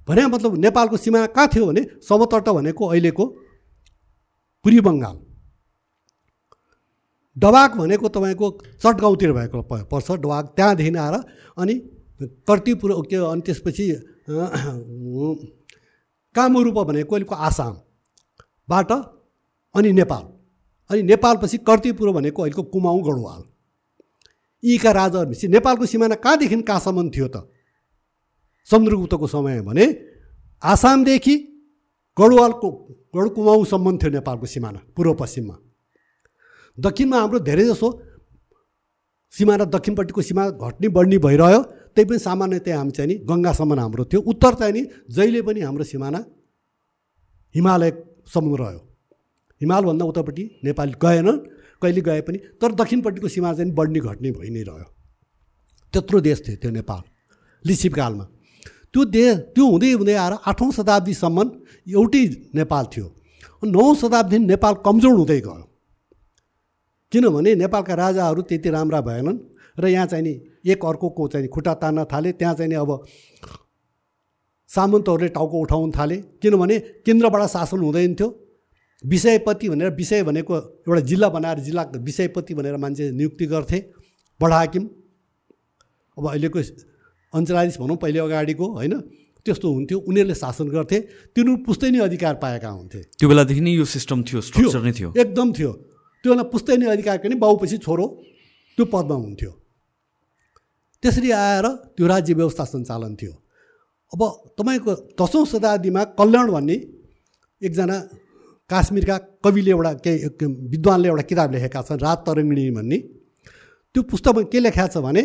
भने 0.08 0.26
मतलब 0.28 0.58
नेपालको 0.58 0.98
सिमा 0.98 1.26
कहाँ 1.28 1.48
थियो 1.54 1.66
भने 1.68 1.82
समतट 2.02 2.50
भनेको 2.50 2.86
अहिलेको 2.88 3.26
पूर्वी 4.66 4.80
बङ्गाल। 4.82 5.18
डबाक 7.38 7.72
भनेको 7.78 8.08
तपाईँको 8.10 8.48
चटगाउँतिर 8.82 9.32
भएको 9.34 9.62
पर्छ 9.92 10.12
डबाक 10.14 10.46
त्यहाँदेखि 10.56 10.96
आएर 10.98 11.16
अनि 11.58 11.74
कर्तिपुर 12.48 12.92
के 13.10 13.16
अनि 13.16 13.42
त्यसपछि 13.42 13.86
कामरूप 16.36 16.78
भनेको 16.88 17.16
अहिलेको 17.16 17.36
आसामबाट 17.38 18.92
अनि 19.76 19.92
नेपाल। 19.92 20.24
अनि 20.90 21.02
नेपालपछि 21.04 21.58
कर्तिपुर 21.60 22.12
भनेको 22.12 22.42
अहिलेको 22.42 22.64
कुमाउँ 22.74 23.02
गढवाल। 23.04 23.42
यीका 24.64 24.92
राजाहरू 24.92 25.48
नेपालको 25.50 25.86
सिमाना 25.86 26.16
कहाँदेखि 26.18 26.62
कहाँसम्म 26.64 27.10
थियो 27.12 27.28
त? 27.28 27.46
समुद्रगुप्तको 28.72 29.28
समय 29.28 29.62
भने 29.62 29.86
आसामदेखि 30.64 31.36
गढवालको 32.18 32.70
गढकुमाउँसम्म 33.16 33.98
थियो 33.98 34.12
नेपालको 34.12 34.46
सिमाना 34.46 34.80
पूर्व 34.96 35.14
पश्चिममा 35.22 35.56
दक्षिणमा 36.78 37.18
हाम्रो 37.20 37.40
धेरै 37.48 37.66
जसो 37.66 37.88
सिमाना 39.34 39.66
दक्षिणपट्टिको 39.76 40.22
सिमा 40.22 40.44
घट्ने 40.66 40.88
बढ्ने 40.98 41.18
भइरह्यो 41.26 41.62
त्यही 41.96 42.06
पनि 42.10 42.20
सामान्यतया 42.20 42.78
हामी 42.78 42.92
चाहिँ 42.98 43.08
नि 43.10 43.16
गङ्गासम्म 43.30 43.80
हाम्रो 43.80 44.04
थियो। 44.12 44.22
उत्तर 44.32 44.54
चाहिँ 44.60 44.74
नि 44.74 44.82
जहिले 45.10 45.42
पनि 45.48 45.60
हाम्रो 45.62 45.84
सिमाना 45.84 46.20
हिमालयसम्म 47.56 48.56
रह्यो। 48.62 48.82
हिमालभन्दा 49.62 50.06
उतापट्टि 50.06 50.44
नेपाली 50.64 50.94
गएनन् 51.04 51.40
कहिले 51.82 52.02
गए 52.08 52.22
पनि 52.28 52.38
तर 52.62 52.72
दक्षिणपट्टिको 52.82 53.28
सिमा 53.36 53.54
चाहिँ 53.54 53.72
बढ्ने 53.80 54.00
घट्ने 54.00 54.32
भइ 54.38 54.50
नै 54.50 54.64
रह्यो। 54.70 54.88
त्यत्रो 55.94 56.20
देश 56.28 56.38
थियो 56.48 56.56
त्यो 56.62 56.72
नेपाल 56.72 57.02
लिसिपकालमा 57.66 58.26
त्यो 58.98 59.06
देश 59.06 59.38
त्यो 59.54 59.66
हुँदै 59.70 59.92
हुँदै 59.94 60.14
आएर 60.18 60.34
आठौँ 60.50 60.72
शताब्दीसम्म 60.74 61.38
एउटै 61.88 62.26
नेपाल 62.58 62.86
थियो। 62.90 63.06
नौ 63.70 63.86
शताब्दी 63.94 64.38
नेपाल 64.50 64.74
कमजोर 64.86 65.14
हुँदै 65.14 65.40
गयो। 65.40 65.64
किनभने 67.12 67.54
नेपालका 67.56 67.94
राजाहरू 67.94 68.42
त्यति 68.42 68.70
राम्रा 68.70 69.02
भएनन् 69.02 69.38
र 69.78 69.88
यहाँ 69.88 70.06
चाहिँ 70.08 70.24
नि 70.24 70.34
एक 70.66 70.82
अर्कोको 70.82 71.28
चाहिँ 71.28 71.48
खुट्टा 71.48 71.74
तान्न 71.78 72.06
थाले 72.10 72.32
त्यहाँ 72.42 72.54
चाहिँ 72.56 72.70
नि 72.70 72.76
अब 72.76 72.90
सामन्तहरूले 74.72 75.30
टाउको 75.30 75.58
उठाउन 75.62 75.92
थाले। 75.94 76.18
किनभने 76.42 76.80
केन्द्रबाट 77.06 77.44
शासन 77.48 77.80
हुँदैन 77.80 78.16
थियो। 78.18 78.30
विषयपति 79.04 79.70
भनेर 79.70 79.90
विषय 79.94 80.24
भनेको 80.24 80.56
एउटा 80.58 81.02
जिल्ला 81.06 81.30
बनाएर 81.30 81.60
जिल्ला 81.60 81.84
विषयपति 82.02 82.54
भनेर 82.54 82.78
मान्छे 82.82 83.12
नियुक्ति 83.14 83.46
गर्थे 83.46 83.80
बडाहाकिम 84.40 84.84
अब 86.18 86.30
अहिलेको 86.30 86.62
अञ्चलाधीश 87.34 87.78
भनौँ 87.78 87.98
पहिले 87.98 88.20
अगाडिको 88.20 88.66
होइन? 88.78 88.94
त्यस्तो 89.46 89.68
हुन्थ्यो। 89.74 89.98
उनीहरूले 90.00 90.36
शासन 90.36 90.68
गर्थे। 90.68 90.98
तिनीहरू 91.36 91.64
पुस्तै 91.64 91.90
नै 91.92 92.00
अधिकार 92.00 92.34
पाएका 92.44 92.70
हुन्थे। 92.70 93.00
त्यो 93.20 93.28
बेलादेखि 93.30 93.62
नै 93.62 93.72
यो 93.72 93.86
सिस्टम 93.86 94.24
थियो 94.28 94.40
स्ट्रक्चर 94.42 94.82
नै 94.84 94.92
थियो। 94.92 95.10
एकदम 95.16 95.48
थियो। 95.54 95.72
त्यो 96.24 96.30
बेला 96.32 96.44
पुस्तै 96.52 96.76
नै 96.78 96.88
अधिकार 96.92 97.18
पनि 97.24 97.36
बाउपछि 97.36 97.78
छोरो 97.86 98.06
त्यो 98.78 98.86
पदमा 98.92 99.16
हुन्थ्यो। 99.16 99.52
त्यसरी 101.04 101.30
आएर 101.32 101.66
त्यो 101.96 102.06
राज्य 102.08 102.34
व्यवस्था 102.34 102.64
सञ्चालन 102.66 103.14
थियो। 103.16 103.34
अब 104.12 104.22
तपाईँको 104.58 104.92
दसौँ 105.20 105.46
शताब्दीमा 105.46 106.02
कल्याण 106.20 106.48
भन्ने 106.52 106.76
एकजना 107.62 107.98
काश्मीरका 108.70 109.18
कविले 109.44 109.72
एउटा 109.72 109.92
केही 110.04 110.46
विद्वानले 110.74 111.08
एउटा 111.08 111.24
किताब 111.24 111.52
लेखेका 111.54 111.82
छन् 111.88 112.04
रात 112.04 112.20
तरङ्गिणी 112.28 112.72
भन्ने। 112.78 112.98
त्यो 113.96 114.02
पुस्तकमा 114.04 114.42
के 114.52 114.60
लेखाएको 114.60 114.92
छ 114.94 114.98
भने 115.00 115.24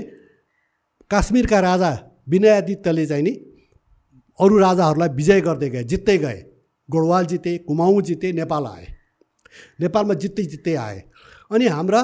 काश्मीरका 1.13 1.59
राजा 1.61 1.91
विनयादित्यले 2.29 3.05
चाहिँ 3.07 3.23
नि 3.23 3.33
अरू 4.39 4.59
राजाहरूलाई 4.59 5.09
विजय 5.13 5.41
गर्दै 5.41 5.69
गए 5.71 5.85
जित्दै 5.85 6.17
गए। 6.19 6.39
गोडवाल 6.89 7.25
जिते 7.27 7.53
कुमाउँ 7.69 8.01
जिते 8.03 8.33
नेपाल 8.33 8.65
आए। 8.67 8.87
नेपालमा 9.81 10.15
जित्दै 10.15 10.45
जित्दै 10.53 10.75
आए। 10.77 10.99
अनि 11.53 11.67
हाम्रा 11.69 12.01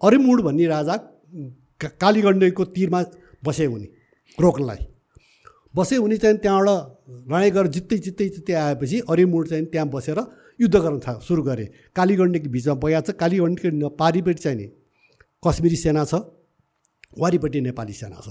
अरिमुड 0.00 0.40
भन्ने 0.46 0.66
राजा 0.66 0.94
कालीगण्डीको 2.00 2.64
तिरमा 2.70 3.00
बसे 3.42 3.66
उनी 3.66 3.88
रोक्नलाई। 4.38 4.80
बसे 5.74 5.96
उनी 5.96 6.16
चाहिँ 6.16 6.38
त्यहाँबाट 6.38 6.68
लडाइँ 7.30 7.50
गरेर 7.50 7.70
जित्दै 7.74 7.98
जित्दै 8.06 8.28
जित्दै 8.28 8.54
आएपछि 8.54 9.00
अरिमुड 9.10 9.48
चाहिँ 9.48 9.66
त्यहाँ 9.66 9.88
बसेर 9.90 10.18
युद्ध 10.60 10.76
गर्न 10.76 10.98
था 11.00 11.18
सुरु 11.26 11.42
गरे। 11.42 11.66
कालीगण्डीको 11.96 12.48
बिचमा 12.50 12.74
बया 12.78 13.00
छ 13.00 13.18
कालीगण्डीको 13.18 13.88
पारिपट्टि 13.98 14.42
चाहिँ 14.42 14.58
नि 14.58 14.66
कश्मिरी 15.42 15.76
सेना 15.76 16.04
छ। 16.06 16.22
वारिपट्टि 17.16 17.60
नेपाली 17.60 17.92
सेना 17.92 18.18
छ। 18.20 18.28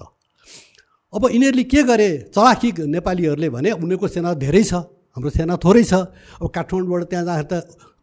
अब 1.14 1.24
यिनीहरूले 1.30 1.64
के 1.64 1.82
गरे 1.84 2.10
चलाखी 2.36 2.70
नेपालीहरूले 2.90 3.50
भने 3.50 3.72
उनीहरूको 3.74 4.08
सेना 4.08 4.34
धेरै 4.36 4.64
छ 4.64 4.74
हाम्रो 5.18 5.30
सेना 5.30 5.56
थोरै 5.62 5.84
छ। 5.84 5.94
अब 6.42 6.48
काठमाडौँबाट 6.50 7.04
त्यहाँ 7.10 7.26
जाँदा 7.26 7.44
त 7.46 7.54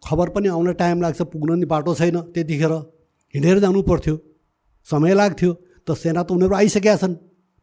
खबर 0.01 0.29
पनि 0.31 0.49
आउन 0.49 0.73
टाइम 0.79 1.03
लाग्छ 1.03 1.21
पुग्न 1.29 1.59
नि 1.61 1.67
बाटो 1.67 1.93
छैन 1.95 2.17
त्यतिखेर। 2.33 2.73
हिँडेर 3.35 3.59
जानु 3.61 3.83
पर्थ्यो। 3.83 4.15
समय 4.87 5.15
लाग्थ्यो। 5.15 5.51
त 5.87 5.89
सेना 5.93 6.23
त 6.23 6.31
उनीहरू 6.33 6.55
आइसकेका 6.55 6.97
छन् 6.97 7.15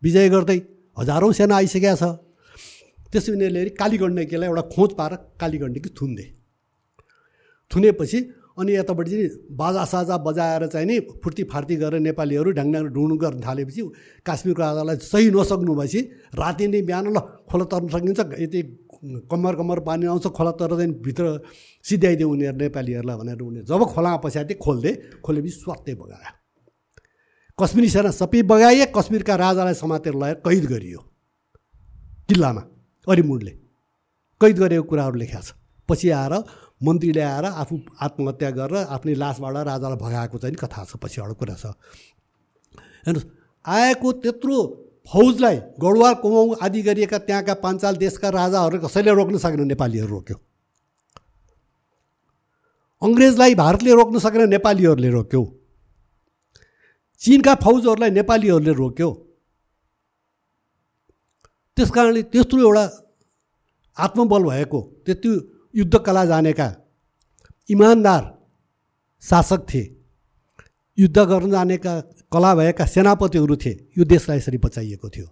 विजय 0.03 0.27
गर्दै। 0.29 0.59
हजारौँ 0.97 1.31
सेना 1.33 1.55
आइसकेका 1.55 1.93
छ। 1.95 2.03
त्यसो 3.11 3.29
उनीहरूले 3.33 3.71
कालीगण्डकीलाई 3.79 4.47
एउटा 4.47 4.63
खोज 4.67 4.89
पाएर 4.99 5.13
कालीगण्डकी 5.39 5.89
थुन्दे। 5.95 6.25
थुनेपछि 7.71 8.19
अनि 8.57 8.75
यतापट्टि 8.75 9.11
चाहिँ 9.11 9.29
बाजा 9.53 9.83
साजा 9.85 10.17
बजाएर 10.17 10.65
चाहिँ 10.67 10.87
नि 10.87 10.99
फुर्ती 11.23 11.43
फार्ती 11.51 11.75
गरेर 11.77 12.01
नेपालीहरू 12.01 12.51
ढ्याङड्याङ 12.57 12.83
ढुँड 12.95 13.13
गर्न 13.21 13.39
थालेपछि 13.45 13.81
काश्मीरको 14.25 14.61
राजालाई 14.61 14.95
सही 15.05 15.29
नसक्नु 15.31 15.73
भएपछि 15.75 15.99
राति 16.35 16.67
नै 16.67 16.81
बिहान 16.81 17.05
ल 17.13 17.19
खोला 17.49 17.65
तर्न 17.71 17.87
सकिन्छ। 17.93 18.19
यति 18.41 18.61
कम्मर 19.29 19.53
कम्मर 19.55 19.79
पानी 19.85 20.05
आउँछ 20.09 20.27
खोला 20.33 20.51
तर 20.57 20.73
चाहिँ 20.73 20.93
भित्र 21.05 21.25
सिध्याइदियो 21.85 22.29
उनीहरू 22.29 22.57
नेपालीहरूलाई 22.57 23.17
भनेर 23.17 23.41
उनीहरू 23.41 23.65
जब 23.69 23.81
खोलामा 23.93 24.17
पछाडि 24.25 24.53
खोल्दे 24.57 24.91
खोलेपछि 25.21 25.51
स्वात्तै 25.61 25.93
बगायो। 26.01 26.31
कश्मीरी 27.59 27.89
सेना 27.89 28.11
सबै 28.11 28.41
बगाए 28.49 28.85
कश्मीरका 28.89 29.35
राजालाई 29.37 29.73
समातेर 29.77 30.13
लगाएर 30.13 30.41
कैद 30.45 30.65
गरियो 30.65 30.99
किल्लामा 32.29 32.61
अरिमुडले 33.07 33.53
कैद 34.41 34.55
गरेको 34.59 34.83
कुराहरू 34.89 35.17
लेखाएको 35.21 35.45
छ। 35.45 35.53
पछि 35.89 36.09
आएर 36.11 36.33
मन्त्रीले 36.81 37.21
आएर 37.21 37.45
आफू 37.45 37.75
आत्महत्या 38.05 38.49
गरेर 38.57 38.85
आफ्नै 38.95 39.13
लासबाट 39.17 39.55
राजालाई 39.67 39.97
भगाएको 39.97 40.37
चाहिँ 40.37 40.55
कथा 40.55 40.83
छ 40.85 40.95
पछिबाट 41.01 41.31
कुरा 41.39 41.55
छ। 41.55 41.73
हेर्नुहोस् 43.05 43.27
आएको 43.65 44.11
त्यत्रो 44.23 44.57
फौजलाई 45.09 45.57
गढवाल 45.81 46.13
कुमाउँ 46.21 46.55
आदि 46.61 46.81
गरिएका 46.83 47.17
त्यहाँका 47.27 47.53
पाञ्चाल 47.63 47.95
देशका 47.97 48.29
राजाहरू 48.29 48.77
कसैले 48.85 49.11
रोक्न 49.15 49.37
सकेन 49.39 49.61
नेपालीहरू 49.67 50.07
रोक्यो। 50.07 50.37
अङ्ग्रेजलाई 53.01 53.55
भारतले 53.55 53.91
रोक्न 53.93 54.19
सकेन 54.19 54.49
नेपालीहरूले 54.49 55.09
रोक्यो। 55.09 55.43
चिनका 57.21 57.53
फौजहरूलाई 57.63 58.11
नेपालीहरूले 58.11 58.73
रोक्यो। 58.73 59.09
त्यस 61.77 61.89
कारणले 61.91 62.21
त्यत्रो 62.33 62.59
एउटा 62.61 62.85
आत्मबल 63.97 64.43
भएको 64.43 64.79
त्यति 65.05 65.29
युद्धकला 65.77 66.25
जानेका 66.25 66.67
इमान्दार 67.69 68.23
शासक 69.23 69.65
थिए। 69.69 69.93
युद्ध 70.97 71.17
गर्न 71.19 71.51
जानेका 71.51 71.99
कला 72.33 72.53
भएका 72.55 72.85
सेनापतिहरू 72.85 73.55
थिए। 73.55 73.75
यो 73.97 74.03
देशलाई 74.05 74.37
यसरी 74.37 74.57
बचाइएको 74.57 75.09
थियो। 75.09 75.27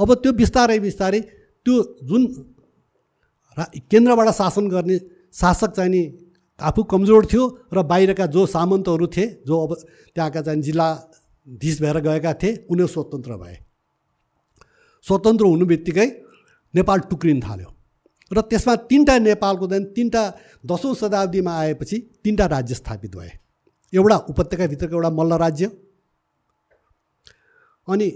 अब 0.00 0.14
त्यो 0.14 0.32
बिस्तारै 0.32 0.78
बिस्तारै 0.80 1.20
त्यो 1.66 1.74
जुन 2.02 2.26
केन्द्रबाट 3.90 4.28
शासन 4.34 4.68
गर्ने 4.68 4.98
शासक 5.34 5.70
चाहिँ 5.76 5.90
नि 5.90 6.02
आफू 6.60 6.82
कमजोर 6.84 7.26
थियो 7.26 7.44
र 7.72 7.82
बाहिरका 7.84 8.26
जो 8.26 8.46
सामन्तहरू 8.48 9.06
थिए 9.06 9.26
जो 9.46 9.54
अब 9.66 9.74
त्यहाँका 10.14 10.40
चाहिँ 10.42 10.62
जिल्लाधीश 10.62 11.80
भएर 11.82 11.98
गएका 12.00 12.32
थिए 12.34 12.66
उनीहरू 12.70 12.88
स्वतन्त्र 12.88 13.36
भए। 13.36 13.56
स्वतन्त्र 15.04 15.44
हुनु 15.44 15.66
बित्तिकै 15.66 16.08
नेपाल 16.74 16.98
टुक्रिन 17.10 17.40
थाल्यो। 17.40 17.70
र 18.30 18.40
त्यसमा 18.42 18.74
तिनवटा 18.88 19.18
नेपालको 19.18 19.66
चाहिँ 19.68 19.84
तिनवटा 19.94 20.22
दसौँ 20.66 20.94
शताब्दीमा 20.94 21.52
आएपछि 21.58 21.96
तिनवटा 22.24 22.46
राज्य 22.46 22.74
स्थापित 22.74 23.16
भए। 23.16 23.32
एउटा 23.92 24.16
उपत्यकाभित्रको 24.30 24.94
एउटा 24.94 25.10
मल्ल 25.10 25.32
राज्य 25.38 25.66
अनि 27.88 28.08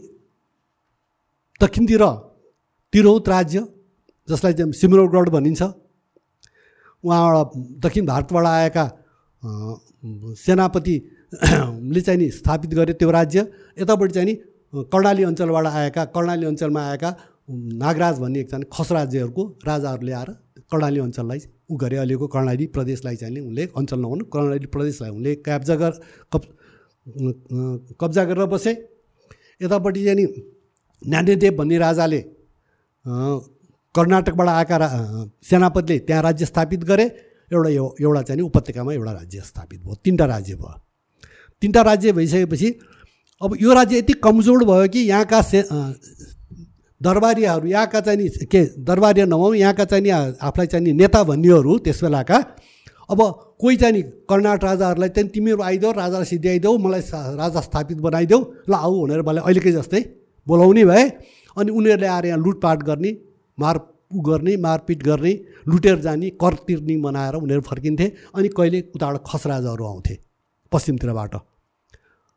दक्षिणतिर 1.60 2.04
तिरहुत 2.92 3.28
राज्य 3.28 3.58
जसलाई 4.28 4.52
चाहिँ 4.52 4.72
सिमरौगढ 4.72 5.28
भनिन्छ। 5.30 5.62
उहाँबाट 7.04 7.48
दक्षिण 7.84 8.06
भारतबाट 8.06 8.46
आएका 8.46 8.84
सेनापतिले 10.36 12.00
चाहिँ 12.00 12.18
नि 12.20 12.30
स्थापित 12.30 12.70
गरे 12.74 12.92
त्यो 12.94 13.10
राज्य। 13.10 13.40
यतापट्टि 13.80 14.14
चाहिँ 14.14 14.26
नि 14.28 14.34
कर्णाली 14.92 15.22
अञ्चलबाट 15.24 15.66
आएका 15.66 16.04
कर्णाली 16.14 16.46
अञ्चलमा 16.46 16.82
आएका 16.90 17.10
नागराज 17.48 18.18
भन्ने 18.20 18.40
एकजना 18.40 18.66
खस 18.72 18.92
राज्यहरूको 18.92 19.42
राजाहरूले 19.66 20.12
आएर 20.12 20.30
कर्णाली 20.72 21.00
अञ्चललाई 21.00 21.40
उ 21.70 21.76
गरे 21.76 21.96
अहिलेको 21.96 22.26
कर्णाली 22.28 22.66
प्रदेशलाई 22.76 23.16
चाहिँ 23.16 23.40
उनले 23.40 23.62
अञ्चल 23.76 23.98
नभनु 24.00 24.24
कर्णाली 24.32 24.66
प्रदेशलाई 24.66 25.10
उनले 25.10 25.34
कब्जा 25.46 25.74
गर 25.76 25.92
कब 26.32 26.42
कब्जा 28.00 28.24
गरेर 28.24 28.46
बसे। 28.46 28.72
यतापट्टि 29.60 30.04
चाहिँ 30.04 30.16
नि 30.18 31.50
भन्ने 31.50 31.78
राजाले 31.78 32.20
कर्नाटकबाट 33.94 34.48
आएका 34.48 34.76
रा 34.76 34.88
सेनापतिले 35.42 35.98
त्यहाँ 35.98 36.22
राज्य 36.22 36.44
स्थापित 36.46 36.84
गरे। 36.84 37.04
एउटा 37.52 37.68
यो 37.70 37.84
एउटा 38.00 38.22
चाहिँ 38.22 38.42
उपत्यकामा 38.42 38.92
एउटा 38.92 39.12
राज्य 39.12 39.40
स्थापित 39.44 39.80
भयो 39.82 39.94
तिनवटा 40.04 40.26
राज्य 40.26 40.54
भयो। 40.54 40.78
तिनवटा 41.62 41.82
राज्य 41.82 42.12
भइसकेपछि 42.12 42.68
अब 43.42 43.56
यो 43.60 43.72
राज्य 43.74 43.98
यति 43.98 44.12
कमजोर 44.24 44.64
भयो 44.64 44.88
कि 44.88 45.00
यहाँका 45.00 45.42
से 45.42 45.60
दरबारीहरू 47.02 47.66
यहाँका 47.68 48.00
चाहिँ 48.00 48.18
नि 48.18 48.28
के 48.46 48.62
दरबारी 48.80 49.22
नभौँ 49.24 49.54
यहाँका 49.56 49.84
चाहिँ 49.84 50.02
नि 50.04 50.10
आफूलाई 50.10 50.66
चाहिँ 50.66 50.84
नि 50.84 50.92
नेता 50.92 51.22
भन्नेहरू 51.24 51.78
त्यस 51.84 52.02
बेलाका। 52.04 52.38
अब 53.10 53.20
कोही 53.60 53.76
चाहिँ 53.76 53.94
नि 53.94 54.02
कर्नाट 54.30 54.64
राजाहरूलाई 54.64 55.08
चाहिँ 55.08 55.30
तिमीहरू 55.30 55.62
आइदेऊ 55.62 55.92
राजालाई 55.92 56.24
सिद्ध्याइदेऊ 56.24 56.78
मलाई 56.78 57.02
राजा 57.36 57.60
स्थापित 57.60 57.98
बनाइदेऊ 58.00 58.40
ल 58.70 58.74
आऊ 58.74 58.94
भनेर 59.02 59.22
मलाई 59.22 59.42
अहिलेकै 59.44 59.72
जस्तै 59.72 60.00
बोलाउने 60.46 60.84
भए 60.84 61.04
अनि 61.56 61.70
उनीहरूले 61.70 62.06
आएर 62.06 62.26
यहाँ 62.26 62.38
लुटपाट 62.38 62.82
गर्ने 62.82 63.10
मार 63.58 63.76
गर्ने 64.12 64.56
मारपिट 64.56 65.02
गर्ने 65.02 65.32
लुटेर 65.68 65.98
जाने 66.00 66.30
कर 66.36 66.54
तिर्ने 66.66 66.96
बनाएर 67.02 67.34
उनीहरू 67.34 67.62
फर्किन्थे 67.62 68.06
अनि 68.34 68.48
कहिले 68.48 68.80
उताबाट 68.94 69.22
खस 69.26 69.46
राजाहरू 69.46 69.84
आउँथे 69.84 70.14
पश्चिमतिरबाट। 70.72 71.34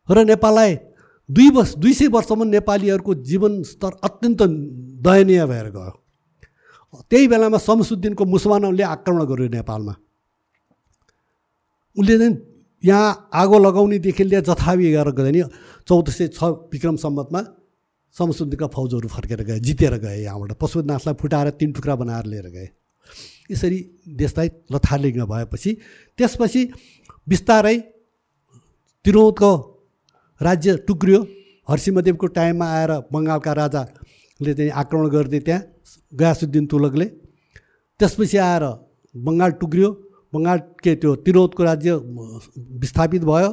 र 0.08 0.24
नेपाललाई 0.26 0.76
दुई 1.30 1.50
वर्ष 1.50 1.74
दुई 1.76 1.94
सय 1.94 2.08
वर्षसम्म 2.08 2.44
नेपालीहरूको 2.48 3.14
जीवन 3.26 3.62
स्तर 3.64 3.92
अत्यन्त 4.04 4.42
दयनीय 5.02 5.46
भएर 5.46 5.70
गयो। 5.70 5.92
त्यही 7.04 7.28
बेलामा 7.28 7.58
शमसुद्दिनको 7.58 8.26
मुसलमानहरूले 8.26 8.84
आक्रमण 8.86 9.24
गर्यो 9.26 9.48
नेपालमा। 9.52 9.94
उसले 11.98 12.18
चाहिँ 12.18 12.38
यहाँ 12.84 13.30
आगो 13.34 13.58
लगाउनेदेखि 13.60 14.24
लिएर 14.24 14.42
जथावी 14.44 14.92
गरेर 14.92 15.32
नि 15.34 15.42
चौध 15.88 16.10
सय 16.10 16.28
छ 16.28 16.44
विक्रम 16.70 16.96
सम्मतमा 16.96 17.42
शमसुद्दिनका 18.16 18.68
फौजहरू 18.68 19.08
फर्केर 19.10 19.42
गए 19.44 19.60
जितेर 19.60 19.98
गए 19.98 20.18
यहाँबाट। 20.24 20.52
पशुपतिनाथलाई 20.62 21.16
फुटाएर 21.20 21.50
तिन 21.60 21.72
टुक्रा 21.74 21.96
बनाएर 21.96 22.26
लिएर 22.26 22.48
गए। 22.48 22.70
यसरी 23.52 23.80
देशलाई 24.08 24.50
लथालिङ्ग 24.72 25.22
भएपछि 25.26 25.72
त्यसपछि 26.18 26.62
बिस्तारै 27.28 27.78
तिरौतको 29.06 29.52
राज्य 30.42 30.76
टुक्रियो। 30.88 31.20
हर्सिमदेवको 31.68 32.28
टाइममा 32.28 32.66
आएर 32.68 32.92
बङ्गालका 33.14 33.52
राजाले 33.54 34.54
चाहिँ 34.54 34.72
आक्रमण 34.72 35.08
गरिदिए 35.10 35.40
त्यहाँ 35.40 35.62
गयासुद्दिन 36.14 36.66
तुलकले। 36.66 37.06
त्यसपछि 38.00 38.38
आएर 38.38 38.64
बङ्गाल 39.16 39.52
टुक्रियो। 39.62 39.90
बङ्गाल 40.34 40.58
के 40.84 40.96
त्यो 41.00 41.16
तिरौतको 41.26 41.64
राज्य 41.64 41.92
विस्थापित 42.82 43.24
भयो 43.24 43.50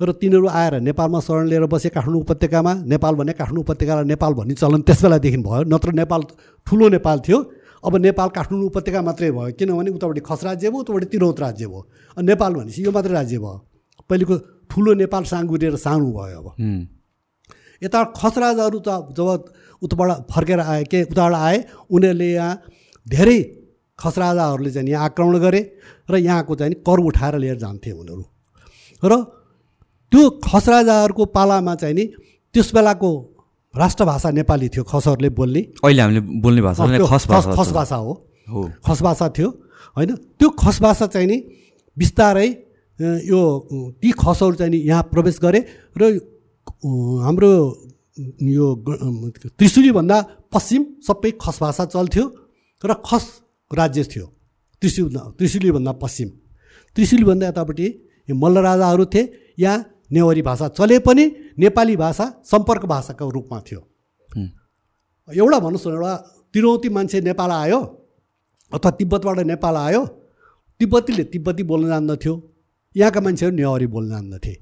र 0.00 0.12
तिनीहरू 0.16 0.48
आएर 0.48 0.74
नेपालमा 0.80 1.20
शरण 1.20 1.46
लिएर 1.50 1.66
बसे 1.66 1.88
काठमाडौँ 1.90 2.20
उपत्यकामा। 2.22 2.72
नेपाल 2.86 3.14
भने 3.20 3.32
काठमाडौँ 3.36 3.64
उपत्यकालाई 3.66 4.04
नेपाल 4.08 4.32
भन्ने 4.32 4.54
चलन 4.54 4.80
त्यस 4.86 5.02
बेलादेखि 5.04 5.36
भयो। 5.44 5.62
नत्र 5.68 5.92
नेपाल 5.92 6.20
ठुलो 6.66 6.88
नेपाल 6.96 7.18
थियो। 7.26 7.38
अब 7.84 7.96
नेपाल 7.96 8.28
काठमाडौँ 8.30 8.66
उपत्यका 8.70 9.00
मात्रै 9.02 9.30
भयो। 9.30 9.52
किनभने 9.58 9.90
उतापट्टि 9.90 10.20
खस 10.24 10.40
राज्य 10.44 10.70
भयो 10.70 10.80
उतापट्टि 10.80 11.06
तिरौत 11.12 11.40
राज्य 11.40 11.66
भयो। 11.66 11.80
नेपाल 12.16 12.50
भनेपछि 12.54 12.84
यो 12.84 12.92
मात्रै 12.92 13.12
राज्य 13.12 13.38
भयो। 13.38 13.56
पहिलेको 14.08 14.36
ठुलो 14.70 14.94
नेपाल 14.94 15.24
साँगुरेर 15.24 15.76
सानो 15.76 16.10
भयो 16.12 16.40
अब। 16.40 16.46
यता 17.82 17.98
खस 18.16 18.38
राजाहरू 18.38 18.78
त 18.78 18.88
जब 19.12 19.28
उताबाट 19.82 20.10
फर्केर 20.30 20.60
आए 20.60 20.84
के 20.84 21.02
उताबाट 21.10 21.34
आए 21.34 21.56
उनीहरूले 21.90 22.30
यहाँ 22.32 22.52
धेरै 23.06 23.40
खस 23.98 24.18
राजाहरूले 24.18 24.70
चाहिँ 24.70 24.90
यहाँ 24.90 25.04
आक्रमण 25.04 25.38
गरे 25.38 25.60
र 26.10 26.16
यहाँको 26.18 26.54
चाहिँ 26.54 26.74
कर 26.86 26.98
उठाएर 27.00 27.34
लिएर 27.38 27.56
जान्थे 27.58 27.90
उनीहरू। 27.92 28.24
र 29.02 29.12
त्यो 30.12 30.22
खस 30.44 30.68
राजाहरूको 30.68 31.24
पालामा 31.34 31.74
चाहिँ 31.74 31.94
नि 31.94 32.04
त्यस 32.54 32.74
बेलाको 32.74 33.10
राष्ट्रभाषा 33.74 34.30
नेपाली 34.30 34.68
थियो 34.68 34.84
खसहरूले 34.84 35.28
बोल्ने। 35.30 35.60
अहिले 35.84 36.02
हामीले 36.02 36.20
बोल्ने 36.42 36.62
भाषा 36.62 36.86
खस 37.06 37.26
भाषा 37.28 37.52
खस 37.54 37.70
भाषा 37.72 37.96
हो। 37.96 38.12
खस 38.86 39.02
भाषा 39.02 39.28
थियो 39.30 39.48
होइन? 39.96 40.10
त्यो 40.38 40.48
खस 40.58 40.80
भाषा 40.82 41.06
चाहिँ 41.06 41.26
नि 41.26 41.38
बिस्तारै 41.96 42.48
यो 43.00 43.40
ती 44.00 44.10
खसहरू 44.12 44.54
चाहिँ 44.54 44.70
नि 44.70 44.78
यहाँ 44.84 45.02
प्रवेश 45.12 45.38
गरे 45.40 45.60
र 45.96 46.02
हाम्रो 47.24 47.50
यो 48.44 48.66
त्रिशुलीभन्दा 49.56 50.16
पश्चिम 50.52 50.82
सबै 51.06 51.30
खस 51.40 51.56
भाषा 51.60 51.84
चल्थ्यो 51.86 52.24
र 52.82 52.94
खस 53.06 53.24
राज्य 53.70 54.04
थियो। 54.04 54.26
त्रिशुल 54.82 55.16
त्रिशुलीभन्दा 55.38 55.92
पश्चिम। 56.02 56.28
त्रिशुलीभन्दा 56.96 57.46
यतापट्टि 57.48 57.86
मल्ल 58.32 58.58
राजाहरू 58.58 59.04
थिए। 59.06 59.54
यहाँ 59.58 59.78
नेवारी 60.12 60.42
भाषा 60.42 60.68
चले 60.68 60.98
पनि 61.00 61.24
नेपाली 61.58 61.96
भाषा 61.96 62.24
सम्पर्क 62.44 62.84
भाषाको 62.84 63.30
रूपमा 63.30 63.58
थियो। 63.60 63.80
एउटा 65.28 65.58
भन्नुहोस् 65.58 65.86
न 65.86 65.90
एउटा 65.92 66.14
तिरौती 66.54 66.88
मान्छे 66.88 67.20
नेपाल 67.20 67.50
आयो 67.52 67.80
अथवा 68.72 68.90
तिब्बतबाट 68.90 69.38
नेपाल 69.46 69.76
आयो। 69.78 70.02
तिब्बतीले 70.80 71.24
तिब्बती 71.32 71.62
बोल्न 71.62 71.88
जान्दथ्यो। 71.88 72.34
यहाँका 72.96 73.20
मान्छेहरू 73.20 73.56
नेवारी 73.56 73.86
बोल्न 73.86 74.10
जान्दथे 74.10 74.54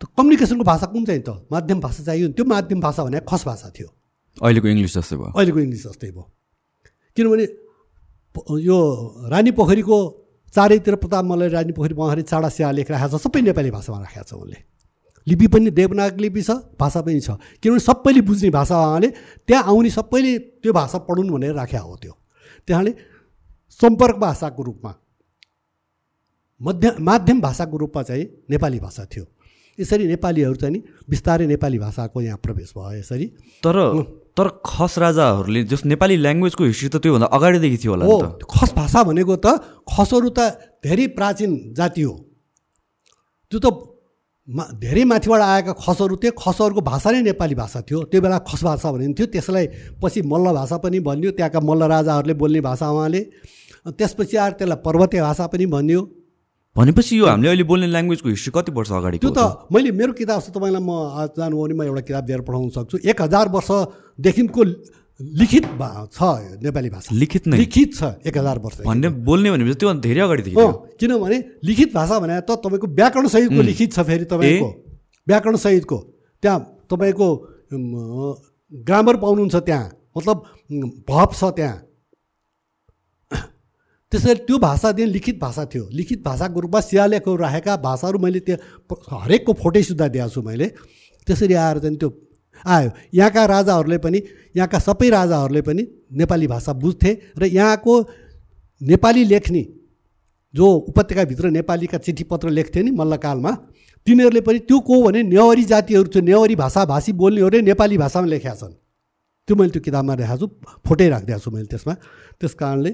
त 0.00 0.06
कम्युनिकेसनको 0.14 0.64
भाषा 0.64 0.86
कुन 0.94 1.04
चाहिँ 1.04 1.22
त? 1.22 1.30
माध्यम 1.50 1.80
भाषा 1.80 2.02
चाहियो 2.04 2.28
त्यो 2.30 2.44
माध्यम 2.46 2.80
भाषा 2.80 3.04
भने 3.04 3.20
खस 3.26 3.42
भाषा 3.46 3.68
थियो। 3.74 3.88
अहिलेको 4.38 4.68
इङ्ग्लिस 4.68 4.94
जस्तै 4.94 5.16
भयो। 5.16 5.30
अहिलेको 5.34 5.58
इङ्ग्लिस 5.58 5.82
जस्तै 5.86 6.10
भयो। 6.14 6.24
किनभने 7.16 7.44
यो 8.62 8.78
रानी 9.26 9.50
पोखरीको 9.58 9.98
चारैतिर 10.54 10.94
प्रताप 11.02 11.24
मल्ल 11.24 11.50
रानी 11.50 11.72
पोखरी 11.74 11.94
उहाँले 11.98 12.22
चाडा 12.22 12.48
स्या 12.48 12.70
लेखिरहेको 12.78 13.18
छ 13.18 13.22
सबै 13.26 13.40
नेपाली 13.42 13.70
भाषामा 13.74 13.98
राखेको 14.06 14.22
छ 14.22 14.32
उनले। 14.38 14.58
लिपि 15.26 15.46
पनि 15.50 15.70
देवनाग 15.74 16.20
लिपि 16.22 16.42
छ 16.46 16.78
भाषा 16.78 17.00
पनि 17.02 17.20
छ। 17.20 17.34
किनभने 17.58 17.82
सबैले 17.82 18.20
बुझ्ने 18.22 18.50
भाषा 18.54 18.74
उहाँले 18.78 19.08
त्यहाँ 19.50 19.62
आउने 19.66 19.90
सबैले 19.98 20.62
त्यो 20.62 20.72
भाषा 20.72 20.98
पढुन् 21.10 21.30
भनेर 21.34 21.54
राखेको 21.58 21.88
हो 21.90 21.96
त्यो। 21.98 22.14
त्यहाँले 22.66 22.94
सम्पर्क 23.80 24.16
भाषाको 24.22 24.62
रूपमा 24.62 24.92
मध्य 26.60 26.94
माध्यम 27.00 27.40
भाषाको 27.40 27.76
रूपमा 27.76 28.02
चाहिँ 28.02 28.24
नेपाली 28.50 28.78
भाषा 28.80 29.04
थियो। 29.04 29.24
यसरी 29.78 30.06
नेपालीहरू 30.06 30.54
चाहिँ 30.54 30.74
नि 30.74 30.82
बिस्तारै 31.10 31.46
नेपाली 31.46 31.78
भाषाको 31.78 32.20
यहाँ 32.20 32.38
प्रवेश 32.42 32.72
भयो 32.76 32.98
यसरी। 32.98 33.26
तर 33.62 33.76
तर 34.36 34.48
खस 34.66 34.98
राजाहरूले 34.98 35.62
जस 35.64 35.84
नेपाली 35.84 36.16
ल्याङ्ग्वेजको 36.16 36.64
हिस्ट्री 36.64 36.88
त 36.88 36.96
त्योभन्दा 37.02 37.26
अगाडिदेखि 37.26 37.78
थियो 37.82 37.92
होला 37.92 38.04
हो 38.06 38.18
खस 38.50 38.72
भाषा 38.74 39.02
भनेको 39.02 39.36
त 39.36 39.54
खसहरू 39.86 40.30
त 40.30 40.40
धेरै 40.82 41.06
प्राचीन 41.14 41.74
जाति 41.74 42.02
हो। 42.02 42.14
त्यो 43.52 43.58
त 43.58 43.66
मा 44.48 44.64
धेरै 44.82 45.04
माथिबाट 45.04 45.40
आएका 45.42 45.72
खसहरू 45.78 46.16
थिए 46.16 46.30
खसहरूको 46.38 46.80
भाषा 46.82 47.10
नै 47.10 47.22
नेपाली 47.22 47.54
भाषा 47.54 47.80
थियो। 47.86 48.02
त्यो 48.10 48.20
बेला 48.20 48.38
खस 48.46 48.62
भाषा 48.64 48.92
भनिन्थ्यो 48.92 49.26
त्यसलाई 49.26 49.66
पछि 50.02 50.22
मल्ल 50.26 50.52
भाषा 50.54 50.76
पनि 50.82 50.98
भनियो 51.06 51.30
त्यहाँका 51.38 51.60
मल्ल 51.60 51.82
राजाहरूले 51.86 52.34
बोल्ने 52.34 52.60
भाषा 52.66 52.90
उहाँले। 52.90 53.20
त्यसपछि 53.94 54.36
आएर 54.36 54.52
त्यसलाई 54.58 54.82
पर्वतीय 54.82 55.20
भाषा 55.22 55.46
पनि 55.46 55.66
भनियो। 55.66 56.00
भनेपछि 56.78 57.18
यो 57.18 57.26
हामीले 57.26 57.48
अहिले 57.48 57.64
बोल्ने 57.66 57.86
ल्याङ्ग्वेजको 57.90 58.28
हिस्ट्री 58.28 58.52
कति 58.54 58.70
वर्ष 58.72 58.90
अगाडि 58.98 59.18
त्यो 59.18 59.30
त 59.34 59.66
मैले 59.74 59.90
मेरो 59.98 60.12
किताब 60.14 60.40
छ 60.42 60.54
तपाईँलाई 60.54 60.82
म 60.82 60.90
आज 61.18 61.28
जानुभयो 61.34 61.62
भने 61.66 61.74
म 61.74 61.82
एउटा 61.90 62.02
किताब 62.06 62.24
दिएर 62.30 62.40
पढाउन 62.46 62.68
सक्छु। 62.70 62.96
एक 63.02 63.18
हजार 63.22 63.48
वर्षदेखिको 63.50 64.62
लिखित 65.20 65.64
छ 66.14 66.22
नेपाली 66.62 66.90
भाषा। 66.94 67.10
लिखित 67.10 67.46
नै? 67.50 67.56
लिखित 67.58 67.90
छ 67.98 68.02
एक 68.22 68.36
हजार 68.38 68.58
वर्ष। 68.62 68.86
भन्ने 68.86 69.08
बोल्ने 69.26 69.50
भनेपछि 69.50 69.74
त्यो 69.74 69.94
धेरै 70.06 70.20
अगाडिदेखि 70.22 70.54
किनभने 71.00 71.38
लिखित 71.66 71.90
भाषा 71.94 72.18
भने 72.22 72.40
त 72.46 72.50
तपाईँको 72.62 72.86
व्याकरण 72.94 73.26
सहितको 73.26 73.62
लिखित 73.70 73.90
छ 73.92 74.06
फेरि 74.06 74.24
तपाईँको। 74.30 74.68
व्याकरण 75.26 75.56
सहितको। 75.58 75.98
त्यहाँ 76.42 76.58
तपाईँको 76.86 77.26
ग्रामर 78.86 79.16
पाउनुहुन्छ 79.18 79.56
त्यहाँ। 79.66 79.86
मतलब 80.16 80.36
भप 81.10 81.30
छ 81.34 81.44
त्यहाँ। 81.58 81.76
त्यसरी 84.12 84.40
त्यो 84.48 84.58
भाषादेखि 84.58 85.10
लिखित 85.12 85.38
भाषा 85.40 85.64
थियो। 85.72 85.88
लिखित 85.92 86.22
भाषाको 86.24 86.60
रूपमा 86.60 86.80
शिलालेखहरू 86.80 87.36
राखेका 87.36 87.76
भाषाहरू 87.76 88.18
मैले 88.18 88.40
त्यो 88.40 88.56
हरेकको 89.12 89.52
फोटै 89.52 89.82
सुधा 89.82 90.08
दिएको 90.08 90.28
छु 90.28 90.42
मैले। 90.42 90.66
त्यसरी 91.26 91.54
आएर 91.54 91.78
चाहिँ 91.78 91.96
त्यो 91.96 92.10
आयो। 92.64 92.90
यहाँका 93.14 93.44
राजाहरूले 93.46 93.98
पनि 93.98 94.18
यहाँका 94.56 94.78
सबै 94.78 95.08
राजाहरूले 95.10 95.62
पनि 95.62 95.82
नेपाली 96.12 96.46
भाषा 96.46 96.72
बुझ्थे 96.72 97.12
र 97.38 97.44
यहाँको 97.44 97.94
नेपाली 98.80 99.24
लेख्ने 99.24 99.62
जो 100.54 100.66
उपत्यकाभित्र 100.88 101.50
नेपालीका 101.50 101.98
चिठी 101.98 102.24
पत्र 102.24 102.48
लेख्थे 102.48 102.82
नि 102.82 102.90
मल्लकालमा 102.96 103.52
तिनीहरूले 104.06 104.40
पनि 104.40 104.58
त्यो 104.64 104.78
को 104.80 105.02
भने 105.02 105.22
नेवारी 105.28 105.64
जातिहरू 105.64 106.08
थियो। 106.08 106.22
नेवारी 106.24 106.56
भाषा 106.56 106.84
भाषी 106.88 107.12
बोल्नेहरूले 107.12 107.60
नेपाली 107.62 107.98
भाषामा 107.98 108.26
लेखेका 108.26 108.54
छन्। 108.54 108.72
त्यो 109.48 109.56
मैले 109.56 109.70
त्यो 109.70 109.82
किताबमा 109.84 110.14
देखाएको 110.16 110.40
छु 110.40 110.46
फोटै 110.88 111.08
राखिदिएको 111.08 111.40
छु 111.44 111.50
मैले 111.50 111.68
त्यसमा। 111.68 111.94
त्यस 112.40 112.54
कारणले 112.56 112.90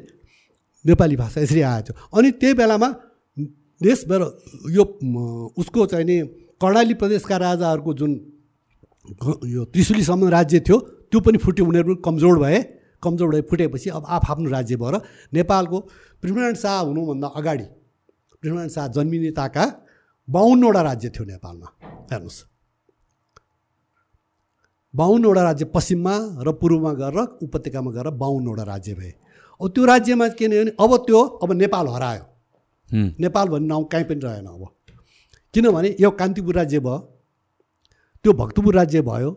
नेपाली 0.84 1.16
भाषा 1.16 1.40
यसरी 1.40 1.60
आएको 1.62 1.82
थियो। 1.84 1.94
अनि 2.12 2.30
त्यही 2.32 2.54
बेलामा 2.54 2.88
देशभर 3.80 4.20
यो 4.70 4.82
उसको 5.56 5.86
चाहिँ 5.86 6.06
नि 6.06 6.16
कर्णाली 6.60 6.94
प्रदेशका 6.94 7.36
राजाहरूको 7.36 7.94
जुन 7.94 8.12
यो 9.46 9.64
त्रिशुलीसम्म 9.72 10.28
राज्य 10.30 10.60
थियो 10.60 10.78
त्यो 11.10 11.20
पनि 11.20 11.38
फुट्यो 11.38 11.64
उनीहरू 11.66 11.94
पनि 11.94 12.02
कमजोर 12.04 12.38
भए। 12.38 12.58
कमजोर 13.02 13.28
भए 13.30 13.42
फुटेपछि 13.50 13.90
अब 13.90 14.04
आफ 14.08 14.30
आफ्नो 14.30 14.50
राज्य 14.50 14.76
भएर 14.76 14.94
नेपालको 15.34 15.78
पृथ्वीनारायण 16.22 16.54
शाह 16.56 16.78
हुनुभन्दा 16.80 17.28
अगाडि 17.36 17.64
पृथ्वीनारायण 18.40 18.68
शाह 18.70 18.86
जन्मिनेताका 18.88 19.64
बाहुन्नवटा 20.28 20.82
राज्य 20.82 21.08
थियो 21.10 21.24
नेपालमा। 21.26 21.68
हेर्नुहोस्। 22.12 22.38
बाहुन्नवटा 24.94 25.42
राज्य 25.42 25.64
पश्चिममा 25.74 26.14
र 26.40 26.52
पूर्वमा 26.54 26.92
गएर 26.94 27.16
उपत्यकामा 27.42 27.90
गएर 27.92 28.08
बाहुन्नवटा 28.14 28.64
राज्य 28.64 28.94
भए। 28.94 29.12
त्यो 29.60 29.84
राज्यमा 29.84 30.28
के 30.38 30.48
भने 30.48 30.70
अब 30.80 30.96
त्यो 31.06 31.20
अब 31.42 31.52
नेपाल 31.52 31.86
हरायो। 31.88 32.24
नेपाल 33.20 33.48
भन्ने 33.48 33.66
नाउँ 33.66 33.84
कहीँ 33.92 34.04
पनि 34.04 34.20
रहेन 34.20 34.46
अब। 34.46 34.62
किनभने 35.54 35.96
यो 36.00 36.10
कान्तिपुर 36.10 36.54
राज्य 36.54 36.78
भयो 36.80 36.98
त्यो 38.24 38.32
भक्तपुर 38.32 38.74
राज्य 38.74 39.02
भयो 39.02 39.30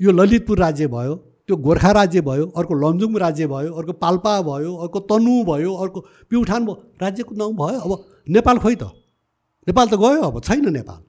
यो 0.00 0.10
ललितपुर 0.12 0.58
राज्य 0.58 0.86
भयो 0.86 1.14
त्यो 1.46 1.56
गोर्खा 1.56 1.90
राज्य 1.92 2.20
भयो 2.20 2.46
अर्को 2.58 2.74
लमजुङ 2.74 3.16
राज्य 3.18 3.46
भयो 3.46 3.72
अर्को 3.74 3.92
पाल्पा 3.98 4.32
भयो 4.42 4.74
अर्को 4.76 4.98
तनु 5.10 5.34
भयो 5.44 5.74
अर्को 5.74 6.00
प्युठान 6.30 6.64
भयो 6.66 6.74
राज्यको 7.02 7.34
नाउँ 7.34 7.54
भयो। 7.54 7.78
अब 7.80 8.04
नेपाल 8.28 8.58
खोइ 8.58 8.74
त। 8.74 8.84
नेपाल 9.66 9.86
त 9.88 9.94
गयो 9.98 10.22
अब 10.22 10.40
छैन 10.40 10.68
नेपाल। 10.72 11.00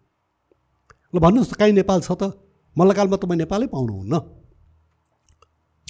ल 1.14 1.20
भन्नुहोस् 1.20 1.52
त 1.52 1.54
काहीँ 1.60 1.74
नेपाल 1.74 2.00
छ 2.02 2.12
त? 2.12 2.24
मल्लकालमा 2.76 3.18
तपाईँ 3.18 3.40
नेपालै 3.40 3.68
पाउनुहुन्न। 3.68 4.14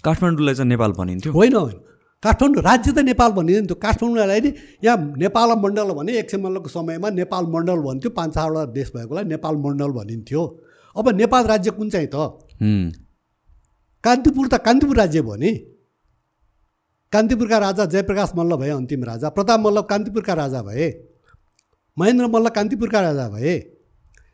काठमाडौँलाई 0.03 0.55
चाहिँ 0.55 0.69
नेपाल 0.69 0.91
भनिन्थ्यो। 0.91 1.33
होइन 1.33 1.55
होइन। 1.55 1.79
काठमाडौँ 2.23 2.63
राज्य 2.63 2.91
त 2.91 2.99
नेपाल 3.01 3.31
भनिँदैन 3.31 3.65
थियो। 3.65 3.75
काठमाडौँलाई 3.75 4.41
नि 4.41 4.53
यहाँ 4.83 4.97
नेपाल 5.17 5.49
मण्डल 5.57 5.91
भने 5.97 6.11
एक 6.19 6.29
सय 6.29 6.37
मण्डलको 6.37 6.69
समयमा 6.69 7.09
नेपाल 7.09 7.45
मण्डल 7.45 7.79
भन्थ्यो। 7.81 8.09
पाँच 8.11 8.33
छवटा 8.33 8.65
देश 8.71 8.91
भएकोलाई 8.95 9.23
नेपाल 9.25 9.55
मण्डल 9.55 9.91
भनिन्थ्यो। 9.91 10.41
अब 10.95 11.09
नेपाल 11.09 11.43
राज्य 11.45 11.71
कुन 11.71 11.89
चाहिँ 11.89 12.07
त? 12.07 12.15
कान्तिपुर 14.03 14.47
त 14.47 14.61
कान्तिपुर 14.65 14.97
राज्य 14.97 15.21
भयो 15.21 15.35
नि। 15.35 15.51
कान्तिपुरका 17.13 17.57
राजा 17.57 17.85
जयप्रकाश 17.85 18.31
मल्ल 18.37 18.55
भए 18.55 18.69
अन्तिम 18.69 19.03
राजा। 19.03 19.29
प्रताप 19.29 19.59
मल्ल 19.59 19.81
कान्तिपुरका 19.81 20.33
राजा 20.33 20.61
भए। 20.61 20.87
महेन्द्र 21.97 22.27
मल्ल 22.27 22.49
कान्तिपुरका 22.49 23.01
राजा 23.01 23.29
भए। 23.29 23.53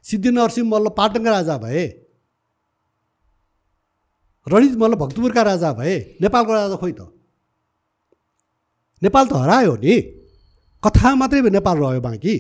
सिद्धिनरसिंह 0.06 0.70
मल्ल 0.70 0.90
पाटनका 0.90 1.32
राजा 1.32 1.58
भए। 1.58 2.07
रणित 4.52 4.76
मल्ल 4.78 4.96
भक्तपुरका 4.96 5.42
राजा 5.44 5.72
भए 5.74 5.96
नेपालको 6.22 6.52
राजा 6.54 6.76
खोइ 6.76 6.92
त। 6.92 7.02
नेपाल 9.02 9.26
त 9.28 9.34
हरायो 9.34 9.76
नि। 9.76 9.96
कथा 10.84 11.10
मात्रै 11.16 11.42
नेपाल 11.50 11.78
रह्यो 11.78 12.02
बाँकी। 12.02 12.36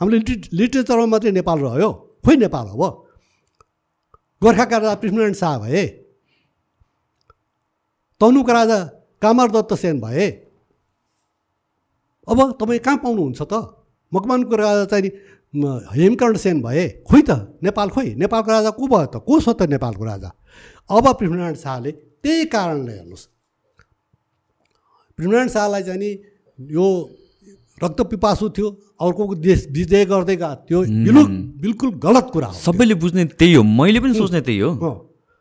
हाम्रो 0.00 0.16
लिट 0.18 0.42
लिटरेचरमा 0.52 1.06
मात्रै 1.06 1.30
नेपाल 1.30 1.58
रह्यो। 1.60 1.90
खोइ 2.24 2.36
नेपाल 2.36 2.66
अब? 2.74 2.82
गोर्खाका 4.42 4.76
राजा 4.76 4.94
पृथ्वीनारायण 5.00 5.34
शाह 5.34 5.54
भए। 5.62 5.82
तनुका 8.20 8.52
राजा 8.52 8.78
कामर 9.22 9.48
दत्त 9.54 9.72
सेन 9.78 10.00
भए। 10.00 10.26
अब 12.28 12.38
तपाईँ 12.60 12.80
कहाँ 12.82 12.98
पाउनुहुन्छ 12.98 13.40
त? 13.42 13.54
मकमानको 14.12 14.56
राजा 14.56 14.84
चाहिँ 14.90 15.10
हेमकर्ण 15.96 16.36
सेन 16.36 16.60
भए। 16.62 16.84
खोइ 17.08 17.22
त 17.22 17.30
नेपाल 17.62 17.88
खोइ? 17.94 18.14
नेपालको 18.20 18.50
राजा 18.50 18.70
को 18.74 18.86
भयो 18.86 19.06
त? 19.06 19.16
को 19.22 19.34
छ 19.40 19.48
त 19.54 19.70
नेपालको 19.70 20.04
राजा? 20.04 20.30
अब 20.90 21.04
पृथ्वीनारायण 21.12 21.54
शाहले 21.56 21.90
त्यही 21.92 22.44
कारणले 22.54 22.92
हेर्नुहोस्। 22.92 23.24
पृथ्वीनारायण 25.18 25.48
शाहलाई 25.48 25.82
चाहिँ 25.82 26.00
नि 26.00 26.10
यो 26.58 26.86
रक्त 27.78 28.00
पिपासु 28.10 28.48
थियो 28.56 28.68
अर्को 29.00 29.22
देश 29.36 29.66
विजय 29.70 30.04
गर्दै 30.10 30.36
गएको 30.36 30.54
त्यो 30.68 30.78
बिल्कुल 31.06 31.26
बिल्कुल 31.62 31.90
गलत 32.00 32.26
कुरा 32.32 32.46
हो। 32.48 32.54
सबैले 32.56 32.94
बुझ्ने 32.96 33.24
त्यही 33.36 33.54
हो। 33.54 33.62
मैले 33.62 34.00
पनि 34.00 34.14
सोच्ने 34.14 34.40
त्यही 34.40 34.58
हो। 34.58 34.90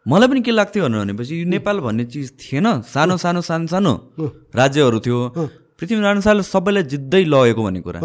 मलाई 0.05 0.27
पनि 0.27 0.41
के 0.41 0.51
लाग्थ्यो 0.51 0.89
भनेपछि 0.89 1.33
यो 1.41 1.45
नेपाल 1.49 1.79
भन्ने 1.79 2.05
चिज 2.11 2.31
थिएन। 2.41 2.67
सानो 2.83 3.17
सानो 3.17 3.41
सानो 3.41 3.67
सानो 3.67 3.93
राज्यहरू 4.55 4.99
थियो। 4.99 5.19
पृथ्वीनारायण 5.79 6.21
शाहले 6.21 6.43
सबैलाई 6.43 6.83
जित्दै 6.91 7.23
लगेको 7.25 7.61
भन्ने 7.63 7.81
कुरा। 7.81 7.99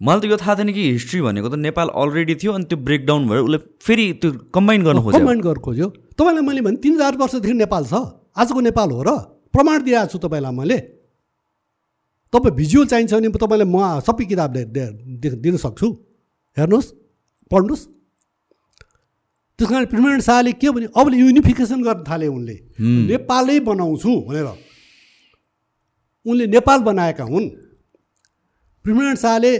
मलाई 0.00 0.20
त 0.20 0.24
यो 0.32 0.36
थाहा 0.40 0.54
थिएन 0.56 0.72
कि 0.72 0.82
हिस्ट्री 0.96 1.20
भनेको 1.20 1.48
त 1.48 1.54
नेपाल 1.60 1.88
अलरेडी 1.92 2.34
थियो 2.40 2.52
अनि 2.56 2.64
त्यो 2.64 2.78
ब्रेकडाउन 2.88 3.22
भयो। 3.28 3.42
उसले 3.44 3.58
फेरि 3.84 4.04
त्यो 4.16 4.48
कम्बाइन 4.48 4.80
गर्नु 4.84 5.00
खोज्यो। 5.04 5.18
कम्बाइन 5.18 5.40
गर्नु 5.44 5.60
खोज्यो। 5.60 5.86
तपाईँलाई 6.16 6.44
मैले 6.48 6.60
भने 6.64 6.76
तिन 6.80 6.92
हजार 6.96 7.14
वर्षदेखि 7.20 7.56
नेपाल 7.60 7.84
छ। 7.84 7.94
आजको 8.32 8.60
नेपाल 8.64 8.88
हो 8.90 9.00
र 9.04 9.10
प्रमाण 9.52 9.78
दिइरहेको 9.84 10.08
छु 10.08 10.18
तपाईँलाई 10.24 10.52
मैले। 10.56 10.78
तपाईँ 12.32 12.54
भिजुअल 12.56 12.86
चाहिन्छ 12.88 13.12
भने 13.12 13.28
तपाईँलाई 13.28 13.68
म 13.68 14.00
सबै 14.00 14.24
किताब 14.24 14.50
दिन 15.44 15.56
सक्छु। 15.60 15.88
हेर्नुहोस् 16.56 16.88
पढ्नुहोस्। 17.50 17.82
त्यस 19.58 19.68
कारण 19.68 19.84
पृथ्वीनारायण 19.84 20.20
शाहले 20.24 20.52
के 20.56 20.70
भने 20.72 20.86
अब 20.96 21.06
युनिफिकेसन 21.12 21.82
गर्न 21.84 22.00
थाले 22.08 22.26
उनले। 22.32 22.56
नेपालै 22.80 23.58
बनाउँछु 23.68 24.10
भनेर। 24.28 24.48
उनले 26.24 26.44
नेपाल 26.56 26.78
बनाएका 26.88 27.24
हुन्। 27.28 27.46
पृथ्वीनारायण 28.84 29.20
शाहले 29.20 29.52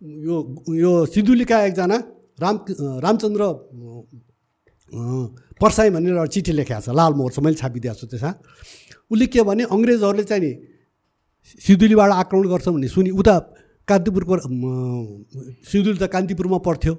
यो 0.00 0.36
यो 0.74 0.92
सिन्धुलीका 1.12 1.56
एकजना 1.64 1.96
राम 2.40 2.56
रामचन्द्र 3.04 3.42
पर्साई 5.60 5.90
भनेर 5.92 6.12
एउटा 6.12 6.26
चिठी 6.34 6.52
लेखेको 6.56 6.80
छ 6.80 6.88
लाल 6.96 7.12
मोहर 7.20 7.32
छ 7.32 7.38
मैले 7.44 7.56
छापिदिएको 7.60 7.98
छु 8.00 8.06
त्यसमा। 8.08 8.32
उसले 9.12 9.26
के 9.28 9.42
भने 9.44 9.62
अङ्ग्रेजहरूले 9.68 10.24
चाहिँ 10.24 10.42
नि 10.42 10.52
सिधुलीबाट 11.66 12.10
आक्रमण 12.12 12.48
गर्छ 12.48 12.68
भन्ने 12.68 12.88
सुनि 12.88 13.10
उता 13.20 13.36
कान्तिपुरको 13.88 14.34
सिउँदुल 15.68 15.96
त 16.00 16.08
कान्तिपुरमा 16.08 16.58
पर्थ्यो 16.64 16.94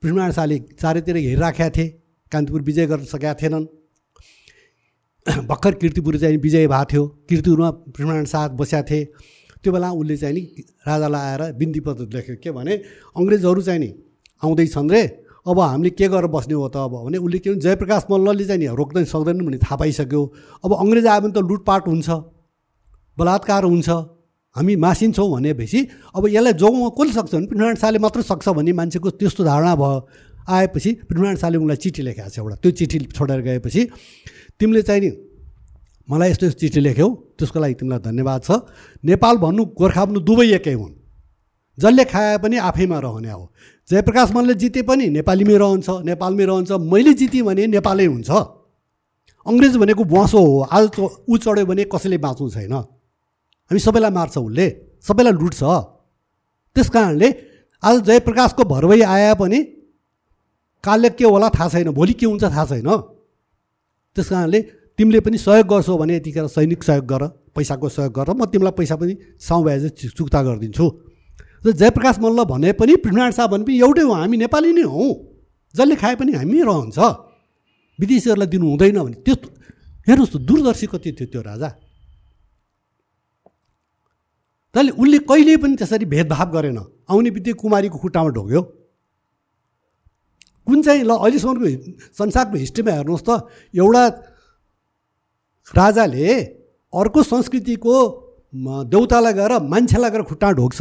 पृथ्वीनारायण 0.00 0.32
शाहले 0.32 0.56
चारैतिर 0.80 1.16
हेरिराखेका 1.16 1.68
थिए 1.76 1.86
कान्तिपुर 2.32 2.60
विजय 2.62 2.86
गर्न 2.86 3.04
सकेका 3.04 3.34
थिएनन्। 3.40 3.66
भर्खर 5.26 5.72
किर्तिपुर 5.82 6.16
चाहिँ 6.22 6.36
विजय 6.38 6.66
भएको 6.72 6.84
थियो। 6.90 7.02
किर्तिपुरमा 7.28 7.70
पृथ्वीनारायण 7.92 8.26
शाह 8.32 8.48
बसेका 8.56 8.82
थिए। 8.90 9.02
त्यो 9.66 9.72
बेला 9.74 9.90
उसले 9.90 10.16
चाहिँ 10.16 10.34
नि 10.38 10.42
राजालाई 10.86 11.22
आएर 11.26 11.42
बिन्ती 11.58 11.80
पत्र 11.82 12.06
लेख्यो। 12.14 12.34
के 12.38 12.50
भने 12.54 12.74
अङ्ग्रेजहरू 13.18 13.60
चाहिँ 13.66 13.80
नि 13.82 13.90
आउँदैछन् 14.42 14.90
रे 14.94 15.02
अब 15.42 15.58
हामीले 15.60 15.90
के 15.90 16.06
गरेर 16.06 16.30
बस्ने 16.30 16.54
हो 16.54 16.68
त 16.70 16.76
अब? 16.86 16.94
भने 17.06 17.18
उसले 17.18 17.38
के 17.42 17.50
भने 17.50 17.60
जयप्रकाश 17.66 18.02
मल्लले 18.10 18.44
चाहिँ 18.46 18.60
नि 18.62 18.66
रोक्दै 18.70 19.04
सक्दैन 19.10 19.42
भने 19.42 19.58
थाहा 19.58 19.76
पाइसक्यो। 19.82 20.22
अब 20.62 20.70
अङ्ग्रेज 20.70 21.06
आयो 21.06 21.20
भने 21.20 21.34
त 21.34 21.38
लुटपाट 21.42 21.82
हुन्छ 21.90 22.08
बलात्कार 23.18 23.64
हुन्छ 23.66 23.88
हामी 24.56 24.74
मासिन्छौँ 24.86 25.28
भनेपछि 25.34 25.80
अब 26.14 26.22
यसलाई 26.30 26.54
जोगाउन 26.62 26.90
कसले 26.94 27.12
सक्छ 27.18 27.34
भने 27.34 27.46
पृथ्वीनारायण 27.46 27.76
शाहले 27.82 27.98
मात्र 27.98 28.22
सक्छ 28.22 28.46
भन्ने 28.54 28.72
मान्छेको 28.72 29.08
त्यस्तो 29.18 29.42
धारणा 29.50 29.74
भयो। 29.82 29.98
आएपछि 30.46 30.90
पृथ्वीनारायण 31.10 31.38
शाहले 31.42 31.58
उनलाई 31.58 31.78
चिठी 31.82 32.02
लेखाएको 32.06 32.30
छ 32.30 32.38
एउटा। 32.38 32.56
त्यो 32.62 32.70
चिठी 32.78 32.98
छोडेर 33.18 33.40
गएपछि 33.42 33.82
तिमीले 34.58 34.82
चाहिँ 34.82 35.00
नि 35.02 35.10
मलाई 36.08 36.30
यस्तो 36.30 36.46
यस्तो 36.46 36.58
चिठी 36.60 36.80
लेख्यौ 36.80 37.08
त्यसको 37.38 37.58
लागि 37.60 37.74
तिमीलाई 37.74 37.98
धन्यवाद 37.98 38.40
छ। 38.42 38.50
नेपाल 39.04 39.36
भन्नु 39.42 39.62
गोर्खा 39.74 40.02
भन्नु 40.06 40.20
दुवै 40.22 40.46
एकै 40.58 40.74
हुन्। 40.78 40.94
जसले 41.78 42.04
खाए 42.06 42.38
पनि 42.38 42.56
आफैमा 42.62 42.98
रहने 42.98 43.30
हो। 43.30 43.42
जयप्रकाश 43.90 44.30
मनले 44.32 44.54
जिते 44.54 44.82
पनि 44.86 45.06
नेपालीमै 45.18 45.56
रहन्छ 45.58 45.88
नेपालमै 46.06 46.44
रहन्छ। 46.46 46.70
मैले 46.78 47.12
जितेँ 47.14 47.42
भने 47.42 47.66
नेपालै 47.74 48.06
हुन्छ। 48.06 48.30
अङ्ग्रेज 49.46 49.74
भनेको 49.76 50.04
बसो 50.06 50.38
हो। 50.38 50.54
आज 50.70 50.84
ऊ 51.28 51.36
चढ्यो 51.36 51.66
भने 51.66 51.84
कसैले 51.90 52.18
बाँच्नु 52.18 52.50
छैन। 52.54 52.72
हामी 52.72 53.80
सबैलाई 53.82 54.10
मार्छ 54.10 54.38
उसले। 54.38 54.66
सबैलाई 55.02 55.32
लुट्छ। 55.32 55.60
त्यस 56.76 56.88
कारणले 56.94 57.28
आज 57.82 57.96
जयप्रकाशको 58.06 58.62
भरवै 58.62 59.02
आए 59.02 59.34
पनि 59.34 59.58
कालले 60.84 61.08
के 61.18 61.24
होला 61.26 61.48
थाहा 61.50 61.68
छैन। 61.68 61.90
भोलि 61.90 62.14
के 62.14 62.26
हुन्छ 62.26 62.44
थाहा 62.46 62.64
छैन। 62.70 62.90
त्यस 64.16 64.28
कारणले 64.30 64.60
तिमीले 64.98 65.20
पनि 65.20 65.38
सहयोग 65.38 65.66
गर्छौ 65.68 65.96
भने 65.98 66.16
यतिखेर 66.16 66.46
सैनिक 66.48 66.82
सहयोग 66.84 67.06
गर 67.06 67.22
पैसाको 67.52 67.88
सहयोग 67.88 68.12
गर 68.16 68.28
म 68.32 68.44
तिमीलाई 68.48 68.72
पैसा 68.72 68.96
पनि 68.96 69.14
साउ 69.38 69.62
भए 69.64 69.78
चाहिँ 69.92 70.10
चुक्ता 70.16 70.40
गरिदिन्छु। 70.42 70.86
र 71.64 71.72
जयप्रकाश 71.72 72.16
मल्ल 72.24 72.44
भने 72.48 72.72
पनि 72.80 72.96
पृथ्वीनारायण 73.04 73.32
शाह 73.36 73.46
भने 73.52 73.64
पनि 73.64 73.76
एउटै 73.80 74.02
हो 74.08 74.12
हामी 74.16 74.36
नेपाली 74.36 74.72
नै 74.72 74.84
हौँ। 74.88 75.12
जसले 75.74 75.96
खाए 76.00 76.14
पनि 76.16 76.32
हामी 76.32 76.60
रहन्छ। 76.62 76.98
विदेशीहरूलाई 77.98 78.48
दिनु 78.48 78.66
हुँदैन 78.72 78.98
भने 78.98 79.16
त्यस्तो 79.20 79.48
हेर्नुहोस् 80.08 80.32
त 80.32 80.36
दूरदर्शी 80.48 80.86
कति 80.88 81.10
थियो 81.12 81.28
त्यो 81.32 81.42
राजा। 81.42 81.68
तैँले 84.74 84.92
उसले 84.96 85.18
कहिले 85.28 85.56
पनि 85.56 85.74
त्यसरी 85.76 86.04
भेदभाव 86.04 86.48
गरेन। 86.52 86.78
आउने 87.08 87.30
बित्तिकै 87.36 87.58
कुमारीको 87.60 87.98
खुट्टामा 87.98 88.30
ढोग्यो। 88.32 88.62
कुन 90.66 90.78
चाहिँ 90.82 91.02
ल 91.04 91.12
अहिलेसम्मको 91.16 91.68
संसारको 92.16 92.56
हिस्ट्रीमा 92.64 92.92
हेर्नुहोस् 92.96 93.26
त 93.28 93.30
एउटा 93.74 94.02
राजाले 95.74 96.28
अर्को 96.92 97.22
संस्कृतिको 97.22 97.94
देउतालाई 98.86 99.32
गएर 99.32 99.52
मान्छेलाई 99.70 100.10
गएर 100.10 100.22
खुट्टा 100.30 100.50
ढोक्छ 100.58 100.80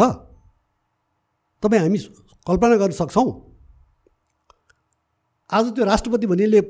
तपाईँ 1.63 1.81
हामी 1.81 1.97
कल्पना 2.47 2.75
गर्न 2.77 2.91
सक्छौँ। 2.93 3.27
आज 5.49 5.65
त्यो 5.75 5.85
राष्ट्रपति 5.85 6.27
भन्नेले 6.27 6.61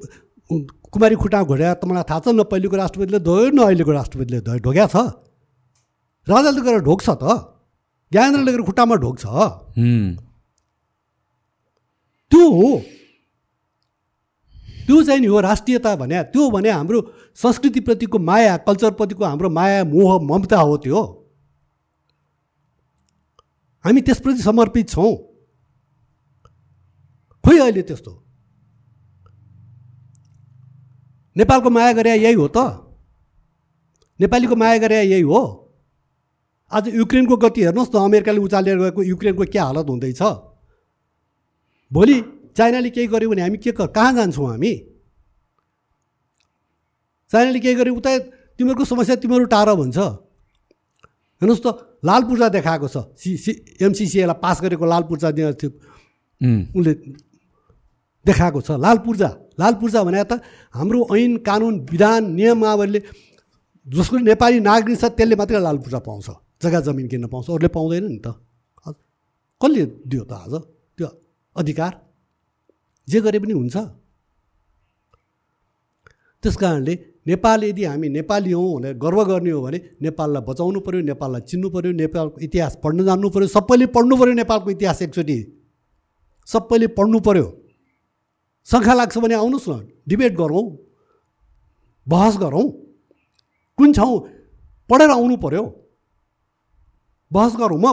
कुमारी 0.93 1.15
खुट्टा 1.15 1.43
घोड्या 1.43 1.73
तपाईँलाई 1.81 2.03
थाहा 2.09 2.19
छ 2.19 2.27
न 2.31 2.43
पहिलेको 2.47 2.75
राष्ट्रपतिले 2.77 3.19
धोयो 3.19 3.49
न 3.51 3.59
अहिलेको 3.65 3.91
राष्ट्रपतिले 3.91 4.39
धोयो 4.41 4.59
ढोग्या 4.63 4.87
छ? 4.87 4.95
राजाले 6.27 6.61
गएर 6.61 6.79
ढोक्छ 6.87 7.09
त। 7.09 7.23
ज्ञानेन्द्रले 8.11 8.51
गएर 8.51 8.63
खुट्टामा 8.63 8.95
ढोक्छ 8.95 9.23
त्यो 12.31 12.43
हो 12.51 12.69
त्यो 14.87 15.03
चाहिँ 15.03 15.19
नि 15.19 15.27
हो 15.27 15.39
राष्ट्रियता 15.39 15.95
भने 15.95 16.23
त्यो 16.23 16.49
भने 16.49 16.69
हाम्रो 16.69 17.13
संस्कृतिप्रतिको 17.35 18.19
माया 18.19 18.57
कल्चरप्रतिको 18.57 19.25
हाम्रो 19.25 19.49
माया 19.49 19.83
मोह 19.83 20.19
ममता 20.21 20.57
हो 20.57 20.77
त्यो। 20.77 21.01
हामी 23.85 24.01
त्यसप्रति 24.01 24.41
समर्पित 24.41 24.89
छौँ। 24.89 25.15
खोइ 27.43 27.59
अहिले 27.59 27.81
त्यस्तो? 27.81 28.11
नेपालको 31.37 31.69
माया 31.69 31.93
गरे 31.93 32.15
यही 32.15 32.33
हो 32.33 32.47
त। 32.47 32.57
नेपालीको 34.19 34.55
माया 34.55 34.77
गरे 34.77 35.03
यही 35.03 35.21
हो। 35.21 35.41
आज 36.71 36.87
युक्रेनको 36.95 37.37
गति 37.37 37.61
हेर्नुहोस् 37.63 37.95
न 37.95 37.99
अमेरिकाले 37.99 38.39
उचालेर 38.39 38.77
गएको 38.77 39.03
युक्रेनको 39.03 39.45
के 39.45 39.59
हालत 39.59 39.85
हुँदैछ। 39.89 40.21
भोलि 41.93 42.34
चाइनाले 42.55 42.89
केही 42.89 43.07
गर्यो 43.07 43.29
भने 43.29 43.41
हामी 43.41 43.57
के 43.57 43.71
कहाँ 43.71 44.13
जान्छौँ 44.15 44.47
हामी? 44.49 44.73
चाइनाले 47.31 47.59
केही 47.59 47.75
गर्यो 47.75 47.95
उता 47.95 48.11
तिमीहरूको 48.55 48.85
समस्या 48.85 49.15
तिमीहरू 49.19 49.45
टाढो 49.51 49.75
भन्छ। 49.75 49.97
हेर्नुहोस् 51.41 51.63
त 51.65 51.67
लाल 52.05 52.21
पूर्जा 52.23 52.47
देखाएको 52.55 52.87
छ। 52.87 52.97
सि 53.19 53.35
सि 53.37 53.51
एमसिसिएलाई 53.81 54.39
पास 54.39 54.61
गरेको 54.63 54.85
लाल 54.85 55.03
पूर्जा 55.09 55.31
थियो 55.35 55.51
उसले 56.79 56.93
देखाएको 58.25 58.59
छ। 58.61 58.79
लाल 58.79 58.97
पूर्जा 59.03 59.29
लाल 59.59 59.73
पूर्जा 59.81 59.99
भने 60.03 60.23
त 60.23 60.39
हाम्रो 60.71 60.99
ऐन 61.11 61.43
कानुन 61.43 61.75
विधान 61.91 62.31
नियमावलीले 62.39 62.99
जसको 63.87 64.15
नेपाली 64.31 64.59
नागरिक 64.63 64.95
छ 64.95 65.05
त्यसले 65.11 65.35
मात्रै 65.35 65.59
लाल 65.59 65.77
पूर्जा 65.83 65.99
पाउँछ। 65.99 66.27
जग्गा 66.63 66.79
जमिन 66.87 67.07
किन्न 67.11 67.27
पाउँछ। 67.27 67.45
अरूले 67.51 67.67
पाउँदैन 67.67 68.03
नि 68.07 68.19
त। 68.23 68.27
कसले 69.61 69.83
दियो 70.07 70.23
त 70.23 70.31
आज? 70.31 70.53
त्यो 70.97 71.07
अधिकार? 71.55 71.91
जे 73.07 73.19
गरे 73.21 73.39
पनि 73.39 73.53
हुन्छ। 73.53 73.75
त्यस 76.43 76.55
कारणले 76.57 76.93
नेपाल 77.25 77.63
यदि 77.63 77.83
हामी 77.85 78.07
नेपाली 78.09 78.51
हौँ 78.51 78.73
भनेर 78.75 78.93
गर्व 79.01 79.23
गर्ने 79.25 79.51
हो 79.51 79.61
भने 79.61 79.79
नेपाललाई 80.01 80.41
बचाउनु 80.45 80.79
पऱ्यो 80.85 81.01
नेपाललाई 81.09 81.41
चिन्नु 81.49 81.69
पऱ्यो 81.73 81.91
नेपालको 81.97 82.37
इतिहास 82.45 82.73
पढ्न 82.83 83.05
जान्नु 83.05 83.29
पऱ्यो 83.29 83.47
सबैले 83.49 83.85
पढ्नु 83.95 84.13
पऱ्यो 84.17 84.33
नेपालको 84.41 84.69
इतिहास 84.71 85.01
एकचोटि। 85.01 85.37
सबैले 86.47 86.87
पढ्नु 86.93 87.19
पऱ्यो 87.25 87.47
शङ्खा 88.67 88.93
लाग्छ 88.93 89.17
भने 89.17 89.35
आउनुहोस् 89.35 89.69
न 89.69 89.89
डिबेट 90.07 90.33
गरौँ 90.37 90.65
बहस 92.07 92.37
गरौँ। 92.37 92.65
कुन 93.77 93.89
ठाउँ 93.93 94.13
पढेर 94.89 95.09
आउनु 95.09 95.35
पऱ्यो 95.41 95.63
बहस 97.31 97.53
गरौँ। 97.57 97.79
म 97.81 97.85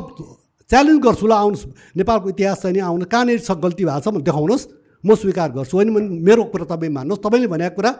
च्यालेन्ज 0.70 1.01
गर्छु 1.01 1.26
ल 1.26 1.32
आउनुहोस्। 1.32 1.97
नेपालको 1.97 2.28
इतिहास 2.36 2.59
चाहिँ 2.62 2.74
नि 2.76 2.80
आउनु 2.84 3.05
कहाँनिर 3.09 3.40
छ 3.40 3.51
गल्ती 3.56 3.84
भएको 3.84 4.01
छ 4.01 4.09
भने 4.12 4.24
देखाउनुहोस्। 4.28 4.64
म 5.04 5.14
स्वीकार 5.14 5.50
गर्छु। 5.52 5.74
होइन 5.76 5.88
मेरो 6.22 6.42
कुरा 6.52 6.64
तपाईँ 6.70 6.92
मान्नुहोस्। 6.92 7.22
तपाईँले 7.24 7.48
भनेको 7.50 7.74
कुरा 7.76 7.90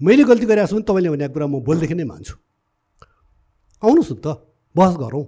मैले 0.00 0.22
गल्ती 0.24 0.46
गरेको 0.46 0.66
छु 0.66 0.76
भने 0.76 0.84
तपाईँले 0.84 1.10
भनेको 1.10 1.32
कुरा 1.34 1.46
म 1.46 1.54
बोल्देखि 1.64 1.94
नै 1.94 2.04
मान्छु। 2.04 2.34
आउनुहोस् 3.82 4.12
न 4.12 4.16
त 4.20 4.26
बहस 4.76 4.94
गरौँ। 5.02 5.24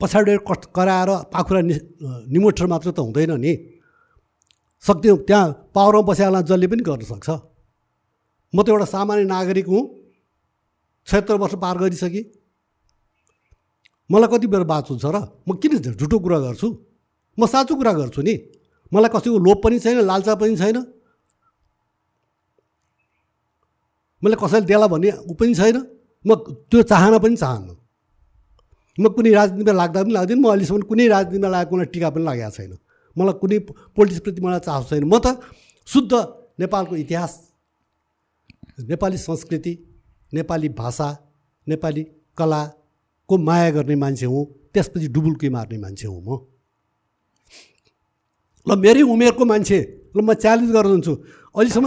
पछाडि 0.00 0.32
कट 0.48 0.60
कराएर 0.76 1.10
पाखुरा 1.32 1.60
नि 1.60 1.74
निमोठर 2.32 2.66
मात्र 2.66 2.88
त 2.92 2.98
हुँदैन 3.00 3.32
नि। 3.36 3.52
सक्थ्यो 4.84 5.16
त्यहाँ 5.28 5.72
पावरमा 5.74 6.02
बसेर 6.08 6.32
जसले 6.44 6.66
पनि 6.68 6.82
गर्न 6.84 7.04
सक्छ। 7.04 7.28
म 8.54 8.58
त 8.62 8.68
एउटा 8.72 8.86
सामान्य 8.88 9.24
नागरिक 9.24 9.66
हुँ। 9.68 9.82
छत्तर 11.06 11.36
वर्ष 11.36 11.54
पार 11.60 11.76
गरिसकेँ। 11.78 12.24
मलाई 14.10 14.28
कति 14.32 14.46
बेर 14.46 14.64
बाँच 14.64 14.86
हुन्छ 14.90 15.04
र? 15.04 15.16
म 15.48 15.50
किन 15.60 15.72
झुटो 15.96 16.16
कुरा 16.18 16.38
गर्छु? 16.44 16.68
म 17.38 17.46
साँचो 17.46 17.74
कुरा 17.76 17.92
गर्छु 17.92 18.20
नि। 18.22 18.34
मलाई 18.92 19.10
कसैको 19.14 19.38
लोभ 19.38 19.58
पनि 19.64 19.78
छैन 19.78 20.00
लालचा 20.10 20.34
पनि 20.34 20.56
छैन। 20.56 20.78
मैले 24.22 24.36
कसैले 24.42 24.66
देला 24.66 24.86
भन्ने 24.86 25.10
ऊ 25.30 25.34
पनि 25.34 25.54
छैन। 25.54 25.76
म 26.24 26.34
त्यो 26.70 26.82
चाहना 26.82 27.18
पनि 27.18 27.36
चाहन्न। 27.36 27.68
म 28.98 29.08
कुनै 29.12 29.30
राजनीतिमा 29.34 29.72
लाग्दा 29.76 30.02
पनि 30.02 30.12
लाग्दैन 30.12 30.38
म 30.40 30.46
अहिलेसम्म 30.50 30.82
कुनै 30.90 31.06
राजनीतिमा 31.08 31.48
लागेको 31.54 31.70
कुनै 31.70 31.84
टिका 31.92 32.08
पनि 32.10 32.24
लागेको 32.24 32.50
छैन। 32.56 32.72
मलाई 33.16 33.34
कुनै 33.42 33.58
पोलिटिक्सप्रति 33.96 34.40
मलाई 34.40 34.60
चासो 34.66 34.84
छैन। 34.90 35.04
म 35.04 35.14
त 35.18 35.26
शुद्ध 35.86 36.12
नेपालको 36.60 36.94
इतिहास 36.96 37.32
नेपाली 38.88 39.18
संस्कृति 39.18 39.72
नेपाली 40.32 40.68
भाषा 40.80 41.08
नेपाली 41.66 42.02
कलाको 42.38 43.34
माया 43.38 43.70
गर्ने 43.76 43.96
मान्छे 43.96 44.26
हुँ 44.26 44.42
त्यसपछि 44.72 45.08
डुबुल्की 45.08 45.48
मार्ने 45.48 45.78
मान्छे 45.78 46.06
हुँ 46.08 46.22
म। 46.24 46.55
ल 48.66 48.70
मेरै 48.74 49.02
उमेरको 49.02 49.44
मान्छे। 49.44 49.78
ल 50.16 50.18
म 50.20 50.34
च्यालेन्ज 50.34 50.70
गरिदिन्छु 50.76 51.12
अहिलेसम्म 51.56 51.86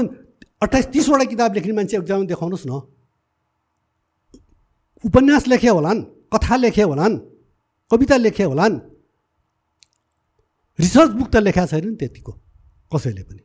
अट्ठाइस 0.63 0.85
तिसवटा 0.93 1.25
किताब 1.31 1.49
लेख्ने 1.55 1.73
मान्छे 1.75 1.95
एक्जाम 1.97 2.27
देखाउनुहोस् 2.31 2.67
न। 2.67 2.73
उपन्यास 5.03 5.43
लेखे 5.47 5.69
होलान् 5.69 5.99
कथा 6.33 6.55
लेखे 6.63 6.83
होलान् 6.83 7.15
कविता 7.91 8.15
लेखे 8.17 8.43
होलान्। 8.43 8.75
रिसर्च 10.79 11.11
बुक 11.17 11.27
त 11.31 11.35
लेखा 11.43 11.65
छैन 11.65 11.85
नि 11.89 11.95
त्यतिको 11.99 12.31
कसैले 12.91 13.23
पनि। 13.27 13.41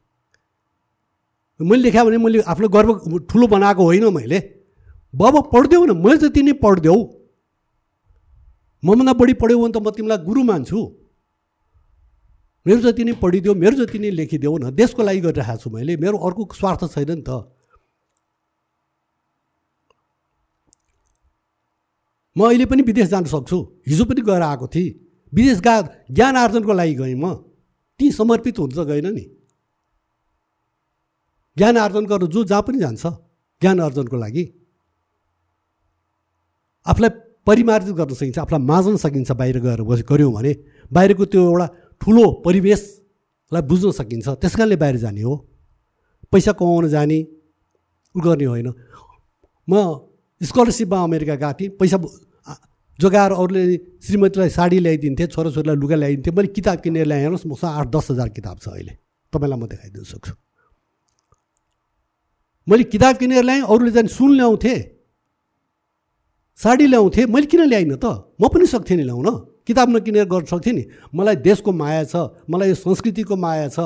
मैले 1.60 1.82
लेखाएँ 1.82 2.04
भने 2.06 2.18
मैले 2.18 2.38
आफ्नो 2.42 2.68
गर्व 2.68 2.90
ठुलो 3.30 3.46
बनाएको 3.46 3.82
होइन 3.82 4.06
मैले। 4.10 4.38
बाबा 5.14 5.40
पढिदेऊ 5.54 5.82
न 5.86 5.92
मैले 5.98 6.18
जति 6.18 6.42
नै 6.42 6.52
पढिदेऊ। 6.58 6.98
मभन्दा 8.82 9.12
बढी 9.14 9.34
पढ्यौ 9.38 9.58
भने 9.62 9.72
त 9.72 9.78
म 9.78 9.90
तिमीलाई 9.94 10.18
गुरु 10.26 10.42
मान्छु। 10.42 10.78
मेरो 12.66 12.80
जति 12.80 13.04
नै 13.04 13.12
पढिदियो 13.20 13.54
मेरो 13.54 13.76
जति 13.76 13.98
नै 13.98 14.10
लेखिदेऊ 14.10 14.56
न 14.58 14.70
देशको 14.72 15.02
लागि 15.02 15.20
गरिरहेको 15.20 15.60
छु 15.60 15.70
मैले 15.70 15.96
मेरो 16.00 16.16
अर्को 16.18 16.42
स्वार्थ 16.56 16.84
छैन 16.92 17.10
नि 17.10 17.22
त। 17.22 17.30
म 22.36 22.40
अहिले 22.48 22.66
पनि 22.66 22.82
विदेश 22.82 23.08
जान 23.08 23.24
सक्छु। 23.30 23.58
हिजो 23.86 24.04
पनि 24.04 24.20
गएर 24.24 24.42
आएको 24.42 24.66
थिएँ। 24.66 24.90
विदेश 25.32 25.58
गा 25.60 25.74
ज्ञान 26.10 26.36
आर्जनको 26.36 26.72
लागि 26.72 26.94
गएँ 26.94 27.14
म। 27.14 27.34
ती 28.00 28.10
समर्पित 28.10 28.58
हुन्छ 28.58 28.78
गएन 28.90 29.06
नि। 29.12 29.24
ज्ञान 31.56 31.76
आर्जन 31.78 32.04
गर्नु 32.06 32.26
जो 32.26 32.44
जहाँ 32.44 32.62
पनि 32.66 32.78
जान्छ 32.80 33.06
ज्ञान 33.62 33.80
आर्जनको 33.80 34.16
लागि। 34.16 34.44
आफूलाई 36.86 37.10
परिमार्जित 37.46 37.94
गर्न 37.94 38.14
सकिन्छ 38.14 38.38
आफूलाई 38.38 38.62
माझ्न 38.66 38.96
सकिन्छ 38.96 39.30
बाहिर 39.30 39.58
गएर 39.60 39.80
गऱ्यौँ 39.84 40.32
भने। 40.32 40.52
बाहिरको 40.90 41.24
त्यो 41.28 41.42
एउटा 41.44 41.66
ठुलो 42.04 42.24
परिवेशलाई 42.44 43.62
बुझ्न 43.64 43.90
सकिन्छ। 43.96 44.28
त्यस 44.36 44.54
कारणले 44.56 44.76
बाहिर 44.76 44.96
जाने 45.00 45.22
हो। 45.24 45.34
पैसा 46.28 46.52
कमाउन 46.52 46.88
जाने 46.92 47.18
गर्ने 48.14 48.44
होइन। 48.44 48.68
म 49.68 49.72
स्कलरसिपमा 50.40 51.02
अमेरिका 51.02 51.34
गएको 51.40 51.52
थिएँ 51.58 51.70
पैसा 51.80 51.96
जोगाएर 52.98 53.32
अरूले 53.32 53.62
श्रीमतीलाई 54.04 54.50
साडी 54.52 54.78
ल्याइदिन्थेँ 54.84 55.26
छोराछोरीलाई 55.32 55.76
लुगा 55.80 55.96
ल्याइदिन्थेँ 55.96 56.34
मैले 56.36 56.48
किताब 56.52 56.78
किनेर 56.84 57.06
ल्याएँ। 57.08 57.22
हेर्नुहोस् 57.24 57.46
मसँग 57.48 57.72
आठ 57.72 57.86
दस 57.88 58.06
हजार 58.10 58.28
किताब 58.36 58.56
छ 58.60 58.68
अहिले। 58.68 58.92
तपाईँलाई 59.32 59.58
म 59.58 59.64
देखाइदिन 59.64 60.04
सक्छु। 60.04 60.32
मैले 62.68 62.84
किताब 62.92 63.16
किनेर 63.16 63.42
ल्याएँ 63.48 63.64
अरूले 63.64 63.90
जाने 63.96 64.12
सुन 64.12 64.30
ल्याउँथेँ 64.36 64.78
साडी 66.58 66.86
ल्याउँथेँ। 66.86 67.26
मैले 67.26 67.46
किन 67.48 67.64
ल्याइनँ 67.64 67.96
त? 67.96 68.06
म 68.36 68.42
पनि 68.52 68.66
सक्थेँ 68.68 68.96
नि 68.96 69.04
ल्याउन। 69.08 69.53
किताब 69.68 69.88
नकिनेर 69.96 70.24
गर्न 70.28 70.44
सक्थेँ 70.44 70.72
नि। 70.72 70.84
मलाई 71.14 71.36
देशको 71.40 71.72
माया 71.72 72.04
छ 72.04 72.14
मलाई 72.50 72.68
यो 72.68 72.76
संस्कृतिको 72.76 73.36
माया 73.36 73.68
छ 73.68 73.78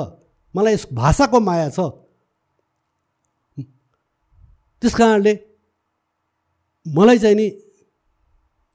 मलाई 0.55 0.73
यस 0.73 0.87
भाषाको 0.91 1.39
माया 1.39 1.69
छ। 1.69 1.79
त्यस 4.81 4.93
कारणले 4.95 5.33
मलाई 6.85 7.17
चाहिँ 7.19 7.35
नि 7.35 7.47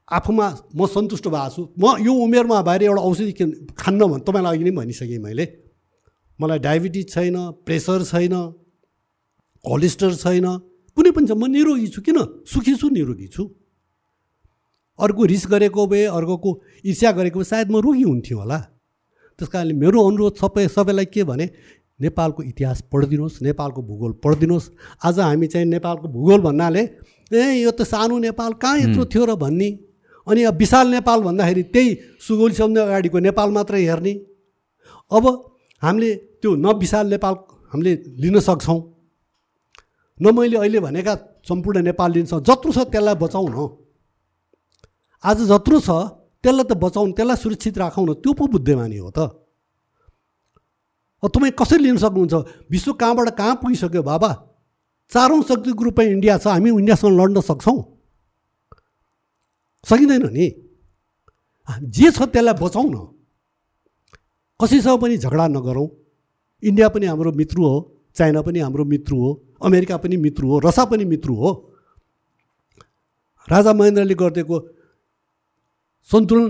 आफूमा 0.08 0.46
म 0.76 0.86
सन्तुष्ट 0.86 1.26
भएको 1.28 1.50
छु 1.50 1.62
म 1.80 1.96
यो 2.04 2.12
उमेरमा 2.12 2.60
भएर 2.62 2.82
एउटा 2.88 3.02
औषधि 3.02 3.32
खान्न 3.72 4.00
भने 4.04 4.24
तपाईँलाई 4.24 4.52
अघि 4.56 4.64
नै 4.64 4.72
भनिसकेँ 4.76 5.18
मैले। 5.18 5.46
मलाई 6.38 6.58
डायबिटिज 6.58 7.08
छैन 7.08 7.36
प्रेसर 7.64 8.04
छैन 8.04 8.34
कोलेस्टर 9.64 10.12
छैन 10.14 10.46
कुनै 10.96 11.10
पनि 11.10 11.26
छ। 11.26 11.32
म 11.32 11.48
निरोगी 11.48 11.88
छु। 11.88 12.00
किन? 12.04 12.18
सुखी 12.44 12.74
छु 12.76 12.88
निरोगी 12.92 13.28
छु। 13.32 13.42
अर्को 14.98 15.24
रिस 15.24 15.46
गरेको 15.50 15.86
भए 15.86 16.04
अर्कोको 16.06 16.50
ईर्ष्या 16.86 17.10
गरेको 17.12 17.38
भए 17.38 17.44
सायद 17.44 17.70
म 17.70 17.80
रोगी 17.80 18.02
हुन्थ्यो 18.02 18.38
होला। 18.38 18.58
त्यस 19.38 19.48
कारणले 19.48 19.74
मेरो 19.74 19.98
अनुरोध 20.08 20.34
सबै 20.38 20.66
सबैलाई 20.68 21.06
के 21.10 21.24
भने 21.24 21.46
नेपालको 22.00 22.42
इतिहास 22.42 22.80
पढिदिनुहोस् 22.92 23.42
नेपालको 23.42 23.80
भूगोल 23.82 24.12
पढिदिनुहोस्। 24.24 24.70
आज 25.02 25.18
हामी 25.20 25.46
चाहिँ 25.46 25.66
नेपालको 25.66 26.06
भूगोल 26.08 26.40
भन्नाले 26.46 26.82
ए 27.32 27.62
यो 27.62 27.70
त 27.70 27.82
सानो 27.82 28.18
नेपाल 28.18 28.52
कहाँ 28.62 28.78
यत्रो 28.78 29.04
थियो 29.10 29.24
र 29.24 29.34
भन्ने? 29.34 29.68
अनि 30.26 30.42
अब 30.44 30.54
विशाल 30.56 30.86
नेपाल 30.88 31.20
भन्दाखेरि 31.22 31.62
त्यही 31.74 31.88
सुगौलीसम्म 32.22 32.76
अगाडिको 32.80 33.18
नेपाल 33.18 33.48
मात्रै 33.50 33.82
हेर्ने। 33.82 34.12
अब 35.10 35.24
हामीले 35.82 36.10
त्यो 36.40 36.54
न 36.54 36.66
विशाल 36.78 37.06
नेपाल 37.10 37.34
हामीले 37.72 37.92
लिन 38.22 38.38
सक्छौँ। 38.40 38.80
न 40.20 40.24
मैले 40.34 40.56
अहिले 40.56 40.80
भनेका 40.80 41.14
सम्पूर्ण 41.48 41.82
नेपाल 41.84 42.10
लिन्छौँ 42.12 42.40
जत्रो 42.40 42.70
छ 42.72 42.78
त्यसलाई 42.88 43.14
बचाउँ 43.18 43.48
न 43.50 43.83
आज 45.24 45.38
जत्रो 45.48 45.80
छ 45.80 45.90
त्यसलाई 46.44 46.64
त 46.68 46.72
बचाउनु 46.76 47.12
त्यसलाई 47.16 47.36
सुरक्षित 47.40 47.78
राखौँ 47.80 48.04
न 48.04 48.12
त्यो 48.20 48.32
पो 48.36 48.44
बुद्धिमानी 48.52 48.98
हो 49.00 49.10
त। 49.10 49.18
तपाईँ 51.24 51.56
कसरी 51.56 51.80
लिन 51.80 51.96
सक्नुहुन्छ? 51.96 52.34
विश्व 52.68 52.92
कहाँबाट 53.00 53.28
कहाँ 53.32 53.54
पुगिसक्यो 53.56 54.02
बाबा? 54.04 54.30
चारौँ 55.12 55.40
शक्तिको 55.48 55.82
रूपमा 55.84 56.04
इन्डिया 56.12 56.36
छ 56.36 56.52
हामी 56.52 56.70
इन्डियासँग 56.70 57.16
लड्न 57.16 57.40
सक्छौँ। 57.40 57.80
सकिँदैन 59.84 60.28
नि। 60.28 60.46
जे 61.88 62.10
छ 62.12 62.28
त्यसलाई 62.28 62.54
बचाउँ 62.60 62.88
न 62.92 62.96
कसैसँग 64.60 65.00
पनि 65.00 65.16
झगडा 65.16 65.46
नगरौँ। 65.48 65.88
इन्डिया 66.62 66.88
पनि 66.92 67.06
हाम्रो 67.08 67.32
मित्र 67.32 67.58
हो 67.64 67.72
चाइना 68.16 68.40
पनि 68.44 68.60
हाम्रो 68.60 68.84
मित्र 68.84 69.12
हो 69.16 69.28
अमेरिका 69.64 69.96
पनि 69.96 70.16
मित्र 70.20 70.44
हो 70.44 70.58
रसा 70.60 70.84
पनि 70.92 71.04
मित्र 71.08 71.30
हो। 71.32 71.50
राजा 73.48 73.72
महेन्द्रले 73.72 74.14
गरिदिएको 74.14 74.56
सन्तुलन 76.10 76.48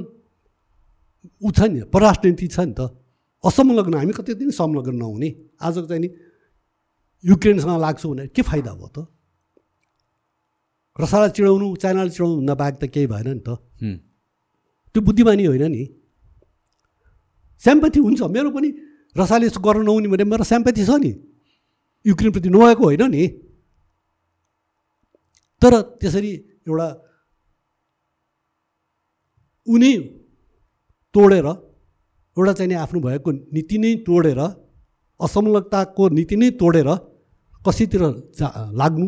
ऊ 1.42 1.50
छ 1.50 1.60
नि 1.70 1.80
परराष्ट्र 1.94 2.28
नीति 2.28 2.46
छ 2.48 2.60
नि 2.60 2.74
त। 2.78 2.80
असंलग्न 3.44 3.94
हामी 3.94 4.12
कति 4.12 4.34
दिन 4.34 4.50
संलग्न 4.50 4.96
नहुने। 4.96 5.28
आज 5.60 5.74
चाहिँ 5.88 6.00
नि 6.00 6.08
युक्रेनसँग 7.24 7.80
लाग्छु 7.80 8.08
भने 8.08 8.26
के 8.28 8.42
फाइदा 8.42 8.72
भयो 8.74 8.88
त? 8.88 9.06
रसालाई 10.96 11.30
चिडाउनु 11.36 11.66
चाइनालाई 11.76 12.10
चिडाउनु 12.10 12.36
भन्दा 12.40 12.54
बाहेक 12.54 12.74
त 12.80 12.84
केही 12.88 13.06
भएन 13.06 13.28
नि 13.28 13.42
त। 13.46 13.48
त्यो 14.94 15.00
बुद्धिमानी 15.02 15.44
होइन 15.44 15.64
नि। 15.70 15.84
स्याम्पथी 17.62 18.00
हुन्छ। 18.00 18.20
मेरो 18.30 18.50
पनि 18.50 18.68
रसाले 19.16 19.48
गर्न 19.48 19.82
नहुने 19.84 20.08
भने 20.08 20.24
मेरो 20.24 20.44
स्याम्पथी 20.44 20.82
छ 20.84 20.90
नि। 21.02 21.12
युक्रेनप्रति 22.04 22.48
नभएको 22.48 22.84
होइन 22.84 23.02
नि। 23.10 23.22
तर 25.62 25.72
त्यसरी 26.00 26.32
एउटा 26.68 26.88
उनी 29.66 29.92
तोडेर 31.14 31.46
एउटा 31.46 32.52
चाहिँ 32.52 32.74
आफ्नो 32.76 33.00
भएको 33.00 33.30
नीति 33.32 33.78
नै 33.78 33.94
तोडेर 34.06 34.40
असंलग्नताको 35.20 36.08
नीति 36.18 36.36
नै 36.36 36.50
तोडेर 36.60 36.88
कसैतिर 37.66 38.02
जा 38.38 38.48
लाग्नु 38.80 39.06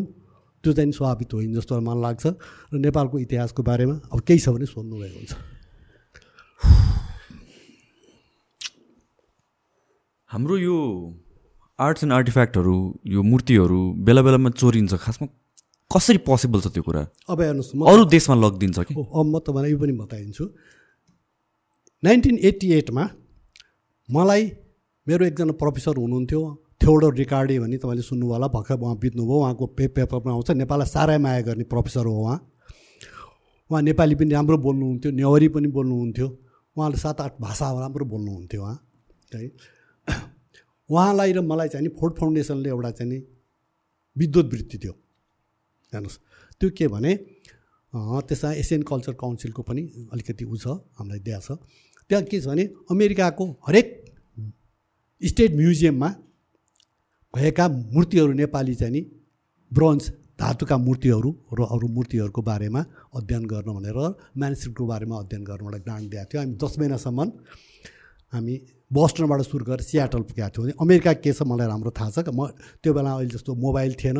त्यो 0.63 0.73
चाहिँ 0.73 0.91
स्वाभाविक 0.91 1.33
होइन 1.33 1.53
जस्तो 1.53 1.79
मलाई 1.81 2.01
लाग्छ 2.01 2.25
र 2.73 2.79
नेपालको 2.85 3.19
इतिहासको 3.19 3.63
बारेमा 3.63 3.95
अब 4.13 4.19
केही 4.27 4.39
छ 4.39 4.49
भने 4.49 4.65
सोध्नुभएको 4.65 5.17
हुन्छ। 5.17 5.33
हाम्रो 10.31 10.57
यो 10.57 10.77
आर्ट्स 11.79 12.03
एन्ड 12.03 12.13
आर्टिफ्याक्टहरू 12.13 12.77
यो 13.07 13.23
मूर्तिहरू 13.23 13.81
बेला 14.07 14.21
बेलामा 14.21 14.49
चोरिन्छ 14.57 14.93
खासमा 15.05 15.27
कसरी 15.91 16.17
पोसिबल 16.27 16.61
छ 16.61 16.67
त्यो 16.67 16.83
कुरा? 16.83 17.01
अब 17.31 17.41
हेर्नुहोस् 17.41 17.75
म 17.75 17.87
अरू 17.87 18.05
देशमा 18.05 18.35
लगिदिन्छ 18.35 18.79
कि? 18.79 18.93
अब 18.93 19.25
म 19.25 19.39
तपाईँलाई 19.39 19.71
यो 19.71 19.77
पनि 19.79 19.93
बताइदिन्छु। 20.03 20.45
नाइन्टिन 22.03 22.37
एट्टी 22.43 22.67
एटमा 22.73 23.03
मलाई 24.09 24.43
मेरो 25.07 25.25
एकजना 25.25 25.53
प्रोफेसर 25.55 25.95
हुनुहुन्थ्यो 25.97 26.41
थ्योडो 26.81 27.09
रिकार्डे 27.09 27.59
भन्ने 27.59 27.77
तपाईँले 27.77 28.03
सुन्नुभयो 28.03 28.33
होला 28.33 28.47
भर्खर 28.47 28.75
उहाँ 28.83 28.97
बित्नुभयो 28.99 29.37
उहाँको 29.39 29.65
पे 29.77 29.87
पेपरमा 29.95 30.31
आउँछ 30.31 30.51
नेपाललाई 30.51 30.87
साह्रै 30.87 31.17
माया 31.17 31.41
गर्ने 31.47 31.63
प्रोफेसर 31.63 32.05
हो 32.05 32.13
उहाँ। 32.23 32.37
उहाँ 33.71 33.81
नेपाली 33.81 34.15
पनि 34.15 34.31
राम्रो 34.35 34.57
बोल्नुहुन्थ्यो 34.57 35.11
नेवारी 35.11 35.47
पनि 35.55 35.67
बोल्नुहुन्थ्यो 35.67 36.27
उहाँले 36.75 36.97
सात 36.97 37.21
आठ 37.21 37.41
भाषा 37.41 37.71
राम्रो 37.79 38.05
बोल्नुहुन्थ्यो 38.05 38.61
उहाँ 38.61 38.77
है। 39.33 39.49
उहाँलाई 40.91 41.31
र 41.33 41.41
मलाई 41.41 41.67
चाहिँ 41.67 41.87
नि 41.87 41.95
फोर्ड 41.95 42.13
फाउन्डेसनले 42.19 42.69
एउटा 42.69 42.91
चाहिँ 42.91 43.11
नि 43.11 43.19
विद्युत 44.15 44.53
वृत्ति 44.53 44.77
थियो 44.77 44.93
हेर्नुहोस् 45.93 46.17
त्यो 46.61 46.69
के 46.77 46.87
भने 46.87 47.11
त्यसमा 48.27 48.51
एसियन 48.61 48.81
कल्चर 48.83 49.13
काउन्सिलको 49.23 49.61
पनि 49.63 49.81
अलिकति 50.13 50.45
उ 50.45 50.55
छ 50.57 50.67
हामीलाई 50.97 51.19
दिएको 51.27 51.41
छ। 51.41 51.59
त्यहाँ 52.09 52.23
के 52.25 52.37
छ 52.41 52.45
भने 52.47 52.63
अमेरिकाको 52.91 53.43
हरेक 53.67 53.87
स्टेट 55.21 55.51
म्युजियममा 55.55 56.09
भएका 57.33 57.65
मूर्तिहरू 57.95 58.33
नेपाली 58.33 58.75
चाहिँ 58.75 58.93
नि 58.93 59.01
ब्रोन्ज 59.71 60.03
धातुका 60.39 60.77
मूर्तिहरू 60.77 61.29
र 61.57 61.59
अरू 61.65 61.87
मूर्तिहरूको 61.97 62.41
बारेमा 62.41 62.81
अध्ययन 63.17 63.43
गर्न 63.51 63.69
भनेर 63.77 63.97
म्यानुस्क्रिप्टको 64.37 64.85
बारेमा 64.85 65.15
अध्ययन 65.17 65.43
गर्नबाट 65.49 65.81
ग्रान्ट 65.85 66.05
दिएको 66.11 66.29
थियो। 66.29 66.41
हामी 66.41 66.55
दस 66.61 66.73
महिनासम्म 66.79 67.19
हामी 68.33 68.55
बस्टनबाट 68.93 69.41
सुरु 69.49 69.63
गरेर 69.65 69.81
सियाटल 69.81 70.21
पुगेको 70.29 70.61
थियौँ। 70.63 70.77
अमेरिका 70.77 71.13
के 71.25 71.31
छ 71.33 71.41
मलाई 71.41 71.67
राम्रो 71.67 71.91
थाहा 71.97 72.09
छ। 72.15 72.29
म 72.29 72.53
त्यो 72.83 72.93
बेला 72.93 73.11
अहिले 73.17 73.33
जस्तो 73.33 73.55
मोबाइल 73.55 73.93
थिएन। 73.97 74.19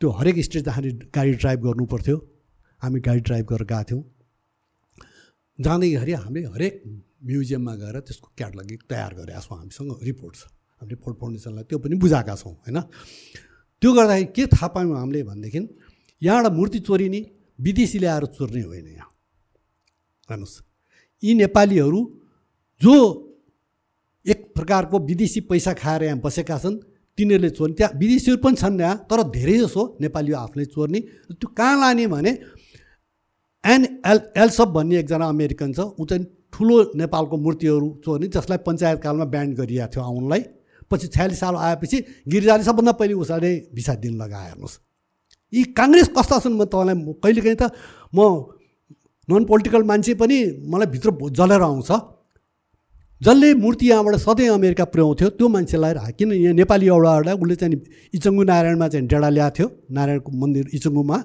त्यो 0.00 0.10
हरेक 0.14 0.38
स्टेट 0.38 0.62
जाँदाखेरि 0.64 1.10
गाडी 1.10 1.32
ड्राइभ 1.42 1.60
गर्नु 1.60 1.84
पर्थ्यो। 1.90 2.16
हामी 2.82 3.00
गाडी 3.02 3.20
ड्राइभ 3.20 3.46
गरेर 3.50 3.66
गएको 3.66 3.84
थियौँ। 3.88 4.02
जाँदैखेरि 5.58 6.12
हामीले 6.14 6.46
हरेक 6.54 6.74
म्युजियममा 7.26 7.74
गएर 7.82 7.96
त्यसको 8.06 8.28
क्याटलगी 8.38 8.76
तयार 8.86 9.12
गरेका 9.18 9.40
छौँ 9.42 9.58
हामीसँग 9.58 9.90
रिपोर्ट 10.06 10.34
छ। 10.38 10.42
हामीले 10.78 10.96
फोर्ट 11.02 11.16
फाउन्डेसनलाई 11.18 11.64
त्यो 11.66 11.78
पनि 11.82 11.94
बुझाएका 11.98 12.34
छौँ 12.38 12.54
होइन? 12.62 12.78
त्यो 13.82 13.90
गर्दाखेरि 13.92 14.30
के 14.36 14.46
थाहा 14.54 14.66
पायौँ 14.70 14.94
हामीले 14.94 15.22
भनेदेखि 15.26 15.60
यहाँबाट 16.22 16.52
मूर्ति 16.54 16.78
चोरिने 16.86 17.20
विदेशी 17.58 17.98
ल्याएर 17.98 18.24
चोर्ने 18.38 18.62
होइन 18.70 18.86
यहाँ। 18.94 19.10
हेर्नुहोस् 20.30 20.56
यी 21.22 21.34
नेपालीहरू 21.42 22.00
जो 22.80 22.94
एक 24.26 24.38
प्रकारको 24.54 24.98
विदेशी 25.10 25.40
पैसा 25.50 25.72
खाएर 25.74 26.02
यहाँ 26.04 26.18
बसेका 26.22 26.58
छन् 26.58 26.78
तिनीहरूले 27.18 27.50
चोर्ने 27.50 27.74
त्यहाँ 27.74 27.92
विदेशीहरू 27.98 28.38
पनि 28.38 28.56
छन् 28.56 28.80
यहाँ 28.80 28.96
तर 29.10 29.22
धेरै 29.34 29.56
जसो 29.58 29.82
नेपाली 30.00 30.32
आफूले 30.38 30.64
चोर्ने। 30.70 31.00
त्यो 31.34 31.48
कहाँ 31.50 31.74
लाने 31.80 32.06
भने 32.06 32.30
एन 33.64 33.82
एल 34.06 34.18
एल्सप 34.38 34.68
भन्ने 34.76 34.98
एकजना 34.98 35.26
अमेरिकन 35.28 35.72
छ। 35.72 35.80
ऊ 35.98 36.04
चाहिँ 36.06 36.24
ठुलो 36.54 36.76
नेपालको 36.96 37.36
मूर्तिहरू 37.36 37.88
भने 38.06 38.26
जसलाई 38.30 38.58
पञ्चायतकालमा 38.66 39.24
ब्यान्ड 39.34 39.56
गरिएको 39.58 39.88
थियो 39.92 40.02
आउनलाई। 40.02 40.42
पछि 40.90 41.06
छयालिस 41.12 41.38
साल 41.40 41.56
आएपछि 41.58 41.96
गिरिजाले 42.28 42.64
सबभन्दा 42.64 42.92
पहिले 42.96 43.14
उसलाई 43.20 43.54
भिसा 43.76 43.94
दिन 44.00 44.14
लगाए 44.16 44.46
हेर्नुहोस्। 44.48 44.76
यी 45.52 45.62
काङ्ग्रेस 45.76 46.08
कस्ता 46.16 46.38
छन् 46.40 46.56
म 46.56 46.64
तपाईँलाई 46.64 46.96
कहिलेकाहीँ 47.20 47.58
त 47.60 47.68
म 48.14 48.18
नन 49.28 49.44
पोलिटिकल 49.44 49.82
मान्छे 49.84 50.14
पनि 50.16 50.36
मलाई 50.64 50.88
भित्र 50.88 51.10
जलेर 51.36 51.62
आउँछ। 51.62 51.90
जसले 53.20 53.54
मूर्ति 53.54 53.90
यहाँबाट 53.90 54.14
सधैँ 54.16 54.48
अमेरिका 54.48 54.84
पुर्याउँथ्यो 54.94 55.28
त्यो 55.38 55.48
मान्छेलाई 55.48 56.12
किन 56.18 56.32
यहाँ 56.32 56.54
नेपाली 56.54 56.86
एउटा 56.86 57.32
उसले 57.34 57.54
चाहिँ 57.56 57.80
इचङ्गु 58.14 58.42
नारायणमा 58.46 58.88
चाहिँ 58.88 59.06
डेडा 59.06 59.28
ल्याएको 59.28 59.54
थियो। 59.58 59.68
नारायणको 59.90 60.30
मन्दिर 60.30 60.64
इचङ्गुमा 60.78 61.18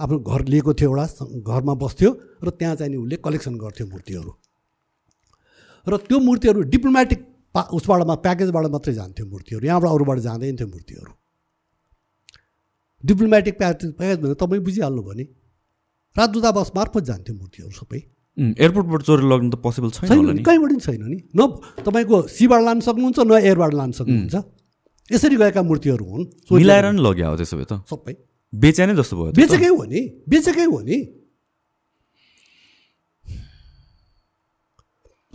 आफ्नो 0.00 0.18
घर 0.18 0.40
लिएको 0.52 0.74
थियो 0.74 0.90
एउटा 0.90 1.24
घरमा 1.46 1.74
बस्थ्यो 1.78 2.10
र 2.44 2.50
त्यहाँ 2.58 2.74
चाहिँ 2.76 2.96
उसले 2.98 3.16
कलेक्सन 3.22 3.54
गर्थ्यो 3.54 3.86
मूर्तिहरू। 3.86 4.32
र 5.86 5.96
त्यो 6.02 6.18
मूर्तिहरू 6.18 6.60
डिप्लोमेटिक 6.74 7.20
पा 7.54 7.62
उसबाट 7.78 8.00
प्याकेजबाट 8.26 8.66
मात्रै 8.74 8.94
जान्थ्यो 8.94 9.26
मूर्तिहरू। 9.26 9.62
यहाँबाट 9.66 9.90
अरूबाट 9.94 10.18
जाँदैन 10.18 10.56
थियो 10.58 10.68
मूर्तिहरू। 10.68 11.12
डिप्लोमेटिक 13.04 13.54
प्याकेज 13.58 13.94
प्याकेज 13.94 14.18
भनेर 14.18 14.34
तपाईँ 14.34 14.62
बुझिहाल्नु 14.66 15.02
भयो 15.02 15.14
नि। 15.14 15.24
राजदूतावास 16.16 16.70
मार्फत 16.74 17.04
जान्थ्यो 17.04 17.34
मूर्तिहरू 17.36 17.70
सबै। 17.70 18.00
एयरपोर्टबाट 18.34 19.02
चोरेर 19.02 19.26
लग्नु 19.30 19.50
त 19.50 19.56
पोसिबल 19.62 19.90
छैन 19.94 20.08
छैन 20.10 20.42
कहीँबाट 20.42 20.70
पनि 20.70 20.82
छैन 20.82 21.02
नि। 21.06 21.18
न 21.38 21.40
तपाईँको 21.86 22.16
सीबाट 22.26 22.60
लानु 22.66 22.80
सक्नुहुन्छ 22.82 23.18
न 23.22 23.32
एयरबाट 23.38 23.72
लानु 23.74 23.92
सक्नुहुन्छ। 23.94 24.34
यसरी 25.10 25.36
गएका 25.36 25.62
मूर्तिहरू 25.62 26.04
हुन्। 26.04 26.24
मिलाएर 26.50 26.86
नि 26.92 27.00
लग्यो 27.02 27.28
हो 27.30 27.36
त्यसो 27.38 27.56
भए 27.56 27.66
त। 27.70 27.86
सबै। 27.86 28.14
बेचे 28.52 28.82
नै 28.86 28.94
जस्तो 28.98 29.14
भयो 29.14 29.32
बेचेकै 29.38 29.70
हो 29.70 29.84
नि 29.86 30.00
बेचेकै 30.26 30.66
हो 30.66 30.80
नि। 30.82 30.98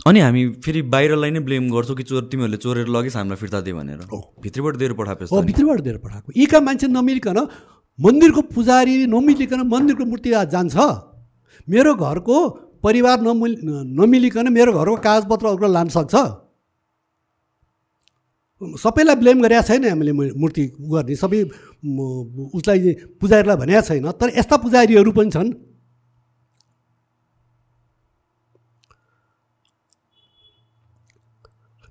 अनि 0.00 0.20
हामी 0.20 0.42
फेरि 0.64 0.80
बाहिरलाई 0.88 1.30
नै 1.30 1.40
ब्लेम 1.44 1.68
गर्छौँ 1.72 1.96
कि 1.96 2.04
चोर 2.04 2.28
तिमीहरूले 2.32 2.56
चोरेर 2.56 2.88
लगिस् 2.88 3.16
हामीलाई 3.16 3.36
फिर्ता 3.36 3.60
दियो 3.64 3.76
भनेर। 3.76 4.00
भित्रबाट 4.44 4.74
दिएर 4.76 4.92
पठाएको 4.96 5.28
हो 5.28 5.42
भित्रबाट 5.44 5.80
दिएर 5.80 5.98
पठाएको। 6.04 6.28
यीका 6.36 6.58
मान्छे 6.60 6.86
नमिलिकन 6.88 7.38
मन्दिरको 7.98 8.40
पुजारी 8.52 9.06
नमिलिकन 9.08 9.60
मन्दिरको 9.68 10.04
मूर्ति 10.04 10.30
जान्छ। 10.52 10.76
मेरो 11.68 11.92
घरको 11.94 12.36
परिवार 12.84 13.20
नमिल 13.20 13.52
नमिलिकन 13.98 14.46
मेरो 14.52 14.72
घरको 14.72 14.96
कागजपत्रहरू 15.04 15.68
लान 15.68 15.88
सक्छ? 15.96 16.14
सबैलाई 18.60 19.16
ब्लेम 19.16 19.38
गरेका 19.42 19.62
छैन 19.68 19.84
हामीले 19.88 20.12
मूर्ति 20.36 20.64
गर्ने। 20.92 21.14
सबै 21.16 21.40
उसलाई 22.56 22.78
पुजारीलाई 23.20 23.56
भनेको 23.56 23.82
छैन 23.88 24.10
तर 24.20 24.28
यस्ता 24.36 24.56
पुजारीहरू 24.64 25.12
पनि 25.12 25.30
छन्। 25.32 25.48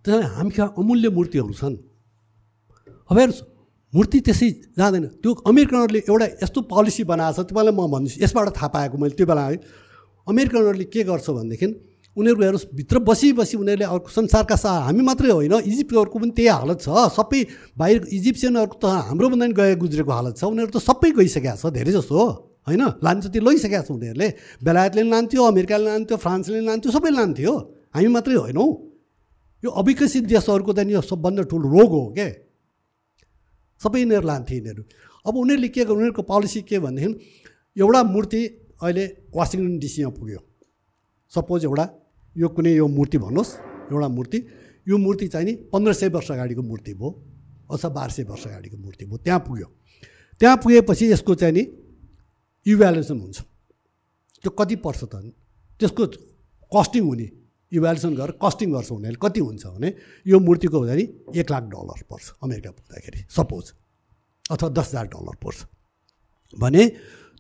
त्यसमा 0.06 0.28
हामी 0.38 0.52
कहाँ 0.54 0.74
अमूल्य 0.78 1.10
मूर्तिहरू 1.10 1.54
छन्। 1.54 1.76
अब 3.10 3.18
हेर्नुहोस् 3.18 3.42
मूर्ति 3.94 4.20
त्यसै 4.26 4.50
जाँदैन। 4.78 5.06
त्यो 5.22 5.30
अमेरिकनहरूले 5.50 6.02
एउटा 6.06 6.26
यस्तो 6.46 6.60
पोलिसी 6.70 7.04
बनाएको 7.10 7.34
छ 7.34 7.50
तपाईँलाई 7.50 7.74
म 7.74 7.82
भन्छु 7.90 8.22
यसबाट 8.22 8.48
थाहा 8.54 8.68
पाएको 8.70 8.96
मैले 9.02 9.18
त्यो 9.18 9.26
बेला 9.26 9.44
अमेरिकनहरूले 10.30 10.86
के 10.94 11.02
गर्छ 11.04 11.28
भनेदेखि 11.30 11.68
उनीहरू 12.18 12.42
हेर्नुहोस् 12.42 12.68
भित्र 12.76 13.00
बसी 13.00 13.28
बसी 13.34 13.56
उनीहरूले 13.58 13.86
अर्को 13.86 14.10
संसारका 14.10 14.56
सा 14.56 14.70
हामी 14.88 15.02
मात्रै 15.08 15.32
होइन 15.32 15.56
इजिप्टहरूको 15.62 16.18
पनि 16.20 16.32
त्यही 16.36 16.50
हालत 16.52 16.80
छ। 16.84 16.90
सबै 17.16 17.40
बाहिर 17.80 17.98
इजिप्सियनहरूको 18.18 18.78
त 18.78 18.86
हाम्रोभन्दा 19.10 19.46
पनि 19.46 19.54
गए 19.56 19.76
गुज्रेको 19.80 20.12
हालत 20.12 20.34
छ। 20.36 20.44
उनीहरू 20.44 20.72
त 20.74 20.80
सबै 20.84 21.10
गइसकेको 21.16 21.56
छ 21.56 21.66
धेरै 21.72 21.92
जस्तो 21.96 22.14
हो 22.14 22.28
होइन? 22.68 22.84
लान्छ 23.06 23.24
त्यो 23.32 23.42
लैसकेको 23.42 23.84
छ 23.88 23.90
उनीहरूले। 23.96 24.28
बेलायतले 24.66 25.02
पनि 25.02 25.10
लान्थ्यो 25.16 25.42
अमेरिकाले 25.48 25.86
लान्थ्यो 25.86 26.18
फ्रान्सले 26.20 26.60
लान्थ्यो 26.68 26.92
सबै 26.92 27.12
लान्थ्यो 27.14 27.54
हामी 27.96 28.10
मात्रै 28.10 28.36
होइनौँ। 28.44 28.70
यो 29.64 29.70
अविकसित 29.72 30.24
देशहरूको 30.28 30.72
त 30.76 30.80
यो 30.90 31.02
सबभन्दा 31.02 31.42
ठुलो 31.48 31.68
रोग 31.72 31.92
हो 31.94 32.04
क्या 32.18 32.28
सबै 33.82 33.98
यिनीहरू 34.04 34.26
लान्थे 34.28 34.54
यिनीहरू। 34.60 34.82
अब 35.24 35.34
उनीहरूले 35.36 35.70
के 35.72 35.82
गर्नु 35.88 36.00
उनीहरूको 36.00 36.24
पोलिसी 36.28 36.60
के 36.68 36.78
भनेदेखि 36.84 37.80
एउटा 37.80 38.02
मूर्ति 38.04 38.42
अहिले 38.82 39.06
वासिङटन 39.36 39.78
डिसीमा 39.80 40.10
पुग्यो। 40.18 40.40
सपोज 41.32 41.66
एउटा 41.66 41.86
यो 42.36 42.48
कुनै 42.56 42.72
यो 42.76 42.88
मूर्ति 42.88 43.18
भन्नुहोस् 43.18 43.52
एउटा 43.92 44.08
मूर्ति। 44.08 44.40
यो 44.88 44.98
मूर्ति 44.98 45.28
चाहिँ 45.28 45.46
नि 45.46 45.54
पन्ध्र 45.72 45.94
सय 45.94 46.08
वर्ष 46.10 46.32
अगाडिको 46.32 46.62
मूर्ति 46.62 46.94
भयो 46.94 47.10
अथवा 47.72 47.90
बाह्र 47.92 48.12
सय 48.12 48.24
वर्ष 48.24 48.44
अगाडिको 48.48 48.78
मूर्ति 48.78 49.06
भयो। 49.06 49.18
त्यहाँ 49.18 49.40
पुग्यो। 49.48 49.68
त्यहाँ 50.42 50.58
पुगेपछि 50.58 51.06
यसको 51.12 51.36
चाहिँ 51.36 51.54
नि 51.54 51.64
इभ्यालुएसन 52.66 53.20
हुन्छ। 53.20 53.38
त्यो 54.42 54.52
कति 54.52 54.76
पर्छ 54.86 55.04
त? 55.04 55.14
त्यसको 55.80 56.04
कस्टिङ 56.72 57.04
हुने 57.04 57.28
इभ्यालुएसन 57.72 58.16
गरेर 58.16 58.34
कस्टिङ 58.42 58.68
गर्छ 58.72 58.90
उनीहरूले। 58.92 59.20
कति 59.22 59.40
हुन्छ 59.40 59.64
भने 59.68 59.90
यो 60.26 60.40
मूर्तिको 60.40 60.78
नि 60.80 61.06
एक 61.36 61.48
लाख 61.52 61.64
डलर 61.70 62.00
पर्छ 62.10 62.26
अमेरिका 62.44 62.72
पुग्दाखेरि 62.72 63.20
सपोज। 63.30 63.66
अथवा 64.52 64.70
दस 64.70 64.88
हजार 64.90 65.06
डलर 65.14 65.36
पर्छ। 65.44 65.60
भने 66.54 66.84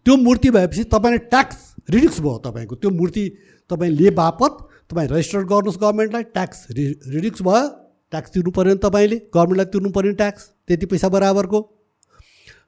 त्यो 0.05 0.15
मूर्ति 0.17 0.49
भएपछि 0.49 0.83
तपाईँले 0.93 1.17
ट्याक्स 1.29 1.57
रिडिक्स 1.89 2.19
भयो 2.19 2.37
तपाईँको। 2.45 2.75
त्यो 2.75 2.89
मूर्ति 2.89 3.23
तपाईँ 3.69 3.91
लिए 3.91 4.11
बापत 4.15 4.53
तपाईँ 4.89 5.07
रेजिस्टर 5.09 5.43
गर्नुहोस् 5.45 5.77
गभर्मेन्टलाई 5.77 6.23
ट्याक्स 6.33 6.59
रि 6.71 6.85
रिडिक्स 7.13 7.41
भयो। 7.41 7.67
ट्याक्स 8.11 8.29
तिर्नु 8.33 8.51
पऱ्यो 8.51 8.73
भने 8.73 8.81
तपाईँले 8.81 9.17
गभर्मेन्टलाई 9.33 9.67
तिर्नु 9.73 9.89
पऱ्यो 9.89 10.09
नि 10.09 10.17
ट्याक्स 10.17 10.43
त्यति 10.67 10.85
पैसा 10.85 11.07
बराबरको। 11.09 11.59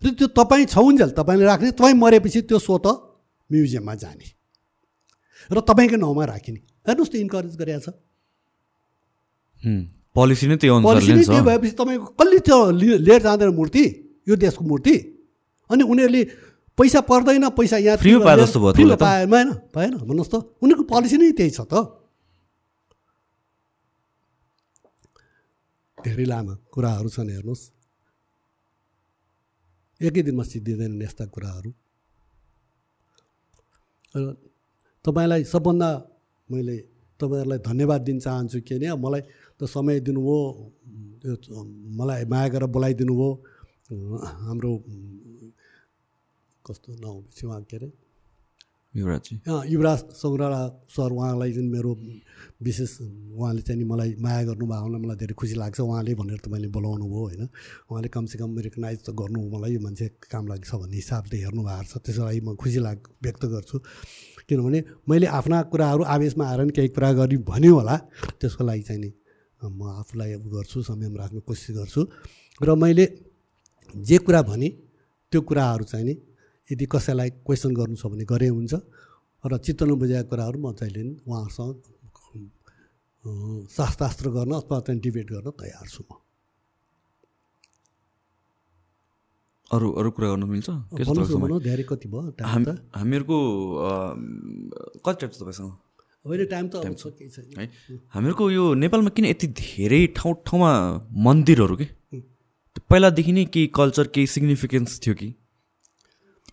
र 0.01 0.09
त्यो 0.17 0.27
तपाईँ 0.33 0.65
छौन्जेल 0.65 1.09
तपाईँले 1.17 1.45
राख्ने 1.45 1.71
तपाईँ 1.77 1.95
मरेपछि 1.97 2.41
त्यो 2.49 2.59
स्वत 2.59 2.87
म्युजियममा 3.49 3.95
जाने। 3.95 4.27
र 5.49 5.57
तपाईँकै 5.61 5.97
नाउँमा 5.97 6.25
राखिने। 6.25 6.59
हेर्नुहोस् 6.87 7.11
त 7.11 7.15
इन्करेज 7.15 7.55
गरेको 7.57 7.81
छ 7.81 7.89
पोलिसी 10.15 10.45
नै 10.47 10.55
त्यो 10.57 10.73
पोलिसी 10.81 11.13
नै 11.13 11.23
त्यो 11.23 11.41
भएपछि 11.41 11.73
तपाईँको 11.77 12.05
कसले 12.19 12.39
त्यो 12.43 12.57
लिएर 13.05 13.21
जाँदैन 13.21 13.49
मूर्ति? 13.55 13.83
यो 14.27 14.35
देशको 14.35 14.63
मूर्ति? 14.65 14.95
अनि 15.69 15.83
उनीहरूले 15.83 16.21
पैसा 16.77 16.99
पर्दैन 17.09 17.49
पैसा 17.57 17.77
यहाँ 17.77 17.97
फ्री 17.97 18.11
पाए 18.25 18.35
जस्तो 18.37 18.59
भयो 18.59 18.73
फ्री 18.73 18.85
पाए 18.95 19.25
भएन 19.27 19.49
भएन 19.75 19.93
भन्नुहोस् 19.99 20.31
त। 20.31 20.35
उनीहरूको 20.61 20.83
पोलिसी 20.87 21.17
नै 21.17 21.31
त्यही 21.37 21.51
छ 21.51 21.61
त। 21.67 21.73
धेरै 25.97 26.25
लामा 26.25 26.53
कुराहरू 26.73 27.09
छन् 27.13 27.29
हेर्नुहोस्। 27.29 27.63
एकै 30.01 30.21
दिनमा 30.25 30.43
सिद्धिँदैनन् 30.43 31.03
यस्ता 31.05 31.25
कुराहरू। 31.29 31.69
तपाईँलाई 35.05 35.43
सबभन्दा 35.45 35.89
मैले 36.49 36.77
तपाईँहरूलाई 37.19 37.59
धन्यवाद 37.61 38.01
दिन 38.01 38.17
चाहन्छु 38.19 38.59
के 38.65 38.75
भने 38.81 38.97
मलाई 38.97 39.21
त 39.55 39.69
समय 39.69 39.99
दिनुभयो 40.01 40.39
मलाई 41.95 42.25
माया 42.25 42.47
गरेर 42.49 42.65
बोलाइदिनु 42.73 43.13
भयो 43.13 43.29
हाम्रो 44.41 44.71
कस्तो 46.65 46.89
नाउँ 47.01 47.19
उहाँ 47.45 47.61
के 47.69 47.77
अरे? 47.77 47.89
युवराजी 48.93 49.35
युवराज 49.71 49.99
सौराला 50.19 50.61
सर 50.91 51.11
उहाँलाई 51.15 51.51
जुन 51.55 51.67
मेरो 51.71 51.91
विशेष 52.59 52.91
उहाँले 53.39 53.61
चाहिँ 53.63 53.83
मलाई 53.87 54.15
माया 54.19 54.43
गर्नुभयो 54.51 54.81
हुनाले 54.83 54.99
मलाई 54.99 55.17
धेरै 55.17 55.33
खुसी 55.39 55.55
लाग्छ। 55.55 55.79
उहाँले 55.79 56.11
भनेर 56.19 56.39
तपाईँले 56.43 56.67
बोलाउनु 56.75 57.05
भयो 57.07 57.23
होइन? 57.23 57.43
उहाँले 57.87 58.09
कमसेकम 58.11 58.59
रिकगनाइज 58.67 58.99
त 59.07 59.09
गर्नु 59.15 59.39
मलाई 59.47 59.71
यो 59.73 59.79
मान्छे 59.79 60.07
काम 60.27 60.43
लाग्छ 60.51 60.71
भन्ने 60.75 60.95
हिसाबले 60.99 61.37
हेर्नु 61.39 61.61
भएको 61.63 61.87
छ। 61.87 62.03
त्यसको 62.03 62.23
लागि 62.27 62.41
म 62.43 62.55
खुसी 62.59 62.79
लाग 62.83 62.97
व्यक्त 63.23 63.43
गर्छु। 63.47 63.77
किनभने 64.47 64.79
मैले 65.07 65.27
आफ्ना 65.39 65.57
कुराहरू 65.71 66.03
आवेशमा 66.03 66.43
आएर 66.51 66.61
नि 66.67 66.73
केही 66.75 66.89
कुरा 66.91 67.09
गरि 67.15 67.37
भन्यो 67.47 67.71
होला 67.71 67.95
त्यसको 68.43 68.63
लागि 68.67 68.83
चाहिँ 68.91 69.01
नि 69.01 69.11
म 69.71 70.03
आफूलाई 70.03 70.35
गर्छु 70.51 70.83
समयमा 70.83 71.15
राख्ने 71.15 71.39
कोसिस 71.47 71.71
गर्छु। 71.79 72.01
र 72.59 72.75
मैले 72.75 73.05
जे 73.95 74.17
कुरा 74.19 74.41
भने 74.51 74.69
त्यो 75.31 75.39
कुराहरू 75.47 75.87
चाहिँ 75.87 76.05
नि 76.05 76.15
यदि 76.71 76.85
कसैलाई 76.87 77.29
क्वेसन 77.45 77.71
गर्नु 77.75 77.95
छ 77.99 78.05
भने 78.07 78.25
गरे 78.25 78.47
हुन्छ। 78.47 78.73
र 79.43 79.57
चित्त 79.57 79.83
नबुझाएको 79.89 80.29
कुराहरू 80.29 80.57
म 80.61 80.73
जहिले 80.79 81.01
नि 81.03 81.13
उहाँसँग 81.27 81.75
शास्त्रास्त्र 83.69 84.29
गर्न 84.33 84.51
अथवा 84.61 84.79
चाहिँ 84.85 84.99
डिबेट 85.01 85.27
गर्न 85.31 85.49
तयार 85.61 85.87
छु 85.89 86.01
म। 86.03 86.11
अरू 89.71 89.87
अरू 89.99 90.09
कुरा 90.11 90.27
गर्नु 90.29 90.45
मिल्छ? 90.45 90.69
धेरै 91.65 91.83
कति 91.89 92.07
भयो 92.11 92.31
हामीहरूको 92.97 93.37
कति 95.05 95.17
टाइम 95.21 95.31
छ 95.31 95.37
तपाईँसँग? 95.41 95.71
होइन 96.25 96.41
टाइम 96.53 96.65
त 96.69 96.75
केही 97.17 97.29
छैन 97.29 97.45
है? 97.57 97.65
हामीहरूको 98.13 98.43
यो 98.51 98.63
नेपालमा 98.77 99.09
किन 99.15 99.25
यति 99.25 99.47
धेरै 99.57 100.01
ठाउँ 100.17 100.33
ठाउँमा 100.45 100.71
मन्दिरहरू 101.25 101.75
के? 101.81 101.87
पहिलादेखि 102.89 103.31
नै 103.31 103.45
केही 103.49 103.67
कल्चर 103.73 104.05
केही 104.13 104.27
सिग्निफिकेन्स 104.27 104.99
थियो 105.01 105.15
कि? 105.15 105.29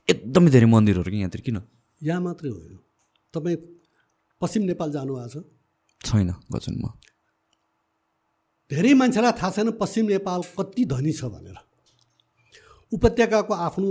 एकदमै 0.09 0.51
धेरै 0.51 0.67
मन्दिरहरू 0.67 1.11
कि 1.11 1.19
यहाँतिर 1.19 1.41
किन? 1.41 1.59
यहाँ 2.01 2.21
मात्रै 2.21 2.51
होइन। 2.51 2.79
तपाईँ 3.35 3.57
पश्चिम 4.41 4.63
नेपाल 4.71 4.89
जानुभएको 4.93 5.29
छ? 5.29 5.37
छैन 6.01 6.31
गजनमा 6.53 6.91
धेरै 8.71 8.93
मान्छेलाई 8.95 9.33
थाहा 9.41 9.51
छैन 9.51 9.71
पश्चिम 9.77 10.05
नेपाल 10.09 10.41
कति 10.59 10.85
धनी 10.85 11.13
छ 11.13 11.25
भनेर। 11.29 11.59
उपत्यकाको 12.93 13.55
आफ्नो 13.67 13.89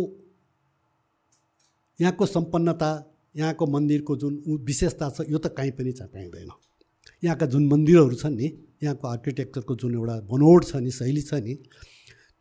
यहाँको 1.99 2.25
सम्पन्नता 2.27 2.89
यहाँको 3.35 3.65
मन्दिरको 3.65 4.15
जुन 4.17 4.33
विशेषता 4.65 5.09
छ 5.09 5.29
यो 5.29 5.37
त 5.37 5.53
कहीँ 5.53 5.71
पनि 5.77 5.91
पाइँदैन 6.01 6.49
यहाँका 7.23 7.45
जुन 7.45 7.63
मन्दिरहरू 7.67 8.15
छन् 8.15 8.35
नि 8.35 8.47
यहाँको 8.83 9.07
आर्किटेक्चरको 9.07 9.75
जुन 9.75 9.93
एउटा 9.93 10.15
बनोट 10.31 10.65
छ 10.65 10.81
नि 10.81 10.91
शैली 10.91 11.21
छ 11.21 11.33
नि 11.45 11.53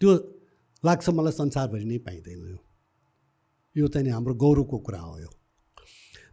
त्यो 0.00 0.10
लाग्छ 0.84 1.08
मलाई 1.08 1.32
संसारभरि 1.32 1.84
नै 1.84 1.98
पाइँदैन 1.98 2.40
यो। 2.50 2.58
यो 3.76 3.88
चाहिँ 3.88 4.10
हाम्रो 4.10 4.34
गौरवको 4.34 4.78
कुरा 4.78 5.00
हो 5.00 5.18
यो। 5.20 5.30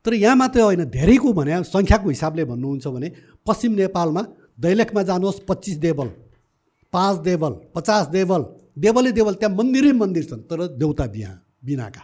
तर 0.05 0.13
यहाँ 0.13 0.35
मात्रै 0.35 0.61
होइन 0.63 0.83
धेरैको 0.89 1.33
भने 1.33 1.63
सङ्ख्याको 1.63 2.09
हिसाबले 2.09 2.43
भन्नुहुन्छ 2.45 2.87
भने 2.87 3.07
पश्चिम 3.47 3.71
नेपालमा 3.73 4.21
दैलेखमा 4.59 5.01
जानुहोस् 5.03 5.39
पच्चिस 5.47 5.77
देवल 5.79 6.09
पाँच 6.93 7.15
देवल 7.19 7.53
पचास 7.75 8.07
देवल 8.07 8.43
देवलै 8.77 9.11
देवल 9.11 9.33
त्यहाँ 9.33 9.55
मन्दिरै 9.55 9.91
मन्दिर 9.93 10.23
छन् 10.23 10.43
तर 10.49 10.59
देउता 10.77 11.05
बिहा 11.07 11.31
बिनाका। 11.65 12.01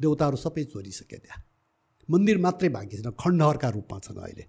देउताहरू 0.00 0.36
सबै 0.36 0.64
चोरिसके 0.64 1.16
त्यहाँ। 1.16 1.40
मन्दिर 2.08 2.38
मात्रै 2.38 2.68
बाँकी 2.68 2.96
छैन 2.96 3.10
खण्डहरका 3.12 3.68
रूपमा 3.68 3.98
छन् 3.98 4.18
अहिले। 4.18 4.44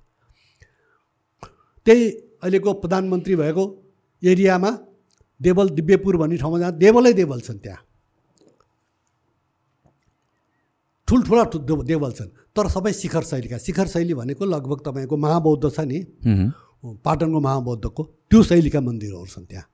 त्यही 1.88 2.04
अहिलेको 2.44 2.74
प्रधानमन्त्री 2.82 3.36
भएको 3.36 3.64
एरियामा 4.24 4.72
देवल 5.42 5.68
दिव्यपुर 5.78 6.18
भन्ने 6.18 6.38
ठाउँमा 6.38 6.60
जहाँ 6.60 6.78
देवलै 6.78 7.14
देवल 7.14 7.40
छन् 7.42 7.60
त्यहाँ। 7.60 7.82
ठुल्ठुला 11.12 11.44
देवल 11.84 12.12
छन्। 12.16 12.30
तर 12.56 12.68
सबै 12.72 12.92
शिखर 12.96 13.24
शैलीका 13.28 13.58
शिखर 13.60 13.88
शैली 13.92 14.14
भनेको 14.16 14.46
लगभग 14.48 14.80
तपाईँको 14.88 15.16
महाबौद्ध 15.20 15.68
छ 15.68 15.80
नि। 15.84 16.00
पाटनको 17.04 17.40
महाबौद्धको 17.40 18.02
त्यो 18.32 18.40
शैलीका 18.42 18.80
मन्दिरहरू 18.80 19.28
छन् 19.28 19.46
त्यहाँ। 19.46 19.68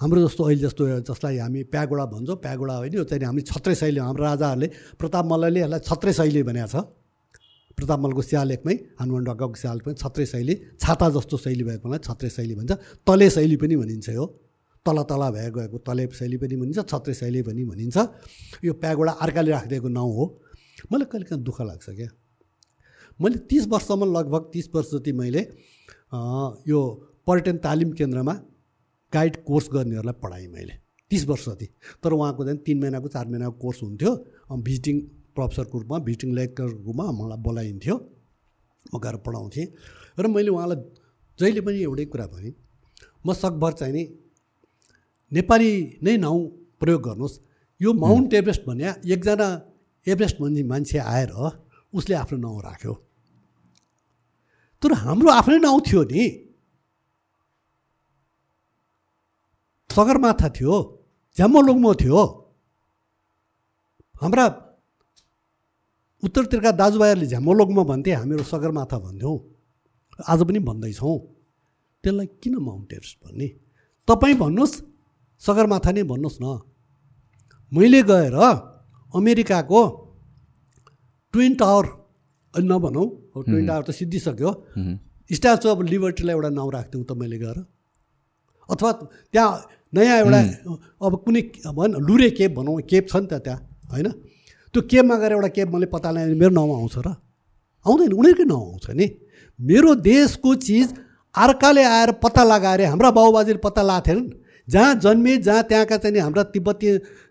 हाम्रो 0.00 0.20
जस्तो 0.22 0.42
अहिले 0.44 0.62
जस्तो 0.62 0.82
जसलाई 1.02 1.36
हामी 1.42 1.60
प्यागोडा 1.66 2.04
भन्छौँ 2.06 2.36
प्यागोडा 2.38 2.74
होइन 2.78 2.94
यो 2.94 3.04
चाहिँ 3.10 3.26
हामी 3.26 3.42
छत्रे 3.42 3.74
शैली 3.74 3.98
हाम्रो 3.98 4.24
राजाहरूले 4.24 4.68
प्रताप 5.00 5.24
मल्लले 5.26 5.60
यसलाई 5.60 5.80
छत्रे 5.82 6.12
शैली 6.12 6.42
भनेको 6.46 6.68
छ। 6.68 6.76
प्रताप 7.76 7.98
मल्लको 8.00 8.22
सियालेखमै 8.22 8.74
हनुमान 9.00 9.22
ढकाको 9.24 9.56
सियालेखमै 9.56 9.94
छत्रे 9.96 10.26
शैली 10.26 10.54
छाता 10.80 11.06
जस्तो 11.16 11.36
शैली 11.36 11.64
भएको 11.64 11.88
मलाई 11.88 12.00
छत्रे 12.06 12.28
शैली 12.30 12.54
भन्छ। 12.54 12.72
तले 13.04 13.28
शैली 13.30 13.56
पनि 13.56 13.76
भनिन्छ 13.76 14.08
यो। 14.14 14.24
तल 14.86 15.02
तल 15.10 15.22
भएर 15.34 15.50
गएको 15.52 15.78
तले 15.86 16.06
शैली 16.14 16.36
पनि 16.38 16.56
भनिन्छ 16.56 16.86
छत्रे 16.86 17.14
शैली 17.14 17.42
पनि 17.42 17.64
भनिन्छ। 17.64 17.96
यो 18.64 18.72
प्यागोडा 18.82 19.12
अर्काले 19.24 19.50
राखिदिएको 19.50 19.88
नाउँ 19.88 20.12
हो। 20.16 20.24
मलाई 20.92 21.06
कहिले 21.12 21.24
काहीँ 21.26 21.42
दुःख 21.42 21.60
लाग्छ 21.60 21.86
क्या। 21.90 22.08
मैले 23.20 23.38
तिस 23.50 23.66
वर्षसम्म 23.68 24.04
लगभग 24.16 24.50
तिस 24.52 24.68
वर्ष 24.74 24.90
जति 24.92 25.12
मैले 25.12 25.40
यो 26.68 26.80
पर्यटन 27.26 27.56
तालिम 27.64 27.92
केन्द्रमा 27.98 28.34
गाइड 29.12 29.36
कोर्स 29.44 29.68
गर्नेहरूलाई 29.72 30.20
पढाएँ 30.22 30.48
मैले। 30.48 30.74
तिस 31.10 31.24
वर्ष 31.26 31.48
जति। 31.48 31.66
तर 32.02 32.12
उहाँको 32.12 32.44
चाहिँ 32.44 32.58
तिन 32.66 32.80
महिनाको 32.80 33.08
चार 33.08 33.26
महिनाको 33.26 33.56
कोर्स 33.58 33.82
हुन्थ्यो। 33.82 34.12
भिजिटिङ 34.58 35.00
प्रोफेसरको 35.34 35.78
रूपमा 35.78 35.98
भिजिटिङ 36.06 36.34
लेक्चरको 36.34 36.82
रूपमा 36.84 37.04
मलाई 37.18 37.38
बोलाइन्थ्यो। 37.42 37.96
म 38.94 38.98
गएर 38.98 39.16
पढाउँथेँ। 39.26 39.66
र 40.18 40.26
मैले 40.26 40.50
उहाँलाई 40.50 40.78
जहिले 41.38 41.60
पनि 41.60 41.78
एउटै 41.82 42.04
कुरा 42.12 42.26
भनेँ 42.26 42.54
म 43.26 43.32
सकभर 43.34 43.72
चाहिँ 43.72 43.92
नि 43.92 44.02
नेपाली 45.32 45.70
नै 46.02 46.16
नाउँ 46.16 46.40
प्रयोग 46.80 47.00
गर्नुहोस्। 47.02 47.40
यो 47.80 47.92
माउन्ट 47.92 48.34
एभरेस्ट 48.34 48.62
भने 48.66 48.84
एकजना 49.14 49.48
एभरेस्ट 50.06 50.36
भन्ने 50.40 50.62
मान्छे 50.62 50.98
आएर 50.98 51.32
उसले 51.92 52.14
आफ्नो 52.14 52.38
नाउँ 52.38 52.60
राख्यो। 52.62 52.92
तर 54.82 54.92
हाम्रो 55.02 55.28
आफ्नै 55.30 55.58
नाउँ 55.58 55.80
थियो 55.86 56.02
नि। 56.04 56.24
सगरमाथा 59.90 60.48
थियो 60.56 60.74
झ्याम्मोलुङ्मो 61.36 61.92
थियो। 61.96 62.20
हाम्रा 64.20 64.44
उत्तरतिरका 66.22 66.70
दाजुभाइहरूले 66.80 67.26
झ्याम्मोलोङमा 67.26 67.82
भन्थे 67.90 68.10
हामीहरू 68.12 68.44
सगरमाथा 68.44 68.98
भन्थ्यौँ। 68.98 69.36
आज 70.28 70.40
पनि 70.48 70.58
भन्दैछौँ 70.68 71.16
त्यसलाई 72.04 72.26
किन 72.40 72.54
माउन्ट 72.56 72.92
एभरेस्ट 72.92 73.16
भन्ने? 73.24 73.48
तपाईँ 74.08 74.36
भन्नुहोस् 74.36 74.74
सगरमाथा 75.42 75.90
नै 75.92 76.02
भन्नुहोस् 76.02 76.40
न। 76.42 76.44
मैले 77.72 78.02
गएर 78.02 78.36
अमेरिकाको 79.14 79.80
ट्विन 81.34 81.52
टावर 81.60 81.84
नभनौँ 82.54 83.06
ट्विन 83.44 83.66
टावर 83.66 83.82
त 83.82 83.90
सिद्धिसक्यो। 83.90 84.50
स्ट्याचु 85.30 85.66
अफ 85.68 85.78
लिबर्टीलाई 85.92 86.34
एउटा 86.34 86.50
नाउँ 86.50 86.70
राख्थ्यौँ 86.72 87.04
त 87.04 87.12
मैले 87.12 87.38
गएर। 87.38 87.58
अथवा 88.68 88.90
त्यहाँ 89.32 89.50
नयाँ 89.94 90.18
एउटा 90.22 90.40
अब 91.04 91.12
कुनै 91.24 91.42
भन 91.76 91.90
लुरे 92.06 92.30
केप 92.38 92.50
भनौँ 92.58 92.80
केप 92.90 93.04
छ 93.10 93.16
नि 93.16 93.26
त 93.26 93.34
त्यहाँ 93.44 93.58
होइन? 93.92 94.08
त्यो 94.74 94.80
केपमा 94.82 95.16
गएर 95.16 95.32
एउटा 95.32 95.50
केप 95.56 95.68
मैले 95.74 95.86
पत्ता 95.92 96.10
लगाएँ 96.10 96.34
मेरो 96.34 96.52
नाउँ 96.54 96.70
आउँछ 96.76 96.96
र। 97.06 97.08
आउँदैन 97.86 98.12
उनीहरूकै 98.12 98.46
नाउँ 98.46 98.64
आउँछ 98.72 98.86
नि। 98.98 99.06
मेरो 99.58 99.90
देशको 100.00 100.54
चिज 100.64 100.88
अर्काले 101.34 101.84
आएर 101.84 102.10
पत्ता 102.24 102.42
लगाएर 102.44 102.80
हाम्रा 102.88 103.10
बाबुबाजेले 103.10 103.60
पत्ता 103.62 103.82
लगाएको 103.82 104.04
थिएनन् 104.06 104.28
जहाँ 104.68 104.94
जन्मे 104.98 105.36
जहाँ 105.38 105.62
त्यहाँका 105.62 105.96
चाहिँ 105.96 106.20
हाम्रा 106.20 106.42
तिब्बती 106.50 106.86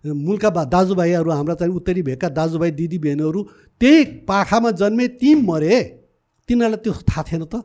मुलका 0.07 0.49
दाजुभाइहरू 0.65 1.31
हाम्रा 1.31 1.55
चाहिँ 1.55 1.73
उत्तरी 1.75 2.01
भेगका 2.01 2.29
दाजुभाइ 2.31 2.71
दिदी 2.71 2.97
बहिनीहरू 2.97 3.41
त्यही 3.81 4.03
पाखामा 4.23 4.71
जन्मे 4.71 5.07
ती 5.19 5.29
मरे। 5.43 5.77
तिनीहरूलाई 6.49 6.79
त्यो 6.83 6.93
थाहा 7.03 7.21
थिएन 7.27 7.43
त। 7.45 7.55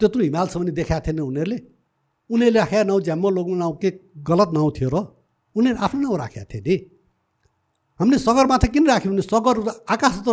त्यत्रो 0.00 0.22
हिमालसम्म 0.22 0.70
देखाएको 0.76 1.04
थिएन 1.06 1.20
उनीहरूले। 1.22 1.58
उनीहरूले 2.30 2.58
राखेका 2.60 2.84
नाउँ 2.84 3.00
झ्याम्मो 3.00 3.28
लोग्नु 3.30 3.56
नाउँ 3.56 3.74
के 3.80 3.90
गलत 4.20 4.50
नाउँ 4.52 4.70
थियो 4.76 4.88
र 4.92 4.96
उनीहरू 5.56 5.78
आफ्नो 5.80 6.00
नाउँ 6.02 6.18
राखेका 6.18 6.44
थिए 6.52 6.60
नि। 6.60 6.76
हामीले 8.00 8.18
सगरमाथा 8.18 8.66
किन 8.68 8.84
राख्यौँ 8.88 9.12
भने 9.14 9.22
सगर 9.22 9.56
आकाश 9.88 10.14
त 10.26 10.28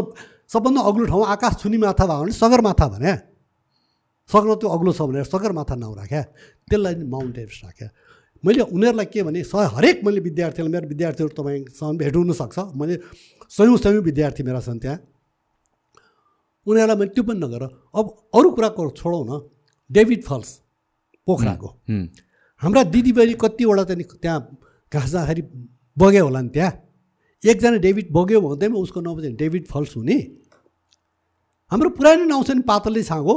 सबभन्दा 0.50 0.82
अग्लो 0.82 1.06
ठाउँ 1.06 1.26
आकाश 1.38 1.54
छुनी 1.62 1.78
माथा 1.78 2.04
भयो 2.04 2.20
भने 2.24 2.34
सगरमाथा 2.34 2.86
भने। 2.90 3.14
सगर 4.30 4.50
त्यो 4.60 4.68
अग्लो 4.76 4.92
छ 4.92 5.02
भनेर 5.08 5.24
सगरमाथा 5.30 5.76
नाउँ 5.78 5.96
राख्या। 5.96 6.22
त्यसलाई 6.68 6.94
माउन्ट 7.06 7.38
एभरेस्ट 7.38 7.64
राख्या। 7.66 7.88
मैले 8.44 8.64
उनीहरूलाई 8.72 9.06
के 9.12 9.24
भने 9.24 9.44
स 9.44 9.54
हरेक 9.76 10.02
मैले 10.06 10.20
विद्यार्थीलाई 10.20 10.72
मेरो 10.72 10.88
विद्यार्थीहरू 10.88 11.32
तपाईँसँग 11.36 11.98
भेट 12.00 12.16
हुनसक्छ 12.16 12.58
मैले 12.76 12.96
सयौँ 13.52 13.78
सयौँ 13.78 14.04
विद्यार्थी 14.04 14.44
मेरा 14.44 14.60
छन् 14.62 14.80
त्यहाँ। 14.80 14.98
उनीहरूलाई 16.68 16.98
मैले 17.00 17.12
त्यो 17.16 17.24
पनि 17.24 17.40
नगर 17.40 17.64
अब 17.96 18.06
अरू 18.36 18.50
कुराको 18.56 18.90
छोडौँ 18.96 19.24
न। 19.28 19.32
डेभिड 19.90 20.22
फल्स 20.24 20.50
पोखराको। 21.28 21.68
हाम्रा 22.62 22.84
दिदीबहिनी 22.94 23.34
कतिवटा 23.42 23.84
चाहिँ 23.84 24.04
त्यहाँ 24.24 24.40
घाँस 24.92 25.10
जाँदाखेरि 25.12 25.42
बग्यो 25.98 26.24
होला 26.26 26.42
नि 26.42 26.50
त्यहाँ। 26.56 26.72
एकजना 27.44 27.78
डेभिड 27.84 28.08
बग्यो 28.12 28.40
भन्दैमा 28.42 28.78
उसको 28.80 29.00
नाउँ 29.02 29.22
चाहिँ 29.22 29.36
डेभिड 29.36 29.66
फल्स 29.68 29.96
हुने। 29.98 30.18
हाम्रो 31.72 31.90
पुरानो 31.98 32.24
नाउँ 32.26 32.44
छ 32.44 32.52
नि 32.56 32.64
पातले 32.68 33.04
छाँगो 33.04 33.36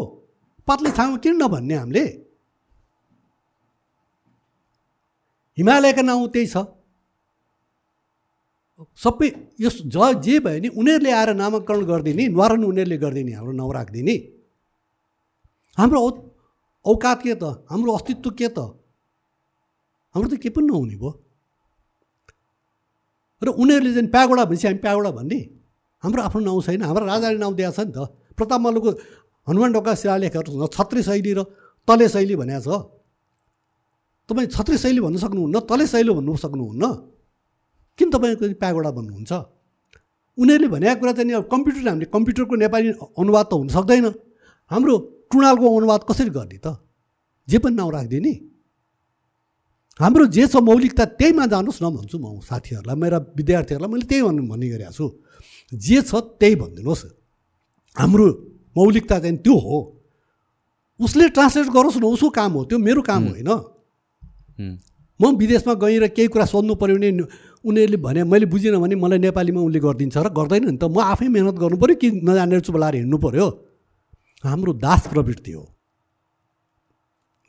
पातले 0.68 0.90
छाँगो 0.90 1.16
किन 1.22 1.34
नभन्ने 1.42 1.74
हामीले? 1.74 2.04
हिमालयका 5.58 6.02
नाउँ 6.02 6.28
त्यही 6.32 6.46
छ। 6.46 6.56
सबै 8.98 9.28
यो 9.62 9.70
ज 9.70 9.96
जे 10.24 10.34
भयो 10.42 10.58
नि 10.58 10.68
उनीहरूले 10.74 11.10
आएर 11.12 11.30
नामाकरण 11.38 11.82
गरिदिने 11.86 12.24
न्वारण 12.34 12.62
उनीहरूले 12.66 12.96
गरिदिने 12.98 13.32
हाम्रो 13.38 13.52
नाउँ 13.60 13.72
राखिदिने। 13.74 14.16
हाम्रो 15.78 15.98
औकात 16.84 17.18
के 17.22 17.34
त? 17.34 17.44
हाम्रो 17.70 17.90
अस्तित्व 17.94 18.30
के 18.34 18.48
त? 18.48 18.58
हाम्रो 20.14 20.28
त 20.28 20.34
के 20.42 20.50
पनि 20.50 20.66
नहुने 20.66 20.96
भयो। 20.98 21.10
र 23.42 23.48
उनीहरूले 23.54 23.92
चाहिँ 23.94 24.10
प्यागोडा 24.10 24.44
भनेपछि 24.50 24.66
हामी 24.66 24.80
प्यागोडा 24.82 25.10
भन्ने? 25.18 25.40
हाम्रो 26.02 26.20
आफ्नो 26.26 26.40
नाउँ 26.42 26.60
छैन 26.62 26.82
हाम्रो 26.82 27.04
राजाले 27.06 27.38
नाउँ 27.38 27.54
दिएको 27.54 27.72
छ 27.76 27.80
नि 27.86 27.92
त। 27.94 27.98
प्रताप 28.34 28.60
मल्लको 28.66 28.90
हनुमान 29.46 29.70
ढोका 29.72 29.92
शिलालेखहरू 29.94 30.66
छत्री 30.74 31.02
शैली 31.06 31.32
र 31.38 31.40
तले 31.88 32.06
शैली 32.08 32.34
भनेको 32.34 32.62
छ। 32.66 33.01
तपाईँ 34.32 34.48
छत्री 34.48 34.76
शैली 34.80 35.00
भन्नु 35.04 35.18
सक्नुहुन्न 35.20 35.56
तले 35.68 35.86
शैली 35.86 36.12
भन्नु 36.16 36.32
सक्नुहुन्न। 36.40 36.84
किन 37.98 38.08
तपाईँको 38.10 38.44
प्यागोडा 38.56 38.90
भन्नुहुन्छ? 38.96 39.32
उनीहरूले 40.38 40.68
भनेको 40.72 40.96
कुरा 41.00 41.12
चाहिँ 41.12 41.32
अब 41.36 41.44
कम्प्युटर 41.52 41.88
हामीले 41.88 42.08
कम्प्युटरको 42.08 42.54
नेपाली 42.56 42.88
अनुवाद 43.20 43.46
त 43.46 43.52
हुन 43.52 43.68
सक्दैन। 43.68 44.06
हाम्रो 44.70 44.94
टुणालको 45.28 45.66
अनुवाद 45.76 46.00
कसरी 46.08 46.30
गर्ने 46.32 46.58
त? 46.64 46.80
जे 47.48 47.58
पनि 47.60 47.76
नाउँ 47.76 47.92
राखिदिने 47.92 48.32
हाम्रो 50.00 50.24
जे 50.32 50.48
छ 50.48 50.56
मौलिकता 50.56 51.04
त्यहीमा 51.20 51.44
जानुहोस् 51.52 51.82
न 51.84 51.86
भन्छु 51.92 52.16
म 52.16 52.40
साथीहरूलाई। 52.40 52.96
मेरा 52.96 53.18
विद्यार्थीहरूलाई 53.36 53.90
मैले 53.92 54.06
त्यही 54.08 54.22
भन्नु 54.24 54.42
भन्ने 54.48 54.66
गरेको 54.72 54.92
छु। 54.96 55.06
जे 55.68 56.00
छ 56.00 56.12
त्यही 56.40 56.54
भनिदिनुहोस्। 56.56 57.02
हाम्रो 57.96 58.26
मौलिकता 58.72 59.16
चाहिँ 59.20 59.36
त्यो 59.44 59.52
हो। 59.52 59.78
उसले 60.96 61.28
ट्रान्सलेट 61.36 61.68
गरोस् 61.76 62.00
न 62.00 62.04
उसको 62.08 62.28
काम 62.32 62.52
हो 62.56 62.60
त्यो 62.72 62.78
मेरो 62.80 63.02
काम 63.04 63.22
होइन। 63.36 63.50
म 65.20 65.22
विदेशमा 65.38 65.74
गएर 65.82 66.06
केही 66.16 66.28
कुरा 66.34 66.44
सोध्नु 66.52 66.74
पऱ्यो 66.74 66.96
भने 66.96 67.10
उनीहरूले 67.64 67.98
भने 68.06 68.20
मैले 68.26 68.46
बुझिनँ 68.52 68.80
भने 68.82 68.94
मलाई 68.98 69.18
नेपालीमा 69.18 69.60
उसले 69.60 69.80
गरिदिन्छ 69.86 70.16
र 70.18 70.28
गर्दैन 70.38 70.62
नि 70.66 70.78
त। 70.78 70.84
म 70.90 70.98
आफै 70.98 71.28
मिहिनेत 71.30 71.56
गर्नु 71.62 71.76
पऱ्यो 71.78 71.94
कि 72.02 72.08
नजानेर 72.26 72.60
चुप 72.66 72.76
लाएर 72.82 72.94
हिँड्नु 73.02 73.18
पऱ्यो 73.22 73.46
हाम्रो 74.44 74.72
दास 74.82 75.02
प्रवृत्ति 75.12 75.52
हो 75.52 75.64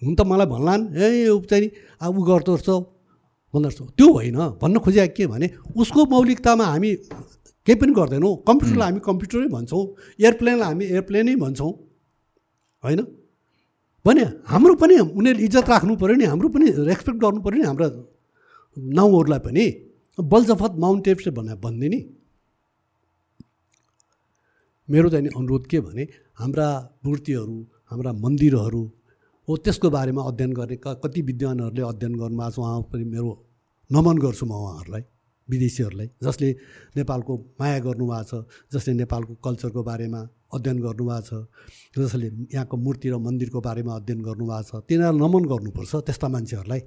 हुन 0.01 0.13
त 0.15 0.21
मलाई 0.21 0.47
भन्लान् 0.53 0.83
ए 0.93 1.31
चाहिँ 1.49 1.69
अब 2.01 2.13
ऊ 2.13 2.21
गर्दो 2.29 2.53
रहेछ 2.55 2.69
भन्दो 3.53 3.67
रहेछ 3.69 3.79
त्यो 3.97 4.07
होइन। 4.13 4.37
भन्न 4.61 4.75
खोजेको 4.85 5.13
के 5.17 5.25
भने 5.33 5.47
उसको 5.73 5.99
मौलिकतामा 6.13 6.65
हामी 6.65 6.91
केही 7.65 7.75
पनि 7.79 7.93
गर्दैनौँ। 7.95 8.33
कम्प्युटरलाई 8.43 8.87
हामी 8.89 9.01
कम्प्युटरै 9.01 9.47
भन्छौँ। 9.47 9.83
एयरप्लेनलाई 10.19 10.67
हामी 10.67 10.85
एयरप्लेनै 10.85 11.35
भन्छौँ। 11.41 11.71
होइन? 12.83 12.99
भने 14.05 14.23
हाम्रो 14.51 14.73
पनि 14.81 14.95
उनीहरूले 14.99 15.43
इज्जत 15.45 15.69
राख्नु 15.69 15.95
पऱ्यो 16.01 16.15
नि 16.19 16.25
हाम्रो 16.31 16.49
पनि 16.55 16.65
रेस्पेक्ट 16.91 17.19
गर्नु 17.23 17.41
पऱ्यो 17.45 17.59
नि 17.61 17.65
हाम्रा 17.69 17.87
नाउँहरूलाई 18.97 19.39
पनि। 19.47 19.65
बलजफत 20.17 20.73
माउन्ट 20.83 21.07
एभरेस्ट 21.07 21.29
भने 21.37 21.55
भन्ने 21.63 21.87
नि। 21.93 21.99
मेरो 24.89 25.09
चाहिँ 25.09 25.27
अनुरोध 25.39 25.63
के 25.71 25.79
भने 25.79 26.03
हाम्रा 26.39 26.67
मूर्तिहरू 27.05 27.57
हाम्रा 27.91 28.11
मन्दिरहरू 28.23 28.83
हो 29.47 29.57
त्यसको 29.63 29.89
बारेमा 29.89 30.21
अध्ययन 30.29 30.51
गर्ने 30.53 30.77
कति 30.83 31.21
विद्वानहरूले 31.29 31.83
अध्ययन 31.87 32.13
गर्नुभएको 32.19 32.51
छ 32.51 32.59
उहाँ 32.59 32.81
पनि 32.91 33.03
मेरो 33.13 33.31
नमन 33.89 34.17
गर्छु 34.23 34.45
म 34.45 34.51
उहाँहरूलाई 34.51 35.03
विदेशीहरूलाई 35.49 36.09
जसले 36.23 36.49
नेपालको 36.97 37.33
माया 37.59 37.79
गर्नुभएको 37.87 38.41
छ 38.41 38.45
जसले 38.73 38.93
नेपालको 38.93 39.33
कल्चरको 39.45 39.83
बारेमा 39.83 40.21
अध्ययन 40.53 40.77
गर्नुभएको 40.85 41.21
छ। 41.27 41.31
जसले 41.97 42.27
यहाँको 42.53 42.75
मूर्ति 42.77 43.07
र 43.09 43.15
मन्दिरको 43.17 43.59
बारेमा 43.61 43.93
अध्ययन 43.95 44.19
गर्नुभएको 44.21 44.63
छ। 44.69 44.71
तिनीहरूलाई 44.87 45.19
नमन 45.21 45.43
गर्नुपर्छ 45.51 45.91
त्यस्ता 46.07 46.27
मान्छेहरूलाई। 46.29 46.81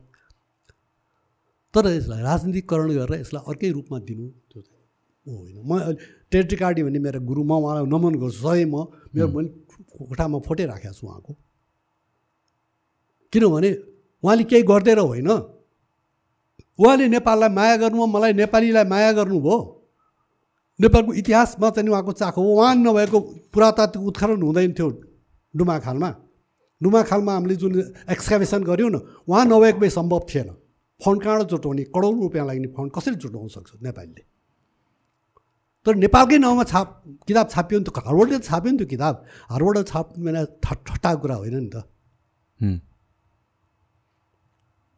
तर 1.74 1.84
यसलाई 1.92 2.22
राजनीतिकरण 2.22 2.88
गरेर 2.96 3.20
यसलाई 3.20 3.42
अर्कै 3.50 3.68
रूपमा 3.76 3.98
दिनु 4.08 4.26
त्यो 4.48 4.60
होइन। 5.26 5.56
म 5.66 5.70
टेट्रिकार्डी 6.32 6.80
भन्ने 6.86 6.98
मेरो 7.02 7.20
गुरु 7.20 7.42
म 7.44 7.52
उहाँलाई 7.60 7.86
नमन 7.90 8.14
गर्छु। 8.22 8.40
सधैँ 8.40 8.66
म 8.70 8.76
मेरो 9.12 9.28
मैले 9.34 9.48
कोठामा 9.94 10.38
फोटो 10.46 10.64
राखेको 10.72 10.94
छु 10.94 11.04
उहाँको। 11.06 11.32
किनभने 13.32 13.70
उहाँले 14.22 14.44
केही 14.50 14.62
गर्दै 14.62 14.94
होइन। 14.96 15.28
उहाँले 16.78 17.04
नेपाललाई 17.08 17.50
माया 17.58 17.76
गर्नुभयो 17.82 18.06
मलाई 18.06 18.32
नेपालीलाई 18.40 18.84
माया 18.84 19.12
गर्नुभयो। 19.18 19.56
नेपालको 20.78 21.12
इतिहासमा 21.14 21.70
चाहिँ 21.70 21.88
उहाँको 21.88 22.12
चाखो 22.12 22.40
हो। 22.42 22.50
उहाँ 22.52 22.74
नभएको 22.76 23.18
पुरातात्विक 23.52 24.06
उत्खनन 24.06 24.42
हुँदैन 24.42 24.72
थियो 24.72 24.88
डुमाखालमा। 25.54 26.10
डुमाखालमा 26.80 27.32
हामीले 27.32 27.56
जुन 27.56 27.72
एक्सकाभेसन 28.10 28.62
गऱ्यौँ 28.64 28.90
न 28.90 28.96
उहाँ 29.24 29.44
नभएको 29.46 29.78
भए 29.80 29.90
सम्भव 29.90 30.20
थिएन। 30.28 30.48
फन्ड 31.00 31.22
कहाँबाट 31.22 31.48
जुटाउने? 31.48 31.84
करोड 31.88 32.20
रुपियाँ 32.20 32.46
लाग्ने 32.46 32.68
फन्ड 32.76 32.90
कसरी 32.92 33.14
जुटाउन 33.16 33.48
सक्छ 33.48 33.70
नेपालीले? 33.82 34.22
तर 35.86 35.94
नेपालकै 35.96 36.38
नाउँमा 36.38 36.64
छाप 36.64 36.88
किताब 37.28 37.46
छापियो 37.48 37.78
नि 37.80 37.84
त 37.84 37.88
हार्वर्डले 37.96 38.38
छाप्यो 38.42 38.70
नि 38.72 38.78
त्यो 38.78 38.86
किताब। 38.86 39.14
हार्वर्ड 39.50 39.76
छाप 39.86 40.06
भने 40.18 40.44
ठट्टाको 40.60 41.20
कुरा 41.20 41.36
होइन 41.36 41.56
नि 41.56 41.70
त। 41.72 41.76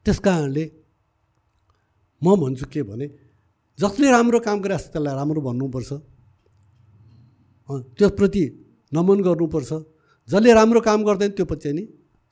त्यस 0.06 0.18
कारणले 0.18 0.64
म 2.22 2.26
भन्छु 2.40 2.66
के 2.72 2.82
भने 2.82 3.06
जसले 3.78 4.10
राम्रो 4.10 4.38
काम 4.42 4.58
गरिरहेको 4.60 4.84
छ 4.84 4.92
त्यसलाई 4.92 5.14
राम्रो 5.14 5.40
भन्नुपर्छ। 5.48 5.90
त्यसप्रति 7.94 8.44
नमन 8.92 9.18
गर्नुपर्छ। 9.22 9.70
जसले 10.28 10.52
राम्रो 10.58 10.80
काम 10.82 11.00
गर्दैन 11.08 11.30
त्यो 11.38 11.46
पछि 11.46 11.70
नि 11.72 11.84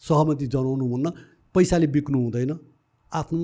सहमति 0.03 0.47
जनाउनु 0.55 0.85
हुन्न। 0.93 1.07
पैसाले 1.55 1.87
बिक्नु 1.87 2.19
हुँदैन। 2.19 2.53
आफ्नो 3.13 3.41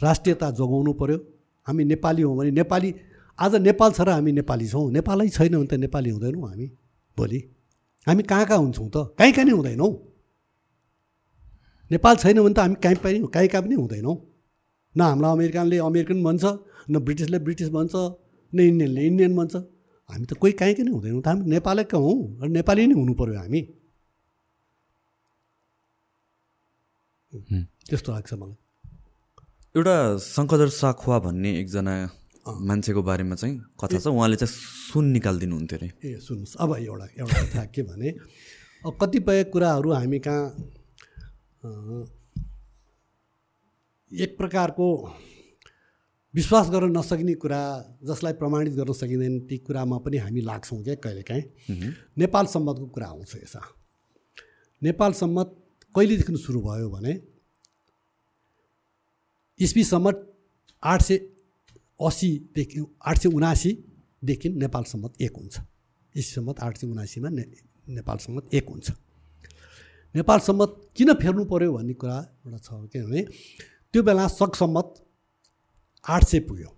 राष्ट्रियता 0.00 0.46
जोगाउनु 0.58 0.92
पऱ्यो 1.00 1.18
हामी 1.66 1.82
नेपाली 1.84 2.22
हौँ 2.22 2.36
भने 2.38 2.50
नेपाली 2.58 2.90
आज 3.38 3.54
नेपाल 3.68 3.90
छ 3.92 4.00
र 4.02 4.10
हामी 4.18 4.32
नेपाली 4.42 4.66
छौँ। 4.68 4.90
नेपालै 4.98 5.28
छैन 5.28 5.54
भने 5.56 5.66
त 5.70 5.74
नेपाली 5.78 6.10
हुँदैनौँ 6.10 6.42
हामी 6.48 6.66
भोलि। 7.16 7.40
हामी 8.06 8.22
कहाँ 8.22 8.46
कहाँ 8.46 8.58
हुन्छौँ 8.58 8.88
त? 8.90 8.96
कहीँ 9.14 9.32
कहीँ 9.32 9.46
नै 9.46 9.52
हुँदैनौँ। 9.52 9.92
नेपाल 11.90 12.14
छैन 12.18 12.36
भने 12.42 12.54
त 12.54 12.58
हामी 12.58 12.76
कहीँ 12.82 12.98
पनि 12.98 13.18
कहीँ 13.30 13.48
कहाँ 13.48 13.62
पनि 13.62 13.74
हुँदैनौँ। 13.74 14.16
न 14.96 15.00
हामीलाई 15.00 15.32
अमेरिकनले 15.32 15.76
अमेरिकन 15.78 16.18
भन्छ। 16.24 16.44
न 16.90 16.98
ब्रिटिसले 17.04 17.38
ब्रिटिस 17.46 17.68
भन्छ 17.76 17.94
न 18.52 18.58
इन्डियनले 18.60 19.00
इन्डियन 19.06 19.32
भन्छ। 19.36 19.54
हामी 20.10 20.24
त 20.26 20.32
कोही 20.40 20.52
कहीँ 20.60 20.74
नै 20.84 20.92
हुँदैनौँ 20.92 21.22
त। 21.22 21.28
हामी 21.28 21.44
नेपालैका 21.52 21.98
हौँ 21.98 22.16
र 22.40 22.48
नेपाली 22.48 22.86
नै 22.88 22.94
हुनु 22.96 23.12
पऱ्यो 23.14 23.36
हामी। 23.38 23.60
त्यस्तो 27.88 28.08
लाग्छ 28.12 28.32
मलाई। 28.40 28.56
एउटा 29.76 29.96
शङ्करदर 30.16 30.68
साखुवा 30.72 31.16
भन्ने 31.28 31.50
एकजना 31.60 31.94
मान्छेको 32.48 33.00
बारेमा 33.04 33.36
चाहिँ 33.36 33.54
कथा 33.76 33.98
छ। 34.00 34.08
उहाँले 34.08 34.36
चाहिँ 34.40 34.48
सुन 34.88 35.04
निकालिदिनु 35.12 35.54
हुन्थ्यो 35.56 35.76
अरे। 35.78 35.88
ए 36.00 36.16
सुन्नुहोस्। 36.24 36.56
अब 36.56 36.70
एउटा 36.80 37.06
एउटा 37.20 37.40
कथा 37.44 37.64
के 37.68 37.82
भने 37.84 38.08
अब 38.88 38.92
कतिपय 39.00 39.44
कुराहरू 39.52 39.88
हामी 39.92 40.18
कहाँ 40.24 40.44
एक 44.10 44.30
प्रकारको 44.38 44.86
विश्वास 46.34 46.68
गर्न 46.70 46.96
नसकिने 46.96 47.34
कुरा 47.34 47.60
जसलाई 48.04 48.32
प्रमाणित 48.40 48.72
गर्न 48.74 48.92
सकिँदैन 48.92 49.38
ती 49.48 49.56
कुरामा 49.58 49.98
पनि 50.04 50.16
हामी 50.16 50.40
लाग्छौँ 50.40 50.82
क्या 50.84 50.94
कहिलेकाहीँ। 51.04 51.42
नेपाल 52.18 52.46
सम्मतको 52.46 52.86
कुरा 52.86 53.06
आउँछ 53.06 53.34
यसमा। 53.36 53.62
नेपाल 54.82 55.12
सम्मत 55.12 55.48
कहिलेदेखि 55.94 56.36
सुरु 56.36 56.60
भयो 56.60 56.88
भने 56.90 57.12
इस्वी 59.60 59.84
सम्मत 59.84 60.16
आठ 60.82 61.02
सय 61.02 61.16
असीदेखि 62.00 62.84
आठ 63.02 63.18
सय 63.18 63.28
उनासीदेखि 63.28 64.48
नेपाल 64.48 64.84
सम्मत 64.84 65.12
एक 65.20 65.36
हुन्छ। 65.36 65.56
इस्वी 66.14 66.32
सम्मत 66.34 66.60
आठ 66.60 66.76
सय 66.78 66.86
उनासीमा 66.86 67.28
ने 67.28 67.44
नेपाल 67.86 68.16
सम्मत 68.18 68.54
एक 68.54 68.68
हुन्छ। 68.68 68.90
नेपाल 70.14 70.38
सम्मत 70.40 70.80
किन 70.96 71.12
फेर्नु 71.14 71.44
पऱ्यो 71.44 71.72
भन्ने 71.72 71.94
कुरा 71.94 72.16
एउटा 72.46 72.58
छ 72.58 72.68
किनभने 72.92 73.22
त्यो 73.94 74.02
बेला 74.02 74.26
सकसम्मत 74.28 74.94
आठ 76.04 76.24
सय 76.24 76.40
पुग्यो। 76.40 76.68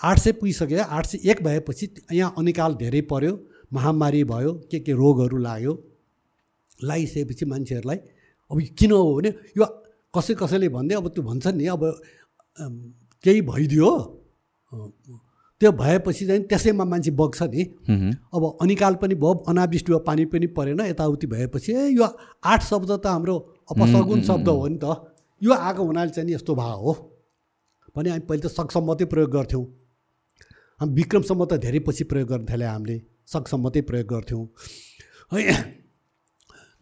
आठ 0.00 0.18
सय 0.18 0.32
पुगिसक्यो 0.32 0.82
आठ 0.82 1.06
सय 1.06 1.30
एक 1.30 1.42
भएपछि 1.44 1.88
यहाँ 2.12 2.34
अनिकाल 2.38 2.74
धेरै 2.74 3.00
पऱ्यो 3.10 3.32
महामारी 3.72 4.22
भयो 4.24 4.52
के 4.70 4.78
के 4.80 4.92
रोगहरू 4.92 5.38
लाग्यो 5.38 5.72
लागिसकेपछि 6.80 7.44
मान्छेहरूलाई 7.46 7.98
अब 8.50 8.60
किन 8.78 8.92
हो 8.92 9.14
भने 9.16 9.28
यो 9.58 9.66
कसै 10.14 10.34
कसैले 10.34 10.68
भन्दै 10.68 10.94
अब 10.96 11.08
त्यो 11.14 11.22
भन्छ 11.22 11.46
नि 11.46 11.66
अब 11.66 11.82
केही 13.24 13.40
भइदियो। 13.42 13.90
त्यो 15.60 15.70
भएपछि 15.72 16.26
चाहिँ 16.26 16.42
त्यसैमा 16.48 16.84
मान्छे 16.84 17.10
बग्छ 17.20 17.42
नि। 17.42 17.62
अब 18.34 18.42
अनिकाल 18.62 18.94
पनि 19.02 19.14
भयो 19.14 19.34
अनावृष्टि 19.48 19.92
भयो 19.92 19.98
पानी 20.08 20.24
पनि 20.32 20.46
परेन 20.56 20.80
यताउति 20.80 21.26
भएपछि 21.26 21.72
ए 21.72 21.88
यो 21.94 22.08
आठ 22.44 22.60
शब्द 22.64 22.90
त 22.96 23.06
हाम्रो 23.06 23.36
अपसगुन 23.70 24.22
शब्द 24.24 24.48
हो 24.48 24.66
नि 24.66 24.78
त। 24.82 24.84
यो 25.42 25.52
आएको 25.52 25.84
हुनाले 25.84 26.10
चाहिँ 26.10 26.34
यस्तो 26.34 26.54
भए 26.54 26.74
हो। 26.80 26.92
भने 27.96 28.10
हामी 28.10 28.24
पहिले 28.28 28.42
त 28.42 28.52
सकसम्मतै 28.52 29.04
प्रयोग 29.12 29.30
गर्थ्यौँ। 29.30 29.64
हामी 30.80 30.92
विक्रमसम्म 30.94 31.44
त 31.44 31.52
धेरै 31.64 31.80
पछि 31.86 32.04
प्रयोग 32.10 32.28
गर्न 32.28 32.44
थाल्यो 32.50 32.68
हामीले 32.68 32.96
सकसम्मतै 33.28 33.80
प्रयोग 33.88 34.06
गर्थ्यौँ। 34.14 34.44
है 35.32 35.56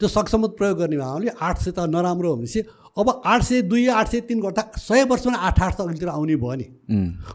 त्यो 0.01 0.09
सकसम्मत 0.09 0.51
प्रयोग 0.59 0.77
गर्ने 0.79 0.97
भए 0.97 1.31
आठ 1.35 1.57
सय 1.59 1.71
त 1.75 1.79
नराम्रो 1.91 2.29
हो 2.31 2.37
भनेपछि 2.37 2.61
अब 2.99 3.09
आठ 3.27 3.43
सय 3.43 3.63
दुई 3.71 3.87
आठ 3.91 4.09
सय 4.11 4.21
तिन 4.27 4.39
गर्दा 4.41 4.63
सय 4.79 5.05
वर्षमा 5.11 5.39
आठ 5.39 5.59
आठ 5.63 5.73
त 5.79 5.81
अघितिर 5.83 6.09
आउने 6.09 6.37
भयो 6.39 6.55
नि। 6.55 6.67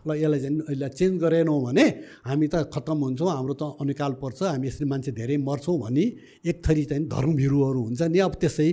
ल 0.07 0.09
यसलाई 0.15 0.39
चाहिँ 0.39 0.59
यसलाई 0.71 0.89
चेन्ज 0.95 1.15
गरेनौँ 1.23 1.59
भने 1.63 1.85
हामी 2.23 2.47
त 2.47 2.67
खत्तम 2.73 2.97
हुन्छौँ 3.03 3.29
हाम्रो 3.31 3.53
त 3.59 3.63
अनिकाल 3.83 4.11
पर्छ 4.23 4.39
हामी 4.43 4.67
यसरी 4.67 4.85
मान्छे 4.91 5.11
धेरै 5.11 5.37
मर्छौँ 5.43 5.77
भने 5.83 6.05
एक 6.47 6.57
थरी 6.65 6.83
चाहिँ 6.87 7.03
धर्मभिरुहरू 7.07 7.79
हुन्छ 7.83 8.01
नि। 8.11 8.19
अब 8.27 8.33
त्यसै 8.39 8.69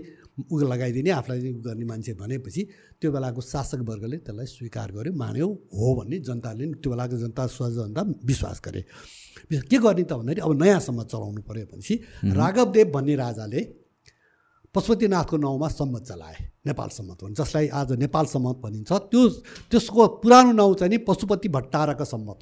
उ 0.51 0.59
लगाइदिने 0.73 1.11
आफूलाई 1.11 1.53
गर्ने 1.67 1.85
मान्छे 1.85 2.13
भनेपछि 2.21 2.63
त्यो 3.01 3.11
बेलाको 3.13 3.41
शासक 3.41 3.81
वर्गले 3.89 4.17
त्यसलाई 4.25 4.47
स्वीकार 4.47 4.89
गर्यो 4.93 5.13
मान्यो 5.13 5.49
हो 5.77 5.89
भन्ने 5.99 6.19
जनताले 6.29 6.65
त्यो 6.81 6.91
बेलाको 6.91 7.17
जनता 7.23 7.47
जनता 7.79 8.03
विश्वास 8.25 8.61
गरे। 8.65 8.83
के 9.71 9.79
गर्ने 9.79 10.05
त 10.05 10.13
भन्दाखेरि 10.13 10.41
अब 10.41 10.53
नयाँसम्म 10.63 11.03
चलाउनु 11.13 11.43
पऱ्यो 11.49 11.67
भनेपछि 11.71 11.95
राघवदेव 12.39 12.89
भन्ने 12.95 13.15
राजाले 13.17 13.61
पशुपतिनाथको 14.75 15.37
नाउँमा 15.37 15.69
सम्मत 15.69 16.03
चलाए 16.07 16.37
नेपाल 16.67 16.89
सम्मत 16.95 17.19
भन्छ 17.25 17.41
जसलाई 17.41 17.67
आज 17.75 17.93
नेपाल 17.99 18.27
सम्मत 18.35 18.57
भनिन्छ। 18.65 18.91
त्यो 19.11 19.23
त्यसको 19.71 20.07
पुरानो 20.23 20.53
नाउँ 20.53 20.75
चाहिँ 20.79 20.91
नि 20.91 20.99
पशुपति 21.09 21.49
भट्टारक 21.57 22.03
सम्मत 22.07 22.41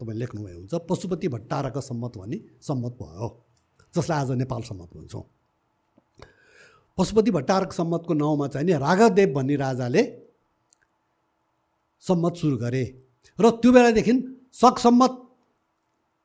तपाईँले 0.00 0.18
लेख्नुभयो 0.20 0.56
हुन्छ 0.58 0.74
पशुपति 0.88 1.28
भट्टारक 1.28 1.76
सम्मत 1.84 2.16
भन्ने 2.16 2.38
सम्मत 2.64 2.92
भयो 3.02 3.28
जसलाई 3.94 4.18
आज 4.20 4.30
नेपाल 4.38 4.62
सम्मत 4.62 4.88
भन्छौँ। 4.96 5.24
पशुपति 6.98 7.30
भट्टारक 7.30 7.72
सम्मतको 7.72 8.14
नाउँमा 8.14 8.46
चाहिँ 8.48 8.66
नि 8.66 8.72
राघवदेव 8.78 9.32
भन्ने 9.34 9.56
राजाले 9.56 10.02
सम्मत 12.02 12.34
सुरु 12.36 12.56
गरे। 12.58 12.84
र 13.38 13.50
त्यो 13.62 13.72
बेलादेखि 13.72 14.12
सकसम्मत 14.54 15.24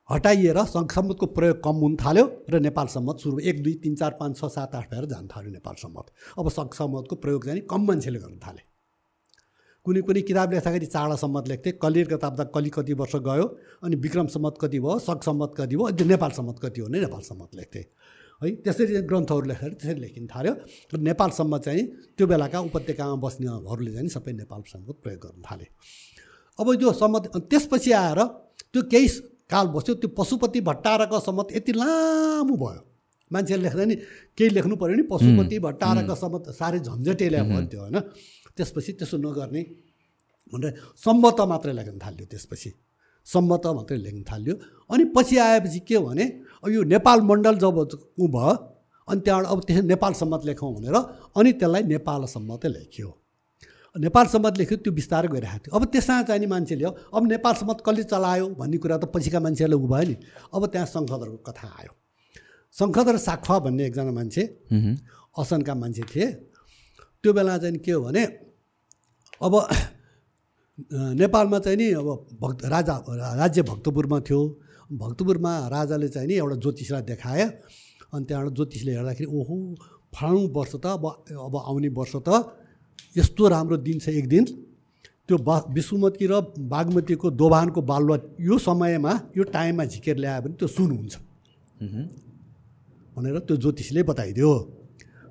हटाइएर 0.08 0.58
सङ्घसम्मतको 0.66 1.26
प्रयोग 1.32 1.62
कम 1.64 1.76
हुन 1.82 1.94
थाल्यो 1.96 2.24
र 2.50 2.60
नेपाल 2.60 2.86
सम्मत 2.92 3.16
सुरु 3.22 3.38
एक 3.40 3.62
दुई 3.62 3.74
तिन 3.82 3.94
चार 3.96 4.12
पाँच 4.20 4.36
छ 4.36 4.44
सात 4.52 4.74
आठ 4.74 4.90
भएर 4.90 5.04
जान 5.08 5.28
थाल्यो 5.32 5.50
नेपाल 5.52 5.74
सम्मत। 5.80 6.06
अब 6.38 6.48
सङ्घसम्मतको 6.50 7.14
प्रयोग 7.16 7.44
चाहिँ 7.44 7.60
कम 7.70 7.86
मान्छेले 7.88 8.18
गर्न 8.18 8.38
थाले। 8.44 8.62
कुनै 9.86 10.00
कुनै 10.02 10.20
किताब 10.28 10.52
लेख्दाखेरि 10.52 10.86
चाडा 10.86 11.16
सम्मत 11.16 11.48
लेख्थे 11.48 11.70
कलिर 11.80 12.06
किताब 12.08 12.32
त 12.36 12.50
कलि 12.52 12.70
कति 12.76 12.92
वर्ष 13.00 13.16
गयो 13.24 13.46
अनि 13.84 13.96
विक्रम 13.96 14.26
सम्मत 14.34 14.54
कति 14.60 14.78
भयो 14.80 14.98
सकसम्मत 15.08 15.54
कति 15.56 15.76
भयो 15.76 16.04
नेपाल 16.04 16.30
सम्मत 16.32 16.58
कति 16.62 16.80
हो 16.80 16.86
भने 16.88 17.00
नेपाल 17.00 17.20
सम्मत 17.22 17.50
लेख्थे। 17.54 17.82
है? 18.44 18.50
त्यसरी 18.64 19.02
ग्रन्थहरू 19.10 19.46
लेखेर 19.50 19.72
त्यसरी 19.80 20.00
लेखिन 20.00 20.24
थाल्यो। 20.26 20.52
र 20.92 20.96
नेपालसम्म 21.00 21.58
चाहिँ 21.58 21.82
त्यो 22.16 22.26
बेलाका 22.26 22.58
उपत्यकामा 22.68 23.16
बस्नेहरूले 23.24 23.90
चाहिँ 23.94 24.08
सबै 24.16 24.32
नेपाल 24.40 24.60
सम्मत 24.72 24.96
प्रयोग 25.02 25.20
गर्न 25.24 25.42
थाले। 25.42 25.66
अब 26.58 26.66
त्यो 26.80 26.92
सम्मत 26.92 27.24
त्यसपछि 27.50 27.90
आएर 27.92 28.20
त्यो 28.72 28.82
केही 28.92 29.08
काल 29.50 29.66
बस्यो 29.74 29.94
त्यो 30.00 30.08
पशुपति 30.18 30.60
भट्टारक 30.60 31.12
सम्मत 31.26 31.48
यति 31.56 31.72
लामो 31.72 32.54
भयो। 32.56 32.82
मान्छेले 33.30 33.62
लेख्दा 33.62 33.84
नि 33.84 33.94
केही 34.36 34.50
लेख्नु 34.56 34.74
पऱ्यो 34.76 34.94
नि 34.94 35.04
पशुपति 35.10 35.56
भट्टारक 35.58 36.10
सम्मत 36.12 36.44
साह्रै 36.58 36.78
झन्झटेल्या 36.80 37.42
भयो 37.42 37.62
त्यो 37.72 37.80
होइन? 37.80 37.98
त्यसपछि 38.56 38.92
त्यसो 39.00 39.16
नगर्ने 39.18 39.62
भनेर 40.52 40.72
सम्मत 40.96 41.40
मात्रै 41.50 41.72
लेख्न 41.74 41.98
थाल्यो 41.98 42.26
त्यसपछि। 42.30 42.70
सम्मत 43.26 43.66
मात्रै 43.76 43.98
लेख्न 43.98 44.22
थाल्यो। 44.30 44.54
अनि 44.92 45.04
पछि 45.16 45.36
आएपछि 45.38 45.80
के 45.88 45.98
भने 45.98 46.24
अब 46.64 46.68
यो 46.70 46.82
नेपाल 46.94 47.20
मण्डल 47.28 47.54
जब 47.58 47.76
ऊ 48.20 48.28
भयो 48.28 48.52
अनि 49.08 49.20
त्यहाँबाट 49.20 49.50
अब 49.52 49.58
त्यसरी 49.66 49.86
नेपाल 49.86 50.12
सम्मत 50.12 50.40
लेखौँ 50.44 50.72
भनेर 50.74 50.96
अनि 51.36 51.50
त्यसलाई 51.60 51.82
नेपाल 51.92 52.24
सम्मतै 52.34 52.68
लेख्यो। 52.68 53.08
नेपाल 53.96 54.26
सम्मत 54.26 54.58
लेख्यो 54.58 54.76
त्यो 54.84 54.92
बिस्तारै 54.92 55.28
गइरहेको 55.28 55.62
थियो। 55.64 55.72
अब 55.76 55.82
त्यसमा 55.92 56.22
चाहिने 56.28 56.46
मान्छेले 56.50 56.84
अब 56.84 57.22
नेपाल 57.32 57.54
सम्मत 57.54 57.78
कसले 57.86 58.04
चलायो 58.12 58.46
भन्ने 58.58 58.76
कुरा 58.82 58.96
त 58.98 59.04
पछिका 59.14 59.38
मान्छेहरूलाई 59.40 59.78
उ 59.78 59.86
भयो 59.86 60.04
नि। 60.08 60.16
अब 60.50 60.62
त्यहाँ 60.72 60.86
शङ्खधरको 60.94 61.38
कथा 61.46 61.68
आयो। 61.78 61.92
शङ्खधर 62.76 63.16
साख्वा 63.22 63.56
भन्ने 63.64 63.82
एकजना 63.86 64.12
मान्छे 64.18 64.42
असनका 65.38 65.74
मान्छे 65.74 66.02
थिए। 66.10 66.26
त्यो 67.22 67.30
बेला 67.32 67.54
चाहिँ 67.62 67.78
के 67.78 67.92
हो 67.92 68.00
भने 68.04 68.22
अब 69.40 69.54
नेपालमा 70.78 71.58
चाहिँ 71.58 71.78
नि 71.78 71.86
अब 71.94 72.08
भक्त 72.42 72.64
राजा 72.66 72.94
राज्य 73.38 73.62
भक्तपुरमा 73.62 74.18
थियो। 74.26 74.40
भक्तपुरमा 74.92 75.52
राजाले 75.70 76.08
चाहिँ 76.08 76.28
नि 76.28 76.34
एउटा 76.34 76.56
ज्योतिषलाई 76.56 77.02
देखायो 77.02 77.46
अनि 78.14 78.24
त्यहाँबाट 78.26 78.54
ज्योतिषले 78.54 78.92
हेर्दाखेरि 78.92 79.30
ओहो 79.30 79.54
फलाउँ 80.14 80.48
वर्ष 80.50 80.74
त 80.82 80.86
अब 80.98 81.04
अब 81.30 81.54
आउने 81.56 81.88
वर्ष 81.94 82.14
त 82.26 82.28
यस्तो 83.16 83.48
राम्रो 83.48 83.76
दिन 83.86 83.98
छ 83.98 84.08
एक 84.18 84.26
दिन। 84.28 84.44
त्यो 85.24 85.36
बा 85.38 85.56
विष्णुमती 85.70 86.26
र 86.26 86.40
बागमतीको 86.58 87.30
दोभानको 87.30 87.80
बालुवा 87.82 88.16
यो 88.42 88.58
समयमा 88.58 89.12
यो 89.38 89.42
टाइममा 89.54 89.84
झिकेर 89.86 90.16
ल्यायो 90.18 90.42
भने 90.42 90.54
त्यो 90.58 90.68
सुन 90.68 90.90
हुन्छ। 90.90 91.14
भनेर 93.14 93.38
त्यो 93.46 93.56
ज्योतिषले 93.56 94.02
बताइदियो। 94.10 94.52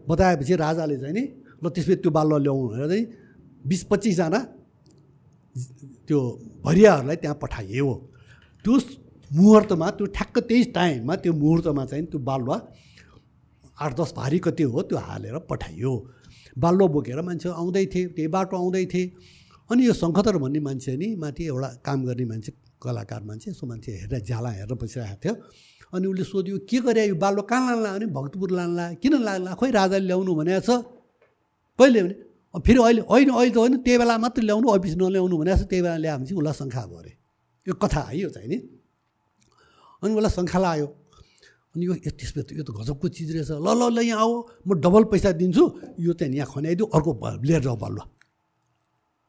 बताएपछि 0.07 0.55
राजाले 0.55 0.97
चाहिँ 0.97 1.13
नि 1.13 1.23
ल 1.59 1.69
त्यसपछि 1.69 1.95
त्यो 1.99 2.11
बालुवा 2.11 2.39
ल्याउनु 2.39 2.67
भनेर 2.71 2.87
चाहिँ 2.87 3.05
बिस 3.67 3.83
पच्चिसजना 3.91 4.39
त्यो 6.07 6.19
भरियाहरूलाई 6.65 7.15
त्यहाँ 7.21 7.37
पठाइयो 7.41 7.93
त्यो 8.65 8.73
मुहुर्तमा 9.31 9.89
त्यो 9.97 10.05
ठ्याक्क 10.15 10.39
त्यही 10.49 10.63
टाइममा 10.77 11.15
त्यो 11.23 11.33
मुहुर्तमा 11.33 11.85
चाहिँ 11.85 12.05
त्यो 12.05 12.19
बालुवा 12.29 12.57
आठ 13.81 13.91
दस 13.99 14.13
भारी 14.17 14.39
कति 14.45 14.63
हो 14.63 14.81
त्यो 14.89 14.97
हालेर 14.97 15.37
पठाइयो। 15.49 15.93
बालुवा 16.57 16.87
बोकेर 16.93 17.21
मान्छे 17.21 17.49
आउँदै 17.49 17.85
थिए 17.93 18.05
त्यही 18.15 18.27
बाटो 18.35 18.57
आउँदै 18.57 18.85
थिए। 18.93 19.05
अनि 19.69 19.81
यो 19.87 19.93
शङ्खतर 19.93 20.37
भन्ने 20.37 20.59
मान्छे 20.59 20.95
नि 20.97 21.07
माथि 21.17 21.43
एउटा 21.49 21.69
काम 21.85 21.99
गर्ने 22.05 22.25
मान्छे 22.31 22.51
कलाकार 22.81 23.21
मान्छे 23.29 23.49
यसो 23.51 23.65
मान्छे 23.67 23.91
हेरेर 24.01 24.21
झ्याला 24.21 24.49
हेरेर 24.49 24.77
बसिरहेको 24.77 25.17
थियो। 25.23 25.33
अनि 25.93 26.05
उसले 26.07 26.23
सोध्यो 26.23 26.57
के 26.69 26.77
गरे 26.85 27.05
यो 27.07 27.15
बालुवा 27.15 27.45
कहाँ 27.49 27.61
लान्ला 27.73 27.89
भने 27.93 28.05
भक्तपुर 28.17 28.49
लान्ला 28.57 28.85
किन 29.01 29.13
लाग्ला 29.21 29.51
खोइ 29.59 29.71
राजाले 29.71 30.05
ल्याउनु 30.05 30.33
भनेको 30.33 30.61
छ। 30.61 30.69
कहिले 31.79 32.01
भने 32.03 32.15
फेरि 32.53 32.79
अहिले 32.79 33.01
होइन 33.09 33.29
अहिले 33.29 33.51
त 33.53 33.57
होइन 33.57 33.73
त्यही 33.81 33.97
बेला 33.97 34.17
मात्रै 34.23 34.45
ल्याउनु 34.45 34.67
अफिस 34.77 34.93
नल्याउनु 35.01 35.35
भनेको 35.41 35.57
छ 35.57 35.65
त्यही 35.69 35.81
बेला 35.81 35.97
ल्यायो 35.97 36.17
भने 36.17 36.25
चाहिँ 36.29 36.37
उसलाई 36.37 36.55
शङ्खा 36.61 36.81
भयो 36.85 36.97
अरे। 37.01 37.11
यो 37.67 37.73
कथा 37.73 38.01
है 38.07 38.13
यो 38.19 38.29
चाहिँ 38.29 38.49
नि। 38.49 38.57
अनि 40.03 40.13
उसलाई 40.13 40.33
शङ्खा 40.37 40.59
लायो 40.61 40.87
अनि 41.73 41.83
यो 41.85 41.93
त्यसमा 42.13 42.41
यो 42.53 42.63
त 42.63 42.69
गजबको 42.77 43.07
चिज 43.09 43.29
रहेछ। 43.33 43.51
ल 43.57 43.67
ल 43.73 43.81
ल 43.89 43.97
यहाँ 44.05 44.21
आऊ। 44.21 44.33
म 44.67 44.69
डबल 44.77 45.03
पैसा 45.09 45.29
दिन्छु। 45.33 45.63
यो 45.97 46.13
चाहिँ 46.13 46.33
यहाँ 46.37 46.49
खन्याइदियो। 46.53 46.85
अर्को 46.93 47.11
लिएर 47.41 47.61
जाऊ 47.65 47.77
बालुवा। 47.81 48.05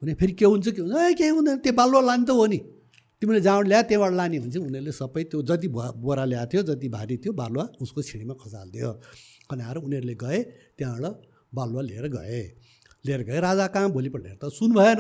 भने 0.03 0.13
फेरि 0.21 0.33
के 0.37 0.45
हुन्छ 0.45 0.67
के 0.77 0.81
हुन्छ? 0.85 0.93
ए 0.93 1.15
केही 1.17 1.33
हुँदैन। 1.33 1.57
त्यो 1.65 1.73
बालुवा 1.73 2.01
लाने 2.05 2.25
त 2.29 2.31
हो 2.37 2.45
नि। 2.45 2.59
तिमीले 3.25 3.41
जहाँबाट 3.41 3.67
ल्यायो 3.73 3.85
त्यहाँबाट 3.89 4.13
लाने 4.21 4.37
भने 4.45 4.53
चाहिँ 4.53 4.67
उनीहरूले 4.69 4.93
सबै 4.93 5.23
त्यो 5.33 5.41
जति 5.49 5.69
बोरा 5.73 6.25
ल्याएको 6.29 6.51
थियो 6.53 6.63
जति 6.69 6.89
भारी 6.93 7.17
थियो 7.25 7.33
बालुवा 7.33 7.65
उसको 7.81 8.01
छिँडीमा 8.05 8.35
खसालिदियो। 8.37 8.91
खनाएर 9.49 9.77
उनीहरूले 9.81 10.15
गए 10.21 10.39
त्यहाँबाट 10.77 11.15
बालुवा 11.55 11.83
लिएर 11.89 12.07
गए। 12.13 12.43
लिएर 13.05 13.23
गए 13.23 13.41
राजा 13.41 13.67
कहाँ? 13.67 13.89
भोलिपल्ट 13.91 14.27
हेर्दा 14.27 14.49
सुन 14.49 14.73
भएन 14.75 14.99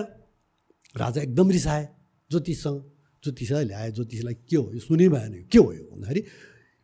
राजा 0.94 1.20
एकदम 1.22 1.50
रिसाए 1.50 1.88
ज्योतिषसँग। 2.30 2.80
ज्योतिषलाई 3.22 3.64
ल्याए 3.64 3.90
ज्योतिषलाई 3.92 4.34
के 4.44 4.56
हो 4.56 4.72
यो 4.72 4.80
सुनै 4.80 5.08
भएन 5.08 5.32
के 5.48 5.58
हो 5.58 5.72
यो 5.72 5.84
भन्दाखेरि 5.92 6.20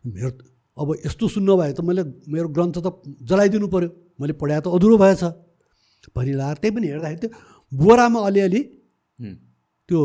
मेरो 0.05 0.31
अब 0.77 0.89
यस्तो 1.05 1.29
सुन्न 1.29 1.57
भए 1.57 1.73
त 1.77 1.81
मैले 1.85 2.03
मेरो 2.33 2.49
ग्रन्थ 2.49 2.77
त 2.81 2.89
जलाइदिनु 3.29 3.69
पऱ्यो 3.69 3.89
मैले 4.21 4.33
पढाए 4.41 4.61
त 4.65 4.67
अधुरो 4.73 4.97
भएछ। 4.97 5.23
भनी 6.17 6.33
लगाएर 6.33 6.57
त्यही 6.65 6.73
पनि 6.75 6.87
हेर्दाखेरि 6.89 7.21
त्यो 7.21 7.31
बोरामा 7.73 8.21
अलिअलि 8.27 8.61
त्यो 9.89 9.99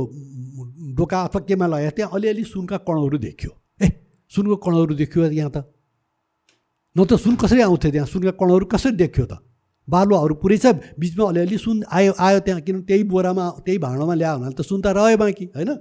डोका 0.99 1.17
अथवा 1.23 1.39
केमा 1.47 1.67
लगाएर 1.71 1.91
त्यहाँ 1.95 2.11
अलिअलि 2.11 2.43
सुनका 2.43 2.77
कणहरू 2.83 3.17
देखियो। 3.17 3.51
ए 3.79 3.87
सुनको 4.31 4.55
कणहरू 4.59 4.93
देखियो 4.99 5.31
यहाँ 5.31 5.51
त। 5.55 5.63
न 6.95 6.99
त 7.07 7.15
सुन 7.15 7.35
कसरी 7.39 7.61
आउँथ्यो 7.63 7.91
त्यहाँ? 7.91 8.07
सुनका 8.07 8.31
कणहरू 8.35 8.65
कसरी 8.67 8.95
देखियो 8.99 9.25
त? 9.31 9.39
बालुवाहरू 9.87 10.35
पुरै 10.41 10.57
छ 10.57 10.65
बिचमा 10.99 11.23
अलिअलि 11.29 11.57
सुन 11.57 11.83
आयो 11.91 12.11
आयो 12.17 12.39
त्यहाँ 12.45 12.61
किन 12.67 12.81
त्यही 12.89 13.03
बोरामा 13.13 13.45
त्यही 13.65 13.77
भाँडोमा 13.85 14.15
ल्यायो 14.15 14.37
भने 14.39 14.53
त 14.57 14.61
सुन 14.65 14.81
त 14.81 14.87
रह्यो 14.97 15.17
बाँकी 15.17 15.45
होइन 15.55 15.71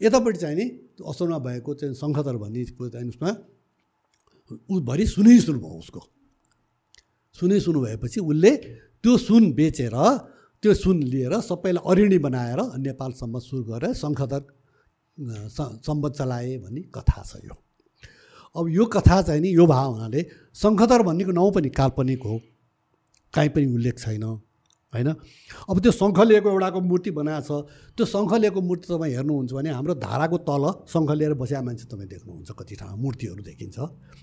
यतापट्टि 0.00 0.38
चाहिँ 0.38 0.56
नि 0.56 0.66
असलमा 1.02 1.38
भएको 1.46 1.74
चाहिँ 1.74 1.94
शङ्खतर 1.94 2.36
भन्ने 2.36 2.64
चाहिँ 2.64 3.08
उसमा 3.08 3.30
भरि 4.88 5.06
सुनै 5.06 5.38
सुन 5.42 5.56
भयो 5.58 5.78
उसको। 5.82 6.00
सुनै 7.38 7.58
सुन 7.60 7.76
भएपछि 7.82 8.20
उसले 8.22 8.52
त्यो 9.02 9.12
सुन 9.18 9.42
बेचेर 9.58 9.96
त्यो 10.62 10.72
सुन 10.74 11.02
लिएर 11.02 11.34
सबैलाई 11.42 11.82
अरिणी 11.90 12.18
बनाएर 12.26 12.60
नेपालसम्म 12.78 13.38
सुरु 13.38 13.62
गरेर 13.70 13.92
शङ्खतर 13.92 14.42
सम्बत 15.86 16.12
चलाए 16.18 16.56
भन्ने 16.62 16.82
कथा 16.94 17.22
छ 17.22 17.42
यो। 17.44 17.54
अब 18.56 18.64
यो 18.70 18.84
कथा 18.86 19.16
चाहिँ 19.22 19.40
नि 19.42 19.50
यो 19.50 19.66
भाव 19.66 19.86
हुनाले 19.92 20.20
शङ्खतर 20.56 21.02
भन्नेको 21.02 21.32
नाउँ 21.32 21.50
पनि 21.52 21.68
काल्पनिक 21.74 22.22
हो। 22.22 22.36
काहीँ 23.34 23.50
पनि 23.50 23.66
उल्लेख 23.74 23.98
छैन 23.98 24.24
होइन? 24.92 25.08
अब 25.68 25.76
त्यो 25.82 25.92
शङ्ख 25.92 26.18
लिएको 26.20 26.48
एउटाको 26.48 26.80
मूर्ति 26.80 27.10
बनाएको 27.10 27.42
छ 27.42 27.50
त्यो 27.96 28.06
शङ्ख 28.06 28.32
लिएको 28.40 28.60
मूर्ति 28.60 28.86
तपाईँ 28.88 29.14
हेर्नुहुन्छ 29.14 29.52
भने 29.52 29.70
हाम्रो 29.76 29.94
धाराको 30.00 30.36
तल 30.48 30.64
शङ्ख 30.88 31.10
लिएर 31.10 31.34
बसेका 31.36 31.62
मान्छे 31.62 31.84
तपाईँ 31.90 32.08
देख्नुहुन्छ 32.08 32.50
कति 32.56 32.74
ठाउँमा 32.80 32.96
मूर्तिहरू 32.96 33.42
देखिन्छ। 33.44 33.76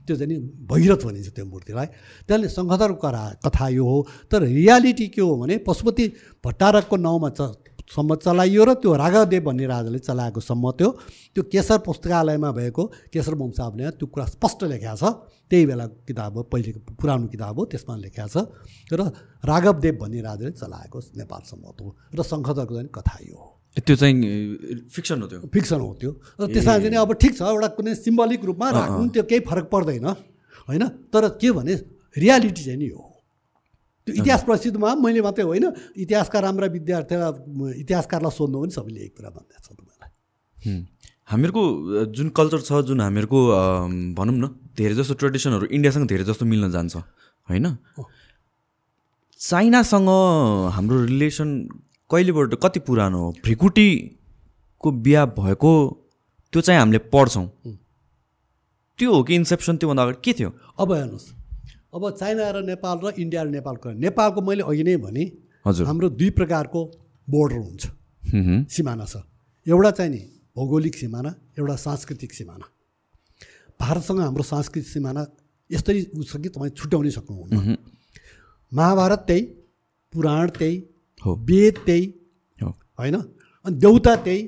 त्यो 0.08 0.16
चाहिँ 0.18 0.40
भैरथ 0.66 1.02
भनिन्छ 1.06 1.30
त्यो 1.36 1.46
मूर्तिलाई। 1.46 1.88
त्यसले 2.26 2.48
शङ्खधरको 2.50 3.10
कथा 3.46 3.68
यो 3.70 3.84
हो 3.86 3.98
तर 4.32 4.42
रियालिटी 4.50 5.08
के 5.14 5.22
हो 5.22 5.36
भने 5.38 5.58
पशुपति 5.68 6.06
भट्टारकको 6.42 6.96
नाउँमा 6.98 7.30
सम्म 7.90 8.16
चलाइयो 8.16 8.64
र 8.64 8.74
त्यो 8.80 8.92
राघवदेव 8.96 9.44
भन्ने 9.44 9.66
राजाले 9.68 10.00
चलाएको 10.00 10.40
सम्म 10.40 10.72
त्यो 10.80 10.90
त्यो 11.36 11.44
केशर 11.52 11.78
पुस्तकालयमा 11.84 12.50
भएको 12.52 12.84
केशर 13.12 13.34
वंशावलीमा 13.36 13.92
त्यो 14.00 14.08
कुरा 14.08 14.26
स्पष्ट 14.26 14.64
लेखेको 14.72 14.96
छ। 14.96 15.04
त्यही 15.52 15.66
बेला 15.66 15.86
किताब 16.08 16.38
हो 16.38 16.44
पहिलेको 16.48 16.80
पुरानो 16.96 17.28
किताब 17.28 17.56
हो 17.60 17.64
त्यसमा 17.70 17.96
लेखेको 18.00 18.28
छ। 18.28 18.38
र 18.94 19.02
राघवदेव 19.44 19.96
भन्ने 20.00 20.20
राजाले 20.24 20.52
चलाएको 20.56 20.98
नेपाल 21.20 21.42
सम्मत 21.44 21.78
हो 21.84 21.90
र 22.16 22.20
शङ्खधरको 22.24 22.74
चाहिँ 22.74 22.90
कथा 22.90 23.18
यो 23.28 23.36
हो। 23.36 23.48
त्यो 23.74 23.96
चाहिँ 24.00 24.16
फिक्सन 24.90 25.22
हो 25.22 25.28
त्यो? 25.28 25.40
फिक्सन 25.54 25.80
हो 25.82 25.94
त्यो। 26.00 26.12
र 26.40 26.44
त्यसमा 26.50 26.78
चाहिँ 26.80 26.98
अब 26.98 27.12
ठिक 27.20 27.34
छ 27.38 27.42
एउटा 27.42 27.68
कुनै 27.78 27.94
सिम्बलिक 28.00 28.42
रूपमा 28.46 28.68
राख्नु 28.70 29.08
त्यो 29.12 29.24
केही 29.30 29.42
फरक 29.44 29.66
पर्दैन 29.70 30.06
होइन? 30.70 30.84
तर 31.12 31.38
के 31.38 31.52
भने 31.52 31.74
रियालिटी 32.16 32.64
चाहिँ 32.64 32.80
नि 32.80 32.88
हो। 32.90 33.13
त्यो 34.08 34.16
इतिहास 34.20 34.44
प्रसिद्धमा 34.44 34.90
मैले 35.04 35.22
मात्रै 35.22 35.46
होइन 35.46 35.66
इतिहासका 36.04 36.40
राम्रा 36.46 36.68
विद्यार्थीलाई 36.76 37.32
इतिहासकारलाई 37.82 38.34
सोध्नु 38.38 38.58
पनि 38.62 38.72
सबैले 38.78 39.00
एक 39.06 39.14
कुरा 39.18 39.30
भन्दैछ 39.30 39.66
तपाईँलाई। 39.70 40.12
हामीहरूको 41.32 41.62
जुन 42.16 42.28
कल्चर 42.38 42.62
छ 42.68 42.84
जुन 42.88 43.00
हामीहरूको 43.02 43.40
भनौँ 44.18 44.36
न 44.36 44.46
धेरै 44.78 44.96
जस्तो 44.96 45.14
ट्रेडिसनहरू 45.22 45.66
इन्डियासँग 45.72 46.08
धेरै 46.08 46.24
जस्तो 46.30 46.46
मिल्न 46.46 46.72
जान्छ 46.72 46.96
होइन? 47.48 47.66
चाइनासँग 49.40 50.10
हाम्रो 50.76 50.98
रिलेसन 51.06 51.50
कहिलेबाट 52.12 52.54
कति 52.64 52.80
पुरानो 52.88 53.20
हो? 53.20 53.30
भ्रिकुटीको 53.44 54.92
बिहा 55.06 55.24
भएको 55.40 55.72
त्यो 56.54 56.62
चाहिँ 56.62 56.80
हामीले 56.80 57.00
पढ्छौँ। 57.14 57.48
त्यो 59.00 59.10
हो 59.14 59.24
कि 59.24 59.36
इन्सेप्सन 59.36 59.78
त्योभन्दा 59.78 60.04
अगाडि 60.04 60.20
के 60.24 60.32
थियो? 60.40 60.50
अब 60.80 60.92
हेर्नुहोस्। 60.94 61.28
अब 61.94 62.10
चाइना 62.18 62.50
र 62.50 62.58
नेपाल 62.66 62.98
र 63.04 63.14
इन्डिया 63.18 63.42
र 63.44 63.50
नेपालको 63.54 63.92
नेपालको 64.02 64.42
मैले 64.42 64.64
अघि 64.66 64.84
नै 64.84 64.98
भने 64.98 65.24
हजुर। 65.66 65.86
हाम्रो 65.88 66.10
दुई 66.20 66.30
प्रकारको 66.34 66.80
बोर्डर 67.28 67.58
हुन्छ। 67.58 67.84
सिमाना 68.74 69.06
छ। 69.06 69.22
एउटा 69.66 69.92
चाहिँ 69.98 70.12
नि 70.12 70.22
भौगोलिक 70.58 70.96
सिमाना 70.96 71.32
एउटा 71.60 71.76
सांस्कृतिक 71.78 72.34
सिमाना। 72.34 72.66
भारतसँग 73.80 74.20
हाम्रो 74.20 74.44
सांस्कृतिक 74.44 74.90
सिमाना 74.90 75.22
यस्तै 75.70 76.02
छ 76.02 76.34
कि 76.42 76.50
तपाईँ 76.50 76.74
छुट्याउनै 76.74 77.12
सक्नुहुन्न। 77.12 77.78
महाभारत 78.72 79.22
त्यही 79.28 79.42
पुराण 80.14 80.50
त्यही 80.58 80.76
हो। 81.22 81.32
वेद 81.46 81.76
त्यही 81.86 82.06
हो। 82.58 82.70
होइन? 83.00 83.16
अनि 83.66 83.76
देउता 83.78 84.16
त्यही 84.26 84.42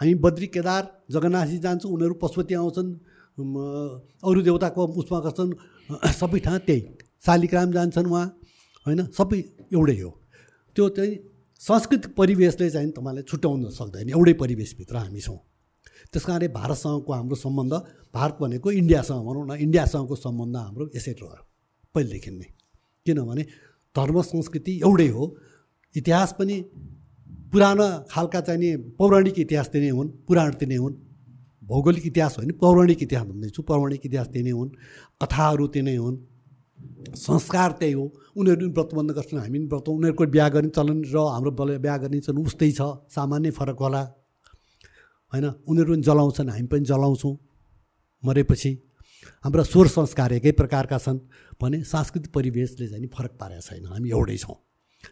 हामी 0.00 0.14
बद्री 0.22 0.46
केदार 0.54 0.82
जगन्नाथजी 1.10 1.58
जान्छौँ 1.58 1.90
उनीहरू 1.92 2.14
पशुपति 2.22 2.54
आउँछन् 2.54 2.90
अरू 4.22 4.40
देउताको 4.42 4.86
उसमा 5.00 5.18
गर्छन् 5.20 5.52
सबै 5.90 6.38
ठाउँ 6.38 6.58
त्यही। 6.58 6.80
शालिग्राम 7.26 7.72
जान्छन् 7.72 8.06
उहाँ 8.06 8.26
होइन? 8.86 9.00
सबै 9.10 9.38
एउटै 9.72 9.98
हो। 10.00 10.10
त्यो 10.76 10.88
चाहिँ 10.88 11.14
सांस्कृतिक 11.60 12.14
परिवेशले 12.14 12.70
चाहिँ 12.70 12.90
तपाईँलाई 12.90 13.22
छुट्याउन 13.22 13.70
सक्दैन। 13.70 14.08
एउटै 14.10 14.32
परिवेशभित्र 14.32 14.96
हामी 14.96 15.20
छौँ। 15.20 15.38
त्यस 16.12 16.24
कारणले 16.24 16.48
भारतसँगको 16.48 17.12
हाम्रो 17.12 17.36
सम्बन्ध 17.36 17.72
भारत 18.14 18.36
भनेको 18.40 18.70
इन्डियासँग 18.70 19.22
भनौँ 19.26 19.46
न 19.46 19.52
इन्डियासँगको 19.60 20.14
सम्बन्ध 20.16 20.56
हाम्रो 20.56 20.90
यसरी 20.96 21.14
रह्यो। 21.22 21.44
पहिलेदेखि 21.94 22.30
नै। 22.30 22.46
किनभने 23.06 23.42
धर्म 23.96 24.22
संस्कृति 24.22 24.72
एउटै 24.84 25.08
हो। 25.08 25.24
इतिहास 25.94 26.34
पनि 26.38 26.56
पुरानो 27.52 27.86
खालका 28.10 28.40
चाहिँ 28.40 28.60
नि 28.60 28.70
पौराणिक 28.98 29.38
इतिहास 29.38 29.70
नै 29.74 29.88
हुन् 29.88 30.08
पुराण 30.26 30.50
नै 30.62 30.76
हुन्। 30.76 30.94
भौगोलिक 31.66 32.06
इतिहास 32.06 32.38
होइन 32.38 32.50
पौराणिक 32.62 33.02
इतिहास 33.02 33.26
भन्दैछु 33.26 33.62
पौराणिक 33.62 34.02
इतिहास 34.06 34.28
त्यही 34.28 34.44
नै 34.44 34.50
हुन्। 34.50 34.70
कथाहरू 35.22 35.66
त्यही 35.66 35.84
नै 35.86 35.96
हुन्। 35.96 36.16
संस्कार 37.16 37.70
त्यही 37.80 37.92
हो। 37.92 38.04
उनीहरू 38.36 38.60
पनि 38.60 38.72
व्रतबन्ध 38.76 39.10
गर्छन् 39.10 39.40
हामी 39.40 39.58
पनि 39.58 39.66
व्रत 39.66 39.88
उनीहरूको 39.88 40.24
बिहा 40.26 40.48
गर्ने 40.48 40.70
चलन 40.70 40.98
र 41.04 41.16
हाम्रो 41.34 41.50
बिहा 41.78 41.96
गर्ने 41.96 42.20
चलन 42.20 42.38
उस्तै 42.46 42.70
छ। 42.70 42.80
सामान्य 43.10 43.50
फरक 43.50 43.78
होला। 43.78 44.02
होइन 45.32 45.46
उनीहरू 45.66 45.92
पनि 45.92 46.02
जलाउँछन् 46.02 46.50
हामी 46.50 46.66
पनि 46.66 46.84
जलाउँछौँ 46.84 47.34
मरेपछि। 48.24 48.72
हाम्रा 49.44 49.62
स्वर 49.62 49.86
संस्कार 49.88 50.32
एकै 50.32 50.52
प्रकारका 50.52 50.98
छन् 50.98 51.18
भने 51.62 51.82
सांस्कृतिक 51.84 52.32
परिवेशले 52.32 52.86
चाहिँ 52.88 53.08
फरक 53.08 53.32
पारेको 53.40 53.62
छैन। 53.62 53.86
हामी 53.86 54.08
एउटै 54.10 54.36
छौँ। 54.36 54.56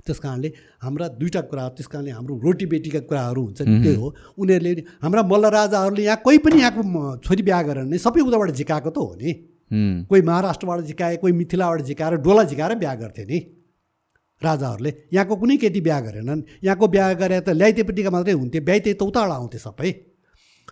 त्यस 0.02 0.18
कारणले 0.18 0.48
हाम्रा 0.82 1.06
दुईवटा 1.18 1.40
कुरा 1.50 1.68
त्यस 1.76 1.86
कारणले 1.86 2.10
हाम्रो 2.10 2.34
रोटी 2.44 2.66
बेटीका 2.66 3.00
कुराहरू 3.08 3.42
हुन्छ 3.44 3.60
त्यही 3.62 3.94
हो। 3.94 4.08
उनीहरूले 4.38 4.72
हाम्रा 5.02 5.22
मल्ल 5.22 5.44
राजाहरूले 5.54 6.02
यहाँ 6.04 6.20
कोही 6.24 6.38
पनि 6.44 6.60
यहाँको 6.60 6.82
छोरी 7.24 7.42
बिहा 7.42 7.62
गरेर 7.62 7.84
नै 7.86 7.98
सबै 7.98 8.20
उताबाट 8.20 8.50
झिकाएको 8.52 8.90
त 8.90 8.98
हो 8.98 9.14
नि। 9.14 9.32
कोही 10.08 10.22
महाराष्ट्रबाट 10.22 10.80
झिकाए 10.84 11.16
कोही 11.22 11.32
मिथिलाबाट 11.32 11.82
झिकाएर 11.82 12.14
डोला 12.22 12.42
झिकाएर 12.44 12.74
बिहा 12.78 12.94
गर्थे 12.94 13.24
नि। 13.24 13.38
राजाहरूले 14.42 14.90
यहाँको 15.12 15.34
कुनै 15.36 15.56
केटी 15.56 15.80
बिहा 15.80 16.00
गरेनन्। 16.00 16.40
यहाँको 16.64 16.88
बिहा 16.88 17.12
गरे 17.16 17.40
त 17.40 17.48
ल्याइतेपट्टिका 17.54 18.10
मात्रै 18.10 18.34
हुन्थे 18.34 18.60
ब्याइते 18.60 18.92
त 18.94 19.02
उताबाट 19.02 19.30
आउँथे 19.30 19.58
सबै। 19.58 19.90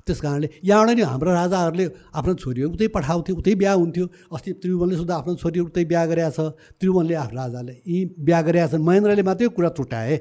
त्यस 0.06 0.20
कारणले 0.20 0.48
यहाँबाट 0.64 0.96
नि 0.96 1.02
हाम्रो 1.02 1.30
राजाहरूले 1.32 1.86
आफ्नो 2.10 2.32
छोरीहरू 2.34 2.70
उतै 2.74 2.86
पठाउँथ्यो 2.90 3.34
उतै 3.38 3.54
बिहा 3.54 3.72
हुन्थ्यो। 3.72 4.06
अस्ति 4.34 4.50
त्रिभुवनले 4.60 4.96
सुधा 4.98 5.14
आफ्नो 5.14 5.32
छोरीहरू 5.38 5.66
उतै 5.70 5.84
बिहा 5.86 6.02
गरेका 6.10 6.30
छ। 6.30 6.40
त्रिभुवनले 6.78 7.14
आफ्नो 7.14 7.38
राजाले 7.38 7.74
यी 7.86 7.98
बिहा 8.18 8.40
गरेका 8.42 8.66
छन्। 8.72 8.82
महेन्द्रले 8.82 9.22
मात्रै 9.22 9.48
कुरा 9.54 9.70
चुटाए 9.78 10.14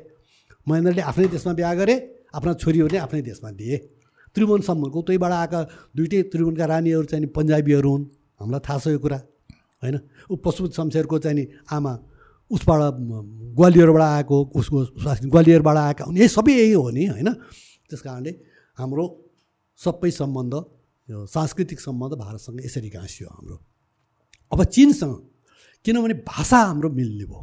महेन्द्रले 0.68 1.02
आफ्नै 1.02 1.28
देशमा 1.34 1.54
बिहा 1.58 1.74
गरे 1.74 1.96
आफ्ना 2.30 2.52
छोरीहरूले 2.62 2.98
आफ्नै 3.06 3.22
देशमा 3.26 3.50
दिए। 3.58 3.78
त्रिभुवनसम्मको 4.36 4.98
उतैबाट 5.02 5.32
आएका 5.34 5.60
दुइटै 5.98 6.20
त्रिभुवनका 6.32 6.66
रानीहरू 6.72 7.06
चाहिँ 7.10 7.28
पन्जाबीहरू 7.36 7.90
हुन्। 7.92 8.04
हामीलाई 8.40 8.62
थाहा 8.62 8.80
छ 8.80 8.86
यो 8.94 9.00
कुरा 9.02 9.18
होइन? 9.82 9.98
ऊ 10.30 10.34
पशुपत 10.46 10.72
शमशेरको 10.78 11.18
चाहिँ 11.26 11.46
आमा 11.68 11.94
उसबाट 12.52 12.82
ग्वालियरबाट 13.58 14.02
आएको 14.02 14.38
उसको 14.56 14.80
ग्वालियरबाट 15.26 15.78
आएका 15.78 16.04
यही 16.14 16.28
सबै 16.28 16.54
यही 16.54 16.74
हो 16.78 16.90
नि 16.94 17.04
होइन? 17.12 17.30
त्यस 17.90 18.02
कारणले 18.06 18.32
हाम्रो 18.78 19.06
सबै 19.82 20.12
सम्बन्ध 20.12 20.54
यो 21.10 21.26
सांस्कृतिक 21.28 21.80
सम्बन्ध 21.80 22.14
भारतसँग 22.24 22.66
यसरी 22.66 22.90
गाँसियो 22.90 23.30
हाम्रो। 23.30 23.58
अब 24.54 24.64
चिनसँग 24.66 25.16
किनभने 25.86 26.14
भाषा 26.28 26.58
हाम्रो 26.58 26.90
मिल्ने 26.90 27.26
भयो। 27.26 27.42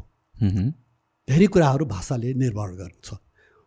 धेरै 1.28 1.46
कुराहरू 1.54 1.84
भाषाले 1.86 2.34
निर्भर 2.34 2.70
गर्छ। 2.80 3.08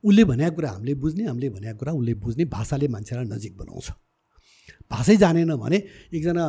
उसले 0.03 0.23
भनेको 0.23 0.55
कुरा 0.55 0.69
हामीले 0.71 0.93
बुझ्ने 1.03 1.23
हामीले 1.27 1.49
भनेको 1.55 1.77
कुरा 1.79 1.91
उसले 1.93 2.13
बुझ्ने 2.23 2.45
भाषाले 2.47 2.87
मान्छेलाई 2.87 3.25
नजिक 3.27 3.53
बनाउँछ। 3.57 3.87
भाषै 4.91 5.15
जानेन 5.17 5.51
भने 5.55 5.77
एकजना 6.15 6.45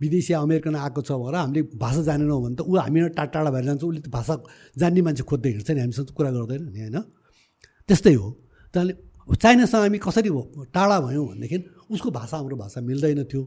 विदेशी 0.00 0.32
अमेरिकन 0.34 0.76
आएको 0.76 1.00
छ 1.02 1.10
भनेर 1.12 1.34
हामीले 1.34 1.62
भाषा 1.74 2.02
जानेनौँ 2.08 2.40
भने 2.42 2.54
त 2.56 2.60
ऊ 2.62 2.72
हामी 2.76 2.98
टाढा 3.18 3.30
टाढा 3.34 3.50
भएर 3.50 3.64
जान्छ। 3.64 3.82
उसले 3.84 4.00
त 4.00 4.08
भाषा 4.08 4.34
जान्ने 4.78 5.00
मान्छे 5.02 5.22
खोज्दै 5.28 5.50
हिँड्छ 5.50 5.70
नि 5.70 5.80
हामीसँग 5.80 6.10
कुरा 6.16 6.30
गर्दैन 6.30 6.62
नि 6.70 6.80
होइन? 6.80 6.98
त्यस्तै 7.88 8.14
हो। 8.14 8.28
चाइनासँग 9.30 9.80
हामी 9.80 9.98
कसरी 9.98 10.30
टाढा 10.74 11.00
भयौँ 11.00 11.26
भनेदेखि 11.28 11.58
उसको 11.90 12.10
भाषा 12.10 12.36
हाम्रो 12.36 12.56
भाषा 12.56 12.80
मिल्दैन 12.80 13.24
थियो। 13.24 13.42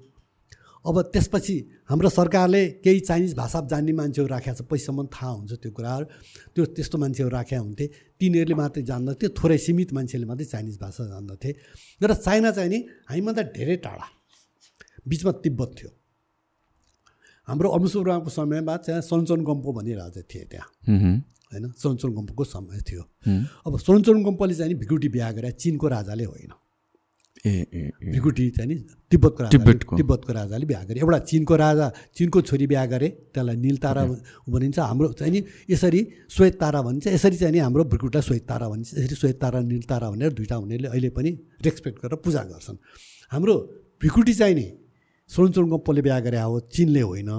अब 0.85 0.95
त्यसपछि 1.13 1.55
हाम्रो 1.89 2.09
सरकारले 2.09 2.61
केही 2.81 2.99
चाइनिज 2.99 3.33
भाषा 3.35 3.59
जान्ने 3.67 3.93
मान्छेहरू 3.93 4.29
राखेको 4.31 4.55
छ 4.55 4.61
पैसासम्म 4.65 5.05
थाहा 5.13 5.31
हुन्छ 5.37 5.53
त्यो 5.61 5.71
कुराहरू। 5.71 6.05
त्यो 6.55 6.63
त्यस्तो 6.75 6.97
मान्छेहरू 6.97 7.29
राखेका 7.29 7.61
हुन्थे। 7.61 7.85
तिनीहरूले 8.19 8.55
मात्रै 8.55 8.83
जान्दथे 8.83 9.25
थोरै 9.37 9.57
सीमित 9.57 9.93
मान्छेले 9.93 10.25
मात्रै 10.25 10.45
चाइनिज 10.47 10.77
भाषा 10.79 11.03
जान्दथे। 11.13 11.49
र 12.01 12.13
चाइना 12.15 12.51
चाहिँ 12.57 12.69
नि 12.69 12.79
हामीभन्दा 13.09 13.43
धेरै 13.53 13.75
टाढा 13.83 14.05
बिचमा 15.07 15.31
तिब्बत 15.43 15.69
थियो। 15.77 15.89
हाम्रो 17.47 17.67
अनुसुराको 17.69 18.29
समयमा 18.29 18.73
त्यहाँ 18.85 19.01
सन्चन 19.01 19.39
गम्पो 19.43 19.69
राजा 19.75 20.21
थिए 20.23 20.43
त्यहाँ। 20.51 20.69
होइन? 21.51 21.71
सन्चन 21.77 22.09
गम्पोको 22.13 22.43
समय 22.45 22.81
थियो। 22.87 23.03
अब 23.67 23.77
सन्चन 23.79 24.23
गम्पोले 24.23 24.55
चाहिँ 24.55 24.73
नि 24.73 24.79
भिकुटी 24.79 25.09
बिहा 25.09 25.31
गरे 25.31 25.51
चिनको 25.53 25.87
राजाले 25.87 26.25
होइन। 26.25 26.51
ए 27.45 27.91
भिकुटी 28.03 28.49
चाहिँ 28.49 28.67
नि 28.69 28.75
तिब्बतको 29.11 29.43
राजा 29.43 29.57
तिब्बतको। 29.95 30.33
राजाले 30.33 30.65
बिहा 30.65 30.83
गरे। 30.83 30.99
एउटा 30.99 31.19
चिनको 31.29 31.55
राजा 31.55 31.91
चिनको 32.17 32.41
छोरी 32.41 32.67
बिहा 32.67 32.85
गरे। 32.85 33.07
त्यसलाई 33.33 33.55
निल 33.55 33.77
तारा 33.77 34.03
भनिन्छ। 34.49 34.79
हाम्रो 34.79 35.11
चाहिँ 35.13 35.31
नि 35.33 35.43
यसरी 35.69 36.01
श्वेत 36.29 36.59
तारा 36.59 36.81
भनिन्छ। 36.81 37.07
यसरी 37.07 37.37
चाहिँ 37.37 37.53
नि 37.53 37.59
हाम्रो 37.59 37.83
भिकुटा 37.93 38.21
श्वेत 38.21 38.43
तारा 38.49 38.69
भनिन्छ। 38.69 38.93
यसरी 38.93 39.15
श्वेत 39.15 39.39
तारा 39.41 39.59
निल 39.61 39.83
तारा 39.85 40.09
भनेर 40.11 40.33
दुइटा 40.33 40.55
हुनेले 40.55 40.87
अहिले 40.87 41.09
पनि 41.09 41.31
रेस्पेक्ट 41.61 41.97
गरेर 42.03 42.19
पूजा 42.25 42.43
गर्छन्। 42.43 42.77
हाम्रो 43.31 43.55
भिकुटी 44.01 44.33
चाहिँ 44.33 44.55
नि 44.55 44.67
सोनचोङको 45.29 45.77
बिहा 46.01 46.19
गरे 46.19 46.39
हो। 46.41 46.59
चिनले 46.73 47.01
होइन। 47.01 47.31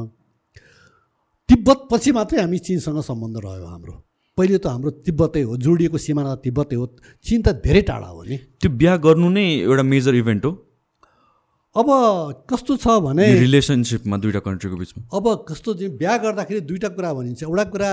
तिब्बत 1.48 1.88
पछि 1.90 2.12
मात्रै 2.12 2.40
हामी 2.40 2.58
चिनसँग 2.58 3.00
सम्बन्ध 3.00 3.36
रह्यो 3.44 3.66
हाम्रो। 3.66 3.94
पहिले 4.38 4.58
त 4.58 4.66
हाम्रो 4.68 4.90
तिब्बतै 5.02 5.42
हो 5.48 5.56
जोडिएको 5.56 5.98
सिमाना 5.98 6.34
तिब्बतै 6.44 6.76
हो 6.76 6.86
चिन 7.24 7.42
त 7.42 7.48
धेरै 7.64 7.82
टाढा 7.88 8.08
हो 8.14 8.22
नि। 8.22 8.36
त्यो 8.60 8.68
बिहा 8.70 8.94
गर्नु 9.00 9.28
नै 9.32 9.44
एउटा 9.64 9.82
मेजर 9.82 10.14
इभेन्ट 10.14 10.44
हो। 10.44 10.52
अब 11.76 11.88
कस्तो 12.50 12.76
छ 12.76 12.86
भने 13.00 13.24
रिलेसनसिपमा 13.40 14.16
दुइटा 14.20 14.40
कन्ट्रीको 14.44 14.76
बिचमा। 14.76 15.00
अब 15.08 15.24
कस्तो 15.48 15.74
चाहिँ 15.74 15.96
बिहा 15.96 16.16
गर्दाखेरि 16.20 16.60
दुइटा 16.68 16.88
कुरा 16.92 17.10
भनिन्छ। 17.16 17.42
एउटा 17.48 17.64
कुरा 17.72 17.90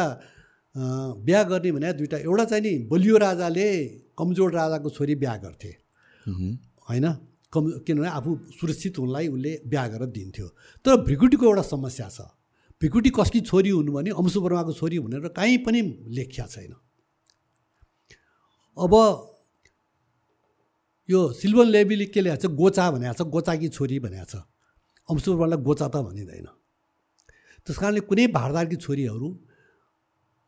बिहा 1.23 1.41
गर्ने 1.47 1.71
भने 1.71 1.93
दुइटा 1.95 2.17
एउटा 2.27 2.43
चाहिँ 2.51 2.63
नि 2.63 2.73
बलियो 2.91 3.15
राजाले 3.17 3.67
कमजोर 4.19 4.49
राजाको 4.51 4.89
छोरी 4.91 5.15
बिहा 5.15 5.35
गर्थे। 5.43 5.71
होइन? 6.87 7.05
कम 7.53 7.63
किनभने 7.87 8.09
आफू 8.19 8.29
सुरक्षित 8.59 8.99
हुनलाई 8.99 9.27
उसले 9.31 9.51
बिहा 9.63 9.87
गरेर 9.87 10.09
दिन्थ्यो। 10.11 10.47
तर 10.83 10.91
भ्रिकुटीको 11.07 11.43
एउटा 11.45 11.63
समस्या 11.71 12.07
छ। 12.11 12.34
भ्रिकुटी 12.81 13.09
कसकी 13.15 13.39
छोरी 13.41 13.69
हुनु 13.69 13.91
भने 13.93 14.09
अंशु 14.11 14.41
वर्माको 14.41 14.73
छोरी 14.73 14.99
भनेर 14.99 15.27
काहीँ 15.31 15.57
पनि 15.65 15.81
लेख्या 16.11 16.45
छैन। 16.45 16.73
अब 18.77 18.93
यो 21.09 21.19
सिल्वन 21.33 21.67
लेबीले 21.67 22.05
के 22.11 22.21
ल्याएको 22.21 22.47
छ? 22.47 22.51
गोचा 22.51 22.85
भनेको 22.91 23.13
छ 23.13 23.21
गोचाकी 23.31 23.67
छोरी 23.69 23.99
भनेको 23.99 24.25
छ। 24.25 24.35
अंशु 25.09 25.27
वर्मालाई 25.33 25.59
गोचा 25.63 25.87
त 25.87 25.95
भनिँदैन। 26.03 26.47
त्यस 27.65 27.77
कारणले 27.77 28.01
कुनै 28.09 28.27
भारदारकी 28.35 28.75
छोरीहरू 28.75 29.27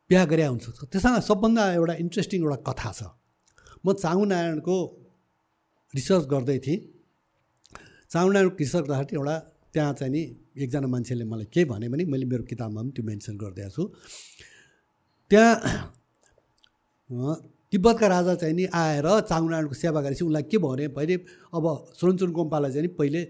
बिहा 0.09 0.23
गरे 0.25 0.45
हुन्छ 0.45 0.65
त्यससँग 0.91 1.19
सबभन्दा 1.23 1.64
एउटा 1.80 1.93
इन्ट्रेस्टिङ 2.03 2.39
एउटा 2.43 2.59
कथा 2.67 2.91
छ। 2.91 3.01
म 3.85 3.93
चाङु 3.93 4.23
नारायणको 4.27 4.75
रिसर्च 5.93 6.23
गर्दै 6.27 6.59
थिएँ। 6.65 6.80
चामुण्डा 8.11 8.39
कृषक 8.56 8.83
राहट 8.89 9.09
एउटा 9.14 9.35
त्यहाँ 9.73 9.93
चाहिँ 9.99 10.11
नि 10.11 10.23
एकजना 10.64 10.88
मान्छेले 10.88 11.26
मलाई 11.26 11.48
के 11.53 11.61
भने 11.66 11.90
भने 11.90 12.03
मैले 12.06 12.26
मेरो 12.26 12.44
किताबमा 12.50 12.82
पनि 12.82 12.92
त्यो 12.95 13.03
मेन्सन 13.06 13.36
गरिदिएको 13.38 13.72
छु। 13.76 13.84
त्यहाँ 15.32 15.53
तिब्बतका 17.72 18.08
राजा 18.08 18.34
चाहिँ 18.42 18.56
नि 18.56 18.66
आएर 18.74 19.08
चामुनारायणको 19.30 19.76
सेवा 19.76 20.02
गरेपछि 20.02 20.24
उसलाई 20.26 20.44
के 20.52 20.58
भने 20.58 20.88
पहिले 20.98 21.16
अब 21.53 21.66
सोनचुन 22.00 22.32
गोम्पालाई 22.32 22.72
चाहिँ 22.72 22.88
नि 22.88 22.92
पहिले 22.95 23.22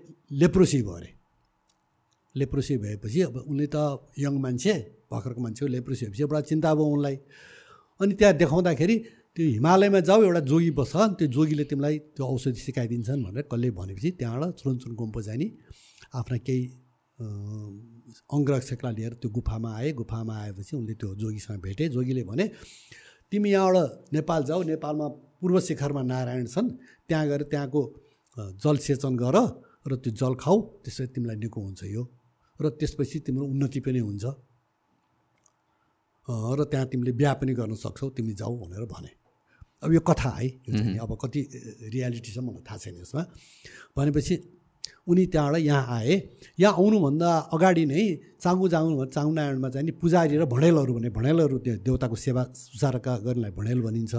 लेप्रोसी 0.41 0.81
भयो 0.81 0.93
अरे 0.93 1.11
लेप्रोसी 2.35 2.77
भएपछि 2.77 3.21
अब 3.21 3.35
उनले 3.49 3.67
त 3.73 3.77
यङ 4.19 4.33
मान्छे 4.39 4.73
भर्खरको 5.11 5.41
मान्छे 5.41 5.61
हो 5.65 5.69
लेप्रोसी 5.73 6.05
भएपछि 6.05 6.21
एउटा 6.23 6.41
चिन्ता 6.49 6.69
भयो 6.75 6.85
उनलाई। 6.95 7.15
अनि 7.99 8.13
त्यहाँ 8.13 8.33
देखाउँदाखेरि 8.37 8.95
त्यो 9.35 9.45
हिमालयमा 9.47 9.99
जाऊ 10.05 10.19
एउटा 10.23 10.41
जोगी 10.49 10.71
बस्छ 10.77 10.93
त्यो 11.17 11.27
जोगीले 11.33 11.63
तिमीलाई 11.69 11.95
त्यो 12.13 12.25
औषधि 12.25 12.61
सिकाइदिन्छन् 12.61 13.23
भनेर 13.25 13.43
कसले 13.51 13.69
भनेपछि 13.73 14.09
त्यहाँबाट 14.21 14.53
चुरुन 14.59 14.93
गुम्पो 15.01 15.21
जाने 15.21 15.47
आफ्ना 16.13 16.37
केही 16.45 16.63
अङ्गरक्षकलाई 17.17 18.93
लिएर 18.95 19.13
त्यो 19.21 19.29
गुफामा 19.31 19.69
आए। 19.77 19.91
गुफामा 19.93 20.33
आएपछि 20.37 20.73
उनले 20.77 20.93
त्यो 21.01 21.15
जोगीसँग 21.17 21.61
भेटे। 21.61 21.89
जोगीले 21.95 22.23
भने 22.23 22.45
तिमी 23.31 23.49
यहाँबाट 23.51 24.13
नेपाल 24.13 24.41
जाऊ। 24.49 24.63
नेपालमा 24.63 25.07
पूर्व 25.41 25.59
शिखरमा 25.59 26.01
नारायण 26.01 26.45
छन्। 26.45 26.67
त्यहाँ 27.07 27.25
गएर 27.27 27.41
त्यहाँको 27.51 27.81
जल 28.63 28.77
सेचन 28.77 29.13
गर 29.17 29.37
र 29.87 29.95
त्यो 30.03 30.11
जल 30.13 30.33
खाऊ। 30.35 30.57
त्यसरी 30.83 31.07
तिमीलाई 31.15 31.37
निको 31.41 31.59
हुन्छ 31.61 31.83
यो। 31.89 32.03
र 32.59 32.69
त्यसपछि 32.79 33.19
तिम्रो 33.25 33.45
उन्नति 33.45 33.79
पनि 33.85 33.99
हुन्छ। 33.99 34.25
र 36.27 36.59
त्यहाँ 36.71 36.85
तिमीले 36.91 37.11
बिहा 37.17 37.33
पनि 37.39 37.53
गर्न 37.53 37.73
सक्छौ। 37.75 38.09
तिमी 38.13 38.33
जाऊ 38.33 38.53
भनेर 38.61 38.85
भने। 38.85 39.11
अब 39.83 39.93
यो 39.93 40.01
कथा 40.01 40.29
है। 40.37 40.47
यो 40.69 41.01
अब 41.05 41.11
कति 41.21 41.39
रियालिटी 41.93 42.31
छ 42.33 42.37
मलाई 42.41 42.63
थाहा 42.67 42.77
छैन 42.77 42.95
यसमा। 43.01 43.23
भनेपछि 43.97 44.35
उनी 45.07 45.23
त्यहाँबाट 45.33 45.61
यहाँ 45.61 45.83
आए। 45.97 46.13
यहाँ 46.59 46.73
आउनुभन्दा 46.73 47.29
अगाडि 47.55 47.83
नै 47.87 48.03
चाङ्गु 48.43 48.65
चाङ्गु 48.67 49.33
नारायणमा 49.33 49.69
चाहिँ 49.73 49.85
नि 49.87 49.93
पुजारी 50.01 50.35
र 50.37 50.45
भणेलहरू 50.45 50.91
भने 50.97 51.09
भणेलहरू 51.15 51.57
त्यो 51.63 51.75
देउताको 51.87 52.15
सेवा 52.15 52.41
सुसारका 52.53 53.13
गर्नेलाई 53.25 53.51
भणेल 53.59 53.79
भनिन्छ 53.87 54.13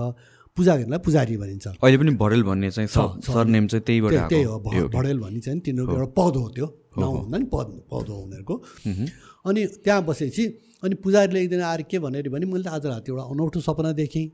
पुजारीहरूलाई 0.57 1.01
पुजारी 1.07 1.37
भनिन्छ। 1.39 1.67
अहिले 1.79 1.97
पनि 2.03 2.13
भरेल 2.19 2.43
भन्ने 2.43 2.69
चाहिँ। 2.75 2.89
सरनेम 3.23 3.65
चाहिँ 3.71 3.85
त्यहीबाट 3.87 4.13
त्यही 4.33 4.45
हो 4.49 4.59
भडेल 4.91 5.19
भन्ने 5.23 5.41
चाहिँ 5.47 5.61
तिनीहरूको 5.63 5.95
एउटा 5.95 6.11
पद 6.19 6.35
हो 6.41 6.47
त्यो 6.57 6.67
नाउँ 6.99 7.15
भन्दा 7.23 7.37
नि 7.39 7.47
पद 7.55 7.69
पद 7.91 8.07
हो 8.11 8.17
उनीहरूको। 8.27 8.55
अनि 9.47 9.61
त्यहाँ 9.85 10.03
बसेपछि 10.09 10.45
अनि 10.83 10.95
पुजारीले 11.05 11.39
एकदिन 11.43 11.63
आएर 11.63 11.83
के 11.91 11.99
भनेर 12.03 12.27
भने 12.35 12.47
मैले 12.51 12.69
आज 12.75 12.87
राति 12.91 13.13
एउटा 13.13 13.23
अनौठो 13.23 13.61
सपना 13.61 13.93
देखेँ। 14.03 14.27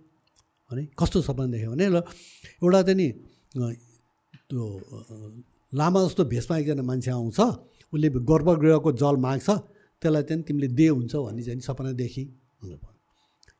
भने 0.70 0.82
कस्तो 0.96 1.20
सपना 1.28 1.46
देखेँ? 1.52 1.68
भने 1.76 1.84
ल 1.92 1.96
एउटा 2.64 2.80
चाहिँ 2.88 2.96
नि 2.96 3.08
त्यो 4.48 4.64
लामा 5.74 5.98
जस्तो 6.04 6.22
भेषमा 6.32 6.54
एकजना 6.58 6.82
मान्छे 6.82 7.10
आउँछ 7.10 7.40
उसले 7.92 8.08
गर्भगृहको 8.30 8.90
जल 9.02 9.16
माग्छ 9.26 9.48
त्यसलाई 10.02 10.22
चाहिँ 10.28 10.42
तिमीले 10.42 10.68
दे 10.78 10.86
हुन्छ 10.88 11.14
भन्ने 11.16 11.42
चाहिँ 11.42 11.60
सपना 11.60 11.92
देखेँ 12.02 12.26
भनेर 12.60 12.78
भन्यो 12.84 12.92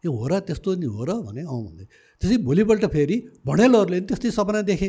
ए 0.05 0.09
हो 0.13 0.27
र 0.29 0.33
त्यस्तो 0.47 0.71
नि 0.81 0.87
हो 0.87 1.05
र 1.05 1.11
भने 1.27 1.43
अँ 1.43 1.61
भन्दै। 1.65 1.85
त्यसै 2.23 2.37
भोलिपल्ट 2.45 2.85
फेरि 2.95 3.17
भणेलहरूले 3.47 3.99
पनि 4.01 4.07
त्यस्तै 4.09 4.31
सपना 4.31 4.61
देखे। 4.69 4.89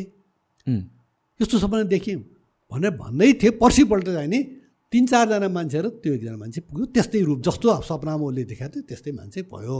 यस्तो 1.40 1.56
सपना 1.58 1.82
देख्यौँ। 1.88 2.20
भनेर 2.72 2.90
भन्दै 3.00 3.32
थिएँ 3.40 3.52
पर्सिपल्ट 3.62 4.06
चाहिँ 4.06 4.28
नि 4.28 4.40
तिन 4.92 5.06
चारजना 5.06 5.48
मान्छेहरू 5.48 5.88
त्यो 6.02 6.12
एकजना 6.14 6.36
मान्छे 6.36 6.60
पुग्यो। 6.68 6.84
त्यस्तै 6.94 7.20
रूप 7.28 7.38
जस्तो 7.48 7.66
अब 7.68 7.82
सपनामा 7.88 8.24
उसले 8.28 8.44
देखाएको 8.44 8.72
थियो 8.74 8.84
त्यस्तै 8.88 9.12
मान्छे 9.18 9.40
भयो। 9.52 9.78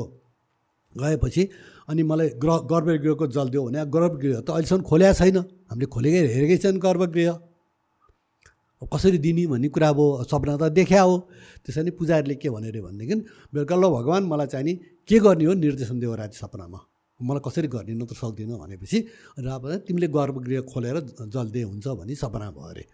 गएपछि 0.94 1.42
अनि 1.88 2.02
मलाई 2.02 2.28
ग्रह 2.42 2.56
गर्भगृहको 2.70 3.26
जल 3.26 3.48
दियो 3.50 3.62
भने 3.66 3.84
गर्भगृह 3.90 4.40
त 4.40 4.48
अहिलेसम्म 4.50 4.82
खोल्या 4.82 5.12
छैन। 5.12 5.38
हामीले 5.70 5.86
खोलेकै 5.86 6.20
हेरेकै 6.34 6.56
छैन 6.62 6.76
गर्भगृह। 6.78 7.34
कसरी 8.82 9.18
दिने 9.18 9.44
भन्ने 9.48 9.68
कुरा 9.72 9.88
अब 9.88 10.00
सपना 10.30 10.56
त 10.56 10.62
देखा 10.72 11.00
हो। 11.00 11.14
त्यसै 11.64 11.82
नै 11.82 11.90
पुजारीले 11.96 12.34
के 12.36 12.48
भन्यो 12.52 12.70
अरे 12.70 12.80
भनेदेखि 12.86 13.14
बेलुका 13.52 13.76
ल 13.76 13.84
भगवान् 13.96 14.24
मलाई 14.28 14.46
चाहिँ 14.52 14.64
नि 14.66 14.72
के 15.08 15.16
गर्ने 15.24 15.44
हो 15.48 15.52
निर्देशन 15.56 15.96
दियो 16.00 16.14
राति 16.14 16.36
सपनामा। 16.36 16.80
मलाई 17.20 17.40
कसरी 17.40 17.68
गर्ने 17.72 17.92
न 17.96 18.04
त 18.04 18.12
सक्दिनँ 18.12 18.60
भनेपछि 18.60 18.98
र 19.40 19.48
तिमीले 19.88 20.08
गर्भगृह 20.12 20.60
खोलेर 20.68 20.96
जल 21.32 21.46
दिए 21.54 21.64
हुन्छ 21.64 21.86
भने 21.96 22.14
सपना 22.14 22.52
भयो 22.52 22.68
अरे। 22.68 22.84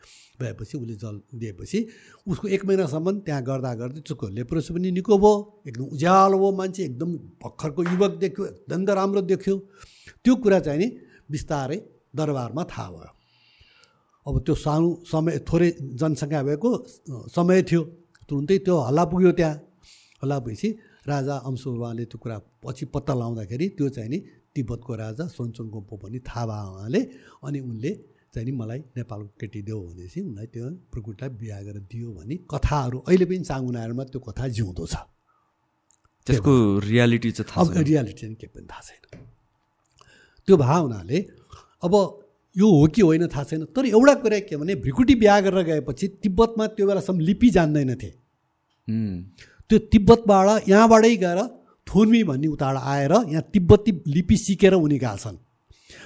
भएपछि 0.41 0.78
उसले 0.78 0.94
जल 0.97 1.20
दिएपछि 1.35 1.78
उसको 2.27 2.49
एक 2.49 2.65
महिनासम्म 2.67 3.19
त्यहाँ 3.27 3.43
गर्दा 3.43 3.73
गर्दै 3.75 4.01
चुको 4.01 4.28
लेप्रोसी 4.28 4.75
पनि 4.75 4.91
निको 4.91 5.19
भयो। 5.19 5.33
एकदम 5.69 5.85
उज्यालो 5.94 6.36
भयो 6.39 6.51
मान्छे 6.57 6.83
एकदम 6.85 7.11
भर्खरको 7.43 7.83
युवक 7.83 8.12
देख्यो 8.23 8.43
एकदम 8.47 8.81
राम्रो 8.91 9.20
देख्यो। 9.33 9.57
त्यो 10.25 10.33
कुरा 10.43 10.59
चाहिँ 10.67 10.78
नि 10.78 10.89
बिस्तारै 11.31 11.78
दरबारमा 12.17 12.62
थाहा 12.73 12.89
भयो। 12.91 13.11
अब 14.27 14.35
त्यो 14.47 14.55
सानो 14.55 14.89
समय 15.07 15.39
थोरै 15.49 15.69
जनसङ्ख्या 16.01 16.43
भएको 16.49 16.70
समय 17.35 17.62
थियो। 17.69 17.83
तुरुन्तै 18.28 18.59
त्यो 18.67 18.75
हल्ला 18.89 19.05
पुग्यो 19.11 19.33
त्यहाँ। 19.39 19.55
हल्ला 20.23 20.39
पुगेपछि 20.39 20.69
राजा 21.02 21.35
अंशुवाले 21.49 22.05
त्यो 22.11 22.19
कुरा 22.23 22.36
पछि 22.62 22.85
पत्ता 22.94 23.12
लगाउँदाखेरि 23.15 23.67
त्यो 23.77 23.89
चाहिँ 23.89 24.11
नि 24.11 24.19
तिब्बतको 24.55 24.93
राजा 24.94 25.25
सोनचोङको 25.27 25.94
पनि 26.02 26.19
थाहा 26.23 26.44
भयो 26.47 26.70
उहाँले। 26.73 27.01
अनि 27.43 27.59
उनले 27.61 27.91
चाहिँ 28.35 28.47
नि 28.47 28.52
मलाई 28.57 28.78
नेपालको 28.97 29.33
केटी 29.41 29.61
देऊ 29.62 29.81
भनेपछि 29.86 30.20
उनलाई 30.23 30.47
त्यो 30.52 30.70
प्रकुटलाई 30.93 31.31
बिहा 31.41 31.61
गरेर 31.62 31.83
दियो 31.93 32.09
भने 32.12 32.36
कथाहरू 32.51 32.99
अहिले 33.09 33.25
पनि 33.28 33.44
चाङ्गुनाहरूमा 33.44 34.05
त्यो 34.12 34.20
कथा 34.28 34.49
जिउँदो 34.57 34.86
छ। 34.86 34.97
त्यसको 36.27 36.52
रियालिटी 36.81 37.31
चाहिँ 37.33 37.49
थाहा 37.51 37.61
अब 37.61 37.85
रियालिटी 37.89 38.20
चाहिँ 38.20 38.36
केही 38.41 38.52
पनि 38.55 38.67
थाहा 38.73 38.83
छैन। 38.89 39.02
त्यो 40.49 40.57
भए 40.57 40.78
हुनाले 40.81 41.19
अब 41.85 41.94
यो 42.57 42.67
हो 42.70 42.86
कि 42.94 43.02
होइन 43.02 43.27
थाहा 43.28 43.44
छैन 43.44 43.65
तर 43.77 43.85
एउटा 43.86 44.15
कुरा 44.25 44.39
के 44.49 44.57
भने 44.57 44.75
भ्रिकुटी 44.81 45.15
बिहा 45.20 45.41
गरेर 45.44 45.65
गएपछि 45.69 46.09
तिब्बतमा 46.23 46.67
त्यो 46.77 46.86
बेलासम्म 46.86 47.19
लिपि 47.20 47.49
जान्दैनथे। 47.51 48.11
त्यो 49.69 49.78
तिब्बतबाट 49.93 50.69
यहाँबाटै 50.69 51.17
गएर 51.17 51.41
थुर्मी 51.86 52.23
भन्ने 52.25 52.49
उताबाट 52.49 52.77
आएर 52.97 53.12
यहाँ 53.12 53.44
तिब्बती 53.52 53.93
लिपि 54.09 54.36
सिकेर 54.39 54.75
उनी 54.75 54.99
गएका 54.99 55.17
छन् 55.17 55.36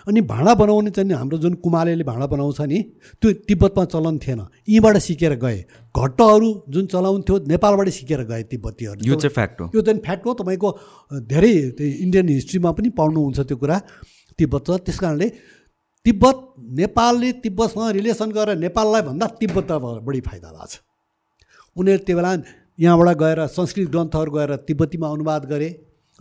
अनि 0.06 0.20
भाँडा 0.22 0.54
बनाउने 0.54 0.90
चाहिँ 0.90 1.12
हाम्रो 1.12 1.38
जुन 1.38 1.54
कुमालेले 1.58 2.04
भाँडा 2.04 2.26
बनाउँछ 2.26 2.60
नि 2.62 2.78
त्यो 3.18 3.32
तिब्बतमा 3.42 3.84
चलन 3.84 4.18
थिएन। 4.18 4.40
यहीँबाट 4.68 4.96
सिकेर 5.02 5.34
गए। 5.36 5.58
घट्टहरू 5.92 6.48
जुन 6.68 6.86
चलाउँथ्यो 6.86 7.38
नेपालबाट 7.48 7.88
सिकेर 7.88 8.22
गए 8.24 8.42
तिब्बतीहरू। 8.46 9.02
यो 9.02 9.14
चाहिँ 9.14 9.34
फ्याक्ट 9.34 9.60
हो। 9.60 9.70
यो 9.74 9.82
चाहिँ 9.82 10.00
फ्याक्ट 10.00 10.26
हो। 10.26 10.34
तपाईँको 10.34 10.70
धेरै 11.26 11.52
इन्डियन 12.04 12.28
हिस्ट्रीमा 12.28 12.70
पनि 12.70 12.88
पाउनुहुन्छ 12.94 13.40
त्यो 13.40 13.56
कुरा 13.56 13.76
तिब्बत 14.38 14.62
छ। 14.66 14.70
त्यस 14.86 14.98
कारणले 14.98 15.28
तिब्बत 16.06 16.36
नेपालले 16.78 17.32
तिब्बतसँग 17.42 17.90
रिलेसन 17.98 18.30
गरेर 18.30 18.56
नेपाललाई 18.58 19.02
भन्दा 19.02 19.26
तिब्बतलाई 19.42 20.00
बढी 20.06 20.20
फाइदा 20.22 20.48
भएको 20.48 20.66
छ। 20.70 20.74
उनीहरू 21.76 22.02
त्यो 22.06 22.16
बेला 22.16 22.30
यहाँबाट 22.78 23.16
गएर 23.18 23.40
संस्कृत 23.50 23.88
ग्रन्थहरू 23.90 24.30
गएर 24.30 24.50
तिब्बतीमा 24.70 25.06
अनुवाद 25.08 25.44
गरे। 25.50 25.68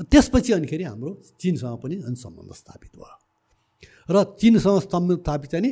त्यसपछि 0.01 0.51
अनिखेरि 0.53 0.83
हाम्रो 0.83 1.11
चिनसँग 1.39 1.77
पनि 1.83 1.95
अनि 2.01 2.15
सम्बन्ध 2.15 2.51
स्थापित 2.51 2.91
भयो। 2.97 3.24
र 4.09 4.23
चिनसँग 4.39 4.79
स्थापित 4.81 5.49
चाहिँ 5.51 5.63
नि 5.65 5.71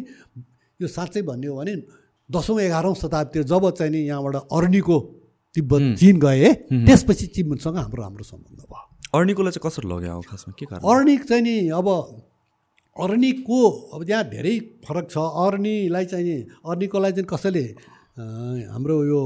यो 0.80 0.88
साँच्चै 0.88 1.22
भन्ने 1.22 1.48
हो 1.48 1.56
भने 1.58 1.76
दसौँ 2.30 2.60
एघारौँ 2.62 2.96
शताब्दीतिर 2.96 3.44
जब 3.44 3.70
चाहिँ 3.78 3.92
नि 3.92 4.00
यहाँबाट 4.08 4.36
अर्नीको 4.52 4.98
तिब्बत 5.56 5.82
चिन 6.00 6.20
गए 6.20 6.54
त्यसपछि 6.88 7.26
चिनसँग 7.36 7.78
हाम्रो 7.78 8.02
राम्रो 8.02 8.24
सम्बन्ध 8.24 8.60
भयो। 8.66 8.90
अर्निकोलाई 9.14 9.52
चाहिँ 9.52 9.64
कसरी 9.70 9.86
लग्यो 9.86 10.18
अब 10.18 10.24
खासमा? 10.26 10.54
के 10.58 10.66
कारण? 10.66 10.82
अर्निक 10.82 11.24
चाहिँ 11.30 11.44
नि 11.44 11.70
अब 11.70 11.88
अर्निकको 12.96 13.60
अब 13.94 14.04
त्यहाँ 14.06 14.24
धेरै 14.30 14.56
फरक 14.86 15.06
छ। 15.12 15.18
अर्नीलाई 15.18 16.06
चाहिँ 16.06 16.26
नि 16.26 16.38
अर्निकोलाई 16.66 17.12
चाहिँ 17.12 17.28
कसैले 17.30 17.66
हाम्रो 18.74 18.96
यो 19.06 19.20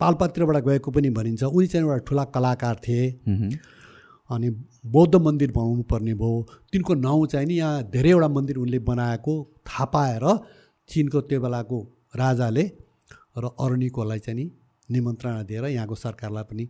पालपात्रबाट 0.00 0.56
गएको 0.64 0.90
पनि 0.90 1.10
भनिन्छ। 1.16 1.42
उनी 1.44 1.66
चाहिँ 1.66 1.86
एउटा 1.86 2.04
ठुला 2.04 2.24
कलाकार 2.36 2.76
थिए। 2.84 3.04
अनि 4.30 4.50
बौद्ध 4.86 5.14
मन्दिर 5.16 5.50
बनाउनु 5.52 5.82
पर्ने 5.84 6.14
भयो। 6.14 6.46
तिनको 6.72 6.94
नाउँ 6.96 7.26
चाहिँ 7.26 7.46
नि 7.46 7.54
यहाँ 7.54 7.82
धेरैवटा 7.90 8.28
मन्दिर 8.28 8.56
उनले 8.56 8.78
बनाएको 8.88 9.34
थाहा 9.66 9.84
पाएर 9.94 10.24
चिनको 10.90 11.20
त्यो 11.28 11.40
बेलाको 11.40 11.78
राजाले 12.16 12.64
र 13.38 13.44
अर्निकोलाई 13.60 14.18
चाहिँ 14.18 14.38
नि 14.38 14.50
निमन्त्रणा 14.88 15.42
दिएर 15.42 15.64
यहाँको 15.66 15.94
सरकारलाई 15.94 16.44
पनि 16.50 16.64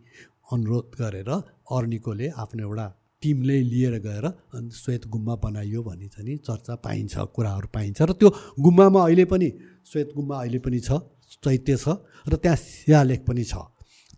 अनुरोध 0.52 0.90
गरेर 1.00 1.30
अर्निकोले 1.30 2.28
आफ्नो 2.42 2.62
एउटा 2.62 2.86
टिमले 3.22 3.56
लिएर 3.62 3.98
गएर 4.04 4.24
अनि 4.26 4.70
श्वेत 4.70 5.06
गुम्बा 5.08 5.34
बनाइयो 5.44 5.82
भन्ने 5.82 6.08
चाहिँ 6.08 6.28
नि 6.28 6.36
चर्चा 6.46 6.74
पाइन्छ 6.84 7.14
कुराहरू 7.34 7.68
पाइन्छ। 7.74 8.02
र 8.02 8.12
त्यो 8.12 8.28
गुम्बामा 8.60 9.00
अहिले 9.04 9.24
पनि 9.24 9.48
श्वेत 9.92 10.12
गुम्बा 10.16 10.36
अहिले 10.40 10.58
पनि 10.58 10.80
छ 10.80 11.00
चैत्य 11.44 11.76
छ 11.76 11.88
र 12.28 12.36
त्यहाँ 12.36 12.56
शिलालेख 12.56 13.24
पनि 13.28 13.44
छ। 13.44 13.54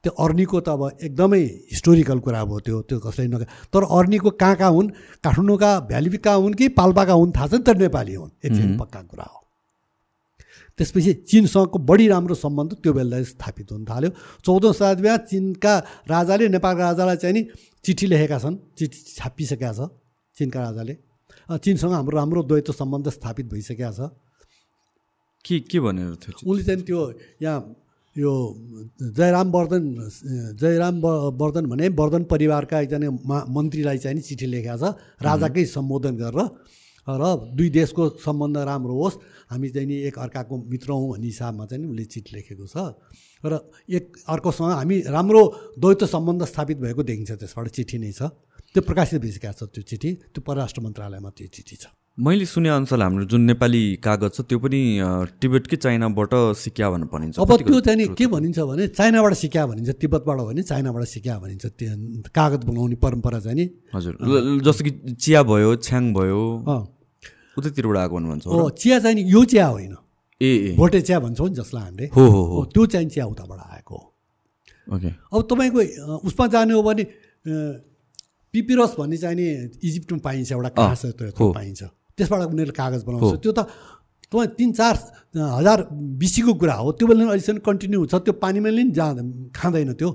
त्यो 0.07 0.15
अर्नीको 0.23 0.59
त 0.63 0.69
अब 0.71 0.83
एकदमै 1.03 1.43
हिस्टोरिकल 1.75 2.19
कुरा 2.23 2.45
भयो 2.47 2.59
त्यो 2.63 2.77
त्यो 2.87 2.99
कसैले 3.03 3.29
नगा 3.35 3.47
तर 3.75 3.83
अर्नीको 3.91 4.31
कहाँ 4.39 4.57
कहाँ 4.57 4.71
हुन्? 4.71 4.89
काठमाडौँका 5.19 5.71
भ्यालीका 5.91 6.33
हुन् 6.33 6.55
कि 6.55 6.69
पाल्पाका 6.79 7.15
हुन्? 7.19 7.33
थाहा 7.35 7.47
छैन 7.51 7.63
तर 7.67 7.77
नेपाली 7.77 8.15
हुन्। 8.15 8.31
चाहिँ 8.47 8.79
पक्का 8.79 9.03
कुरा 9.11 9.27
हो। 9.27 9.39
त्यसपछि 10.79 11.13
चिनसँगको 11.27 11.79
बढी 11.91 12.07
राम्रो 12.07 12.35
सम्बन्ध 12.37 12.73
त्यो 12.87 12.93
बेला 12.93 13.23
स्थापित 13.35 13.73
हुन 13.73 13.83
थाल्यो। 13.85 14.11
चौधौँ 14.47 14.73
शताब्दीमा 14.73 15.17
चिनका 15.27 15.75
राजाले 16.07 16.49
नेपालका 16.55 16.83
राजालाई 16.87 17.17
चाहिँ 17.17 17.35
नि 17.35 17.43
चिठी 17.83 18.07
लेखेका 18.07 18.39
छन्। 18.39 18.57
चिठी 18.79 18.99
छापिसकेका 19.17 19.73
छ 19.73 19.91
चिनका 20.37 20.61
राजाले। 20.63 20.95
चिनसँग 21.59 21.93
हाम्रो 21.93 22.15
राम्रो 22.15 22.43
द्वैत 22.47 22.71
सम्बन्ध 22.71 23.11
स्थापित 23.11 23.47
भइसकेका 23.51 23.91
छ। 23.91 24.15
के 25.45 25.59
के 25.67 25.79
भनेर 25.81 26.15
थियो 26.23 26.47
उनले 26.47 26.63
चाहिँ 26.63 26.83
त्यो 26.85 27.01
यहाँ 27.43 27.59
यो 28.17 28.33
जयराम 29.13 29.49
वर्धन 29.53 29.85
जयराम 30.57 30.97
वर्धन 31.37 31.65
भने 31.69 31.89
वर्धन 31.93 32.25
परिवारका 32.33 32.81
एकजना 32.81 33.11
मा 33.23 33.39
मन्त्रीलाई 33.49 33.99
चाहिँ 33.99 34.17
नि 34.17 34.23
चिठी 34.25 34.47
लेखेको 34.47 34.77
छ। 34.77 34.85
राजाकै 35.21 35.65
सम्बोधन 35.69 36.15
गरेर 36.17 36.41
र 37.07 37.23
दुई 37.55 37.69
देशको 37.71 38.19
सम्बन्ध 38.19 38.57
राम्रो 38.67 38.95
होस् 38.99 39.17
हामी 39.53 39.69
चाहिँ 39.71 39.89
नि 39.89 39.97
एक 40.11 40.19
अर्काको 40.19 40.55
मित्र 40.67 40.91
हौँ 40.91 41.09
भन्ने 41.13 41.27
हिसाबमा 41.27 41.65
चाहिँ 41.71 41.81
नि 41.85 41.89
उसले 41.93 42.05
चिठी 42.05 42.31
लेखेको 42.37 42.67
छ। 42.67 42.77
र 43.47 43.53
एक 43.87 44.05
अर्कोसँग 44.27 44.73
हामी 44.75 44.97
राम्रो 45.07 45.43
द्वैत 45.79 46.03
सम्बन्ध 46.11 46.45
स्थापित 46.51 46.77
भएको 46.83 47.03
देखिन्छ 47.07 47.33
त्यसबाट 47.39 47.69
चिठी 47.69 47.99
नै 48.03 48.11
छ। 48.11 48.33
त्यो 48.75 48.83
प्रकाशित 48.83 49.23
भइसकेको 49.23 49.55
छ 49.55 49.71
त्यो 49.71 49.83
चिठी। 49.87 50.11
त्यो 50.35 50.41
परराष्ट्र 50.43 50.81
मन्त्रालयमा 50.83 51.31
त्यो 51.31 51.47
चिठी 51.47 51.77
छ। 51.79 51.96
मैले 52.19 52.45
सुने 52.47 52.69
अनुसार 52.69 53.03
हाम्रो 53.03 53.25
जुन 53.29 53.41
नेपाली 53.45 54.01
कागज 54.01 54.31
छ 54.35 54.41
त्यो 54.49 54.59
पनि 54.59 54.81
अ, 54.99 55.37
टिबेट 55.41 55.67
कि 55.69 55.77
चाइनाबाट 55.77 56.33
सिक्या 56.57 56.89
भनेर 56.91 57.09
भनिन्छ। 57.13 57.39
अब 57.45 57.53
त्यो 57.61 57.81
चाहिँ 57.85 58.09
के 58.17 58.27
भनिन्छ 58.27 58.59
भने 58.59 58.87
चाइनाबाट 58.89 59.33
सिक्या 59.37 59.67
भनिन्छ 59.67 59.91
तिब्बतबाट 60.01 60.39
हो 60.41 60.47
भने 60.47 60.63
चाइनाबाट 60.65 61.05
सिक्या 61.05 61.39
भनिन्छ। 61.39 61.67
त्यो 61.77 61.93
कागज 62.33 62.65
बनाउने 62.65 62.97
परम्परा 63.05 63.41
चाहिँ 63.45 63.57
नि। 63.57 63.67
हजुर। 63.95 64.17
जस्तो 64.65 64.85
कि 64.85 64.91
चिया 65.13 65.43
भयो 65.45 65.77
छ्याङ 65.77 66.13
भयो 66.17 66.41
उतैतिरबाट 67.59 67.97
आएको 67.97 68.15
भन्नुहुन्छ 68.17 68.47
हो 68.49 68.69
चिया 68.81 68.99
चाहिँ 69.05 69.25
यो 69.29 69.45
चिया 69.45 69.67
होइन। 69.77 69.95
ए 70.41 70.75
भोटे 70.77 71.01
चिया 71.05 71.19
भन्छौँ 71.21 71.49
नि 71.49 71.55
जसलाई 71.61 71.85
हामीले। 71.85 72.07
हो 72.17 72.25
हो 72.33 72.65
त्यो 72.73 72.87
चाहिँ 72.97 73.09
चिया 73.13 73.27
उताबाट 73.29 73.61
आएको 73.61 73.95
हो। 73.97 74.05
ओके। 74.89 75.11
अब 75.37 75.41
तपाईँको 75.53 75.81
उसमा 76.25 76.47
जाने 76.49 76.73
हो 76.73 76.83
भने 76.83 77.05
पिपिरस 78.55 78.97
भन्ने 78.99 79.17
चाहिँ 79.21 79.37
नि 79.37 79.47
इजिप्टमा 79.85 80.19
पाइन्छ 80.25 80.53
एउटा। 80.53 80.69
त्यो 81.13 81.53
पाइन्छ। 81.53 81.83
त्यसबाट 82.17 82.41
उनीहरूले 82.49 82.77
कागज 82.77 83.03
बनाउँछ। 83.05 83.41
त्यो 83.45 83.53
त 83.53 83.61
तपाईँ 84.27 84.57
तिन 84.59 84.71
चार 84.73 84.95
हजार 85.37 85.79
बिसीको 86.19 86.53
कुरा 86.59 86.75
हो। 86.83 86.93
त्यो 86.99 87.07
बेला 87.07 87.25
अहिलेसम्म 87.31 87.61
कन्टिन्यू 87.63 88.07
छ 88.11 88.15
त्यो 88.25 88.33
पानीमा 88.43 88.71
नि 88.75 88.91
जाँदा 88.91 89.23
खाँदैन 89.55 89.93
त्यो। 89.95 90.11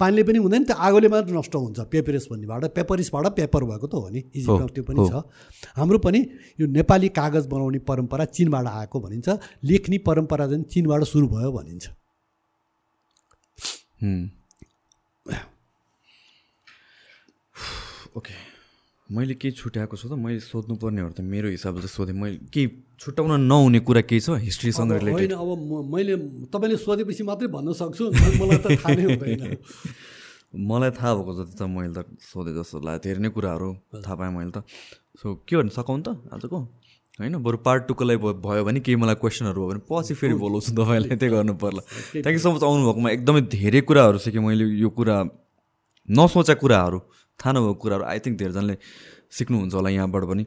पानीले 0.00 0.22
पनि 0.22 0.38
हुँदैन। 0.40 0.64
त्यो 0.64 0.76
आगोले 0.76 1.08
मात्र 1.12 1.32
नष्ट 1.36 1.54
हुन्छ। 1.54 1.78
पेपरेस 1.92 2.24
भन्नेबाट 2.32 2.72
पेपरिसबाट 2.72 3.26
पेपर 3.36 3.62
भएको 3.68 3.86
त 3.86 3.94
हो 4.00 4.08
नि। 4.08 4.20
इजिप्टमा 4.32 4.72
त्यो 4.72 4.84
पनि 4.88 5.00
छ। 5.08 5.12
हाम्रो 5.76 5.98
पनि 6.00 6.20
यो 6.56 6.66
नेपाली 6.72 7.08
कागज 7.12 7.44
बनाउने 7.52 7.78
परम्परा 7.84 8.24
चिनबाट 8.32 8.66
आएको 8.66 8.96
भनिन्छ। 8.96 9.28
लेख्ने 9.60 9.98
परम्परा 10.00 10.44
चाहिँ 10.46 10.64
चिनबाट 10.72 11.04
सुरु 11.04 11.26
भयो 11.28 11.52
भनिन्छ। 11.52 11.84
ओके। 18.16 18.49
मैले 19.10 19.34
केही 19.34 19.52
छुट्याएको 19.58 19.96
छु 19.96 20.06
त 20.08 20.14
मैले 20.14 20.38
सोध्नुपर्नेहरू 20.38 21.10
त 21.10 21.20
मेरो 21.26 21.48
हिसाबले 21.50 21.88
सोधेँ। 21.90 22.14
मैले 22.14 22.36
केही 22.54 22.66
छुट्याउन 22.94 23.42
नहुने 23.42 23.80
कुरा 23.82 24.02
केही 24.06 24.20
छ 24.22 24.38
हिस्ट्रीसँग 24.38 24.92
रिलेटेड 25.02 25.32
अब 25.34 25.50
मैले 25.90 26.14
तपाईँले 26.46 26.76
सोधेपछि 26.78 27.22
मात्रै 27.26 27.48
भन्न 27.50 27.74
सक्छु 27.74 28.04
मलाई 28.38 28.58
त 28.62 28.66
थाहा 28.78 28.94
नै 28.94 29.04
हुँदैन। 29.10 29.58
मलाई 30.70 30.90
थाहा 30.94 31.10
भएको 31.18 31.32
जति 31.42 31.54
त 31.58 31.62
मैले 31.66 31.90
त 31.90 32.06
सोधेँ 32.22 32.54
जस्तो 32.54 32.78
लाग्यो। 32.86 33.02
धेरै 33.02 33.20
नै 33.26 33.30
कुराहरू 33.34 33.68
थाहा 33.98 34.14
पाएँ 34.14 34.30
मैले 34.30 34.52
त। 34.54 34.62
सो 35.18 35.42
के 35.42 35.58
भन्नु 35.58 35.74
सकाउँ 35.74 36.00
त 36.06 36.08
आजको? 36.30 36.58
होइन 37.18 37.34
बरु 37.42 37.58
पार्ट 37.66 37.90
टूको 37.90 38.04
लागि 38.06 38.18
भयो 38.46 38.62
भने 38.62 38.80
केही 38.80 38.96
मलाई 38.96 39.18
क्वेसनहरू 39.18 39.58
भयो 39.58 39.68
भने 39.74 39.82
पछि 39.90 40.14
फेरि 40.14 40.34
बोलाउँछु 40.38 40.70
तपाईँलाई 40.78 41.18
त्यही 41.18 41.30
गर्नु 41.34 41.54
पर्ला। 41.58 41.82
थ्याङ्क 42.14 42.36
यू 42.38 42.42
सो 42.46 42.50
मच 42.54 42.62
आउनुभएकोमा। 42.62 43.10
एकदमै 43.10 43.42
धेरै 43.58 43.80
कुराहरू 43.90 44.18
सिकेँ 44.22 44.42
मैले 44.42 44.64
यो 44.78 44.88
कुरा 44.94 45.16
नसोचेका 46.08 46.60
कुराहरू। 46.62 46.98
थाहा 47.40 47.52
नभएको 47.56 47.74
कुराहरू 47.82 48.04
आई 48.04 48.18
थिङ्क 48.24 48.38
धेरैजनाले 48.38 48.76
सिक्नुहुन्छ 49.30 49.74
होला 49.74 49.90
यहाँबाट 49.90 50.24
पनि। 50.30 50.44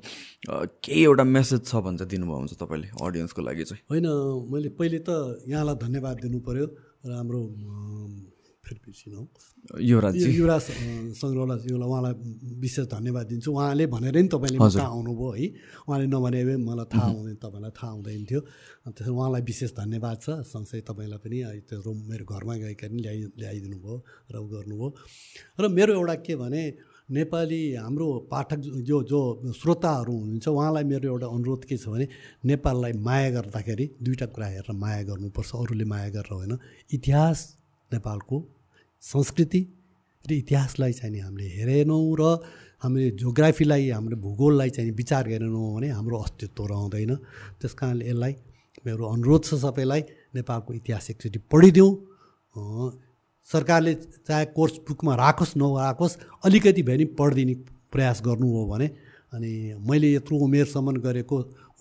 केही 0.83 1.01
एउटा 1.03 1.23
मेसेज 1.23 1.61
छ 1.65 1.75
भने 1.85 1.97
चाहिँ 1.97 2.09
दिनुभयो 2.09 2.37
हुन्छ 2.37 2.53
तपाईँले 2.59 2.87
अडियन्सको 3.01 3.41
लागि 3.41 3.63
चाहिँ? 3.63 3.81
होइन 3.89 4.05
मैले 4.51 4.69
पहिले 4.79 4.99
त 5.07 5.09
यहाँलाई 5.47 5.75
धन्यवाद 5.85 6.15
दिनु 6.23 6.39
पऱ्यो 6.47 6.65
र 7.07 7.11
हाम्रो 7.15 7.41
फेरि 8.63 8.79
बिर्सिनु 8.85 9.21
युवराज 9.83 10.15
युवराज 10.15 10.61
सङ्ग्रहलाई 11.19 11.57
यसलाई 11.67 11.87
उहाँलाई 11.87 12.13
विशेष 12.63 12.85
धन्यवाद 12.95 13.25
दिन्छु। 13.27 13.49
उहाँले 13.51 13.85
भनेर 13.91 14.15
नि 14.23 14.27
तपाईँले 14.31 14.57
कहाँ 14.57 14.87
आउनुभयो 14.87 15.31
है? 15.35 15.47
उहाँले 15.87 16.05
नभने 16.07 16.41
मलाई 16.63 16.87
थाहा 16.93 17.07
हुँदैन 17.11 17.35
तपाईँलाई 17.43 17.71
थाहा 17.75 17.91
हुँदैन 17.91 18.23
थियो। 18.23 18.41
त्यसरी 18.87 19.11
उहाँलाई 19.11 19.41
विशेष 19.51 19.71
धन्यवाद 19.75 20.17
छ। 20.23 20.27
सँगसँगै 20.47 20.81
तपाईँलाई 20.87 21.19
पनि 21.23 21.37
त्यो 21.67 21.79
रुम 21.83 21.97
मेरो 22.09 22.23
घरमा 22.23 22.53
गएका 22.63 22.87
पनि 22.87 23.01
ल्याइ 23.03 23.17
ल्याइदिनु 23.35 23.77
भयो 23.83 23.97
र 24.31 24.35
उ 24.39 24.47
गर्नुभयो। 24.47 24.87
र 25.59 25.63
मेरो 25.67 25.91
एउटा 25.99 26.15
के 26.23 26.35
भने 26.39 26.63
नेपाली 27.03 27.61
हाम्रो 27.83 28.07
पाठक 28.31 28.59
जो 28.87 28.97
जो 29.03 29.19
श्रोताहरू 29.59 30.13
हुनुहुन्छ 30.13 30.47
उहाँलाई 30.47 30.83
मेरो 30.87 31.05
एउटा 31.11 31.27
अनुरोध 31.27 31.63
के 31.67 31.75
छ 31.77 31.91
भने 31.91 32.07
नेपाललाई 32.47 32.93
माया 32.95 33.29
गर्दाखेरि 33.35 33.85
दुईवटा 33.99 34.25
कुरा 34.31 34.47
हेरेर 34.47 34.71
माया 34.71 35.01
गर्नुपर्छ 35.11 35.51
अरूले 35.51 35.85
माया 35.85 36.09
गरेर 36.15 36.31
होइन। 36.31 36.57
इतिहास 36.95 37.39
नेपालको 37.93 38.37
संस्कृति 39.03 39.61
र 40.25 40.31
इतिहासलाई 40.33 40.93
चाहिँ 40.93 41.21
हामीले 41.21 41.47
हेरेनौँ 41.57 42.03
र 42.19 42.23
हामीले 42.83 43.09
जोग्राफीलाई 43.15 43.89
हाम्रो 43.89 44.17
भूगोललाई 44.19 44.69
चाहिँ 44.75 44.91
विचार 44.91 45.23
गरेनौँ 45.29 45.73
भने 45.75 45.87
हाम्रो 45.95 46.17
अस्तित्व 46.19 46.63
रहँदैन। 46.65 47.15
त्यस 47.59 47.73
कारणले 47.79 48.09
यसलाई 48.09 48.33
मेरो 48.85 49.03
अनुरोध 49.07 49.41
छ 49.45 49.55
सबैलाई 49.63 50.01
नेपालको 50.35 50.73
इतिहास 50.73 51.09
एकचोटि 51.11 51.39
पढिदिउँ। 51.51 51.91
सरकारले 53.47 53.93
चाहे 54.27 54.45
कोर्स 54.55 54.75
बुकमा 54.87 55.13
राखोस् 55.15 55.55
नराखोस् 55.57 56.17
अलिकति 56.43 56.81
भए 56.83 56.95
पनि 56.95 57.05
पढिदिने 57.19 57.55
प्रयास 57.91 58.21
गर्नु 58.25 58.47
हो 58.47 58.61
भने 58.67 58.87
अनि 59.33 59.51
मैले 59.79 60.07
यत्रो 60.13 60.35
उमेरसम्म 60.43 60.99
गरेको 61.03 61.35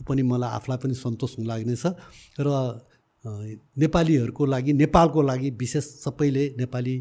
पनि 0.07 0.23
मलाई 0.23 0.50
आफूलाई 0.58 0.78
पनि 0.82 0.94
सन्तोष 0.94 1.32
लाग्नेछ। 1.50 1.84
र 2.39 2.49
नेपालीहरूको 3.25 4.47
लागि 4.47 4.73
नेपालको 4.73 5.23
लागि 5.23 5.51
विशेष 5.62 5.84
सबैले 6.05 6.44
नेपाली 6.59 6.94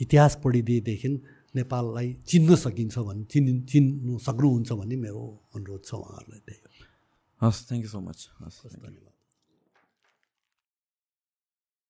इतिहास 0.00 0.38
पढिदिएदेखि 0.44 1.08
नेपाललाई 1.54 2.08
चिन्न 2.26 2.56
सकिन्छ 2.56 2.98
भने 2.98 3.24
चिन् 3.24 3.62
चिन्नु 3.66 4.18
सक्नुहुन्छ 4.18 4.72
भन्ने 4.72 4.96
मेरो 4.96 5.22
अनुरोध 5.56 5.82
छ 5.84 5.94
उहाँहरूलाई 5.94 6.40
त्यही 6.46 6.60
हस् 7.40 7.66
थ्याङ्क 7.68 7.84
यू 7.84 7.90
सो 7.90 8.00
मच 8.00 8.18
हस् 8.42 8.58
धन्यवाद। 8.74 9.07